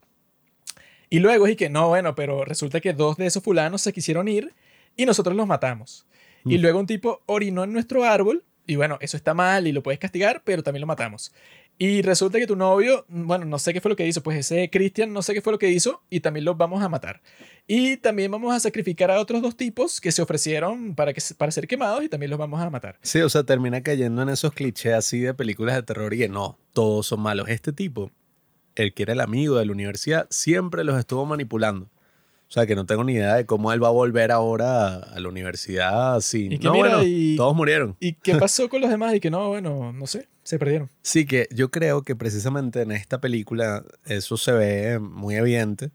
Y 1.10 1.20
luego 1.20 1.46
es 1.46 1.56
que 1.56 1.70
no, 1.70 1.88
bueno, 1.88 2.14
pero 2.14 2.44
resulta 2.44 2.80
que 2.80 2.92
dos 2.92 3.16
de 3.16 3.26
esos 3.26 3.42
fulanos 3.42 3.82
se 3.82 3.92
quisieron 3.92 4.28
ir 4.28 4.54
y 4.96 5.06
nosotros 5.06 5.36
los 5.36 5.46
matamos. 5.46 6.06
Y 6.44 6.58
luego 6.58 6.78
un 6.78 6.86
tipo 6.86 7.20
orinó 7.26 7.64
en 7.64 7.72
nuestro 7.72 8.04
árbol 8.04 8.44
y 8.68 8.76
bueno, 8.76 8.98
eso 9.00 9.16
está 9.16 9.32
mal 9.32 9.66
y 9.66 9.72
lo 9.72 9.82
puedes 9.82 9.98
castigar, 9.98 10.42
pero 10.44 10.62
también 10.62 10.82
lo 10.82 10.86
matamos. 10.86 11.32
Y 11.78 12.02
resulta 12.02 12.38
que 12.38 12.46
tu 12.46 12.54
novio, 12.54 13.06
bueno, 13.08 13.46
no 13.46 13.58
sé 13.58 13.72
qué 13.72 13.80
fue 13.80 13.88
lo 13.88 13.96
que 13.96 14.06
hizo, 14.06 14.22
pues 14.22 14.36
ese 14.36 14.68
Christian 14.68 15.12
no 15.12 15.22
sé 15.22 15.32
qué 15.32 15.40
fue 15.40 15.54
lo 15.54 15.58
que 15.58 15.70
hizo 15.70 16.02
y 16.10 16.20
también 16.20 16.44
los 16.44 16.56
vamos 16.58 16.82
a 16.82 16.88
matar. 16.90 17.22
Y 17.66 17.96
también 17.96 18.30
vamos 18.30 18.54
a 18.54 18.60
sacrificar 18.60 19.10
a 19.10 19.20
otros 19.20 19.40
dos 19.40 19.56
tipos 19.56 20.02
que 20.02 20.12
se 20.12 20.20
ofrecieron 20.20 20.94
para, 20.94 21.14
que, 21.14 21.22
para 21.38 21.50
ser 21.50 21.66
quemados 21.66 22.04
y 22.04 22.10
también 22.10 22.28
los 22.28 22.38
vamos 22.38 22.60
a 22.60 22.68
matar. 22.68 22.98
Sí, 23.00 23.20
o 23.22 23.28
sea, 23.30 23.42
termina 23.44 23.82
cayendo 23.82 24.20
en 24.20 24.28
esos 24.28 24.52
clichés 24.52 24.92
así 24.92 25.20
de 25.20 25.32
películas 25.32 25.76
de 25.76 25.82
terror 25.82 26.12
y 26.12 26.18
que 26.18 26.28
no, 26.28 26.58
todos 26.74 27.06
son 27.06 27.20
malos. 27.20 27.48
Este 27.48 27.72
tipo, 27.72 28.10
el 28.74 28.92
que 28.92 29.04
era 29.04 29.14
el 29.14 29.20
amigo 29.20 29.56
de 29.56 29.64
la 29.64 29.72
universidad, 29.72 30.26
siempre 30.28 30.84
los 30.84 30.98
estuvo 30.98 31.24
manipulando. 31.24 31.88
O 32.48 32.50
sea, 32.50 32.66
que 32.66 32.74
no 32.74 32.86
tengo 32.86 33.04
ni 33.04 33.12
idea 33.12 33.34
de 33.34 33.44
cómo 33.44 33.72
él 33.74 33.82
va 33.82 33.88
a 33.88 33.90
volver 33.90 34.32
ahora 34.32 34.94
a 34.96 35.20
la 35.20 35.28
universidad 35.28 36.18
sin... 36.20 36.50
Y 36.52 36.58
que 36.58 36.66
no, 36.68 36.72
mira, 36.72 36.88
bueno, 36.96 37.04
y- 37.04 37.36
todos 37.36 37.54
murieron. 37.54 37.94
¿Y 38.00 38.14
qué 38.14 38.36
pasó 38.36 38.70
con 38.70 38.80
los 38.80 38.88
demás? 38.88 39.14
Y 39.14 39.20
que 39.20 39.30
no, 39.30 39.48
bueno, 39.48 39.92
no 39.92 40.06
sé, 40.06 40.28
se 40.44 40.58
perdieron. 40.58 40.88
Sí, 41.02 41.26
que 41.26 41.46
yo 41.50 41.70
creo 41.70 42.02
que 42.02 42.16
precisamente 42.16 42.80
en 42.82 42.92
esta 42.92 43.20
película 43.20 43.84
eso 44.06 44.36
se 44.38 44.52
ve 44.52 44.98
muy 44.98 45.36
evidente. 45.36 45.90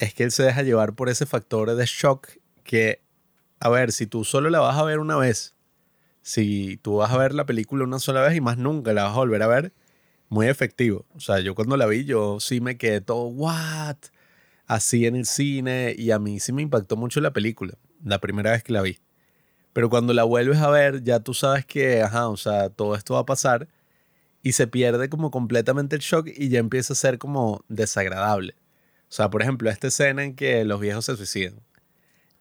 Es 0.00 0.14
que 0.14 0.24
él 0.24 0.32
se 0.32 0.42
deja 0.42 0.62
llevar 0.62 0.94
por 0.94 1.08
ese 1.08 1.26
factor 1.26 1.72
de 1.74 1.84
shock 1.86 2.28
que, 2.64 3.00
a 3.60 3.68
ver, 3.68 3.92
si 3.92 4.06
tú 4.06 4.24
solo 4.24 4.50
la 4.50 4.58
vas 4.60 4.76
a 4.78 4.82
ver 4.84 4.98
una 4.98 5.16
vez, 5.16 5.54
si 6.22 6.76
tú 6.82 6.96
vas 6.96 7.12
a 7.12 7.18
ver 7.18 7.34
la 7.34 7.46
película 7.46 7.84
una 7.84 7.98
sola 8.00 8.20
vez 8.22 8.36
y 8.36 8.40
más 8.40 8.58
nunca 8.58 8.92
la 8.92 9.04
vas 9.04 9.12
a 9.12 9.16
volver 9.18 9.42
a 9.42 9.46
ver, 9.46 9.72
muy 10.28 10.48
efectivo. 10.48 11.06
O 11.14 11.20
sea, 11.20 11.38
yo 11.40 11.54
cuando 11.54 11.76
la 11.76 11.86
vi, 11.86 12.04
yo 12.04 12.38
sí 12.40 12.60
me 12.60 12.76
quedé 12.76 13.00
todo, 13.00 13.26
¿what? 13.28 13.96
Así 14.68 15.06
en 15.06 15.16
el 15.16 15.26
cine 15.26 15.94
y 15.98 16.12
a 16.12 16.18
mí 16.18 16.38
sí 16.40 16.52
me 16.52 16.62
impactó 16.62 16.96
mucho 16.96 17.20
la 17.20 17.32
película, 17.32 17.74
la 18.04 18.20
primera 18.20 18.52
vez 18.52 18.62
que 18.62 18.72
la 18.72 18.82
vi. 18.82 18.98
Pero 19.72 19.88
cuando 19.88 20.12
la 20.12 20.24
vuelves 20.24 20.58
a 20.58 20.70
ver, 20.70 21.02
ya 21.02 21.20
tú 21.20 21.34
sabes 21.34 21.64
que, 21.64 22.02
ajá, 22.02 22.28
o 22.28 22.36
sea, 22.36 22.68
todo 22.68 22.94
esto 22.94 23.14
va 23.14 23.20
a 23.20 23.26
pasar 23.26 23.66
y 24.42 24.52
se 24.52 24.66
pierde 24.66 25.08
como 25.08 25.30
completamente 25.30 25.96
el 25.96 26.02
shock 26.02 26.28
y 26.28 26.50
ya 26.50 26.58
empieza 26.58 26.92
a 26.92 26.96
ser 26.96 27.18
como 27.18 27.64
desagradable. 27.68 28.54
O 29.04 29.12
sea, 29.12 29.30
por 29.30 29.40
ejemplo, 29.40 29.70
esta 29.70 29.86
escena 29.86 30.22
en 30.22 30.36
que 30.36 30.64
los 30.64 30.80
viejos 30.80 31.06
se 31.06 31.16
suicidan. 31.16 31.60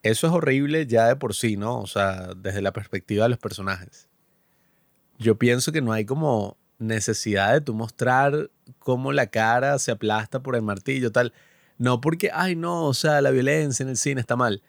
Eso 0.04 0.28
es 0.28 0.34
horrible 0.34 0.86
ya 0.86 1.08
de 1.08 1.16
por 1.16 1.34
sí, 1.34 1.56
¿no? 1.56 1.80
O 1.80 1.88
sea, 1.88 2.34
desde 2.36 2.62
la 2.62 2.74
perspectiva 2.74 3.24
de 3.24 3.30
los 3.30 3.40
personajes. 3.40 4.10
Yo 5.18 5.38
pienso 5.38 5.72
que 5.72 5.82
no 5.82 5.94
hay 5.94 6.06
como 6.06 6.58
necesidad 6.78 7.54
de 7.54 7.62
tú 7.62 7.74
mostrar 7.74 8.52
cómo 8.80 9.14
la 9.14 9.28
cara 9.28 9.80
se 9.80 9.91
aplasta 9.91 10.44
por 10.44 10.56
el 10.56 10.62
martillo, 10.62 11.12
tal. 11.12 11.34
No 11.78 12.02
porque, 12.02 12.30
ay, 12.34 12.56
no, 12.56 12.86
o 12.86 12.94
sea, 12.94 13.22
la 13.22 13.32
violencia 13.32 13.84
en 13.84 13.90
el 13.90 13.98
cine 13.98 14.20
está 14.22 14.36
mal, 14.36 14.62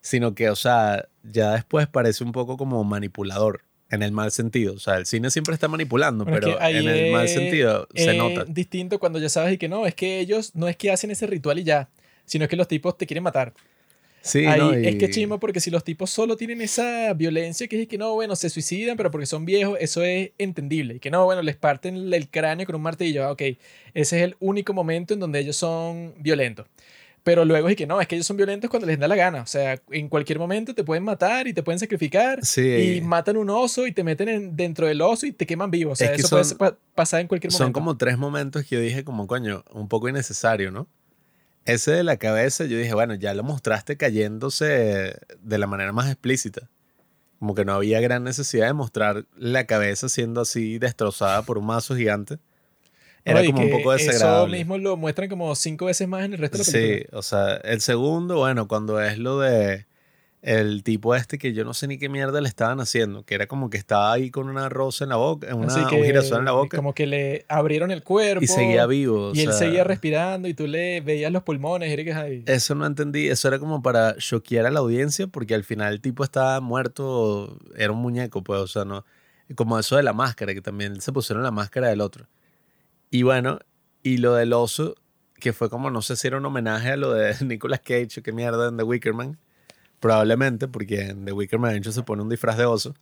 sino 0.00 0.34
que, 0.34 0.50
o 0.50 0.56
sea, 0.56 1.06
ya 1.22 1.52
después 1.52 1.86
parece 1.86 2.24
un 2.24 2.32
poco 2.32 2.56
como 2.56 2.82
manipulador, 2.84 3.62
en 3.90 4.02
el 4.02 4.10
mal 4.12 4.32
sentido. 4.32 4.74
O 4.74 4.78
sea, 4.80 4.96
el 4.96 5.06
cine 5.06 5.30
siempre 5.30 5.54
está 5.54 5.68
manipulando, 5.68 6.24
Bueno, 6.24 6.38
es 6.38 6.44
pero 6.56 6.58
que 6.58 6.78
en 6.78 6.88
el 6.88 7.12
mal 7.12 7.24
es- 7.26 7.34
sentido 7.34 7.86
se 7.94 8.10
es 8.12 8.16
nota. 8.16 8.44
distinto 8.48 8.98
cuando 8.98 9.18
ya 9.20 9.28
sabes 9.28 9.52
y 9.54 9.58
que 9.58 9.68
no, 9.68 9.86
es 9.86 9.94
que 9.94 10.18
ellos 10.18 10.52
no 10.54 10.66
es 10.68 10.76
que 10.76 10.90
hacen 10.90 11.10
ese 11.12 11.26
ritual 11.28 11.58
y 11.60 11.64
ya, 11.64 11.88
sino 12.24 12.48
que 12.48 12.56
los 12.56 12.66
tipos 12.66 12.96
te 12.98 13.06
quieren 13.06 13.22
matar. 13.22 13.52
Sí, 14.26 14.44
Ahí 14.44 14.58
¿no? 14.60 14.72
es 14.72 14.96
que 14.96 15.08
chimo 15.10 15.38
porque 15.38 15.60
si 15.60 15.70
los 15.70 15.84
tipos 15.84 16.10
solo 16.10 16.36
tienen 16.36 16.60
esa 16.60 17.12
violencia 17.14 17.68
que 17.68 17.82
es 17.82 17.88
que 17.88 17.96
no, 17.96 18.12
bueno, 18.14 18.34
se 18.34 18.50
suicidan, 18.50 18.96
pero 18.96 19.10
porque 19.12 19.26
son 19.26 19.44
viejos, 19.44 19.78
eso 19.80 20.02
es 20.02 20.32
entendible. 20.38 20.94
Y 20.96 20.98
que 21.00 21.10
no, 21.10 21.24
bueno, 21.24 21.42
les 21.42 21.54
parten 21.56 22.12
el 22.12 22.28
cráneo 22.28 22.66
con 22.66 22.74
un 22.74 22.82
martillo, 22.82 23.24
ah, 23.24 23.30
ok, 23.32 23.42
ese 23.42 23.58
es 23.94 24.12
el 24.12 24.36
único 24.40 24.72
momento 24.74 25.14
en 25.14 25.20
donde 25.20 25.38
ellos 25.38 25.56
son 25.56 26.14
violentos. 26.18 26.66
Pero 27.22 27.44
luego 27.44 27.68
es 27.68 27.74
que 27.76 27.86
no, 27.88 28.00
es 28.00 28.06
que 28.06 28.14
ellos 28.14 28.26
son 28.26 28.36
violentos 28.36 28.70
cuando 28.70 28.86
les 28.86 28.98
da 29.00 29.08
la 29.08 29.16
gana. 29.16 29.42
O 29.42 29.46
sea, 29.46 29.80
en 29.90 30.08
cualquier 30.08 30.38
momento 30.38 30.74
te 30.76 30.84
pueden 30.84 31.02
matar 31.02 31.48
y 31.48 31.52
te 31.52 31.60
pueden 31.62 31.78
sacrificar. 31.80 32.44
Sí. 32.44 32.62
Y 32.98 33.00
matan 33.00 33.36
un 33.36 33.50
oso 33.50 33.84
y 33.86 33.90
te 33.92 34.04
meten 34.04 34.28
en- 34.28 34.56
dentro 34.56 34.86
del 34.86 35.00
oso 35.02 35.26
y 35.26 35.32
te 35.32 35.44
queman 35.44 35.70
vivo. 35.72 35.90
O 35.90 35.96
sea, 35.96 36.08
Es 36.10 36.16
que 36.16 36.20
eso 36.22 36.30
puede 36.30 36.44
son- 36.44 36.78
pasar 36.94 37.20
en 37.20 37.26
cualquier 37.26 37.50
momento. 37.52 37.64
Son 37.64 37.72
como 37.72 37.96
tres 37.96 38.16
momentos 38.16 38.64
que 38.64 38.76
yo 38.76 38.80
dije 38.80 39.02
como, 39.02 39.26
coño, 39.26 39.64
un 39.72 39.88
poco 39.88 40.08
innecesario, 40.08 40.70
¿no? 40.70 40.86
Ese 41.66 41.90
de 41.92 42.02
la 42.04 42.16
cabeza, 42.16 42.64
yo 42.64 42.78
dije, 42.78 42.94
bueno, 42.94 43.14
ya 43.14 43.34
lo 43.34 43.42
mostraste 43.42 43.96
cayéndose 43.96 45.16
de 45.40 45.58
la 45.58 45.66
manera 45.66 45.92
más 45.92 46.06
explícita. 46.10 46.68
Como 47.38 47.54
que 47.54 47.64
no 47.64 47.74
había 47.74 48.00
gran 48.00 48.24
necesidad 48.24 48.66
de 48.68 48.72
mostrar 48.72 49.26
la 49.36 49.66
cabeza 49.66 50.08
siendo 50.08 50.40
así 50.40 50.78
destrozada 50.78 51.42
por 51.42 51.58
un 51.58 51.66
mazo 51.66 51.94
gigante. 51.96 52.38
Era 53.24 53.42
y 53.42 53.46
como 53.52 53.62
un 53.64 53.70
poco 53.70 53.92
Eso 53.92 54.06
desagradable. 54.12 54.56
mismo 54.58 54.78
lo 54.78 54.96
muestran 54.96 55.28
como 55.28 55.54
cinco 55.56 55.86
veces 55.86 56.06
más 56.08 56.24
en 56.24 56.32
el 56.34 56.38
resto 56.38 56.58
de 56.58 56.64
la 56.64 56.64
Sí, 56.64 56.72
película. 56.72 57.18
o 57.18 57.22
sea, 57.22 57.56
el 57.56 57.80
segundo, 57.80 58.36
bueno, 58.36 58.68
cuando 58.68 59.00
es 59.02 59.18
lo 59.18 59.40
de 59.40 59.86
el 60.42 60.82
tipo 60.84 61.14
este 61.14 61.38
que 61.38 61.52
yo 61.52 61.64
no 61.64 61.74
sé 61.74 61.88
ni 61.88 61.98
qué 61.98 62.08
mierda 62.08 62.40
le 62.40 62.48
estaban 62.48 62.80
haciendo, 62.80 63.24
que 63.24 63.34
era 63.34 63.46
como 63.46 63.68
que 63.68 63.76
estaba 63.78 64.12
ahí 64.12 64.30
con 64.30 64.48
una 64.48 64.68
rosa 64.68 65.04
en 65.04 65.10
la 65.10 65.16
boca, 65.16 65.54
una, 65.54 65.74
un 65.74 66.04
girasol 66.04 66.38
en 66.40 66.44
la 66.44 66.52
boca 66.52 66.76
como 66.76 66.94
que 66.94 67.06
le 67.06 67.44
abrieron 67.48 67.90
el 67.90 68.02
cuerpo. 68.02 68.44
y 68.44 68.46
seguía 68.46 68.86
vivo. 68.86 69.32
Y 69.34 69.40
él 69.40 69.48
sea, 69.48 69.54
seguía 69.54 69.84
respirando 69.84 70.46
y 70.46 70.54
tú 70.54 70.66
le 70.66 71.00
veías 71.00 71.32
los 71.32 71.42
pulmones. 71.42 71.92
Y 71.92 72.04
que, 72.04 72.12
ay, 72.12 72.44
Eso 72.46 72.74
no 72.74 72.86
entendí, 72.86 73.28
eso 73.28 73.48
era 73.48 73.58
como 73.58 73.82
para 73.82 74.16
choquear 74.18 74.66
a 74.66 74.70
la 74.70 74.80
audiencia 74.80 75.26
porque 75.26 75.54
al 75.54 75.64
final 75.64 75.92
el 75.94 76.00
tipo 76.00 76.22
estaba 76.22 76.60
muerto, 76.60 77.58
era 77.76 77.92
un 77.92 77.98
muñeco, 77.98 78.42
pues, 78.42 78.60
o 78.60 78.66
sea, 78.66 78.84
no, 78.84 79.04
como 79.54 79.78
eso 79.78 79.96
de 79.96 80.02
la 80.02 80.12
máscara, 80.12 80.54
que 80.54 80.60
también 80.60 81.00
se 81.00 81.12
pusieron 81.12 81.42
la 81.42 81.50
máscara 81.50 81.88
del 81.88 82.00
otro. 82.00 82.26
Y 83.10 83.22
bueno, 83.22 83.58
y 84.02 84.18
lo 84.18 84.34
del 84.34 84.52
oso, 84.52 84.94
que 85.40 85.52
fue 85.52 85.70
como, 85.70 85.90
no 85.90 86.02
sé 86.02 86.16
si 86.16 86.26
era 86.26 86.38
un 86.38 86.46
homenaje 86.46 86.92
a 86.92 86.96
lo 86.96 87.12
de 87.12 87.34
Nicolas 87.44 87.80
Cage 87.80 88.20
o 88.20 88.22
qué 88.22 88.32
mierda 88.32 88.68
en 88.68 88.76
The 88.76 88.82
Wicker 88.82 89.14
Man, 89.14 89.38
probablemente, 90.00 90.68
porque 90.68 91.08
en 91.08 91.24
The 91.24 91.32
Wicker 91.32 91.58
Man 91.58 91.82
se 91.84 92.02
pone 92.02 92.22
un 92.22 92.28
disfraz 92.28 92.56
de 92.58 92.64
oso. 92.66 92.94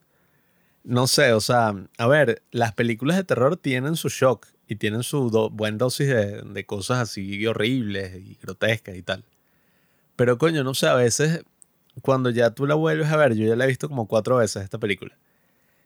No 0.84 1.06
sé, 1.06 1.32
o 1.32 1.40
sea, 1.40 1.74
a 1.98 2.06
ver, 2.06 2.42
las 2.50 2.72
películas 2.74 3.16
de 3.16 3.24
terror 3.24 3.56
tienen 3.56 3.96
su 3.96 4.08
shock 4.08 4.46
y 4.68 4.76
tienen 4.76 5.02
su 5.02 5.30
do- 5.30 5.50
buen 5.50 5.78
dosis 5.78 6.08
de, 6.08 6.42
de 6.42 6.66
cosas 6.66 6.98
así 6.98 7.46
horribles 7.46 8.16
y 8.16 8.38
grotescas 8.42 8.96
y 8.96 9.02
tal. 9.02 9.24
Pero 10.16 10.38
coño, 10.38 10.64
no 10.64 10.74
sé, 10.74 10.86
a 10.86 10.94
veces 10.94 11.44
cuando 12.02 12.30
ya 12.30 12.50
tú 12.50 12.66
la 12.66 12.74
vuelves 12.74 13.08
a 13.10 13.16
ver, 13.16 13.34
yo 13.34 13.46
ya 13.46 13.56
la 13.56 13.64
he 13.64 13.68
visto 13.68 13.88
como 13.88 14.06
cuatro 14.08 14.36
veces 14.36 14.64
esta 14.64 14.78
película. 14.78 15.16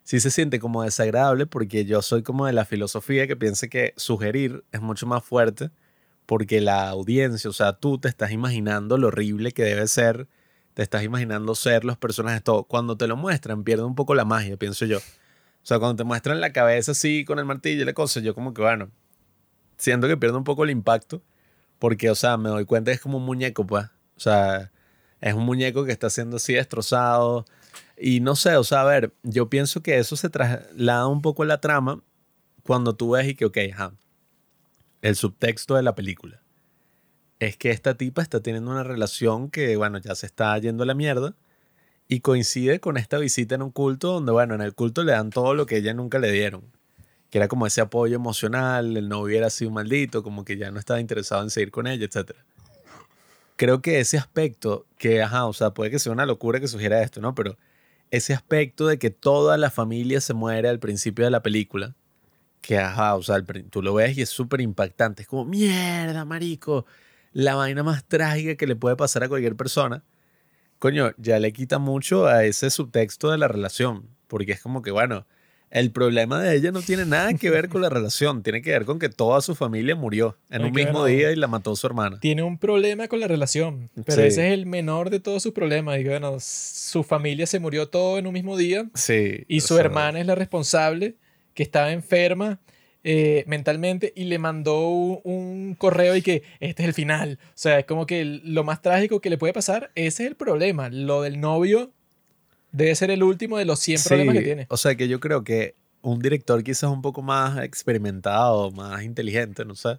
Sí 0.04 0.20
se 0.20 0.30
siente 0.30 0.58
como 0.60 0.82
desagradable 0.84 1.46
porque 1.46 1.84
yo 1.84 2.02
soy 2.02 2.22
como 2.22 2.46
de 2.46 2.52
la 2.54 2.64
filosofía 2.64 3.26
que 3.26 3.36
piensa 3.36 3.68
que 3.68 3.94
sugerir 3.96 4.64
es 4.72 4.80
mucho 4.80 5.06
más 5.06 5.24
fuerte 5.24 5.70
porque 6.26 6.60
la 6.60 6.88
audiencia, 6.90 7.50
o 7.50 7.52
sea, 7.52 7.74
tú 7.74 7.98
te 7.98 8.08
estás 8.08 8.32
imaginando 8.32 8.98
lo 8.98 9.08
horrible 9.08 9.52
que 9.52 9.64
debe 9.64 9.86
ser, 9.88 10.28
te 10.78 10.84
estás 10.84 11.02
imaginando 11.02 11.56
ser 11.56 11.84
los 11.84 11.98
personajes, 11.98 12.40
todo. 12.40 12.62
Cuando 12.62 12.96
te 12.96 13.08
lo 13.08 13.16
muestran 13.16 13.64
pierde 13.64 13.82
un 13.82 13.96
poco 13.96 14.14
la 14.14 14.24
magia, 14.24 14.56
pienso 14.56 14.84
yo. 14.84 14.98
O 14.98 15.02
sea, 15.64 15.80
cuando 15.80 15.96
te 15.96 16.04
muestran 16.04 16.40
la 16.40 16.52
cabeza 16.52 16.92
así 16.92 17.24
con 17.24 17.40
el 17.40 17.46
martillo 17.46 17.82
y 17.82 17.84
la 17.84 17.94
cosa, 17.94 18.20
yo 18.20 18.32
como 18.32 18.54
que, 18.54 18.62
bueno, 18.62 18.88
siento 19.76 20.06
que 20.06 20.16
pierde 20.16 20.36
un 20.36 20.44
poco 20.44 20.62
el 20.62 20.70
impacto 20.70 21.20
porque, 21.80 22.08
o 22.10 22.14
sea, 22.14 22.36
me 22.36 22.48
doy 22.48 22.64
cuenta 22.64 22.92
que 22.92 22.94
es 22.94 23.00
como 23.00 23.18
un 23.18 23.24
muñeco, 23.24 23.66
pues. 23.66 23.86
O 23.86 24.20
sea, 24.20 24.70
es 25.20 25.34
un 25.34 25.44
muñeco 25.44 25.84
que 25.84 25.90
está 25.90 26.10
siendo 26.10 26.36
así 26.36 26.54
destrozado. 26.54 27.44
Y 27.96 28.20
no 28.20 28.36
sé, 28.36 28.54
o 28.54 28.62
sea, 28.62 28.82
a 28.82 28.84
ver, 28.84 29.12
yo 29.24 29.50
pienso 29.50 29.82
que 29.82 29.98
eso 29.98 30.14
se 30.14 30.30
traslada 30.30 31.08
un 31.08 31.22
poco 31.22 31.42
a 31.42 31.46
la 31.46 31.60
trama 31.60 32.04
cuando 32.62 32.94
tú 32.94 33.10
ves 33.10 33.26
y 33.26 33.34
que, 33.34 33.46
ok, 33.46 33.58
ajá, 33.72 33.94
el 35.02 35.16
subtexto 35.16 35.74
de 35.74 35.82
la 35.82 35.96
película 35.96 36.40
es 37.40 37.56
que 37.56 37.70
esta 37.70 37.94
tipa 37.94 38.22
está 38.22 38.40
teniendo 38.40 38.70
una 38.70 38.84
relación 38.84 39.50
que, 39.50 39.76
bueno, 39.76 39.98
ya 39.98 40.14
se 40.14 40.26
está 40.26 40.58
yendo 40.58 40.82
a 40.82 40.86
la 40.86 40.94
mierda 40.94 41.34
y 42.08 42.20
coincide 42.20 42.80
con 42.80 42.96
esta 42.96 43.18
visita 43.18 43.54
en 43.54 43.62
un 43.62 43.70
culto 43.70 44.14
donde, 44.14 44.32
bueno, 44.32 44.54
en 44.54 44.62
el 44.62 44.74
culto 44.74 45.04
le 45.04 45.12
dan 45.12 45.30
todo 45.30 45.54
lo 45.54 45.66
que 45.66 45.76
ella 45.76 45.94
nunca 45.94 46.18
le 46.18 46.32
dieron, 46.32 46.64
que 47.30 47.38
era 47.38 47.48
como 47.48 47.66
ese 47.66 47.80
apoyo 47.80 48.16
emocional, 48.16 48.96
el 48.96 49.08
novio 49.08 49.36
era 49.36 49.48
así 49.48 49.66
un 49.66 49.74
maldito, 49.74 50.22
como 50.22 50.44
que 50.44 50.56
ya 50.56 50.70
no 50.70 50.78
estaba 50.78 51.00
interesado 51.00 51.42
en 51.42 51.50
seguir 51.50 51.70
con 51.70 51.86
ella, 51.86 52.06
etc. 52.06 52.32
Creo 53.56 53.82
que 53.82 54.00
ese 54.00 54.18
aspecto, 54.18 54.86
que, 54.98 55.22
ajá, 55.22 55.46
o 55.46 55.52
sea, 55.52 55.70
puede 55.70 55.90
que 55.90 55.98
sea 55.98 56.12
una 56.12 56.26
locura 56.26 56.60
que 56.60 56.68
sugiera 56.68 57.02
esto, 57.02 57.20
¿no? 57.20 57.34
Pero 57.34 57.56
ese 58.10 58.32
aspecto 58.32 58.86
de 58.86 58.98
que 58.98 59.10
toda 59.10 59.58
la 59.58 59.70
familia 59.70 60.20
se 60.20 60.32
muere 60.32 60.68
al 60.68 60.78
principio 60.78 61.24
de 61.24 61.30
la 61.30 61.42
película, 61.42 61.94
que, 62.62 62.78
ajá, 62.78 63.14
o 63.14 63.22
sea, 63.22 63.42
tú 63.70 63.82
lo 63.82 63.94
ves 63.94 64.16
y 64.16 64.22
es 64.22 64.30
súper 64.30 64.60
impactante, 64.60 65.22
es 65.22 65.28
como, 65.28 65.44
mierda, 65.44 66.24
marico, 66.24 66.86
la 67.38 67.54
vaina 67.54 67.84
más 67.84 68.02
trágica 68.04 68.56
que 68.56 68.66
le 68.66 68.74
puede 68.74 68.96
pasar 68.96 69.22
a 69.22 69.28
cualquier 69.28 69.54
persona, 69.54 70.02
coño, 70.80 71.12
ya 71.18 71.38
le 71.38 71.52
quita 71.52 71.78
mucho 71.78 72.26
a 72.26 72.44
ese 72.44 72.68
subtexto 72.68 73.30
de 73.30 73.38
la 73.38 73.46
relación, 73.46 74.08
porque 74.26 74.50
es 74.50 74.60
como 74.60 74.82
que, 74.82 74.90
bueno, 74.90 75.24
el 75.70 75.92
problema 75.92 76.42
de 76.42 76.56
ella 76.56 76.72
no 76.72 76.82
tiene 76.82 77.04
nada 77.06 77.32
que 77.34 77.48
ver 77.50 77.68
con 77.68 77.80
la 77.82 77.90
relación, 77.90 78.42
tiene 78.42 78.60
que 78.60 78.72
ver 78.72 78.84
con 78.84 78.98
que 78.98 79.08
toda 79.08 79.40
su 79.40 79.54
familia 79.54 79.94
murió 79.94 80.36
en 80.50 80.64
un 80.64 80.72
mismo 80.72 81.04
día 81.04 81.30
y 81.30 81.36
la 81.36 81.46
mató 81.46 81.76
su 81.76 81.86
hermana. 81.86 82.18
tiene 82.18 82.42
un 82.42 82.58
problema 82.58 83.06
con 83.06 83.20
la 83.20 83.28
relación, 83.28 83.88
pero 84.04 84.22
Sí. 84.22 84.28
ese 84.28 84.48
es 84.48 84.54
el 84.54 84.66
menor 84.66 85.08
de 85.10 85.20
todos 85.20 85.40
sus 85.40 85.52
problemas. 85.52 86.00
Y 86.00 86.04
bueno, 86.04 86.38
su 86.40 87.04
familia 87.04 87.46
se 87.46 87.60
murió 87.60 87.88
todo 87.88 88.18
en 88.18 88.26
un 88.26 88.32
mismo 88.32 88.56
día 88.56 88.88
Sí. 88.94 89.44
y 89.46 89.60
su 89.60 89.74
sea, 89.74 89.84
hermana 89.84 90.18
es 90.18 90.26
la 90.26 90.34
responsable, 90.34 91.14
que 91.54 91.62
estaba 91.62 91.92
enferma 91.92 92.58
eh, 93.04 93.44
mentalmente 93.46 94.12
y 94.16 94.24
le 94.24 94.38
mandó 94.38 94.88
un, 94.88 95.20
un 95.24 95.74
correo 95.74 96.16
y 96.16 96.22
que 96.22 96.42
este 96.60 96.82
es 96.82 96.88
el 96.88 96.94
final. 96.94 97.38
O 97.42 97.52
sea, 97.54 97.78
es 97.78 97.86
como 97.86 98.06
que 98.06 98.24
lo 98.24 98.64
más 98.64 98.82
trágico 98.82 99.20
que 99.20 99.30
le 99.30 99.38
puede 99.38 99.52
pasar, 99.52 99.90
ese 99.94 100.24
es 100.24 100.30
el 100.30 100.36
problema. 100.36 100.88
Lo 100.90 101.22
del 101.22 101.40
novio 101.40 101.92
debe 102.72 102.94
ser 102.94 103.10
el 103.10 103.22
último 103.22 103.58
de 103.58 103.64
los 103.64 103.78
100 103.80 104.02
problemas 104.04 104.34
que 104.34 104.42
tiene. 104.42 104.66
O 104.68 104.76
sea 104.76 104.94
que 104.94 105.08
yo 105.08 105.20
creo 105.20 105.44
que 105.44 105.74
un 106.02 106.20
director 106.20 106.62
quizás 106.62 106.90
un 106.90 107.02
poco 107.02 107.22
más 107.22 107.58
experimentado, 107.62 108.70
más 108.70 109.02
inteligente, 109.02 109.64
no 109.64 109.74
sé, 109.74 109.98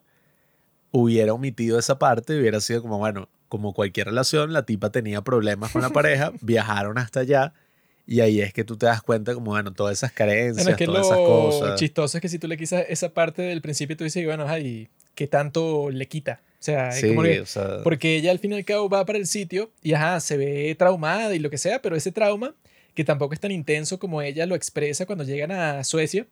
hubiera 0.92 1.34
omitido 1.34 1.78
esa 1.78 2.00
parte 2.00 2.36
y 2.36 2.40
hubiera 2.40 2.62
sido 2.62 2.82
como, 2.82 2.98
bueno, 2.98 3.30
como 3.48 3.74
cualquier 3.74 4.08
relación, 4.08 4.54
la 4.54 4.66
tipa 4.66 4.92
tenía 4.92 5.22
problemas 5.22 5.72
con 5.72 5.82
la 5.82 5.90
pareja, 5.92 6.32
viajaron 6.42 6.98
hasta 6.98 7.22
allá 7.22 7.54
y 8.12 8.22
ahí 8.22 8.42
es 8.42 8.54
que 8.54 8.64
tú 8.64 8.76
te 8.76 8.88
das 8.88 9.02
cuenta 9.04 9.34
como, 9.36 9.52
bueno, 9.52 9.72
todas 9.72 9.98
esas 9.98 10.12
carencias, 10.12 10.56
Bueno, 10.58 10.72
es 10.72 10.78
que 10.78 10.86
todas 10.86 11.08
lo 11.08 11.14
esas 11.14 11.26
cosas. 11.26 11.80
chistoso 11.80 12.18
es 12.18 12.22
que 12.22 12.30
si 12.30 12.40
tú 12.40 12.48
le 12.48 12.58
quitas 12.58 12.86
esa 12.90 13.10
parte 13.14 13.42
del 13.44 13.62
principio, 13.62 13.96
tú 13.96 14.04
dices, 14.04 14.26
bueno, 14.26 14.46
ay, 14.48 14.90
¿qué 15.14 15.28
tanto 15.28 15.90
le 15.92 16.08
quita? 16.08 16.42
O 16.60 16.64
sea, 16.64 16.90
es 16.90 17.06
como 17.06 17.22
que- 17.24 17.42
o 17.42 17.46
sea, 17.46 17.84
porque 17.84 18.16
ella 18.16 18.32
al 18.32 18.40
fin 18.40 18.52
y 18.52 18.56
al 18.56 18.66
cabo 18.66 18.90
va 18.90 19.06
para 19.06 19.20
el 19.20 19.28
sitio 19.28 19.72
y 19.84 19.94
ajá, 19.94 20.20
se 20.22 20.38
ve 20.38 20.76
traumada 20.78 21.34
y 21.36 21.40
lo 21.40 21.50
que 21.50 21.58
sea, 21.58 21.82
pero 21.82 21.96
ese 21.96 22.12
trauma, 22.12 22.56
que 22.96 23.04
tampoco 23.04 23.34
es 23.36 23.40
tan 23.40 23.52
intenso 23.52 24.00
como 24.00 24.22
ella 24.22 24.46
lo 24.48 24.56
expresa 24.56 25.06
cuando 25.06 25.24
llegan 25.24 25.52
a 25.52 25.84
Suecia, 25.84 26.26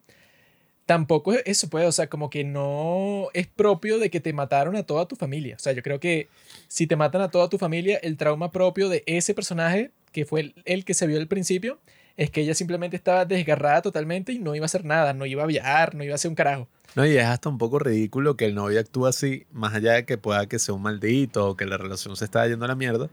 tampoco 0.86 1.34
es 1.34 1.44
eso, 1.45 1.70
pues, 1.70 1.86
o 1.86 1.91
sea, 1.91 2.08
como 2.08 2.30
que 2.30 2.44
no 2.44 3.28
es 3.34 3.48
propio 3.48 3.99
de 3.99 4.10
que 4.10 4.20
te 4.20 4.34
mataron 4.34 4.76
a 4.76 4.84
toda 4.84 5.08
tu 5.08 5.16
familia. 5.16 5.56
O 5.58 5.60
sea, 5.60 5.74
yo 5.74 5.84
creo 5.84 5.99
que 5.99 6.28
si 6.68 6.88
te 6.88 6.95
matan 6.95 7.22
a 7.22 7.30
toda 7.30 7.49
tu 7.49 7.58
familia, 7.58 7.98
el 8.02 8.16
trauma 8.18 8.52
propio 8.52 8.88
de 8.90 9.04
ese 9.06 9.34
personaje, 9.34 9.91
que 10.18 10.26
fue 10.26 10.56
el, 10.65 10.84
que 10.84 10.95
se 10.95 11.06
vio 11.06 11.19
al 11.19 11.27
principio, 11.27 11.80
es 12.15 12.31
que 12.31 12.41
ella 12.41 12.56
simplemente 12.56 12.95
estaba 12.95 13.26
desgarrada 13.26 13.84
totalmente 13.84 14.34
y 14.34 14.39
no 14.39 14.56
iba 14.56 14.64
a 14.64 14.65
hacer 14.65 14.84
nada, 14.84 15.14
no 15.14 15.27
iba 15.27 15.44
a 15.44 15.45
viajar, 15.45 15.94
no 15.94 16.03
iba 16.03 16.14
a 16.14 16.15
hacer 16.15 16.30
un 16.30 16.34
carajo. 16.34 16.68
No, 16.95 17.06
y 17.06 17.15
es 17.15 17.26
hasta 17.26 17.49
un 17.49 17.60
poco 17.60 17.77
ridículo 17.77 18.35
que 18.35 18.45
el 18.45 18.56
novio 18.56 18.80
actúe 18.80 19.06
así, 19.06 19.45
más 19.52 19.76
allá 19.76 19.94
de 19.94 20.06
que 20.07 20.18
pueda 20.18 20.48
que 20.48 20.57
sea 20.57 20.73
un 20.73 20.81
maldito 20.81 21.49
o 21.49 21.56
que 21.56 21.68
la 21.68 21.77
relación 21.77 22.15
se 22.15 22.26
está 22.26 22.48
yendo 22.48 22.65
a 22.65 22.68
la 22.68 22.73
mierda, 22.73 23.11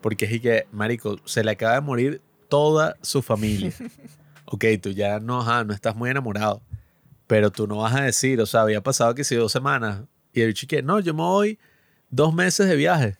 porque 0.00 0.26
es 0.26 0.40
que, 0.40 0.68
marico, 0.70 1.16
se 1.24 1.42
le 1.42 1.50
acaba 1.50 1.74
de 1.74 1.80
morir 1.80 2.22
toda 2.48 2.94
su 3.02 3.20
familia. 3.20 3.72
ok, 4.44 4.64
tú 4.80 4.90
ya 4.90 5.18
no, 5.18 5.40
ajá, 5.40 5.64
no 5.64 5.74
estás 5.74 5.96
muy 5.96 6.08
enamorado, 6.08 6.62
pero 7.26 7.50
tú 7.50 7.66
no 7.66 7.78
vas 7.78 7.96
a 7.96 8.02
decir, 8.02 8.40
o 8.40 8.46
sea, 8.46 8.60
había 8.60 8.80
pasado 8.80 9.12
que 9.16 9.24
si 9.24 9.34
dos 9.34 9.50
semanas, 9.50 10.02
y 10.32 10.42
el 10.42 10.54
chique, 10.54 10.84
no, 10.84 11.00
yo 11.00 11.14
me 11.14 11.22
voy 11.22 11.58
dos 12.10 12.32
meses 12.32 12.68
de 12.68 12.76
viaje 12.76 13.16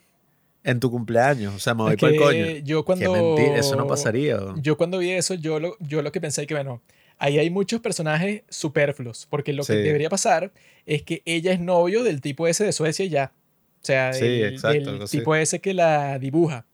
en 0.63 0.79
tu 0.79 0.91
cumpleaños, 0.91 1.55
o 1.55 1.59
sea, 1.59 1.73
me 1.73 1.83
voy 1.83 1.95
para 1.97 2.13
el 2.13 2.19
coño. 2.19 2.45
Yo 2.63 2.81
Qué 2.81 2.85
cuando, 2.85 3.13
mentira, 3.13 3.57
eso 3.57 3.75
no 3.75 3.87
pasaría. 3.87 4.37
¿o? 4.37 4.55
Yo 4.61 4.77
cuando 4.77 4.97
vi 4.99 5.11
eso, 5.11 5.33
yo 5.33 5.59
lo, 5.59 5.77
yo 5.79 6.01
lo 6.01 6.11
que 6.11 6.19
pensé 6.21 6.45
que, 6.45 6.53
bueno, 6.53 6.81
ahí 7.17 7.39
hay 7.39 7.49
muchos 7.49 7.79
personajes 7.81 8.43
superfluos, 8.49 9.27
porque 9.29 9.53
lo 9.53 9.63
que 9.63 9.73
debería 9.73 10.09
pasar 10.09 10.51
es 10.85 11.03
que 11.03 11.21
ella 11.25 11.51
es 11.53 11.59
novio 11.59 12.03
del 12.03 12.21
tipo 12.21 12.47
ese 12.47 12.65
de 12.65 12.71
Suecia 12.71 13.05
y 13.05 13.09
ya. 13.09 13.31
O 13.81 13.85
sea, 13.85 14.13
Sí, 14.13 14.43
exacto, 14.43 15.03
así. 15.03 15.17
tipo 15.17 15.35
ese 15.35 15.59
que 15.59 15.73
la 15.73 16.19
dibuja. 16.19 16.65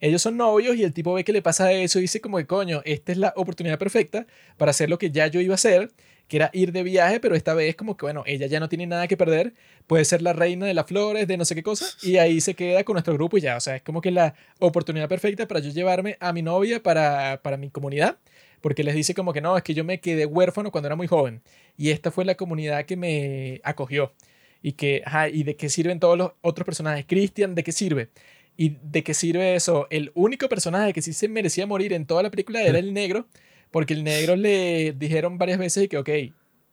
Ellos 0.00 0.20
son 0.20 0.36
novios 0.36 0.76
y 0.76 0.82
el 0.82 0.92
tipo 0.92 1.14
ve 1.14 1.22
que 1.22 1.32
le 1.32 1.42
pasa 1.42 1.70
eso 1.72 1.98
y 1.98 2.02
dice 2.02 2.20
como 2.20 2.36
que, 2.38 2.46
coño, 2.46 2.82
esta 2.84 3.12
es 3.12 3.18
la 3.18 3.32
oportunidad 3.36 3.78
perfecta 3.78 4.26
para 4.56 4.70
hacer 4.70 4.90
lo 4.90 4.98
que 4.98 5.10
ya 5.12 5.28
yo 5.28 5.40
iba 5.40 5.54
a 5.54 5.56
hacer, 5.56 5.92
que 6.32 6.38
era 6.38 6.48
ir 6.54 6.72
de 6.72 6.82
viaje, 6.82 7.20
pero 7.20 7.34
esta 7.34 7.52
vez 7.52 7.76
como 7.76 7.94
que, 7.94 8.06
bueno, 8.06 8.22
ella 8.24 8.46
ya 8.46 8.58
no 8.58 8.70
tiene 8.70 8.86
nada 8.86 9.06
que 9.06 9.18
perder, 9.18 9.52
puede 9.86 10.06
ser 10.06 10.22
la 10.22 10.32
reina 10.32 10.64
de 10.64 10.72
las 10.72 10.86
flores, 10.86 11.28
de 11.28 11.36
no 11.36 11.44
sé 11.44 11.54
qué 11.54 11.62
cosa, 11.62 11.84
y 12.00 12.16
ahí 12.16 12.40
se 12.40 12.54
queda 12.54 12.84
con 12.84 12.94
nuestro 12.94 13.12
grupo 13.12 13.36
y 13.36 13.42
ya, 13.42 13.54
o 13.54 13.60
sea, 13.60 13.76
es 13.76 13.82
como 13.82 14.00
que 14.00 14.10
la 14.10 14.34
oportunidad 14.58 15.10
perfecta 15.10 15.46
para 15.46 15.60
yo 15.60 15.68
llevarme 15.68 16.16
a 16.20 16.32
mi 16.32 16.40
novia 16.40 16.82
para, 16.82 17.42
para 17.42 17.58
mi 17.58 17.68
comunidad, 17.68 18.16
porque 18.62 18.82
les 18.82 18.94
dice 18.94 19.12
como 19.12 19.34
que 19.34 19.42
no, 19.42 19.58
es 19.58 19.62
que 19.62 19.74
yo 19.74 19.84
me 19.84 20.00
quedé 20.00 20.24
huérfano 20.24 20.72
cuando 20.72 20.88
era 20.88 20.96
muy 20.96 21.06
joven, 21.06 21.42
y 21.76 21.90
esta 21.90 22.10
fue 22.10 22.24
la 22.24 22.34
comunidad 22.34 22.86
que 22.86 22.96
me 22.96 23.60
acogió, 23.62 24.14
y 24.62 24.72
que, 24.72 25.02
ajá, 25.04 25.28
¿y 25.28 25.42
de 25.42 25.54
qué 25.56 25.68
sirven 25.68 26.00
todos 26.00 26.16
los 26.16 26.32
otros 26.40 26.64
personajes? 26.64 27.04
Cristian, 27.06 27.54
¿de 27.54 27.62
qué 27.62 27.72
sirve? 27.72 28.08
¿Y 28.56 28.78
de 28.82 29.04
qué 29.04 29.12
sirve 29.12 29.54
eso? 29.54 29.86
El 29.90 30.12
único 30.14 30.48
personaje 30.48 30.94
que 30.94 31.02
sí 31.02 31.12
se 31.12 31.28
merecía 31.28 31.66
morir 31.66 31.92
en 31.92 32.06
toda 32.06 32.22
la 32.22 32.30
película 32.30 32.62
era 32.62 32.78
el 32.78 32.94
negro, 32.94 33.26
porque 33.72 33.94
el 33.94 34.04
negro 34.04 34.36
le 34.36 34.92
dijeron 34.92 35.38
varias 35.38 35.58
veces 35.58 35.84
y 35.84 35.88
que, 35.88 35.98
ok, 35.98 36.08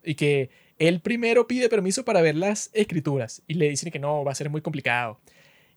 y 0.03 0.15
que 0.15 0.49
él 0.77 0.99
primero 0.99 1.47
pide 1.47 1.69
permiso 1.69 2.05
para 2.05 2.21
ver 2.21 2.35
las 2.35 2.69
escrituras 2.73 3.41
y 3.47 3.55
le 3.55 3.69
dicen 3.69 3.91
que 3.91 3.99
no, 3.99 4.23
va 4.23 4.31
a 4.31 4.35
ser 4.35 4.49
muy 4.49 4.61
complicado. 4.61 5.19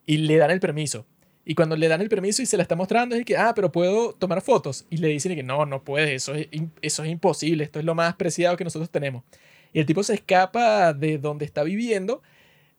Y 0.04 0.18
le 0.18 0.36
dan 0.36 0.50
el 0.50 0.60
permiso. 0.60 1.06
Y 1.44 1.54
cuando 1.54 1.76
le 1.76 1.88
dan 1.88 2.00
el 2.00 2.08
permiso 2.08 2.42
y 2.42 2.46
se 2.46 2.56
la 2.56 2.62
está 2.62 2.76
mostrando, 2.76 3.16
es 3.16 3.24
que, 3.24 3.36
ah, 3.36 3.52
pero 3.54 3.72
puedo 3.72 4.14
tomar 4.14 4.42
fotos. 4.42 4.84
Y 4.90 4.98
le 4.98 5.08
dicen 5.08 5.34
que 5.34 5.42
no, 5.42 5.64
no 5.64 5.82
puedes, 5.82 6.10
eso 6.10 6.34
es, 6.34 6.48
eso 6.82 7.04
es 7.04 7.10
imposible, 7.10 7.64
esto 7.64 7.78
es 7.78 7.84
lo 7.84 7.94
más 7.94 8.14
preciado 8.14 8.56
que 8.56 8.64
nosotros 8.64 8.90
tenemos. 8.90 9.24
Y 9.72 9.80
el 9.80 9.86
tipo 9.86 10.02
se 10.02 10.14
escapa 10.14 10.92
de 10.92 11.18
donde 11.18 11.44
está 11.44 11.62
viviendo 11.64 12.22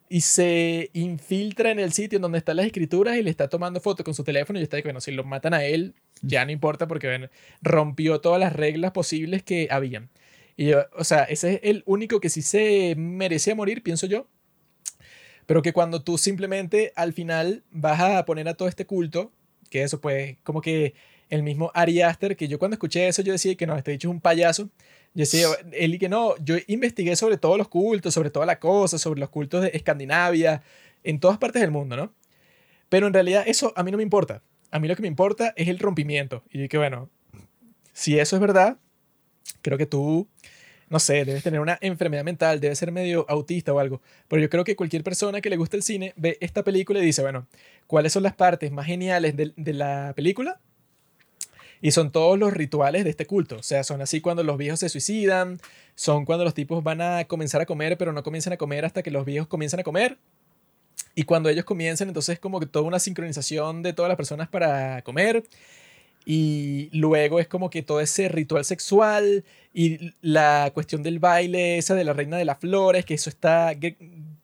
y 0.07 0.21
se 0.21 0.89
infiltra 0.93 1.71
en 1.71 1.79
el 1.79 1.91
sitio 1.91 2.17
en 2.17 2.21
donde 2.21 2.37
están 2.37 2.57
las 2.57 2.65
escrituras 2.65 3.17
y 3.17 3.23
le 3.23 3.29
está 3.29 3.49
tomando 3.49 3.81
fotos 3.81 4.03
con 4.03 4.13
su 4.13 4.23
teléfono 4.23 4.59
y 4.59 4.63
está 4.63 4.77
que, 4.77 4.83
bueno, 4.83 5.01
si 5.01 5.11
lo 5.11 5.23
matan 5.23 5.53
a 5.53 5.65
él, 5.65 5.93
ya 6.23 6.45
no 6.45 6.51
importa 6.51 6.87
porque, 6.87 7.07
bueno, 7.07 7.29
rompió 7.61 8.19
todas 8.21 8.39
las 8.39 8.53
reglas 8.53 8.91
posibles 8.91 9.43
que 9.43 9.67
habían. 9.69 10.09
Y, 10.55 10.67
yo, 10.67 10.85
o 10.97 11.03
sea, 11.03 11.23
ese 11.23 11.55
es 11.55 11.59
el 11.63 11.83
único 11.85 12.19
que 12.19 12.29
sí 12.29 12.41
se 12.41 12.95
merecía 12.97 13.55
morir, 13.55 13.83
pienso 13.83 14.07
yo. 14.07 14.27
Pero 15.45 15.61
que 15.61 15.73
cuando 15.73 16.01
tú 16.01 16.17
simplemente 16.17 16.93
al 16.95 17.13
final 17.13 17.63
vas 17.69 17.99
a 17.99 18.25
poner 18.25 18.47
a 18.47 18.53
todo 18.53 18.67
este 18.69 18.85
culto, 18.85 19.31
que 19.69 19.83
eso 19.83 19.99
pues 19.99 20.37
como 20.43 20.61
que 20.61 20.93
el 21.29 21.43
mismo 21.43 21.71
Ari 21.73 22.01
Aster, 22.01 22.37
que 22.37 22.47
yo 22.47 22.59
cuando 22.59 22.75
escuché 22.75 23.07
eso 23.07 23.21
yo 23.21 23.33
decía 23.33 23.55
que 23.55 23.67
no, 23.67 23.75
este 23.75 23.91
dicho 23.91 24.07
es 24.07 24.13
un 24.13 24.21
payaso. 24.21 24.69
Yo 25.15 25.21
decía, 25.21 25.47
él 25.73 25.95
y 25.95 25.99
que 25.99 26.09
no, 26.09 26.35
yo 26.37 26.55
investigué 26.67 27.15
sobre 27.15 27.37
todos 27.37 27.57
los 27.57 27.67
cultos, 27.67 28.13
sobre 28.13 28.29
toda 28.29 28.45
la 28.45 28.59
cosa, 28.59 28.97
sobre 28.97 29.19
los 29.19 29.29
cultos 29.29 29.61
de 29.61 29.71
Escandinavia, 29.73 30.63
en 31.03 31.19
todas 31.19 31.37
partes 31.37 31.61
del 31.61 31.71
mundo, 31.71 31.95
¿no? 31.97 32.13
Pero 32.89 33.07
en 33.07 33.13
realidad 33.13 33.43
eso 33.45 33.73
a 33.75 33.83
mí 33.83 33.91
no 33.91 33.97
me 33.97 34.03
importa. 34.03 34.41
A 34.73 34.79
mí 34.79 34.87
lo 34.87 34.95
que 34.95 35.03
me 35.03 35.07
importa 35.07 35.53
es 35.55 35.67
el 35.67 35.77
rompimiento. 35.77 36.43
Y 36.49 36.67
que 36.67 36.79
bueno, 36.79 37.11
si 37.93 38.17
eso 38.17 38.35
es 38.35 38.39
verdad, 38.41 38.79
creo 39.61 39.77
que 39.77 39.85
tú, 39.85 40.27
no 40.89 40.97
sé, 40.97 41.25
debes 41.25 41.43
tener 41.43 41.59
una 41.59 41.77
enfermedad 41.79 42.23
mental, 42.23 42.59
debes 42.59 42.79
ser 42.79 42.91
medio 42.91 43.23
autista 43.29 43.71
o 43.71 43.77
algo. 43.77 44.01
Pero 44.27 44.41
yo 44.41 44.49
creo 44.49 44.63
que 44.63 44.75
cualquier 44.75 45.03
persona 45.03 45.41
que 45.41 45.51
le 45.51 45.57
guste 45.57 45.77
el 45.77 45.83
cine 45.83 46.13
ve 46.15 46.39
esta 46.41 46.63
película 46.63 46.99
y 46.99 47.05
dice, 47.05 47.21
bueno, 47.21 47.45
¿cuáles 47.85 48.13
son 48.13 48.23
las 48.23 48.33
partes 48.33 48.71
más 48.71 48.87
geniales 48.87 49.37
de, 49.37 49.53
de 49.55 49.73
la 49.73 50.13
película? 50.15 50.59
Y 51.79 51.91
son 51.91 52.11
todos 52.11 52.39
los 52.39 52.51
rituales 52.51 53.03
de 53.03 53.11
este 53.11 53.27
culto. 53.27 53.57
O 53.57 53.63
sea, 53.63 53.83
son 53.83 54.01
así 54.01 54.21
cuando 54.21 54.41
los 54.41 54.57
viejos 54.57 54.79
se 54.79 54.89
suicidan, 54.89 55.59
son 55.93 56.25
cuando 56.25 56.45
los 56.45 56.55
tipos 56.55 56.83
van 56.83 56.99
a 56.99 57.25
comenzar 57.25 57.61
a 57.61 57.67
comer, 57.67 57.95
pero 57.95 58.11
no 58.11 58.23
comienzan 58.23 58.53
a 58.53 58.57
comer 58.57 58.85
hasta 58.85 59.03
que 59.03 59.11
los 59.11 59.23
viejos 59.23 59.47
comienzan 59.47 59.81
a 59.81 59.83
comer. 59.83 60.17
Y 61.15 61.23
cuando 61.23 61.49
ellos 61.49 61.65
comienzan, 61.65 62.07
entonces 62.07 62.33
es 62.33 62.39
como 62.39 62.59
que 62.59 62.65
toda 62.65 62.85
una 62.85 62.99
sincronización 62.99 63.83
de 63.83 63.93
todas 63.93 64.09
las 64.09 64.17
personas 64.17 64.47
para 64.49 65.01
comer. 65.03 65.43
Y 66.25 66.89
luego 66.93 67.39
es 67.39 67.47
como 67.47 67.69
que 67.69 67.83
todo 67.83 67.99
ese 67.99 68.29
ritual 68.29 68.63
sexual 68.63 69.43
y 69.73 70.13
la 70.21 70.71
cuestión 70.73 71.03
del 71.03 71.19
baile, 71.19 71.77
esa 71.77 71.95
de 71.95 72.05
la 72.05 72.13
reina 72.13 72.37
de 72.37 72.45
las 72.45 72.59
flores, 72.59 73.03
que 73.05 73.13
eso 73.15 73.29
está 73.29 73.73
gr- 73.73 73.97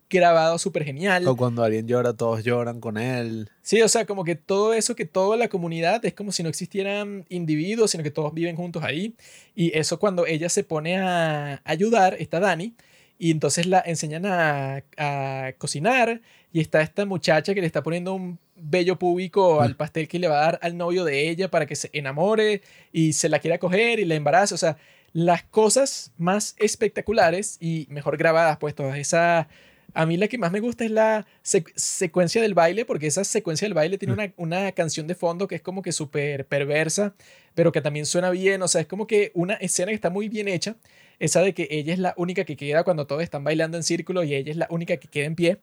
grabado 0.10 0.58
súper 0.58 0.84
genial. 0.84 1.26
O 1.28 1.38
cuando 1.38 1.64
alguien 1.64 1.88
llora, 1.88 2.14
todos 2.14 2.44
lloran 2.44 2.82
con 2.82 2.98
él. 2.98 3.50
Sí, 3.62 3.82
o 3.82 3.88
sea, 3.88 4.06
como 4.06 4.26
que 4.26 4.36
todo 4.36 4.74
eso, 4.74 4.96
que 4.96 5.06
toda 5.06 5.38
la 5.38 5.48
comunidad 5.48 6.04
es 6.04 6.14
como 6.14 6.32
si 6.34 6.44
no 6.44 6.50
existieran 6.50 7.26
individuos, 7.30 7.92
sino 7.92 8.04
que 8.04 8.12
todos 8.12 8.34
viven 8.34 8.58
juntos 8.58 8.84
ahí. 8.84 9.14
Y 9.56 9.78
eso 9.78 10.00
cuando 10.00 10.26
ella 10.26 10.50
se 10.50 10.64
pone 10.66 10.98
a 10.98 11.62
ayudar, 11.64 12.18
está 12.20 12.40
Dani, 12.42 12.74
y 13.18 13.32
entonces 13.32 13.68
la 13.68 13.80
enseñan 13.86 14.26
a, 14.26 14.84
a 14.98 15.52
cocinar, 15.58 16.22
y 16.52 16.60
está 16.62 16.82
esta 16.82 17.06
muchacha 17.06 17.54
que 17.54 17.62
le 17.62 17.68
está 17.68 17.84
poniendo 17.84 18.14
un 18.14 18.40
bello 18.56 18.98
púbico 18.98 19.62
al 19.62 19.76
pastel 19.76 20.08
que 20.08 20.20
le 20.20 20.28
va 20.28 20.40
a 20.40 20.46
dar 20.46 20.60
al 20.62 20.76
novio 20.76 21.06
de 21.06 21.30
ella 21.30 21.50
para 21.50 21.66
que 21.66 21.76
se 21.76 21.90
enamore 21.94 22.62
y 22.92 23.14
se 23.14 23.30
la 23.30 23.40
quiera 23.40 23.58
coger 23.58 24.00
y 24.00 24.06
la 24.06 24.16
embarace. 24.16 24.54
O 24.54 24.58
sea, 24.58 24.78
las 25.14 25.44
cosas 25.44 26.12
más 26.18 26.56
espectaculares 26.58 27.58
y 27.60 27.88
mejor 27.90 28.18
grabadas, 28.18 28.58
pues 28.58 28.76
todas 28.76 28.98
esas 28.98 29.48
a 29.96 30.06
mí 30.06 30.18
la 30.18 30.28
que 30.28 30.38
más 30.38 30.52
me 30.52 30.60
gusta 30.60 30.86
es 30.86 30.92
la 30.92 31.26
sec- 31.44 31.72
secuencia 31.76 32.42
del 32.44 32.54
baile, 32.54 32.86
porque 32.86 33.08
esa 33.08 33.24
secuencia 33.24 33.66
del 33.66 33.74
baile 33.74 33.98
tiene 33.98 34.14
una, 34.14 34.32
una 34.38 34.72
canción 34.74 35.08
de 35.08 35.16
fondo 35.16 35.48
que 35.48 35.56
es 35.56 35.62
como 35.62 35.82
que 35.82 35.92
súper 35.92 36.46
perversa, 36.46 37.16
pero 37.56 37.72
que 37.72 37.82
también 37.82 38.06
suena 38.06 38.30
bien. 38.30 38.62
O 38.62 38.68
sea, 38.68 38.82
es 38.82 38.88
como 38.88 39.08
que 39.08 39.32
una 39.34 39.56
escena 39.56 39.88
que 39.90 39.96
está 39.96 40.12
muy 40.12 40.30
bien 40.30 40.48
hecha. 40.48 40.76
Esa 41.18 41.42
de 41.42 41.54
que 41.56 41.68
ella 41.72 41.92
es 41.92 42.00
la 42.00 42.14
única 42.18 42.44
que 42.44 42.56
queda 42.56 42.84
cuando 42.84 43.08
todos 43.08 43.24
están 43.24 43.44
bailando 43.44 43.78
en 43.78 43.84
círculo 43.84 44.24
y 44.24 44.36
ella 44.36 44.52
es 44.52 44.58
la 44.58 44.68
única 44.70 44.98
que 44.98 45.08
queda 45.08 45.26
en 45.26 45.36
pie. 45.36 45.58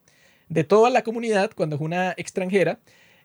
De 0.49 0.63
toda 0.63 0.89
la 0.89 1.03
comunidad, 1.03 1.51
cuando 1.55 1.75
es 1.75 1.81
una 1.81 2.13
extranjera, 2.17 2.79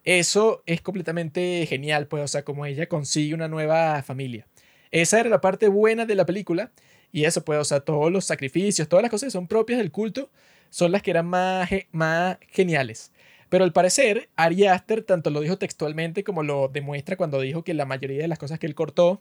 eso 0.05 0.63
es 0.67 0.81
completamente 0.81 1.67
genial, 1.67 2.07
pues, 2.09 2.25
o 2.25 2.29
sea, 2.29 2.45
como 2.45 2.67
ella 2.67 2.89
consigue 2.89 3.35
una 3.35 3.49
nueva 3.49 4.03
familia. 4.03 4.47
Esa 4.91 5.21
era 5.21 5.29
la 5.29 5.41
parte 5.41 5.69
buena 5.69 6.07
de 6.07 6.15
la 6.15 6.27
película. 6.27 6.73
Y 7.13 7.25
eso, 7.25 7.45
pues, 7.45 7.59
o 7.59 7.65
sea, 7.65 7.81
todos 7.81 8.11
los 8.11 8.25
sacrificios, 8.25 8.89
todas 8.89 9.03
las 9.03 9.11
cosas 9.11 9.29
que 9.29 9.31
son 9.33 9.47
propias 9.47 9.79
del 9.79 9.91
culto, 9.93 10.31
son 10.71 10.93
las 10.93 11.03
que 11.03 11.11
eran 11.11 11.27
más, 11.27 11.69
más 11.93 12.39
geniales. 12.51 13.13
Pero 13.49 13.65
al 13.65 13.73
parecer, 13.73 14.31
Ari 14.37 14.67
Aster 14.67 15.03
tanto 15.03 15.31
lo 15.31 15.41
dijo 15.41 15.59
textualmente 15.59 16.25
como 16.25 16.43
lo 16.43 16.69
demuestra 16.69 17.17
cuando 17.17 17.41
dijo 17.41 17.63
que 17.65 17.75
la 17.75 17.85
mayoría 17.85 18.23
de 18.23 18.29
las 18.29 18.39
cosas 18.39 18.59
que 18.59 18.67
él 18.67 18.75
cortó 18.75 19.21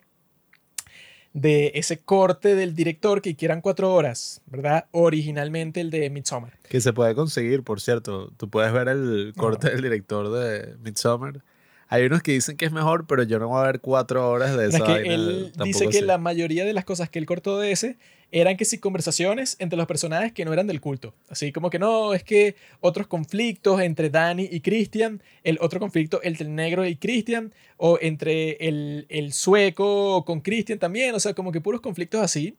de 1.34 1.72
ese 1.76 1.98
corte 2.00 2.56
del 2.56 2.76
director, 2.76 3.22
que 3.22 3.36
eran 3.40 3.62
cuatro 3.62 3.94
horas, 3.94 4.42
¿verdad? 4.48 4.86
Originalmente 4.92 5.80
el 5.80 5.90
de 5.90 6.10
Midsommar. 6.10 6.54
Que 6.68 6.82
se 6.82 6.92
puede 6.94 7.16
conseguir, 7.16 7.64
por 7.64 7.80
cierto. 7.80 8.32
Tú 8.38 8.50
puedes 8.50 8.74
ver 8.74 8.90
el 8.90 9.34
corte 9.38 9.70
del 9.70 9.82
director 9.82 10.32
de 10.32 10.76
Midsommar. 10.84 11.42
Hay 11.88 12.06
unos 12.06 12.22
que 12.24 12.32
dicen 12.32 12.56
que 12.56 12.66
es 12.66 12.72
mejor, 12.72 13.06
pero 13.06 13.24
yo 13.24 13.38
no 13.38 13.50
voy 13.50 13.62
a 13.62 13.66
ver 13.66 13.82
cuatro 13.82 14.30
horas 14.30 14.56
de 14.56 14.68
Es 14.68 14.76
esa 14.76 14.86
que 14.86 14.92
vaina, 14.94 15.14
él 15.14 15.46
tampoco 15.48 15.66
dice 15.66 15.88
que 15.88 16.00
sé. 16.00 16.06
la 16.06 16.18
mayoría 16.18 16.64
de 16.64 16.74
las 16.74 16.86
cosas 16.86 17.10
que 17.10 17.20
él 17.20 17.26
cortó 17.26 17.60
de 17.60 17.72
ese 17.74 17.98
eran 18.32 18.56
que 18.58 18.66
sí 18.66 18.78
conversaciones 18.78 19.58
entre 19.60 19.78
los 19.78 19.88
personajes 19.88 20.32
que 20.32 20.46
no 20.46 20.54
eran 20.54 20.68
del 20.68 20.80
culto. 20.82 21.14
Así 21.30 21.52
como 21.52 21.70
que 21.70 21.80
no, 21.80 22.14
es 22.14 22.24
que 22.24 22.56
otros 22.80 23.08
conflictos 23.08 23.82
entre 23.82 24.10
Danny 24.10 24.48
y 24.52 24.62
Christian, 24.62 25.22
el 25.44 25.58
otro 25.62 25.80
conflicto 25.80 26.22
entre 26.24 26.46
el 26.48 26.56
negro 26.56 26.86
y 26.86 26.96
Christian, 26.96 27.54
o 27.78 27.98
entre 28.02 28.52
el, 28.68 29.06
el 29.10 29.34
sueco 29.34 30.24
con 30.26 30.40
Christian 30.42 30.80
también, 30.80 31.14
o 31.16 31.20
sea, 31.20 31.34
como 31.34 31.52
que 31.52 31.60
puros 31.62 31.82
conflictos 31.82 32.22
así. 32.22 32.56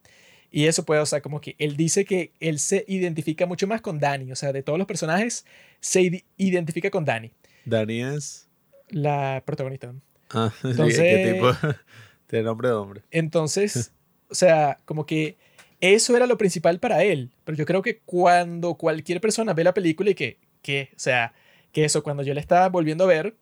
Y 0.51 0.67
eso 0.67 0.85
puede, 0.85 1.01
o 1.01 1.07
sea, 1.07 1.23
como 1.23 1.41
que 1.41 1.57
él 1.59 1.77
dice 1.79 2.05
que 2.05 2.33
él 2.39 2.59
se 2.59 2.85
identifica 2.87 3.47
mucho 3.47 3.67
más 3.67 3.81
con 3.81 3.99
Danny, 3.99 4.31
o 4.33 4.37
sea, 4.37 4.53
de 4.53 4.63
todos 4.63 4.79
los 4.79 4.87
personajes, 4.87 5.47
se 5.81 6.03
ide- 6.03 6.25
identifica 6.37 6.91
con 6.91 7.07
Danny, 7.07 7.31
Dani 7.65 8.03
es. 8.03 8.49
la 8.91 9.43
protagonista. 9.47 9.95
Ah, 10.29 10.53
¿qué 10.63 10.69
Entonces- 10.69 11.33
tipo? 11.33 11.51
Tiene 12.27 12.45
nombre 12.45 12.69
de 12.69 12.75
hombre. 12.75 13.03
Entonces, 13.11 13.93
o 14.29 14.35
sea, 14.35 14.79
como 14.85 15.07
que 15.07 15.37
eso 15.83 16.17
era 16.17 16.27
lo 16.27 16.39
principal 16.39 16.79
para 16.79 17.03
él. 17.03 17.31
Pero 17.45 17.59
yo 17.59 17.67
creo 17.67 17.83
que 17.83 17.99
cuando 17.99 18.77
cualquier 18.77 19.21
persona 19.21 19.53
ve 19.53 19.65
la 19.65 19.75
película 19.75 20.11
y 20.11 20.15
que, 20.15 20.39
que, 20.63 20.91
o 20.97 20.99
sea, 20.99 21.35
que 21.73 21.85
eso, 21.85 22.03
cuando 22.03 22.23
yo 22.23 22.33
la 22.35 22.41
estaba 22.41 22.69
volviendo 22.69 23.05
a 23.05 23.09
ver, 23.09 23.35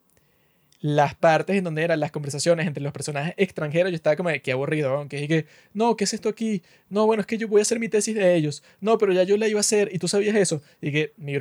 las 0.80 1.14
partes 1.14 1.56
en 1.56 1.64
donde 1.64 1.82
eran 1.82 2.00
las 2.00 2.10
conversaciones 2.10 2.66
entre 2.66 2.82
los 2.82 2.94
personajes 2.94 3.34
extranjeros, 3.36 3.92
yo 3.92 3.96
estaba 3.96 4.16
como 4.16 4.30
de, 4.30 4.40
qué 4.40 4.52
aburrido, 4.52 4.96
aunque 4.96 5.18
dije, 5.18 5.46
no, 5.74 5.96
¿qué 5.96 6.04
es 6.04 6.14
esto 6.14 6.30
aquí? 6.30 6.62
No, 6.88 7.04
bueno, 7.04 7.20
es 7.20 7.26
que 7.26 7.36
yo 7.36 7.46
voy 7.46 7.60
a 7.60 7.62
hacer 7.62 7.78
mi 7.78 7.90
tesis 7.90 8.14
de 8.14 8.34
ellos. 8.34 8.62
No, 8.80 8.96
pero 8.96 9.12
ya 9.12 9.22
yo 9.24 9.36
la 9.36 9.46
iba 9.46 9.58
a 9.58 9.60
hacer 9.60 9.90
y 9.92 9.98
tú 9.98 10.08
sabías 10.08 10.34
eso. 10.34 10.62
Y 10.80 10.86
dije, 10.86 11.12
mi 11.18 11.34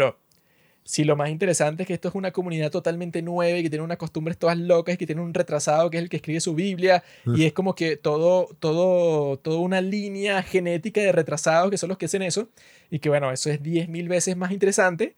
si 0.90 1.04
lo 1.04 1.16
más 1.16 1.30
interesante 1.30 1.84
es 1.84 1.88
que 1.88 1.94
esto 1.94 2.08
es 2.08 2.16
una 2.16 2.32
comunidad 2.32 2.72
totalmente 2.72 3.22
nueva 3.22 3.60
y 3.60 3.62
que 3.62 3.70
tiene 3.70 3.86
unas 3.86 4.00
costumbres 4.00 4.40
todas 4.40 4.58
locas 4.58 4.96
y 4.96 4.98
que 4.98 5.06
tiene 5.06 5.22
un 5.22 5.36
retrasado 5.36 5.92
que 5.92 5.98
es 5.98 6.04
el 6.04 6.10
que 6.10 6.18
escribe 6.18 6.40
su 6.40 6.56
Biblia 6.56 7.04
y 7.28 7.46
es 7.46 7.54
como 7.54 7.76
que 7.76 7.96
todo, 7.96 8.50
todo, 8.60 9.38
toda 9.38 9.60
una 9.60 9.82
línea 9.82 10.42
genética 10.42 11.00
de 11.00 11.12
retrasados 11.12 11.70
que 11.70 11.78
son 11.78 11.90
los 11.90 12.00
que 12.00 12.08
hacen 12.08 12.24
eso 12.24 12.50
y 12.90 12.98
que 12.98 13.10
bueno, 13.10 13.32
eso 13.32 13.52
es 13.52 13.62
10.000 13.62 14.08
veces 14.08 14.36
más 14.36 14.52
interesante 14.52 15.16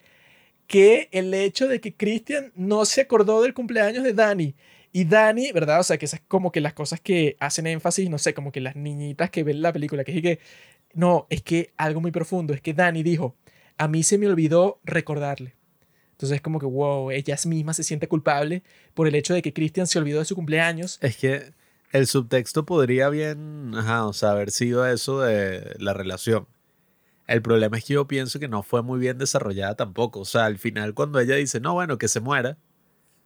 que 0.67 1.07
el 1.13 1.33
hecho 1.33 1.69
de 1.69 1.79
que 1.79 1.95
Christian 1.95 2.51
no 2.53 2.83
se 2.83 2.99
acordó 2.99 3.41
del 3.41 3.53
cumpleaños 3.53 4.03
de 4.03 4.11
Dani. 4.11 4.55
Y 4.91 5.05
Dani, 5.05 5.53
¿verdad? 5.53 5.79
O 5.79 5.83
sea, 5.83 5.97
que 5.97 6.05
esas 6.05 6.19
como 6.27 6.51
que 6.51 6.59
las 6.59 6.73
cosas 6.73 6.99
que 6.99 7.37
hacen 7.39 7.65
énfasis, 7.65 8.09
no 8.09 8.17
sé, 8.17 8.33
como 8.33 8.51
que 8.51 8.59
las 8.59 8.75
niñitas 8.75 9.29
que 9.29 9.43
ven 9.43 9.61
la 9.61 9.71
película, 9.71 10.03
que 10.03 10.17
es 10.17 10.21
que, 10.21 10.39
no, 10.93 11.27
es 11.29 11.41
que 11.41 11.71
algo 11.77 12.01
muy 12.01 12.11
profundo, 12.11 12.53
es 12.53 12.59
que 12.61 12.73
Dani 12.73 13.03
dijo, 13.03 13.37
a 13.77 13.87
mí 13.87 14.03
se 14.03 14.17
me 14.17 14.27
olvidó 14.27 14.81
recordarle. 14.83 15.60
Entonces 16.21 16.35
es 16.35 16.41
como 16.43 16.59
que, 16.59 16.67
wow, 16.67 17.09
ella 17.09 17.35
misma 17.47 17.73
se 17.73 17.83
siente 17.83 18.07
culpable 18.07 18.61
por 18.93 19.07
el 19.07 19.15
hecho 19.15 19.33
de 19.33 19.41
que 19.41 19.53
Christian 19.53 19.87
se 19.87 19.97
olvidó 19.97 20.19
de 20.19 20.25
su 20.25 20.35
cumpleaños. 20.35 20.99
Es 21.01 21.17
que 21.17 21.51
el 21.91 22.05
subtexto 22.05 22.63
podría 22.63 23.09
bien, 23.09 23.71
ajá, 23.73 24.05
o 24.05 24.13
sea, 24.13 24.29
haber 24.29 24.51
sido 24.51 24.85
eso 24.85 25.21
de 25.21 25.75
la 25.79 25.95
relación. 25.95 26.45
El 27.25 27.41
problema 27.41 27.75
es 27.79 27.85
que 27.85 27.95
yo 27.95 28.07
pienso 28.07 28.39
que 28.39 28.47
no 28.47 28.61
fue 28.61 28.83
muy 28.83 28.99
bien 28.99 29.17
desarrollada 29.17 29.73
tampoco. 29.73 30.19
O 30.19 30.25
sea, 30.25 30.45
al 30.45 30.59
final 30.59 30.93
cuando 30.93 31.19
ella 31.19 31.37
dice, 31.37 31.59
no, 31.59 31.73
bueno, 31.73 31.97
que 31.97 32.07
se 32.07 32.19
muera, 32.19 32.59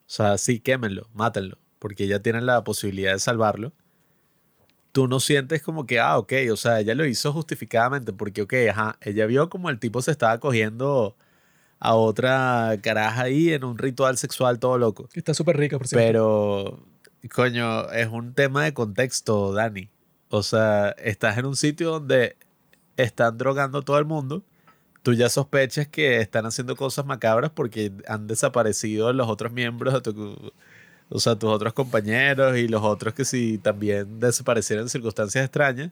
o 0.08 0.10
sea, 0.10 0.38
sí, 0.38 0.62
quémenlo, 0.62 1.10
mátenlo, 1.14 1.58
porque 1.80 2.06
ella 2.06 2.22
tiene 2.22 2.40
la 2.40 2.64
posibilidad 2.64 3.12
de 3.12 3.20
salvarlo. 3.20 3.74
Tú 4.94 5.10
no 5.10 5.20
sientes 5.20 5.62
como 5.62 5.86
que, 5.86 6.00
ah, 6.00 6.18
ok, 6.18 6.32
o 6.50 6.56
sea, 6.56 6.80
ella 6.80 6.96
lo 6.96 7.06
hizo 7.06 7.34
justificadamente, 7.34 8.14
porque, 8.14 8.44
ok, 8.44 8.54
ajá, 8.72 8.98
ella 9.02 9.26
vio 9.26 9.50
como 9.50 9.70
el 9.70 9.80
tipo 9.80 10.02
se 10.02 10.12
estaba 10.12 10.40
cogiendo 10.40 11.18
a 11.86 11.94
otra 11.94 12.78
caraja 12.82 13.24
ahí 13.24 13.53
en 13.53 13.64
un 13.64 13.78
ritual 13.78 14.18
sexual 14.18 14.57
todo 14.57 14.78
loco. 14.80 15.07
Está 15.14 15.36
súper 15.36 15.57
rica, 15.57 15.78
por 15.78 15.88
cierto. 15.88 16.06
Pero, 16.07 17.30
coño, 17.34 17.91
es 17.91 18.07
un 18.07 18.34
tema 18.34 18.64
de 18.64 18.74
contexto, 18.74 19.53
Dani. 19.53 19.90
O 20.30 20.41
sea, 20.41 20.90
estás 20.98 21.38
en 21.38 21.45
un 21.45 21.56
sitio 21.56 21.91
donde 21.91 22.38
están 22.98 23.38
drogando 23.38 23.80
a 23.80 23.82
todo 23.84 23.99
el 23.99 24.06
mundo. 24.06 24.44
Tú 25.03 25.14
ya 25.14 25.30
sospechas 25.30 25.88
que 25.88 26.20
están 26.22 26.48
haciendo 26.48 26.76
cosas 26.76 27.06
macabras 27.06 27.52
porque 27.52 27.91
han 28.07 28.26
desaparecido 28.26 29.14
los 29.14 29.30
otros 29.30 29.52
miembros 29.52 29.94
de 29.94 30.02
tu... 30.02 30.52
O 31.10 31.20
sea, 31.20 31.36
tus 31.36 31.52
otros 31.52 31.74
compañeros 31.74 32.57
y 32.57 32.68
los 32.68 32.82
otros 32.82 33.14
que 33.14 33.26
si 33.26 33.60
también 33.60 34.20
desaparecieron 34.20 34.86
en 34.86 34.90
circunstancias 34.90 35.45
extrañas. 35.45 35.91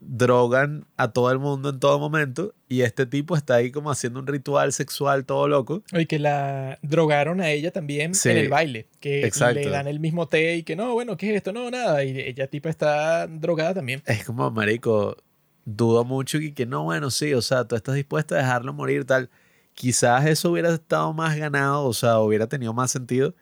Drogan 0.00 0.86
a 0.96 1.12
todo 1.12 1.30
el 1.30 1.38
mundo 1.38 1.70
en 1.70 1.80
todo 1.80 1.98
momento. 1.98 2.54
Y 2.68 2.82
este 2.82 3.06
tipo 3.06 3.36
está 3.36 3.54
ahí 3.54 3.70
como 3.70 3.90
haciendo 3.90 4.20
un 4.20 4.26
ritual 4.26 4.72
sexual 4.72 5.24
todo 5.24 5.48
loco. 5.48 5.82
Y 5.92 6.06
que 6.06 6.18
la 6.18 6.78
drogaron 6.82 7.40
a 7.40 7.50
ella 7.50 7.70
también 7.70 8.14
Sí, 8.14 8.30
en 8.30 8.36
el 8.36 8.48
baile. 8.48 8.88
Que 9.00 9.26
exacto. 9.26 9.60
le 9.60 9.68
dan 9.68 9.86
el 9.86 10.00
mismo 10.00 10.28
té 10.28 10.56
y 10.56 10.62
que 10.62 10.76
no, 10.76 10.92
bueno, 10.92 11.16
¿qué 11.16 11.30
es 11.30 11.36
esto? 11.36 11.52
No, 11.52 11.70
nada. 11.70 12.04
Y 12.04 12.18
ella 12.18 12.46
tipo 12.48 12.68
está 12.68 13.26
drogada 13.26 13.74
también. 13.74 14.02
Es 14.06 14.24
como, 14.24 14.50
marico, 14.50 15.16
dudo 15.64 16.04
mucho 16.04 16.38
y 16.38 16.52
que 16.52 16.66
no, 16.66 16.84
bueno, 16.84 17.10
sí, 17.10 17.32
o 17.34 17.42
sea, 17.42 17.64
tú 17.64 17.76
estás 17.76 17.94
dispuesta 17.94 18.34
a 18.34 18.38
dejarlo 18.38 18.72
morir, 18.72 19.04
tal. 19.04 19.30
Quizás 19.74 20.26
eso 20.26 20.50
hubiera 20.50 20.72
estado 20.72 21.12
más 21.12 21.36
ganado, 21.36 21.84
o 21.84 21.94
sea, 21.94 22.20
hubiera 22.20 22.46
tenido 22.46 22.72
más 22.72 22.90
sentido 22.90 23.34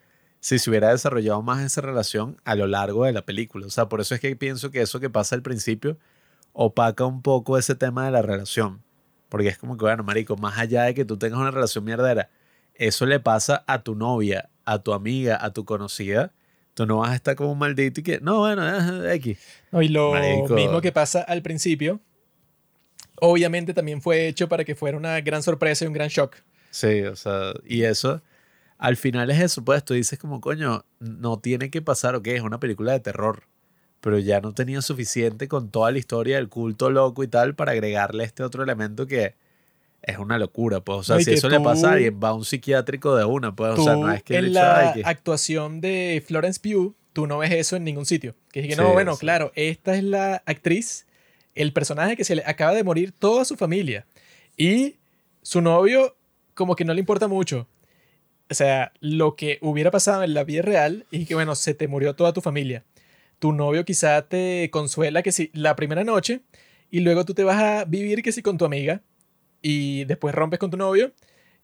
si 0.42 0.58
se 0.58 0.70
hubiera 0.70 0.90
desarrollado 0.90 1.40
más 1.40 1.62
esa 1.62 1.80
relación 1.82 2.36
a 2.44 2.56
lo 2.56 2.66
largo 2.66 3.04
de 3.04 3.12
la 3.12 3.24
película. 3.24 3.66
O 3.66 3.70
sea, 3.70 3.88
por 3.88 4.00
eso 4.00 4.14
es 4.14 4.20
que 4.20 4.34
pienso 4.34 4.72
que 4.72 4.80
eso 4.82 4.98
que 4.98 5.08
pasa 5.08 5.36
al 5.36 5.42
principio 5.42 5.98
opaca 6.52 7.04
un 7.06 7.22
poco 7.22 7.58
ese 7.58 7.74
tema 7.74 8.04
de 8.04 8.10
la 8.10 8.22
relación. 8.22 8.82
Porque 9.28 9.48
es 9.48 9.58
como 9.58 9.76
que, 9.76 9.84
bueno, 9.84 10.02
marico, 10.04 10.36
más 10.36 10.58
allá 10.58 10.84
de 10.84 10.94
que 10.94 11.04
tú 11.04 11.16
tengas 11.16 11.40
una 11.40 11.50
relación 11.50 11.84
mierdera, 11.84 12.30
eso 12.74 13.06
le 13.06 13.20
pasa 13.20 13.64
a 13.66 13.82
tu 13.82 13.94
novia, 13.94 14.50
a 14.64 14.78
tu 14.78 14.92
amiga, 14.92 15.38
a 15.40 15.52
tu 15.52 15.64
conocida. 15.64 16.32
Tú 16.74 16.86
no 16.86 16.98
vas 16.98 17.10
a 17.10 17.14
estar 17.14 17.36
como 17.36 17.52
un 17.52 17.58
maldito 17.58 18.00
y 18.00 18.02
que, 18.02 18.20
no, 18.20 18.40
bueno, 18.40 19.04
X. 19.12 19.38
No, 19.70 19.82
y 19.82 19.88
lo 19.88 20.12
Marico. 20.12 20.54
mismo 20.54 20.80
que 20.80 20.92
pasa 20.92 21.20
al 21.22 21.42
principio, 21.42 22.00
obviamente 23.20 23.74
también 23.74 24.00
fue 24.00 24.26
hecho 24.26 24.48
para 24.48 24.64
que 24.64 24.74
fuera 24.74 24.96
una 24.96 25.20
gran 25.20 25.42
sorpresa 25.42 25.84
y 25.84 25.88
un 25.88 25.94
gran 25.94 26.08
shock. 26.08 26.36
Sí, 26.70 27.02
o 27.02 27.14
sea, 27.14 27.52
y 27.66 27.82
eso, 27.82 28.22
al 28.78 28.96
final 28.96 29.30
es 29.30 29.40
eso, 29.40 29.64
pues 29.64 29.84
tú 29.84 29.94
dices 29.94 30.18
como, 30.18 30.40
coño, 30.40 30.84
no 30.98 31.38
tiene 31.38 31.70
que 31.70 31.82
pasar, 31.82 32.14
ok, 32.14 32.26
es 32.28 32.40
una 32.40 32.58
película 32.58 32.92
de 32.92 33.00
terror, 33.00 33.44
pero 34.02 34.18
ya 34.18 34.42
no 34.42 34.52
tenía 34.52 34.82
suficiente 34.82 35.48
con 35.48 35.70
toda 35.70 35.90
la 35.90 35.98
historia 35.98 36.36
del 36.36 36.50
culto 36.50 36.90
loco 36.90 37.22
y 37.24 37.28
tal 37.28 37.54
para 37.54 37.72
agregarle 37.72 38.24
este 38.24 38.42
otro 38.42 38.62
elemento 38.62 39.06
que 39.06 39.34
es 40.02 40.18
una 40.18 40.36
locura, 40.36 40.80
pues, 40.80 40.98
o 40.98 41.02
sea, 41.04 41.20
si 41.20 41.30
eso 41.32 41.48
le 41.48 41.56
tú- 41.58 41.62
pasa 41.62 41.90
a 41.90 41.92
alguien, 41.92 42.20
va 42.22 42.30
a 42.30 42.34
un 42.34 42.44
psiquiátrico 42.44 43.16
de 43.16 43.24
una, 43.24 43.54
pues, 43.54 43.78
o 43.78 43.84
sea, 43.84 43.94
no 43.96 44.12
es 44.12 44.22
que 44.24 44.36
en 44.36 44.52
la 44.52 44.92
que- 44.94 45.02
actuación 45.04 45.80
de 45.80 46.22
Florence 46.26 46.58
Pugh, 46.60 46.94
tú 47.12 47.26
no 47.28 47.38
ves 47.38 47.52
eso 47.52 47.76
en 47.76 47.84
ningún 47.84 48.04
sitio. 48.04 48.34
Que 48.50 48.60
es 48.60 48.66
que 48.66 48.74
Sí, 48.74 48.80
no, 48.80 48.92
bueno, 48.92 49.14
sí. 49.14 49.20
claro, 49.20 49.52
esta 49.54 49.94
es 49.94 50.02
la 50.02 50.42
actriz, 50.44 51.06
el 51.54 51.72
personaje 51.72 52.16
que 52.16 52.24
se 52.24 52.34
le 52.34 52.42
acaba 52.44 52.74
de 52.74 52.82
morir 52.82 53.12
toda 53.12 53.44
su 53.44 53.56
familia. 53.56 54.04
Y 54.56 54.96
su 55.42 55.60
novio 55.60 56.16
como 56.54 56.74
que 56.74 56.84
no 56.84 56.92
le 56.94 57.00
importa 57.00 57.28
mucho. 57.28 57.68
O 58.50 58.54
sea, 58.54 58.92
lo 59.00 59.36
que 59.36 59.58
hubiera 59.62 59.90
pasado 59.92 60.24
en 60.24 60.34
la 60.34 60.42
vida 60.44 60.62
real 60.62 61.06
es 61.12 61.28
que, 61.28 61.34
bueno, 61.34 61.54
se 61.54 61.74
te 61.74 61.86
murió 61.86 62.14
toda 62.16 62.32
tu 62.32 62.40
familia. 62.40 62.84
Tu 63.42 63.52
novio 63.52 63.84
quizá 63.84 64.22
te 64.22 64.70
consuela 64.70 65.20
que 65.24 65.32
si 65.32 65.50
la 65.52 65.74
primera 65.74 66.04
noche 66.04 66.42
y 66.92 67.00
luego 67.00 67.24
tú 67.24 67.34
te 67.34 67.42
vas 67.42 67.60
a 67.60 67.84
vivir 67.84 68.22
que 68.22 68.30
si 68.30 68.40
con 68.40 68.56
tu 68.56 68.64
amiga 68.64 69.02
y 69.60 70.04
después 70.04 70.32
rompes 70.32 70.60
con 70.60 70.70
tu 70.70 70.76
novio 70.76 71.10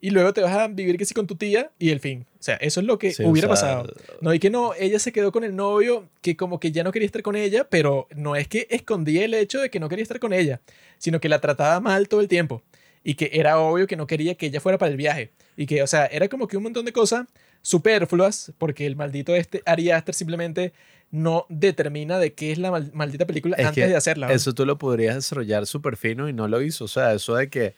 y 0.00 0.10
luego 0.10 0.32
te 0.32 0.40
vas 0.40 0.56
a 0.56 0.66
vivir 0.66 0.98
que 0.98 1.04
si 1.04 1.14
con 1.14 1.28
tu 1.28 1.36
tía 1.36 1.70
y 1.78 1.90
el 1.90 2.00
fin. 2.00 2.26
O 2.32 2.42
sea, 2.42 2.56
eso 2.56 2.80
es 2.80 2.86
lo 2.86 2.98
que 2.98 3.12
sí, 3.12 3.22
o 3.22 3.28
hubiera 3.28 3.46
sea, 3.46 3.52
pasado. 3.52 3.94
No, 4.20 4.34
y 4.34 4.40
que 4.40 4.50
no, 4.50 4.74
ella 4.74 4.98
se 4.98 5.12
quedó 5.12 5.30
con 5.30 5.44
el 5.44 5.54
novio 5.54 6.08
que 6.20 6.36
como 6.36 6.58
que 6.58 6.72
ya 6.72 6.82
no 6.82 6.90
quería 6.90 7.06
estar 7.06 7.22
con 7.22 7.36
ella, 7.36 7.68
pero 7.70 8.08
no 8.12 8.34
es 8.34 8.48
que 8.48 8.66
escondía 8.70 9.24
el 9.24 9.32
hecho 9.34 9.60
de 9.60 9.70
que 9.70 9.78
no 9.78 9.88
quería 9.88 10.02
estar 10.02 10.18
con 10.18 10.32
ella, 10.32 10.60
sino 10.98 11.20
que 11.20 11.28
la 11.28 11.40
trataba 11.40 11.78
mal 11.78 12.08
todo 12.08 12.20
el 12.20 12.26
tiempo 12.26 12.64
y 13.04 13.14
que 13.14 13.30
era 13.34 13.60
obvio 13.60 13.86
que 13.86 13.94
no 13.94 14.08
quería 14.08 14.34
que 14.34 14.46
ella 14.46 14.60
fuera 14.60 14.78
para 14.78 14.90
el 14.90 14.96
viaje 14.96 15.30
y 15.56 15.66
que, 15.66 15.80
o 15.80 15.86
sea, 15.86 16.06
era 16.06 16.26
como 16.26 16.48
que 16.48 16.56
un 16.56 16.64
montón 16.64 16.84
de 16.86 16.92
cosas 16.92 17.28
superfluas 17.62 18.52
porque 18.58 18.84
el 18.84 18.96
maldito 18.96 19.34
este 19.34 19.62
Ari 19.64 19.90
Aster 19.90 20.14
simplemente 20.14 20.72
no 21.10 21.46
determina 21.48 22.18
de 22.18 22.34
qué 22.34 22.52
es 22.52 22.58
la 22.58 22.70
mal- 22.70 22.90
maldita 22.92 23.26
película 23.26 23.56
Es 23.56 23.66
antes 23.66 23.88
de 23.88 23.96
hacerla. 23.96 24.28
¿no? 24.28 24.32
Eso 24.34 24.54
tú 24.54 24.66
lo 24.66 24.78
podrías 24.78 25.14
desarrollar 25.14 25.66
súper 25.66 25.96
fino 25.96 26.28
y 26.28 26.32
no 26.32 26.48
lo 26.48 26.60
hizo. 26.62 26.84
O 26.84 26.88
sea, 26.88 27.14
eso 27.14 27.34
de 27.36 27.48
que, 27.48 27.74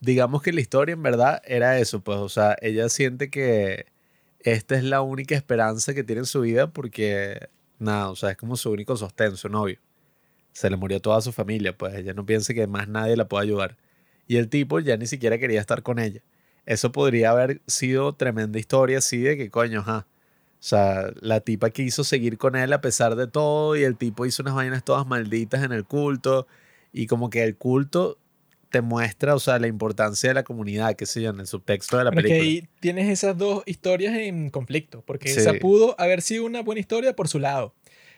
digamos 0.00 0.42
que 0.42 0.52
la 0.52 0.60
historia 0.60 0.92
en 0.92 1.02
verdad 1.02 1.42
era 1.44 1.78
eso, 1.78 2.00
pues, 2.00 2.18
o 2.18 2.28
sea, 2.28 2.56
ella 2.60 2.88
siente 2.88 3.30
que 3.30 3.86
esta 4.40 4.76
es 4.76 4.84
la 4.84 5.00
única 5.02 5.34
esperanza 5.34 5.94
que 5.94 6.04
tiene 6.04 6.20
en 6.20 6.26
su 6.26 6.40
vida 6.42 6.70
porque, 6.70 7.48
nada, 7.78 8.10
o 8.10 8.16
sea, 8.16 8.30
es 8.30 8.36
como 8.36 8.56
su 8.56 8.70
único 8.70 8.96
sostén, 8.96 9.36
su 9.36 9.48
novio. 9.48 9.78
Se 10.52 10.70
le 10.70 10.76
murió 10.76 11.00
toda 11.00 11.20
su 11.20 11.32
familia, 11.32 11.76
pues 11.76 11.94
ella 11.94 12.14
no 12.14 12.24
piensa 12.26 12.54
que 12.54 12.66
más 12.66 12.88
nadie 12.88 13.16
la 13.16 13.28
pueda 13.28 13.42
ayudar. 13.42 13.76
Y 14.26 14.36
el 14.36 14.48
tipo 14.48 14.78
ya 14.80 14.96
ni 14.96 15.06
siquiera 15.06 15.38
quería 15.38 15.60
estar 15.60 15.82
con 15.82 15.98
ella. 15.98 16.20
Eso 16.66 16.92
podría 16.92 17.30
haber 17.30 17.60
sido 17.66 18.12
tremenda 18.14 18.58
historia 18.58 18.98
así 18.98 19.18
de 19.18 19.36
que, 19.36 19.50
coño, 19.50 19.80
ajá. 19.80 20.06
O 20.60 20.62
sea, 20.68 21.10
la 21.20 21.40
tipa 21.40 21.70
quiso 21.70 22.02
seguir 22.04 22.36
con 22.36 22.56
él 22.56 22.72
a 22.72 22.80
pesar 22.80 23.14
de 23.16 23.26
todo 23.28 23.76
y 23.76 23.84
el 23.84 23.96
tipo 23.96 24.26
hizo 24.26 24.42
unas 24.42 24.54
vainas 24.54 24.84
todas 24.84 25.06
malditas 25.06 25.62
en 25.62 25.70
el 25.72 25.84
culto 25.84 26.46
y 26.92 27.06
como 27.06 27.30
que 27.30 27.44
el 27.44 27.56
culto 27.56 28.18
te 28.70 28.80
muestra, 28.82 29.34
o 29.34 29.38
sea, 29.38 29.58
la 29.58 29.66
importancia 29.68 30.28
de 30.30 30.34
la 30.34 30.42
comunidad, 30.42 30.94
qué 30.96 31.06
sé 31.06 31.22
yo, 31.22 31.30
en 31.30 31.40
el 31.40 31.46
subtexto 31.46 31.96
de 31.96 32.04
la 32.04 32.10
Pero 32.10 32.20
es 32.20 32.26
que 32.26 32.38
película. 32.40 32.66
ahí 32.66 32.68
tienes 32.80 33.08
esas 33.08 33.38
dos 33.38 33.62
historias 33.66 34.14
en 34.16 34.50
conflicto, 34.50 35.02
porque 35.06 35.28
Sí. 35.28 35.40
esa 35.40 35.54
pudo 35.54 35.94
haber 35.98 36.20
sido 36.22 36.44
una 36.44 36.60
buena 36.62 36.80
historia 36.80 37.14
por 37.16 37.28
su 37.28 37.38
lado, 37.38 37.72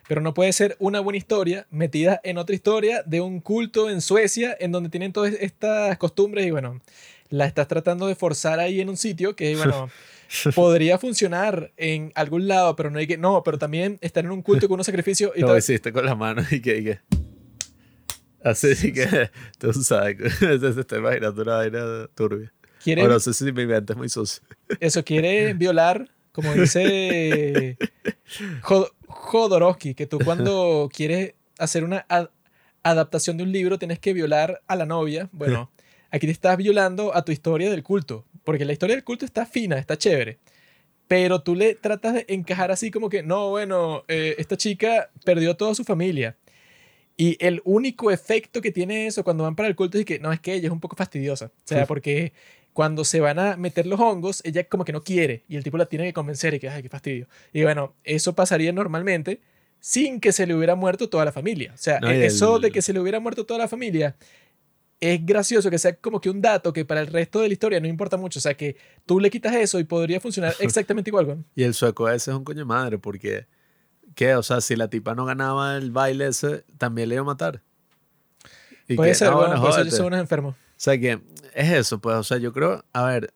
pero 0.09 0.21
no 0.23 0.35
puede 0.35 0.53
ser 0.53 0.77
una 0.81 0.99
buena 1.01 1.19
historia 1.19 1.67
metida 1.71 2.21
en 2.25 2.39
otra 2.39 2.55
historia 2.57 3.03
de 3.07 3.21
un 3.21 3.41
culto 3.41 3.91
en 3.91 4.01
Suecia 4.01 4.57
en 4.59 4.73
donde 4.73 4.89
tienen 4.89 5.13
todas 5.13 5.35
estas 5.39 5.97
costumbres 5.99 6.47
y 6.47 6.51
bueno, 6.51 6.81
la 7.29 7.45
estás 7.45 7.69
tratando 7.69 8.09
de 8.09 8.17
forzar 8.17 8.59
ahí 8.59 8.81
en 8.81 8.89
un 8.89 8.97
sitio 8.97 9.37
que 9.37 9.55
bueno, 9.57 9.89
podría 10.55 10.99
funcionar 10.99 11.73
en 11.77 12.13
algún 12.15 12.47
lado, 12.49 12.77
pero 12.77 12.91
no 12.91 12.99
hay 12.99 13.07
que, 13.07 13.19
no, 13.19 13.43
pero 13.43 13.59
también 13.59 13.99
estar 14.01 14.25
en 14.25 14.31
un 14.31 14.43
culto 14.43 14.69
con 14.69 14.79
un 14.79 14.85
sacrificio 14.85 15.33
y 15.35 15.41
Lo 15.43 15.49
todo. 15.49 15.59
hiciste 15.59 15.93
con 15.93 16.05
las 16.07 16.17
manos 16.17 16.53
y 16.53 16.61
que... 16.61 16.79
Y 16.79 16.85
que 16.85 16.99
así 18.43 18.75
sí 18.75 18.93
que 18.93 19.31
tú 19.59 19.73
sabes, 19.73 20.17
se 20.39 20.81
está 20.81 20.97
imaginando 20.97 21.43
una 21.43 21.57
vaina 21.57 22.09
turbia. 22.15 22.53
Quiere, 22.83 23.03
O 23.05 23.09
no 23.09 23.21
sé 23.21 23.35
si 23.35 23.45
mi 23.53 23.67
mente 23.67 23.93
es 23.93 23.97
muy 23.99 24.09
sucia. 24.09 24.43
eso 24.81 25.05
quiere 25.05 25.53
violar, 25.53 26.09
como 26.33 26.55
dice 26.55 27.77
Jod- 28.63 28.91
Jodorowsky, 29.07 29.95
que 29.95 30.07
tú 30.07 30.19
cuando 30.25 30.89
quieres 30.91 31.35
hacer 31.59 31.85
una 31.85 32.07
ad- 32.09 32.31
adaptación 32.83 33.37
de 33.37 33.43
un 33.43 33.53
libro 33.53 33.79
tienes 33.79 33.99
que 33.99 34.15
violar 34.15 34.63
a 34.67 34.77
la 34.77 34.87
novia. 34.87 35.29
Bueno, 35.33 35.71
aquí 36.11 36.27
te 36.27 36.33
estás 36.33 36.57
violando 36.57 37.15
a 37.15 37.25
tu 37.25 37.33
historia 37.33 37.71
del 37.71 37.83
culto, 37.83 38.25
porque 38.45 38.65
la 38.65 38.73
historia 38.73 38.97
del 38.97 39.05
culto 39.05 39.25
está 39.25 39.47
fina, 39.47 39.79
está 39.79 39.97
chévere. 39.97 40.39
Pero 41.09 41.43
tú 41.43 41.57
le 41.57 41.75
tratas 41.75 42.15
de 42.15 42.25
encajar 42.29 42.71
así 42.71 42.91
como 42.91 43.09
que, 43.09 43.23
no, 43.23 43.51
bueno, 43.51 44.05
eh, 44.07 44.37
esta 44.39 44.57
chica 44.57 45.11
perdió 45.25 45.57
toda 45.57 45.75
su 45.75 45.85
familia. 45.85 46.37
Y 47.17 47.37
el 47.45 47.61
único 47.65 48.11
efecto 48.11 48.63
que 48.63 48.71
tiene 48.71 49.07
eso 49.07 49.25
cuando 49.25 49.45
van 49.45 49.57
para 49.57 49.69
el 49.69 49.77
culto 49.77 49.99
es 49.99 50.05
que, 50.05 50.19
no, 50.21 50.33
es 50.33 50.41
que 50.41 50.55
ella 50.55 50.69
es 50.69 50.73
un 50.73 50.81
poco 50.81 50.97
fastidiosa. 50.97 51.47
O 51.47 51.51
sea, 51.65 51.87
porque 51.87 52.33
cuando 52.73 53.05
se 53.05 53.21
van 53.21 53.39
a 53.39 53.57
meter 53.57 53.87
los 53.87 54.01
hongos, 54.01 54.41
ella 54.45 54.65
como 54.65 54.85
que 54.85 54.93
no 54.93 55.03
quiere 55.03 55.43
y 55.49 55.57
el 55.57 55.65
tipo 55.65 55.77
la 55.77 55.87
tiene 55.87 56.07
que 56.07 56.13
convencer 56.13 56.55
y 56.55 56.61
que, 56.61 56.69
ay, 56.69 56.83
qué 56.83 56.89
fastidio. 56.89 57.27
Y 57.53 57.63
bueno, 57.63 57.95
eso 58.05 58.35
pasaría 58.35 58.73
normalmente 58.73 59.41
sin 59.81 60.21
que 60.21 60.33
se 60.33 60.47
le 60.47 60.55
hubiera 60.55 60.77
muerto 60.77 61.09
toda 61.09 61.25
la 61.25 61.33
familia. 61.33 61.73
O 61.75 61.79
sea, 61.79 62.01
No, 62.01 62.11
eso 62.11 62.59
de 62.59 62.71
que 62.71 62.83
se 62.83 62.93
le 62.93 63.01
hubiera 63.01 63.19
muerto 63.19 63.45
toda 63.45 63.59
la 63.59 63.69
familia 63.69 64.15
es 65.01 65.25
gracioso 65.25 65.71
que 65.71 65.79
sea 65.79 65.97
como 65.97 66.21
que 66.21 66.29
un 66.31 66.43
dato 66.43 66.73
que 66.73 66.85
para 66.85 67.01
el 67.01 67.07
resto 67.07 67.41
de 67.41 67.49
la 67.49 67.53
historia 67.53 67.81
no 67.81 67.87
importa 67.89 68.17
mucho. 68.17 68.39
O 68.39 68.43
sea, 68.43 68.55
que 68.55 68.77
tú 69.07 69.19
le 69.19 69.31
quitas 69.31 69.55
eso 69.55 69.79
y 69.79 69.85
podría 69.85 70.21
funcionar 70.21 70.55
exactamente 70.61 71.11
igual, 71.11 71.27
weón. 71.27 71.47
Y 71.55 71.63
el 71.63 71.75
sueco 71.75 72.09
ese 72.09 72.31
es 72.31 72.37
un 72.37 72.45
coño 72.45 72.59
de 72.61 72.65
madre 72.67 72.99
porque... 72.99 73.47
¿Qué? 74.15 74.35
O 74.35 74.43
sea, 74.43 74.61
si 74.61 74.75
la 74.75 74.89
tipa 74.91 75.15
no 75.15 75.25
ganaba 75.25 75.77
el 75.77 75.93
baile 75.93 76.27
ese, 76.27 76.65
también 76.79 77.09
le 77.09 77.15
iba 77.15 77.23
a 77.23 77.27
matar. 77.27 77.63
Y 78.89 78.97
Puede 78.97 79.11
que, 79.11 79.15
ser, 79.15 79.29
"Ah, 79.29 79.37
weón, 79.37 79.47
bueno, 79.51 79.61
por 79.61 79.71
eso 79.71 79.77
jódete". 79.77 79.89
ellos 79.89 79.97
son 79.97 80.07
unos 80.07 80.21
enfermos. 80.21 80.55
O 80.57 80.57
sea 80.77 80.99
que 80.99 81.21
es 81.55 81.71
eso, 81.73 82.01
pues, 82.01 82.17
o 82.17 82.25
sea, 82.25 82.39
yo 82.39 82.53
creo, 82.53 82.85
a 82.93 83.05
ver, 83.05 83.33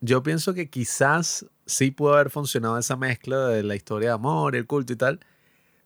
yo 0.00 0.22
pienso 0.22 0.54
que 0.54 0.70
quizás 0.70 1.44
sí 1.66 1.90
pudo 1.90 2.14
haber 2.14 2.30
funcionado 2.30 2.78
esa 2.78 2.96
mezcla 2.96 3.48
de 3.48 3.62
la 3.62 3.74
historia 3.76 4.08
de 4.10 4.14
amor, 4.14 4.56
el 4.56 4.66
culto 4.66 4.92
y 4.92 4.96
tal, 4.96 5.20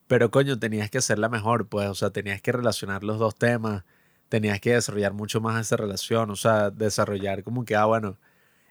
pero 0.07 0.31
coño, 0.31 0.59
tenías 0.59 0.89
que 0.91 0.99
hacerla 0.99 1.29
mejor, 1.29 1.67
pues, 1.69 1.89
o 1.89 1.95
sea, 1.95 2.11
tenías 2.11 2.41
que 2.41 2.53
relacionar 2.53 3.03
los 3.05 3.19
dos 3.19 3.35
temas, 3.35 3.85
tenías 4.29 4.61
que 4.61 4.75
desarrollar 4.75 5.13
mucho 5.13 5.41
más 5.41 5.61
esa 5.61 5.77
relación, 5.77 6.31
o 6.31 6.37
sea, 6.37 6.71
desarrollar 6.71 7.43
como 7.43 7.65
que, 7.65 7.77
ah, 7.77 7.87
bueno, 7.87 8.19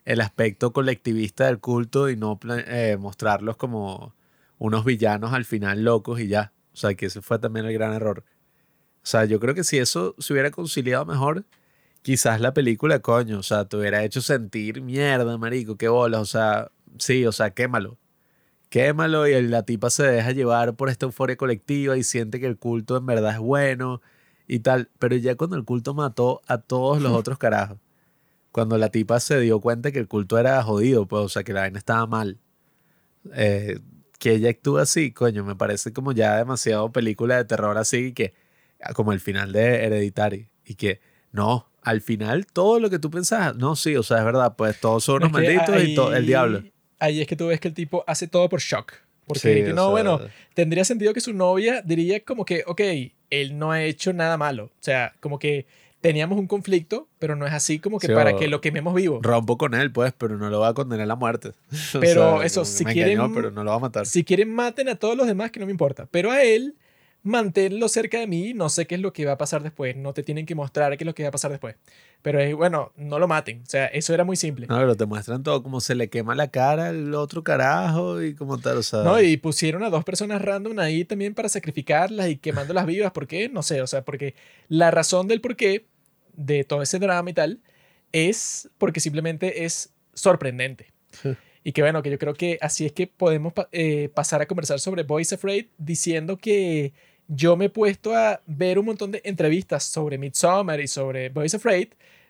el 0.06 0.22
aspecto 0.22 0.72
colectivista 0.72 1.48
del 1.48 1.60
culto 1.60 2.10
y 2.10 2.16
no 2.16 2.40
eh, 2.68 2.98
mostrarlos 3.00 3.58
como 3.58 4.16
unos 4.58 4.86
villanos 4.86 5.34
al 5.34 5.46
final 5.46 5.84
locos 5.84 6.20
y 6.20 6.28
ya. 6.28 6.54
O 6.74 6.78
sea, 6.78 6.94
que 6.94 7.08
ese 7.08 7.22
fue 7.22 7.40
también 7.40 7.66
el 7.66 7.74
gran 7.74 7.94
error. 7.94 8.24
O 9.04 9.06
sea, 9.10 9.26
yo 9.26 9.40
creo 9.40 9.56
que 9.56 9.64
si 9.64 9.78
eso 9.80 10.16
se 10.20 10.34
hubiera 10.34 10.52
conciliado 10.52 11.06
mejor, 11.06 11.46
quizás 12.02 12.40
la 12.40 12.54
película, 12.54 13.00
coño, 13.00 13.40
o 13.40 13.44
sea, 13.44 13.66
te 13.66 13.78
hubiera 13.78 14.04
hecho 14.04 14.22
sentir 14.22 14.82
mierda, 14.82 15.38
marico, 15.38 15.78
qué 15.78 15.88
bolas, 15.90 16.22
o 16.22 16.26
sea, 16.26 16.72
sí, 17.00 17.26
o 17.26 17.32
sea, 17.32 17.52
quémalo. 17.52 17.98
Quémalo 18.70 19.28
y 19.28 19.42
la 19.48 19.64
tipa 19.64 19.90
se 19.90 20.04
deja 20.04 20.32
llevar 20.32 20.76
por 20.76 20.90
esta 20.90 21.06
euforia 21.06 21.38
colectiva 21.38 21.98
y 21.98 22.04
siente 22.04 22.40
que 22.40 22.48
el 22.48 22.58
culto 22.58 22.98
en 22.98 23.06
verdad 23.06 23.34
es 23.34 23.40
bueno 23.40 24.02
y 24.48 24.60
tal. 24.60 24.90
Pero 25.00 25.16
ya 25.16 25.36
cuando 25.36 25.56
el 25.56 25.64
culto 25.66 25.94
mató 25.94 26.42
a 26.48 26.58
todos 26.60 27.02
los 27.02 27.12
otros 27.12 27.38
carajos, 27.38 27.78
cuando 28.52 28.78
la 28.78 28.90
tipa 28.90 29.20
se 29.20 29.40
dio 29.40 29.60
cuenta 29.60 29.92
que 29.92 30.00
el 30.00 30.08
culto 30.08 30.38
era 30.40 30.62
jodido, 30.64 31.06
pues, 31.08 31.24
o 31.26 31.30
sea, 31.30 31.44
que 31.44 31.54
la 31.54 31.62
vaina 31.62 31.78
estaba 31.78 32.08
mal, 32.08 32.38
eh, 33.34 33.80
que 34.20 34.32
ella 34.34 34.50
actúa 34.50 34.82
así, 34.84 35.12
coño, 35.12 35.44
me 35.44 35.56
parece 35.56 35.94
como 35.94 36.12
ya 36.12 36.38
demasiado 36.38 36.92
película 36.92 37.38
de 37.38 37.46
terror 37.46 37.78
así, 37.78 38.14
que 38.14 38.34
como 38.96 39.12
el 39.14 39.20
final 39.20 39.52
de 39.52 39.84
Hereditary, 39.86 40.48
y 40.66 40.76
que 40.76 41.00
no, 41.32 41.70
al 41.84 42.02
final 42.02 42.46
todo 42.48 42.80
lo 42.80 42.90
que 42.90 43.00
tú 43.00 43.12
pensabas, 43.12 43.56
no, 43.56 43.76
sí, 43.76 43.96
o 43.96 44.04
sea, 44.04 44.20
es 44.20 44.26
verdad, 44.26 44.56
pues 44.56 44.80
todos 44.80 45.04
son 45.04 45.18
unos 45.18 45.32
malditos 45.34 45.84
y 45.84 45.94
to- 45.94 46.10
el 46.14 46.24
ahí- 46.24 46.26
diablo. 46.28 46.64
Ahí 47.00 47.22
es 47.22 47.28
que 47.28 47.36
tú 47.36 47.48
ves 47.48 47.60
que 47.60 47.68
el 47.68 47.76
tipo 47.76 48.04
hace 48.08 48.28
todo 48.28 48.50
por 48.50 48.60
shock. 48.60 48.94
Porque 49.28 49.40
Sí, 49.40 49.64
que 49.66 49.74
no, 49.74 49.84
sea, 49.84 49.92
bueno, 49.92 50.20
tendría 50.56 50.84
sentido 50.84 51.14
que 51.14 51.22
su 51.22 51.32
novia 51.34 51.82
diría 51.84 52.24
como 52.24 52.44
que, 52.44 52.64
ok, 52.66 52.82
él 53.30 53.58
no 53.58 53.72
ha 53.72 53.84
hecho 53.84 54.14
nada 54.14 54.38
malo. 54.38 54.66
O 54.66 54.70
sea, 54.84 55.14
como 55.20 55.40
que 55.40 55.66
teníamos 56.02 56.38
un 56.38 56.48
conflicto, 56.48 57.08
pero 57.20 57.36
no 57.36 57.46
es 57.48 57.54
así 57.54 57.80
como 57.80 58.00
que 58.00 58.08
Sí, 58.08 58.14
para 58.14 58.36
que 58.36 58.48
lo 58.48 58.62
quememos 58.62 58.94
vivo. 58.94 59.20
Rompo 59.22 59.58
con 59.58 59.74
él, 59.74 59.92
pues, 59.92 60.14
pero 60.18 60.38
no 60.38 60.50
lo 60.50 60.60
va 60.60 60.70
a 60.70 60.74
condenar 60.74 61.04
a 61.04 61.08
la 61.08 61.16
muerte. 61.16 61.50
O 61.96 62.00
Pero 62.00 62.38
sea, 62.38 62.46
eso, 62.46 62.66
si 62.66 62.86
quieren- 62.86 63.14
engañó, 63.14 63.34
pero 63.34 63.52
no 63.52 63.64
lo 63.64 63.72
va 63.72 63.78
a 63.78 63.80
matar. 63.80 64.06
Si 64.06 64.24
quieren, 64.24 64.54
maten 64.54 64.90
a 64.90 64.96
todos 64.96 65.18
los 65.18 65.28
demás, 65.28 65.52
que 65.52 65.60
no 65.60 65.66
me 65.66 65.72
importa. 65.72 66.08
Pero 66.12 66.32
a 66.32 66.44
él, 66.44 66.76
manténlo 67.24 67.90
cerca 67.90 68.20
de 68.20 68.28
mí, 68.28 68.54
no 68.54 68.70
sé 68.70 68.88
qué 68.88 68.96
es 68.96 69.02
lo 69.02 69.14
que 69.14 69.26
va 69.26 69.34
a 69.34 69.38
pasar 69.38 69.64
después. 69.64 69.96
No 69.96 70.14
te 70.14 70.24
tienen 70.24 70.46
que 70.46 70.56
mostrar 70.56 70.98
qué 70.98 71.04
es 71.04 71.06
lo 71.06 71.14
que 71.14 71.24
va 71.24 71.30
a 71.30 71.32
pasar 71.32 71.52
después. 71.52 71.76
Pero 72.22 72.40
es, 72.40 72.56
bueno, 72.56 72.94
no 72.96 73.20
lo 73.20 73.28
maten. 73.28 73.62
O 73.62 73.66
sea, 73.66 73.86
eso 73.88 74.14
era 74.14 74.24
muy 74.24 74.36
simple. 74.36 74.68
No, 74.68 74.78
pero 74.78 74.96
te 74.96 75.06
muestran 75.06 75.44
todo, 75.44 75.62
como 75.62 75.82
se 75.82 75.96
le 75.96 76.10
quema 76.10 76.36
la 76.36 76.50
cara 76.50 76.88
al 76.88 77.14
otro 77.14 77.44
carajo 77.44 78.22
y 78.22 78.34
como 78.34 78.58
tal, 78.58 78.78
o 78.78 78.84
sea. 78.84 79.04
No, 79.04 79.22
y 79.22 79.38
pusieron 79.38 79.84
a 79.84 79.90
dos 79.90 80.04
personas 80.04 80.42
random 80.42 80.80
ahí 80.80 81.06
también 81.06 81.34
para 81.34 81.50
sacrificarlas 81.50 82.30
y 82.30 82.38
quemándolas 82.38 82.86
vivas. 82.86 83.12
¿Por 83.12 83.28
qué? 83.28 83.50
No 83.50 83.64
sé, 83.64 83.82
o 83.82 83.88
sea, 83.88 84.04
porque 84.04 84.36
la 84.68 84.92
razón 84.92 85.28
del 85.28 85.42
por 85.42 85.56
qué 85.56 85.88
de 86.34 86.64
todo 86.64 86.82
ese 86.82 87.00
drama 87.00 87.30
y 87.30 87.34
tal 87.34 87.62
es 88.12 88.70
porque 88.78 89.00
simplemente 89.00 89.66
es 89.66 89.94
sorprendente. 90.14 90.94
Y 91.68 91.74
que 91.74 91.82
bueno, 91.82 92.02
que 92.02 92.10
yo 92.10 92.18
creo 92.18 92.34
que 92.34 92.58
así 92.62 92.86
es 92.86 92.94
que 92.94 93.08
podemos 93.08 93.52
eh, 93.74 94.08
pasar 94.14 94.42
a 94.42 94.46
conversar 94.46 94.80
sobre 94.80 95.04
Boys 95.04 95.34
Afraid 95.34 95.66
diciendo 95.78 96.38
que 96.38 96.94
yo 97.28 97.58
me 97.58 97.66
he 97.66 97.70
puesto 97.70 98.16
a 98.16 98.42
ver 98.46 98.80
un 98.80 98.86
montón 98.86 99.12
de 99.12 99.22
entrevistas 99.26 99.84
sobre 99.84 100.18
Midsommar 100.18 100.80
y 100.80 100.88
sobre 100.88 101.28
Boys 101.28 101.56
Afraid 101.56 101.90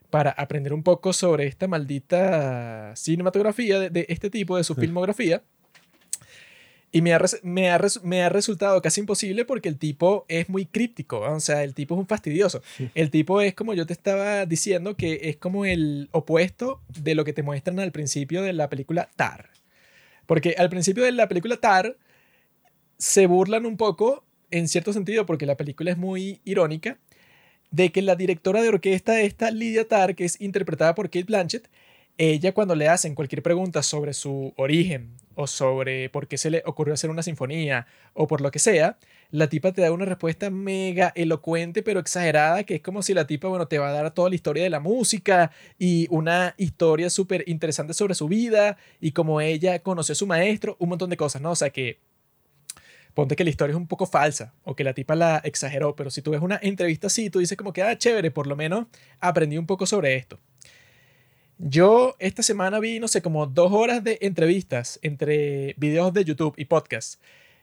para 0.09 0.31
aprender 0.31 0.73
un 0.73 0.81
poco 0.81 1.14
sobre 1.14 1.45
esta 1.45 1.68
maldita 1.68 2.95
cinematografía 2.95 3.80
de, 3.80 3.91
de 3.91 4.07
este 4.09 4.31
tipo, 4.31 4.57
de 4.57 4.64
su 4.64 4.73
filmografía. 4.73 5.43
Y 6.91 7.01
me 7.01 7.14
ha, 7.14 7.19
me, 7.43 7.69
ha 7.69 7.80
me 8.03 8.23
ha 8.23 8.30
resultado 8.30 8.81
casi 8.81 9.01
imposible 9.01 9.43
porque 9.43 9.68
el 9.68 9.77
tipo 9.77 10.26
es 10.30 10.47
muy 10.47 10.65
críptico, 10.65 11.19
¿no? 11.27 11.35
o 11.35 11.39
sea, 11.39 11.64
el 11.64 11.73
tipo 11.73 11.95
es 11.95 11.99
un 11.99 12.07
fastidioso. 12.07 12.61
El 12.95 13.11
tipo 13.11 13.41
es 13.41 13.53
como 13.53 13.73
yo 13.73 13.85
te 13.85 13.93
estaba 13.93 14.45
diciendo, 14.45 14.95
que 14.95 15.19
es 15.23 15.35
como 15.38 15.65
el 15.65 16.07
opuesto 16.11 16.81
de 16.99 17.14
lo 17.14 17.26
que 17.26 17.34
te 17.34 17.43
muestran 17.43 17.80
al 17.80 17.91
principio 17.91 18.41
de 18.41 18.53
la 18.53 18.69
película 18.69 19.09
Tar. 19.15 19.49
Porque 20.26 20.55
al 20.57 20.69
principio 20.69 21.03
de 21.03 21.11
la 21.11 21.27
película 21.27 21.57
Tar 21.57 21.97
se 22.97 23.27
burlan 23.27 23.65
un 23.65 23.77
poco, 23.77 24.23
en 24.49 24.68
cierto 24.68 24.93
sentido, 24.93 25.26
porque 25.26 25.45
la 25.45 25.57
película 25.57 25.91
es 25.91 25.97
muy 25.97 26.39
irónica, 26.45 26.97
de 27.69 27.91
que 27.91 28.01
la 28.01 28.15
directora 28.15 28.61
de 28.61 28.69
orquesta, 28.69 29.19
esta 29.19 29.51
Lydia 29.51 29.88
Tar, 29.88 30.15
que 30.15 30.26
es 30.26 30.39
interpretada 30.39 30.95
por 30.95 31.07
Kate 31.09 31.26
Blanchett, 31.26 31.68
ella 32.18 32.53
cuando 32.53 32.76
le 32.76 32.88
hacen 32.88 33.14
cualquier 33.14 33.43
pregunta 33.43 33.84
sobre 33.84 34.14
su 34.14 34.53
origen 34.55 35.11
o 35.38 35.45
sobre 35.45 36.09
por 36.09 36.27
qué 36.27 36.38
se 36.38 36.49
le 36.49 36.64
ocurrió 36.65 36.95
hacer 36.95 37.11
una 37.11 37.22
sinfonía 37.22 37.85
o 38.14 38.27
por 38.27 38.41
lo 38.41 38.49
que 38.49 38.57
sea, 38.57 38.97
la 39.30 39.47
tipa 39.47 39.72
te 39.72 39.84
da 39.84 39.91
una 39.91 40.05
respuesta 40.05 40.49
mega 40.49 41.14
elocuente 41.15 41.84
pero 41.84 41.99
exagerada 41.99 42.64
que 42.64 42.76
es 42.76 42.81
como 42.81 43.03
si 43.03 43.14
la 43.14 43.27
tipa, 43.27 43.47
bueno, 43.47 43.68
te 43.68 43.77
va 43.77 43.89
a 43.89 43.91
dar 43.91 44.11
toda 44.14 44.30
la 44.30 44.35
historia 44.35 44.64
de 44.64 44.72
la 44.72 44.80
música 44.80 45.51
y 45.77 46.07
una 46.09 46.55
historia 46.57 47.11
súper 47.11 47.43
interesante 47.47 47.93
sobre 47.93 48.15
su 48.15 48.27
vida 48.27 48.77
y 48.99 49.11
cómo 49.11 49.39
ella 49.39 49.80
conoció 49.80 50.14
a 50.14 50.15
su 50.15 50.26
maestro, 50.26 50.76
un 50.80 50.89
montón 50.89 51.11
de 51.11 51.18
cosas, 51.18 51.39
¿no? 51.39 51.51
O 51.51 51.55
sea 51.55 51.69
que 51.69 51.99
ponte 53.14 53.35
que 53.35 53.43
la 53.43 53.51
historia 53.51 53.73
es 53.73 53.77
un 53.77 53.88
poco 53.88 54.07
falsa 54.07 54.55
o 54.64 54.76
que 54.76 54.84
la 54.84 54.93
tipa 54.93 55.15
la 55.15 55.38
exageró, 55.43 55.95
pero 55.95 56.09
si 56.09 56.23
tú 56.23 56.31
ves 56.31 56.41
una 56.41 56.59
entrevista 56.64 57.07
así, 57.07 57.30
tú 57.30 57.39
dices 57.39 57.57
como 57.57 57.73
que, 57.73 57.84
ah, 57.84 57.95
chévere, 57.95 58.31
por 58.31 58.47
lo 58.47 58.55
menos 58.55 58.88
aprendí 59.19 59.57
un 59.59 59.68
poco 59.68 59.85
sobre 59.85 60.15
esto. 60.15 60.39
Yo 61.60 62.16
esta 62.20 62.44
semana 62.44 62.80
vi, 62.80 63.00
no 63.00 63.08
sé, 63.08 63.22
como 63.22 63.48
dos 63.48 63.72
horas 63.72 64.04
de 64.04 64.20
entrevistas 64.22 65.00
entre 65.02 65.74
videos 65.78 66.14
de 66.14 66.24
YouTube 66.24 66.54
y 66.56 66.66
podcasts 66.66 67.20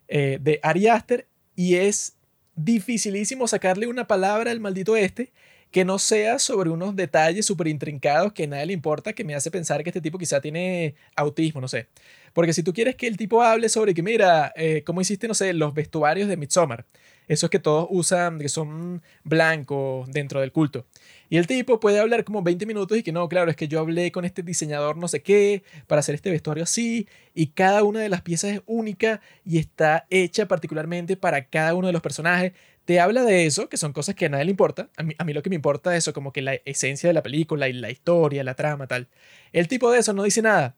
eh, 0.08 0.38
de 0.40 0.58
Ari 0.62 0.88
Aster 0.88 1.28
y 1.54 1.76
es 1.76 2.16
dificilísimo 2.56 3.46
sacarle 3.46 3.86
una 3.86 4.06
palabra 4.06 4.50
al 4.50 4.60
maldito 4.60 4.96
este 4.96 5.32
que 5.70 5.84
no 5.84 5.98
sea 5.98 6.38
sobre 6.38 6.70
unos 6.70 6.94
detalles 6.94 7.46
súper 7.46 7.66
intrincados 7.66 8.32
que 8.32 8.44
a 8.44 8.46
nadie 8.46 8.66
le 8.66 8.72
importa, 8.72 9.12
que 9.12 9.24
me 9.24 9.34
hace 9.34 9.50
pensar 9.50 9.82
que 9.82 9.90
este 9.90 10.00
tipo 10.00 10.18
quizá 10.18 10.40
tiene 10.40 10.94
autismo, 11.16 11.60
no 11.60 11.66
sé. 11.66 11.88
Porque 12.32 12.52
si 12.52 12.62
tú 12.62 12.72
quieres 12.72 12.94
que 12.94 13.08
el 13.08 13.16
tipo 13.16 13.42
hable 13.42 13.68
sobre 13.68 13.92
que, 13.92 14.00
mira, 14.00 14.52
eh, 14.54 14.84
cómo 14.86 15.00
hiciste, 15.00 15.26
no 15.26 15.34
sé, 15.34 15.52
los 15.52 15.74
vestuarios 15.74 16.28
de 16.28 16.36
Midsommar, 16.36 16.86
esos 17.26 17.50
que 17.50 17.58
todos 17.58 17.88
usan, 17.90 18.38
que 18.38 18.48
son 18.48 19.02
blancos 19.24 20.08
dentro 20.12 20.40
del 20.40 20.52
culto, 20.52 20.86
Y 21.30 21.38
el 21.38 21.46
tipo 21.46 21.80
puede 21.80 21.98
hablar 21.98 22.24
como 22.24 22.42
20 22.42 22.66
minutos 22.66 22.98
y 22.98 23.02
que 23.02 23.12
no, 23.12 23.28
claro, 23.28 23.50
es 23.50 23.56
que 23.56 23.68
yo 23.68 23.80
hablé 23.80 24.12
con 24.12 24.24
este 24.24 24.42
diseñador 24.42 24.96
no 24.96 25.08
sé 25.08 25.22
qué 25.22 25.62
para 25.86 26.00
hacer 26.00 26.14
este 26.14 26.30
vestuario 26.30 26.64
así 26.64 27.08
y 27.34 27.48
cada 27.48 27.82
una 27.82 28.00
de 28.00 28.08
las 28.08 28.22
piezas 28.22 28.52
es 28.52 28.62
única 28.66 29.20
y 29.44 29.58
está 29.58 30.06
hecha 30.10 30.46
particularmente 30.46 31.16
para 31.16 31.46
cada 31.46 31.74
uno 31.74 31.86
de 31.86 31.92
los 31.92 32.02
personajes. 32.02 32.52
Te 32.84 33.00
habla 33.00 33.24
de 33.24 33.46
eso, 33.46 33.68
que 33.68 33.78
son 33.78 33.92
cosas 33.94 34.14
que 34.14 34.26
a 34.26 34.28
nadie 34.28 34.44
le 34.44 34.50
importa. 34.50 34.90
A 34.96 35.02
mí, 35.02 35.14
a 35.16 35.24
mí 35.24 35.32
lo 35.32 35.42
que 35.42 35.48
me 35.48 35.56
importa 35.56 35.96
es 35.96 36.04
eso, 36.04 36.12
como 36.12 36.32
que 36.32 36.42
la 36.42 36.54
esencia 36.66 37.08
de 37.08 37.14
la 37.14 37.22
película 37.22 37.68
y 37.68 37.72
la 37.72 37.90
historia, 37.90 38.44
la 38.44 38.54
trama, 38.54 38.86
tal. 38.86 39.08
El 39.52 39.68
tipo 39.68 39.90
de 39.90 40.00
eso 40.00 40.12
no 40.12 40.22
dice 40.24 40.42
nada. 40.42 40.76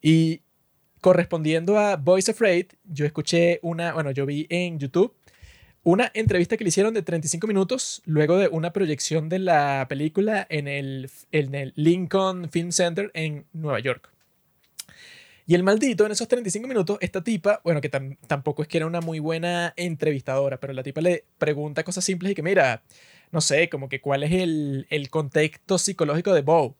Y 0.00 0.40
correspondiendo 1.02 1.78
a 1.78 1.96
Voice 1.96 2.30
Afraid, 2.30 2.68
yo 2.84 3.04
escuché 3.04 3.60
una, 3.62 3.92
bueno, 3.92 4.10
yo 4.10 4.24
vi 4.24 4.46
en 4.48 4.78
YouTube 4.78 5.14
una 5.84 6.10
entrevista 6.14 6.56
que 6.56 6.64
le 6.64 6.68
hicieron 6.68 6.94
de 6.94 7.02
35 7.02 7.46
minutos 7.46 8.02
luego 8.06 8.38
de 8.38 8.48
una 8.48 8.72
proyección 8.72 9.28
de 9.28 9.38
la 9.38 9.86
película 9.88 10.46
en 10.48 10.66
el, 10.66 11.10
en 11.30 11.54
el 11.54 11.72
Lincoln 11.76 12.50
Film 12.50 12.72
Center 12.72 13.10
en 13.14 13.46
Nueva 13.52 13.80
York. 13.80 14.10
Y 15.46 15.54
el 15.54 15.62
maldito, 15.62 16.06
en 16.06 16.12
esos 16.12 16.26
35 16.26 16.66
minutos, 16.66 16.96
esta 17.02 17.22
tipa, 17.22 17.60
bueno, 17.64 17.82
que 17.82 17.90
tampoco 17.90 18.62
es 18.62 18.68
que 18.68 18.78
era 18.78 18.86
una 18.86 19.02
muy 19.02 19.18
buena 19.18 19.74
entrevistadora, 19.76 20.58
pero 20.58 20.72
la 20.72 20.82
tipa 20.82 21.02
le 21.02 21.26
pregunta 21.36 21.84
cosas 21.84 22.02
simples 22.02 22.32
y 22.32 22.34
que, 22.34 22.42
mira, 22.42 22.82
no 23.30 23.42
sé, 23.42 23.68
como 23.68 23.90
que 23.90 24.00
cuál 24.00 24.22
es 24.22 24.32
el, 24.32 24.86
el 24.88 25.10
contexto 25.10 25.76
psicológico 25.76 26.32
de 26.32 26.40
Bo, 26.40 26.76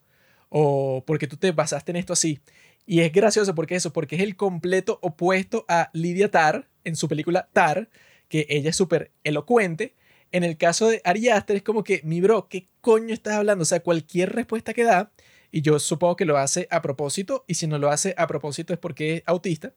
o 0.49 1.05
por 1.07 1.19
qué 1.19 1.27
tú 1.27 1.37
te 1.37 1.53
basaste 1.53 1.93
en 1.93 1.97
esto 1.97 2.15
así. 2.15 2.41
Y 2.87 3.01
es 3.01 3.13
gracioso 3.13 3.55
porque 3.55 3.75
eso, 3.77 3.93
porque 3.93 4.17
es 4.17 4.23
el 4.23 4.35
completo 4.35 4.99
opuesto 5.03 5.67
a 5.69 5.91
Lydia 5.93 6.31
Tarr 6.31 6.67
en 6.85 6.97
su 6.97 7.07
película 7.07 7.49
Tar, 7.53 7.91
que 8.35 8.49
ella 8.49 8.71
es 8.71 8.77
súper 8.77 9.13
elocuente. 9.23 9.95
En 10.33 10.43
el 10.43 10.57
caso 10.57 10.89
de 10.89 11.01
Ari 11.05 11.29
Aster 11.29 11.55
es 11.55 11.63
como 11.63 11.85
que, 11.85 12.01
mi 12.03 12.21
bro, 12.21 12.49
¿qué 12.49 12.67
coño 12.81 13.15
estás 13.15 13.35
hablando? 13.35 13.63
O 13.63 13.65
sea, 13.65 13.79
cualquier 13.79 14.33
respuesta 14.33 14.75
que 14.75 14.83
da, 14.83 15.13
y 15.53 15.63
yo 15.63 15.79
supongo 15.79 16.17
que 16.17 16.25
lo 16.25 16.37
hace 16.37 16.67
a 16.73 16.83
propósito, 16.83 17.45
y 17.47 17.55
si 17.55 17.69
no 17.69 17.79
lo 17.79 17.91
hace 17.91 18.13
a 18.19 18.27
propósito 18.27 18.73
es 18.73 18.81
porque 18.81 19.19
es 19.19 19.23
autista. 19.27 19.73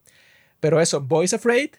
Pero 0.60 0.82
eso, 0.82 1.02
Boys 1.02 1.36
Afraid 1.36 1.70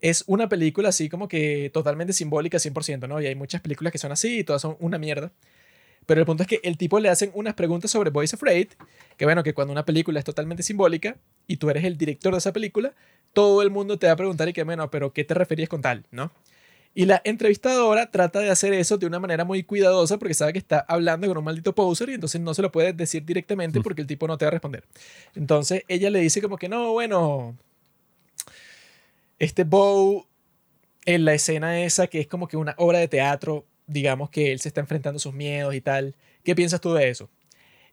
es 0.00 0.24
una 0.26 0.48
película 0.48 0.88
así 0.88 1.08
como 1.08 1.28
que 1.28 1.70
totalmente 1.72 2.12
simbólica 2.12 2.58
100%, 2.58 3.06
¿no? 3.06 3.20
Y 3.22 3.26
hay 3.26 3.36
muchas 3.36 3.60
películas 3.60 3.92
que 3.92 3.98
son 3.98 4.10
así 4.10 4.40
y 4.40 4.42
todas 4.42 4.60
son 4.60 4.76
una 4.80 4.98
mierda. 4.98 5.32
Pero 6.06 6.20
el 6.20 6.26
punto 6.26 6.42
es 6.42 6.48
que 6.48 6.60
el 6.62 6.76
tipo 6.76 7.00
le 7.00 7.08
hacen 7.08 7.30
unas 7.34 7.54
preguntas 7.54 7.90
sobre 7.90 8.10
Boys 8.10 8.34
Afraid, 8.34 8.68
que 9.16 9.24
bueno, 9.24 9.42
que 9.42 9.54
cuando 9.54 9.72
una 9.72 9.84
película 9.84 10.18
es 10.18 10.24
totalmente 10.24 10.62
simbólica 10.62 11.16
y 11.46 11.56
tú 11.56 11.70
eres 11.70 11.84
el 11.84 11.96
director 11.96 12.32
de 12.32 12.38
esa 12.38 12.52
película, 12.52 12.94
todo 13.32 13.62
el 13.62 13.70
mundo 13.70 13.98
te 13.98 14.06
va 14.06 14.12
a 14.12 14.16
preguntar 14.16 14.48
y 14.48 14.52
que, 14.52 14.62
bueno, 14.62 14.90
pero 14.90 15.12
¿qué 15.12 15.24
te 15.24 15.34
referías 15.34 15.68
con 15.68 15.82
tal? 15.82 16.04
¿No? 16.10 16.32
Y 16.96 17.06
la 17.06 17.20
entrevistadora 17.24 18.10
trata 18.10 18.38
de 18.38 18.50
hacer 18.50 18.72
eso 18.72 18.96
de 18.98 19.06
una 19.06 19.18
manera 19.18 19.44
muy 19.44 19.64
cuidadosa 19.64 20.16
porque 20.16 20.32
sabe 20.32 20.52
que 20.52 20.60
está 20.60 20.78
hablando 20.78 21.26
con 21.26 21.36
un 21.36 21.44
maldito 21.44 21.74
poser 21.74 22.08
y 22.10 22.14
entonces 22.14 22.40
no 22.40 22.54
se 22.54 22.62
lo 22.62 22.70
puede 22.70 22.92
decir 22.92 23.24
directamente 23.24 23.80
porque 23.80 24.00
el 24.02 24.06
tipo 24.06 24.28
no 24.28 24.38
te 24.38 24.44
va 24.44 24.50
a 24.50 24.52
responder. 24.52 24.84
Entonces 25.34 25.82
ella 25.88 26.08
le 26.10 26.20
dice 26.20 26.40
como 26.40 26.56
que 26.56 26.68
no, 26.68 26.92
bueno, 26.92 27.56
este 29.40 29.64
Bow 29.64 30.24
en 31.04 31.24
la 31.24 31.34
escena 31.34 31.82
esa 31.82 32.06
que 32.06 32.20
es 32.20 32.28
como 32.28 32.46
que 32.46 32.56
una 32.56 32.76
obra 32.78 33.00
de 33.00 33.08
teatro, 33.08 33.66
digamos 33.86 34.30
que 34.30 34.52
él 34.52 34.60
se 34.60 34.68
está 34.68 34.80
enfrentando 34.80 35.16
a 35.16 35.20
sus 35.20 35.34
miedos 35.34 35.74
y 35.74 35.80
tal. 35.80 36.14
¿Qué 36.42 36.54
piensas 36.54 36.80
tú 36.80 36.92
de 36.94 37.08
eso? 37.08 37.30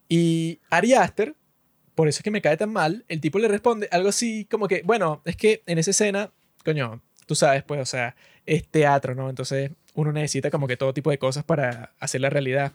Y 0.09 0.59
Ari 0.69 0.93
Aster, 0.93 1.35
por 1.95 2.07
eso 2.07 2.19
es 2.19 2.23
que 2.23 2.31
me 2.31 2.41
cae 2.41 2.57
tan 2.57 2.71
mal, 2.71 3.05
el 3.07 3.21
tipo 3.21 3.39
le 3.39 3.47
responde 3.47 3.87
algo 3.91 4.09
así 4.09 4.45
como 4.49 4.67
que, 4.67 4.81
bueno, 4.83 5.21
es 5.25 5.35
que 5.35 5.63
en 5.65 5.77
esa 5.77 5.91
escena, 5.91 6.31
coño, 6.65 7.01
tú 7.25 7.35
sabes, 7.35 7.63
pues, 7.63 7.79
o 7.79 7.85
sea, 7.85 8.15
es 8.45 8.67
teatro, 8.67 9.15
¿no? 9.15 9.29
Entonces 9.29 9.71
uno 9.93 10.11
necesita 10.11 10.49
como 10.49 10.67
que 10.67 10.77
todo 10.77 10.93
tipo 10.93 11.11
de 11.11 11.17
cosas 11.17 11.43
para 11.43 11.93
hacer 11.99 12.21
la 12.21 12.29
realidad. 12.29 12.73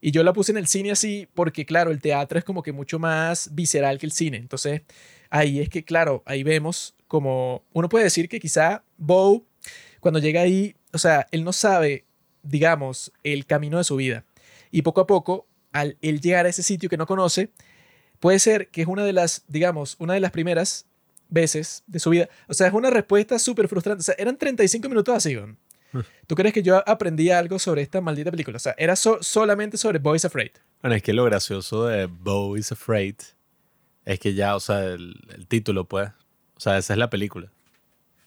Y 0.00 0.10
yo 0.10 0.22
la 0.22 0.32
puse 0.32 0.52
en 0.52 0.58
el 0.58 0.66
cine 0.66 0.90
así 0.90 1.28
porque, 1.34 1.64
claro, 1.64 1.90
el 1.90 2.00
teatro 2.00 2.38
es 2.38 2.44
como 2.44 2.62
que 2.62 2.72
mucho 2.72 2.98
más 2.98 3.54
visceral 3.54 3.98
que 3.98 4.06
el 4.06 4.12
cine. 4.12 4.36
Entonces, 4.36 4.82
ahí 5.30 5.60
es 5.60 5.68
que, 5.68 5.84
claro, 5.84 6.22
ahí 6.26 6.42
vemos 6.42 6.94
como, 7.06 7.64
uno 7.72 7.88
puede 7.88 8.04
decir 8.04 8.28
que 8.28 8.40
quizá 8.40 8.84
Bow, 8.96 9.44
cuando 10.00 10.20
llega 10.20 10.42
ahí, 10.42 10.76
o 10.92 10.98
sea, 10.98 11.26
él 11.32 11.44
no 11.44 11.52
sabe, 11.52 12.04
digamos, 12.42 13.12
el 13.22 13.46
camino 13.46 13.78
de 13.78 13.84
su 13.84 13.96
vida. 13.96 14.24
Y 14.70 14.82
poco 14.82 15.00
a 15.00 15.06
poco, 15.06 15.46
al 15.72 15.96
él 16.02 16.20
llegar 16.20 16.46
a 16.46 16.48
ese 16.48 16.62
sitio 16.62 16.88
que 16.88 16.96
no 16.96 17.06
conoce, 17.06 17.50
puede 18.20 18.38
ser 18.38 18.68
que 18.68 18.82
es 18.82 18.88
una 18.88 19.04
de 19.04 19.12
las, 19.12 19.44
digamos, 19.48 19.96
una 19.98 20.14
de 20.14 20.20
las 20.20 20.30
primeras 20.30 20.86
veces 21.28 21.84
de 21.86 21.98
su 21.98 22.10
vida. 22.10 22.28
O 22.48 22.54
sea, 22.54 22.66
es 22.66 22.72
una 22.72 22.90
respuesta 22.90 23.38
súper 23.38 23.68
frustrante. 23.68 24.00
O 24.00 24.04
sea, 24.04 24.14
eran 24.18 24.36
35 24.36 24.88
minutos 24.88 25.14
así, 25.14 25.36
hmm. 25.36 25.56
¿Tú 26.26 26.34
crees 26.34 26.52
que 26.52 26.62
yo 26.62 26.82
aprendí 26.86 27.30
algo 27.30 27.58
sobre 27.58 27.82
esta 27.82 28.00
maldita 28.00 28.30
película? 28.30 28.56
O 28.56 28.60
sea, 28.60 28.74
era 28.78 28.96
solamente 28.96 29.76
sobre 29.76 29.98
Boys 29.98 30.24
Afraid. 30.24 30.52
Bueno, 30.82 30.96
es 30.96 31.02
que 31.02 31.12
lo 31.12 31.24
gracioso 31.24 31.86
de 31.86 32.06
Boys 32.06 32.72
Afraid 32.72 33.16
es 34.04 34.20
que 34.20 34.34
ya, 34.34 34.56
o 34.56 34.60
sea, 34.60 34.84
el, 34.84 35.14
el, 35.34 35.46
título, 35.46 35.86
pues, 35.86 36.10
o 36.56 36.60
sea, 36.60 36.78
esa 36.78 36.94
es 36.94 36.98
la 36.98 37.10
película. 37.10 37.50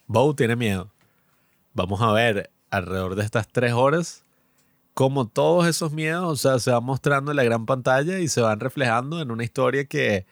Bo 0.08 0.36
tiene 0.36 0.56
miedo. 0.56 0.92
Vamos 1.74 2.02
a 2.02 2.12
ver 2.12 2.52
alrededor 2.72 3.15
de 3.15 3.23
estas 3.23 3.48
tres 3.48 3.73
horas 3.73 4.26
como 4.93 5.27
todos 5.27 5.68
esos 5.68 5.91
miedos, 5.93 6.26
o 6.26 6.35
sea, 6.35 6.60
se 6.60 6.72
van 6.72 6.84
mostrando 6.84 7.31
en 7.31 7.38
la 7.38 7.43
gran 7.43 7.65
pantalla 7.65 8.19
y 8.19 8.27
se 8.27 8.41
van 8.41 8.60
reflejando 8.60 9.22
en 9.22 9.31
una 9.31 9.43
historia 9.43 9.85
que 9.85 10.26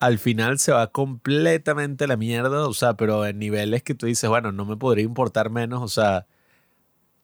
al 0.00 0.18
final 0.18 0.58
se 0.58 0.72
va 0.72 0.88
completamente 0.92 2.04
a 2.04 2.06
la 2.08 2.16
mierda, 2.16 2.68
o 2.68 2.74
sea, 2.74 2.94
pero 2.94 3.26
en 3.26 3.38
niveles 3.38 3.82
que 3.82 3.94
tú 3.94 4.06
dices, 4.06 4.30
bueno, 4.30 4.52
no 4.52 4.64
me 4.64 4.76
podría 4.76 5.04
importar 5.04 5.50
menos, 5.50 5.82
o 5.82 5.88
sea, 5.88 6.26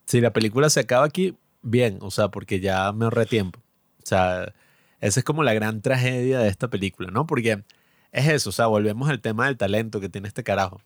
si 0.06 0.20
la 0.20 0.32
película 0.32 0.70
se 0.70 0.80
acaba 0.80 1.06
aquí, 1.06 1.36
bien, 1.62 1.98
o 2.02 2.10
sea, 2.10 2.28
porque 2.28 2.60
ya 2.60 2.92
me 2.92 3.04
ahorré 3.06 3.26
tiempo. 3.26 3.60
O 4.02 4.06
sea, 4.06 4.54
esa 5.00 5.20
es 5.20 5.24
como 5.24 5.42
la 5.44 5.54
gran 5.54 5.82
tragedia 5.82 6.40
de 6.40 6.48
esta 6.48 6.68
película, 6.68 7.10
¿no? 7.10 7.26
Porque 7.26 7.64
es 8.12 8.28
eso, 8.28 8.50
o 8.50 8.52
sea, 8.52 8.66
volvemos 8.66 9.08
al 9.08 9.20
tema 9.20 9.46
del 9.46 9.56
talento 9.56 10.00
que 10.00 10.08
tiene 10.08 10.28
este 10.28 10.44
carajo. 10.44 10.80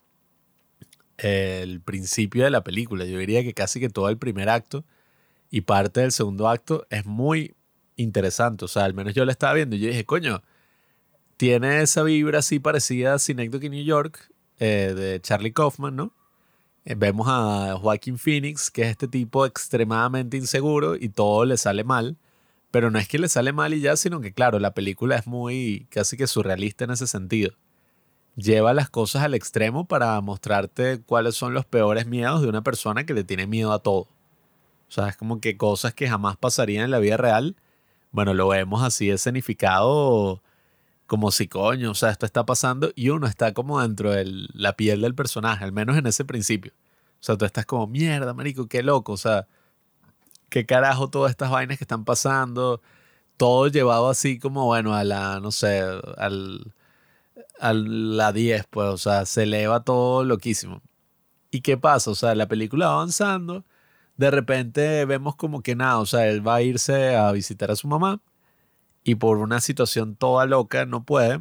El 1.18 1.80
principio 1.80 2.44
de 2.44 2.50
la 2.50 2.64
película, 2.64 3.04
yo 3.04 3.18
diría 3.18 3.42
que 3.42 3.54
casi 3.54 3.80
que 3.80 3.88
todo 3.90 4.08
el 4.08 4.18
primer 4.18 4.48
acto 4.48 4.84
y 5.50 5.62
parte 5.62 6.00
del 6.00 6.12
segundo 6.12 6.48
acto 6.48 6.86
es 6.90 7.04
muy 7.06 7.54
interesante. 7.96 8.64
O 8.64 8.68
sea, 8.68 8.84
al 8.84 8.94
menos 8.94 9.14
yo 9.14 9.24
la 9.24 9.32
estaba 9.32 9.54
viendo 9.54 9.76
y 9.76 9.80
yo 9.80 9.88
dije, 9.88 10.04
coño, 10.04 10.42
tiene 11.36 11.82
esa 11.82 12.02
vibra 12.02 12.40
así 12.40 12.58
parecida 12.58 13.14
a 13.14 13.18
Synecdoche 13.18 13.68
New 13.68 13.84
York 13.84 14.30
eh, 14.58 14.94
de 14.96 15.20
Charlie 15.20 15.52
Kaufman, 15.52 15.96
¿no? 15.96 16.12
Eh, 16.84 16.94
vemos 16.96 17.26
a 17.28 17.76
Joaquin 17.80 18.18
Phoenix, 18.18 18.70
que 18.70 18.82
es 18.82 18.88
este 18.88 19.08
tipo 19.08 19.44
extremadamente 19.46 20.36
inseguro 20.36 20.96
y 20.96 21.10
todo 21.10 21.44
le 21.44 21.56
sale 21.56 21.84
mal. 21.84 22.16
Pero 22.70 22.90
no 22.90 22.98
es 22.98 23.08
que 23.08 23.18
le 23.18 23.28
sale 23.28 23.52
mal 23.52 23.72
y 23.74 23.80
ya, 23.80 23.96
sino 23.96 24.20
que, 24.20 24.32
claro, 24.32 24.58
la 24.58 24.74
película 24.74 25.16
es 25.16 25.26
muy 25.26 25.86
casi 25.90 26.16
que 26.16 26.26
surrealista 26.26 26.84
en 26.84 26.90
ese 26.90 27.06
sentido. 27.06 27.52
Lleva 28.38 28.72
las 28.72 28.88
cosas 28.88 29.24
al 29.24 29.34
extremo 29.34 29.88
para 29.88 30.20
mostrarte 30.20 31.02
cuáles 31.02 31.34
son 31.34 31.54
los 31.54 31.64
peores 31.66 32.06
miedos 32.06 32.40
de 32.40 32.48
una 32.48 32.62
persona 32.62 33.04
que 33.04 33.12
le 33.12 33.24
tiene 33.24 33.48
miedo 33.48 33.72
a 33.72 33.80
todo. 33.80 34.02
O 34.88 34.90
sea, 34.90 35.08
es 35.08 35.16
como 35.16 35.40
que 35.40 35.56
cosas 35.56 35.92
que 35.92 36.08
jamás 36.08 36.36
pasarían 36.36 36.84
en 36.84 36.92
la 36.92 37.00
vida 37.00 37.16
real, 37.16 37.56
bueno, 38.12 38.34
lo 38.34 38.48
vemos 38.48 38.82
así 38.82 39.10
escenificado 39.10 40.40
como 41.08 41.30
si 41.32 41.48
coño, 41.48 41.90
o 41.92 41.94
sea, 41.94 42.10
esto 42.10 42.26
está 42.26 42.46
pasando 42.46 42.92
y 42.94 43.08
uno 43.10 43.26
está 43.26 43.54
como 43.54 43.80
dentro 43.82 44.12
de 44.12 44.24
la 44.54 44.74
piel 44.76 45.00
del 45.00 45.14
personaje, 45.14 45.64
al 45.64 45.72
menos 45.72 45.96
en 45.96 46.06
ese 46.06 46.24
principio. 46.24 46.72
O 47.20 47.22
sea, 47.24 47.36
tú 47.36 47.44
estás 47.46 47.66
como, 47.66 47.86
mierda, 47.88 48.34
marico, 48.34 48.68
qué 48.68 48.82
loco, 48.82 49.12
o 49.12 49.16
sea, 49.16 49.48
qué 50.50 50.66
carajo 50.66 51.10
todas 51.10 51.30
estas 51.30 51.50
vainas 51.50 51.78
que 51.78 51.84
están 51.84 52.04
pasando, 52.04 52.82
todo 53.36 53.68
llevado 53.68 54.10
así 54.10 54.38
como, 54.38 54.66
bueno, 54.66 54.94
a 54.94 55.04
la, 55.04 55.40
no 55.40 55.52
sé, 55.52 55.82
al, 56.18 56.74
a 57.60 57.72
la 57.72 58.32
10, 58.32 58.66
pues, 58.70 58.88
o 58.88 58.98
sea, 58.98 59.26
se 59.26 59.44
eleva 59.44 59.84
todo 59.84 60.24
loquísimo. 60.24 60.82
¿Y 61.50 61.62
qué 61.62 61.76
pasa? 61.76 62.10
O 62.10 62.14
sea, 62.14 62.34
la 62.34 62.48
película 62.48 62.88
va 62.88 62.94
avanzando 62.94 63.64
de 64.18 64.30
repente 64.32 65.04
vemos 65.06 65.36
como 65.36 65.62
que 65.62 65.76
nada, 65.76 65.98
o 65.98 66.06
sea, 66.06 66.28
él 66.28 66.46
va 66.46 66.56
a 66.56 66.62
irse 66.62 67.16
a 67.16 67.32
visitar 67.32 67.70
a 67.70 67.76
su 67.76 67.88
mamá 67.88 68.20
y 69.04 69.14
por 69.14 69.38
una 69.38 69.60
situación 69.60 70.16
toda 70.16 70.46
loca 70.46 70.86
no 70.86 71.04
puede. 71.04 71.40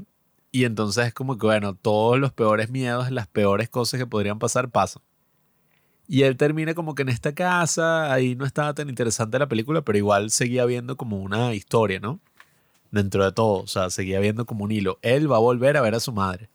Y 0.51 0.65
entonces 0.65 1.07
es 1.07 1.13
como 1.13 1.37
que, 1.37 1.47
bueno, 1.47 1.75
todos 1.75 2.19
los 2.19 2.31
peores 2.33 2.69
miedos, 2.71 3.11
las 3.11 3.27
peores 3.27 3.69
cosas 3.69 3.99
que 3.99 4.07
podrían 4.07 4.39
pasar 4.39 4.69
pasan. 4.69 5.03
Y 6.07 6.23
él 6.23 6.37
termina 6.37 6.73
como 6.75 6.95
que 6.95 7.01
en 7.03 7.09
esta 7.09 7.33
casa, 7.35 8.13
ahí 8.13 8.35
no 8.35 8.45
estaba 8.45 8.73
tan 8.73 8.89
interesante 8.89 9.39
la 9.39 9.49
película, 9.49 9.81
pero 9.83 9.97
igual 9.97 10.31
seguía 10.31 10.65
viendo 10.65 10.97
como 10.97 11.17
una 11.17 11.53
historia, 11.53 11.99
¿no? 11.99 12.19
Dentro 12.91 13.23
de 13.25 13.31
todo, 13.31 13.63
o 13.63 13.67
sea, 13.67 13.89
seguía 13.89 14.19
viendo 14.19 14.45
como 14.45 14.63
un 14.63 14.71
hilo. 14.71 14.99
Él 15.01 15.31
va 15.31 15.37
a 15.37 15.39
volver 15.39 15.77
a 15.77 15.81
ver 15.81 15.95
a 15.95 15.99
su 15.99 16.11
madre. 16.11 16.49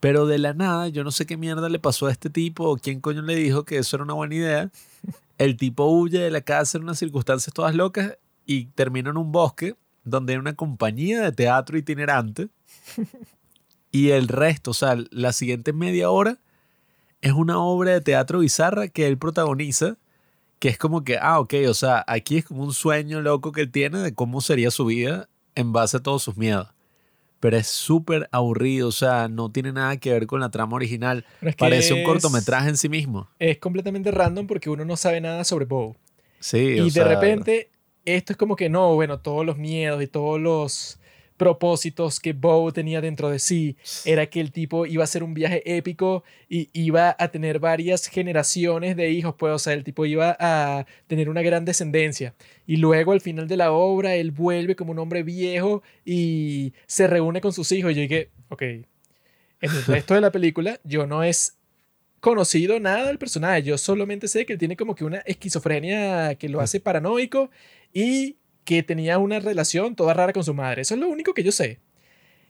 Pero 0.00 0.26
de 0.26 0.38
la 0.38 0.54
nada, 0.54 0.88
yo 0.88 1.04
no 1.04 1.10
sé 1.10 1.26
qué 1.26 1.36
mierda 1.36 1.68
le 1.68 1.78
pasó 1.78 2.06
a 2.06 2.12
este 2.12 2.30
tipo 2.30 2.64
o 2.64 2.76
quién 2.76 3.00
coño 3.00 3.22
le 3.22 3.36
dijo 3.36 3.64
que 3.64 3.78
eso 3.78 3.96
era 3.96 4.04
una 4.04 4.14
buena 4.14 4.34
idea. 4.34 4.70
El 5.38 5.56
tipo 5.56 5.84
huye 5.86 6.18
de 6.18 6.30
la 6.30 6.40
casa 6.40 6.78
en 6.78 6.84
unas 6.84 6.98
circunstancias 6.98 7.52
todas 7.52 7.74
locas 7.74 8.16
y 8.44 8.66
termina 8.66 9.10
en 9.10 9.16
un 9.16 9.32
bosque 9.32 9.76
donde 10.04 10.34
hay 10.34 10.38
una 10.38 10.54
compañía 10.54 11.22
de 11.22 11.32
teatro 11.32 11.76
itinerante. 11.78 12.48
y 13.90 14.10
el 14.10 14.28
resto, 14.28 14.70
o 14.70 14.74
sea, 14.74 14.96
la 15.10 15.32
siguiente 15.32 15.72
media 15.72 16.10
hora 16.10 16.38
es 17.20 17.32
una 17.32 17.58
obra 17.58 17.92
de 17.92 18.00
teatro 18.00 18.40
bizarra 18.40 18.88
que 18.88 19.06
él 19.06 19.18
protagoniza 19.18 19.96
que 20.58 20.68
es 20.68 20.78
como 20.78 21.04
que, 21.04 21.18
ah, 21.20 21.40
ok, 21.40 21.54
o 21.68 21.74
sea, 21.74 22.04
aquí 22.06 22.38
es 22.38 22.44
como 22.46 22.62
un 22.64 22.72
sueño 22.72 23.20
loco 23.20 23.52
que 23.52 23.62
él 23.62 23.70
tiene 23.70 23.98
de 23.98 24.14
cómo 24.14 24.40
sería 24.40 24.70
su 24.70 24.86
vida 24.86 25.28
en 25.56 25.72
base 25.72 25.96
a 25.96 26.00
todos 26.00 26.22
sus 26.22 26.36
miedos. 26.36 26.68
Pero 27.40 27.56
es 27.58 27.66
súper 27.66 28.28
aburrido, 28.32 28.88
o 28.88 28.92
sea, 28.92 29.28
no 29.28 29.50
tiene 29.52 29.70
nada 29.72 29.96
que 29.98 30.10
ver 30.10 30.26
con 30.26 30.40
la 30.40 30.50
trama 30.50 30.76
original. 30.76 31.24
Pero 31.40 31.50
es 31.50 31.56
que 31.56 31.60
Parece 31.60 31.92
un 31.92 32.00
es- 32.00 32.06
cortometraje 32.06 32.68
en 32.68 32.76
sí 32.76 32.88
mismo. 32.88 33.28
Es 33.38 33.58
completamente 33.58 34.10
random 34.10 34.46
porque 34.46 34.70
uno 34.70 34.84
no 34.84 34.96
sabe 34.96 35.20
nada 35.20 35.44
sobre 35.44 35.64
Bo. 35.66 35.96
Sí, 36.40 36.56
o 36.58 36.82
Y 36.82 36.84
de 36.84 36.90
sea, 36.90 37.04
repente, 37.08 37.70
esto 38.04 38.32
es 38.32 38.36
como 38.36 38.56
que 38.56 38.68
no, 38.68 38.94
bueno, 38.94 39.18
todos 39.20 39.44
los 39.44 39.58
miedos 39.58 40.02
y 40.02 40.06
todos 40.06 40.40
los 40.40 40.98
propósitos 41.36 42.20
que 42.20 42.32
Bo 42.32 42.72
tenía 42.72 43.00
dentro 43.00 43.30
de 43.30 43.38
sí 43.38 43.76
era 44.04 44.26
que 44.26 44.40
el 44.40 44.52
tipo 44.52 44.86
iba 44.86 45.02
a 45.02 45.04
hacer 45.04 45.22
un 45.22 45.34
viaje 45.34 45.62
épico 45.76 46.24
y 46.48 46.68
iba 46.72 47.14
a 47.18 47.28
tener 47.28 47.58
varias 47.58 48.06
generaciones 48.06 48.96
de 48.96 49.10
hijos, 49.10 49.34
pues, 49.38 49.52
o 49.52 49.58
sea, 49.58 49.72
el 49.72 49.84
tipo 49.84 50.06
iba 50.06 50.36
a 50.38 50.86
tener 51.06 51.28
una 51.28 51.42
gran 51.42 51.64
descendencia. 51.64 52.34
Y 52.66 52.76
luego 52.76 53.12
al 53.12 53.20
final 53.20 53.48
de 53.48 53.56
la 53.56 53.72
obra, 53.72 54.14
él 54.14 54.30
vuelve 54.30 54.76
como 54.76 54.92
un 54.92 54.98
hombre 54.98 55.22
viejo 55.22 55.82
y 56.04 56.72
se 56.86 57.06
reúne 57.06 57.40
con 57.40 57.52
sus 57.52 57.70
hijos. 57.72 57.92
Y 57.92 57.94
yo 57.94 58.00
dije, 58.02 58.30
ok, 58.48 58.62
en 58.62 58.86
el 59.60 59.84
resto 59.84 60.14
de 60.14 60.20
la 60.20 60.32
película, 60.32 60.80
yo 60.84 61.06
no 61.06 61.22
es 61.22 61.56
conocido 62.20 62.80
nada 62.80 63.06
del 63.06 63.18
personaje. 63.18 63.62
Yo 63.62 63.78
solamente 63.78 64.28
sé 64.28 64.46
que 64.46 64.54
él 64.54 64.58
tiene 64.58 64.76
como 64.76 64.94
que 64.94 65.04
una 65.04 65.18
esquizofrenia 65.18 66.34
que 66.36 66.48
lo 66.48 66.60
hace 66.60 66.80
paranoico 66.80 67.50
y 67.92 68.36
que 68.66 68.82
tenía 68.82 69.16
una 69.16 69.38
relación 69.38 69.94
toda 69.96 70.12
rara 70.12 70.34
con 70.34 70.44
su 70.44 70.52
madre. 70.52 70.82
Eso 70.82 70.94
es 70.94 71.00
lo 71.00 71.08
único 71.08 71.32
que 71.32 71.42
yo 71.42 71.52
sé. 71.52 71.78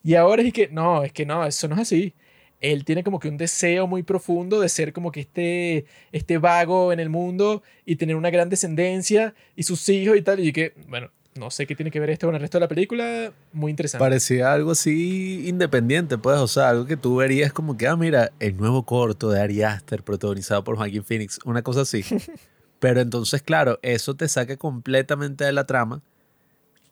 Y 0.03 0.15
ahora 0.15 0.43
es 0.43 0.53
que, 0.53 0.69
no, 0.69 1.05
es 1.05 1.13
que 1.13 1.27
no, 1.27 1.47
eso 1.47 1.69
no 1.69 1.77
es 1.77 1.83
así. 1.83 2.15
Él 2.61 2.85
tiene 2.85 3.05
como 3.05 3.21
que 3.21 3.29
un 3.29 3.37
deseo 3.37 3.87
muy 3.87 4.03
profundo 4.03 4.59
de 4.59 4.69
ser 4.69 4.95
como 4.95 5.13
que 5.13 5.21
este, 5.21 5.85
este 6.11 6.39
vago 6.39 6.91
en 6.93 7.01
el 7.01 7.11
mundo 7.11 7.63
y 7.85 7.97
tener 7.97 8.17
una 8.17 8.31
gran 8.31 8.49
descendencia 8.49 9.35
y 9.55 9.65
sus 9.65 9.87
hijos 9.91 10.17
y 10.17 10.23
tal. 10.23 10.41
Y 10.41 10.53
que, 10.55 10.73
bueno, 10.89 11.11
no 11.35 11.51
sé 11.51 11.67
qué 11.67 11.77
tiene 11.77 11.91
que 11.91 12.01
ver 12.01 12.09
esto 12.09 12.27
con 12.27 12.35
el 12.35 12.41
resto 12.41 12.57
de 12.57 12.61
la 12.61 12.69
película. 12.69 13.31
Muy 13.53 13.71
interesante. 13.71 14.03
Parecía 14.03 14.55
algo 14.55 14.71
así 14.71 15.47
independiente, 15.47 16.17
pues, 16.17 16.39
o 16.39 16.49
sea, 16.49 16.71
algo 16.71 16.87
que 16.87 16.97
tú 16.97 17.17
verías 17.17 17.53
como 17.53 17.77
que, 17.77 17.87
ah, 17.87 17.97
mira, 17.97 18.33
el 18.41 18.57
nuevo 18.57 18.85
corto 18.85 19.31
de 19.31 19.41
Ari 19.41 19.63
Aster 19.63 20.03
protagonizado 20.03 20.65
por 20.65 20.77
Joaquin 20.77 21.05
Phoenix, 21.05 21.39
una 21.45 21.61
cosa 21.61 21.83
así. 21.83 22.03
Pero 22.87 23.01
entonces, 23.01 23.43
claro, 23.43 23.81
eso 23.83 24.15
te 24.15 24.29
saca 24.29 24.57
completamente 24.57 25.43
de 25.43 25.51
la 25.51 25.67
trama. 25.67 26.03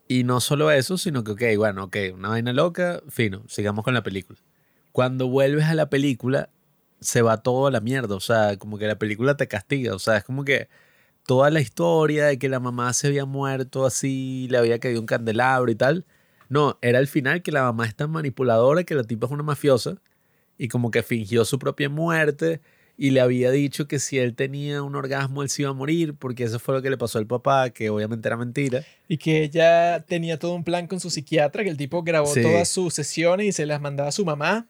Y 0.08 0.24
no 0.24 0.40
solo 0.40 0.72
eso, 0.72 0.98
sino 0.98 1.22
que, 1.22 1.30
ok, 1.30 1.42
bueno, 1.56 1.84
ok, 1.84 1.96
una 2.14 2.30
vaina 2.30 2.52
loca, 2.52 3.00
fino, 3.08 3.44
sigamos 3.46 3.84
con 3.84 3.94
la 3.94 4.02
película. 4.02 4.40
Cuando 4.90 5.28
vuelves 5.28 5.66
a 5.66 5.74
la 5.74 5.90
película, 5.90 6.50
se 6.98 7.22
va 7.22 7.44
todo 7.44 7.68
a 7.68 7.70
la 7.70 7.80
mierda, 7.80 8.16
o 8.16 8.20
sea, 8.20 8.56
como 8.56 8.76
que 8.76 8.88
la 8.88 8.98
película 8.98 9.36
te 9.36 9.46
castiga, 9.46 9.94
o 9.94 10.00
sea, 10.00 10.16
es 10.16 10.24
como 10.24 10.44
que 10.44 10.68
toda 11.26 11.48
la 11.50 11.60
historia 11.60 12.26
de 12.26 12.40
que 12.40 12.48
la 12.48 12.58
mamá 12.58 12.92
se 12.92 13.06
había 13.06 13.24
muerto 13.24 13.86
así, 13.86 14.48
le 14.50 14.58
había 14.58 14.80
caído 14.80 15.00
un 15.00 15.06
candelabro 15.06 15.70
y 15.70 15.76
tal. 15.76 16.06
No, 16.48 16.76
era 16.82 16.98
el 16.98 17.06
final 17.06 17.40
que 17.40 17.52
la 17.52 17.62
mamá 17.62 17.86
es 17.86 17.94
tan 17.94 18.10
manipuladora 18.10 18.82
que 18.82 18.96
la 18.96 19.04
tipa 19.04 19.26
es 19.26 19.32
una 19.32 19.44
mafiosa 19.44 19.94
y 20.58 20.66
como 20.66 20.90
que 20.90 21.04
fingió 21.04 21.44
su 21.44 21.60
propia 21.60 21.88
muerte 21.88 22.60
y 22.96 23.10
le 23.10 23.20
había 23.20 23.50
dicho 23.50 23.88
que 23.88 23.98
si 23.98 24.18
él 24.18 24.34
tenía 24.34 24.82
un 24.82 24.94
orgasmo 24.94 25.42
él 25.42 25.48
se 25.48 25.62
iba 25.62 25.70
a 25.70 25.74
morir 25.74 26.14
porque 26.14 26.44
eso 26.44 26.58
fue 26.58 26.74
lo 26.76 26.82
que 26.82 26.90
le 26.90 26.96
pasó 26.96 27.18
al 27.18 27.26
papá, 27.26 27.70
que 27.70 27.90
obviamente 27.90 28.28
era 28.28 28.36
mentira. 28.36 28.84
Y 29.08 29.18
que 29.18 29.42
ella 29.42 30.04
tenía 30.06 30.38
todo 30.38 30.54
un 30.54 30.64
plan 30.64 30.86
con 30.86 31.00
su 31.00 31.10
psiquiatra, 31.10 31.64
que 31.64 31.70
el 31.70 31.76
tipo 31.76 32.02
grabó 32.02 32.26
Sí. 32.32 32.42
todas 32.42 32.68
sus 32.68 32.94
sesiones 32.94 33.46
y 33.46 33.52
se 33.52 33.66
las 33.66 33.80
mandaba 33.80 34.08
a 34.10 34.12
su 34.12 34.24
mamá. 34.24 34.68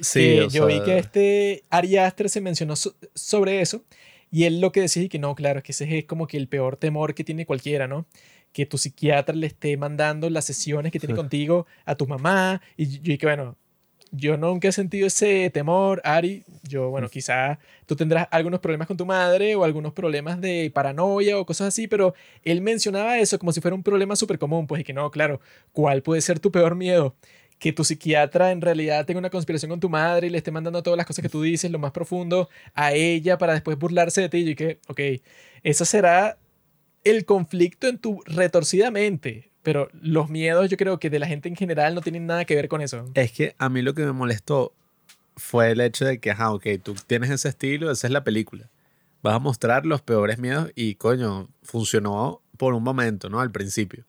Sí, 0.00 0.20
que 0.20 0.48
yo 0.50 0.66
vi 0.66 0.74
sea, 0.76 0.84
que 0.84 0.98
este 0.98 1.64
Ari 1.70 1.96
Aster 1.98 2.28
se 2.28 2.40
mencionó 2.40 2.74
so- 2.76 2.96
sobre 3.14 3.60
eso. 3.60 3.84
Y 4.30 4.44
él 4.44 4.60
lo 4.60 4.72
que 4.72 4.80
decía 4.80 5.04
es 5.04 5.08
que 5.08 5.20
no, 5.20 5.34
claro, 5.36 5.58
es 5.58 5.64
que 5.64 5.70
ese 5.72 5.98
es 5.98 6.04
como 6.06 6.26
que 6.26 6.36
el 6.36 6.48
peor 6.48 6.76
temor 6.76 7.14
que 7.14 7.22
tiene 7.22 7.46
cualquiera, 7.46 7.86
¿no? 7.86 8.04
Que 8.52 8.66
tu 8.66 8.78
psiquiatra 8.78 9.34
le 9.36 9.46
esté 9.46 9.76
mandando 9.76 10.28
las 10.30 10.44
sesiones 10.46 10.90
que 10.90 10.98
tiene 10.98 11.14
contigo 11.14 11.66
a 11.84 11.94
tu 11.94 12.06
mamá. 12.08 12.60
Y 12.76 12.86
yo 12.86 13.00
dije, 13.02 13.26
bueno, 13.26 13.56
yo 14.16 14.36
nunca 14.36 14.68
he 14.68 14.72
sentido 14.72 15.08
ese 15.08 15.50
temor, 15.50 16.00
Ari. 16.04 16.44
Yo, 16.62 16.90
bueno, 16.90 17.08
quizá 17.08 17.58
tú 17.86 17.96
tendrás 17.96 18.28
algunos 18.30 18.60
problemas 18.60 18.86
con 18.86 18.96
tu 18.96 19.04
madre 19.04 19.56
o 19.56 19.64
algunos 19.64 19.92
problemas 19.92 20.40
de 20.40 20.70
paranoia 20.72 21.36
o 21.38 21.44
cosas 21.44 21.68
así, 21.68 21.88
pero 21.88 22.14
él 22.44 22.60
mencionaba 22.60 23.18
eso 23.18 23.38
como 23.38 23.52
si 23.52 23.60
fuera 23.60 23.74
un 23.74 23.82
problema 23.82 24.14
súper 24.14 24.38
común, 24.38 24.66
pues, 24.66 24.80
y 24.82 24.84
que 24.84 24.92
no, 24.92 25.10
claro, 25.10 25.40
¿cuál 25.72 26.02
puede 26.02 26.20
ser 26.20 26.38
tu 26.38 26.52
peor 26.52 26.76
miedo? 26.76 27.16
Que 27.58 27.72
tu 27.72 27.82
psiquiatra 27.82 28.52
en 28.52 28.60
realidad 28.60 29.04
tenga 29.04 29.18
una 29.18 29.30
conspiración 29.30 29.70
con 29.70 29.80
tu 29.80 29.88
madre 29.88 30.28
y 30.28 30.30
le 30.30 30.38
esté 30.38 30.50
mandando 30.52 30.82
todas 30.82 30.96
las 30.96 31.06
cosas 31.06 31.22
que 31.22 31.28
tú 31.28 31.42
dices, 31.42 31.70
lo 31.70 31.78
más 31.80 31.92
profundo, 31.92 32.48
a 32.74 32.92
ella 32.92 33.36
para 33.38 33.54
después 33.54 33.78
burlarse 33.78 34.20
de 34.20 34.28
ti. 34.28 34.48
Y 34.50 34.54
que, 34.54 34.78
ok, 34.88 35.00
eso 35.64 35.84
será 35.84 36.38
el 37.04 37.24
conflicto 37.24 37.88
en 37.88 37.98
tu 37.98 38.22
retorcida 38.26 38.90
mente. 38.90 39.50
Pero 39.64 39.88
los 40.00 40.28
miedos, 40.28 40.68
yo 40.68 40.76
creo 40.76 41.00
que 41.00 41.10
de 41.10 41.18
la 41.18 41.26
gente 41.26 41.48
en 41.48 41.56
general 41.56 41.94
no 41.94 42.02
tienen 42.02 42.26
nada 42.26 42.44
que 42.44 42.54
ver 42.54 42.68
con 42.68 42.82
eso. 42.82 43.10
Es 43.14 43.32
que 43.32 43.56
a 43.58 43.68
mí 43.70 43.80
lo 43.82 43.94
que 43.94 44.04
me 44.04 44.12
molestó 44.12 44.74
fue 45.36 45.72
el 45.72 45.80
hecho 45.80 46.04
de 46.04 46.20
que, 46.20 46.30
ajá, 46.30 46.52
ok, 46.52 46.66
tú 46.82 46.94
tienes 47.06 47.30
ese 47.30 47.48
estilo, 47.48 47.90
esa 47.90 48.06
es 48.06 48.12
la 48.12 48.22
película. 48.22 48.68
Vas 49.22 49.34
a 49.34 49.38
mostrar 49.38 49.86
los 49.86 50.02
peores 50.02 50.38
miedos 50.38 50.70
y, 50.74 50.96
coño, 50.96 51.48
funcionó 51.62 52.42
por 52.58 52.74
un 52.74 52.82
momento, 52.82 53.30
¿no? 53.30 53.40
Al 53.40 53.50
principio. 53.50 54.04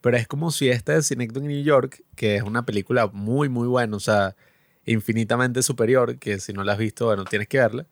Pero 0.00 0.16
es 0.16 0.26
como 0.26 0.50
si 0.50 0.68
esta 0.68 0.94
de 0.94 1.02
Synecdoche 1.02 1.46
en 1.46 1.52
New 1.52 1.62
York, 1.62 2.02
que 2.16 2.34
es 2.34 2.42
una 2.42 2.66
película 2.66 3.06
muy, 3.06 3.48
muy 3.48 3.68
buena, 3.68 3.96
o 3.96 4.00
sea, 4.00 4.34
infinitamente 4.84 5.62
superior, 5.62 6.18
que 6.18 6.40
si 6.40 6.52
no 6.52 6.64
la 6.64 6.72
has 6.72 6.78
visto, 6.78 7.06
bueno, 7.06 7.24
tienes 7.24 7.46
que 7.46 7.58
verla. 7.58 7.86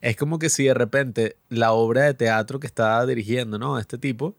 Es 0.00 0.16
como 0.16 0.38
que 0.38 0.48
si 0.48 0.64
de 0.64 0.74
repente 0.74 1.36
la 1.50 1.72
obra 1.72 2.04
de 2.04 2.14
teatro 2.14 2.60
que 2.60 2.66
está 2.66 3.04
dirigiendo, 3.04 3.58
¿no? 3.58 3.78
Este 3.78 3.98
tipo, 3.98 4.34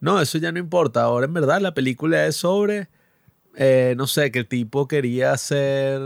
no, 0.00 0.20
eso 0.20 0.38
ya 0.38 0.52
no 0.52 0.58
importa. 0.58 1.02
Ahora 1.02 1.26
en 1.26 1.34
verdad 1.34 1.60
la 1.60 1.74
película 1.74 2.26
es 2.26 2.36
sobre 2.36 2.88
eh, 3.56 3.94
no 3.96 4.06
sé, 4.06 4.30
que 4.30 4.40
el 4.40 4.46
tipo 4.46 4.86
quería 4.86 5.36
ser 5.38 5.98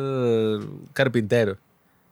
carpintero. 0.92 1.58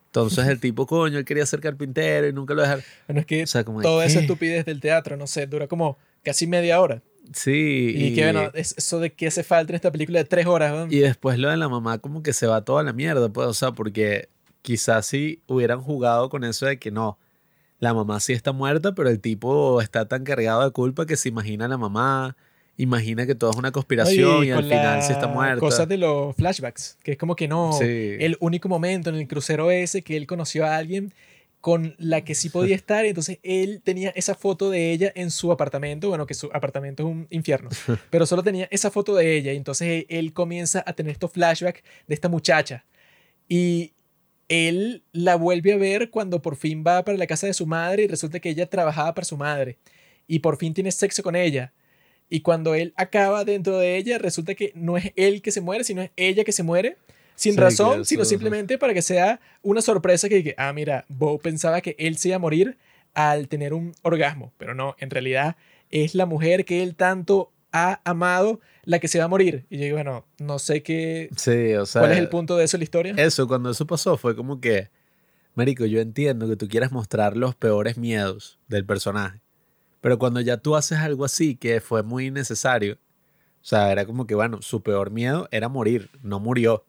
Entonces 0.07 0.47
el 0.49 0.59
tipo, 0.59 0.87
coño, 0.87 1.19
él 1.19 1.25
quería 1.25 1.47
ser 1.47 1.61
carpintero 1.61 2.27
y 2.27 2.33
nunca 2.33 2.55
lo 2.55 2.63
dejaron. 2.63 2.83
Bueno, 3.07 3.21
es 3.21 3.27
que 3.27 3.45
O 3.45 3.47
sea, 3.47 3.63
como 3.63 3.81
toda 3.81 4.05
esa 4.05 4.19
¿qué? 4.19 4.25
estupidez 4.25 4.65
del 4.65 4.81
teatro, 4.81 5.17
no 5.17 5.27
sé, 5.27 5.47
dura 5.47 5.69
como 5.69 5.97
casi 6.25 6.47
media 6.47 6.81
hora. 6.81 7.03
Sí. 7.33 7.93
Y, 7.95 8.15
que 8.15 8.25
bueno, 8.25 8.51
es 8.55 8.75
eso 8.77 8.99
de 8.99 9.13
que 9.13 9.29
hace 9.29 9.45
falta 9.45 9.73
en 9.73 9.77
esta 9.77 9.93
película 9.93 10.19
de 10.19 10.25
tres 10.25 10.47
horas. 10.47 10.73
¿no? 10.73 10.93
y 10.93 10.99
después 10.99 11.39
lo 11.39 11.51
de 11.51 11.57
la 11.57 11.69
mamá 11.69 11.99
como 11.99 12.23
que 12.23 12.33
se 12.33 12.47
va 12.47 12.65
toda 12.65 12.83
la 12.83 12.93
mierda, 12.93 13.29
pues, 13.29 13.47
o 13.47 13.55
sea, 13.55 13.73
porque 13.73 14.29
quizás 14.63 15.07
si 15.07 15.43
hubieran 15.47 15.83
jugado 15.83 16.31
con 16.31 16.43
eso 16.43 16.67
de 16.67 16.79
que 16.79 16.91
no, 16.91 17.19
la 17.79 17.95
mamá 17.95 18.21
sí 18.21 18.33
está 18.33 18.53
muerta, 18.53 18.95
pero 18.95 19.09
el 19.09 19.21
tipo 19.21 19.81
está 19.81 20.07
tan 20.09 20.25
cargado 20.25 20.65
de 20.65 20.71
culpa 20.73 21.07
que 21.07 21.17
se 21.17 21.29
imagina 21.29 21.67
a 21.67 21.69
la 21.69 21.79
mamá, 21.79 22.37
imagina 22.77 23.27
que 23.27 23.35
todo 23.35 23.51
es 23.51 23.57
una 23.57 23.73
conspiración 23.73 24.45
y, 24.45 24.51
al 24.51 24.65
final 24.65 25.03
sí 25.03 25.13
está 25.13 25.27
muerta. 25.27 25.61
Cosas 25.61 25.89
de 25.89 25.99
los 25.99 26.35
flashbacks, 26.37 26.97
que 27.03 27.13
es 27.13 27.19
como 27.19 27.37
que 27.37 27.49
no, 27.49 27.73
Sí. 27.73 27.85
el 27.85 28.37
único 28.41 28.69
momento 28.69 29.11
en 29.11 29.17
el 29.17 29.29
crucero 29.29 29.71
ese 29.71 30.03
que 30.03 30.17
él 30.17 30.27
conoció 30.27 30.65
a 30.65 30.77
alguien 30.77 31.13
con 31.61 31.95
la 31.99 32.23
que 32.23 32.35
sí 32.35 32.51
podía 32.51 32.75
estar, 32.77 33.05
y 33.05 33.09
entonces 33.09 33.39
él 33.43 33.81
tenía 33.85 34.11
esa 34.11 34.35
foto 34.35 34.71
de 34.71 34.93
ella 34.93 35.13
en 35.15 35.31
su 35.31 35.51
apartamento, 35.51 36.09
bueno, 36.09 36.27
que 36.27 36.35
su 36.35 36.47
apartamento 36.53 37.03
es 37.03 37.09
un 37.09 37.27
infierno, 37.31 37.69
pero 38.11 38.27
solo 38.27 38.43
tenía 38.43 38.69
esa 38.71 38.91
foto 38.91 39.15
de 39.15 39.37
ella, 39.37 39.53
y 39.53 39.57
entonces 39.57 40.05
él 40.09 40.33
comienza 40.33 40.83
a 40.87 40.93
tener 40.93 41.13
estos 41.13 41.33
flashbacks 41.33 41.83
de 42.07 42.15
esta 42.15 42.29
muchacha, 42.29 42.85
y 43.49 43.93
él 44.49 45.03
la 45.13 45.37
vuelve 45.37 45.73
a 45.73 45.77
ver 45.77 46.11
cuando 46.11 46.41
por 46.43 46.57
fin 46.57 46.85
va 46.87 47.05
para 47.05 47.19
la 47.19 47.27
casa 47.27 47.47
de 47.47 47.55
su 47.55 47.67
madre 47.67 48.05
y 48.05 48.07
resulta 48.07 48.41
que 48.41 48.51
ella 48.51 48.69
trabajaba 48.69 49.15
para 49.15 49.25
su 49.25 49.37
madre, 49.37 49.79
y 50.27 50.41
por 50.41 50.57
fin 50.57 50.75
tiene 50.75 50.91
sexo 50.93 51.23
con 51.23 51.37
ella. 51.37 51.73
Y 52.31 52.41
cuando 52.41 52.75
él 52.75 52.93
acaba 52.97 53.45
dentro 53.45 53.79
de 53.79 53.97
ella, 53.97 54.19
resulta 54.19 54.55
que 54.55 54.73
no 54.75 54.97
es 54.99 55.13
él 55.17 55.41
que 55.41 55.51
se 55.51 55.61
muere, 55.63 55.85
sino 55.85 56.03
es 56.03 56.11
ella 56.17 56.45
que 56.45 56.53
se 56.53 56.63
muere. 56.63 56.97
Sin 57.35 57.55
Sí, 57.55 57.59
razón, 57.61 58.05
sino 58.05 58.25
simplemente 58.25 58.79
para 58.79 58.93
que 58.93 59.01
sea 59.01 59.41
una 59.63 59.81
sorpresa 59.81 60.29
que, 60.29 60.55
ah, 60.59 60.73
mira, 60.73 61.05
Bo 61.09 61.39
pensaba 61.39 61.81
que 61.81 61.95
él 61.99 62.19
se 62.19 62.29
iba 62.29 62.37
a 62.37 62.41
morir 62.41 62.77
al 63.15 63.49
tener 63.49 63.73
un 63.73 63.95
orgasmo. 64.03 64.53
Pero 64.59 64.75
no, 64.75 64.97
en 64.99 65.09
realidad 65.11 65.57
es 65.91 66.15
la 66.15 66.27
mujer 66.27 66.65
que 66.65 66.83
él 66.83 66.97
tanto 66.97 67.53
ha 67.73 68.01
amado 68.05 68.61
la 68.89 69.01
que 69.01 69.09
se 69.09 69.19
va 69.19 69.27
a 69.27 69.29
morir. 69.29 69.67
Y 69.69 69.77
yo 69.77 69.85
digo, 69.85 69.97
bueno, 69.97 70.25
no 70.39 70.59
sé 70.59 70.83
qué... 70.83 71.29
Sí, 71.37 71.75
o 71.75 71.85
sea, 71.85 72.01
¿Cuál 72.01 72.13
es 72.13 72.19
el 72.19 72.31
punto 72.31 72.57
de 72.57 72.65
eso 72.65 72.79
en 72.79 72.81
la 72.81 72.85
historia? 72.85 73.15
Eso, 73.19 73.47
cuando 73.47 73.69
eso 73.69 73.87
pasó, 73.87 74.17
fue 74.17 74.35
como 74.35 74.63
que, 74.63 74.89
Marico, 75.55 75.85
yo 75.85 76.01
entiendo 76.01 76.49
que 76.49 76.57
tú 76.57 76.69
quieras 76.69 76.91
mostrar 76.91 77.37
los 77.37 77.55
peores 77.55 77.99
miedos 77.99 78.59
del 78.67 78.87
personaje, 78.87 79.43
pero 80.01 80.19
cuando 80.19 80.41
ya 80.41 80.57
tú 80.57 80.75
haces 80.75 80.97
algo 81.01 81.27
así 81.27 81.55
que 81.55 81.83
fue 81.83 82.03
muy 82.03 82.31
necesario, 82.31 82.95
o 82.95 83.65
sea, 83.69 83.93
era 83.93 84.07
como 84.07 84.27
que, 84.27 84.35
bueno, 84.35 84.63
su 84.63 84.83
peor 84.83 85.11
miedo 85.11 85.49
era 85.51 85.69
morir, 85.69 86.09
no 86.23 86.41
murió. 86.41 86.87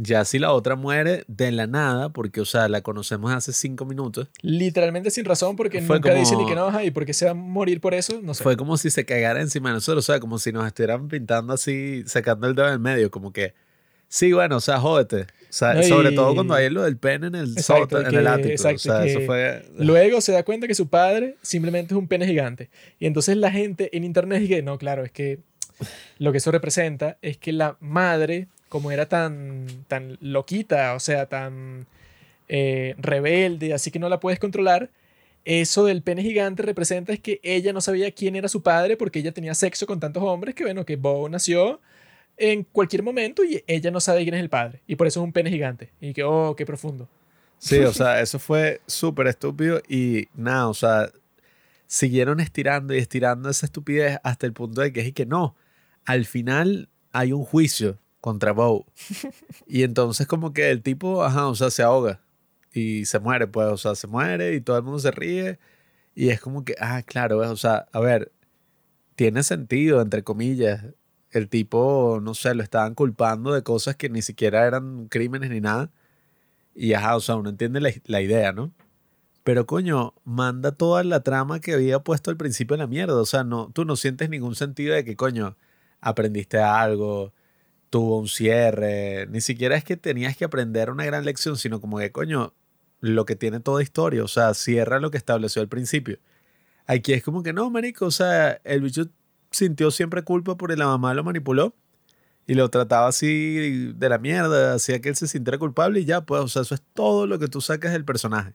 Ya 0.00 0.24
si 0.24 0.38
la 0.38 0.52
otra 0.52 0.76
muere 0.76 1.24
de 1.26 1.50
la 1.50 1.66
nada, 1.66 2.08
porque, 2.10 2.40
o 2.40 2.44
sea, 2.44 2.68
la 2.68 2.82
conocemos 2.82 3.32
hace 3.32 3.52
cinco 3.52 3.84
minutos, 3.84 4.28
Literalmente 4.42 5.10
sin 5.10 5.24
razón, 5.24 5.56
porque 5.56 5.82
Fue 5.82 5.96
nunca 5.96 6.14
dice 6.14 6.36
ni 6.36 6.44
como- 6.44 6.48
que 6.48 6.54
no, 6.54 6.82
y 6.84 6.90
por 6.92 7.04
qué 7.04 7.12
se 7.12 7.24
va 7.24 7.32
a 7.32 7.34
morir 7.34 7.80
por 7.80 7.94
eso, 7.94 8.20
no 8.22 8.32
sé. 8.32 8.44
fue 8.44 8.56
como 8.56 8.76
si 8.76 8.90
se 8.90 9.04
cagara 9.04 9.40
encima 9.40 9.70
de 9.70 9.74
nosotros, 9.74 10.08
o 10.08 10.12
sea, 10.12 10.20
como 10.20 10.38
si 10.38 10.52
nos 10.52 10.66
estuvieran 10.66 11.08
pintando 11.08 11.52
así, 11.52 12.04
sacando 12.06 12.46
el 12.46 12.54
dedo 12.54 12.68
del 12.70 12.78
medio, 12.78 13.10
como 13.10 13.32
que 13.32 13.54
Sí, 14.10 14.32
bueno, 14.32 14.56
o 14.56 14.60
sea, 14.60 14.78
jódete. 14.80 15.22
O 15.24 15.26
sea, 15.50 15.74
No, 15.74 15.82
sobre 15.82 16.12
y- 16.12 16.14
todo 16.14 16.34
cuando 16.34 16.54
hay 16.54 16.70
lo 16.70 16.82
del 16.82 16.96
pene 16.96 17.26
en 17.26 17.34
el 17.34 17.50
Exacto, 17.58 17.82
sótano, 17.98 18.04
en 18.06 18.10
que- 18.10 18.16
el 18.20 18.26
ático. 18.26 18.48
exacto, 18.48 18.76
o 18.76 18.78
sea, 18.78 19.04
eso 19.04 19.18
que 19.18 19.26
fue. 19.26 19.64
Luego 19.78 20.22
se 20.22 20.32
da 20.32 20.44
cuenta 20.44 20.66
que 20.66 20.74
su 20.74 20.88
padre 20.88 21.36
simplemente 21.42 21.92
es 21.92 21.98
un 21.98 22.08
pene 22.08 22.26
gigante. 22.26 22.70
Y 22.98 23.04
entonces 23.04 23.36
la 23.36 23.50
gente 23.50 23.94
en 23.94 24.04
internet 24.04 24.40
dice, 24.40 24.62
no, 24.62 24.78
claro, 24.78 25.04
es 25.04 25.12
que 25.12 25.40
lo 26.18 26.32
que 26.32 26.38
eso 26.38 26.50
representa 26.50 27.18
es 27.20 27.36
que 27.36 27.52
la 27.52 27.76
madre, 27.80 28.48
como 28.68 28.90
era 28.90 29.06
tan, 29.06 29.66
tan 29.88 30.18
loquita, 30.20 30.94
o 30.94 31.00
sea, 31.00 31.26
tan 31.26 31.86
eh, 32.48 32.94
rebelde, 32.98 33.74
así 33.74 33.90
que 33.90 33.98
no 33.98 34.08
la 34.08 34.20
puedes 34.20 34.38
controlar, 34.38 34.90
eso 35.44 35.86
del 35.86 36.02
pene 36.02 36.22
gigante 36.22 36.62
representa 36.62 37.12
es 37.12 37.20
que 37.20 37.40
ella 37.42 37.72
no 37.72 37.80
sabía 37.80 38.10
quién 38.10 38.36
era 38.36 38.48
su 38.48 38.62
padre 38.62 38.96
porque 38.96 39.20
ella 39.20 39.32
tenía 39.32 39.54
sexo 39.54 39.86
con 39.86 39.98
tantos 39.98 40.22
hombres 40.22 40.54
que, 40.54 40.64
bueno, 40.64 40.84
que 40.84 40.96
Bo 40.96 41.28
nació 41.28 41.80
en 42.36 42.64
cualquier 42.64 43.02
momento 43.02 43.42
y 43.44 43.62
ella 43.66 43.90
no 43.90 44.00
sabe 44.00 44.22
quién 44.22 44.34
es 44.34 44.40
el 44.40 44.50
padre. 44.50 44.82
Y 44.86 44.96
por 44.96 45.06
eso 45.06 45.20
es 45.20 45.24
un 45.24 45.32
pene 45.32 45.50
gigante. 45.50 45.90
Y 46.00 46.12
que, 46.12 46.22
oh, 46.22 46.54
qué 46.54 46.66
profundo. 46.66 47.08
Sí, 47.58 47.78
o 47.78 47.92
sea, 47.92 48.20
eso 48.20 48.38
fue 48.38 48.80
súper 48.86 49.26
estúpido 49.26 49.80
y 49.88 50.28
nada, 50.34 50.68
o 50.68 50.74
sea, 50.74 51.10
siguieron 51.86 52.40
estirando 52.40 52.94
y 52.94 52.98
estirando 52.98 53.48
esa 53.48 53.66
estupidez 53.66 54.18
hasta 54.22 54.46
el 54.46 54.52
punto 54.52 54.82
de 54.82 54.92
que 54.92 55.00
es 55.00 55.12
que 55.12 55.26
no, 55.26 55.56
al 56.04 56.24
final 56.24 56.88
hay 57.10 57.32
un 57.32 57.44
juicio 57.44 57.98
contra 58.20 58.52
Bow. 58.52 58.86
Y 59.66 59.82
entonces 59.82 60.26
como 60.26 60.52
que 60.52 60.70
el 60.70 60.82
tipo, 60.82 61.24
ajá, 61.24 61.48
o 61.48 61.54
sea, 61.54 61.70
se 61.70 61.82
ahoga 61.82 62.20
y 62.72 63.06
se 63.06 63.18
muere, 63.18 63.46
pues, 63.46 63.68
o 63.68 63.76
sea, 63.76 63.94
se 63.94 64.06
muere 64.06 64.54
y 64.54 64.60
todo 64.60 64.76
el 64.76 64.82
mundo 64.84 64.98
se 64.98 65.10
ríe 65.10 65.58
y 66.14 66.30
es 66.30 66.40
como 66.40 66.64
que, 66.64 66.74
ah, 66.80 67.02
claro, 67.02 67.38
o 67.38 67.56
sea, 67.56 67.86
a 67.92 68.00
ver, 68.00 68.32
tiene 69.16 69.42
sentido, 69.42 70.00
entre 70.02 70.24
comillas. 70.24 70.84
El 71.30 71.48
tipo, 71.48 72.20
no 72.22 72.34
sé, 72.34 72.54
lo 72.54 72.62
estaban 72.62 72.94
culpando 72.94 73.52
de 73.52 73.62
cosas 73.62 73.96
que 73.96 74.08
ni 74.08 74.22
siquiera 74.22 74.66
eran 74.66 75.08
crímenes 75.08 75.50
ni 75.50 75.60
nada. 75.60 75.90
Y 76.74 76.94
ajá, 76.94 77.16
o 77.16 77.20
sea, 77.20 77.36
uno 77.36 77.50
entiende 77.50 77.80
la, 77.80 77.90
la 78.06 78.20
idea, 78.22 78.52
¿no? 78.52 78.72
Pero 79.44 79.66
coño, 79.66 80.14
manda 80.24 80.72
toda 80.72 81.04
la 81.04 81.22
trama 81.22 81.60
que 81.60 81.74
había 81.74 82.00
puesto 82.00 82.30
al 82.30 82.36
principio 82.36 82.74
en 82.74 82.80
la 82.80 82.86
mierda. 82.86 83.16
O 83.20 83.26
sea, 83.26 83.44
no, 83.44 83.70
tú 83.72 83.84
no 83.84 83.96
sientes 83.96 84.28
ningún 84.30 84.54
sentido 84.56 84.94
de 84.94 85.04
que, 85.04 85.16
coño, 85.16 85.56
aprendiste 86.00 86.58
algo, 86.58 87.32
tuvo 87.90 88.18
un 88.18 88.28
cierre. 88.28 89.26
Ni 89.28 89.40
siquiera 89.40 89.76
es 89.76 89.84
que 89.84 89.96
tenías 89.96 90.36
que 90.36 90.44
aprender 90.44 90.90
una 90.90 91.04
gran 91.04 91.24
lección, 91.24 91.56
sino 91.56 91.80
como 91.80 91.98
que, 91.98 92.12
coño, 92.12 92.54
lo 93.00 93.24
que 93.24 93.36
tiene 93.36 93.60
toda 93.60 93.82
historia. 93.82 94.24
O 94.24 94.28
sea, 94.28 94.54
cierra 94.54 95.00
lo 95.00 95.10
que 95.10 95.18
estableció 95.18 95.62
al 95.62 95.68
principio. 95.68 96.18
Aquí 96.86 97.12
es 97.12 97.22
como 97.22 97.42
que 97.42 97.52
no, 97.52 97.70
marico. 97.70 98.06
O 98.06 98.10
sea, 98.10 98.60
el 98.64 98.82
bicho 98.82 99.06
sintió 99.50 99.90
siempre 99.90 100.22
culpa 100.22 100.56
porque 100.56 100.76
la 100.76 100.86
mamá 100.86 101.14
lo 101.14 101.24
manipuló 101.24 101.74
y 102.48 102.54
lo 102.54 102.70
trataba 102.70 103.08
así 103.08 103.92
de 103.94 104.08
la 104.08 104.18
mierda, 104.18 104.74
hacía 104.74 105.00
que 105.00 105.10
él 105.10 105.16
se 105.16 105.28
sintiera 105.28 105.58
culpable 105.58 106.00
y 106.00 106.06
ya, 106.06 106.22
pues, 106.22 106.40
o 106.42 106.48
sea, 106.48 106.62
eso 106.62 106.74
es 106.74 106.82
todo 106.94 107.26
lo 107.26 107.38
que 107.38 107.46
tú 107.48 107.60
sacas 107.60 107.92
del 107.92 108.06
personaje. 108.06 108.54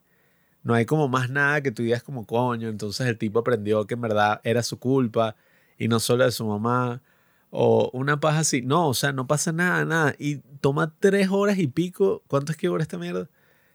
No 0.64 0.74
hay 0.74 0.86
como 0.86 1.08
más 1.10 1.30
nada 1.30 1.62
que 1.62 1.72
tú 1.72 1.84
digas 1.84 2.04
como 2.04 2.26
coño, 2.26 2.70
entonces 2.70 3.06
el 3.08 3.18
tipo 3.20 3.40
aprendió 3.40 3.86
que 3.86 3.94
en 3.96 4.02
verdad 4.02 4.42
era 4.44 4.64
su 4.64 4.80
culpa 4.80 5.36
y 5.78 5.88
no 5.90 6.00
solo 6.00 6.26
de 6.26 6.32
su 6.32 6.46
mamá 6.48 7.04
o 7.56 7.92
una 7.94 8.20
paja 8.20 8.40
así. 8.40 8.62
No, 8.64 8.88
o 8.90 8.94
sea, 8.96 9.12
no 9.12 9.28
pasa 9.28 9.52
nada, 9.52 9.86
nada. 9.86 10.16
Y 10.18 10.38
toma 10.60 10.92
tres 11.00 11.30
horas 11.30 11.60
y 11.60 11.68
pico. 11.68 12.24
¿Cuánto 12.28 12.52
es 12.52 12.58
que 12.58 12.68
dura 12.68 12.82
esta 12.82 12.98
mierda? 12.98 13.30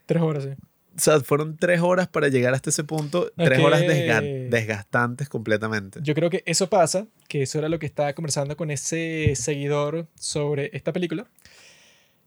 Tres 0.06 0.20
horas, 0.20 0.42
sí. 0.44 0.50
O 0.96 1.00
sea, 1.00 1.20
fueron 1.20 1.56
tres 1.56 1.80
horas 1.80 2.08
para 2.08 2.26
llegar 2.26 2.54
hasta 2.54 2.70
ese 2.70 2.82
punto. 2.82 3.28
Es 3.28 3.32
tres 3.44 3.60
horas 3.60 3.82
desga- 3.82 4.48
desgastantes 4.50 5.28
completamente. 5.28 6.00
Yo 6.02 6.12
creo 6.14 6.28
que 6.28 6.42
eso 6.44 6.68
pasa, 6.68 7.06
que 7.28 7.42
eso 7.42 7.58
era 7.60 7.68
lo 7.68 7.78
que 7.78 7.86
estaba 7.86 8.12
conversando 8.14 8.56
con 8.56 8.72
ese 8.72 9.34
seguidor 9.36 10.08
sobre 10.16 10.70
esta 10.72 10.92
película. 10.92 11.28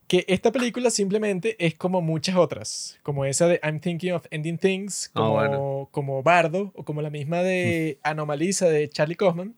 Que 0.07 0.25
esta 0.27 0.51
película 0.51 0.89
simplemente 0.89 1.55
es 1.65 1.75
como 1.75 2.01
muchas 2.01 2.35
otras, 2.35 2.97
como 3.03 3.23
esa 3.25 3.47
de 3.47 3.59
I'm 3.63 3.79
Thinking 3.79 4.13
of 4.13 4.25
Ending 4.29 4.57
Things, 4.57 5.07
Ah, 5.09 5.19
como, 5.19 5.31
bueno. 5.33 5.89
como 5.91 6.23
Bardo, 6.23 6.71
o 6.75 6.83
como 6.85 7.01
la 7.01 7.09
misma 7.09 7.43
de 7.43 7.97
Anomaliza 8.03 8.67
de 8.67 8.89
Charlie 8.89 9.15
Kaufman, 9.15 9.55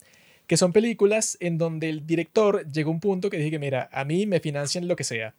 que 0.47 0.57
son 0.57 0.73
películas 0.73 1.37
en 1.39 1.57
donde 1.57 1.89
el 1.89 2.05
director 2.05 2.69
llegó 2.71 2.91
a 2.91 2.93
un 2.93 2.99
punto 2.99 3.29
que 3.29 3.37
dije 3.37 3.51
que, 3.51 3.59
mira, 3.59 3.89
a 3.91 4.05
mí 4.05 4.25
me 4.25 4.39
financian 4.39 4.87
lo 4.87 4.95
que 4.95 5.03
sea. 5.03 5.35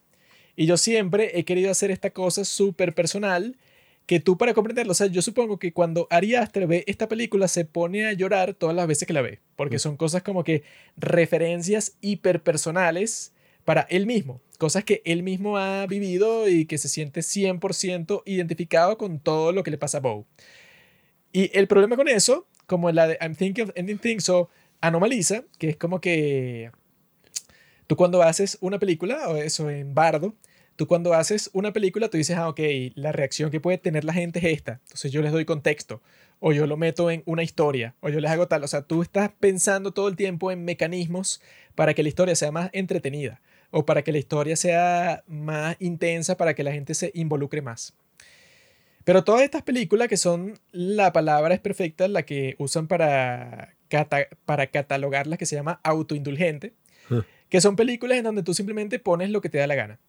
Y 0.55 0.65
yo 0.65 0.77
siempre 0.77 1.37
he 1.37 1.45
querido 1.45 1.69
hacer 1.71 1.91
esta 1.91 2.09
cosa 2.11 2.45
súper 2.45 2.93
personal 2.93 3.57
que 4.05 4.19
tú 4.19 4.37
para 4.37 4.53
comprenderlo, 4.53 4.91
o 4.91 4.95
sea, 4.95 5.07
yo 5.07 5.21
supongo 5.23 5.57
que 5.57 5.73
cuando 5.73 6.07
Ari 6.11 6.35
Aster 6.35 6.67
ve 6.67 6.83
esta 6.87 7.07
película 7.07 7.47
se 7.47 7.65
pone 7.65 8.05
a 8.05 8.13
llorar 8.13 8.53
todas 8.53 8.75
las 8.75 8.87
veces 8.87 9.07
que 9.07 9.13
la 9.13 9.23
ve, 9.23 9.39
porque 9.55 9.77
Mm. 9.77 9.79
son 9.79 9.97
cosas 9.97 10.21
como 10.21 10.43
que 10.43 10.61
referencias 10.95 11.97
hiperpersonales 12.01 13.33
para 13.63 13.81
él 13.89 14.05
mismo, 14.05 14.41
cosas 14.59 14.83
que 14.83 15.01
él 15.05 15.23
mismo 15.23 15.57
ha 15.57 15.87
vivido 15.87 16.47
y 16.47 16.65
que 16.65 16.77
se 16.77 16.87
siente 16.87 17.23
100% 17.23 18.21
identificado 18.27 18.97
con 18.97 19.19
todo 19.19 19.51
lo 19.51 19.63
que 19.63 19.71
le 19.71 19.79
pasa 19.79 19.97
a 19.97 20.01
Bo. 20.01 20.25
Y 21.33 21.49
el 21.57 21.67
problema 21.67 21.95
con 21.95 22.07
eso, 22.07 22.45
como 22.67 22.91
la 22.91 23.07
de 23.07 23.17
I'm 23.19 23.35
Thinking 23.35 23.65
of 23.65 23.71
Ending 23.75 23.97
Things 23.97 24.29
o 24.29 24.49
Anomaliza, 24.87 25.43
que 25.57 25.69
es 25.69 25.77
como 25.77 26.01
que 26.01 26.71
tú 27.87 27.95
cuando 27.95 28.21
haces 28.23 28.57
una 28.61 28.79
película, 28.79 29.29
o 29.29 29.37
eso 29.37 29.69
en 29.69 29.93
Bardo, 29.93 30.35
tú 30.75 30.87
cuando 30.87 31.13
haces 31.13 31.49
una 31.53 31.73
película, 31.73 32.09
tú 32.09 32.17
dices, 32.17 32.37
ah, 32.37 32.49
ok, 32.49 32.59
la 32.95 33.11
reacción 33.11 33.51
que 33.51 33.59
puede 33.59 33.77
tener 33.77 34.03
la 34.03 34.13
gente 34.13 34.39
es 34.39 34.45
esta. 34.45 34.79
Entonces 34.83 35.11
yo 35.11 35.21
les 35.21 35.31
doy 35.31 35.45
contexto, 35.45 36.01
o 36.39 36.51
yo 36.51 36.67
lo 36.67 36.77
meto 36.77 37.09
en 37.11 37.23
una 37.25 37.43
historia, 37.43 37.95
o 38.01 38.09
yo 38.09 38.19
les 38.19 38.31
hago 38.31 38.47
tal. 38.47 38.63
O 38.63 38.67
sea, 38.67 38.81
tú 38.81 39.01
estás 39.01 39.31
pensando 39.39 39.91
todo 39.91 40.07
el 40.07 40.15
tiempo 40.15 40.51
en 40.51 40.65
mecanismos 40.65 41.41
para 41.75 41.93
que 41.93 42.03
la 42.03 42.09
historia 42.09 42.35
sea 42.35 42.51
más 42.51 42.69
entretenida, 42.73 43.41
o 43.71 43.85
para 43.85 44.03
que 44.03 44.11
la 44.11 44.17
historia 44.17 44.55
sea 44.55 45.23
más 45.27 45.75
intensa, 45.79 46.37
para 46.37 46.53
que 46.53 46.63
la 46.63 46.71
gente 46.71 46.93
se 46.93 47.11
involucre 47.13 47.61
más. 47.61 47.93
Pero 49.03 49.23
todas 49.23 49.43
estas 49.43 49.61
películas 49.61 50.07
que 50.07 50.17
son, 50.17 50.59
la 50.71 51.13
palabra 51.13 51.53
es 51.53 51.59
perfecta, 51.59 52.07
la 52.07 52.23
que 52.23 52.55
usan 52.57 52.87
para, 52.87 53.75
cata- 54.03 54.27
para 54.45 54.67
catalogarlas, 54.67 55.39
que 55.39 55.45
se 55.45 55.55
llama 55.55 55.79
autoindulgente, 55.83 56.73
Huh. 57.09 57.23
que 57.49 57.61
son 57.61 57.75
películas 57.75 58.17
en 58.17 58.23
donde 58.23 58.41
tú 58.43 58.53
simplemente 58.53 58.97
pones 58.99 59.29
lo 59.29 59.39
que 59.41 59.49
te 59.49 59.57
da 59.59 59.67
la 59.67 59.75
gana. 59.75 59.99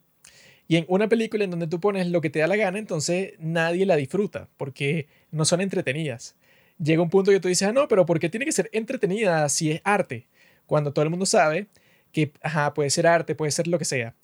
Y 0.68 0.76
en 0.76 0.84
una 0.88 1.08
película 1.08 1.44
en 1.44 1.50
donde 1.50 1.66
tú 1.66 1.78
pones 1.78 2.08
lo 2.08 2.20
que 2.20 2.30
te 2.30 2.38
da 2.40 2.46
la 2.46 2.56
gana, 2.56 2.78
entonces 2.78 3.34
nadie 3.38 3.86
la 3.86 3.96
disfruta, 3.96 4.48
porque 4.56 5.06
no 5.30 5.44
son 5.44 5.60
entretenidas. 5.60 6.34
Llega 6.82 7.02
un 7.02 7.10
punto 7.10 7.30
que 7.30 7.38
tú 7.40 7.48
dices, 7.48 7.68
ah, 7.68 7.72
no, 7.72 7.86
pero 7.86 8.04
¿por 8.06 8.18
qué 8.18 8.28
tiene 8.28 8.44
que 8.46 8.52
ser 8.52 8.68
entretenida 8.72 9.48
si 9.48 9.70
es 9.72 9.80
arte? 9.84 10.26
Cuando 10.66 10.92
todo 10.92 11.04
el 11.04 11.10
mundo 11.10 11.24
sabe 11.26 11.66
que, 12.12 12.32
ajá, 12.42 12.74
puede 12.74 12.90
ser 12.90 13.06
arte, 13.06 13.34
puede 13.34 13.52
ser 13.52 13.68
lo 13.68 13.78
que 13.78 13.84
sea. 13.84 14.14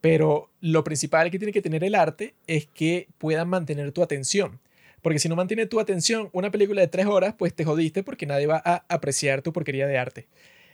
Pero 0.00 0.50
lo 0.60 0.82
principal 0.82 1.30
que 1.30 1.38
tiene 1.38 1.52
que 1.52 1.62
tener 1.62 1.84
el 1.84 1.94
arte 1.94 2.34
es 2.48 2.66
que 2.66 3.06
puedan 3.18 3.48
mantener 3.48 3.92
tu 3.92 4.02
atención. 4.02 4.58
Porque 5.02 5.18
si 5.18 5.28
no 5.28 5.36
mantiene 5.36 5.66
tu 5.66 5.80
atención 5.80 6.30
una 6.32 6.50
película 6.50 6.80
de 6.80 6.88
tres 6.88 7.06
horas, 7.06 7.34
pues 7.36 7.54
te 7.54 7.64
jodiste 7.64 8.02
porque 8.02 8.24
nadie 8.26 8.46
va 8.46 8.62
a 8.64 8.84
apreciar 8.88 9.42
tu 9.42 9.52
porquería 9.52 9.86
de 9.86 9.98
arte. 9.98 10.28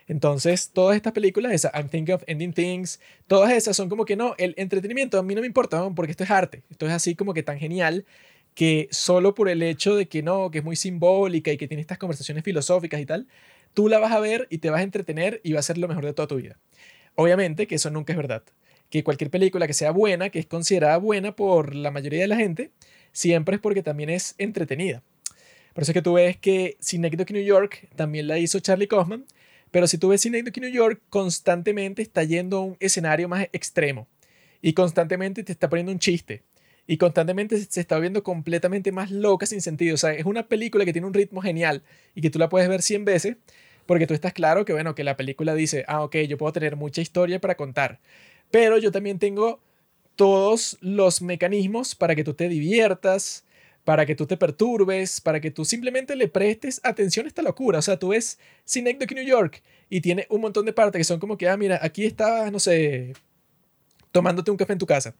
Entonces, 0.07 0.71
todas 0.73 0.97
estas 0.97 1.13
películas, 1.13 1.53
esa 1.53 1.71
I'm 1.75 1.89
Thinking 1.89 2.15
of 2.15 2.25
Ending 2.27 2.53
Things, 2.53 3.01
todas 3.27 3.53
esas 3.53 3.77
son 3.77 3.91
como 3.91 4.07
que 4.07 4.17
no, 4.17 4.35
el 4.39 4.55
entretenimiento 4.57 5.19
a 5.19 5.23
mí 5.23 5.35
no 5.35 5.43
me 5.43 5.47
importa, 5.47 5.89
porque 5.95 6.13
esto 6.13 6.25
es 6.25 6.31
arte. 6.31 6.63
Esto 6.71 6.87
es 6.87 6.93
así 6.93 7.15
como 7.15 7.35
que 7.35 7.43
tan 7.43 7.59
genial 7.59 8.07
que 8.55 8.89
solo 8.91 9.35
por 9.35 9.49
el 9.49 9.63
hecho 9.63 9.95
de 9.97 10.09
que 10.09 10.23
no, 10.23 10.51
que 10.51 10.59
es 10.59 10.65
muy 10.65 10.77
simbólica 10.77 11.53
y 11.53 11.59
que 11.59 11.69
tiene 11.69 11.81
estas 11.81 11.99
conversaciones 11.99 12.43
filosóficas 12.43 13.01
y 13.01 13.07
tal, 13.07 13.29
tú 13.75 13.89
la 13.89 13.99
vas 13.99 14.13
a 14.13 14.19
ver 14.19 14.49
y 14.51 14.59
te 14.59 14.71
vas 14.71 14.81
a 14.81 14.83
entretener 14.83 15.41
y 15.45 15.53
va 15.53 15.61
a 15.61 15.63
ser 15.63 15.79
lo 15.79 15.89
mejor 15.89 16.05
de 16.05 16.15
toda 16.15 16.27
tu 16.27 16.37
vida. 16.37 16.59
Obviamente 17.15 17.67
que 17.67 17.77
eso 17.77 17.91
nunca 17.91 18.15
es 18.15 18.17
verdad. 18.17 18.43
Que 18.91 19.05
cualquier 19.05 19.31
película 19.31 19.67
que 19.67 19.75
sea 19.75 19.91
buena, 19.91 20.31
que 20.31 20.39
es 20.39 20.47
considerada 20.47 20.97
buena 20.97 21.37
por 21.37 21.75
la 21.75 21.91
mayoría 21.91 22.23
de 22.23 22.29
la 22.29 22.37
gente, 22.37 22.71
siempre 23.12 23.57
es 23.57 23.61
porque 23.61 23.83
también 23.83 24.11
es 24.11 24.35
entretenida. 24.39 25.03
Por 25.75 25.83
eso 25.83 25.93
es 25.93 25.95
que 25.95 26.03
tú 26.03 26.15
ves 26.15 26.37
que 26.37 26.77
Synecdoche 26.81 27.33
New 27.33 27.45
York 27.45 27.89
también 27.95 28.27
la 28.27 28.39
hizo 28.39 28.59
Charlie 28.61 28.89
Kaufman, 28.89 29.25
pero 29.70 29.87
si 29.87 29.99
tú 29.99 30.09
ves 30.09 30.23
Synecdoche 30.23 30.61
New 30.61 30.70
York, 30.70 31.01
constantemente 31.09 32.03
está 32.03 32.25
yendo 32.25 32.59
a 32.59 32.61
un 32.62 32.77
escenario 32.81 33.28
más 33.28 33.49
extremo 33.53 34.09
y 34.61 34.73
constantemente 34.73 35.45
te 35.45 35.53
está 35.53 35.69
poniendo 35.69 35.93
un 35.93 35.99
chiste 35.99 36.43
y 36.87 36.97
constantemente 36.97 37.59
se 37.59 37.81
está 37.81 37.99
viendo 37.99 38.23
completamente 38.23 38.93
más 38.93 39.11
loca 39.11 39.47
sin 39.47 39.61
sentido. 39.61 39.95
O 39.95 39.99
sea, 39.99 40.12
es 40.15 40.25
una 40.25 40.49
película 40.49 40.85
que 40.85 40.93
tiene 40.93 41.07
un 41.07 41.15
ritmo 41.15 41.43
genial 41.43 41.83
y 42.15 42.23
que 42.23 42.31
tú 42.31 42.39
la 42.39 42.49
puedes 42.49 42.69
ver 42.69 42.83
100 42.83 43.05
veces 43.05 43.37
porque 43.87 44.07
tú 44.07 44.15
estás 44.15 44.33
claro 44.33 44.65
que, 44.65 44.73
bueno, 44.73 44.95
que 44.95 45.05
la 45.05 45.17
película 45.17 45.55
dice, 45.55 45.85
ah, 45.87 46.03
ok, 46.03 46.17
yo 46.28 46.39
puedo 46.39 46.53
tener 46.53 46.77
mucha 46.77 47.01
historia 47.01 47.41
para 47.41 47.57
contar, 47.57 48.01
pero 48.51 48.78
yo 48.78 48.91
también 48.91 49.19
tengo 49.19 49.61
todos 50.19 50.77
los 50.81 51.23
mecanismos 51.23 51.95
para 51.95 52.17
que 52.17 52.25
tú 52.25 52.35
te 52.35 52.49
diviertas, 52.49 53.45
para 53.85 54.05
que 54.05 54.17
tú 54.17 54.27
te 54.27 54.37
perturbes, 54.37 55.21
para 55.21 55.41
que 55.41 55.53
tú 55.53 55.65
simplemente 55.65 56.17
le 56.17 56.27
prestes 56.27 56.81
atención 56.83 57.25
a 57.25 57.29
esta 57.29 57.41
locura. 57.41 57.79
O 57.79 57.83
sea, 57.83 58.01
tú 58.01 58.09
ves 58.09 58.37
Synecdoche 58.65 59.15
New 59.15 59.25
York 59.25 59.63
y 59.89 60.01
tiene 60.01 60.27
un 60.29 60.41
montón 60.41 60.67
de 60.67 60.73
partes 60.73 60.99
que 60.99 61.05
son 61.05 61.21
como 61.21 61.39
que, 61.39 61.49
ah, 61.49 61.57
mira, 61.57 61.79
aquí 61.81 62.05
estabas, 62.05 62.51
no 62.51 62.59
sé, 62.59 63.13
tomándote 64.11 64.51
un 64.51 64.57
café 64.57 64.73
en 64.73 64.81
tu 64.81 64.87
casa. 64.87 65.15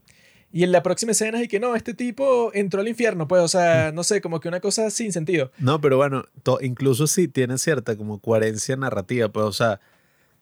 Y 0.51 0.65
en 0.65 0.73
la 0.73 0.83
próxima 0.83 1.13
escena 1.13 1.41
es 1.41 1.47
que 1.47 1.61
no, 1.61 1.77
este 1.77 1.95
tipo 1.95 2.51
entró 2.53 2.81
al 2.81 2.89
infierno, 2.89 3.29
pues, 3.29 3.41
o 3.41 3.49
sea, 3.49 3.93
no 3.95 4.03
sé, 4.03 4.21
como 4.21 4.41
que 4.41 4.49
una 4.49 4.59
cosa 4.59 4.91
sin 4.91 5.13
sentido. 5.13 5.53
No, 5.61 5.81
pero 5.81 5.97
bueno, 5.97 6.25
incluso 6.61 7.07
sí 7.07 7.29
tiene 7.29 7.57
cierta 7.59 7.97
como 7.97 8.19
coherencia 8.19 8.75
narrativa, 8.75 9.29
pues, 9.29 9.47
o 9.47 9.53
sea, 9.53 9.81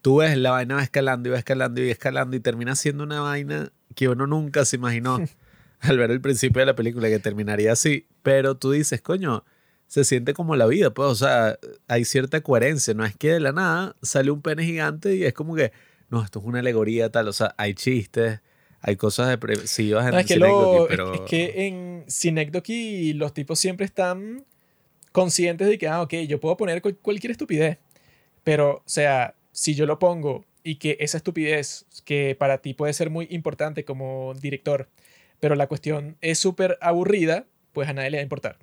tú 0.03 0.19
ves 0.19 0.37
la 0.37 0.53
vaina 0.53 0.77
va 0.77 0.83
escalando 0.83 1.29
y 1.29 1.33
va 1.33 1.39
escalando 1.39 1.81
y 1.81 1.87
va 1.87 1.93
escalando 1.93 2.37
y 2.37 2.41
termina 2.41 2.77
siendo 2.77 3.05
una 3.05 3.21
vaina 3.21 3.73
que 3.95 4.09
uno 4.09 4.27
nunca 4.27 4.65
se 4.65 4.77
imaginó 4.77 5.19
al 5.81 5.99
ver 5.99 6.11
el 6.11 6.21
principio 6.21 6.61
de 6.61 6.67
la 6.67 6.75
película 6.75 7.09
que 7.09 7.19
terminaría 7.19 7.73
así. 7.73 8.07
Pero 8.23 8.57
tú 8.57 8.71
dices, 8.73 9.03
coño, 9.03 9.45
se 9.87 10.05
siente 10.05 10.35
como 10.35 10.57
la 10.57 10.67
vida, 10.67 10.93
pues, 10.93 11.09
o 11.09 11.15
sea, 11.15 11.59
hay 11.89 12.05
cierta 12.05 12.41
coherencia. 12.41 12.95
No 12.95 13.05
es 13.05 13.17
que 13.17 13.33
de 13.33 13.41
la 13.41 13.53
nada 13.53 13.97
sale 14.03 14.31
un 14.31 14.43
pene 14.43 14.65
gigante 14.65 15.15
y 15.15 15.25
es 15.25 15.33
como 15.33 15.55
que, 15.55 15.73
no, 16.11 16.23
esto 16.23 16.41
es 16.41 16.45
una 16.45 16.61
alegoría 16.61 17.11
tal, 17.11 17.29
o 17.29 17.33
sea, 17.33 17.55
hay 17.57 17.75
chistes. 17.75 18.41
Hay 18.83 18.95
cosas 18.95 19.29
depresivas 19.29 20.07
en 20.07 20.13
no, 20.13 20.19
es, 20.21 20.27
que 20.27 20.37
lo, 20.37 20.87
pero... 20.89 21.15
es 21.15 21.21
que 21.23 21.67
en 21.67 22.05
Synecdoche 22.07 23.15
los 23.15 23.35
tipos 23.35 23.59
siempre 23.59 23.85
están 23.85 24.45
conscientes 25.11 25.67
de 25.67 25.79
que, 25.79 25.89
ah, 25.89 26.03
ok, 26.03 26.15
yo 26.29 26.39
puedo 26.39 26.57
poner 26.57 26.81
cualquier 26.83 27.33
estupidez, 27.33 27.79
pero, 28.45 28.77
o 28.77 28.83
sea, 28.85 29.35
si 29.57 29.75
yo 29.75 29.87
lo 29.87 29.99
pongo 29.99 30.45
y 30.63 30.77
que 30.77 30.99
esa 31.01 31.17
estupidez, 31.17 31.87
que 32.05 32.37
para 32.39 32.59
ti 32.59 32.75
puede 32.75 32.93
ser 32.93 33.09
muy 33.09 33.27
importante 33.31 33.87
como 33.87 34.35
director, 34.35 34.87
pero 35.41 35.55
la 35.55 35.67
cuestión 35.67 36.19
es 36.21 36.39
súper 36.39 36.77
aburrida, 36.83 37.47
pues 37.73 37.89
a 37.89 37.95
nadie 37.95 38.11
le 38.11 38.19
va 38.19 38.21
a 38.21 38.23
importar. 38.23 38.59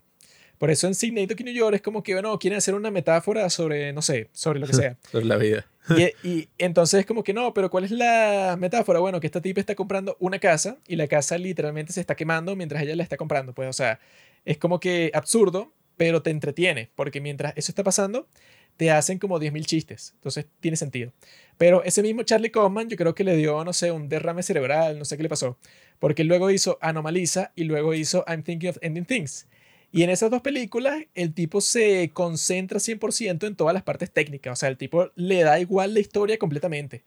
Por 0.60 0.70
eso 0.70 0.86
en 0.86 0.94
Sydney, 0.94 1.26
Tokyo, 1.26 1.46
New 1.46 1.54
York 1.54 1.76
es 1.76 1.82
como 1.82 2.04
que, 2.04 2.14
bueno, 2.14 2.38
quieren 2.38 2.60
hacer 2.60 2.76
una 2.76 2.92
metáfora 2.92 3.50
sobre, 3.50 3.92
no 3.92 4.04
sé, 4.04 4.30
sobre 4.34 4.60
lo 4.60 4.68
que 4.68 4.74
sea. 4.82 4.98
sobre 5.12 5.26
la 5.26 5.38
vida. 5.38 5.66
y, 5.98 6.28
y, 6.28 6.50
entonces 6.60 7.00
es 7.00 7.06
como 7.08 7.24
que 7.24 7.34
no, 7.34 7.56
pero 7.56 7.72
¿cuál 7.72 7.86
es 7.86 7.92
la 7.92 8.56
metáfora? 8.60 9.00
Bueno, 9.00 9.20
que 9.20 9.26
esta 9.26 9.42
tipa 9.42 9.62
está 9.62 9.74
comprando 9.74 10.16
una 10.20 10.38
casa 10.38 10.78
y 10.88 10.96
la 10.96 11.08
casa 11.08 11.40
literalmente 11.40 11.92
se 11.92 12.02
está 12.02 12.14
quemando 12.14 12.56
mientras 12.56 12.84
ella 12.84 12.96
la 12.96 13.04
está 13.04 13.18
comprando. 13.18 13.54
Pues, 13.54 13.68
o 13.68 13.74
sea, 13.74 14.00
es 14.46 14.60
como 14.60 14.80
que 14.80 15.10
absurdo, 15.16 15.74
pero 15.98 16.22
te 16.22 16.30
entretiene, 16.30 16.92
porque 16.94 17.20
mientras 17.20 17.54
eso 17.58 17.72
está 17.72 17.84
pasando, 17.84 18.28
te 18.78 18.92
hacen 18.92 19.20
como 19.20 19.40
10.000 19.40 19.66
chistes. 19.66 20.14
Entonces 20.16 20.46
tiene 20.60 20.78
sentido. 20.78 21.12
Pero 21.58 21.84
ese 21.84 22.02
mismo 22.02 22.24
Charlie 22.24 22.52
Kaufman 22.52 22.90
yo 22.90 22.98
creo 22.98 23.16
que 23.16 23.24
le 23.24 23.36
dio, 23.36 23.64
no 23.64 23.74
sé, 23.74 23.92
un 23.92 24.10
derrame 24.10 24.44
cerebral, 24.44 24.98
no 25.00 25.06
sé 25.06 25.18
qué 25.18 25.24
le 25.24 25.30
pasó. 25.30 25.58
Porque 26.00 26.24
luego 26.24 26.50
hizo 26.50 26.78
Anomaliza 26.82 27.52
y 27.56 27.66
luego 27.66 27.94
hizo 27.94 28.24
I'm 28.28 28.44
Thinking 28.44 28.70
of 28.70 28.78
Ending 28.82 29.06
Things. 29.06 29.48
Y 29.92 30.04
en 30.04 30.10
esas 30.10 30.32
dos 30.32 30.42
películas 30.42 31.04
el 31.14 31.34
tipo 31.34 31.62
se 31.62 32.10
concentra 32.14 32.80
100% 32.80 33.48
en 33.48 33.56
todas 33.56 33.74
las 33.74 33.84
partes 33.84 34.12
técnicas. 34.12 34.54
O 34.54 34.56
sea, 34.56 34.70
el 34.70 34.78
tipo 34.78 35.12
le 35.16 35.44
da 35.44 35.60
igual 35.60 35.94
la 35.94 36.00
historia 36.00 36.38
completamente. 36.38 37.04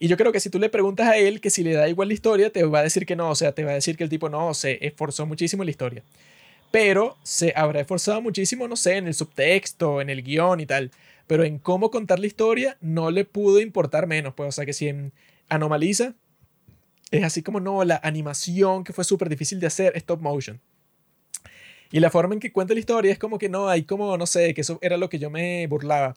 Y 0.00 0.08
yo 0.08 0.16
creo 0.16 0.32
que 0.32 0.40
si 0.40 0.50
tú 0.50 0.58
le 0.58 0.68
preguntas 0.68 1.08
a 1.08 1.16
él 1.16 1.40
que 1.40 1.50
si 1.50 1.64
le 1.64 1.72
da 1.72 1.88
igual 1.88 2.08
la 2.08 2.14
historia, 2.14 2.50
te 2.50 2.64
va 2.64 2.80
a 2.80 2.82
decir 2.82 3.06
que 3.06 3.16
no. 3.16 3.30
O 3.30 3.34
sea, 3.36 3.52
te 3.52 3.64
va 3.64 3.72
a 3.72 3.74
decir 3.74 3.96
que 3.96 4.04
el 4.04 4.10
tipo 4.10 4.28
no, 4.28 4.54
se 4.54 4.84
esforzó 4.86 5.26
muchísimo 5.26 5.62
en 5.62 5.66
la 5.66 5.70
historia 5.70 6.04
pero 6.70 7.16
se 7.22 7.52
habrá 7.56 7.80
esforzado 7.80 8.20
muchísimo, 8.20 8.68
no 8.68 8.76
sé, 8.76 8.96
en 8.96 9.06
el 9.06 9.14
subtexto, 9.14 10.00
en 10.00 10.10
el 10.10 10.22
guion 10.22 10.60
y 10.60 10.66
tal, 10.66 10.90
pero 11.26 11.44
en 11.44 11.58
cómo 11.58 11.90
contar 11.90 12.18
la 12.18 12.26
historia 12.26 12.76
no 12.80 13.10
le 13.10 13.24
pudo 13.24 13.60
importar 13.60 14.06
menos, 14.06 14.34
pues, 14.34 14.48
o 14.48 14.52
sea 14.52 14.66
que 14.66 14.72
si 14.72 14.88
en 14.88 15.12
Anomaliza 15.48 16.14
es 17.10 17.24
así 17.24 17.42
como 17.42 17.60
no, 17.60 17.84
la 17.84 18.00
animación 18.02 18.84
que 18.84 18.92
fue 18.92 19.04
súper 19.04 19.28
difícil 19.28 19.60
de 19.60 19.66
hacer, 19.66 19.96
stop 19.96 20.20
motion. 20.20 20.60
Y 21.90 22.00
la 22.00 22.10
forma 22.10 22.34
en 22.34 22.40
que 22.40 22.52
cuenta 22.52 22.74
la 22.74 22.80
historia 22.80 23.12
es 23.12 23.18
como 23.18 23.38
que 23.38 23.48
no, 23.48 23.68
hay 23.68 23.84
como, 23.84 24.16
no 24.18 24.26
sé, 24.26 24.52
que 24.52 24.60
eso 24.60 24.78
era 24.82 24.98
lo 24.98 25.08
que 25.08 25.18
yo 25.18 25.30
me 25.30 25.66
burlaba, 25.68 26.16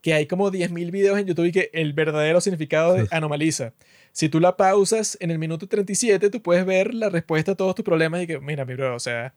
que 0.00 0.14
hay 0.14 0.26
como 0.26 0.50
10.000 0.50 0.90
videos 0.90 1.18
en 1.18 1.26
YouTube 1.26 1.46
y 1.46 1.52
que 1.52 1.70
el 1.72 1.92
verdadero 1.92 2.40
significado 2.40 2.94
de 2.94 3.06
Anomaliza. 3.12 3.72
Si 4.10 4.28
tú 4.28 4.40
la 4.40 4.56
pausas 4.56 5.16
en 5.20 5.30
el 5.30 5.38
minuto 5.38 5.68
37, 5.68 6.28
tú 6.28 6.42
puedes 6.42 6.66
ver 6.66 6.92
la 6.92 7.08
respuesta 7.08 7.52
a 7.52 7.54
todos 7.54 7.76
tus 7.76 7.84
problemas 7.84 8.22
y 8.22 8.26
que, 8.26 8.40
mira, 8.40 8.64
mi 8.64 8.74
bro, 8.74 8.96
o 8.96 9.00
sea, 9.00 9.32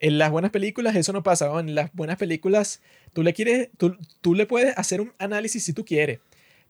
en 0.00 0.18
las 0.18 0.30
buenas 0.30 0.50
películas 0.50 0.96
eso 0.96 1.12
no 1.12 1.22
pasa. 1.22 1.58
En 1.58 1.74
las 1.74 1.92
buenas 1.92 2.16
películas 2.16 2.80
tú 3.12 3.22
le, 3.22 3.32
quieres, 3.32 3.68
tú, 3.76 3.96
tú 4.20 4.34
le 4.34 4.46
puedes 4.46 4.76
hacer 4.76 5.00
un 5.00 5.12
análisis 5.18 5.64
si 5.64 5.72
tú 5.72 5.84
quieres, 5.84 6.20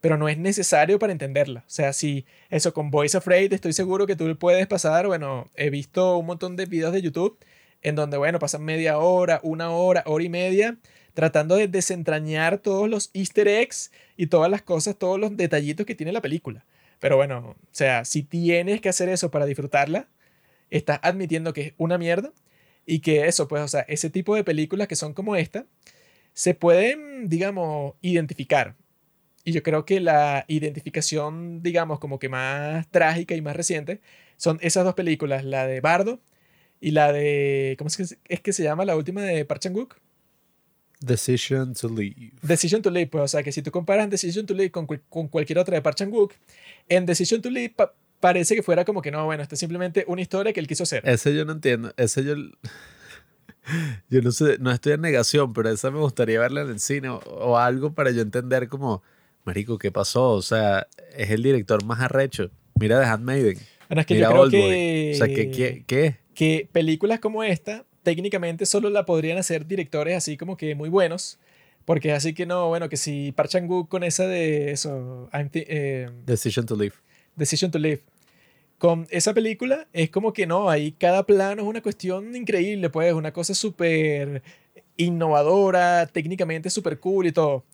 pero 0.01 0.17
no 0.17 0.29
es 0.29 0.39
necesario 0.39 0.99
para 0.99 1.13
entenderla. 1.13 1.61
O 1.61 1.71
sea, 1.71 1.93
si 1.93 2.25
eso 2.51 2.73
con 2.73 2.91
Voice 2.91 3.17
Afraid 3.17 3.53
estoy 3.53 3.73
seguro 3.73 4.07
que 4.07 4.17
tú 4.17 4.29
le 4.29 4.35
puedes 4.35 4.67
pasar, 4.67 5.07
bueno, 5.07 5.51
he 5.55 5.71
visto 5.71 6.17
un 6.19 6.27
montón 6.27 6.57
de 6.57 6.67
videos 6.67 6.93
de 6.93 7.03
YouTube 7.03 7.39
en 7.83 7.95
donde, 7.95 8.17
bueno, 8.17 8.39
pasan 8.39 8.65
media 8.65 8.99
hora, 8.99 9.41
una 9.43 9.71
hora, 9.71 10.03
hora 10.07 10.25
y 10.25 10.29
media 10.29 10.77
tratando 11.15 11.57
de 11.57 11.67
desentrañar 11.67 12.59
todos 12.59 12.91
los 12.91 13.11
easter 13.15 13.49
eggs 13.49 13.91
y 14.19 14.27
todas 14.27 14.51
las 14.51 14.61
cosas, 14.61 14.97
todos 14.97 15.19
los 15.19 15.35
detallitos 15.35 15.87
que 15.87 15.95
tiene 15.95 16.13
la 16.13 16.21
película. 16.21 16.67
Pero 17.01 17.17
bueno, 17.17 17.39
o 17.39 17.57
sea, 17.73 18.05
si 18.05 18.23
tienes 18.23 18.83
que 18.83 18.91
hacer 18.91 19.09
eso 19.09 19.31
para 19.31 19.47
disfrutarla, 19.47 20.09
estás 20.71 21.01
admitiendo 21.03 21.55
que 21.55 21.61
es 21.63 21.73
una 21.79 21.97
mierda 21.97 22.33
y 22.87 23.01
que 23.01 23.27
eso, 23.27 23.49
pues, 23.49 23.63
o 23.63 23.69
sea, 23.69 23.81
ese 23.83 24.09
tipo 24.11 24.35
de 24.37 24.45
películas 24.45 24.89
que 24.89 24.97
son 24.97 25.13
como 25.13 25.37
esta, 25.37 25.67
se 26.33 26.55
pueden, 26.55 27.29
digamos, 27.29 27.95
identificar. 28.01 28.77
Y 29.45 29.53
yo 29.53 29.63
creo 29.63 29.85
que 29.85 30.01
la 30.01 30.45
identificación, 30.49 31.63
digamos, 31.63 31.99
como 31.99 32.19
que 32.19 32.29
más 32.29 32.89
trágica 32.91 33.35
y 33.35 33.43
más 33.43 33.57
reciente, 33.57 34.01
son 34.37 34.59
esas 34.61 34.85
dos 34.85 34.95
películas, 34.95 35.45
la 35.45 35.67
de 35.67 35.81
Bardo 35.81 36.21
y 36.81 36.93
la 36.93 37.13
de, 37.13 37.75
¿cómo 37.79 37.89
es 37.89 37.97
que, 37.97 38.03
es 38.03 38.41
que 38.41 38.53
se 38.53 38.63
llama 38.63 38.85
la 38.85 38.97
última 38.97 39.23
de 39.23 39.45
Park 39.45 39.63
Chan-wook? 39.63 39.97
Decision 41.01 41.75
to 41.75 41.89
Leave. 41.89 42.33
Decision 42.43 42.83
to 42.83 42.91
Leave, 42.91 43.09
pues, 43.09 43.25
o 43.25 43.29
sea, 43.29 43.43
que 43.43 43.53
si 43.53 43.63
tú 43.63 43.71
comparas 43.71 44.09
Decision 44.09 44.47
to 44.47 44.55
Leave 44.55 44.71
con, 44.71 44.87
con 44.87 45.29
cualquier 45.29 45.59
otra 45.59 45.75
de 45.75 45.83
Park 45.83 45.97
Chan-wook, 45.97 46.33
en 46.89 47.07
Decision 47.07 47.43
to 47.43 47.51
Leave 47.51 47.75
parece 48.27 48.57
que 48.57 48.63
fuera 48.65 48.85
como 48.85 49.03
que 49.03 49.13
no, 49.13 49.25
bueno, 49.25 49.45
esto 49.45 49.55
es 49.55 49.61
simplemente 49.61 50.05
una 50.09 50.21
historia 50.21 50.53
que 50.53 50.59
él 50.59 50.67
quiso 50.67 50.83
hacer. 50.83 51.01
Ese 51.09 51.33
yo 51.33 51.45
no 51.45 51.53
entiendo. 51.53 51.93
Ese 51.97 52.25
yo. 52.25 52.35
Yo 54.09 54.23
no 54.23 54.31
sé, 54.31 54.59
no 54.61 54.71
estoy 54.71 54.93
en 54.93 55.01
negación, 55.01 55.53
pero 55.53 55.69
esa 55.69 55.91
me 55.91 55.99
gustaría 55.99 56.39
verla 56.39 56.61
en 56.61 56.69
el 56.69 56.79
cine 56.79 57.09
o, 57.09 57.59
algo 57.59 57.95
para 57.95 58.13
yo 58.13 58.23
entender 58.23 58.69
como, 58.69 59.03
Marico, 59.45 59.77
¿qué 59.77 59.91
pasó? 59.91 60.31
O 60.31 60.43
sea, 60.43 60.87
es 61.17 61.31
el 61.31 61.43
director 61.43 61.85
más 61.85 61.99
arrecho. 61.99 62.53
Mira 62.77 63.01
The 63.01 63.07
Handmaiden. 63.07 63.59
Bueno, 63.89 64.03
es 64.03 64.07
que 64.07 64.19
yo 64.19 64.31
creo 64.31 64.49
que. 64.51 65.11
O 65.15 65.17
sea, 65.17 65.27
¿qué, 65.27 65.83
qué, 65.85 66.17
Que 66.33 66.69
películas 66.71 67.19
como 67.19 67.43
esta, 67.43 67.85
técnicamente 68.05 68.67
solo 68.67 68.89
la 68.89 69.05
podrían 69.05 69.37
hacer 69.37 69.67
directores 69.67 70.17
así 70.17 70.37
como 70.37 70.57
que 70.57 70.77
muy 70.77 70.89
buenos. 70.89 71.41
Porque 71.85 72.13
así 72.13 72.35
que 72.35 72.47
no, 72.47 72.69
bueno, 72.69 72.89
que 72.89 72.97
si 72.97 73.33
Park 73.33 73.51
Chan-wook 73.51 73.89
con 73.89 74.05
esa 74.05 74.29
de 74.29 74.71
eso. 74.71 75.29
Eh, 75.33 76.09
Decision 76.25 76.67
to 76.67 76.77
Live. 76.77 76.95
Decision 77.35 77.73
to 77.73 77.81
Live 77.81 78.03
con 78.79 79.07
esa 79.11 79.33
película 79.33 79.87
es 79.93 80.11
como 80.11 80.33
que 80.33 80.47
no, 80.47 80.69
ahí 80.69 80.93
cada 80.93 81.25
plano 81.25 81.63
es 81.63 81.69
una 81.69 81.83
cuestión 81.83 82.35
increíble, 82.37 82.91
pues, 82.91 83.13
una 83.15 83.33
cosa 83.33 83.55
súper 83.55 84.43
innovadora, 84.97 86.07
técnicamente 86.07 86.71
súper 86.71 86.99
cool 86.99 87.27
y 87.27 87.33
todo. 87.33 87.65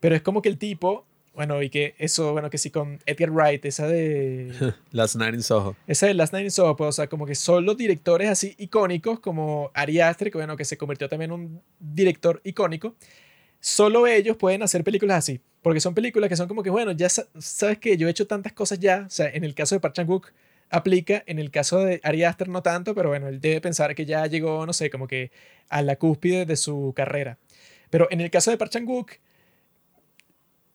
Pero 0.00 0.14
es 0.14 0.22
como 0.22 0.42
que 0.42 0.48
el 0.48 0.58
tipo, 0.58 1.04
bueno, 1.34 1.62
y 1.62 1.68
que 1.68 1.94
eso, 1.98 2.32
bueno, 2.32 2.48
que 2.48 2.58
sí, 2.58 2.70
con 2.70 2.98
Edgar 3.06 3.30
Wright, 3.30 3.64
esa 3.64 3.86
de... 3.86 4.74
Last 4.92 5.16
Night 5.16 5.34
in 5.34 5.42
Soho. 5.42 5.76
Esa 5.86 6.06
de 6.06 6.14
Last 6.14 6.32
Night 6.32 6.44
in 6.44 6.50
Soho, 6.50 6.76
pues, 6.76 6.88
o 6.88 6.92
sea, 6.92 7.08
como 7.08 7.26
que 7.26 7.34
son 7.34 7.66
los 7.66 7.76
directores 7.76 8.28
así 8.30 8.54
icónicos, 8.58 9.20
como 9.20 9.70
Ari 9.74 10.00
Aster, 10.00 10.30
que 10.30 10.38
bueno, 10.38 10.56
que 10.56 10.64
se 10.64 10.78
convirtió 10.78 11.08
también 11.08 11.32
en 11.32 11.40
un 11.40 11.62
director 11.78 12.40
icónico. 12.44 12.94
Solo 13.60 14.06
ellos 14.06 14.36
pueden 14.36 14.62
hacer 14.62 14.84
películas 14.84 15.18
así, 15.18 15.40
porque 15.60 15.80
son 15.80 15.94
películas 15.94 16.28
que 16.28 16.36
son 16.36 16.48
como 16.48 16.62
que, 16.62 16.70
bueno, 16.70 16.92
ya 16.92 17.08
sabes 17.08 17.78
que 17.78 17.96
yo 17.96 18.06
he 18.06 18.10
hecho 18.10 18.26
tantas 18.26 18.52
cosas 18.52 18.78
ya, 18.78 19.04
o 19.06 19.10
sea, 19.10 19.28
en 19.28 19.44
el 19.44 19.54
caso 19.54 19.74
de 19.74 19.80
Park 19.80 19.94
Chan-wook, 19.94 20.32
aplica. 20.70 21.22
En 21.26 21.38
el 21.38 21.50
caso 21.50 21.80
de 21.80 22.00
Ari 22.02 22.24
Aster 22.24 22.48
no 22.48 22.62
tanto, 22.62 22.94
pero 22.94 23.08
bueno, 23.10 23.28
él 23.28 23.40
debe 23.40 23.60
pensar 23.60 23.94
que 23.94 24.06
ya 24.06 24.26
llegó, 24.26 24.66
no 24.66 24.72
sé, 24.72 24.90
como 24.90 25.06
que 25.06 25.30
a 25.68 25.82
la 25.82 25.96
cúspide 25.96 26.46
de 26.46 26.56
su 26.56 26.92
carrera. 26.94 27.38
Pero 27.90 28.08
en 28.10 28.20
el 28.20 28.30
caso 28.30 28.50
de 28.50 28.58
Park 28.58 28.72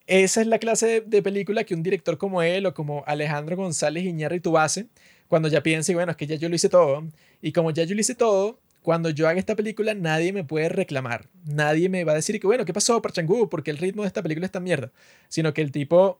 esa 0.08 0.42
es 0.42 0.48
la 0.48 0.60
clase 0.60 1.02
de, 1.06 1.22
película 1.22 1.64
que 1.64 1.74
un 1.74 1.84
director 1.84 2.18
como 2.18 2.42
él 2.42 2.66
o 2.66 2.74
como 2.74 3.04
Alejandro 3.08 3.56
González 3.56 4.04
Iñárritu 4.04 4.58
hace 4.58 4.88
cuando 5.30 5.48
ya 5.48 5.64
piensa, 5.64 5.94
y 5.94 5.96
bueno, 5.96 6.12
es 6.12 6.18
que 6.18 6.28
ya 6.28 6.36
yo 6.36 6.50
lo 6.50 6.56
hice 6.56 6.68
todo. 6.68 7.08
Y 7.42 7.54
como 7.54 7.72
ya 7.72 7.86
yo 7.86 7.96
lo 7.96 8.02
hice 8.02 8.16
todo, 8.16 8.60
cuando 8.82 9.10
yo 9.10 9.30
haga 9.30 9.40
esta 9.40 9.56
película 9.56 9.94
nadie 9.94 10.34
me 10.34 10.44
puede 10.44 10.68
reclamar. 10.68 11.30
Nadie 11.46 11.88
me 11.88 12.04
va 12.04 12.12
a 12.12 12.16
decir 12.16 12.38
que, 12.42 12.48
bueno, 12.48 12.66
¿qué 12.66 12.74
pasó, 12.74 13.02
Park 13.02 13.16
Chan-wook? 13.16 13.50
Porque 13.50 13.72
el 13.72 13.78
ritmo 13.78 14.02
de 14.02 14.08
esta 14.08 14.22
película 14.22 14.46
es 14.46 14.52
tan 14.52 14.64
mierda. 14.64 14.92
Sino 15.30 15.54
que 15.54 15.62
el 15.62 15.72
tipo 15.72 16.20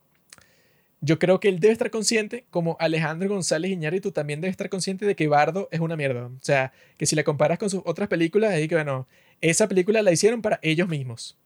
yo 1.02 1.18
creo 1.18 1.40
que 1.40 1.50
él 1.50 1.60
debe 1.60 1.74
estar 1.74 1.90
consciente, 1.90 2.46
como 2.52 2.78
Alejandro 2.80 3.28
González 3.28 3.72
Iñárritu 3.72 4.12
también 4.12 4.40
debe 4.40 4.52
estar 4.52 4.70
consciente 4.70 5.06
de 5.06 5.16
que 5.16 5.28
Bardo 5.28 5.68
es 5.72 5.80
una 5.80 5.96
mierda. 5.96 6.28
O 6.28 6.40
sea, 6.42 6.72
que 6.98 7.08
si 7.08 7.16
la 7.16 7.24
comparas 7.24 7.58
con 7.58 7.72
sus 7.72 7.82
otras 7.86 8.08
películas, 8.08 8.54
es 8.54 8.68
que, 8.68 8.76
bueno, 8.76 9.08
esa 9.42 9.68
película 9.68 10.04
la 10.04 10.12
hicieron 10.12 10.44
para 10.44 10.60
ellos 10.62 10.88
mismos. 10.88 11.38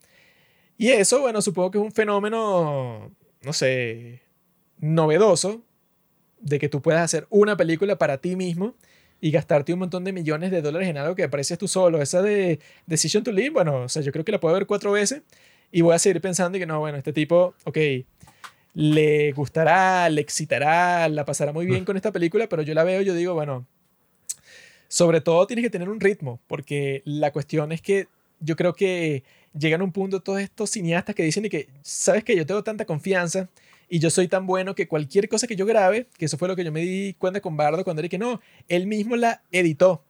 Y 0.78 0.90
eso, 0.90 1.22
bueno, 1.22 1.42
supongo 1.42 1.72
que 1.72 1.78
es 1.78 1.84
un 1.86 1.94
fenómeno, 1.94 3.16
no 3.42 3.54
sé, 3.54 4.22
novedoso, 4.80 5.64
de 6.42 6.60
que 6.60 6.68
tú 6.68 6.82
puedas 6.82 7.02
hacer 7.02 7.26
una 7.30 7.56
película 7.56 7.98
para 7.98 8.18
ti 8.18 8.36
mismo 8.36 8.76
y 9.22 9.32
gastarte 9.32 9.72
un 9.72 9.80
montón 9.80 10.04
de 10.04 10.12
millones 10.12 10.52
de 10.52 10.62
dólares 10.62 10.90
en 10.90 10.98
algo 10.98 11.16
que 11.16 11.24
apareces 11.24 11.58
tú 11.58 11.70
solo. 11.70 12.02
Esa 12.02 12.22
de 12.22 12.60
Decision 12.86 13.24
to 13.24 13.32
Live, 13.32 13.52
bueno, 13.52 13.84
o 13.84 13.90
sea, 13.90 14.02
yo 14.02 14.12
creo 14.12 14.26
que 14.26 14.34
la 14.34 14.40
puedo 14.42 14.54
ver 14.54 14.66
cuatro 14.66 14.92
veces 14.92 15.22
y 15.72 15.82
voy 15.82 15.96
a 15.96 16.00
seguir 16.00 16.22
pensando 16.22 16.60
que 16.60 16.66
no, 16.66 16.80
bueno, 16.80 16.98
este 16.98 17.14
tipo, 17.14 17.56
ok, 17.64 17.78
le 18.76 19.32
gustará, 19.32 20.10
le 20.10 20.22
excitará, 20.22 21.08
la 21.10 21.26
pasará 21.26 21.54
muy 21.54 21.66
bien 21.66 21.86
con 21.86 21.96
esta 21.96 22.12
película, 22.12 22.48
pero 22.48 22.62
yo 22.62 22.74
la 22.74 22.84
veo 22.84 23.02
y 23.02 23.06
yo 23.06 23.16
digo, 23.16 23.34
bueno, 23.34 23.66
sobre 24.90 25.22
todo 25.22 25.48
tienes 25.48 25.64
que 25.64 25.70
tener 25.70 25.90
un 25.90 26.02
ritmo, 26.02 26.42
porque 26.46 27.02
la 27.06 27.32
cuestión 27.32 27.72
es 27.72 27.82
que 27.82 28.08
yo 28.42 28.58
creo 28.58 28.76
que 28.76 29.24
llegan 29.58 29.80
a 29.80 29.86
un 29.86 29.94
punto 29.94 30.22
todos 30.22 30.42
estos 30.42 30.70
cineastas 30.70 31.16
que 31.16 31.24
dicen 31.24 31.46
y 31.46 31.50
que, 31.50 31.70
¿sabes 31.82 32.26
que 32.26 32.36
Yo 32.36 32.46
tengo 32.46 32.64
tanta 32.64 32.86
confianza 32.86 33.50
y 33.88 34.00
yo 34.00 34.10
soy 34.10 34.28
tan 34.28 34.46
bueno 34.46 34.76
que 34.76 34.90
cualquier 34.90 35.30
cosa 35.30 35.48
que 35.48 35.56
yo 35.56 35.66
grabe, 35.66 36.08
que 36.18 36.26
eso 36.26 36.38
fue 36.38 36.50
lo 36.50 36.56
que 36.58 36.66
yo 36.66 36.72
me 36.72 36.82
di 36.82 37.14
cuenta 37.14 37.40
con 37.40 37.56
Bardo 37.56 37.84
cuando 37.86 38.02
dije 38.02 38.10
que 38.10 38.18
no, 38.18 38.42
él 38.68 38.88
mismo 38.88 39.16
la 39.16 39.42
editó. 39.52 40.04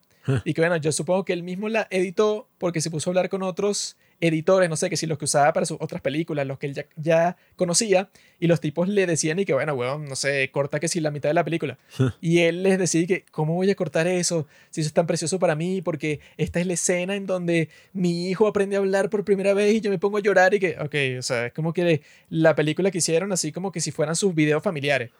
y 0.44 0.54
que 0.54 0.60
bueno, 0.60 0.76
yo 0.76 0.90
supongo 0.90 1.24
que 1.24 1.32
él 1.32 1.44
mismo 1.44 1.68
la 1.68 1.86
editó 1.90 2.48
porque 2.58 2.80
se 2.80 2.90
puso 2.90 3.08
a 3.08 3.12
hablar 3.12 3.28
con 3.28 3.44
otros 3.44 3.96
editores, 4.20 4.68
no 4.68 4.76
sé, 4.76 4.90
que 4.90 4.96
si 4.96 5.06
los 5.06 5.18
que 5.18 5.24
usaba 5.24 5.52
para 5.52 5.66
sus 5.66 5.78
otras 5.80 6.00
películas, 6.00 6.46
los 6.46 6.58
que 6.58 6.66
él 6.66 6.74
ya, 6.74 6.86
ya 6.96 7.36
conocía, 7.56 8.08
y 8.38 8.46
los 8.46 8.60
tipos 8.60 8.88
le 8.88 9.06
decían 9.06 9.38
y 9.38 9.44
que, 9.44 9.54
bueno, 9.54 9.74
weón, 9.74 10.06
no 10.06 10.16
sé, 10.16 10.50
corta 10.50 10.80
que 10.80 10.88
si 10.88 11.00
la 11.00 11.10
mitad 11.10 11.28
de 11.28 11.34
la 11.34 11.44
película. 11.44 11.78
y 12.20 12.40
él 12.40 12.62
les 12.62 12.78
decía 12.78 13.06
que, 13.06 13.24
¿cómo 13.30 13.54
voy 13.54 13.70
a 13.70 13.74
cortar 13.74 14.06
eso? 14.06 14.46
Si 14.70 14.80
eso 14.80 14.88
es 14.88 14.94
tan 14.94 15.06
precioso 15.06 15.38
para 15.38 15.54
mí, 15.54 15.82
porque 15.82 16.20
esta 16.36 16.60
es 16.60 16.66
la 16.66 16.74
escena 16.74 17.14
en 17.16 17.26
donde 17.26 17.68
mi 17.92 18.28
hijo 18.28 18.46
aprende 18.46 18.76
a 18.76 18.80
hablar 18.80 19.10
por 19.10 19.24
primera 19.24 19.54
vez 19.54 19.74
y 19.74 19.80
yo 19.80 19.90
me 19.90 19.98
pongo 19.98 20.18
a 20.18 20.22
llorar 20.22 20.54
y 20.54 20.60
que, 20.60 20.76
ok, 20.78 21.18
o 21.18 21.22
sea, 21.22 21.46
es 21.46 21.52
como 21.52 21.72
que 21.72 22.02
la 22.28 22.54
película 22.54 22.90
que 22.90 22.98
hicieron 22.98 23.32
así 23.32 23.52
como 23.52 23.72
que 23.72 23.80
si 23.80 23.90
fueran 23.90 24.16
sus 24.16 24.34
videos 24.34 24.62
familiares. 24.62 25.10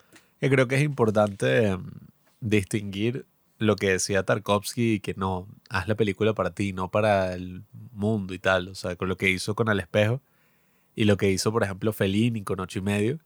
Yo 0.40 0.50
creo 0.50 0.68
que 0.68 0.76
es 0.76 0.82
importante 0.82 1.66
em, 1.68 1.90
distinguir 2.40 3.24
lo 3.58 3.76
que 3.76 3.90
decía 3.90 4.22
Tarkovsky, 4.22 5.00
que 5.00 5.14
no, 5.14 5.48
haz 5.70 5.88
la 5.88 5.94
película 5.94 6.34
para 6.34 6.50
ti, 6.50 6.72
no 6.72 6.90
para 6.90 7.34
el 7.34 7.64
mundo 7.92 8.34
y 8.34 8.38
tal. 8.38 8.68
O 8.68 8.74
sea, 8.74 8.96
con 8.96 9.08
lo 9.08 9.16
que 9.16 9.30
hizo 9.30 9.54
con 9.54 9.68
El 9.68 9.80
Espejo 9.80 10.20
y 10.94 11.04
lo 11.04 11.16
que 11.16 11.30
hizo, 11.30 11.52
por 11.52 11.62
ejemplo, 11.64 11.92
Fellini 11.92 12.42
con 12.42 12.60
Ocho 12.60 12.80
y 12.80 12.82
Medio. 12.82 13.18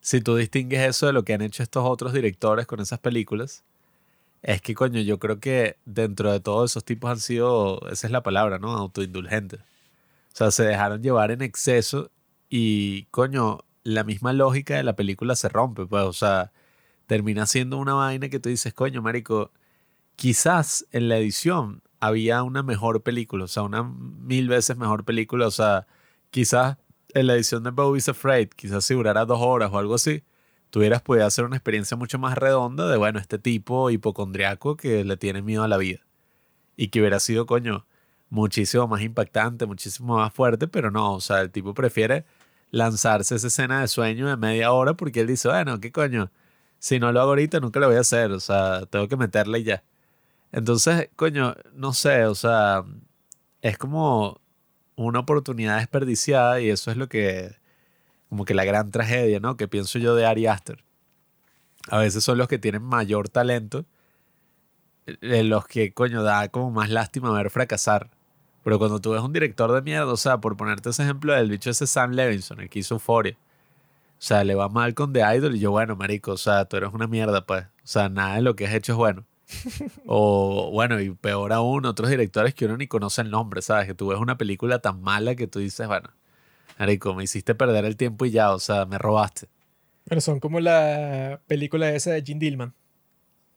Si 0.00 0.20
tú 0.20 0.36
distingues 0.36 0.80
eso 0.80 1.06
de 1.06 1.12
lo 1.12 1.24
que 1.24 1.34
han 1.34 1.42
hecho 1.42 1.62
estos 1.62 1.84
otros 1.86 2.12
directores 2.12 2.66
con 2.66 2.80
esas 2.80 2.98
películas, 2.98 3.64
es 4.42 4.60
que, 4.62 4.74
coño, 4.74 5.00
yo 5.00 5.18
creo 5.18 5.40
que 5.40 5.76
dentro 5.84 6.32
de 6.32 6.40
todos 6.40 6.72
esos 6.72 6.84
tipos 6.84 7.10
han 7.10 7.20
sido, 7.20 7.80
esa 7.90 8.06
es 8.08 8.10
la 8.12 8.22
palabra, 8.22 8.58
¿no? 8.58 8.72
Autoindulgentes. 8.72 9.60
O 9.60 10.36
sea, 10.36 10.50
se 10.50 10.64
dejaron 10.64 11.02
llevar 11.02 11.30
en 11.30 11.42
exceso 11.42 12.10
y, 12.50 13.04
coño, 13.10 13.60
la 13.84 14.04
misma 14.04 14.32
lógica 14.32 14.76
de 14.76 14.82
la 14.82 14.96
película 14.96 15.36
se 15.36 15.48
rompe, 15.48 15.86
pues, 15.86 16.04
o 16.04 16.12
sea, 16.12 16.52
termina 17.06 17.46
siendo 17.46 17.78
una 17.78 17.94
vaina 17.94 18.28
que 18.28 18.40
tú 18.40 18.48
dices, 18.48 18.74
coño, 18.74 19.02
marico, 19.02 19.50
quizás 20.16 20.86
en 20.92 21.08
la 21.08 21.18
edición 21.18 21.82
había 22.00 22.42
una 22.42 22.62
mejor 22.62 23.02
película, 23.02 23.44
o 23.44 23.48
sea, 23.48 23.62
una 23.62 23.82
mil 23.84 24.48
veces 24.48 24.76
mejor 24.76 25.04
película, 25.04 25.46
o 25.46 25.50
sea, 25.50 25.86
quizás 26.30 26.78
en 27.14 27.26
la 27.26 27.34
edición 27.34 27.62
de 27.62 27.70
Bowie's 27.70 28.08
Afraid, 28.08 28.48
quizás 28.50 28.84
si 28.84 28.94
durara 28.94 29.24
dos 29.24 29.38
horas 29.40 29.70
o 29.72 29.78
algo 29.78 29.94
así, 29.94 30.24
tuvieras 30.70 31.02
podido 31.02 31.26
hacer 31.26 31.44
una 31.44 31.56
experiencia 31.56 31.96
mucho 31.96 32.18
más 32.18 32.36
redonda 32.38 32.88
de, 32.88 32.96
bueno, 32.96 33.18
este 33.20 33.38
tipo 33.38 33.90
hipocondriaco 33.90 34.76
que 34.76 35.04
le 35.04 35.16
tiene 35.16 35.42
miedo 35.42 35.62
a 35.62 35.68
la 35.68 35.76
vida. 35.76 36.00
Y 36.76 36.88
que 36.88 37.00
hubiera 37.00 37.20
sido, 37.20 37.46
coño, 37.46 37.86
muchísimo 38.30 38.88
más 38.88 39.02
impactante, 39.02 39.66
muchísimo 39.66 40.16
más 40.16 40.32
fuerte, 40.32 40.68
pero 40.68 40.90
no, 40.90 41.14
o 41.14 41.20
sea, 41.20 41.42
el 41.42 41.50
tipo 41.52 41.74
prefiere 41.74 42.24
lanzarse 42.70 43.36
esa 43.36 43.48
escena 43.48 43.82
de 43.82 43.88
sueño 43.88 44.28
de 44.28 44.36
media 44.38 44.72
hora 44.72 44.94
porque 44.94 45.20
él 45.20 45.26
dice, 45.28 45.48
bueno, 45.48 45.80
¿qué 45.80 45.92
coño? 45.92 46.32
Si 46.78 46.98
no 46.98 47.12
lo 47.12 47.20
hago 47.20 47.30
ahorita, 47.30 47.60
nunca 47.60 47.80
lo 47.80 47.88
voy 47.88 47.96
a 47.96 48.00
hacer, 48.00 48.32
o 48.32 48.40
sea, 48.40 48.86
tengo 48.86 49.08
que 49.08 49.16
meterle 49.16 49.62
ya. 49.62 49.84
Entonces, 50.52 51.08
coño, 51.16 51.54
no 51.74 51.94
sé, 51.94 52.26
o 52.26 52.34
sea, 52.34 52.84
es 53.62 53.78
como 53.78 54.40
una 54.96 55.20
oportunidad 55.20 55.78
desperdiciada 55.78 56.60
y 56.60 56.70
eso 56.70 56.90
es 56.90 56.96
lo 56.98 57.08
que, 57.08 57.56
como 58.28 58.44
que 58.44 58.54
la 58.54 58.64
gran 58.64 58.90
tragedia, 58.90 59.40
¿no? 59.40 59.56
Que 59.56 59.68
pienso 59.68 59.98
yo 59.98 60.14
de 60.14 60.26
Ari 60.26 60.46
Aster. 60.46 60.84
A 61.88 61.98
veces 61.98 62.24
son 62.24 62.38
los 62.38 62.48
que 62.48 62.58
tienen 62.58 62.82
mayor 62.82 63.28
talento, 63.28 63.86
eh, 65.06 65.42
los 65.44 65.66
que, 65.66 65.92
coño, 65.94 66.22
da 66.22 66.48
como 66.48 66.70
más 66.70 66.90
lástima 66.90 67.32
ver 67.32 67.50
fracasar. 67.50 68.10
Pero 68.64 68.78
cuando 68.78 69.00
tú 69.00 69.12
ves 69.12 69.22
un 69.22 69.32
director 69.32 69.72
de 69.72 69.82
mierda, 69.82 70.12
o 70.12 70.16
sea, 70.16 70.38
por 70.38 70.56
ponerte 70.56 70.90
ese 70.90 71.02
ejemplo 71.02 71.32
del 71.34 71.50
bicho 71.50 71.70
ese 71.70 71.86
Sam 71.86 72.12
Levinson, 72.12 72.60
el 72.60 72.70
que 72.70 72.80
hizo 72.80 72.94
Euphoria. 72.96 73.36
O 74.18 74.24
sea, 74.24 74.44
le 74.44 74.54
va 74.54 74.68
mal 74.68 74.94
con 74.94 75.12
The 75.12 75.20
Idol 75.36 75.56
y 75.56 75.60
yo, 75.60 75.72
bueno, 75.72 75.96
marico, 75.96 76.32
o 76.32 76.36
sea, 76.36 76.66
tú 76.66 76.76
eres 76.76 76.90
una 76.92 77.06
mierda, 77.08 77.44
pues. 77.46 77.64
O 77.64 77.86
sea, 77.86 78.08
nada 78.08 78.36
de 78.36 78.42
lo 78.42 78.54
que 78.56 78.66
has 78.66 78.74
hecho 78.74 78.92
es 78.92 78.98
bueno 78.98 79.26
o 80.06 80.70
bueno, 80.72 81.00
y 81.00 81.10
peor 81.10 81.52
aún, 81.52 81.84
otros 81.86 82.10
directores 82.10 82.54
que 82.54 82.66
uno 82.66 82.76
ni 82.76 82.86
conoce 82.86 83.22
el 83.22 83.30
nombre, 83.30 83.62
¿sabes? 83.62 83.86
Que 83.86 83.94
tú 83.94 84.08
ves 84.08 84.18
una 84.18 84.38
película 84.38 84.78
tan 84.80 85.02
mala 85.02 85.34
que 85.34 85.46
tú 85.46 85.58
dices, 85.58 85.86
bueno, 85.86 86.10
Marico, 86.78 87.14
me 87.14 87.24
hiciste 87.24 87.54
perder 87.54 87.84
el 87.84 87.96
tiempo 87.96 88.24
y 88.24 88.30
ya, 88.30 88.52
o 88.52 88.58
sea, 88.58 88.86
me 88.86 88.98
robaste. 88.98 89.48
Pero 90.04 90.20
son 90.20 90.40
como 90.40 90.60
la 90.60 91.40
película 91.46 91.90
esa 91.90 92.10
de 92.10 92.22
Jim 92.22 92.38
Dillman. 92.38 92.74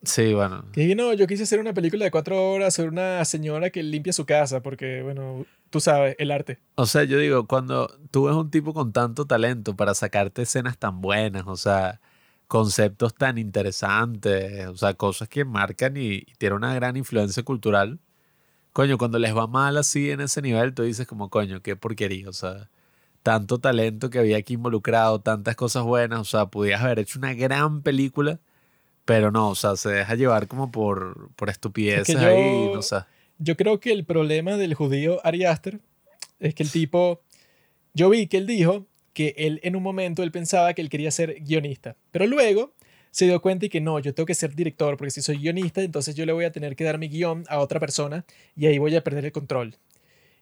Sí, 0.04 0.34
bueno. 0.34 0.66
Que 0.72 0.96
no, 0.96 1.14
yo 1.14 1.26
quise 1.26 1.44
hacer 1.44 1.60
una 1.60 1.74
película 1.74 2.06
de 2.06 2.12
cuatro 2.12 2.52
horas 2.52 2.76
sobre 2.76 2.90
una 2.90 3.26
señora 3.26 3.72
que 3.72 3.82
limpia 3.82 4.14
su 4.14 4.26
casa, 4.26 4.62
porque, 4.62 5.02
bueno, 5.02 5.46
tú 5.72 5.80
sabes, 5.80 6.16
el 6.20 6.32
arte. 6.32 6.60
O 6.76 6.86
sea, 6.86 7.04
yo 7.04 7.18
digo, 7.18 7.48
cuando 7.48 7.90
tú 8.12 8.26
ves 8.26 8.36
un 8.36 8.52
tipo 8.52 8.74
con 8.74 8.94
tanto 8.94 9.26
talento 9.26 9.76
para 9.76 9.96
sacarte 9.96 10.44
escenas 10.44 10.78
tan 10.78 11.02
buenas, 11.02 11.44
o 11.48 11.56
sea, 11.56 12.02
conceptos 12.48 13.16
tan 13.16 13.38
interesantes, 13.38 14.68
o 14.68 14.78
sea, 14.78 14.94
cosas 14.94 15.28
que 15.30 15.46
marcan 15.46 15.98
y, 15.98 16.22
tienen 16.38 16.58
una 16.58 16.74
gran 16.76 16.98
influencia 16.98 17.44
cultural. 17.44 18.00
Coño, 18.74 18.98
cuando 18.98 19.20
les 19.20 19.36
va 19.36 19.48
mal 19.48 19.78
así 19.78 20.12
en 20.12 20.22
ese 20.22 20.42
nivel, 20.42 20.74
tú 20.74 20.84
dices 20.84 21.08
como, 21.08 21.30
coño, 21.30 21.62
qué 21.62 21.76
porquería, 21.76 22.30
o 22.30 22.34
sea, 22.34 22.70
tanto 23.24 23.60
talento 23.60 24.10
que 24.10 24.20
había 24.20 24.38
aquí 24.38 24.56
involucrado, 24.56 25.22
tantas 25.22 25.56
cosas 25.56 25.84
buenas, 25.84 26.20
o 26.20 26.26
sea, 26.26 26.48
pudieras 26.48 26.84
haber 26.84 27.00
hecho 27.00 27.20
una 27.20 27.34
gran 27.34 27.82
película, 27.82 28.40
pero 29.06 29.32
no, 29.32 29.50
o 29.50 29.56
sea, 29.56 29.76
se 29.78 29.90
deja 29.90 30.16
llevar 30.16 30.48
como 30.48 30.72
por, 30.72 31.30
por 31.36 31.50
estupideces 31.50 32.18
ahí, 32.18 32.70
no 32.74 32.82
sé. 32.82 32.98
Yo 33.38 33.58
creo 33.58 33.80
que 33.80 33.92
el 33.92 34.06
problema 34.06 34.58
del 34.58 34.74
judío 34.76 35.20
Ari 35.26 35.46
Aster 35.46 35.80
es 36.40 36.54
que 36.54 36.64
el 36.64 36.72
tipo, 36.72 37.22
yo 37.94 38.10
vi 38.10 38.28
que 38.28 38.38
él 38.38 38.48
dijo 38.48 38.86
que 39.16 39.34
él 39.38 39.62
en 39.64 39.78
un 39.78 39.82
momento 39.82 40.22
él 40.22 40.32
pensaba 40.32 40.74
que 40.74 40.82
él 40.82 40.90
quería 40.90 41.10
ser 41.10 41.42
guionista, 41.42 41.96
pero 42.12 42.28
luego 42.28 42.76
se 43.12 43.26
dio 43.26 43.42
cuenta 43.42 43.66
y 43.66 43.70
que 43.70 43.80
no, 43.80 43.98
yo 44.00 44.14
tengo 44.14 44.28
que 44.28 44.36
ser 44.36 44.54
director, 44.54 44.98
porque 44.98 45.10
si 45.10 45.22
soy 45.22 45.38
guionista, 45.38 45.82
entonces 45.82 46.16
yo 46.16 46.26
le 46.26 46.34
voy 46.34 46.44
a 46.44 46.52
tener 46.52 46.76
que 46.76 46.84
dar 46.84 46.98
mi 46.98 47.08
guion 47.08 47.46
a 47.48 47.60
otra 47.60 47.80
persona 47.80 48.26
y 48.58 48.66
ahí 48.66 48.78
voy 48.78 48.94
a 48.94 49.04
perder 49.06 49.24
el 49.24 49.32
control. 49.32 49.78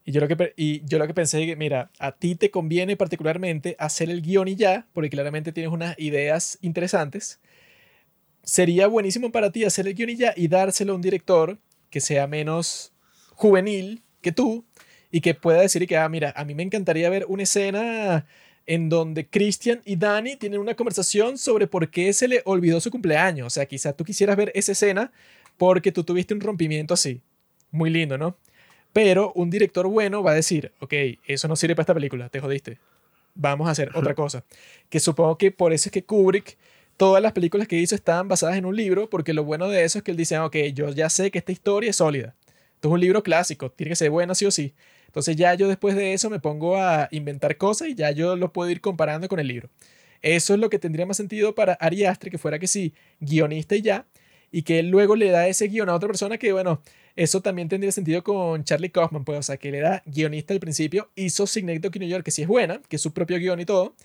Y 0.05 0.11
yo 0.11 0.19
lo 0.19 0.27
que, 0.27 0.53
y 0.57 0.83
yo 0.85 0.97
lo 0.97 1.05
que 1.05 1.13
pensé, 1.13 1.45
que, 1.45 1.55
mira, 1.55 1.91
a 1.99 2.13
ti 2.13 2.33
te 2.33 2.49
conviene 2.49 2.97
particularmente 2.97 3.75
hacer 3.77 4.09
el 4.09 4.23
guion 4.23 4.47
y 4.47 4.55
ya, 4.55 4.87
porque 4.91 5.11
claramente 5.11 5.51
tienes 5.51 5.71
unas 5.71 5.97
ideas 5.99 6.57
interesantes. 6.61 7.39
Sería 8.41 8.87
buenísimo 8.87 9.31
para 9.31 9.51
ti 9.51 9.65
hacer 9.65 9.87
el 9.87 9.93
guion 9.93 10.09
y 10.09 10.15
ya 10.15 10.33
y 10.35 10.47
dárselo 10.47 10.93
a 10.93 10.95
un 10.95 11.01
director 11.03 11.59
que 11.91 12.01
sea 12.01 12.25
menos 12.25 12.91
juvenil 13.35 14.01
que 14.21 14.31
tú 14.31 14.65
y 15.11 15.21
que 15.21 15.35
pueda 15.35 15.61
decir 15.61 15.87
que, 15.87 15.95
ah, 15.95 16.09
mira, 16.09 16.33
a 16.35 16.43
mí 16.43 16.55
me 16.55 16.63
encantaría 16.63 17.07
ver 17.11 17.25
una 17.29 17.43
escena 17.43 18.25
en 18.65 18.89
donde 18.89 19.27
Christian 19.27 19.81
y 19.85 19.95
Danny 19.95 20.35
tienen 20.35 20.59
una 20.59 20.75
conversación 20.75 21.37
sobre 21.37 21.67
por 21.67 21.89
qué 21.89 22.13
se 22.13 22.27
le 22.27 22.41
olvidó 22.45 22.79
su 22.79 22.91
cumpleaños. 22.91 23.47
O 23.47 23.49
sea, 23.49 23.65
quizá 23.65 23.93
tú 23.93 24.03
quisieras 24.05 24.37
ver 24.37 24.51
esa 24.55 24.71
escena 24.71 25.11
porque 25.57 25.91
tú 25.91 26.03
tuviste 26.03 26.33
un 26.33 26.41
rompimiento 26.41 26.93
así. 26.93 27.21
Muy 27.71 27.89
lindo, 27.89 28.17
¿no? 28.17 28.37
Pero 28.93 29.33
un 29.33 29.49
director 29.49 29.87
bueno 29.87 30.21
va 30.23 30.31
a 30.31 30.35
decir, 30.35 30.71
ok, 30.79 30.93
eso 31.25 31.47
no 31.47 31.55
sirve 31.55 31.75
para 31.75 31.83
esta 31.83 31.93
película, 31.93 32.29
te 32.29 32.39
jodiste. 32.39 32.77
Vamos 33.35 33.67
a 33.67 33.71
hacer 33.71 33.89
otra 33.95 34.13
cosa. 34.13 34.45
Que 34.89 34.99
supongo 34.99 35.37
que 35.37 35.51
por 35.51 35.73
eso 35.73 35.89
es 35.89 35.91
que 35.91 36.05
Kubrick, 36.05 36.57
todas 36.95 37.21
las 37.21 37.31
películas 37.31 37.67
que 37.67 37.77
hizo 37.77 37.95
estaban 37.95 38.27
basadas 38.27 38.55
en 38.55 38.65
un 38.65 38.75
libro, 38.75 39.09
porque 39.09 39.33
lo 39.33 39.43
bueno 39.43 39.67
de 39.67 39.83
eso 39.83 39.97
es 39.97 40.03
que 40.03 40.11
él 40.11 40.17
dice, 40.17 40.37
ok, 40.37 40.55
yo 40.73 40.91
ya 40.91 41.09
sé 41.09 41.31
que 41.31 41.39
esta 41.39 41.51
historia 41.51 41.89
es 41.89 41.95
sólida. 41.95 42.35
Esto 42.75 42.89
es 42.89 42.93
un 42.93 42.99
libro 42.99 43.23
clásico, 43.23 43.71
tiene 43.71 43.89
que 43.89 43.95
ser 43.95 44.11
bueno 44.11 44.35
sí 44.35 44.45
o 44.45 44.51
sí. 44.51 44.73
Entonces 45.13 45.35
ya 45.35 45.53
yo 45.53 45.67
después 45.67 45.95
de 45.95 46.13
eso 46.13 46.31
me 46.31 46.39
pongo 46.39 46.75
a 46.75 47.07
inventar 47.11 47.55
cosas 47.57 47.89
y 47.89 47.93
ya 47.93 48.09
yo 48.09 48.35
lo 48.35 48.51
puedo 48.51 48.71
ir 48.71 48.81
comparando 48.81 49.29
con 49.29 49.39
el 49.39 49.47
libro. 49.47 49.69
Eso 50.23 50.55
es 50.55 50.59
lo 50.59 50.71
que 50.71 50.79
tendría 50.79 51.05
más 51.05 51.17
sentido 51.17 51.53
para 51.53 51.73
Ari 51.73 52.05
Aster, 52.05 52.31
que 52.31 52.39
fuera 52.39 52.57
que 52.57 52.65
sí, 52.65 52.95
guionista 53.19 53.75
y 53.75 53.83
ya, 53.83 54.07
y 54.51 54.63
que 54.63 54.79
él 54.79 54.89
luego 54.89 55.15
le 55.15 55.29
da 55.29 55.47
ese 55.47 55.67
guion 55.67 55.87
a 55.89 55.93
otra 55.93 56.07
persona 56.07 56.39
que, 56.39 56.51
bueno, 56.51 56.81
eso 57.15 57.41
también 57.41 57.69
tendría 57.69 57.91
sentido 57.91 58.23
con 58.23 58.63
Charlie 58.63 58.89
Kaufman, 58.89 59.23
pues, 59.23 59.37
o 59.37 59.43
sea, 59.43 59.57
que 59.57 59.69
le 59.69 59.81
da 59.81 60.01
guionista 60.07 60.55
al 60.55 60.59
principio, 60.59 61.11
hizo 61.13 61.45
Synecdoche 61.45 61.99
New 61.99 62.09
York, 62.09 62.25
que 62.25 62.31
sí 62.31 62.41
es 62.41 62.47
buena, 62.47 62.81
que 62.89 62.95
es 62.95 63.01
su 63.03 63.13
propio 63.13 63.37
guion 63.37 63.59
y 63.59 63.65
todo, 63.65 63.95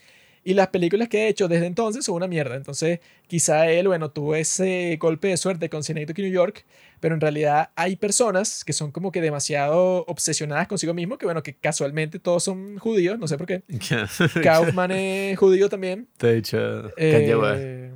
y 0.45 0.55
las 0.55 0.69
películas 0.69 1.09
que 1.09 1.23
ha 1.23 1.29
hecho 1.29 1.49
desde 1.49 1.67
entonces 1.67 2.05
son 2.05 2.17
una 2.17 2.27
mierda. 2.27 2.57
Entonces, 2.57 3.01
quizá 3.27 3.69
él, 3.71 3.89
bueno, 3.89 4.11
tuvo 4.11 4.35
ese 4.35 4.97
golpe 5.01 5.29
de 5.29 5.37
suerte 5.37 5.69
con 5.69 5.83
Synecdoche 5.85 6.23
New 6.23 6.33
York, 6.33 6.65
pero 7.01 7.15
en 7.15 7.21
realidad 7.21 7.71
hay 7.77 7.97
personas 7.97 8.65
que 8.65 8.73
son 8.73 8.93
como 8.93 9.13
que 9.13 9.21
demasiado 9.21 10.05
obsesionadas 10.07 10.69
consigo 10.69 10.95
mismo, 10.95 11.19
que 11.19 11.27
bueno, 11.27 11.43
que 11.43 11.55
casualmente 11.55 12.19
todos 12.19 12.45
son 12.45 12.79
judíos, 12.79 13.19
no 13.19 13.29
sé 13.29 13.37
por 13.37 13.47
qué. 13.47 13.63
Kaufman 14.43 14.91
es 14.93 15.39
judío 15.39 15.69
también. 15.69 16.09
De 16.19 16.39
hecho, 16.39 16.91
eh, 16.97 17.93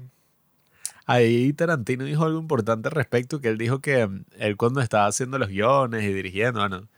Ahí 1.07 1.53
Tarantino 1.53 2.05
dijo 2.05 2.25
algo 2.25 2.39
importante 2.39 2.89
al 2.89 2.95
respecto, 2.95 3.41
que 3.41 3.49
él 3.49 3.59
dijo 3.59 3.81
que 3.81 4.07
mm, 4.07 4.25
él 4.39 4.57
cuando 4.57 4.81
estaba 4.81 5.07
haciendo 5.07 5.39
los 5.39 5.49
guiones 5.49 6.05
y 6.05 6.13
dirigiendo, 6.13 6.61
bueno, 6.61 6.89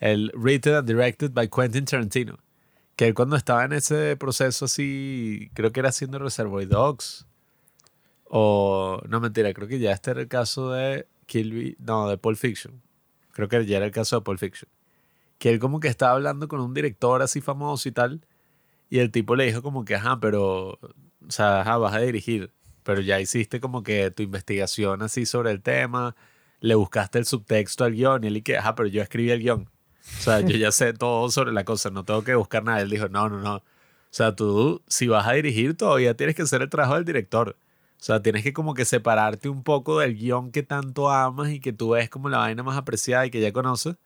el 0.00 0.30
written 0.34 0.74
and 0.74 0.86
directed 0.86 1.32
by 1.32 1.48
Quentin 1.48 1.84
Tarantino, 1.84 2.38
que 2.98 3.06
él 3.06 3.14
cuando 3.14 3.36
estaba 3.36 3.64
en 3.64 3.72
ese 3.74 4.16
proceso 4.16 4.64
así, 4.64 5.50
creo 5.54 5.70
que 5.70 5.78
era 5.78 5.90
haciendo 5.90 6.18
Reservoir 6.18 6.66
Dogs, 6.66 7.28
o 8.24 9.00
no 9.08 9.20
mentira, 9.20 9.54
creo 9.54 9.68
que 9.68 9.78
ya 9.78 9.92
este 9.92 10.10
era 10.10 10.20
el 10.22 10.26
caso 10.26 10.72
de 10.72 11.06
Kill 11.26 11.76
no, 11.78 12.08
de 12.08 12.18
Pulp 12.18 12.36
Fiction. 12.36 12.82
Creo 13.30 13.48
que 13.48 13.64
ya 13.66 13.76
era 13.76 13.86
el 13.86 13.92
caso 13.92 14.16
de 14.16 14.22
Pulp 14.22 14.40
Fiction. 14.40 14.68
que 15.38 15.50
él 15.50 15.60
como 15.60 15.78
que 15.78 15.86
estaba 15.86 16.14
hablando 16.14 16.48
con 16.48 16.60
un 16.60 16.74
director 16.74 17.22
así 17.22 17.40
famoso 17.40 17.88
y 17.88 17.92
tal, 17.92 18.26
y 18.90 18.98
el 18.98 19.12
tipo 19.12 19.36
le 19.36 19.44
dijo 19.46 19.62
como 19.62 19.84
que, 19.84 19.94
ajá, 19.94 20.18
pero, 20.20 20.70
o 20.72 21.30
sea, 21.30 21.60
ajá, 21.60 21.76
vas 21.78 21.94
a 21.94 22.00
dirigir, 22.00 22.52
pero 22.82 23.00
ya 23.00 23.20
hiciste 23.20 23.60
como 23.60 23.84
que 23.84 24.10
tu 24.10 24.24
investigación 24.24 25.02
así 25.02 25.24
sobre 25.24 25.52
el 25.52 25.62
tema, 25.62 26.16
le 26.60 26.74
buscaste 26.74 27.20
el 27.20 27.26
subtexto 27.26 27.84
al 27.84 27.94
guion, 27.94 28.24
y 28.24 28.26
él 28.26 28.38
y 28.38 28.42
que, 28.42 28.58
ajá, 28.58 28.74
pero 28.74 28.88
yo 28.88 29.02
escribí 29.02 29.30
el 29.30 29.40
guion. 29.40 29.70
O 30.18 30.20
sea, 30.20 30.40
yo 30.40 30.56
ya 30.56 30.72
sé 30.72 30.92
todo 30.92 31.30
sobre 31.30 31.52
la 31.52 31.64
cosa, 31.64 31.90
no 31.90 32.04
tengo 32.04 32.24
que 32.24 32.34
buscar 32.34 32.64
nada. 32.64 32.80
Él 32.80 32.90
dijo, 32.90 33.08
no, 33.08 33.28
no, 33.28 33.38
no. 33.40 33.56
O 33.56 33.62
sea, 34.10 34.34
tú, 34.34 34.82
si 34.88 35.06
vas 35.06 35.26
a 35.26 35.32
dirigir, 35.32 35.76
todavía 35.76 36.14
tienes 36.14 36.34
que 36.34 36.42
hacer 36.42 36.62
el 36.62 36.70
trabajo 36.70 36.94
del 36.94 37.04
director. 37.04 37.56
O 38.00 38.02
sea, 38.02 38.22
tienes 38.22 38.42
que 38.42 38.52
como 38.52 38.74
que 38.74 38.84
separarte 38.84 39.48
un 39.48 39.62
poco 39.62 39.98
del 40.00 40.16
guion 40.16 40.50
que 40.52 40.62
tanto 40.62 41.10
amas 41.10 41.50
y 41.50 41.60
que 41.60 41.72
tú 41.72 41.90
ves 41.90 42.08
como 42.08 42.28
la 42.28 42.38
vaina 42.38 42.62
más 42.62 42.76
apreciada 42.78 43.26
y 43.26 43.30
que 43.30 43.40
ya 43.40 43.52
conoces 43.52 43.96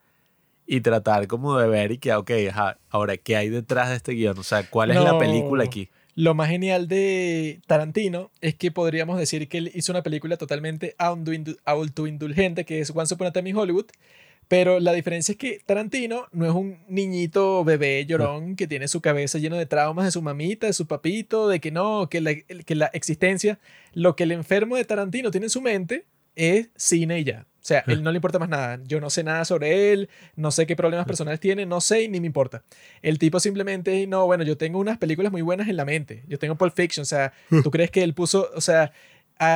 y 0.67 0.81
tratar 0.81 1.27
como 1.27 1.59
de 1.59 1.69
ver 1.69 1.93
y 1.93 1.99
que, 1.99 2.15
ok, 2.15 2.31
ajá, 2.51 2.79
ahora, 2.89 3.17
¿qué 3.17 3.37
hay 3.37 3.49
detrás 3.49 3.91
de 3.91 3.97
este 3.97 4.13
guion? 4.13 4.39
O 4.39 4.43
sea, 4.43 4.69
¿cuál 4.69 4.91
es 4.91 4.97
la 5.01 5.19
película 5.19 5.65
aquí? 5.65 5.91
Lo 6.15 6.35
más 6.35 6.49
genial 6.51 6.89
de 6.89 7.61
Tarantino 7.67 8.31
es 8.41 8.55
que 8.55 8.71
podríamos 8.71 9.19
decir 9.19 9.49
que 9.49 9.59
él 9.59 9.71
hizo 9.75 9.93
una 9.93 10.03
película 10.03 10.37
totalmente 10.37 10.95
auto- 10.99 11.57
autoindulgente, 11.65 12.65
que 12.65 12.81
es 12.81 12.93
Once 12.95 13.15
Upon 13.15 13.29
a 13.29 13.33
Time 13.33 13.51
in 13.51 13.57
Hollywood. 13.57 13.87
Pero 14.53 14.81
la 14.81 14.93
diferencia 14.93 15.33
es 15.33 15.39
que 15.39 15.61
Tarantino 15.65 16.27
no 16.31 16.45
es 16.45 16.53
un 16.53 16.77
niñito 16.87 17.65
bebé 17.65 18.05
llorón 18.05 18.55
que 18.55 18.67
tiene 18.67 18.87
su 18.87 19.01
cabeza 19.01 19.39
lleno 19.39 19.57
de 19.57 19.65
traumas 19.65 20.05
de 20.05 20.11
su 20.11 20.21
mamita, 20.21 20.67
de 20.67 20.75
su 20.75 20.87
papito, 20.87 21.49
de 21.49 21.59
que 21.59 21.71
no, 21.71 22.11
que 22.11 22.21
la, 22.21 22.35
que 22.35 22.75
la 22.75 22.91
existencia, 22.93 23.59
lo 23.95 24.15
que 24.15 24.25
el 24.25 24.33
enfermo 24.33 24.77
de 24.77 24.85
Tarantino 24.85 25.31
tiene 25.31 25.47
en 25.47 25.51
su 25.51 25.63
mente 25.63 26.05
es 26.37 26.69
cine 26.77 27.21
y 27.21 27.25
ya. 27.25 27.47
O 27.63 27.65
sea, 27.65 27.83
él 27.87 28.03
no 28.03 28.11
le 28.11 28.17
importa 28.17 28.39
más 28.39 28.51
nada. 28.51 28.81
Yo 28.85 29.01
no 29.01 29.09
sé 29.09 29.25
nada 29.25 29.47
sobre 29.47 29.93
él, 29.93 30.11
no 30.37 30.51
sé 30.51 30.67
qué 30.67 30.77
problemas 30.77 31.07
personales 31.07 31.41
tiene, 31.41 31.65
no 31.65 31.81
sé 31.81 32.03
y 32.03 32.09
ni 32.09 32.21
me 32.21 32.27
importa. 32.27 32.63
El 33.01 33.19
tipo 33.19 33.41
simplemente, 33.41 34.07
no, 34.07 34.27
bueno, 34.27 34.45
yo 34.45 34.59
tengo 34.59 34.81
unas 34.81 34.99
películas 34.99 35.33
muy 35.33 35.41
buenas 35.41 35.69
en 35.69 35.77
la 35.77 35.87
mente. 35.87 36.25
Yo 36.27 36.39
tengo 36.39 36.57
Pulp 36.57 36.75
Fiction, 36.75 37.03
o 37.03 37.07
sea, 37.07 37.33
¿tú 37.63 37.71
crees 37.71 37.91
que 37.91 38.03
él 38.03 38.13
puso, 38.13 38.51
o 38.55 38.61
sea, 38.61 38.93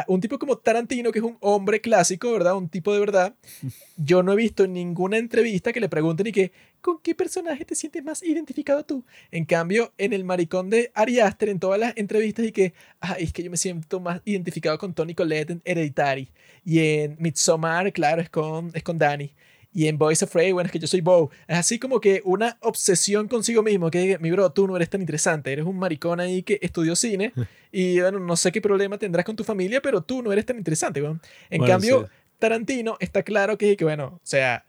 un 0.08 0.20
tipo 0.20 0.38
como 0.38 0.56
Tarantino, 0.56 1.12
que 1.12 1.18
es 1.18 1.24
un 1.24 1.36
hombre 1.40 1.80
clásico, 1.80 2.32
¿verdad? 2.32 2.56
Un 2.56 2.68
tipo 2.68 2.92
de 2.92 3.00
verdad. 3.00 3.34
Yo 3.96 4.22
no 4.22 4.32
he 4.32 4.36
visto 4.36 4.66
ninguna 4.66 5.18
entrevista 5.18 5.72
que 5.72 5.80
le 5.80 5.88
pregunten 5.88 6.26
y 6.26 6.32
que, 6.32 6.52
¿con 6.80 6.98
qué 7.00 7.14
personaje 7.14 7.64
te 7.64 7.74
sientes 7.74 8.02
más 8.02 8.22
identificado 8.22 8.84
tú? 8.84 9.04
En 9.30 9.44
cambio, 9.44 9.92
en 9.98 10.12
el 10.12 10.24
maricón 10.24 10.70
de 10.70 10.90
Ari 10.94 11.20
Aster, 11.20 11.48
en 11.48 11.60
todas 11.60 11.78
las 11.78 11.96
entrevistas 11.96 12.46
y 12.46 12.52
que, 12.52 12.74
ay, 13.00 13.24
es 13.24 13.32
que 13.32 13.42
yo 13.42 13.50
me 13.50 13.56
siento 13.56 14.00
más 14.00 14.20
identificado 14.24 14.78
con 14.78 14.94
Tony 14.94 15.14
Collette 15.14 15.50
en 15.50 15.62
Hereditary. 15.64 16.30
Y 16.64 16.80
en 16.80 17.16
Midsommar, 17.18 17.92
claro, 17.92 18.22
es 18.22 18.30
con, 18.30 18.70
es 18.74 18.82
con 18.82 18.98
Danny. 18.98 19.32
Y 19.76 19.88
en 19.88 19.98
Boys 19.98 20.22
Afraid, 20.22 20.54
bueno, 20.54 20.68
es 20.68 20.72
que 20.72 20.78
yo 20.78 20.86
soy 20.86 21.02
Bo. 21.02 21.30
Es 21.46 21.58
así 21.58 21.78
como 21.78 22.00
que 22.00 22.22
una 22.24 22.56
obsesión 22.62 23.28
consigo 23.28 23.62
mismo, 23.62 23.90
que 23.90 24.18
mi 24.20 24.30
bro, 24.30 24.50
tú 24.50 24.66
no 24.66 24.74
eres 24.74 24.88
tan 24.88 25.02
interesante, 25.02 25.52
eres 25.52 25.66
un 25.66 25.78
maricón 25.78 26.18
ahí 26.18 26.42
que 26.42 26.58
estudió 26.62 26.96
cine 26.96 27.34
y 27.70 28.00
bueno, 28.00 28.18
no 28.18 28.36
sé 28.36 28.50
qué 28.52 28.62
problema 28.62 28.96
tendrás 28.96 29.26
con 29.26 29.36
tu 29.36 29.44
familia, 29.44 29.82
pero 29.82 30.00
tú 30.00 30.22
no 30.22 30.32
eres 30.32 30.46
tan 30.46 30.56
interesante, 30.56 31.02
weón. 31.02 31.20
En 31.50 31.58
Bueno, 31.58 31.74
cambio, 31.74 32.00
sí. 32.00 32.06
Tarantino 32.38 32.96
está 33.00 33.22
claro 33.22 33.58
que, 33.58 33.76
que, 33.76 33.84
bueno, 33.84 34.06
o 34.14 34.20
sea, 34.22 34.64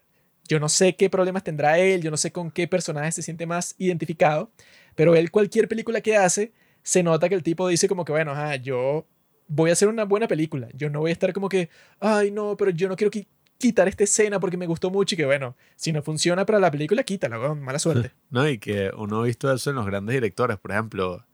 yo 0.46 0.60
no 0.60 0.68
sé 0.68 0.94
qué 0.94 1.08
problemas 1.08 1.42
tendrá 1.42 1.78
él, 1.78 2.02
yo 2.02 2.10
no 2.10 2.18
sé 2.18 2.30
con 2.30 2.50
qué 2.50 2.68
personaje 2.68 3.10
se 3.12 3.22
siente 3.22 3.46
más 3.46 3.76
identificado, 3.78 4.50
pero 4.94 5.16
él 5.16 5.30
cualquier 5.30 5.68
película 5.68 6.02
que 6.02 6.16
hace, 6.18 6.52
se 6.82 7.02
nota 7.02 7.30
que 7.30 7.34
el 7.34 7.42
tipo 7.42 7.66
dice 7.66 7.88
como 7.88 8.04
que, 8.04 8.12
bueno, 8.12 8.32
ajá, 8.32 8.56
yo 8.56 9.06
voy 9.46 9.70
a 9.70 9.72
hacer 9.72 9.88
una 9.88 10.04
buena 10.04 10.28
película, 10.28 10.68
yo 10.74 10.90
no 10.90 11.00
voy 11.00 11.08
a 11.08 11.12
estar 11.12 11.32
como 11.32 11.48
que, 11.48 11.70
ay, 11.98 12.30
no, 12.30 12.58
pero 12.58 12.70
yo 12.72 12.88
no 12.88 12.96
quiero 12.96 13.10
qui- 13.10 13.26
quitar 13.58 13.88
esta 13.88 14.04
escena 14.04 14.40
porque 14.40 14.56
me 14.56 14.66
gustó 14.66 14.90
mucho 14.90 15.14
y 15.14 15.18
que, 15.18 15.26
bueno, 15.26 15.56
si 15.76 15.92
no 15.92 16.02
funciona 16.02 16.46
para 16.46 16.60
la 16.60 16.70
película, 16.70 17.02
quítala, 17.02 17.38
weón, 17.38 17.60
mala 17.60 17.78
suerte. 17.78 18.12
No, 18.30 18.48
y 18.48 18.58
que 18.58 18.90
uno 18.96 19.20
ha 19.20 19.24
visto 19.24 19.52
eso 19.52 19.70
en 19.70 19.76
los 19.76 19.86
grandes 19.86 20.14
directores, 20.14 20.58
por 20.58 20.70
ejemplo, 20.70 21.24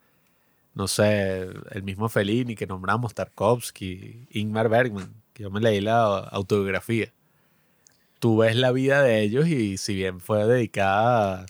no 0.75 0.89
sé, 0.89 1.49
el 1.71 1.83
mismo 1.83 2.09
Fellini 2.09 2.55
que 2.55 2.67
nombramos, 2.67 3.15
Tarkovsky, 3.15 4.27
Ingmar 4.31 4.69
Bergman, 4.69 5.13
que 5.33 5.43
yo 5.45 5.51
me 5.51 5.61
leí 5.61 5.81
la 5.81 6.19
autobiografía. 6.19 7.13
Tú 8.19 8.39
ves 8.39 8.57
la 8.57 8.73
vida 8.73 9.03
de 9.03 9.21
ellos 9.21 9.47
y 9.49 9.77
si 9.77 9.95
bien 9.95 10.21
fue 10.21 10.47
dedicada 10.47 11.47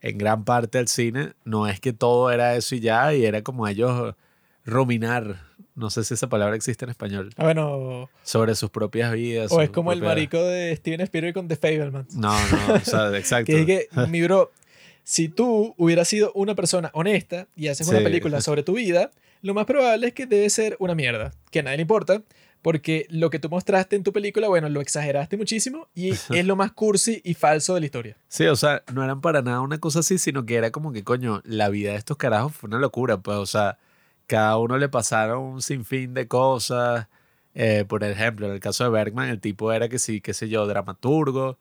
en 0.00 0.18
gran 0.18 0.44
parte 0.44 0.78
al 0.78 0.88
cine, 0.88 1.32
no 1.44 1.66
es 1.68 1.80
que 1.80 1.92
todo 1.92 2.30
era 2.30 2.56
eso 2.56 2.74
y 2.74 2.80
ya, 2.80 3.14
y 3.14 3.24
era 3.24 3.42
como 3.42 3.68
ellos 3.68 4.14
ruminar, 4.64 5.47
no 5.78 5.90
sé 5.90 6.04
si 6.04 6.14
esa 6.14 6.28
palabra 6.28 6.56
existe 6.56 6.84
en 6.84 6.90
español, 6.90 7.30
Ah, 7.36 7.44
bueno, 7.44 8.10
sobre 8.22 8.54
sus 8.54 8.70
propias 8.70 9.12
vidas. 9.12 9.50
o 9.52 9.62
es 9.62 9.70
como 9.70 9.92
el 9.92 10.02
marico 10.02 10.42
de 10.42 10.74
Steven 10.76 11.00
Spielberg 11.02 11.34
con 11.34 11.48
The 11.48 11.56
Fablemans. 11.56 12.14
No, 12.14 12.32
no, 12.50 12.74
o 12.74 12.80
sea, 12.80 13.08
exacto. 13.16 13.52
Que 13.52 13.60
es 13.60 13.66
que, 13.66 13.88
mi 14.08 14.20
bro, 14.22 14.50
si 15.04 15.28
tú 15.28 15.74
hubieras 15.78 16.08
sido 16.08 16.32
una 16.34 16.54
persona 16.54 16.90
honesta 16.92 17.48
y 17.56 17.68
haces 17.68 17.88
una 17.88 18.00
película 18.00 18.40
sobre 18.40 18.62
tu 18.62 18.74
vida, 18.74 19.10
lo 19.40 19.54
más 19.54 19.64
probable 19.66 20.08
es 20.08 20.12
que 20.12 20.26
debe 20.26 20.50
ser 20.50 20.76
una 20.80 20.94
mierda, 20.94 21.32
que 21.50 21.60
a 21.60 21.62
nadie 21.62 21.76
le 21.78 21.82
importa, 21.82 22.22
porque 22.60 23.06
lo 23.08 23.30
que 23.30 23.38
tú 23.38 23.48
mostraste 23.48 23.94
en 23.94 24.02
tu 24.02 24.12
película, 24.12 24.48
bueno, 24.48 24.68
lo 24.68 24.80
exageraste 24.80 25.36
muchísimo 25.36 25.86
y 25.94 26.10
es 26.34 26.44
lo 26.44 26.56
más 26.56 26.72
cursi 26.72 27.20
y 27.24 27.34
falso 27.34 27.74
de 27.74 27.80
la 27.80 27.86
historia. 27.86 28.16
Sí, 28.26 28.46
o 28.46 28.56
sea, 28.56 28.82
no 28.92 29.04
eran 29.04 29.20
para 29.20 29.42
nada 29.42 29.60
una 29.60 29.78
cosa 29.78 30.00
así, 30.00 30.18
sino 30.18 30.44
que 30.44 30.56
era 30.56 30.72
como 30.72 30.92
que, 30.92 31.04
coño, 31.04 31.40
la 31.44 31.68
vida 31.68 31.92
de 31.92 31.98
estos 31.98 32.16
carajos 32.16 32.52
fue 32.54 32.68
una 32.68 32.78
locura, 32.78 33.16
pues, 33.18 33.38
o 33.38 33.46
sea, 33.46 33.78
cada 34.28 34.58
uno 34.58 34.78
le 34.78 34.88
pasaron 34.88 35.42
un 35.44 35.62
sinfín 35.62 36.14
de 36.14 36.28
cosas. 36.28 37.08
Eh, 37.54 37.84
por 37.88 38.04
ejemplo, 38.04 38.46
en 38.46 38.52
el 38.54 38.60
caso 38.60 38.84
de 38.84 38.90
Bergman, 38.90 39.28
el 39.30 39.40
tipo 39.40 39.72
era 39.72 39.88
que 39.88 39.98
sí, 39.98 40.20
qué 40.20 40.34
sé 40.34 40.48
yo, 40.48 40.66
dramaturgo, 40.66 41.58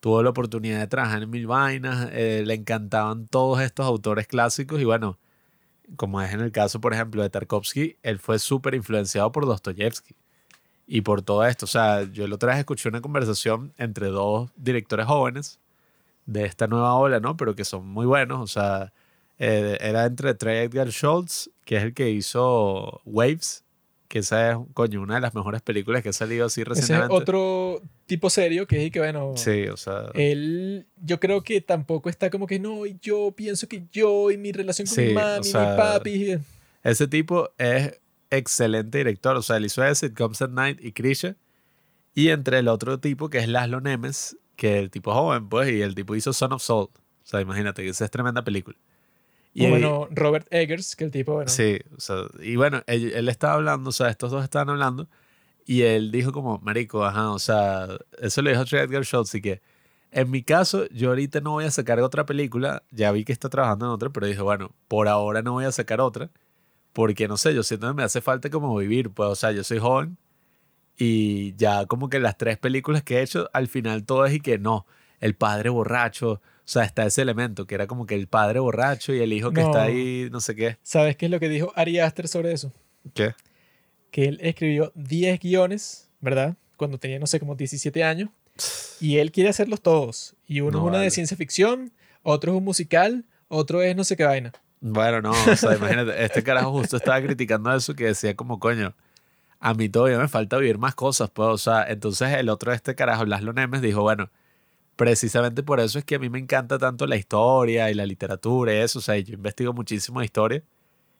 tuvo 0.00 0.22
la 0.22 0.30
oportunidad 0.30 0.80
de 0.80 0.88
trabajar 0.88 1.22
en 1.22 1.30
mil 1.30 1.46
vainas, 1.46 2.10
eh, 2.12 2.42
le 2.46 2.54
encantaban 2.54 3.26
todos 3.28 3.60
estos 3.62 3.86
autores 3.86 4.26
clásicos 4.26 4.80
y 4.80 4.84
bueno, 4.84 5.18
como 5.96 6.20
es 6.22 6.32
en 6.34 6.40
el 6.40 6.52
caso, 6.52 6.80
por 6.80 6.94
ejemplo, 6.94 7.22
de 7.22 7.30
Tarkovsky, 7.30 7.96
él 8.02 8.18
fue 8.18 8.38
súper 8.38 8.74
influenciado 8.74 9.32
por 9.32 9.46
Dostoyevsky 9.46 10.14
y 10.86 11.02
por 11.02 11.22
todo 11.22 11.44
esto. 11.46 11.66
O 11.66 11.68
sea, 11.68 12.04
yo 12.04 12.26
la 12.28 12.36
otra 12.36 12.50
vez 12.50 12.58
escuché 12.60 12.88
una 12.88 13.00
conversación 13.00 13.72
entre 13.78 14.08
dos 14.08 14.50
directores 14.56 15.06
jóvenes 15.06 15.60
de 16.26 16.44
esta 16.46 16.66
nueva 16.68 16.94
ola, 16.94 17.20
¿no? 17.20 17.36
Pero 17.36 17.54
que 17.56 17.64
son 17.64 17.86
muy 17.88 18.06
buenos. 18.06 18.40
O 18.40 18.46
sea, 18.46 18.92
eh, 19.38 19.76
era 19.80 20.04
entre 20.06 20.34
Trey 20.34 20.64
Edgar 20.66 20.88
Schultz, 20.90 21.50
que 21.64 21.76
es 21.76 21.82
el 21.84 21.94
que 21.94 22.10
hizo 22.10 23.00
Waves, 23.04 23.64
que 24.08 24.20
esa 24.20 24.52
es, 24.52 24.58
coño, 24.74 25.02
una 25.02 25.16
de 25.16 25.20
las 25.20 25.34
mejores 25.34 25.60
películas 25.62 26.02
que 26.02 26.08
ha 26.08 26.12
salido 26.14 26.46
así 26.46 26.62
Ese 26.62 26.70
es 26.72 26.78
recientemente. 26.78 27.14
otro 27.14 27.82
tipo 28.06 28.30
serio 28.30 28.66
que 28.66 28.86
es 28.86 28.90
que, 28.90 29.00
bueno, 29.00 29.34
Sí, 29.36 29.66
o 29.66 29.76
sea. 29.76 30.10
él, 30.14 30.86
yo 31.02 31.20
creo 31.20 31.42
que 31.42 31.60
tampoco 31.60 32.08
está 32.08 32.30
como 32.30 32.46
que 32.46 32.58
no, 32.58 32.86
y 32.86 32.96
yo 33.02 33.32
pienso 33.36 33.68
que 33.68 33.84
yo 33.92 34.30
y 34.30 34.38
mi 34.38 34.50
relación 34.52 34.86
con 34.86 34.94
Sí, 34.94 35.02
mi 35.02 35.10
o 35.10 35.14
mami, 35.14 35.44
sea, 35.44 35.70
mi 35.72 35.76
papi. 35.76 36.38
Ese 36.82 37.06
tipo 37.06 37.50
es 37.58 38.00
excelente 38.30 38.98
director. 38.98 39.36
O 39.36 39.42
sea, 39.42 39.56
él 39.58 39.66
hizo 39.66 39.84
ese, 39.84 40.12
Comes 40.14 40.40
at 40.40 40.50
Night 40.50 40.78
y 40.82 40.92
Krisha. 40.92 41.36
Y 42.14 42.30
entre 42.30 42.60
el 42.60 42.68
otro 42.68 42.98
tipo, 42.98 43.28
que 43.28 43.38
es 43.38 43.48
Laszlo 43.48 43.80
Nemes, 43.80 44.36
que 44.56 44.78
el 44.78 44.90
tipo 44.90 45.12
joven, 45.12 45.48
pues, 45.48 45.70
y 45.70 45.82
el 45.82 45.94
tipo 45.94 46.16
hizo 46.16 46.32
Son 46.32 46.52
of 46.52 46.62
Soul. 46.62 46.88
O 46.88 46.90
sea, 47.24 47.40
imagínate 47.42 47.82
que 47.82 47.90
esa 47.90 48.06
es 48.06 48.10
tremenda 48.10 48.42
película. 48.42 48.76
Y 49.58 49.66
o 49.66 49.70
bueno, 49.70 50.08
Robert 50.12 50.46
Eggers, 50.50 50.94
que 50.94 51.04
el 51.04 51.10
tipo, 51.10 51.34
bueno, 51.34 51.48
Sí, 51.48 51.78
o 51.96 52.00
sea, 52.00 52.22
y 52.40 52.54
bueno, 52.54 52.82
él, 52.86 53.12
él 53.12 53.28
estaba 53.28 53.54
hablando, 53.54 53.90
o 53.90 53.92
sea, 53.92 54.08
estos 54.08 54.30
dos 54.30 54.44
estaban 54.44 54.70
hablando, 54.70 55.08
y 55.66 55.82
él 55.82 56.12
dijo 56.12 56.30
como, 56.30 56.58
marico, 56.58 57.04
ajá, 57.04 57.32
o 57.32 57.40
sea, 57.40 57.88
eso 58.20 58.40
le 58.40 58.50
dijo 58.50 58.62
Edgar 58.62 59.04
Schultz, 59.04 59.34
y 59.34 59.40
que 59.40 59.60
en 60.12 60.30
mi 60.30 60.44
caso, 60.44 60.88
yo 60.90 61.08
ahorita 61.08 61.40
no 61.40 61.50
voy 61.50 61.64
a 61.64 61.72
sacar 61.72 61.98
otra 61.98 62.24
película, 62.24 62.84
ya 62.92 63.10
vi 63.10 63.24
que 63.24 63.32
está 63.32 63.48
trabajando 63.48 63.86
en 63.86 63.90
otra, 63.90 64.10
pero 64.10 64.26
dije, 64.26 64.40
bueno, 64.42 64.70
por 64.86 65.08
ahora 65.08 65.42
no 65.42 65.54
voy 65.54 65.64
a 65.64 65.72
sacar 65.72 66.00
otra, 66.00 66.30
porque 66.92 67.26
no 67.26 67.36
sé, 67.36 67.52
yo 67.52 67.64
siento 67.64 67.88
que 67.88 67.94
me 67.94 68.04
hace 68.04 68.20
falta 68.20 68.50
como 68.50 68.76
vivir, 68.76 69.10
pues, 69.10 69.28
o 69.28 69.34
sea, 69.34 69.50
yo 69.50 69.64
soy 69.64 69.80
joven, 69.80 70.18
y 70.96 71.56
ya 71.56 71.86
como 71.86 72.08
que 72.08 72.20
las 72.20 72.38
tres 72.38 72.58
películas 72.58 73.02
que 73.02 73.18
he 73.18 73.22
hecho, 73.22 73.50
al 73.52 73.66
final 73.66 74.04
todo 74.04 74.24
es 74.24 74.34
y 74.34 74.40
que 74.40 74.58
no, 74.58 74.86
el 75.18 75.34
padre 75.34 75.68
borracho, 75.68 76.40
o 76.68 76.70
sea, 76.70 76.84
está 76.84 77.06
ese 77.06 77.22
elemento, 77.22 77.66
que 77.66 77.74
era 77.74 77.86
como 77.86 78.04
que 78.04 78.14
el 78.14 78.26
padre 78.26 78.60
borracho 78.60 79.14
y 79.14 79.20
el 79.20 79.32
hijo 79.32 79.52
que 79.52 79.62
No. 79.62 79.68
está 79.68 79.84
ahí, 79.84 80.28
no 80.30 80.38
sé 80.42 80.54
qué. 80.54 80.76
¿sabes 80.82 81.16
qué 81.16 81.24
es 81.24 81.32
lo 81.32 81.40
que 81.40 81.48
dijo 81.48 81.72
Ari 81.74 81.98
Aster 81.98 82.28
sobre 82.28 82.52
eso? 82.52 82.74
¿Qué? 83.14 83.34
que 84.10 84.24
él 84.26 84.38
escribió 84.42 84.92
10 84.94 85.40
guiones, 85.40 86.10
¿verdad? 86.20 86.56
Cuando 86.76 86.98
tenía, 86.98 87.18
no 87.18 87.26
sé, 87.26 87.40
como 87.40 87.54
17 87.54 88.04
años. 88.04 88.28
Y 89.00 89.16
él 89.18 89.30
quiere 89.32 89.48
hacerlos 89.48 89.80
todos. 89.80 90.34
Y 90.46 90.60
uno 90.60 90.72
No 90.72 90.78
es 90.84 90.88
una 90.88 90.98
de 90.98 91.10
ciencia 91.10 91.36
ficción, 91.36 91.90
otro 92.22 92.52
es 92.52 92.58
un 92.58 92.64
musical, 92.64 93.24
otro 93.48 93.80
es 93.80 93.94
no 93.96 94.04
sé 94.04 94.16
qué 94.16 94.24
vaina. 94.24 94.52
Bueno, 94.80 95.22
no, 95.22 95.30
o 95.30 95.56
sea, 95.56 95.74
imagínate, 95.76 96.22
este 96.22 96.42
carajo 96.42 96.72
justo 96.72 96.98
estaba 96.98 97.22
criticando 97.22 97.74
eso 97.74 97.94
que 97.94 98.04
decía 98.06 98.34
como, 98.36 98.58
coño, 98.58 98.94
a 99.60 99.72
mí 99.72 99.88
todavía 99.88 100.18
me 100.18 100.28
falta 100.28 100.58
vivir 100.58 100.76
más 100.78 100.94
cosas, 100.94 101.30
pues, 101.30 101.48
o 101.48 101.56
sea, 101.58 101.84
entonces 101.88 102.32
el 102.34 102.48
otro 102.50 102.72
de 102.72 102.76
este 102.76 102.94
carajo, 102.94 103.24
Laszlo 103.24 103.52
Nemes, 103.54 103.80
dijo, 103.80 104.02
bueno, 104.02 104.30
precisamente 104.98 105.62
por 105.62 105.80
eso 105.80 105.98
es 106.00 106.04
que 106.04 106.16
a 106.16 106.18
mí 106.18 106.28
me 106.28 106.40
encanta 106.40 106.78
tanto 106.78 107.06
la 107.06 107.16
historia 107.16 107.90
y 107.90 107.94
la 107.94 108.04
literatura 108.04 108.74
y 108.74 108.78
eso, 108.78 108.98
o 108.98 109.02
sea, 109.02 109.16
yo 109.18 109.34
investigo 109.34 109.72
muchísimo 109.72 110.22
historia, 110.22 110.64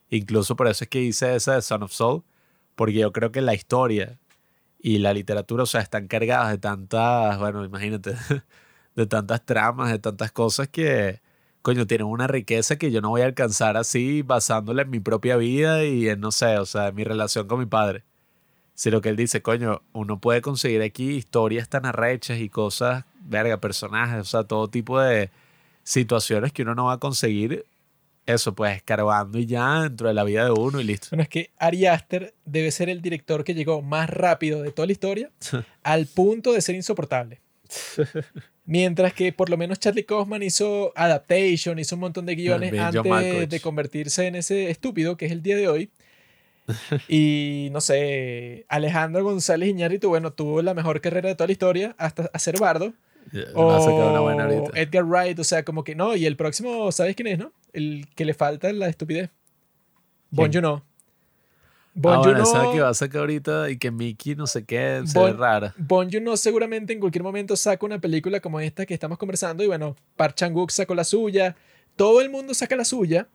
incluso 0.09 0.55
por 0.57 0.67
eso 0.67 0.83
es 0.83 0.89
que 0.89 1.01
hice 1.01 1.35
esa 1.35 1.55
de 1.55 1.61
Son 1.63 1.83
of 1.83 1.93
Soul, 1.93 2.23
porque 2.75 2.95
yo 2.95 3.13
creo 3.13 3.31
que 3.31 3.41
la 3.41 3.55
historia 3.55 4.19
y 4.79 4.99
la 4.99 5.13
literatura, 5.13 5.63
o 5.63 5.65
sea, 5.67 5.81
están 5.81 6.07
cargadas 6.09 6.51
de 6.51 6.57
tantas, 6.59 7.39
bueno, 7.39 7.65
imagínate, 7.65 8.15
de 8.95 9.07
tantas 9.07 9.45
tramas, 9.45 9.91
de 9.91 9.99
tantas 9.99 10.31
cosas 10.33 10.67
que, 10.69 11.21
coño, 11.61 11.87
tienen 11.87 12.07
una 12.07 12.27
riqueza 12.27 12.77
que 12.77 12.91
yo 12.91 13.01
no 13.01 13.09
voy 13.09 13.21
a 13.21 13.25
alcanzar 13.25 13.77
así 13.77 14.23
basándola 14.23 14.83
en 14.83 14.89
mi 14.91 14.99
propia 14.99 15.37
vida 15.37 15.85
y 15.85 16.09
en, 16.09 16.19
no 16.21 16.31
sé, 16.31 16.57
o 16.59 16.65
sea, 16.65 16.89
en 16.89 16.95
mi 16.95 17.03
relación 17.05 17.47
con 17.47 17.59
mi 17.59 17.65
padre. 17.65 18.03
Sino 18.79 19.01
que 19.01 19.09
él 19.09 19.17
dice, 19.17 19.41
coño, 19.41 19.81
uno 19.91 20.21
puede 20.21 20.41
conseguir 20.41 20.81
aquí 20.83 21.09
historias 21.09 21.67
tan 21.67 21.85
arrechas 21.85 22.39
y 22.39 22.47
cosas, 22.47 23.03
verga, 23.19 23.59
personajes, 23.59 24.21
o 24.21 24.23
sea, 24.23 24.45
todo 24.45 24.69
tipo 24.69 25.01
de 25.01 25.31
situaciones 25.83 26.53
que 26.53 26.61
uno 26.61 26.75
no 26.75 26.85
va 26.85 26.93
a 26.93 26.97
conseguir 26.97 27.65
eso, 28.25 28.55
pues 28.55 28.77
escarbando 28.77 29.37
y 29.37 29.47
ya 29.47 29.81
dentro 29.81 30.07
de 30.07 30.13
la 30.13 30.23
vida 30.23 30.45
de 30.45 30.51
uno 30.51 30.79
y 30.79 30.85
listo. 30.85 31.07
Bueno, 31.11 31.23
es 31.23 31.27
que 31.27 31.49
Ari 31.57 31.87
Aster 31.87 32.33
debe 32.45 32.71
ser 32.71 32.87
el 32.87 33.01
director 33.01 33.43
que 33.43 33.53
llegó 33.53 33.81
más 33.81 34.09
rápido 34.09 34.61
de 34.61 34.71
toda 34.71 34.85
la 34.85 34.93
historia 34.93 35.29
al 35.83 36.05
punto 36.05 36.53
de 36.53 36.61
ser 36.61 36.75
insoportable. 36.75 37.41
Mientras 38.63 39.11
que 39.11 39.33
por 39.33 39.49
lo 39.49 39.57
menos 39.57 39.77
Charlie 39.79 40.05
Kaufman 40.05 40.41
hizo 40.41 40.93
Adaptation, 40.95 41.79
hizo 41.79 41.95
un 41.95 41.99
montón 41.99 42.25
de 42.25 42.35
guiones 42.35 42.79
antes 42.79 43.49
de 43.49 43.59
convertirse 43.59 44.27
en 44.27 44.37
ese 44.37 44.69
estúpido 44.69 45.17
que 45.17 45.25
es 45.25 45.33
el 45.33 45.41
día 45.41 45.57
de 45.57 45.67
hoy. 45.67 45.89
Y 47.07 47.69
no 47.71 47.81
sé, 47.81 48.65
Alejandro 48.69 49.23
González 49.23 49.69
Iñárritu, 49.69 50.09
bueno, 50.09 50.31
tuvo 50.33 50.61
la 50.61 50.73
mejor 50.73 51.01
carrera 51.01 51.29
de 51.29 51.35
toda 51.35 51.47
la 51.47 51.51
historia 51.53 51.95
hasta 51.97 52.29
hacer 52.33 52.59
bardo. 52.59 52.93
A 53.31 53.79
sacar 53.81 54.09
una 54.09 54.19
buena 54.21 54.47
O. 54.47 54.71
Edgar 54.75 55.03
Wright, 55.05 55.37
o 55.39 55.43
sea, 55.43 55.63
como 55.63 55.83
que 55.83 55.93
no. 55.95 56.15
Y 56.15 56.25
el 56.25 56.35
próximo, 56.35 56.91
¿sabes 56.91 57.15
quién 57.15 57.27
es, 57.27 57.37
no? 57.39 57.51
El 57.73 58.07
que 58.15 58.25
le 58.25 58.33
falta 58.33 58.71
la 58.73 58.87
estupidez. 58.87 59.29
Bon. 60.31 60.51
Joon-ho. 60.51 60.83
Ah, 60.83 60.85
Bon 61.95 62.21
bueno, 62.21 62.43
esa 62.43 62.71
que 62.71 62.79
va 62.79 62.89
a 62.89 62.93
sacar 62.93 63.21
ahorita 63.21 63.69
y 63.71 63.77
que 63.77 63.91
Mickey 63.91 64.35
no 64.35 64.47
sé 64.47 64.63
qué, 64.63 65.01
se 65.05 65.19
ve 65.19 65.25
Bon- 65.31 65.37
rara. 65.37 65.73
Bon 65.77 66.09
Joon-ho 66.09 66.37
seguramente 66.37 66.93
en 66.93 66.99
cualquier 66.99 67.23
momento 67.23 67.55
saca 67.57 67.85
una 67.85 67.99
película 67.99 68.39
como 68.39 68.59
esta 68.59 68.85
que 68.85 68.93
estamos 68.93 69.17
conversando 69.17 69.63
y 69.63 69.67
bueno, 69.67 69.95
Park 70.15 70.35
Chan-wook 70.35 70.69
sacó 70.71 70.95
la 70.95 71.03
suya, 71.03 71.55
todo 71.97 72.21
el 72.21 72.29
mundo 72.29 72.53
saca 72.53 72.75
la 72.77 72.85
suya, 72.85 73.27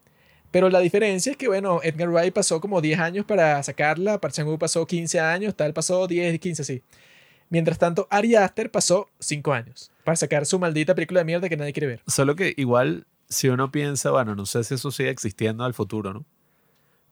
pero 0.54 0.70
la 0.70 0.78
diferencia 0.78 1.32
es 1.32 1.36
que 1.36 1.48
bueno, 1.48 1.80
Edgar 1.82 2.08
Wright 2.08 2.32
pasó 2.32 2.60
como 2.60 2.80
10 2.80 3.00
años 3.00 3.26
para 3.26 3.60
sacarla, 3.64 4.20
Park 4.20 4.36
pasó 4.56 4.86
15 4.86 5.18
años, 5.18 5.56
tal 5.56 5.72
pasó 5.74 6.06
10, 6.06 6.38
15, 6.38 6.62
sí. 6.62 6.80
Mientras 7.50 7.76
tanto, 7.76 8.06
Ari 8.08 8.36
Aster 8.36 8.70
pasó 8.70 9.08
5 9.18 9.52
años 9.52 9.90
para 10.04 10.14
sacar 10.14 10.46
su 10.46 10.60
maldita 10.60 10.94
película 10.94 11.22
de 11.22 11.24
mierda 11.24 11.48
que 11.48 11.56
nadie 11.56 11.72
quiere 11.72 11.88
ver. 11.88 12.02
Solo 12.06 12.36
que 12.36 12.54
igual, 12.56 13.04
si 13.28 13.48
uno 13.48 13.72
piensa, 13.72 14.12
bueno, 14.12 14.36
no 14.36 14.46
sé 14.46 14.62
si 14.62 14.74
eso 14.74 14.92
sigue 14.92 15.10
existiendo 15.10 15.64
al 15.64 15.74
futuro, 15.74 16.14
¿no? 16.14 16.24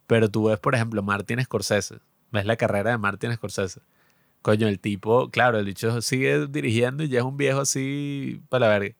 Pero 0.06 0.30
tú 0.30 0.44
ves, 0.44 0.60
por 0.60 0.76
ejemplo, 0.76 1.02
Martin 1.02 1.42
Scorsese. 1.42 1.96
Ves 2.30 2.46
la 2.46 2.54
carrera 2.54 2.92
de 2.92 2.98
Martin 2.98 3.34
Scorsese. 3.34 3.80
Coño, 4.42 4.68
el 4.68 4.78
tipo, 4.78 5.30
claro, 5.30 5.58
el 5.58 5.66
dicho 5.66 6.00
sigue 6.00 6.46
dirigiendo 6.46 7.02
y 7.02 7.08
ya 7.08 7.18
es 7.18 7.24
un 7.24 7.36
viejo 7.36 7.58
así 7.58 8.40
para 8.48 8.68
la 8.68 8.78
verga. 8.78 8.94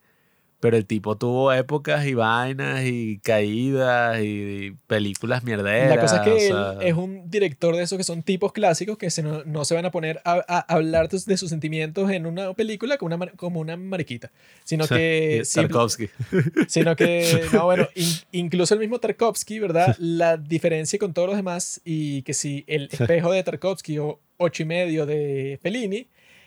Pero 0.63 0.77
el 0.77 0.87
tipo 0.87 1.19
tuvo 1.19 1.53
épocas 1.53 2.07
y 2.07 2.15
vainas 2.15 2.85
y 2.85 3.19
caídas 3.19 4.23
y, 4.23 4.77
películas 4.87 5.43
mierderas. 5.43 5.91
La 5.91 6.01
cosa 6.01 6.17
es 6.19 6.23
que 6.23 6.31
o 6.31 6.37
él 6.37 6.77
sea, 6.79 6.89
es 6.89 6.95
un 6.95 7.29
director 7.29 7.75
de 7.75 7.83
esos 7.83 7.99
que 7.99 8.05
son 8.05 8.23
tipos 8.23 8.53
clásicos 8.53 8.97
que 8.97 9.11
se 9.11 9.25
no, 9.25 9.43
no 9.43 9.65
se 9.65 9.75
van 9.75 9.87
a 9.87 9.91
poner 9.91 10.21
a, 10.25 10.41
a 10.47 10.61
hablar 10.73 11.09
de, 11.09 11.37
sus 11.37 11.51
sentimientos 11.51 12.09
en 12.13 12.27
una 12.27 12.55
película 12.55 12.97
como 12.97 13.13
una, 13.13 13.27
como 13.33 13.59
una 13.59 13.77
mariquita, 13.77 14.31
sino 14.63 14.87
que, 14.87 15.43
Tarkovsky. 15.53 16.11
sino 16.69 16.95
que, 16.95 17.45
no, 17.53 17.65
bueno, 17.65 17.89
in- 17.97 18.21
incluso 18.31 18.75
el 18.75 18.79
mismo 18.79 19.01
Tarkovsky, 19.01 19.59
¿verdad? 19.59 19.97
La 19.99 20.37
diferencia 20.37 20.97
con 20.97 21.13
todos 21.13 21.27
los 21.27 21.37
demás 21.37 21.81
y 21.85 22.23
que 22.23 22.35
si 22.35 22.63
el 22.69 22.89
espejo 22.93 23.33
de 23.33 23.43
Tarkovsky 23.43 23.99
o 23.99 24.21
ocho 24.37 24.63
y 24.63 24.67
medio 24.67 25.07
de 25.07 25.59
Fellini 25.61 26.07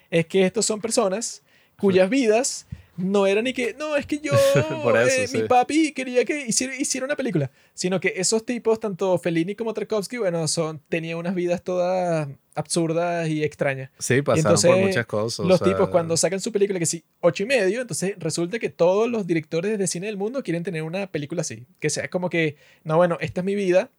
es 0.10 0.26
que 0.26 0.46
estos 0.46 0.66
son 0.66 0.80
personas 0.80 1.44
cuyas 1.78 2.10
vidas 2.10 2.66
no 2.98 3.28
eran 3.28 3.44
ni 3.44 3.54
que, 3.54 3.74
no, 3.78 3.96
es 3.96 4.06
que 4.06 4.20
yo, 4.20 4.32
Por 4.84 4.98
eso, 4.98 5.22
eh, 5.22 5.42
mi 5.42 5.48
papi 5.48 5.92
quería 5.94 6.24
que 6.26 6.46
hiciera, 6.48 6.76
hiciera 6.76 7.06
una 7.06 7.16
película, 7.16 7.52
sino 7.74 8.00
que 8.00 8.14
esos 8.18 8.46
tipos, 8.46 8.80
tanto 8.80 9.18
Fellini 9.18 9.56
como 9.56 9.74
Tarkovsky, 9.74 10.18
bueno, 10.18 10.48
son, 10.48 10.82
tenían 10.90 11.18
unas 11.18 11.36
vidas 11.36 11.62
todas 11.64 12.28
absurdas 12.54 13.28
y 13.28 13.44
extrañas. 13.44 13.92
Sí, 14.00 14.22
pasaron 14.22 14.44
por 14.44 14.62
entonces, 14.62 14.88
muchas 14.88 15.06
cosas. 15.06 15.40
o 15.42 15.48
Los 15.48 15.60
sea, 15.60 15.68
tipos 15.68 15.90
cuando 15.90 16.16
sacan 16.16 16.40
su 16.40 16.52
película 16.52 16.80
que 16.80 16.86
sí, 16.86 17.04
ocho 17.20 17.44
y 17.44 17.46
medio, 17.46 17.82
entonces 17.82 18.16
resulta 18.18 18.60
que 18.60 18.70
todos 18.70 19.10
los 19.10 19.28
directores 19.28 19.78
de 19.78 19.88
cine 19.88 20.08
del 20.08 20.18
mundo 20.18 20.42
quieren 20.42 20.64
tener 20.64 20.84
una 20.84 21.08
película 21.08 21.42
así, 21.42 21.66
que 21.80 21.90
sea 21.90 22.10
como 22.10 22.30
que, 22.30 22.56
no, 22.84 22.96
bueno, 22.98 23.18
esta 23.20 23.42
es 23.42 23.46
mi 23.46 23.56
vida, 23.56 23.92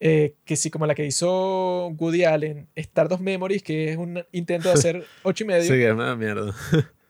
eh, 0.00 0.34
que 0.44 0.56
sí, 0.56 0.70
como 0.70 0.86
la 0.86 0.94
que 0.96 1.06
hizo 1.06 1.88
Woody 1.90 2.24
Allen, 2.24 2.66
Stardust 2.74 3.20
Memories, 3.20 3.62
que 3.62 3.90
es 3.90 3.96
un 3.96 4.24
intento 4.32 4.68
de 4.68 4.74
hacer 4.74 5.04
ocho 5.22 5.44
y 5.44 5.46
medio. 5.46 5.62
Sí, 5.62 5.68
que 5.68 5.86
es 5.86 5.92
una 5.92 6.16
mierda. 6.16 6.54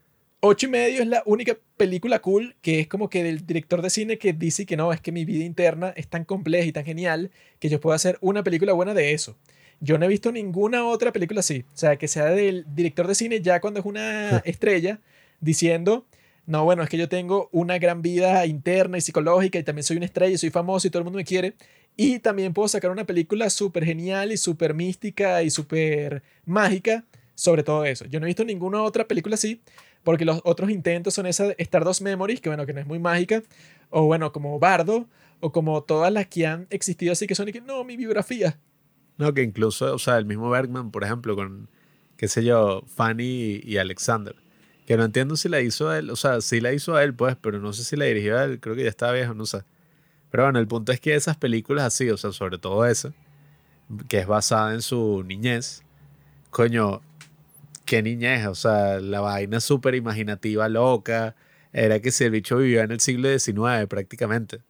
Ocho 0.45 0.67
y 0.67 0.71
medio 0.71 1.03
es 1.03 1.07
la 1.07 1.23
única 1.25 1.57
película 1.77 2.19
cool 2.19 2.57
que 2.63 2.81
es 2.81 2.89
como 2.89 3.09
que 3.09 3.23
del 3.23 3.47
director 3.47 3.81
de 3.81 3.91
cine 3.91 4.19
que 4.19 4.33
dice 4.33 4.67
que 4.67 4.77
no, 4.77 4.93
es 4.93 5.01
que 5.01 5.13
mi 5.13 5.25
vida 5.25 5.45
interna 5.45 5.93
es 5.95 6.09
tan 6.09 6.25
compleja 6.25 6.65
y 6.67 6.73
tan 6.73 6.85
genial 6.85 7.31
que 7.61 7.69
yo 7.69 7.81
puedo 7.81 7.95
hacer 7.95 8.19
una 8.21 8.43
película 8.43 8.73
buena 8.73 8.93
de 8.93 9.13
eso. 9.13 9.37
Yo 9.79 9.99
no 9.99 10.05
he 10.05 10.09
visto 10.09 10.33
ninguna 10.33 10.85
otra 10.85 11.13
película 11.13 11.39
así. 11.39 11.65
O 11.73 11.77
sea, 11.77 11.95
que 11.95 12.09
sea 12.09 12.25
del 12.25 12.67
director 12.75 13.07
de 13.07 13.15
cine 13.15 13.41
ya 13.41 13.61
cuando 13.61 13.79
es 13.79 13.87
una 13.87 14.39
estrella 14.45 14.99
diciendo, 15.39 16.07
no, 16.47 16.65
bueno, 16.65 16.83
es 16.83 16.89
que 16.89 16.99
yo 16.99 17.09
tengo 17.09 17.49
una 17.53 17.79
gran 17.79 18.03
vida 18.03 18.45
interna 18.45 18.99
y 18.99 19.01
psicológica 19.01 19.61
y 19.61 19.63
también 19.63 19.85
soy 19.85 19.99
una 19.99 20.07
estrella 20.07 20.35
y 20.35 20.39
soy 20.39 20.51
famoso 20.51 20.89
y 20.89 20.91
todo 20.91 21.03
el 21.03 21.05
mundo 21.05 21.19
me 21.19 21.25
quiere. 21.25 21.55
Y 21.97 22.19
también 22.19 22.53
puedo 22.53 22.67
sacar 22.67 22.91
una 22.91 23.07
película 23.07 23.49
súper 23.49 23.85
genial 23.85 24.33
y 24.33 24.37
súper 24.37 24.75
mística 24.75 25.41
y 25.45 25.51
súper 25.51 26.25
mágica 26.45 27.05
sobre 27.37 27.63
todo 27.63 27.85
eso. 27.85 28.07
Yo 28.07 28.19
no 28.19 28.27
he 28.27 28.31
visto 28.31 28.45
ninguna 28.45 28.83
otra 28.83 29.07
película 29.07 29.35
así 29.35 29.61
porque 30.03 30.25
los 30.25 30.41
otros 30.45 30.71
intentos 30.71 31.15
son 31.15 31.27
esa 31.27 31.53
Stardust 31.59 32.03
Memories, 32.03 32.41
que 32.41 32.49
bueno, 32.49 32.67
que 32.67 32.73
no 32.73 32.81
es 32.81 32.87
muy 32.87 32.99
mágica, 32.99 33.43
o 33.91 34.07
bueno, 34.07 34.33
como 34.33 34.59
Bardo, 34.59 35.07
o 35.41 35.53
como 35.53 35.83
todas 35.83 36.13
las 36.13 36.27
que 36.29 36.47
han 36.47 36.67
existido 36.71 37.13
así 37.13 37.27
que 37.27 37.35
son 37.35 37.49
y 37.49 37.53
que 37.53 37.61
no, 37.61 37.85
mi 37.85 37.97
biografía. 37.97 38.59
No, 39.19 39.35
que 39.35 39.43
incluso, 39.43 39.95
o 39.95 39.99
sea, 39.99 40.19
el 40.19 40.25
mismo 40.25 40.51
Bergman, 40.51 40.91
por 40.91 41.05
ejemplo, 41.05 41.37
con, 41.37 41.69
qué 42.17 42.29
sé 42.29 42.45
yo, 42.45 42.83
Fanny 42.87 43.61
y, 43.63 43.77
Alexander. 43.77 44.37
Que 44.87 44.97
no 44.97 45.05
entiendo 45.05 45.37
si 45.37 45.49
la 45.49 45.61
hizo 45.61 45.95
él, 45.95 46.11
o 46.11 46.17
sea, 46.17 46.41
sí 46.41 46.61
la 46.61 46.73
hizo 46.73 46.95
a 46.97 47.05
él, 47.05 47.15
pues, 47.15 47.37
pero 47.41 47.61
no 47.61 47.73
sé 47.73 47.85
si 47.85 47.97
la 47.97 48.05
dirigió 48.07 48.39
a 48.39 48.45
él, 48.45 48.61
creo 48.61 48.75
que 48.75 48.85
ya 48.85 48.89
estaba 48.89 49.13
viejo, 49.13 49.35
no 49.35 49.47
sé. 49.47 49.63
Pero 50.31 50.45
bueno, 50.45 50.59
el 50.59 50.67
punto 50.67 50.93
es 50.93 51.01
que 51.01 51.15
esas 51.15 51.37
películas 51.37 51.85
así, 51.85 52.09
o 52.11 52.17
sea, 52.17 52.33
sobre 52.33 52.59
todo 52.59 52.87
esa, 52.87 53.13
que 54.09 54.19
es 54.19 54.27
basada 54.27 54.73
en 54.75 54.83
su 54.83 55.23
niñez, 55.25 55.83
coño, 56.51 57.03
qué 57.85 58.03
niñez, 58.03 58.47
o 58.47 58.55
sea, 58.55 59.01
la 59.01 59.21
vaina 59.21 59.61
súper 59.61 59.95
imaginativa, 59.95 60.69
loca, 60.69 61.37
era 61.73 62.01
que 62.01 62.11
si 62.11 62.25
el 62.25 62.31
bicho 62.33 62.59
vivía 62.59 62.83
en 62.83 62.93
el 62.93 63.01
siglo 63.01 63.29
XIX 63.29 63.87
prácticamente, 63.89 64.63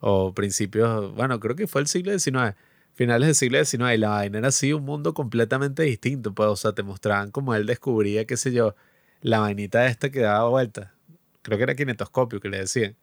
o 0.00 0.34
principios, 0.34 1.14
bueno, 1.14 1.40
creo 1.40 1.56
que 1.56 1.66
fue 1.66 1.80
el 1.80 1.86
siglo 1.88 2.16
XIX, 2.18 2.56
finales 2.94 3.28
del 3.28 3.34
siglo 3.34 3.64
XIX, 3.64 3.94
y 3.94 3.98
la 3.98 4.10
vaina 4.10 4.38
era 4.38 4.48
así, 4.48 4.72
un 4.72 4.84
mundo 4.84 5.14
completamente 5.14 5.82
distinto, 5.84 6.34
pues, 6.34 6.48
o 6.48 6.56
sea, 6.56 6.72
te 6.72 6.82
mostraban 6.82 7.30
como 7.30 7.54
él 7.54 7.66
descubría, 7.66 8.26
qué 8.26 8.36
sé 8.36 8.52
yo, 8.52 8.74
la 9.20 9.40
vainita 9.40 9.86
esta 9.86 10.10
que 10.10 10.20
daba 10.20 10.48
vuelta, 10.48 10.94
creo 11.42 11.58
que 11.58 11.64
era 11.64 11.74
kinetoscopio 11.74 12.40
que 12.40 12.48
le 12.48 12.58
decían. 12.58 12.96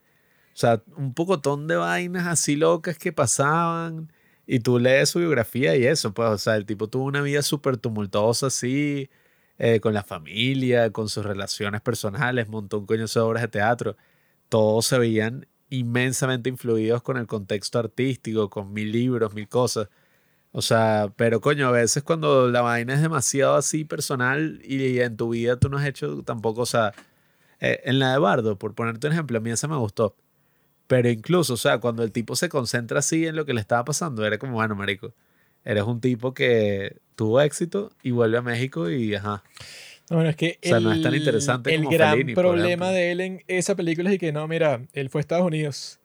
O 0.56 0.58
sea, 0.58 0.82
un 0.96 1.14
pocotón 1.14 1.68
de 1.68 1.76
vainas 1.76 2.28
así 2.28 2.56
locas 2.56 2.98
que 2.98 3.12
pasaban. 3.12 4.12
Y 4.48 4.60
tú 4.60 4.80
lees 4.80 5.10
su 5.10 5.20
biografía 5.20 5.76
y 5.76 5.86
eso, 5.86 6.14
pues, 6.14 6.30
o 6.30 6.38
sea, 6.38 6.56
el 6.56 6.66
tipo 6.66 6.88
tuvo 6.88 7.06
una 7.06 7.22
vida 7.22 7.42
súper 7.42 7.78
tumultuosa 7.78 8.48
así, 8.48 9.10
eh, 9.58 9.80
con 9.80 9.94
la 9.94 10.04
familia, 10.04 10.92
con 10.92 11.10
sus 11.10 11.26
relaciones 11.26 11.82
personales, 11.82 12.48
montó 12.50 12.80
un 12.80 12.86
coño 12.86 13.06
de 13.08 13.20
obras 13.20 13.44
de 13.44 13.48
teatro. 13.50 13.98
Todos 14.50 14.86
se 14.88 15.00
veían 15.00 15.48
inmensamente 15.70 16.50
influidos 16.50 17.02
con 17.04 17.18
el 17.18 17.28
contexto 17.28 17.80
artístico, 17.80 18.50
con 18.50 18.74
mil 18.74 18.92
libros, 18.92 19.34
mil 19.34 19.48
cosas. 19.48 19.90
O 20.52 20.62
sea, 20.62 21.12
pero 21.18 21.42
coño, 21.42 21.68
a 21.68 21.72
veces 21.72 22.04
cuando 22.04 22.50
la 22.50 22.62
vaina 22.62 22.94
es 22.94 23.02
demasiado 23.02 23.56
así 23.56 23.86
personal 23.86 24.62
y 24.64 25.00
en 25.02 25.18
tu 25.18 25.30
vida 25.30 25.60
tú 25.60 25.70
no 25.70 25.78
has 25.78 25.86
hecho 25.86 26.24
tampoco, 26.24 26.62
o 26.62 26.66
sea, 26.66 26.94
eh, 27.60 27.82
en 27.86 28.00
la 28.00 28.14
de 28.14 28.20
Bardo, 28.20 28.58
por 28.58 28.76
ponerte 28.76 29.08
un 29.08 29.14
ejemplo, 29.14 29.38
a 29.38 29.42
mí 29.42 29.52
esa 29.52 29.68
me 29.68 29.78
gustó. 29.78 30.16
Pero 30.88 31.10
incluso, 31.10 31.56
o 31.56 31.58
sea, 31.58 31.80
cuando 31.80 32.04
el 32.04 32.12
tipo 32.12 32.36
se 32.36 32.50
concentra 32.50 33.00
así 33.00 33.28
en 33.28 33.36
lo 33.36 33.46
que 33.46 33.54
le 33.54 33.62
estaba 33.62 33.86
pasando, 33.86 34.26
era 34.26 34.38
como, 34.38 34.54
bueno, 34.54 34.76
marico, 34.76 35.14
eres 35.66 35.84
un 35.86 36.02
tipo 36.02 36.34
que 36.34 37.02
tuvo 37.16 37.42
éxito 37.42 37.92
y 38.04 38.12
vuelve 38.12 38.38
a 38.38 38.42
México 38.42 38.90
y, 38.90 39.16
ajá. 39.16 39.44
No, 40.10 40.18
Bueno, 40.18 40.30
es 40.30 40.36
que 40.36 40.60
O 40.64 40.68
sea, 40.68 40.80
no 40.80 40.92
es 40.94 41.02
tan 41.02 41.14
el- 41.14 41.20
interesante 41.20 41.74
el 41.74 41.80
como 41.82 41.90
gran 41.92 42.12
Fellini, 42.12 42.36
problema 42.36 42.92
de 42.92 43.12
él 43.12 43.22
en 43.22 43.44
esa 43.48 43.76
película 43.76 44.12
es 44.12 44.20
que 44.20 44.32
no, 44.32 44.48
mira, 44.48 44.82
él 44.94 45.10
fue 45.10 45.20
a 45.20 45.22
Estados 45.24 45.46
Unidos 45.48 46.00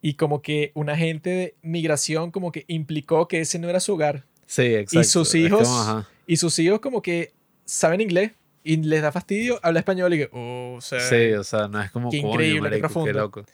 y 0.00 0.14
como 0.14 0.40
que 0.42 0.70
un 0.74 0.88
agente 0.90 1.30
de 1.30 1.54
migración 1.62 2.30
como 2.30 2.52
que 2.52 2.64
implicó 2.68 3.28
que 3.28 3.40
ese 3.40 3.58
no 3.58 3.68
era 3.68 3.80
su 3.80 3.94
hogar 3.94 4.24
Sí, 4.46 4.62
exacto. 4.74 5.08
sus 5.08 5.34
Es 5.34 5.40
hijos- 5.42 5.62
como, 5.68 6.06
y 6.26 6.36
sus 6.36 6.58
hijos 6.58 6.80
como 6.80 7.02
que 7.02 7.32
saben 7.64 8.00
inglés 8.00 8.32
y 8.62 8.76
les 8.78 9.02
da 9.02 9.12
fastidio 9.12 9.60
hablar 9.62 9.82
español 9.82 10.14
y 10.14 10.18
que, 10.18 10.28
oh, 10.32 10.76
o 10.78 10.80
sea, 10.80 11.00
Sí, 11.00 11.32
o 11.32 11.44
sea, 11.44 11.68
no 11.68 11.82
es 11.82 11.90
como, 11.90 12.10
qué 12.10 12.16
increíble, 12.18 12.58
qué 12.58 12.60
marico, 12.60 12.80
qué 12.80 12.94
profundo. 12.94 13.12
loco. 13.20 13.44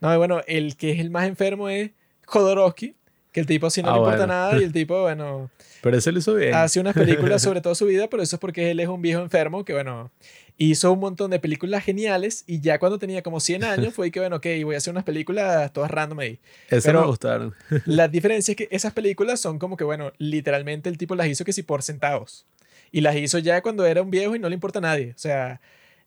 No, 0.00 0.14
y 0.14 0.16
bueno, 0.16 0.42
el 0.46 0.76
que 0.76 0.92
es 0.92 1.00
el 1.00 1.10
más 1.10 1.26
enfermo 1.26 1.68
es 1.68 1.90
Jodorowsky, 2.26 2.94
Que 3.32 3.40
el 3.40 3.46
tipo 3.46 3.68
sí 3.70 3.82
no 3.82 3.90
Ah, 3.90 3.92
le 3.92 3.98
importa 3.98 4.18
bueno. 4.26 4.32
nada 4.34 4.58
y 4.58 4.62
el 4.64 4.72
tipo, 4.72 5.02
bueno, 5.02 5.50
Pero 5.82 5.96
ese 5.96 6.12
lo 6.12 6.18
hizo 6.18 6.34
bien. 6.34 6.54
hace 6.54 6.80
unas 6.80 6.94
películas 6.94 7.42
sobre 7.42 7.60
toda 7.60 7.74
su 7.74 7.86
vida, 7.86 8.08
pero 8.08 8.22
eso 8.22 8.36
es 8.36 8.40
porque 8.40 8.70
él 8.70 8.80
es 8.80 8.88
un 8.88 9.00
viejo 9.02 9.20
enfermo 9.22 9.64
que, 9.64 9.72
bueno, 9.72 10.10
hizo 10.58 10.92
un 10.92 11.00
montón 11.00 11.30
de 11.30 11.38
películas 11.40 11.82
geniales 11.82 12.44
y 12.46 12.60
ya 12.60 12.78
cuando 12.78 12.98
tenía 12.98 13.22
como 13.22 13.40
100 13.40 13.64
años 13.64 13.94
fue 13.94 14.10
que, 14.10 14.20
bueno, 14.20 14.36
ok, 14.36 14.46
voy 14.64 14.74
a 14.74 14.78
hacer 14.78 14.92
unas 14.92 15.04
películas 15.04 15.72
todas 15.72 15.90
random 15.90 16.18
ahí. 16.18 16.38
Pero- 16.68 17.00
me 17.00 17.06
gustaron. 17.06 17.54
La 17.86 18.08
diferencia 18.08 18.52
es 18.52 18.56
que 18.56 18.68
esas 18.70 18.92
películas 18.92 19.40
son 19.40 19.58
como 19.58 19.76
que, 19.76 19.84
bueno, 19.84 20.12
literalmente 20.18 20.88
el 20.88 20.98
tipo 20.98 21.14
las 21.14 21.28
hizo 21.28 21.44
que 21.44 21.52
sí 21.52 21.62
por 21.62 21.82
centavos. 21.82 22.46
Y 22.92 23.00
las 23.00 23.16
hizo 23.16 23.38
ya 23.38 23.62
cuando 23.62 23.86
era 23.86 24.02
un 24.02 24.10
viejo 24.10 24.34
y 24.34 24.38
no 24.38 24.48
le 24.48 24.54
importa 24.54 24.80
a 24.80 24.82
nadie. 24.82 25.12
O 25.14 25.18
sea, 25.18 25.60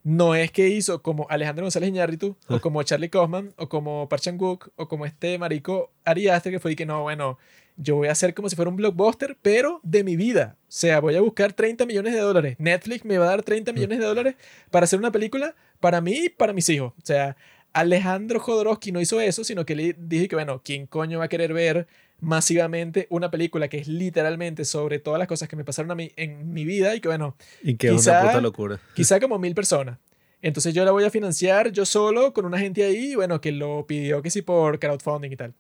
no 0.03 0.35
es 0.35 0.51
que 0.51 0.67
hizo 0.67 1.01
como 1.01 1.25
Alejandro 1.29 1.63
González 1.63 1.89
Iñárritu, 1.89 2.35
o 2.47 2.59
como 2.59 2.83
Charlie 2.83 3.09
Kaufman, 3.09 3.53
o 3.57 3.69
como 3.69 4.09
Park 4.09 4.21
Chan-wook, 4.21 4.69
o 4.75 4.87
como 4.87 5.05
este 5.05 5.37
marico 5.39 5.91
Ari 6.03 6.27
Aster, 6.27 6.51
que 6.51 6.59
fue 6.59 6.73
y 6.73 6.75
que 6.75 6.85
no, 6.85 7.03
bueno, 7.03 7.39
yo 7.77 7.95
voy 7.95 8.07
a 8.07 8.11
hacer 8.11 8.33
como 8.33 8.49
si 8.49 8.55
fuera 8.55 8.69
un 8.69 8.75
blockbuster, 8.77 9.37
pero 9.41 9.79
de 9.83 10.03
mi 10.03 10.15
vida. 10.15 10.57
O 10.61 10.65
sea, 10.67 10.99
voy 10.99 11.15
a 11.15 11.21
buscar 11.21 11.53
30 11.53 11.85
millones 11.85 12.13
de 12.13 12.19
dólares. 12.19 12.55
Netflix 12.59 13.03
me 13.05 13.17
va 13.17 13.25
a 13.25 13.29
dar 13.29 13.43
30 13.43 13.73
millones 13.73 13.99
de 13.99 14.05
dólares 14.05 14.35
para 14.71 14.83
hacer 14.85 14.99
una 14.99 15.11
película 15.11 15.55
para 15.79 15.99
mí 16.01 16.25
y 16.25 16.29
para 16.29 16.53
mis 16.53 16.69
hijos. 16.69 16.93
O 16.97 17.05
sea, 17.05 17.35
Alejandro 17.73 18.39
Jodorowsky 18.39 18.91
no 18.91 19.01
hizo 19.01 19.19
eso, 19.19 19.43
sino 19.43 19.65
que 19.65 19.75
le 19.75 19.95
dije 19.97 20.27
que, 20.27 20.35
bueno, 20.35 20.61
¿quién 20.63 20.85
coño 20.85 21.19
va 21.19 21.25
a 21.25 21.29
querer 21.29 21.53
ver 21.53 21.87
masivamente 22.19 23.07
una 23.09 23.29
película 23.31 23.67
que 23.67 23.77
es 23.77 23.87
literalmente 23.87 24.65
sobre 24.65 24.99
todas 24.99 25.19
las 25.19 25.27
cosas 25.27 25.49
que 25.49 25.55
me 25.55 25.63
pasaron 25.65 25.91
a 25.91 25.95
mí 25.95 26.11
en 26.15 26.53
mi 26.53 26.65
vida 26.65 26.95
y 26.95 27.01
que, 27.01 27.07
bueno, 27.09 27.35
Y 27.61 27.75
que 27.75 27.87
es 27.89 27.93
Quizá- 27.93 28.21
una 28.21 28.29
puta 28.29 28.41
locura. 28.41 28.79
quizá 28.95 29.19
como 29.19 29.37
mil 29.39 29.53
personas. 29.55 29.99
Entonces 30.41 30.73
yo 30.73 30.83
la 30.83 30.91
voy 30.91 31.03
a 31.05 31.09
financiar 31.09 31.71
yo 31.71 31.85
solo 31.85 32.33
con 32.33 32.45
una 32.45 32.59
gente 32.59 32.83
ahí, 32.83 33.15
bueno, 33.15 33.39
que 33.41 33.51
lo 33.51 33.85
pidió 33.87 34.21
que 34.21 34.29
sí 34.29 34.41
por 34.41 34.77
crowdfunding 34.79 35.31
y 35.31 35.35
tal. 35.37 35.53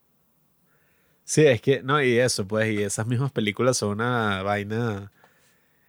Sí, 1.25 1.45
es 1.45 1.61
que, 1.61 1.81
no, 1.83 2.01
y 2.03 2.17
eso, 2.19 2.47
pues, 2.47 2.71
y 2.73 2.81
esas 2.83 3.07
mismas 3.07 3.31
películas 3.31 3.77
son 3.77 3.91
una 3.91 4.43
vaina 4.43 5.11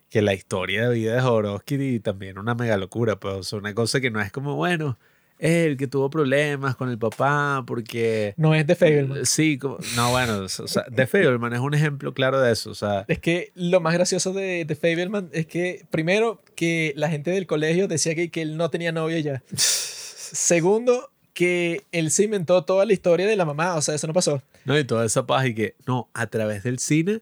que 0.08 0.22
la 0.22 0.32
historia 0.34 0.88
de 0.88 0.94
vida 0.94 1.14
de 1.16 1.20
Jodorowsky 1.20 1.74
y 1.74 2.00
también 2.00 2.38
una 2.38 2.54
mega 2.54 2.76
locura, 2.76 3.16
pues, 3.18 3.52
una 3.52 3.74
cosa 3.74 4.00
que 4.00 4.10
no 4.12 4.20
es 4.20 4.30
como, 4.30 4.54
bueno, 4.54 4.96
él 5.40 5.76
que 5.76 5.88
tuvo 5.88 6.08
problemas 6.08 6.76
con 6.76 6.88
el 6.88 6.96
papá 6.98 7.64
porque... 7.66 8.34
No 8.36 8.54
es 8.54 8.64
de 8.64 8.76
Fableman. 8.76 9.26
Sí, 9.26 9.58
como- 9.58 9.78
no, 9.96 10.12
bueno, 10.12 10.38
o 10.44 10.48
sea, 10.48 10.84
The 10.94 11.08
Fableman 11.08 11.52
es 11.54 11.58
un 11.60 11.74
ejemplo 11.74 12.14
claro 12.14 12.40
de 12.40 12.52
eso, 12.52 12.70
o 12.70 12.74
sea, 12.74 13.04
Es 13.08 13.18
que 13.18 13.50
lo 13.56 13.80
más 13.80 13.92
gracioso 13.94 14.32
de, 14.32 14.64
de 14.64 14.76
Fableman 14.76 15.30
es 15.32 15.46
que, 15.46 15.84
primero, 15.90 16.40
que 16.54 16.92
la 16.96 17.08
gente 17.10 17.32
del 17.32 17.48
colegio 17.48 17.88
decía 17.88 18.14
que, 18.14 18.30
que 18.30 18.42
él 18.42 18.56
no 18.56 18.70
tenía 18.70 18.92
novia 18.92 19.18
ya. 19.18 19.42
Segundo, 19.56 21.10
que 21.34 21.82
él 21.92 22.10
se 22.10 22.24
inventó 22.24 22.64
toda 22.64 22.84
la 22.86 22.92
historia 22.92 23.26
de 23.26 23.36
la 23.36 23.44
mamá, 23.44 23.74
o 23.74 23.82
sea, 23.82 23.94
eso 23.94 24.06
no 24.06 24.12
pasó. 24.12 24.40
no, 24.64 24.78
y 24.78 24.84
toda 24.84 25.04
esa 25.04 25.26
paz 25.26 25.46
y 25.46 25.54
que, 25.54 25.74
no, 25.86 26.08
a 26.14 26.26
través 26.28 26.62
del 26.62 26.78
cine, 26.78 27.20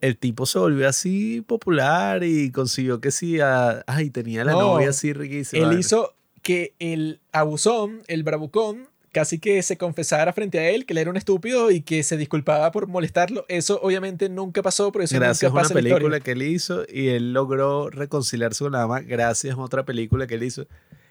el 0.00 0.16
tipo 0.16 0.46
se 0.46 0.58
volvió 0.58 0.88
así 0.88 1.42
popular 1.42 2.24
y 2.24 2.50
consiguió 2.50 3.00
que 3.00 3.10
sí, 3.10 3.38
a- 3.40 3.84
ay, 3.86 4.10
tenía 4.10 4.44
la 4.44 4.52
No, 4.52 4.60
novia 4.60 4.88
así 4.88 5.12
riquísima. 5.12 5.62
Él 5.70 5.78
hizo 5.78 6.14
que 6.42 6.72
el 6.78 7.20
abusón, 7.32 8.02
el 8.08 8.22
bravucón, 8.22 8.88
casi 9.12 9.38
que 9.38 9.60
se 9.62 9.76
confesara 9.76 10.32
frente 10.32 10.58
a 10.60 10.70
él 10.70 10.86
que 10.86 10.94
él 10.94 10.98
era 10.98 11.10
un 11.10 11.16
estúpido 11.18 11.70
y 11.70 11.82
que 11.82 12.02
se 12.02 12.16
disculpaba 12.16 12.70
por 12.70 12.86
molestarlo. 12.86 13.44
Eso 13.48 13.78
obviamente 13.82 14.28
nunca 14.30 14.62
pasó, 14.62 14.90
porque 14.92 15.04
eso 15.04 15.16
Gracias 15.16 15.42
a 15.42 15.46
nunca 15.48 15.52
una 15.54 15.62
pasa 15.62 15.74
la 15.74 15.80
historia. 15.80 15.96
película 15.98 16.20
que 16.20 16.30
él 16.30 16.42
hizo 16.42 16.84
y 16.88 17.08
él 17.08 17.32
logró 17.34 17.90
reconciliarse 17.90 18.64
con 18.64 18.72
la 18.72 18.86
mamá 18.86 19.00
gracias 19.00 19.54
a 19.54 19.60
otra 19.60 19.84
película 19.84 20.26
que 20.26 20.36
él 20.36 20.44
hizo. 20.44 20.66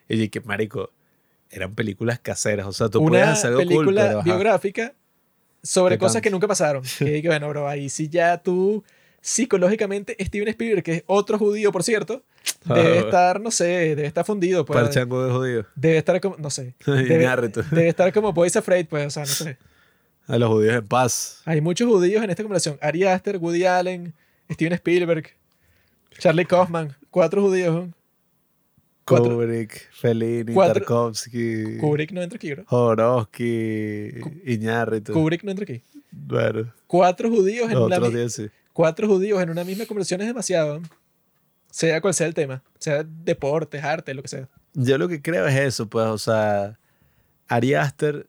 Y 0.07 0.29
que 0.29 0.39
marico, 0.41 0.91
eran 1.51 1.73
películas 1.75 2.19
caseras, 2.19 2.67
o 2.67 2.73
sea, 2.73 2.89
tú 2.89 3.05
puedes 3.05 3.23
Una 3.23 3.33
hacer 3.33 3.47
algo 3.47 3.59
cool, 3.61 3.67
película 3.69 4.07
pero 4.07 4.23
biográfica 4.23 4.93
sobre 5.63 5.97
cosas 5.97 6.21
que 6.21 6.29
nunca 6.29 6.47
pasaron. 6.47 6.83
Que, 6.97 7.21
que 7.21 7.27
bueno, 7.27 7.49
bro, 7.49 7.67
ahí 7.67 7.89
sí 7.89 8.07
ya 8.07 8.37
tú 8.37 8.83
psicológicamente 9.21 10.15
Steven 10.19 10.47
Spielberg, 10.47 10.83
que 10.83 10.93
es 10.95 11.03
otro 11.07 11.37
judío, 11.37 11.71
por 11.71 11.83
cierto, 11.83 12.23
debe 12.63 12.99
Ah, 12.99 13.01
estar, 13.01 13.41
no 13.41 13.51
sé, 13.51 13.65
debe 13.95 14.05
estar 14.05 14.25
fundido. 14.25 14.65
Pues, 14.65 14.79
Parchango 14.79 15.25
de 15.25 15.31
judío. 15.31 15.65
debe 15.75 15.97
estar 15.97 16.19
como, 16.21 16.37
no 16.37 16.49
sé, 16.49 16.75
Y 16.87 16.91
debe, 17.03 17.27
debe 17.71 17.87
estar 17.89 18.13
como 18.13 18.31
Boys 18.33 18.55
Afraid, 18.55 18.87
pues, 18.87 19.07
o 19.07 19.09
sea, 19.09 19.23
no 19.23 19.27
sé. 19.27 19.57
A 20.27 20.37
los 20.37 20.49
judíos 20.49 20.75
en 20.75 20.87
paz. 20.87 21.41
Hay 21.45 21.59
muchos 21.59 21.89
judíos 21.89 22.23
en 22.23 22.29
esta 22.29 22.43
conversación. 22.43 22.77
Ari 22.81 23.03
Aster, 23.03 23.37
Woody 23.37 23.65
Allen, 23.65 24.13
Steven 24.51 24.73
Spielberg, 24.73 25.27
Charlie 26.19 26.45
Kaufman. 26.45 26.95
Cuatro 27.09 27.41
judíos. 27.41 27.89
Kubrick, 29.17 29.91
Fellini, 29.91 30.53
Cuatro- 30.53 30.73
Tarkovsky, 30.75 31.77
Kubrick 31.79 32.11
no 32.11 32.21
entra 32.21 32.37
aquí, 32.37 32.53
bro. 32.53 32.63
Jodorowsky, 32.65 34.21
Iñárritu. 34.45 35.13
Kubrick 35.13 35.43
no 35.43 35.51
entra 35.51 35.63
aquí. 35.63 35.81
Bueno, 36.11 36.73
Cuatro 36.87 37.29
judíos 37.29 37.69
en 37.71 37.77
una 37.77 37.97
otros 37.97 38.11
mi- 38.13 38.19
días 38.19 38.33
sí. 38.33 38.49
cuatro 38.73 39.07
judíos 39.07 39.41
en 39.41 39.49
una 39.49 39.63
misma 39.63 39.85
conversación 39.85 40.21
es 40.21 40.27
demasiado. 40.27 40.81
Sea 41.71 42.01
cual 42.01 42.13
sea 42.13 42.27
el 42.27 42.33
tema. 42.33 42.63
Sea 42.79 43.03
deportes, 43.03 43.83
arte, 43.83 44.13
lo 44.13 44.21
que 44.23 44.27
sea. 44.27 44.49
Yo 44.73 44.97
lo 44.97 45.07
que 45.07 45.21
creo 45.21 45.45
es 45.47 45.55
eso, 45.55 45.87
pues, 45.87 46.07
o 46.07 46.17
sea, 46.17 46.79
Ari 47.47 47.73
Aster 47.75 48.27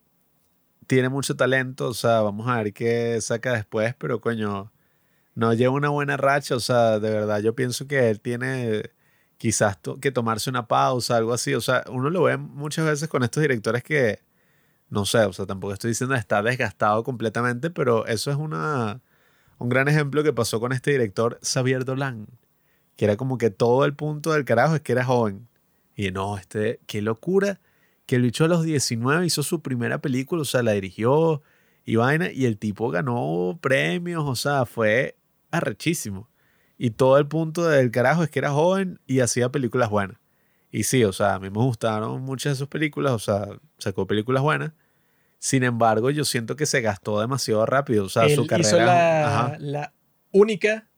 tiene 0.86 1.08
mucho 1.08 1.36
talento, 1.36 1.88
o 1.88 1.94
sea, 1.94 2.20
vamos 2.20 2.48
a 2.48 2.62
ver 2.62 2.72
qué 2.72 3.18
saca 3.20 3.52
después, 3.54 3.94
pero 3.96 4.20
coño, 4.20 4.70
no 5.34 5.54
lleva 5.54 5.72
una 5.72 5.88
buena 5.90 6.16
racha, 6.16 6.56
o 6.56 6.60
sea, 6.60 6.98
de 6.98 7.10
verdad, 7.10 7.40
yo 7.40 7.54
pienso 7.54 7.86
que 7.86 8.10
él 8.10 8.20
tiene 8.20 8.90
quizás 9.40 9.78
que 10.02 10.12
tomarse 10.12 10.50
una 10.50 10.68
pausa, 10.68 11.16
algo 11.16 11.32
así, 11.32 11.54
o 11.54 11.62
sea, 11.62 11.82
uno 11.88 12.10
lo 12.10 12.24
ve 12.24 12.36
muchas 12.36 12.84
veces 12.84 13.08
con 13.08 13.22
estos 13.22 13.40
directores 13.40 13.82
que, 13.82 14.20
no 14.90 15.06
sé, 15.06 15.20
o 15.24 15.32
sea, 15.32 15.46
tampoco 15.46 15.72
estoy 15.72 15.92
diciendo 15.92 16.14
está 16.14 16.42
desgastado 16.42 17.02
completamente, 17.04 17.70
pero 17.70 18.04
eso 18.06 18.30
es 18.30 18.36
una, 18.36 19.00
un 19.56 19.70
gran 19.70 19.88
ejemplo 19.88 20.22
que 20.22 20.34
pasó 20.34 20.60
con 20.60 20.72
este 20.72 20.90
director 20.90 21.40
Xavier 21.42 21.86
Dolan, 21.86 22.26
que 22.96 23.06
era 23.06 23.16
como 23.16 23.38
que 23.38 23.48
todo 23.48 23.86
el 23.86 23.94
punto 23.94 24.32
del 24.32 24.44
carajo 24.44 24.74
es 24.74 24.82
que 24.82 24.92
era 24.92 25.06
joven. 25.06 25.48
Y 25.96 26.10
no, 26.10 26.36
este, 26.36 26.80
qué 26.86 27.00
locura 27.00 27.60
que 28.04 28.16
el 28.16 28.22
bicho 28.22 28.44
a 28.44 28.48
los 28.48 28.62
19 28.62 29.24
hizo 29.24 29.42
su 29.42 29.62
primera 29.62 30.02
película, 30.02 30.42
o 30.42 30.44
sea, 30.44 30.62
la 30.62 30.72
dirigió 30.72 31.40
y 31.86 31.96
vaina, 31.96 32.30
y 32.30 32.44
el 32.44 32.58
tipo 32.58 32.90
ganó 32.90 33.58
premios, 33.62 34.24
o 34.26 34.36
sea, 34.36 34.66
fue 34.66 35.16
arrechísimo. 35.50 36.29
Y 36.82 36.92
todo 36.92 37.18
el 37.18 37.26
punto 37.26 37.68
del 37.68 37.90
carajo 37.90 38.22
es 38.22 38.30
que 38.30 38.38
era 38.38 38.52
joven 38.52 39.00
y 39.06 39.20
hacía 39.20 39.50
películas 39.50 39.90
buenas. 39.90 40.16
Y 40.70 40.84
sí, 40.84 41.04
o 41.04 41.12
sea, 41.12 41.34
a 41.34 41.38
mí 41.38 41.50
me 41.50 41.58
gustaron 41.58 42.22
muchas 42.22 42.54
de 42.54 42.56
sus 42.56 42.68
películas, 42.68 43.12
o 43.12 43.18
sea, 43.18 43.48
sacó 43.76 44.06
películas 44.06 44.42
buenas. 44.42 44.72
Sin 45.38 45.62
embargo, 45.62 46.08
yo 46.08 46.24
siento 46.24 46.56
que 46.56 46.64
se 46.64 46.80
gastó 46.80 47.20
demasiado 47.20 47.66
rápido, 47.66 48.06
o 48.06 48.08
sea, 48.08 48.24
Él 48.24 48.34
su 48.34 48.46
carrera... 48.46 48.66
hizo 48.66 48.78
la, 48.78 49.56
la 49.58 49.92
única 50.32 50.88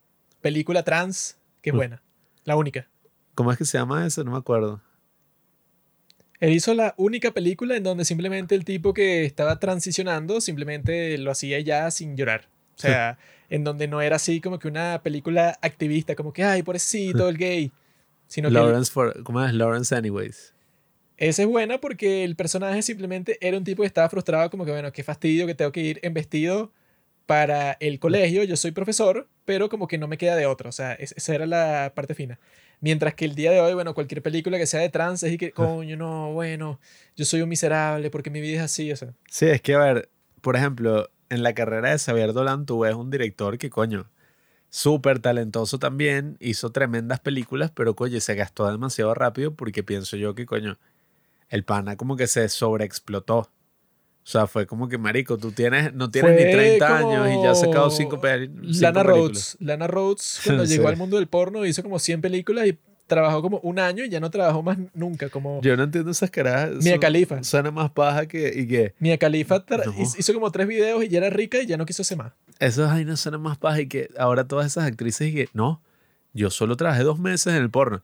película 0.40 0.84
trans 0.84 1.38
que 1.60 1.70
es 1.70 1.74
buena. 1.74 2.00
La 2.44 2.54
única. 2.54 2.88
¿Cómo 3.34 3.50
es 3.50 3.58
que 3.58 3.64
se 3.64 3.76
llama 3.76 4.06
eso? 4.06 4.22
No 4.22 4.30
me 4.30 4.38
acuerdo. 4.38 4.80
Él 6.38 6.52
hizo 6.52 6.74
la 6.74 6.94
única 6.96 7.32
película 7.32 7.76
en 7.76 7.82
donde 7.82 8.04
simplemente 8.04 8.54
el 8.54 8.64
tipo 8.64 8.94
que 8.94 9.24
estaba 9.24 9.58
transicionando 9.58 10.40
simplemente 10.40 11.18
lo 11.18 11.32
hacía 11.32 11.58
ya 11.58 11.90
sin 11.90 12.16
llorar. 12.16 12.46
O 12.88 12.90
sea, 12.90 13.18
en 13.50 13.64
donde 13.64 13.86
no 13.88 14.00
era 14.00 14.16
así 14.16 14.40
como 14.40 14.58
que 14.58 14.68
una 14.68 15.02
película 15.02 15.58
activista, 15.62 16.14
como 16.14 16.32
que, 16.32 16.42
ay, 16.44 16.62
pobrecito 16.62 17.28
el 17.28 17.36
gay. 17.38 17.70
Sino 18.26 18.48
que 18.48 18.54
Lawrence 18.54 18.90
for, 18.90 19.22
¿Cómo 19.24 19.44
es? 19.44 19.52
Lawrence 19.52 19.94
Anyways. 19.94 20.54
esa 21.18 21.42
es 21.42 21.48
buena 21.48 21.78
porque 21.78 22.24
el 22.24 22.34
personaje 22.34 22.80
simplemente 22.82 23.36
era 23.40 23.56
un 23.58 23.64
tipo 23.64 23.82
que 23.82 23.86
estaba 23.86 24.08
frustrado, 24.08 24.48
como 24.50 24.64
que, 24.64 24.70
bueno, 24.72 24.90
qué 24.92 25.02
fastidio 25.04 25.46
que 25.46 25.54
tengo 25.54 25.70
que 25.70 25.80
ir 25.82 26.00
en 26.02 26.14
vestido 26.14 26.72
para 27.26 27.76
el 27.80 27.98
colegio. 27.98 28.42
Yo 28.44 28.56
soy 28.56 28.72
profesor, 28.72 29.28
pero 29.44 29.68
como 29.68 29.86
que 29.86 29.98
no 29.98 30.08
me 30.08 30.18
queda 30.18 30.34
de 30.36 30.46
otra. 30.46 30.68
O 30.68 30.72
sea, 30.72 30.92
es- 30.94 31.12
esa 31.16 31.34
era 31.34 31.46
la 31.46 31.92
parte 31.94 32.14
fina. 32.14 32.38
Mientras 32.80 33.14
que 33.14 33.24
el 33.26 33.34
día 33.36 33.52
de 33.52 33.60
hoy, 33.60 33.74
bueno, 33.74 33.94
cualquier 33.94 34.22
película 34.22 34.58
que 34.58 34.66
sea 34.66 34.80
de 34.80 34.88
trans 34.88 35.22
es 35.22 35.32
y 35.32 35.38
que, 35.38 35.52
coño, 35.52 35.96
no, 35.96 36.32
bueno, 36.32 36.80
yo 37.16 37.24
soy 37.24 37.40
un 37.42 37.48
miserable 37.48 38.10
porque 38.10 38.28
mi 38.30 38.40
vida 38.40 38.56
es 38.56 38.62
así, 38.62 38.90
o 38.90 38.96
sea. 38.96 39.12
Sí, 39.30 39.46
es 39.46 39.60
que, 39.62 39.74
a 39.74 39.78
ver, 39.78 40.08
por 40.40 40.56
ejemplo, 40.56 41.08
en 41.32 41.42
la 41.42 41.54
carrera 41.54 41.90
de 41.90 41.98
Xavier 41.98 42.32
Dolan 42.32 42.66
tú 42.66 42.80
ves 42.80 42.94
un 42.94 43.10
director 43.10 43.58
que, 43.58 43.70
coño, 43.70 44.08
súper 44.70 45.18
talentoso 45.18 45.78
también, 45.78 46.36
hizo 46.40 46.70
tremendas 46.72 47.20
películas, 47.20 47.70
pero, 47.74 47.94
coño, 47.96 48.20
se 48.20 48.34
gastó 48.34 48.70
demasiado 48.70 49.14
rápido 49.14 49.54
porque 49.54 49.82
pienso 49.82 50.16
yo 50.16 50.34
que, 50.34 50.46
coño, 50.46 50.78
el 51.48 51.64
pana 51.64 51.96
como 51.96 52.16
que 52.16 52.26
se 52.26 52.48
sobreexplotó. 52.48 53.38
O 53.38 54.24
sea, 54.24 54.46
fue 54.46 54.66
como 54.66 54.88
que, 54.88 54.98
marico, 54.98 55.36
tú 55.36 55.50
tienes, 55.50 55.92
no 55.94 56.10
tienes 56.10 56.34
Fue 56.36 56.44
ni 56.46 56.52
30 56.52 56.96
años 56.98 57.28
y 57.28 57.42
ya 57.42 57.50
has 57.50 57.60
sacado 57.60 57.86
como 57.86 57.96
cinco, 57.96 58.20
pel- 58.20 58.50
cinco 58.54 58.80
Lana 58.80 59.02
películas. 59.02 59.06
Rhodes. 59.06 59.56
Lana 59.60 59.86
Rhodes, 59.88 60.40
cuando 60.46 60.64
Sí. 60.66 60.76
llegó 60.76 60.88
al 60.88 60.96
mundo 60.96 61.16
del 61.16 61.26
porno, 61.26 61.66
hizo 61.66 61.82
como 61.82 61.98
100 61.98 62.20
películas 62.20 62.68
y 62.68 62.78
trabajó 63.12 63.42
como 63.42 63.58
un 63.60 63.78
año 63.78 64.04
y 64.04 64.08
ya 64.08 64.20
no 64.20 64.30
trabajó 64.30 64.62
más 64.62 64.78
nunca. 64.94 65.28
Como 65.28 65.60
Yo 65.62 65.76
no 65.76 65.82
entiendo 65.84 66.10
esas 66.10 66.30
caras. 66.30 66.70
Mia 66.82 66.98
Khalifa. 66.98 67.42
Suena 67.44 67.70
más 67.70 67.90
paja 67.90 68.26
que, 68.26 68.52
y 68.56 68.66
que 68.66 68.94
Mia 68.98 69.18
Khalifa 69.18 69.64
tra- 69.66 69.84
No. 69.84 69.94
hizo- 70.18 70.32
como 70.34 70.50
tres 70.50 70.66
videos 70.66 71.04
y 71.04 71.08
ya 71.08 71.18
era 71.18 71.30
rica 71.30 71.60
y 71.60 71.66
ya 71.66 71.76
no 71.76 71.84
quiso 71.86 72.02
hacer 72.02 72.16
más. 72.18 72.32
esas 72.58 72.88
vainas 72.90 73.20
suenan 73.20 73.40
más 73.42 73.58
paja 73.58 73.80
y 73.80 73.86
que 73.88 74.08
ahora 74.16 74.46
todas 74.48 74.66
esas 74.66 74.84
actrices 74.84 75.28
y 75.28 75.34
que 75.34 75.48
no, 75.52 75.82
yo 76.32 76.48
solo 76.50 76.76
trabajé 76.76 77.02
dos 77.02 77.18
meses 77.18 77.48
en 77.54 77.62
el 77.62 77.70
porno. 77.70 78.02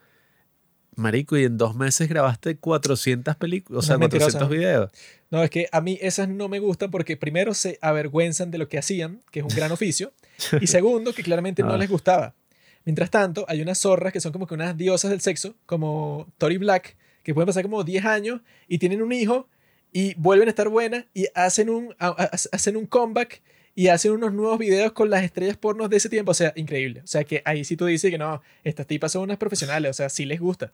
Marico, 0.97 1.37
y 1.37 1.45
en 1.45 1.57
dos 1.59 1.77
meses 1.77 2.09
grabaste 2.09 2.57
400 2.57 3.37
películas, 3.37 3.85
o 3.85 3.87
sea, 3.87 3.99
mentirosa. 3.99 4.37
400 4.39 4.51
videos. 4.51 4.91
No, 5.31 5.45
es 5.45 5.51
que 5.51 5.69
a 5.71 5.81
mí 5.81 5.97
esas 6.03 6.29
no 6.29 6.49
me 6.49 6.59
gustan 6.59 6.91
porque 6.91 7.17
primero 7.17 7.55
se 7.55 7.79
avergüenzan 7.83 8.51
de 8.51 8.59
lo 8.59 8.69
que 8.69 8.79
hacían, 8.79 9.21
que 9.31 9.39
es 9.41 9.45
un 9.47 9.55
gran 9.55 9.71
oficio, 9.79 10.13
y 10.61 10.67
segundo, 10.67 11.13
que 11.13 11.23
claramente 11.23 11.63
no 11.63 11.75
Ah. 11.75 11.79
les 11.79 11.89
gustaba. 11.89 12.35
Mientras 12.89 13.11
tanto, 13.11 13.45
hay 13.49 13.61
unas 13.61 13.77
zorras 13.79 14.15
que 14.15 14.21
son 14.23 14.33
como 14.33 14.47
que 14.47 14.55
unas 14.55 14.75
diosas 14.75 15.11
del 15.11 15.21
sexo, 15.21 15.55
como 15.67 16.27
Tori 16.39 16.57
Black, 16.57 16.97
que 17.23 17.35
pueden 17.35 17.47
pasar 17.47 17.63
como 17.63 17.85
10 17.85 18.03
años 18.07 18.41
y 18.67 18.79
tienen 18.79 19.03
un 19.03 19.13
hijo 19.13 19.47
y 19.93 20.15
vuelven 20.15 20.49
a 20.49 20.53
estar 20.53 20.71
buenas 20.71 21.05
y 21.13 21.27
hacen 21.35 21.69
un, 21.69 21.95
a- 21.99 22.07
a- 22.09 22.31
hacen 22.53 22.79
un 22.79 22.87
comeback 22.87 23.43
y 23.75 23.89
hacen 23.89 24.13
unos 24.13 24.33
nuevos 24.33 24.59
videos 24.59 24.93
con 24.93 25.11
las 25.11 25.23
estrellas 25.23 25.59
pornos 25.59 25.91
de 25.91 25.99
ese 25.99 26.09
tiempo. 26.09 26.31
O 26.31 26.35
sea, 26.35 26.55
increíble. 26.57 27.03
O 27.05 27.07
sea, 27.07 27.25
que 27.25 27.43
ahí 27.45 27.63
sí 27.63 27.77
tú 27.77 27.85
dices 27.85 28.11
que 28.11 28.17
no, 28.17 28.41
estas 28.65 28.87
tipas 28.87 29.13
son 29.13 29.21
unas 29.25 29.37
profesionales, 29.37 29.91
o 29.91 29.93
sea, 29.93 30.09
sí 30.09 30.25
les 30.25 30.41
gusta. 30.41 30.73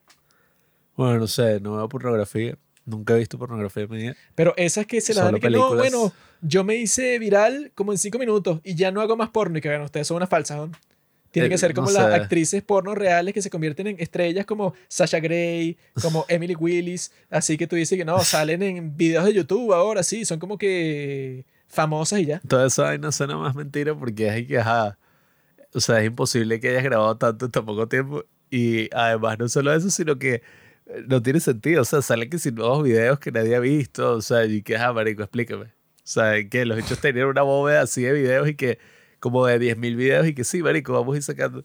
Bueno, 0.97 1.19
no 1.19 1.27
sé, 1.27 1.59
no 1.59 1.75
veo 1.79 1.89
pornografía. 1.89 2.57
Nunca 2.87 3.15
he 3.17 3.19
visto 3.19 3.39
pornografía 3.41 3.83
en 3.83 3.91
mi 3.91 3.97
vida. 3.97 4.17
Pero 4.37 4.55
esas 4.57 4.87
que 4.87 5.01
se 5.01 5.15
las 5.15 5.25
dan 5.25 5.41
que 5.41 5.51
no, 5.51 5.69
bueno, 5.81 6.13
yo 6.43 6.63
me 6.63 6.77
hice 6.77 7.19
viral 7.19 7.73
como 7.75 7.91
en 7.91 7.99
cinco 7.99 8.21
minutos 8.21 8.61
y 8.63 8.77
ya 8.77 8.93
no 8.93 9.01
hago 9.01 9.17
más 9.17 9.31
porno 9.31 9.59
y 9.59 9.61
que 9.61 9.69
bueno, 9.69 9.85
ustedes 9.87 10.07
son 10.07 10.19
unas 10.19 10.29
falsas. 10.29 10.59
¿no? 10.59 10.71
Tienen 11.35 11.51
Eh, 11.51 11.55
que 11.55 11.59
ser 11.59 11.75
no 11.75 11.83
como 11.83 11.91
las 11.91 12.07
sé. 12.07 12.15
actrices 12.15 12.63
porno 12.63 12.95
reales 12.95 13.35
que 13.35 13.43
se 13.43 13.51
convierten 13.51 13.89
en 13.89 13.97
estrellas 13.99 14.47
como 14.47 14.73
Sasha 14.89 15.19
Grey, 15.19 15.77
como 16.01 16.25
Emily 16.29 16.55
Willis. 16.55 17.11
Así 17.29 17.57
que 17.59 17.67
tú 17.67 17.75
dices 17.77 17.99
que 17.99 18.05
no, 18.05 18.21
salen 18.21 18.63
en 18.63 18.97
videos 18.97 19.25
de 19.25 19.35
YouTube 19.35 19.73
ahora, 19.75 20.03
sí, 20.05 20.25
son 20.25 20.39
como 20.39 20.57
que 20.57 21.45
famosas 21.67 22.21
y 22.21 22.27
ya. 22.27 22.41
Toda 22.47 22.67
esa 22.69 22.85
vaina 22.85 23.11
suena 23.11 23.37
más 23.37 23.55
mentira 23.57 23.95
porque 23.95 24.29
es 24.29 24.47
que, 24.47 24.59
ajá, 24.59 24.97
o 25.73 25.81
sea, 25.81 25.99
es 26.01 26.07
imposible 26.07 26.61
que 26.61 26.69
hayas 26.69 26.85
grabado 26.85 27.17
tanto 27.19 27.47
en 27.47 27.51
tan 27.51 27.65
poco 27.67 27.89
tiempo. 27.89 28.25
Y 28.49 28.89
además, 28.95 29.37
no 29.41 29.49
solo 29.49 29.75
eso, 29.75 29.91
sino 29.91 30.17
que 30.21 30.35
eh, 30.87 31.03
no 31.09 31.21
tiene 31.21 31.41
sentido. 31.41 31.83
O 31.83 31.85
sea, 31.85 32.01
salen 32.01 32.31
que 32.31 32.39
sin 32.39 32.55
nuevos 32.55 32.85
videos 32.85 33.19
que 33.19 33.33
nadie 33.33 33.57
ha 33.57 33.61
visto. 33.61 34.13
O 34.13 34.23
sea, 34.23 34.45
y 34.45 34.63
que, 34.63 34.77
ajá, 34.77 34.93
marico, 34.93 35.23
explícame. 35.25 35.65
O 35.65 35.71
sea, 36.05 36.49
que 36.49 36.65
los 36.65 36.79
hechos 36.79 37.01
tenían 37.01 37.27
una 37.27 37.43
bóveda 37.43 37.81
así 37.83 38.03
de 38.03 38.13
videos 38.13 38.49
y 38.49 38.55
que, 38.55 38.79
como 39.25 39.47
de 39.47 39.59
10.000 39.59 39.97
videos 39.97 40.27
y 40.27 40.35
que 40.35 40.45
sí, 40.45 40.63
marico, 40.63 40.93
vamos 40.93 41.15
a 41.15 41.17
ir 41.17 41.23
sacando. 41.23 41.65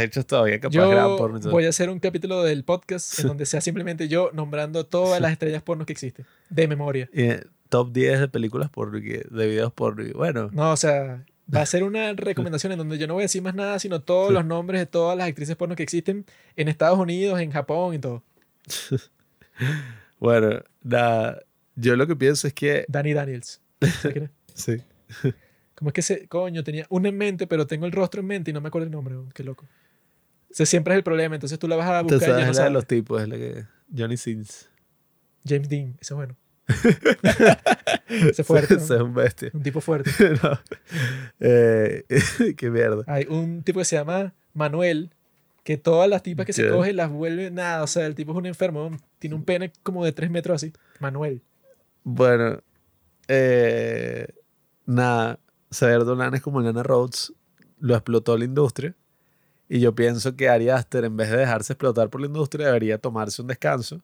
Hechos 0.00 0.26
todavía 0.26 0.58
capaz 0.58 0.74
Yo 0.74 1.16
porno 1.16 1.38
y 1.38 1.40
todo. 1.40 1.52
voy 1.52 1.64
a 1.64 1.68
hacer 1.68 1.90
un 1.90 2.00
capítulo 2.00 2.42
del 2.42 2.64
podcast 2.64 3.20
en 3.20 3.28
donde 3.28 3.46
sea 3.46 3.60
simplemente 3.60 4.08
yo 4.08 4.30
nombrando 4.32 4.84
todas 4.84 5.20
las 5.20 5.30
estrellas 5.30 5.62
porno 5.62 5.86
que 5.86 5.92
existen, 5.92 6.26
de 6.50 6.66
memoria. 6.66 7.08
Eh, 7.12 7.44
top 7.68 7.92
10 7.92 8.18
de 8.18 8.26
películas 8.28 8.68
porno, 8.68 8.98
de 8.98 9.46
videos 9.46 9.72
porno. 9.72 10.02
Bueno, 10.16 10.50
No, 10.52 10.72
o 10.72 10.76
sea, 10.76 11.24
va 11.54 11.60
a 11.60 11.66
ser 11.66 11.84
una 11.84 12.12
recomendación 12.16 12.72
en 12.72 12.78
donde 12.78 12.98
yo 12.98 13.06
no 13.06 13.14
voy 13.14 13.20
a 13.20 13.26
decir 13.26 13.42
más 13.42 13.54
nada, 13.54 13.78
sino 13.78 14.00
todos 14.00 14.32
los 14.32 14.44
nombres 14.44 14.80
de 14.80 14.86
todas 14.86 15.16
las 15.16 15.28
actrices 15.28 15.54
porno 15.54 15.76
que 15.76 15.84
existen 15.84 16.26
en 16.56 16.66
Estados 16.66 16.98
Unidos, 16.98 17.38
en 17.38 17.52
Japón 17.52 17.94
y 17.94 18.00
todo. 18.00 18.24
bueno, 20.18 20.64
nada. 20.82 21.42
Yo 21.76 21.94
lo 21.94 22.08
que 22.08 22.16
pienso 22.16 22.48
es 22.48 22.54
que. 22.54 22.86
Danny 22.88 23.12
Daniels. 23.12 23.60
¿Sabes 23.80 24.12
quién 24.12 24.24
es? 24.24 24.30
Sí. 24.52 24.82
¿Cómo 25.76 25.90
es 25.90 25.94
que 25.94 26.00
ese 26.00 26.26
coño 26.26 26.64
tenía 26.64 26.86
una 26.88 27.10
en 27.10 27.18
mente, 27.18 27.46
pero 27.46 27.66
tengo 27.66 27.86
el 27.86 27.92
rostro 27.92 28.20
en 28.22 28.26
mente 28.26 28.50
y 28.50 28.54
no 28.54 28.60
me 28.60 28.68
acuerdo 28.68 28.86
el 28.86 28.92
nombre? 28.92 29.16
Qué 29.34 29.44
loco. 29.44 29.66
Ese 30.50 30.64
siempre 30.64 30.94
es 30.94 30.98
el 30.98 31.04
problema. 31.04 31.34
Entonces 31.34 31.58
tú 31.58 31.68
la 31.68 31.76
vas 31.76 31.86
a 31.86 32.02
buscar 32.02 32.14
Entonces, 32.14 32.28
y 32.28 32.30
ya 32.40 32.50
es 32.50 32.56
no 32.56 32.62
la 32.62 32.68
de 32.68 32.70
los 32.72 32.86
tipos, 32.86 33.22
es 33.22 33.28
la 33.28 33.36
que. 33.36 33.64
Johnny 33.96 34.16
Sins. 34.16 34.70
James 35.46 35.68
Dean, 35.68 35.96
ese 36.00 36.14
es 36.14 36.16
bueno. 36.16 36.36
ese 38.08 38.42
es 38.42 38.46
fuerte. 38.46 38.74
¿no? 38.74 38.80
Ese 38.80 38.94
es 38.94 39.00
un 39.00 39.14
bestia. 39.14 39.50
Un 39.52 39.62
tipo 39.62 39.80
fuerte. 39.80 40.10
No. 40.42 40.58
Eh, 41.40 42.04
qué 42.56 42.70
mierda. 42.70 43.04
Hay 43.06 43.26
un 43.28 43.62
tipo 43.62 43.78
que 43.78 43.84
se 43.84 43.96
llama 43.96 44.32
Manuel, 44.54 45.10
que 45.62 45.76
todas 45.76 46.08
las 46.08 46.22
tipas 46.22 46.46
que 46.46 46.52
se 46.52 46.62
¿Qué? 46.62 46.70
coge 46.70 46.94
las 46.94 47.10
vuelve 47.10 47.50
nada. 47.50 47.82
O 47.82 47.86
sea, 47.86 48.06
el 48.06 48.14
tipo 48.14 48.32
es 48.32 48.38
un 48.38 48.46
enfermo. 48.46 48.96
Tiene 49.18 49.36
un 49.36 49.44
pene 49.44 49.72
como 49.82 50.04
de 50.04 50.12
tres 50.12 50.30
metros 50.30 50.56
así. 50.56 50.72
Manuel. 51.00 51.42
Bueno, 52.02 52.60
eh, 53.28 54.26
nada. 54.86 55.38
Saber 55.76 56.06
Dolan 56.06 56.34
es 56.34 56.40
como 56.40 56.62
Lana 56.62 56.82
Rhodes. 56.82 57.34
Lo 57.80 57.94
explotó 57.94 58.38
la 58.38 58.46
industria. 58.46 58.94
Y 59.68 59.78
yo 59.80 59.94
pienso 59.94 60.34
que 60.34 60.48
Ari 60.48 60.70
Aster, 60.70 61.04
en 61.04 61.18
vez 61.18 61.30
de 61.30 61.36
dejarse 61.36 61.74
explotar 61.74 62.08
por 62.08 62.22
la 62.22 62.28
industria, 62.28 62.68
debería 62.68 62.96
tomarse 62.96 63.42
un 63.42 63.48
descanso. 63.48 64.00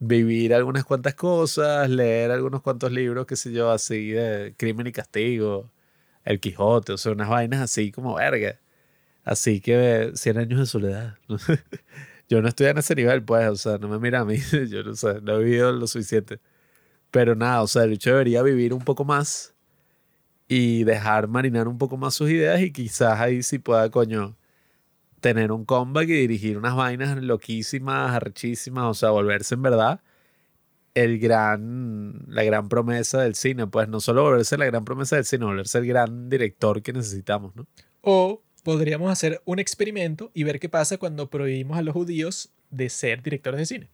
Vivir 0.00 0.52
algunas 0.52 0.84
cuantas 0.84 1.14
cosas, 1.14 1.88
leer 1.88 2.32
algunos 2.32 2.60
cuantos 2.60 2.90
libros, 2.90 3.24
qué 3.24 3.36
sé 3.36 3.52
yo, 3.52 3.70
así 3.70 4.10
de 4.10 4.54
crimen 4.56 4.88
y 4.88 4.92
castigo, 4.92 5.70
El 6.24 6.40
Quijote, 6.40 6.94
o 6.94 6.98
sea, 6.98 7.12
unas 7.12 7.28
vainas 7.28 7.60
así 7.60 7.92
como 7.92 8.16
verga. 8.16 8.58
Así 9.22 9.60
que 9.60 10.10
100 10.14 10.38
años 10.38 10.58
de 10.58 10.66
soledad. 10.66 11.18
yo 12.28 12.42
no 12.42 12.48
estoy 12.48 12.66
en 12.66 12.78
ese 12.78 12.96
nivel, 12.96 13.22
pues, 13.22 13.48
o 13.48 13.56
sea, 13.56 13.78
no 13.78 13.88
me 13.88 14.00
mira 14.00 14.20
a 14.20 14.24
mí, 14.24 14.38
yo 14.68 14.82
no 14.82 14.96
sé, 14.96 15.20
no 15.20 15.36
he 15.36 15.44
vivido 15.44 15.70
lo 15.72 15.86
suficiente. 15.86 16.40
Pero 17.12 17.36
nada, 17.36 17.62
o 17.62 17.68
sea, 17.68 17.84
el 17.84 17.92
hecho 17.92 18.10
debería 18.10 18.42
vivir 18.42 18.74
un 18.74 18.82
poco 18.82 19.04
más 19.04 19.53
y 20.48 20.84
dejar 20.84 21.28
marinar 21.28 21.68
un 21.68 21.78
poco 21.78 21.96
más 21.96 22.14
sus 22.14 22.30
ideas 22.30 22.60
y 22.60 22.70
quizás 22.72 23.18
ahí 23.20 23.42
sí 23.42 23.58
pueda, 23.58 23.90
coño, 23.90 24.36
tener 25.20 25.52
un 25.52 25.64
comeback 25.64 26.08
y 26.08 26.12
dirigir 26.26 26.58
unas 26.58 26.76
vainas 26.76 27.16
loquísimas, 27.22 28.12
arrechísimas, 28.12 28.84
o 28.84 28.94
sea, 28.94 29.10
volverse 29.10 29.54
en 29.54 29.62
verdad 29.62 30.00
el 30.94 31.18
gran, 31.18 32.22
la 32.28 32.44
gran 32.44 32.68
promesa 32.68 33.22
del 33.22 33.34
cine, 33.34 33.66
pues 33.66 33.88
no 33.88 34.00
solo 34.00 34.22
volverse 34.22 34.56
la 34.56 34.66
gran 34.66 34.84
promesa 34.84 35.16
del 35.16 35.24
cine, 35.24 35.44
volverse 35.44 35.78
el 35.78 35.86
gran 35.86 36.28
director 36.28 36.82
que 36.82 36.92
necesitamos, 36.92 37.56
¿no? 37.56 37.66
O 38.00 38.42
podríamos 38.62 39.10
hacer 39.10 39.42
un 39.44 39.58
experimento 39.58 40.30
y 40.34 40.44
ver 40.44 40.60
qué 40.60 40.68
pasa 40.68 40.96
cuando 40.98 41.28
prohibimos 41.30 41.78
a 41.78 41.82
los 41.82 41.94
judíos 41.94 42.50
de 42.70 42.88
ser 42.90 43.22
directores 43.22 43.58
de 43.58 43.66
cine. 43.66 43.88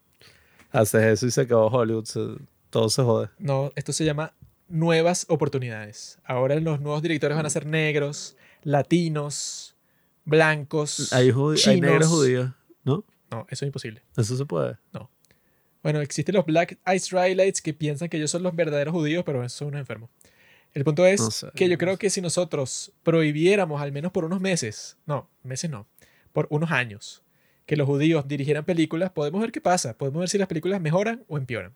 Haces 0.73 1.03
eso 1.05 1.27
y 1.27 1.31
se 1.31 1.41
acabó 1.41 1.69
Hollywood, 1.69 2.05
se- 2.05 2.37
todo 2.69 2.89
se 2.91 3.03
jode. 3.03 3.31
No, 3.39 3.73
esto 3.77 3.93
se 3.95 4.05
llama 4.05 4.35
nuevas 4.71 5.27
oportunidades. 5.29 6.19
Ahora 6.25 6.55
los 6.61 6.81
nuevos 6.81 7.03
directores 7.03 7.37
van 7.37 7.45
a 7.47 7.51
ser 7.51 7.67
negros, 7.67 8.37
latinos, 8.63 9.77
blancos, 10.25 11.13
Hay, 11.13 11.31
judi- 11.31 11.57
hay 11.69 11.75
chinos. 11.77 11.91
negros 11.91 12.09
judíos, 12.09 12.51
¿no? 12.85 13.05
No, 13.31 13.47
eso 13.51 13.65
es 13.65 13.69
imposible. 13.69 14.03
Eso 14.17 14.37
se 14.37 14.45
puede. 14.47 14.77
Bueno, 15.83 16.01
existen 16.03 16.35
los 16.35 16.45
Black 16.45 16.79
Israelites 16.95 17.63
que 17.63 17.73
piensan 17.73 18.09
que 18.09 18.19
ellos 18.19 18.31
son 18.31 18.43
los 18.43 18.55
verdaderos 18.55 18.93
judíos, 18.93 19.23
pero 19.25 19.43
esos 19.43 19.57
son 19.59 19.69
unos 19.69 19.81
enfermos. 19.81 20.11
El 20.75 20.85
punto 20.85 21.07
es 21.07 21.21
No 21.21 21.31
sé, 21.31 21.49
que 21.55 21.65
yo 21.69 21.73
no 21.75 21.79
creo 21.79 21.93
sé. 21.95 21.99
que 21.99 22.11
si 22.11 22.21
nosotros 22.21 22.93
prohibiéramos, 23.03 23.81
al 23.81 23.91
menos 23.91 24.13
por 24.13 24.25
unos 24.25 24.41
meses, 24.41 24.99
no, 25.07 25.29
meses 25.43 25.71
no, 25.71 25.87
por 26.33 26.47
unos 26.51 26.71
años, 26.71 27.23
que 27.67 27.77
los 27.77 27.87
judíos 27.87 28.29
dirigieran 28.29 28.65
películas, 28.65 29.11
podemos 29.11 29.41
ver 29.41 29.53
qué 29.53 29.61
pasa. 29.61 29.97
Podemos 29.97 30.21
ver 30.21 30.29
si 30.29 30.37
las 30.39 30.49
películas 30.49 30.81
mejoran 30.81 31.25
o 31.29 31.39
empeoran. 31.39 31.73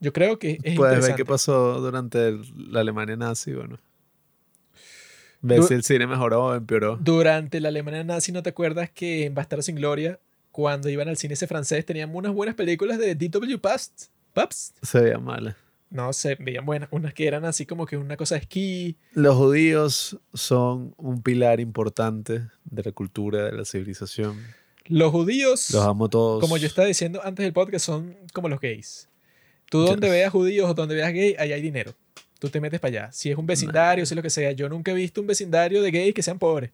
Yo 0.00 0.12
creo 0.12 0.38
que 0.38 0.58
es 0.62 0.76
Puedes 0.76 1.00
ver 1.06 1.14
qué 1.16 1.24
pasó 1.24 1.80
durante 1.80 2.28
el- 2.28 2.72
la 2.72 2.80
Alemania 2.80 3.16
nazi, 3.16 3.52
bueno. 3.52 3.78
Ver 5.40 5.60
Du- 5.60 5.66
si 5.66 5.74
el 5.74 5.82
cine 5.84 6.06
mejoró 6.06 6.44
o 6.46 6.54
empeoró. 6.54 6.96
Durante 6.96 7.60
la 7.60 7.68
Alemania 7.68 8.02
nazi, 8.04 8.32
¿no 8.32 8.42
te 8.42 8.50
acuerdas 8.50 8.90
que 8.90 9.26
en 9.26 9.34
Bastardo 9.34 9.62
sin 9.62 9.76
Gloria, 9.76 10.18
cuando 10.50 10.88
iban 10.88 11.08
al 11.08 11.16
cine 11.18 11.34
ese 11.34 11.46
francés, 11.46 11.84
tenían 11.84 12.14
unas 12.14 12.32
buenas 12.32 12.54
películas 12.54 12.98
de 12.98 13.14
D.W. 13.14 13.58
Past? 13.58 14.04
Pabst? 14.32 14.76
Se 14.82 15.00
veía 15.00 15.18
mal. 15.18 15.56
No, 15.90 16.12
se 16.12 16.34
veían 16.36 16.64
buenas. 16.66 16.88
Unas 16.92 17.14
que 17.14 17.26
eran 17.26 17.44
así 17.44 17.66
como 17.66 17.86
que 17.86 17.96
una 17.96 18.16
cosa 18.16 18.34
de 18.36 18.40
esquí. 18.40 18.96
Los 19.12 19.36
judíos 19.36 20.18
son 20.32 20.94
un 20.96 21.22
pilar 21.22 21.60
importante 21.60 22.42
de 22.64 22.82
la 22.82 22.90
cultura, 22.92 23.44
de 23.44 23.52
la 23.52 23.64
civilización. 23.64 24.36
Los 24.86 25.12
judíos, 25.12 25.70
Los 25.70 25.84
amo 25.84 26.08
todos. 26.10 26.40
como 26.40 26.56
yo 26.56 26.66
estaba 26.66 26.88
diciendo 26.88 27.20
antes 27.22 27.44
del 27.44 27.52
podcast, 27.52 27.86
son 27.86 28.16
como 28.32 28.48
los 28.48 28.60
gays. 28.60 29.08
Tú 29.70 29.80
donde 29.80 30.10
veas 30.10 30.30
judíos 30.30 30.70
o 30.70 30.74
donde 30.74 30.94
veas 30.94 31.12
gay, 31.12 31.34
ahí 31.38 31.52
hay 31.52 31.62
dinero. 31.62 31.94
Tú 32.38 32.48
te 32.48 32.60
metes 32.60 32.80
para 32.80 33.04
allá. 33.04 33.12
Si 33.12 33.30
es 33.30 33.36
un 33.36 33.46
vecindario, 33.46 34.04
si 34.04 34.14
es 34.14 34.16
lo 34.16 34.22
que 34.22 34.30
sea. 34.30 34.52
Yo 34.52 34.68
nunca 34.68 34.90
he 34.92 34.94
visto 34.94 35.20
un 35.20 35.26
vecindario 35.26 35.82
de 35.82 35.90
gays 35.90 36.14
que 36.14 36.22
sean 36.22 36.38
pobres. 36.38 36.70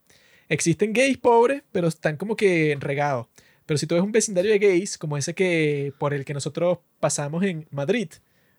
Existen 0.48 0.92
gays 0.92 1.16
pobres, 1.16 1.62
pero 1.70 1.88
están 1.88 2.16
como 2.16 2.34
que 2.36 2.76
regados. 2.80 3.28
Pero 3.66 3.78
si 3.78 3.86
tú 3.86 3.94
ves 3.94 4.02
un 4.02 4.10
vecindario 4.10 4.50
de 4.50 4.58
gays, 4.58 4.98
como 4.98 5.16
ese 5.16 5.32
que 5.32 5.92
por 5.98 6.12
el 6.12 6.24
que 6.24 6.34
nosotros 6.34 6.78
pasamos 6.98 7.44
en 7.44 7.68
Madrid, 7.70 8.08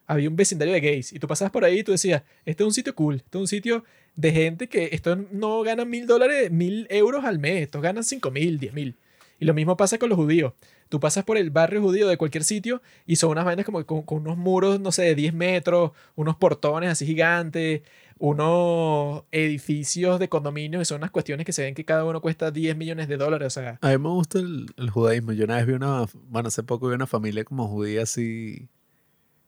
había 0.07 0.29
un 0.29 0.37
vecindario 0.37 0.73
de 0.73 0.79
gays. 0.79 1.11
Y 1.11 1.19
tú 1.19 1.27
pasabas 1.27 1.51
por 1.51 1.65
ahí 1.65 1.79
y 1.79 1.83
tú 1.83 1.91
decías, 1.91 2.23
este 2.45 2.63
es 2.63 2.67
un 2.67 2.73
sitio 2.73 2.95
cool. 2.95 3.15
Este 3.15 3.37
es 3.37 3.41
un 3.41 3.47
sitio 3.47 3.83
de 4.15 4.31
gente 4.31 4.67
que 4.67 4.89
esto 4.93 5.17
no 5.31 5.63
gana 5.63 5.83
mil 5.83 6.07
dólares, 6.07 6.49
mil 6.51 6.87
euros 6.89 7.25
al 7.25 7.39
mes. 7.39 7.63
Estos 7.63 7.81
ganan 7.81 8.03
cinco 8.03 8.31
mil, 8.31 8.57
diez 8.59 8.73
mil. 8.73 8.95
Y 9.39 9.45
lo 9.45 9.53
mismo 9.53 9.75
pasa 9.75 9.97
con 9.97 10.09
los 10.09 10.17
judíos. 10.17 10.53
Tú 10.91 10.99
pasas 10.99 11.23
por 11.23 11.37
el 11.37 11.51
barrio 11.51 11.81
judío 11.81 12.05
de 12.09 12.17
cualquier 12.17 12.43
sitio 12.43 12.81
y 13.05 13.15
son 13.15 13.29
unas 13.29 13.45
vainas 13.45 13.65
como 13.65 13.85
con, 13.85 14.01
con 14.01 14.17
unos 14.17 14.35
muros, 14.37 14.81
no 14.81 14.91
sé, 14.91 15.03
de 15.03 15.15
10 15.15 15.33
metros, 15.33 15.91
unos 16.15 16.35
portones 16.35 16.89
así 16.89 17.05
gigantes, 17.05 17.83
unos 18.19 19.23
edificios 19.31 20.19
de 20.19 20.27
condominio 20.27 20.79
que 20.79 20.85
son 20.85 20.97
unas 20.97 21.11
cuestiones 21.11 21.45
que 21.45 21.53
se 21.53 21.63
ven 21.63 21.75
que 21.75 21.85
cada 21.85 22.03
uno 22.03 22.19
cuesta 22.19 22.51
10 22.51 22.75
millones 22.75 23.07
de 23.07 23.15
dólares. 23.15 23.47
O 23.47 23.61
sea, 23.61 23.79
A 23.79 23.87
mí 23.87 23.97
me 23.99 24.09
gusta 24.09 24.39
el, 24.39 24.65
el 24.75 24.89
judaísmo. 24.89 25.31
Yo 25.31 25.45
una 25.45 25.55
vez 25.55 25.65
vi 25.65 25.73
una, 25.75 26.05
bueno, 26.27 26.49
hace 26.49 26.61
poco 26.61 26.89
vi 26.89 26.95
una 26.95 27.07
familia 27.07 27.45
como 27.45 27.69
judía 27.69 28.03
así 28.03 28.67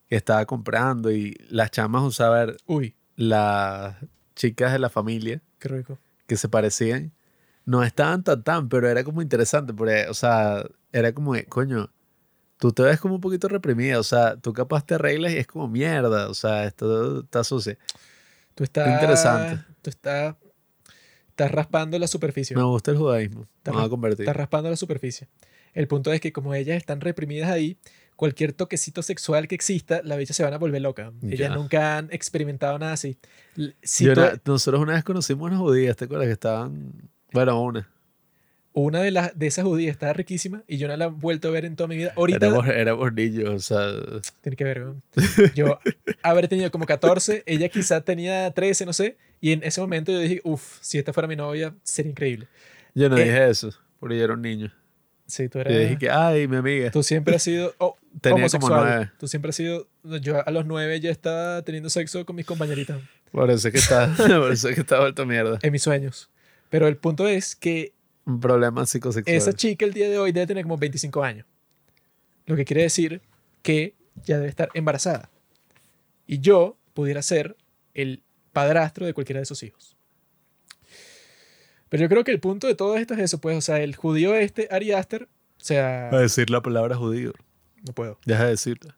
que 0.07 0.15
estaba 0.15 0.45
comprando 0.45 1.11
y 1.11 1.35
las 1.49 1.71
chamas 1.71 2.03
usaban 2.03 2.55
uy, 2.67 2.95
las 3.17 3.97
chicas 4.33 4.71
de 4.71 4.79
la 4.79 4.89
familia 4.89 5.41
qué 5.59 5.67
rico. 5.67 5.99
que 6.25 6.37
se 6.37 6.47
parecían. 6.47 7.11
No 7.65 7.83
estaban 7.83 8.23
tan 8.23 8.43
tan, 8.43 8.69
pero 8.69 8.87
era 8.89 9.03
como 9.03 9.21
interesante, 9.21 9.73
porque, 9.73 10.07
o 10.09 10.13
sea, 10.13 10.65
era 10.91 11.13
como, 11.13 11.33
coño, 11.49 11.89
tú 12.57 12.71
te 12.71 12.83
ves 12.83 12.99
como 12.99 13.15
un 13.15 13.21
poquito 13.21 13.47
reprimida, 13.47 13.99
o 13.99 14.03
sea, 14.03 14.35
tú 14.37 14.53
capaz 14.53 14.85
te 14.85 14.95
arreglas 14.95 15.31
y 15.33 15.37
es 15.37 15.47
como 15.47 15.67
mierda, 15.67 16.29
o 16.29 16.33
sea, 16.33 16.65
esto 16.65 17.21
está 17.21 17.43
sucio. 17.43 17.77
Tú 18.55 18.63
estás. 18.63 18.87
Interesante. 18.89 19.63
Tú 19.81 19.89
estás. 19.89 20.35
Estás 21.29 21.51
raspando 21.51 21.97
la 21.97 22.05
superficie. 22.07 22.55
Me 22.55 22.61
gusta 22.63 22.91
el 22.91 22.97
judaísmo, 22.97 23.47
Está 23.57 23.71
me 23.71 23.77
voy 23.77 23.85
a 23.87 23.89
convertir. 23.89 24.21
Estás 24.21 24.35
raspando 24.35 24.69
la 24.69 24.75
superficie. 24.75 25.27
El 25.73 25.87
punto 25.87 26.13
es 26.13 26.21
que 26.21 26.31
como 26.31 26.53
ellas 26.53 26.77
están 26.77 27.01
reprimidas 27.01 27.49
ahí, 27.49 27.75
cualquier 28.15 28.53
toquecito 28.53 29.01
sexual 29.01 29.47
que 29.47 29.55
exista, 29.55 30.01
las 30.03 30.19
bichas 30.19 30.37
se 30.37 30.43
van 30.43 30.53
a 30.53 30.59
volver 30.59 30.83
locas. 30.83 31.11
Ellas 31.23 31.49
Ya. 31.49 31.55
nunca 31.55 31.97
han 31.97 32.09
experimentado 32.11 32.77
nada 32.77 32.93
así. 32.93 33.17
Si 33.81 34.05
Yo 34.05 34.13
tú- 34.13 34.21
una- 34.21 34.39
nosotros 34.45 34.79
una 34.83 34.93
vez 34.93 35.03
conocimos 35.03 35.47
unas 35.47 35.59
judías, 35.59 35.95
¿te 35.97 36.05
acuerdas? 36.05 36.27
Que 36.27 36.33
estaban, 36.33 37.09
bueno, 37.33 37.61
una. 37.61 37.89
una 38.73 39.01
de, 39.01 39.11
las 39.11 39.37
de 39.37 39.47
esas 39.47 39.65
judías 39.65 39.91
estaba 39.91 40.13
riquísima 40.13 40.63
y 40.67 40.77
yo 40.77 40.87
no 40.87 40.95
la 40.97 41.05
he 41.05 41.09
vuelto 41.09 41.47
a 41.49 41.51
ver 41.51 41.65
en 41.65 41.75
toda 41.75 41.87
mi 41.87 41.97
vida. 41.97 42.13
Ahorita 42.15 42.47
Éramos, 42.47 42.67
éramos 42.67 43.13
niños, 43.13 43.49
o 43.49 43.59
sea, 43.59 43.87
tiene 44.41 44.55
que 44.55 44.63
ver, 44.63 44.79
weón. 44.81 45.03
Yo 45.55 45.79
haber 46.23 46.47
tenido 46.47 46.71
como 46.71 46.85
14, 46.85 47.43
ella 47.45 47.69
quizá 47.69 48.01
tenía 48.01 48.51
13, 48.51 48.85
no 48.85 48.93
sé, 48.93 49.17
y 49.41 49.51
en 49.51 49.63
ese 49.63 49.81
momento 49.81 50.11
yo 50.11 50.19
dije, 50.19 50.41
uff, 50.43 50.77
si 50.81 50.97
esta 50.97 51.13
fuera 51.13 51.27
mi 51.27 51.35
novia, 51.35 51.75
sería 51.83 52.09
increíble. 52.11 52.47
yo 52.95 53.09
no 53.09 53.17
Eh, 53.17 53.25
dije 53.25 53.49
eso, 53.49 53.69
porque 53.99 54.17
yo 54.17 54.23
era 54.23 54.33
un 54.33 54.41
niño. 54.41 54.71
Sí, 55.25 55.47
tú 55.47 55.57
Yo 55.59 55.61
eras... 55.61 55.79
dije 55.79 55.97
que, 55.97 56.09
ay, 56.09 56.47
mi 56.49 56.57
amiga. 56.57 56.91
Tú 56.91 57.01
siempre 57.01 57.35
has 57.35 57.41
sido 57.43 57.73
oh, 57.77 57.95
Tenía 58.21 58.47
como 58.49 58.69
nueve. 58.69 59.09
Tú 59.17 59.27
siempre 59.27 59.49
has 59.49 59.55
sido. 59.55 59.87
Yo 60.21 60.45
a 60.45 60.51
los 60.51 60.65
nueve 60.65 60.99
ya 60.99 61.09
estaba 61.11 61.61
teniendo 61.61 61.89
sexo 61.89 62.25
con 62.25 62.35
mis 62.35 62.45
compañeritas 62.45 62.99
Por 63.31 63.49
eso 63.49 63.69
es 63.69 63.71
que 63.73 63.79
está, 63.79 64.13
por 64.17 64.51
eso 64.51 64.67
es 64.67 64.75
que 64.75 64.81
está 64.81 64.99
vuelto 64.99 65.25
mierda. 65.25 65.59
en 65.61 65.71
mis 65.71 65.81
sueños. 65.81 66.29
Pero 66.73 66.87
el 66.87 66.97
punto 66.97 67.27
es 67.27 67.55
que 67.55 67.93
Un 68.25 68.39
problema 68.39 68.83
psicosexual. 68.87 69.35
esa 69.35 69.53
chica 69.53 69.85
el 69.85 69.93
día 69.93 70.09
de 70.09 70.17
hoy 70.17 70.31
debe 70.31 70.47
tener 70.47 70.63
como 70.63 70.75
25 70.75 71.23
años. 71.23 71.45
Lo 72.47 72.55
que 72.55 72.65
quiere 72.65 72.81
decir 72.81 73.21
que 73.61 73.93
ya 74.23 74.37
debe 74.37 74.49
estar 74.49 74.71
embarazada. 74.73 75.29
Y 76.25 76.39
yo 76.39 76.75
pudiera 76.95 77.21
ser 77.21 77.55
el 77.93 78.23
padrastro 78.53 79.05
de 79.05 79.13
cualquiera 79.13 79.37
de 79.37 79.43
esos 79.43 79.61
hijos. 79.61 79.95
Pero 81.89 82.01
yo 82.01 82.09
creo 82.09 82.23
que 82.23 82.31
el 82.31 82.39
punto 82.39 82.65
de 82.65 82.73
todo 82.73 82.97
esto 82.97 83.13
es 83.13 83.19
eso, 83.19 83.37
pues, 83.37 83.55
o 83.55 83.61
sea, 83.61 83.79
el 83.79 83.95
judío 83.95 84.33
este, 84.33 84.67
Ari 84.71 84.93
Aster, 84.93 85.25
o 85.25 85.63
sea, 85.63 86.09
a 86.09 86.17
decir 86.21 86.49
la 86.49 86.63
palabra 86.63 86.95
judío. 86.95 87.33
no 87.85 87.93
puedo. 87.93 88.17
Deja 88.25 88.45
de 88.45 88.49
decirla. 88.49 88.97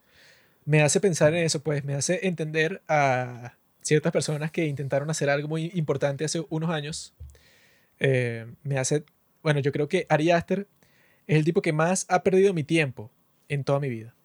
me 0.64 0.82
hace 0.82 1.02
pensar 1.02 1.34
en 1.34 1.44
eso, 1.44 1.62
pues 1.62 1.84
me 1.84 1.96
hace 1.96 2.26
entender 2.26 2.82
a 2.88 3.58
ciertas 3.82 4.14
personas 4.14 4.50
que 4.50 4.66
intentaron 4.66 5.10
hacer 5.10 5.30
algo 5.30 5.50
muy 5.50 5.72
importante 5.74 6.24
hace 6.24 6.46
unos 6.48 6.70
años. 6.70 7.14
Eh, 8.00 8.46
me 8.64 8.78
hace, 8.78 9.04
bueno, 9.42 9.60
yo 9.60 9.72
creo 9.72 9.88
que 9.88 10.06
Ari 10.10 10.32
Aster 10.32 10.68
es 11.28 11.38
el 11.38 11.46
tipo 11.46 11.62
que 11.62 11.74
más 11.74 12.06
ha 12.10 12.24
perdido 12.24 12.54
mi 12.54 12.64
tiempo 12.64 13.12
en 13.50 13.64
toda 13.64 13.80
mi 13.80 13.90
vida. 13.90 14.16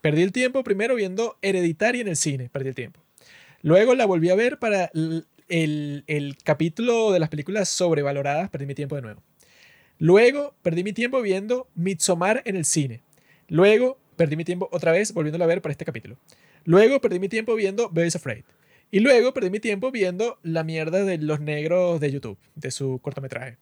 Perdí 0.00 0.22
el 0.22 0.32
tiempo 0.32 0.64
primero 0.64 0.94
viendo 0.94 1.38
Hereditary 1.42 2.00
en 2.00 2.08
el 2.08 2.16
cine, 2.16 2.50
perdí 2.50 2.68
el 2.68 2.74
tiempo. 2.74 3.00
Luego 3.62 3.94
la 3.94 4.04
volví 4.04 4.28
a 4.28 4.34
ver 4.34 4.58
para 4.58 4.90
el, 4.92 6.04
el 6.06 6.36
capítulo 6.44 7.12
de 7.12 7.18
las 7.18 7.30
películas 7.30 7.68
sobrevaloradas, 7.68 8.50
perdí 8.50 8.66
mi 8.66 8.74
tiempo 8.74 8.96
de 8.96 9.02
nuevo. 9.02 9.22
Luego 9.98 10.54
perdí 10.62 10.84
mi 10.84 10.92
tiempo 10.92 11.22
viendo 11.22 11.68
Midsommar 11.74 12.42
en 12.44 12.56
el 12.56 12.64
cine. 12.64 13.00
Luego 13.48 13.98
perdí 14.16 14.36
mi 14.36 14.44
tiempo 14.44 14.68
otra 14.72 14.92
vez 14.92 15.12
volviéndola 15.14 15.44
a 15.44 15.48
ver 15.48 15.62
para 15.62 15.72
este 15.72 15.84
capítulo. 15.84 16.18
Luego 16.64 17.00
perdí 17.00 17.18
mi 17.18 17.28
tiempo 17.28 17.54
viendo 17.54 17.88
Bears 17.90 18.16
Afraid. 18.16 18.44
Y 18.90 19.00
luego 19.00 19.34
perdí 19.34 19.50
mi 19.50 19.60
tiempo 19.60 19.90
viendo 19.90 20.38
la 20.42 20.62
mierda 20.64 21.04
de 21.04 21.18
los 21.18 21.40
negros 21.40 22.00
de 22.00 22.12
YouTube, 22.12 22.38
de 22.54 22.70
su 22.70 23.00
cortometraje. 23.02 23.58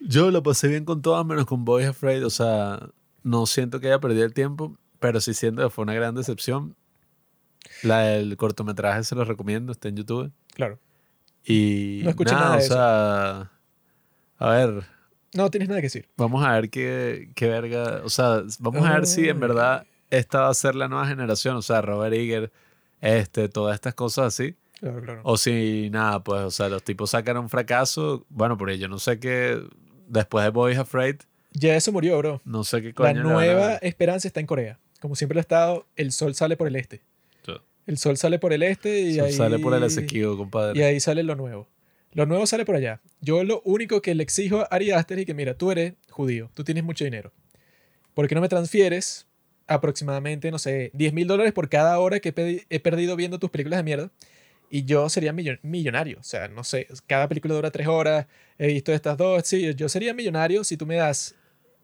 Yo 0.00 0.30
lo 0.30 0.42
pasé 0.42 0.68
bien 0.68 0.84
con 0.84 1.00
todas 1.00 1.24
menos 1.24 1.46
con 1.46 1.64
Boys 1.64 1.86
Afraid. 1.86 2.26
O 2.26 2.30
sea, 2.30 2.88
no 3.22 3.46
siento 3.46 3.78
que 3.80 3.86
haya 3.86 4.00
perdido 4.00 4.24
el 4.24 4.34
tiempo, 4.34 4.76
pero 4.98 5.20
sí 5.20 5.32
siento 5.32 5.62
que 5.62 5.70
fue 5.70 5.82
una 5.82 5.94
gran 5.94 6.14
decepción. 6.14 6.74
La 7.82 8.00
del 8.00 8.36
cortometraje 8.36 9.04
se 9.04 9.14
lo 9.14 9.24
recomiendo, 9.24 9.72
está 9.72 9.88
en 9.88 9.96
YouTube. 9.96 10.32
Claro. 10.54 10.78
Y 11.44 12.00
No 12.04 12.10
escuché 12.10 12.32
nada, 12.34 12.44
nada 12.44 12.56
de 12.56 12.62
o 12.62 12.64
eso. 12.64 12.74
sea, 12.74 13.50
a 14.38 14.48
ver, 14.50 14.84
No 15.34 15.50
tienes 15.50 15.68
nada 15.68 15.80
que 15.80 15.86
decir. 15.86 16.08
vamos 16.16 16.44
a 16.44 16.52
ver 16.52 16.70
qué, 16.70 17.30
qué 17.34 17.48
verga, 17.48 18.00
o 18.04 18.08
sea, 18.08 18.42
vamos 18.58 18.84
a 18.86 18.94
ver 18.94 19.06
si 19.06 19.28
en 19.28 19.40
verdad 19.40 19.86
esta 20.10 20.40
va 20.42 20.48
a 20.48 20.54
ser 20.54 20.74
la 20.74 20.88
nueva 20.88 21.06
generación, 21.06 21.56
o 21.56 21.62
sea, 21.62 21.80
Robert 21.82 22.14
Eager, 22.14 22.50
este, 23.04 23.48
todas 23.48 23.74
estas 23.74 23.94
cosas 23.94 24.26
así. 24.26 24.54
Claro, 24.80 25.00
claro. 25.02 25.20
O 25.24 25.36
si 25.36 25.88
nada, 25.90 26.22
pues, 26.24 26.42
o 26.42 26.50
sea, 26.50 26.68
los 26.68 26.82
tipos 26.82 27.10
sacan 27.10 27.36
un 27.36 27.48
fracaso. 27.48 28.26
Bueno, 28.28 28.56
porque 28.58 28.78
yo 28.78 28.88
no 28.88 28.98
sé 28.98 29.18
qué. 29.20 29.60
Después 30.08 30.44
de 30.44 30.50
Boys 30.50 30.76
Afraid, 30.78 31.16
Ya 31.52 31.74
eso 31.76 31.90
murió, 31.92 32.18
bro. 32.18 32.42
no 32.44 32.62
sé 32.64 32.82
qué 32.82 32.88
La 32.88 32.94
coño. 32.94 33.12
le 33.14 33.22
van 33.22 33.26
a 33.30 33.32
nueva 33.34 33.74
esperanza 33.76 34.28
está 34.28 34.40
en 34.40 34.46
Corea. 34.46 34.78
Como 35.00 35.16
siempre 35.16 35.34
lo 35.34 35.40
ha 35.40 35.42
estado, 35.42 35.86
el 35.96 36.12
sol 36.12 36.34
sale 36.34 36.56
por 36.56 36.66
el 36.68 36.76
este. 36.76 37.02
Sí. 37.46 37.52
El 37.86 37.96
sol 37.98 38.16
sale 38.16 38.38
por 38.38 38.52
el 38.52 38.62
este 38.62 39.00
y 39.02 39.14
Eso 39.16 39.24
ahí... 39.24 39.32
Sale 39.32 39.58
por 39.58 39.72
el 39.74 39.82
Esequibo, 39.82 40.36
compadre. 40.36 40.78
Y 40.78 40.82
ahí 40.82 41.00
sale 41.00 41.22
lo 41.22 41.34
nuevo. 41.36 41.68
Lo 42.12 42.26
nuevo 42.26 42.46
sale 42.46 42.64
por 42.64 42.76
allá. 42.76 43.00
Yo 43.20 43.42
lo 43.44 43.60
único 43.64 44.00
que 44.02 44.14
le 44.14 44.22
exijo 44.22 44.60
a 44.60 44.64
Ari 44.64 44.92
Aster 44.92 45.18
es 45.18 45.26
que, 45.26 45.34
mira, 45.34 45.54
tú 45.54 45.70
eres 45.72 45.94
judío, 46.10 46.50
tú 46.54 46.64
tienes 46.64 46.84
mucho 46.84 47.04
dinero. 47.04 47.32
¿Por 48.14 48.28
qué 48.28 48.34
no 48.34 48.40
me 48.40 48.48
transfieres 48.48 49.26
aproximadamente, 49.66 50.50
no 50.50 50.58
sé, 50.58 50.90
10 50.94 51.12
mil 51.12 51.26
dólares 51.26 51.52
por 51.52 51.68
cada 51.68 51.98
hora 51.98 52.20
que 52.20 52.34
he, 52.68 52.80
perdido 52.80 53.16
viendo 53.16 53.38
tus 53.38 53.50
películas 53.50 53.78
de 53.78 53.84
mierda? 53.84 54.10
Y 54.70 54.84
yo 54.84 55.08
sería 55.08 55.32
millo- 55.32 55.58
millonario. 55.62 56.18
O 56.20 56.22
sea, 56.22 56.48
no 56.48 56.64
sé, 56.64 56.88
cada 57.06 57.28
película 57.28 57.54
dura 57.54 57.70
3 57.70 57.86
horas, 57.86 58.26
he 58.58 58.66
visto 58.68 58.92
estas 58.92 59.16
dos. 59.16 59.46
Sí, 59.46 59.74
yo 59.74 59.88
sería 59.88 60.14
millonario 60.14 60.64
si 60.64 60.76
tú 60.76 60.86
me 60.86 60.96
das 60.96 61.34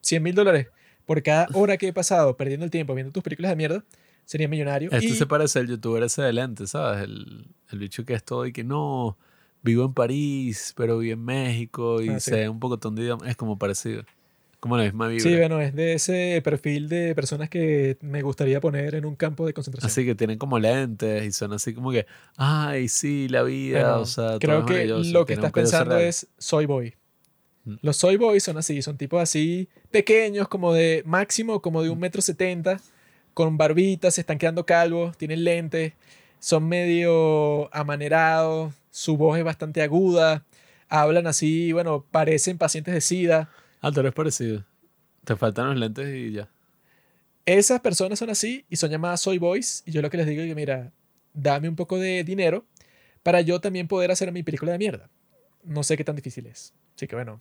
100 0.00 0.23
mil 0.23 0.34
dólares 0.34 0.68
por 1.07 1.23
cada 1.23 1.49
hora 1.55 1.76
que 1.76 1.89
he 1.89 1.92
pasado 1.92 2.36
perdiendo 2.36 2.65
el 2.65 2.70
tiempo 2.70 2.94
viendo 2.94 3.12
tus 3.12 3.23
películas 3.23 3.50
de 3.50 3.57
mierda. 3.57 3.84
Sería 4.25 4.49
millonario. 4.49 4.91
Este 4.92 5.09
y- 5.09 5.15
se 5.17 5.26
parece 5.26 5.59
al 5.59 5.67
youtuber 5.68 6.02
ese 6.02 6.23
de 6.23 6.33
lente, 6.33 6.67
¿sabes? 6.67 7.02
El, 7.02 7.49
el 7.70 7.78
bicho 7.78 8.05
que 8.05 8.15
es 8.15 8.25
todo 8.25 8.47
y 8.47 8.52
que 8.52 8.62
no, 8.65 9.18
vivo 9.62 9.84
en 9.84 9.92
París, 9.92 10.73
pero 10.76 10.99
vivo 10.99 11.15
en 11.15 11.25
México 11.25 12.00
y 12.00 12.10
Ah, 12.10 12.20
sí. 12.20 12.31
sé 12.31 12.49
un 12.49 12.60
poco 12.60 12.78
idioma. 12.97 13.28
Es 13.28 13.36
como 13.36 13.59
parecido. 13.59 14.05
Como 14.60 14.76
la 14.76 14.84
misma 14.84 15.08
vibra. 15.08 15.22
Sí, 15.22 15.36
bueno, 15.36 15.58
es 15.58 15.74
de 15.74 15.94
ese 15.94 16.40
perfil 16.44 16.90
de 16.90 17.14
personas 17.14 17.48
que 17.48 17.97
me 18.02 18.20
gustaría 18.20 18.60
poner 18.60 18.94
en 18.94 19.06
un 19.06 19.16
campo 19.16 19.47
de 19.47 19.55
concentración. 19.55 19.90
Así 19.90 20.05
que 20.05 20.14
tienen 20.14 20.39
como 20.39 20.58
lentes 20.58 21.24
y 21.24 21.32
son 21.32 21.55
así 21.55 21.72
como 21.72 21.90
que, 21.90 22.06
ay, 22.36 22.89
sí, 22.89 23.26
la 23.28 23.42
vida, 23.42 23.80
Bueno, 23.80 24.00
o 24.02 24.06
sea, 24.06 24.39
creo 24.39 24.66
que 24.66 24.74
maravilloso", 24.74 25.12
lo 25.12 25.24
que 25.24 25.32
estás 25.32 25.50
pensando 25.50 25.94
real. 25.94 26.06
es 26.06 26.28
Soy 26.36 26.66
Boy. 26.66 26.94
Mm. 27.64 27.76
Los 27.80 27.97
Soy 27.97 28.16
Boys 28.18 28.42
son 28.42 28.58
así, 28.58 28.82
son 28.82 28.98
tipos 28.98 29.22
así 29.22 29.70
pequeños, 29.90 30.47
como 30.47 30.74
de 30.74 31.02
máximo, 31.06 31.62
como 31.62 31.82
de 31.82 31.89
un 31.89 31.98
metro 31.98 32.20
setenta, 32.20 32.80
con 33.32 33.56
barbitas, 33.56 34.14
se 34.14 34.20
están 34.20 34.36
quedando 34.36 34.66
calvos, 34.66 35.16
tienen 35.16 35.42
lentes, 35.42 35.94
son 36.39 36.68
medio 36.68 37.74
amanerados, 37.74 38.74
su 38.90 39.16
voz 39.16 39.39
es 39.39 39.44
bastante 39.44 39.80
aguda, 39.80 40.44
hablan 40.90 41.26
así, 41.26 41.72
bueno, 41.72 42.05
parecen 42.10 42.58
pacientes 42.58 42.92
de 42.92 43.00
SIDA. 43.00 43.48
Ah, 43.81 43.91
tú 43.92 44.02
parecido. 44.12 44.65
Te 45.25 45.36
faltan 45.36 45.68
los 45.68 45.76
lentes 45.78 46.15
y 46.15 46.33
ya. 46.33 46.49
Esas 47.47 47.81
personas 47.81 48.18
son 48.18 48.31
así 48.31 48.65
y 48.68 48.76
son 48.76 48.91
llamadas 48.91 49.20
Soy 49.20 49.39
Boys. 49.39 49.83
Y 49.86 49.92
yo 49.92 50.02
lo 50.02 50.10
que 50.10 50.17
les 50.17 50.26
digo 50.26 50.42
es 50.42 50.49
que, 50.49 50.55
mira, 50.55 50.92
dame 51.34 51.68
un 51.68 51.76
poco 51.76 51.99
de 51.99 52.23
dinero 52.25 52.65
para 53.23 53.41
yo 53.41 53.60
también 53.60 53.89
poder 53.89 54.10
hacer 54.10 54.31
mi 54.33 54.42
película 54.42 54.73
de 54.73 54.78
mierda. 54.78 55.09
No 55.65 55.83
sé 55.83 55.97
qué 55.97 56.05
tan 56.05 56.17
difícil 56.17 56.47
es. 56.47 56.73
Así 56.97 57.07
que 57.07 57.17
bueno, 57.17 57.41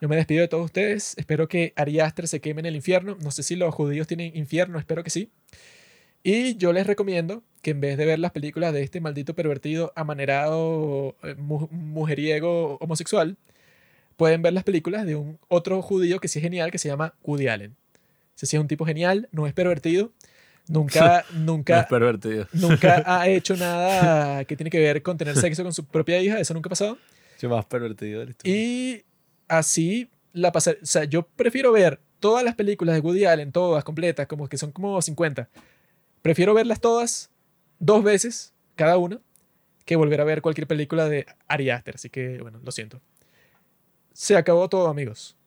yo 0.00 0.08
me 0.08 0.16
despido 0.16 0.42
de 0.42 0.48
todos 0.48 0.64
ustedes. 0.66 1.14
Espero 1.16 1.48
que 1.48 1.72
Ari 1.76 2.00
Aster 2.00 2.28
se 2.28 2.40
queme 2.40 2.60
en 2.60 2.66
el 2.66 2.76
infierno. 2.76 3.16
No 3.22 3.30
sé 3.30 3.42
si 3.42 3.56
los 3.56 3.74
judíos 3.74 4.06
tienen 4.06 4.36
infierno, 4.36 4.78
espero 4.78 5.02
que 5.02 5.10
sí. 5.10 5.30
Y 6.22 6.56
yo 6.56 6.72
les 6.72 6.86
recomiendo 6.86 7.42
que 7.62 7.70
en 7.70 7.80
vez 7.80 7.96
de 7.96 8.04
ver 8.04 8.18
las 8.18 8.32
películas 8.32 8.72
de 8.72 8.82
este 8.82 9.00
maldito 9.00 9.34
pervertido, 9.34 9.92
amanerado, 9.96 11.16
eh, 11.22 11.34
mu- 11.36 11.68
mujeriego, 11.70 12.76
homosexual, 12.80 13.36
pueden 14.18 14.42
ver 14.42 14.52
las 14.52 14.64
películas 14.64 15.06
de 15.06 15.14
un 15.14 15.38
otro 15.46 15.80
judío 15.80 16.18
que 16.18 16.26
sí 16.26 16.40
es 16.40 16.42
genial, 16.42 16.72
que 16.72 16.78
se 16.78 16.88
llama 16.88 17.14
Woody 17.22 17.46
Allen. 17.46 17.76
Ese 18.36 18.46
sí 18.46 18.56
es 18.56 18.60
un 18.60 18.66
tipo 18.66 18.84
genial, 18.84 19.28
no 19.30 19.46
es 19.46 19.54
pervertido, 19.54 20.12
nunca, 20.66 21.24
No 21.32 21.52
nunca, 21.52 21.80
es 21.80 21.86
pervertido. 21.86 22.48
nunca 22.52 23.04
ha 23.06 23.28
hecho 23.28 23.56
nada 23.56 24.44
que 24.44 24.56
tiene 24.56 24.70
que 24.70 24.80
ver 24.80 25.02
con 25.02 25.16
tener 25.16 25.36
sexo 25.36 25.62
con 25.62 25.72
su 25.72 25.84
propia 25.84 26.20
hija, 26.20 26.40
eso 26.40 26.52
nunca 26.52 26.66
ha 26.66 26.70
pasado. 26.70 26.98
Yo 27.40 27.48
más 27.48 27.64
pervertido 27.66 28.18
de 28.18 28.26
la 28.26 28.30
historia. 28.32 28.56
Y 28.56 29.04
así 29.46 30.10
la 30.32 30.50
pasar, 30.50 30.78
o 30.82 30.86
sea, 30.86 31.04
yo 31.04 31.22
prefiero 31.22 31.70
ver 31.70 32.00
todas 32.18 32.44
las 32.44 32.56
películas 32.56 32.96
de 32.96 33.00
Woody 33.00 33.24
Allen, 33.24 33.52
todas 33.52 33.84
completas, 33.84 34.26
como 34.26 34.48
que 34.48 34.58
son 34.58 34.72
como 34.72 35.00
50. 35.00 35.48
Prefiero 36.22 36.54
verlas 36.54 36.80
todas 36.80 37.30
dos 37.78 38.02
veces 38.02 38.52
cada 38.74 38.98
una 38.98 39.20
que 39.84 39.94
volver 39.94 40.20
a 40.20 40.24
ver 40.24 40.42
cualquier 40.42 40.66
película 40.66 41.08
de 41.08 41.24
Ari 41.46 41.70
Aster, 41.70 41.94
así 41.94 42.10
que 42.10 42.38
bueno, 42.42 42.60
lo 42.64 42.72
siento. 42.72 43.00
Se 44.18 44.34
acabó 44.34 44.68
todo, 44.68 44.88
amigos. 44.88 45.37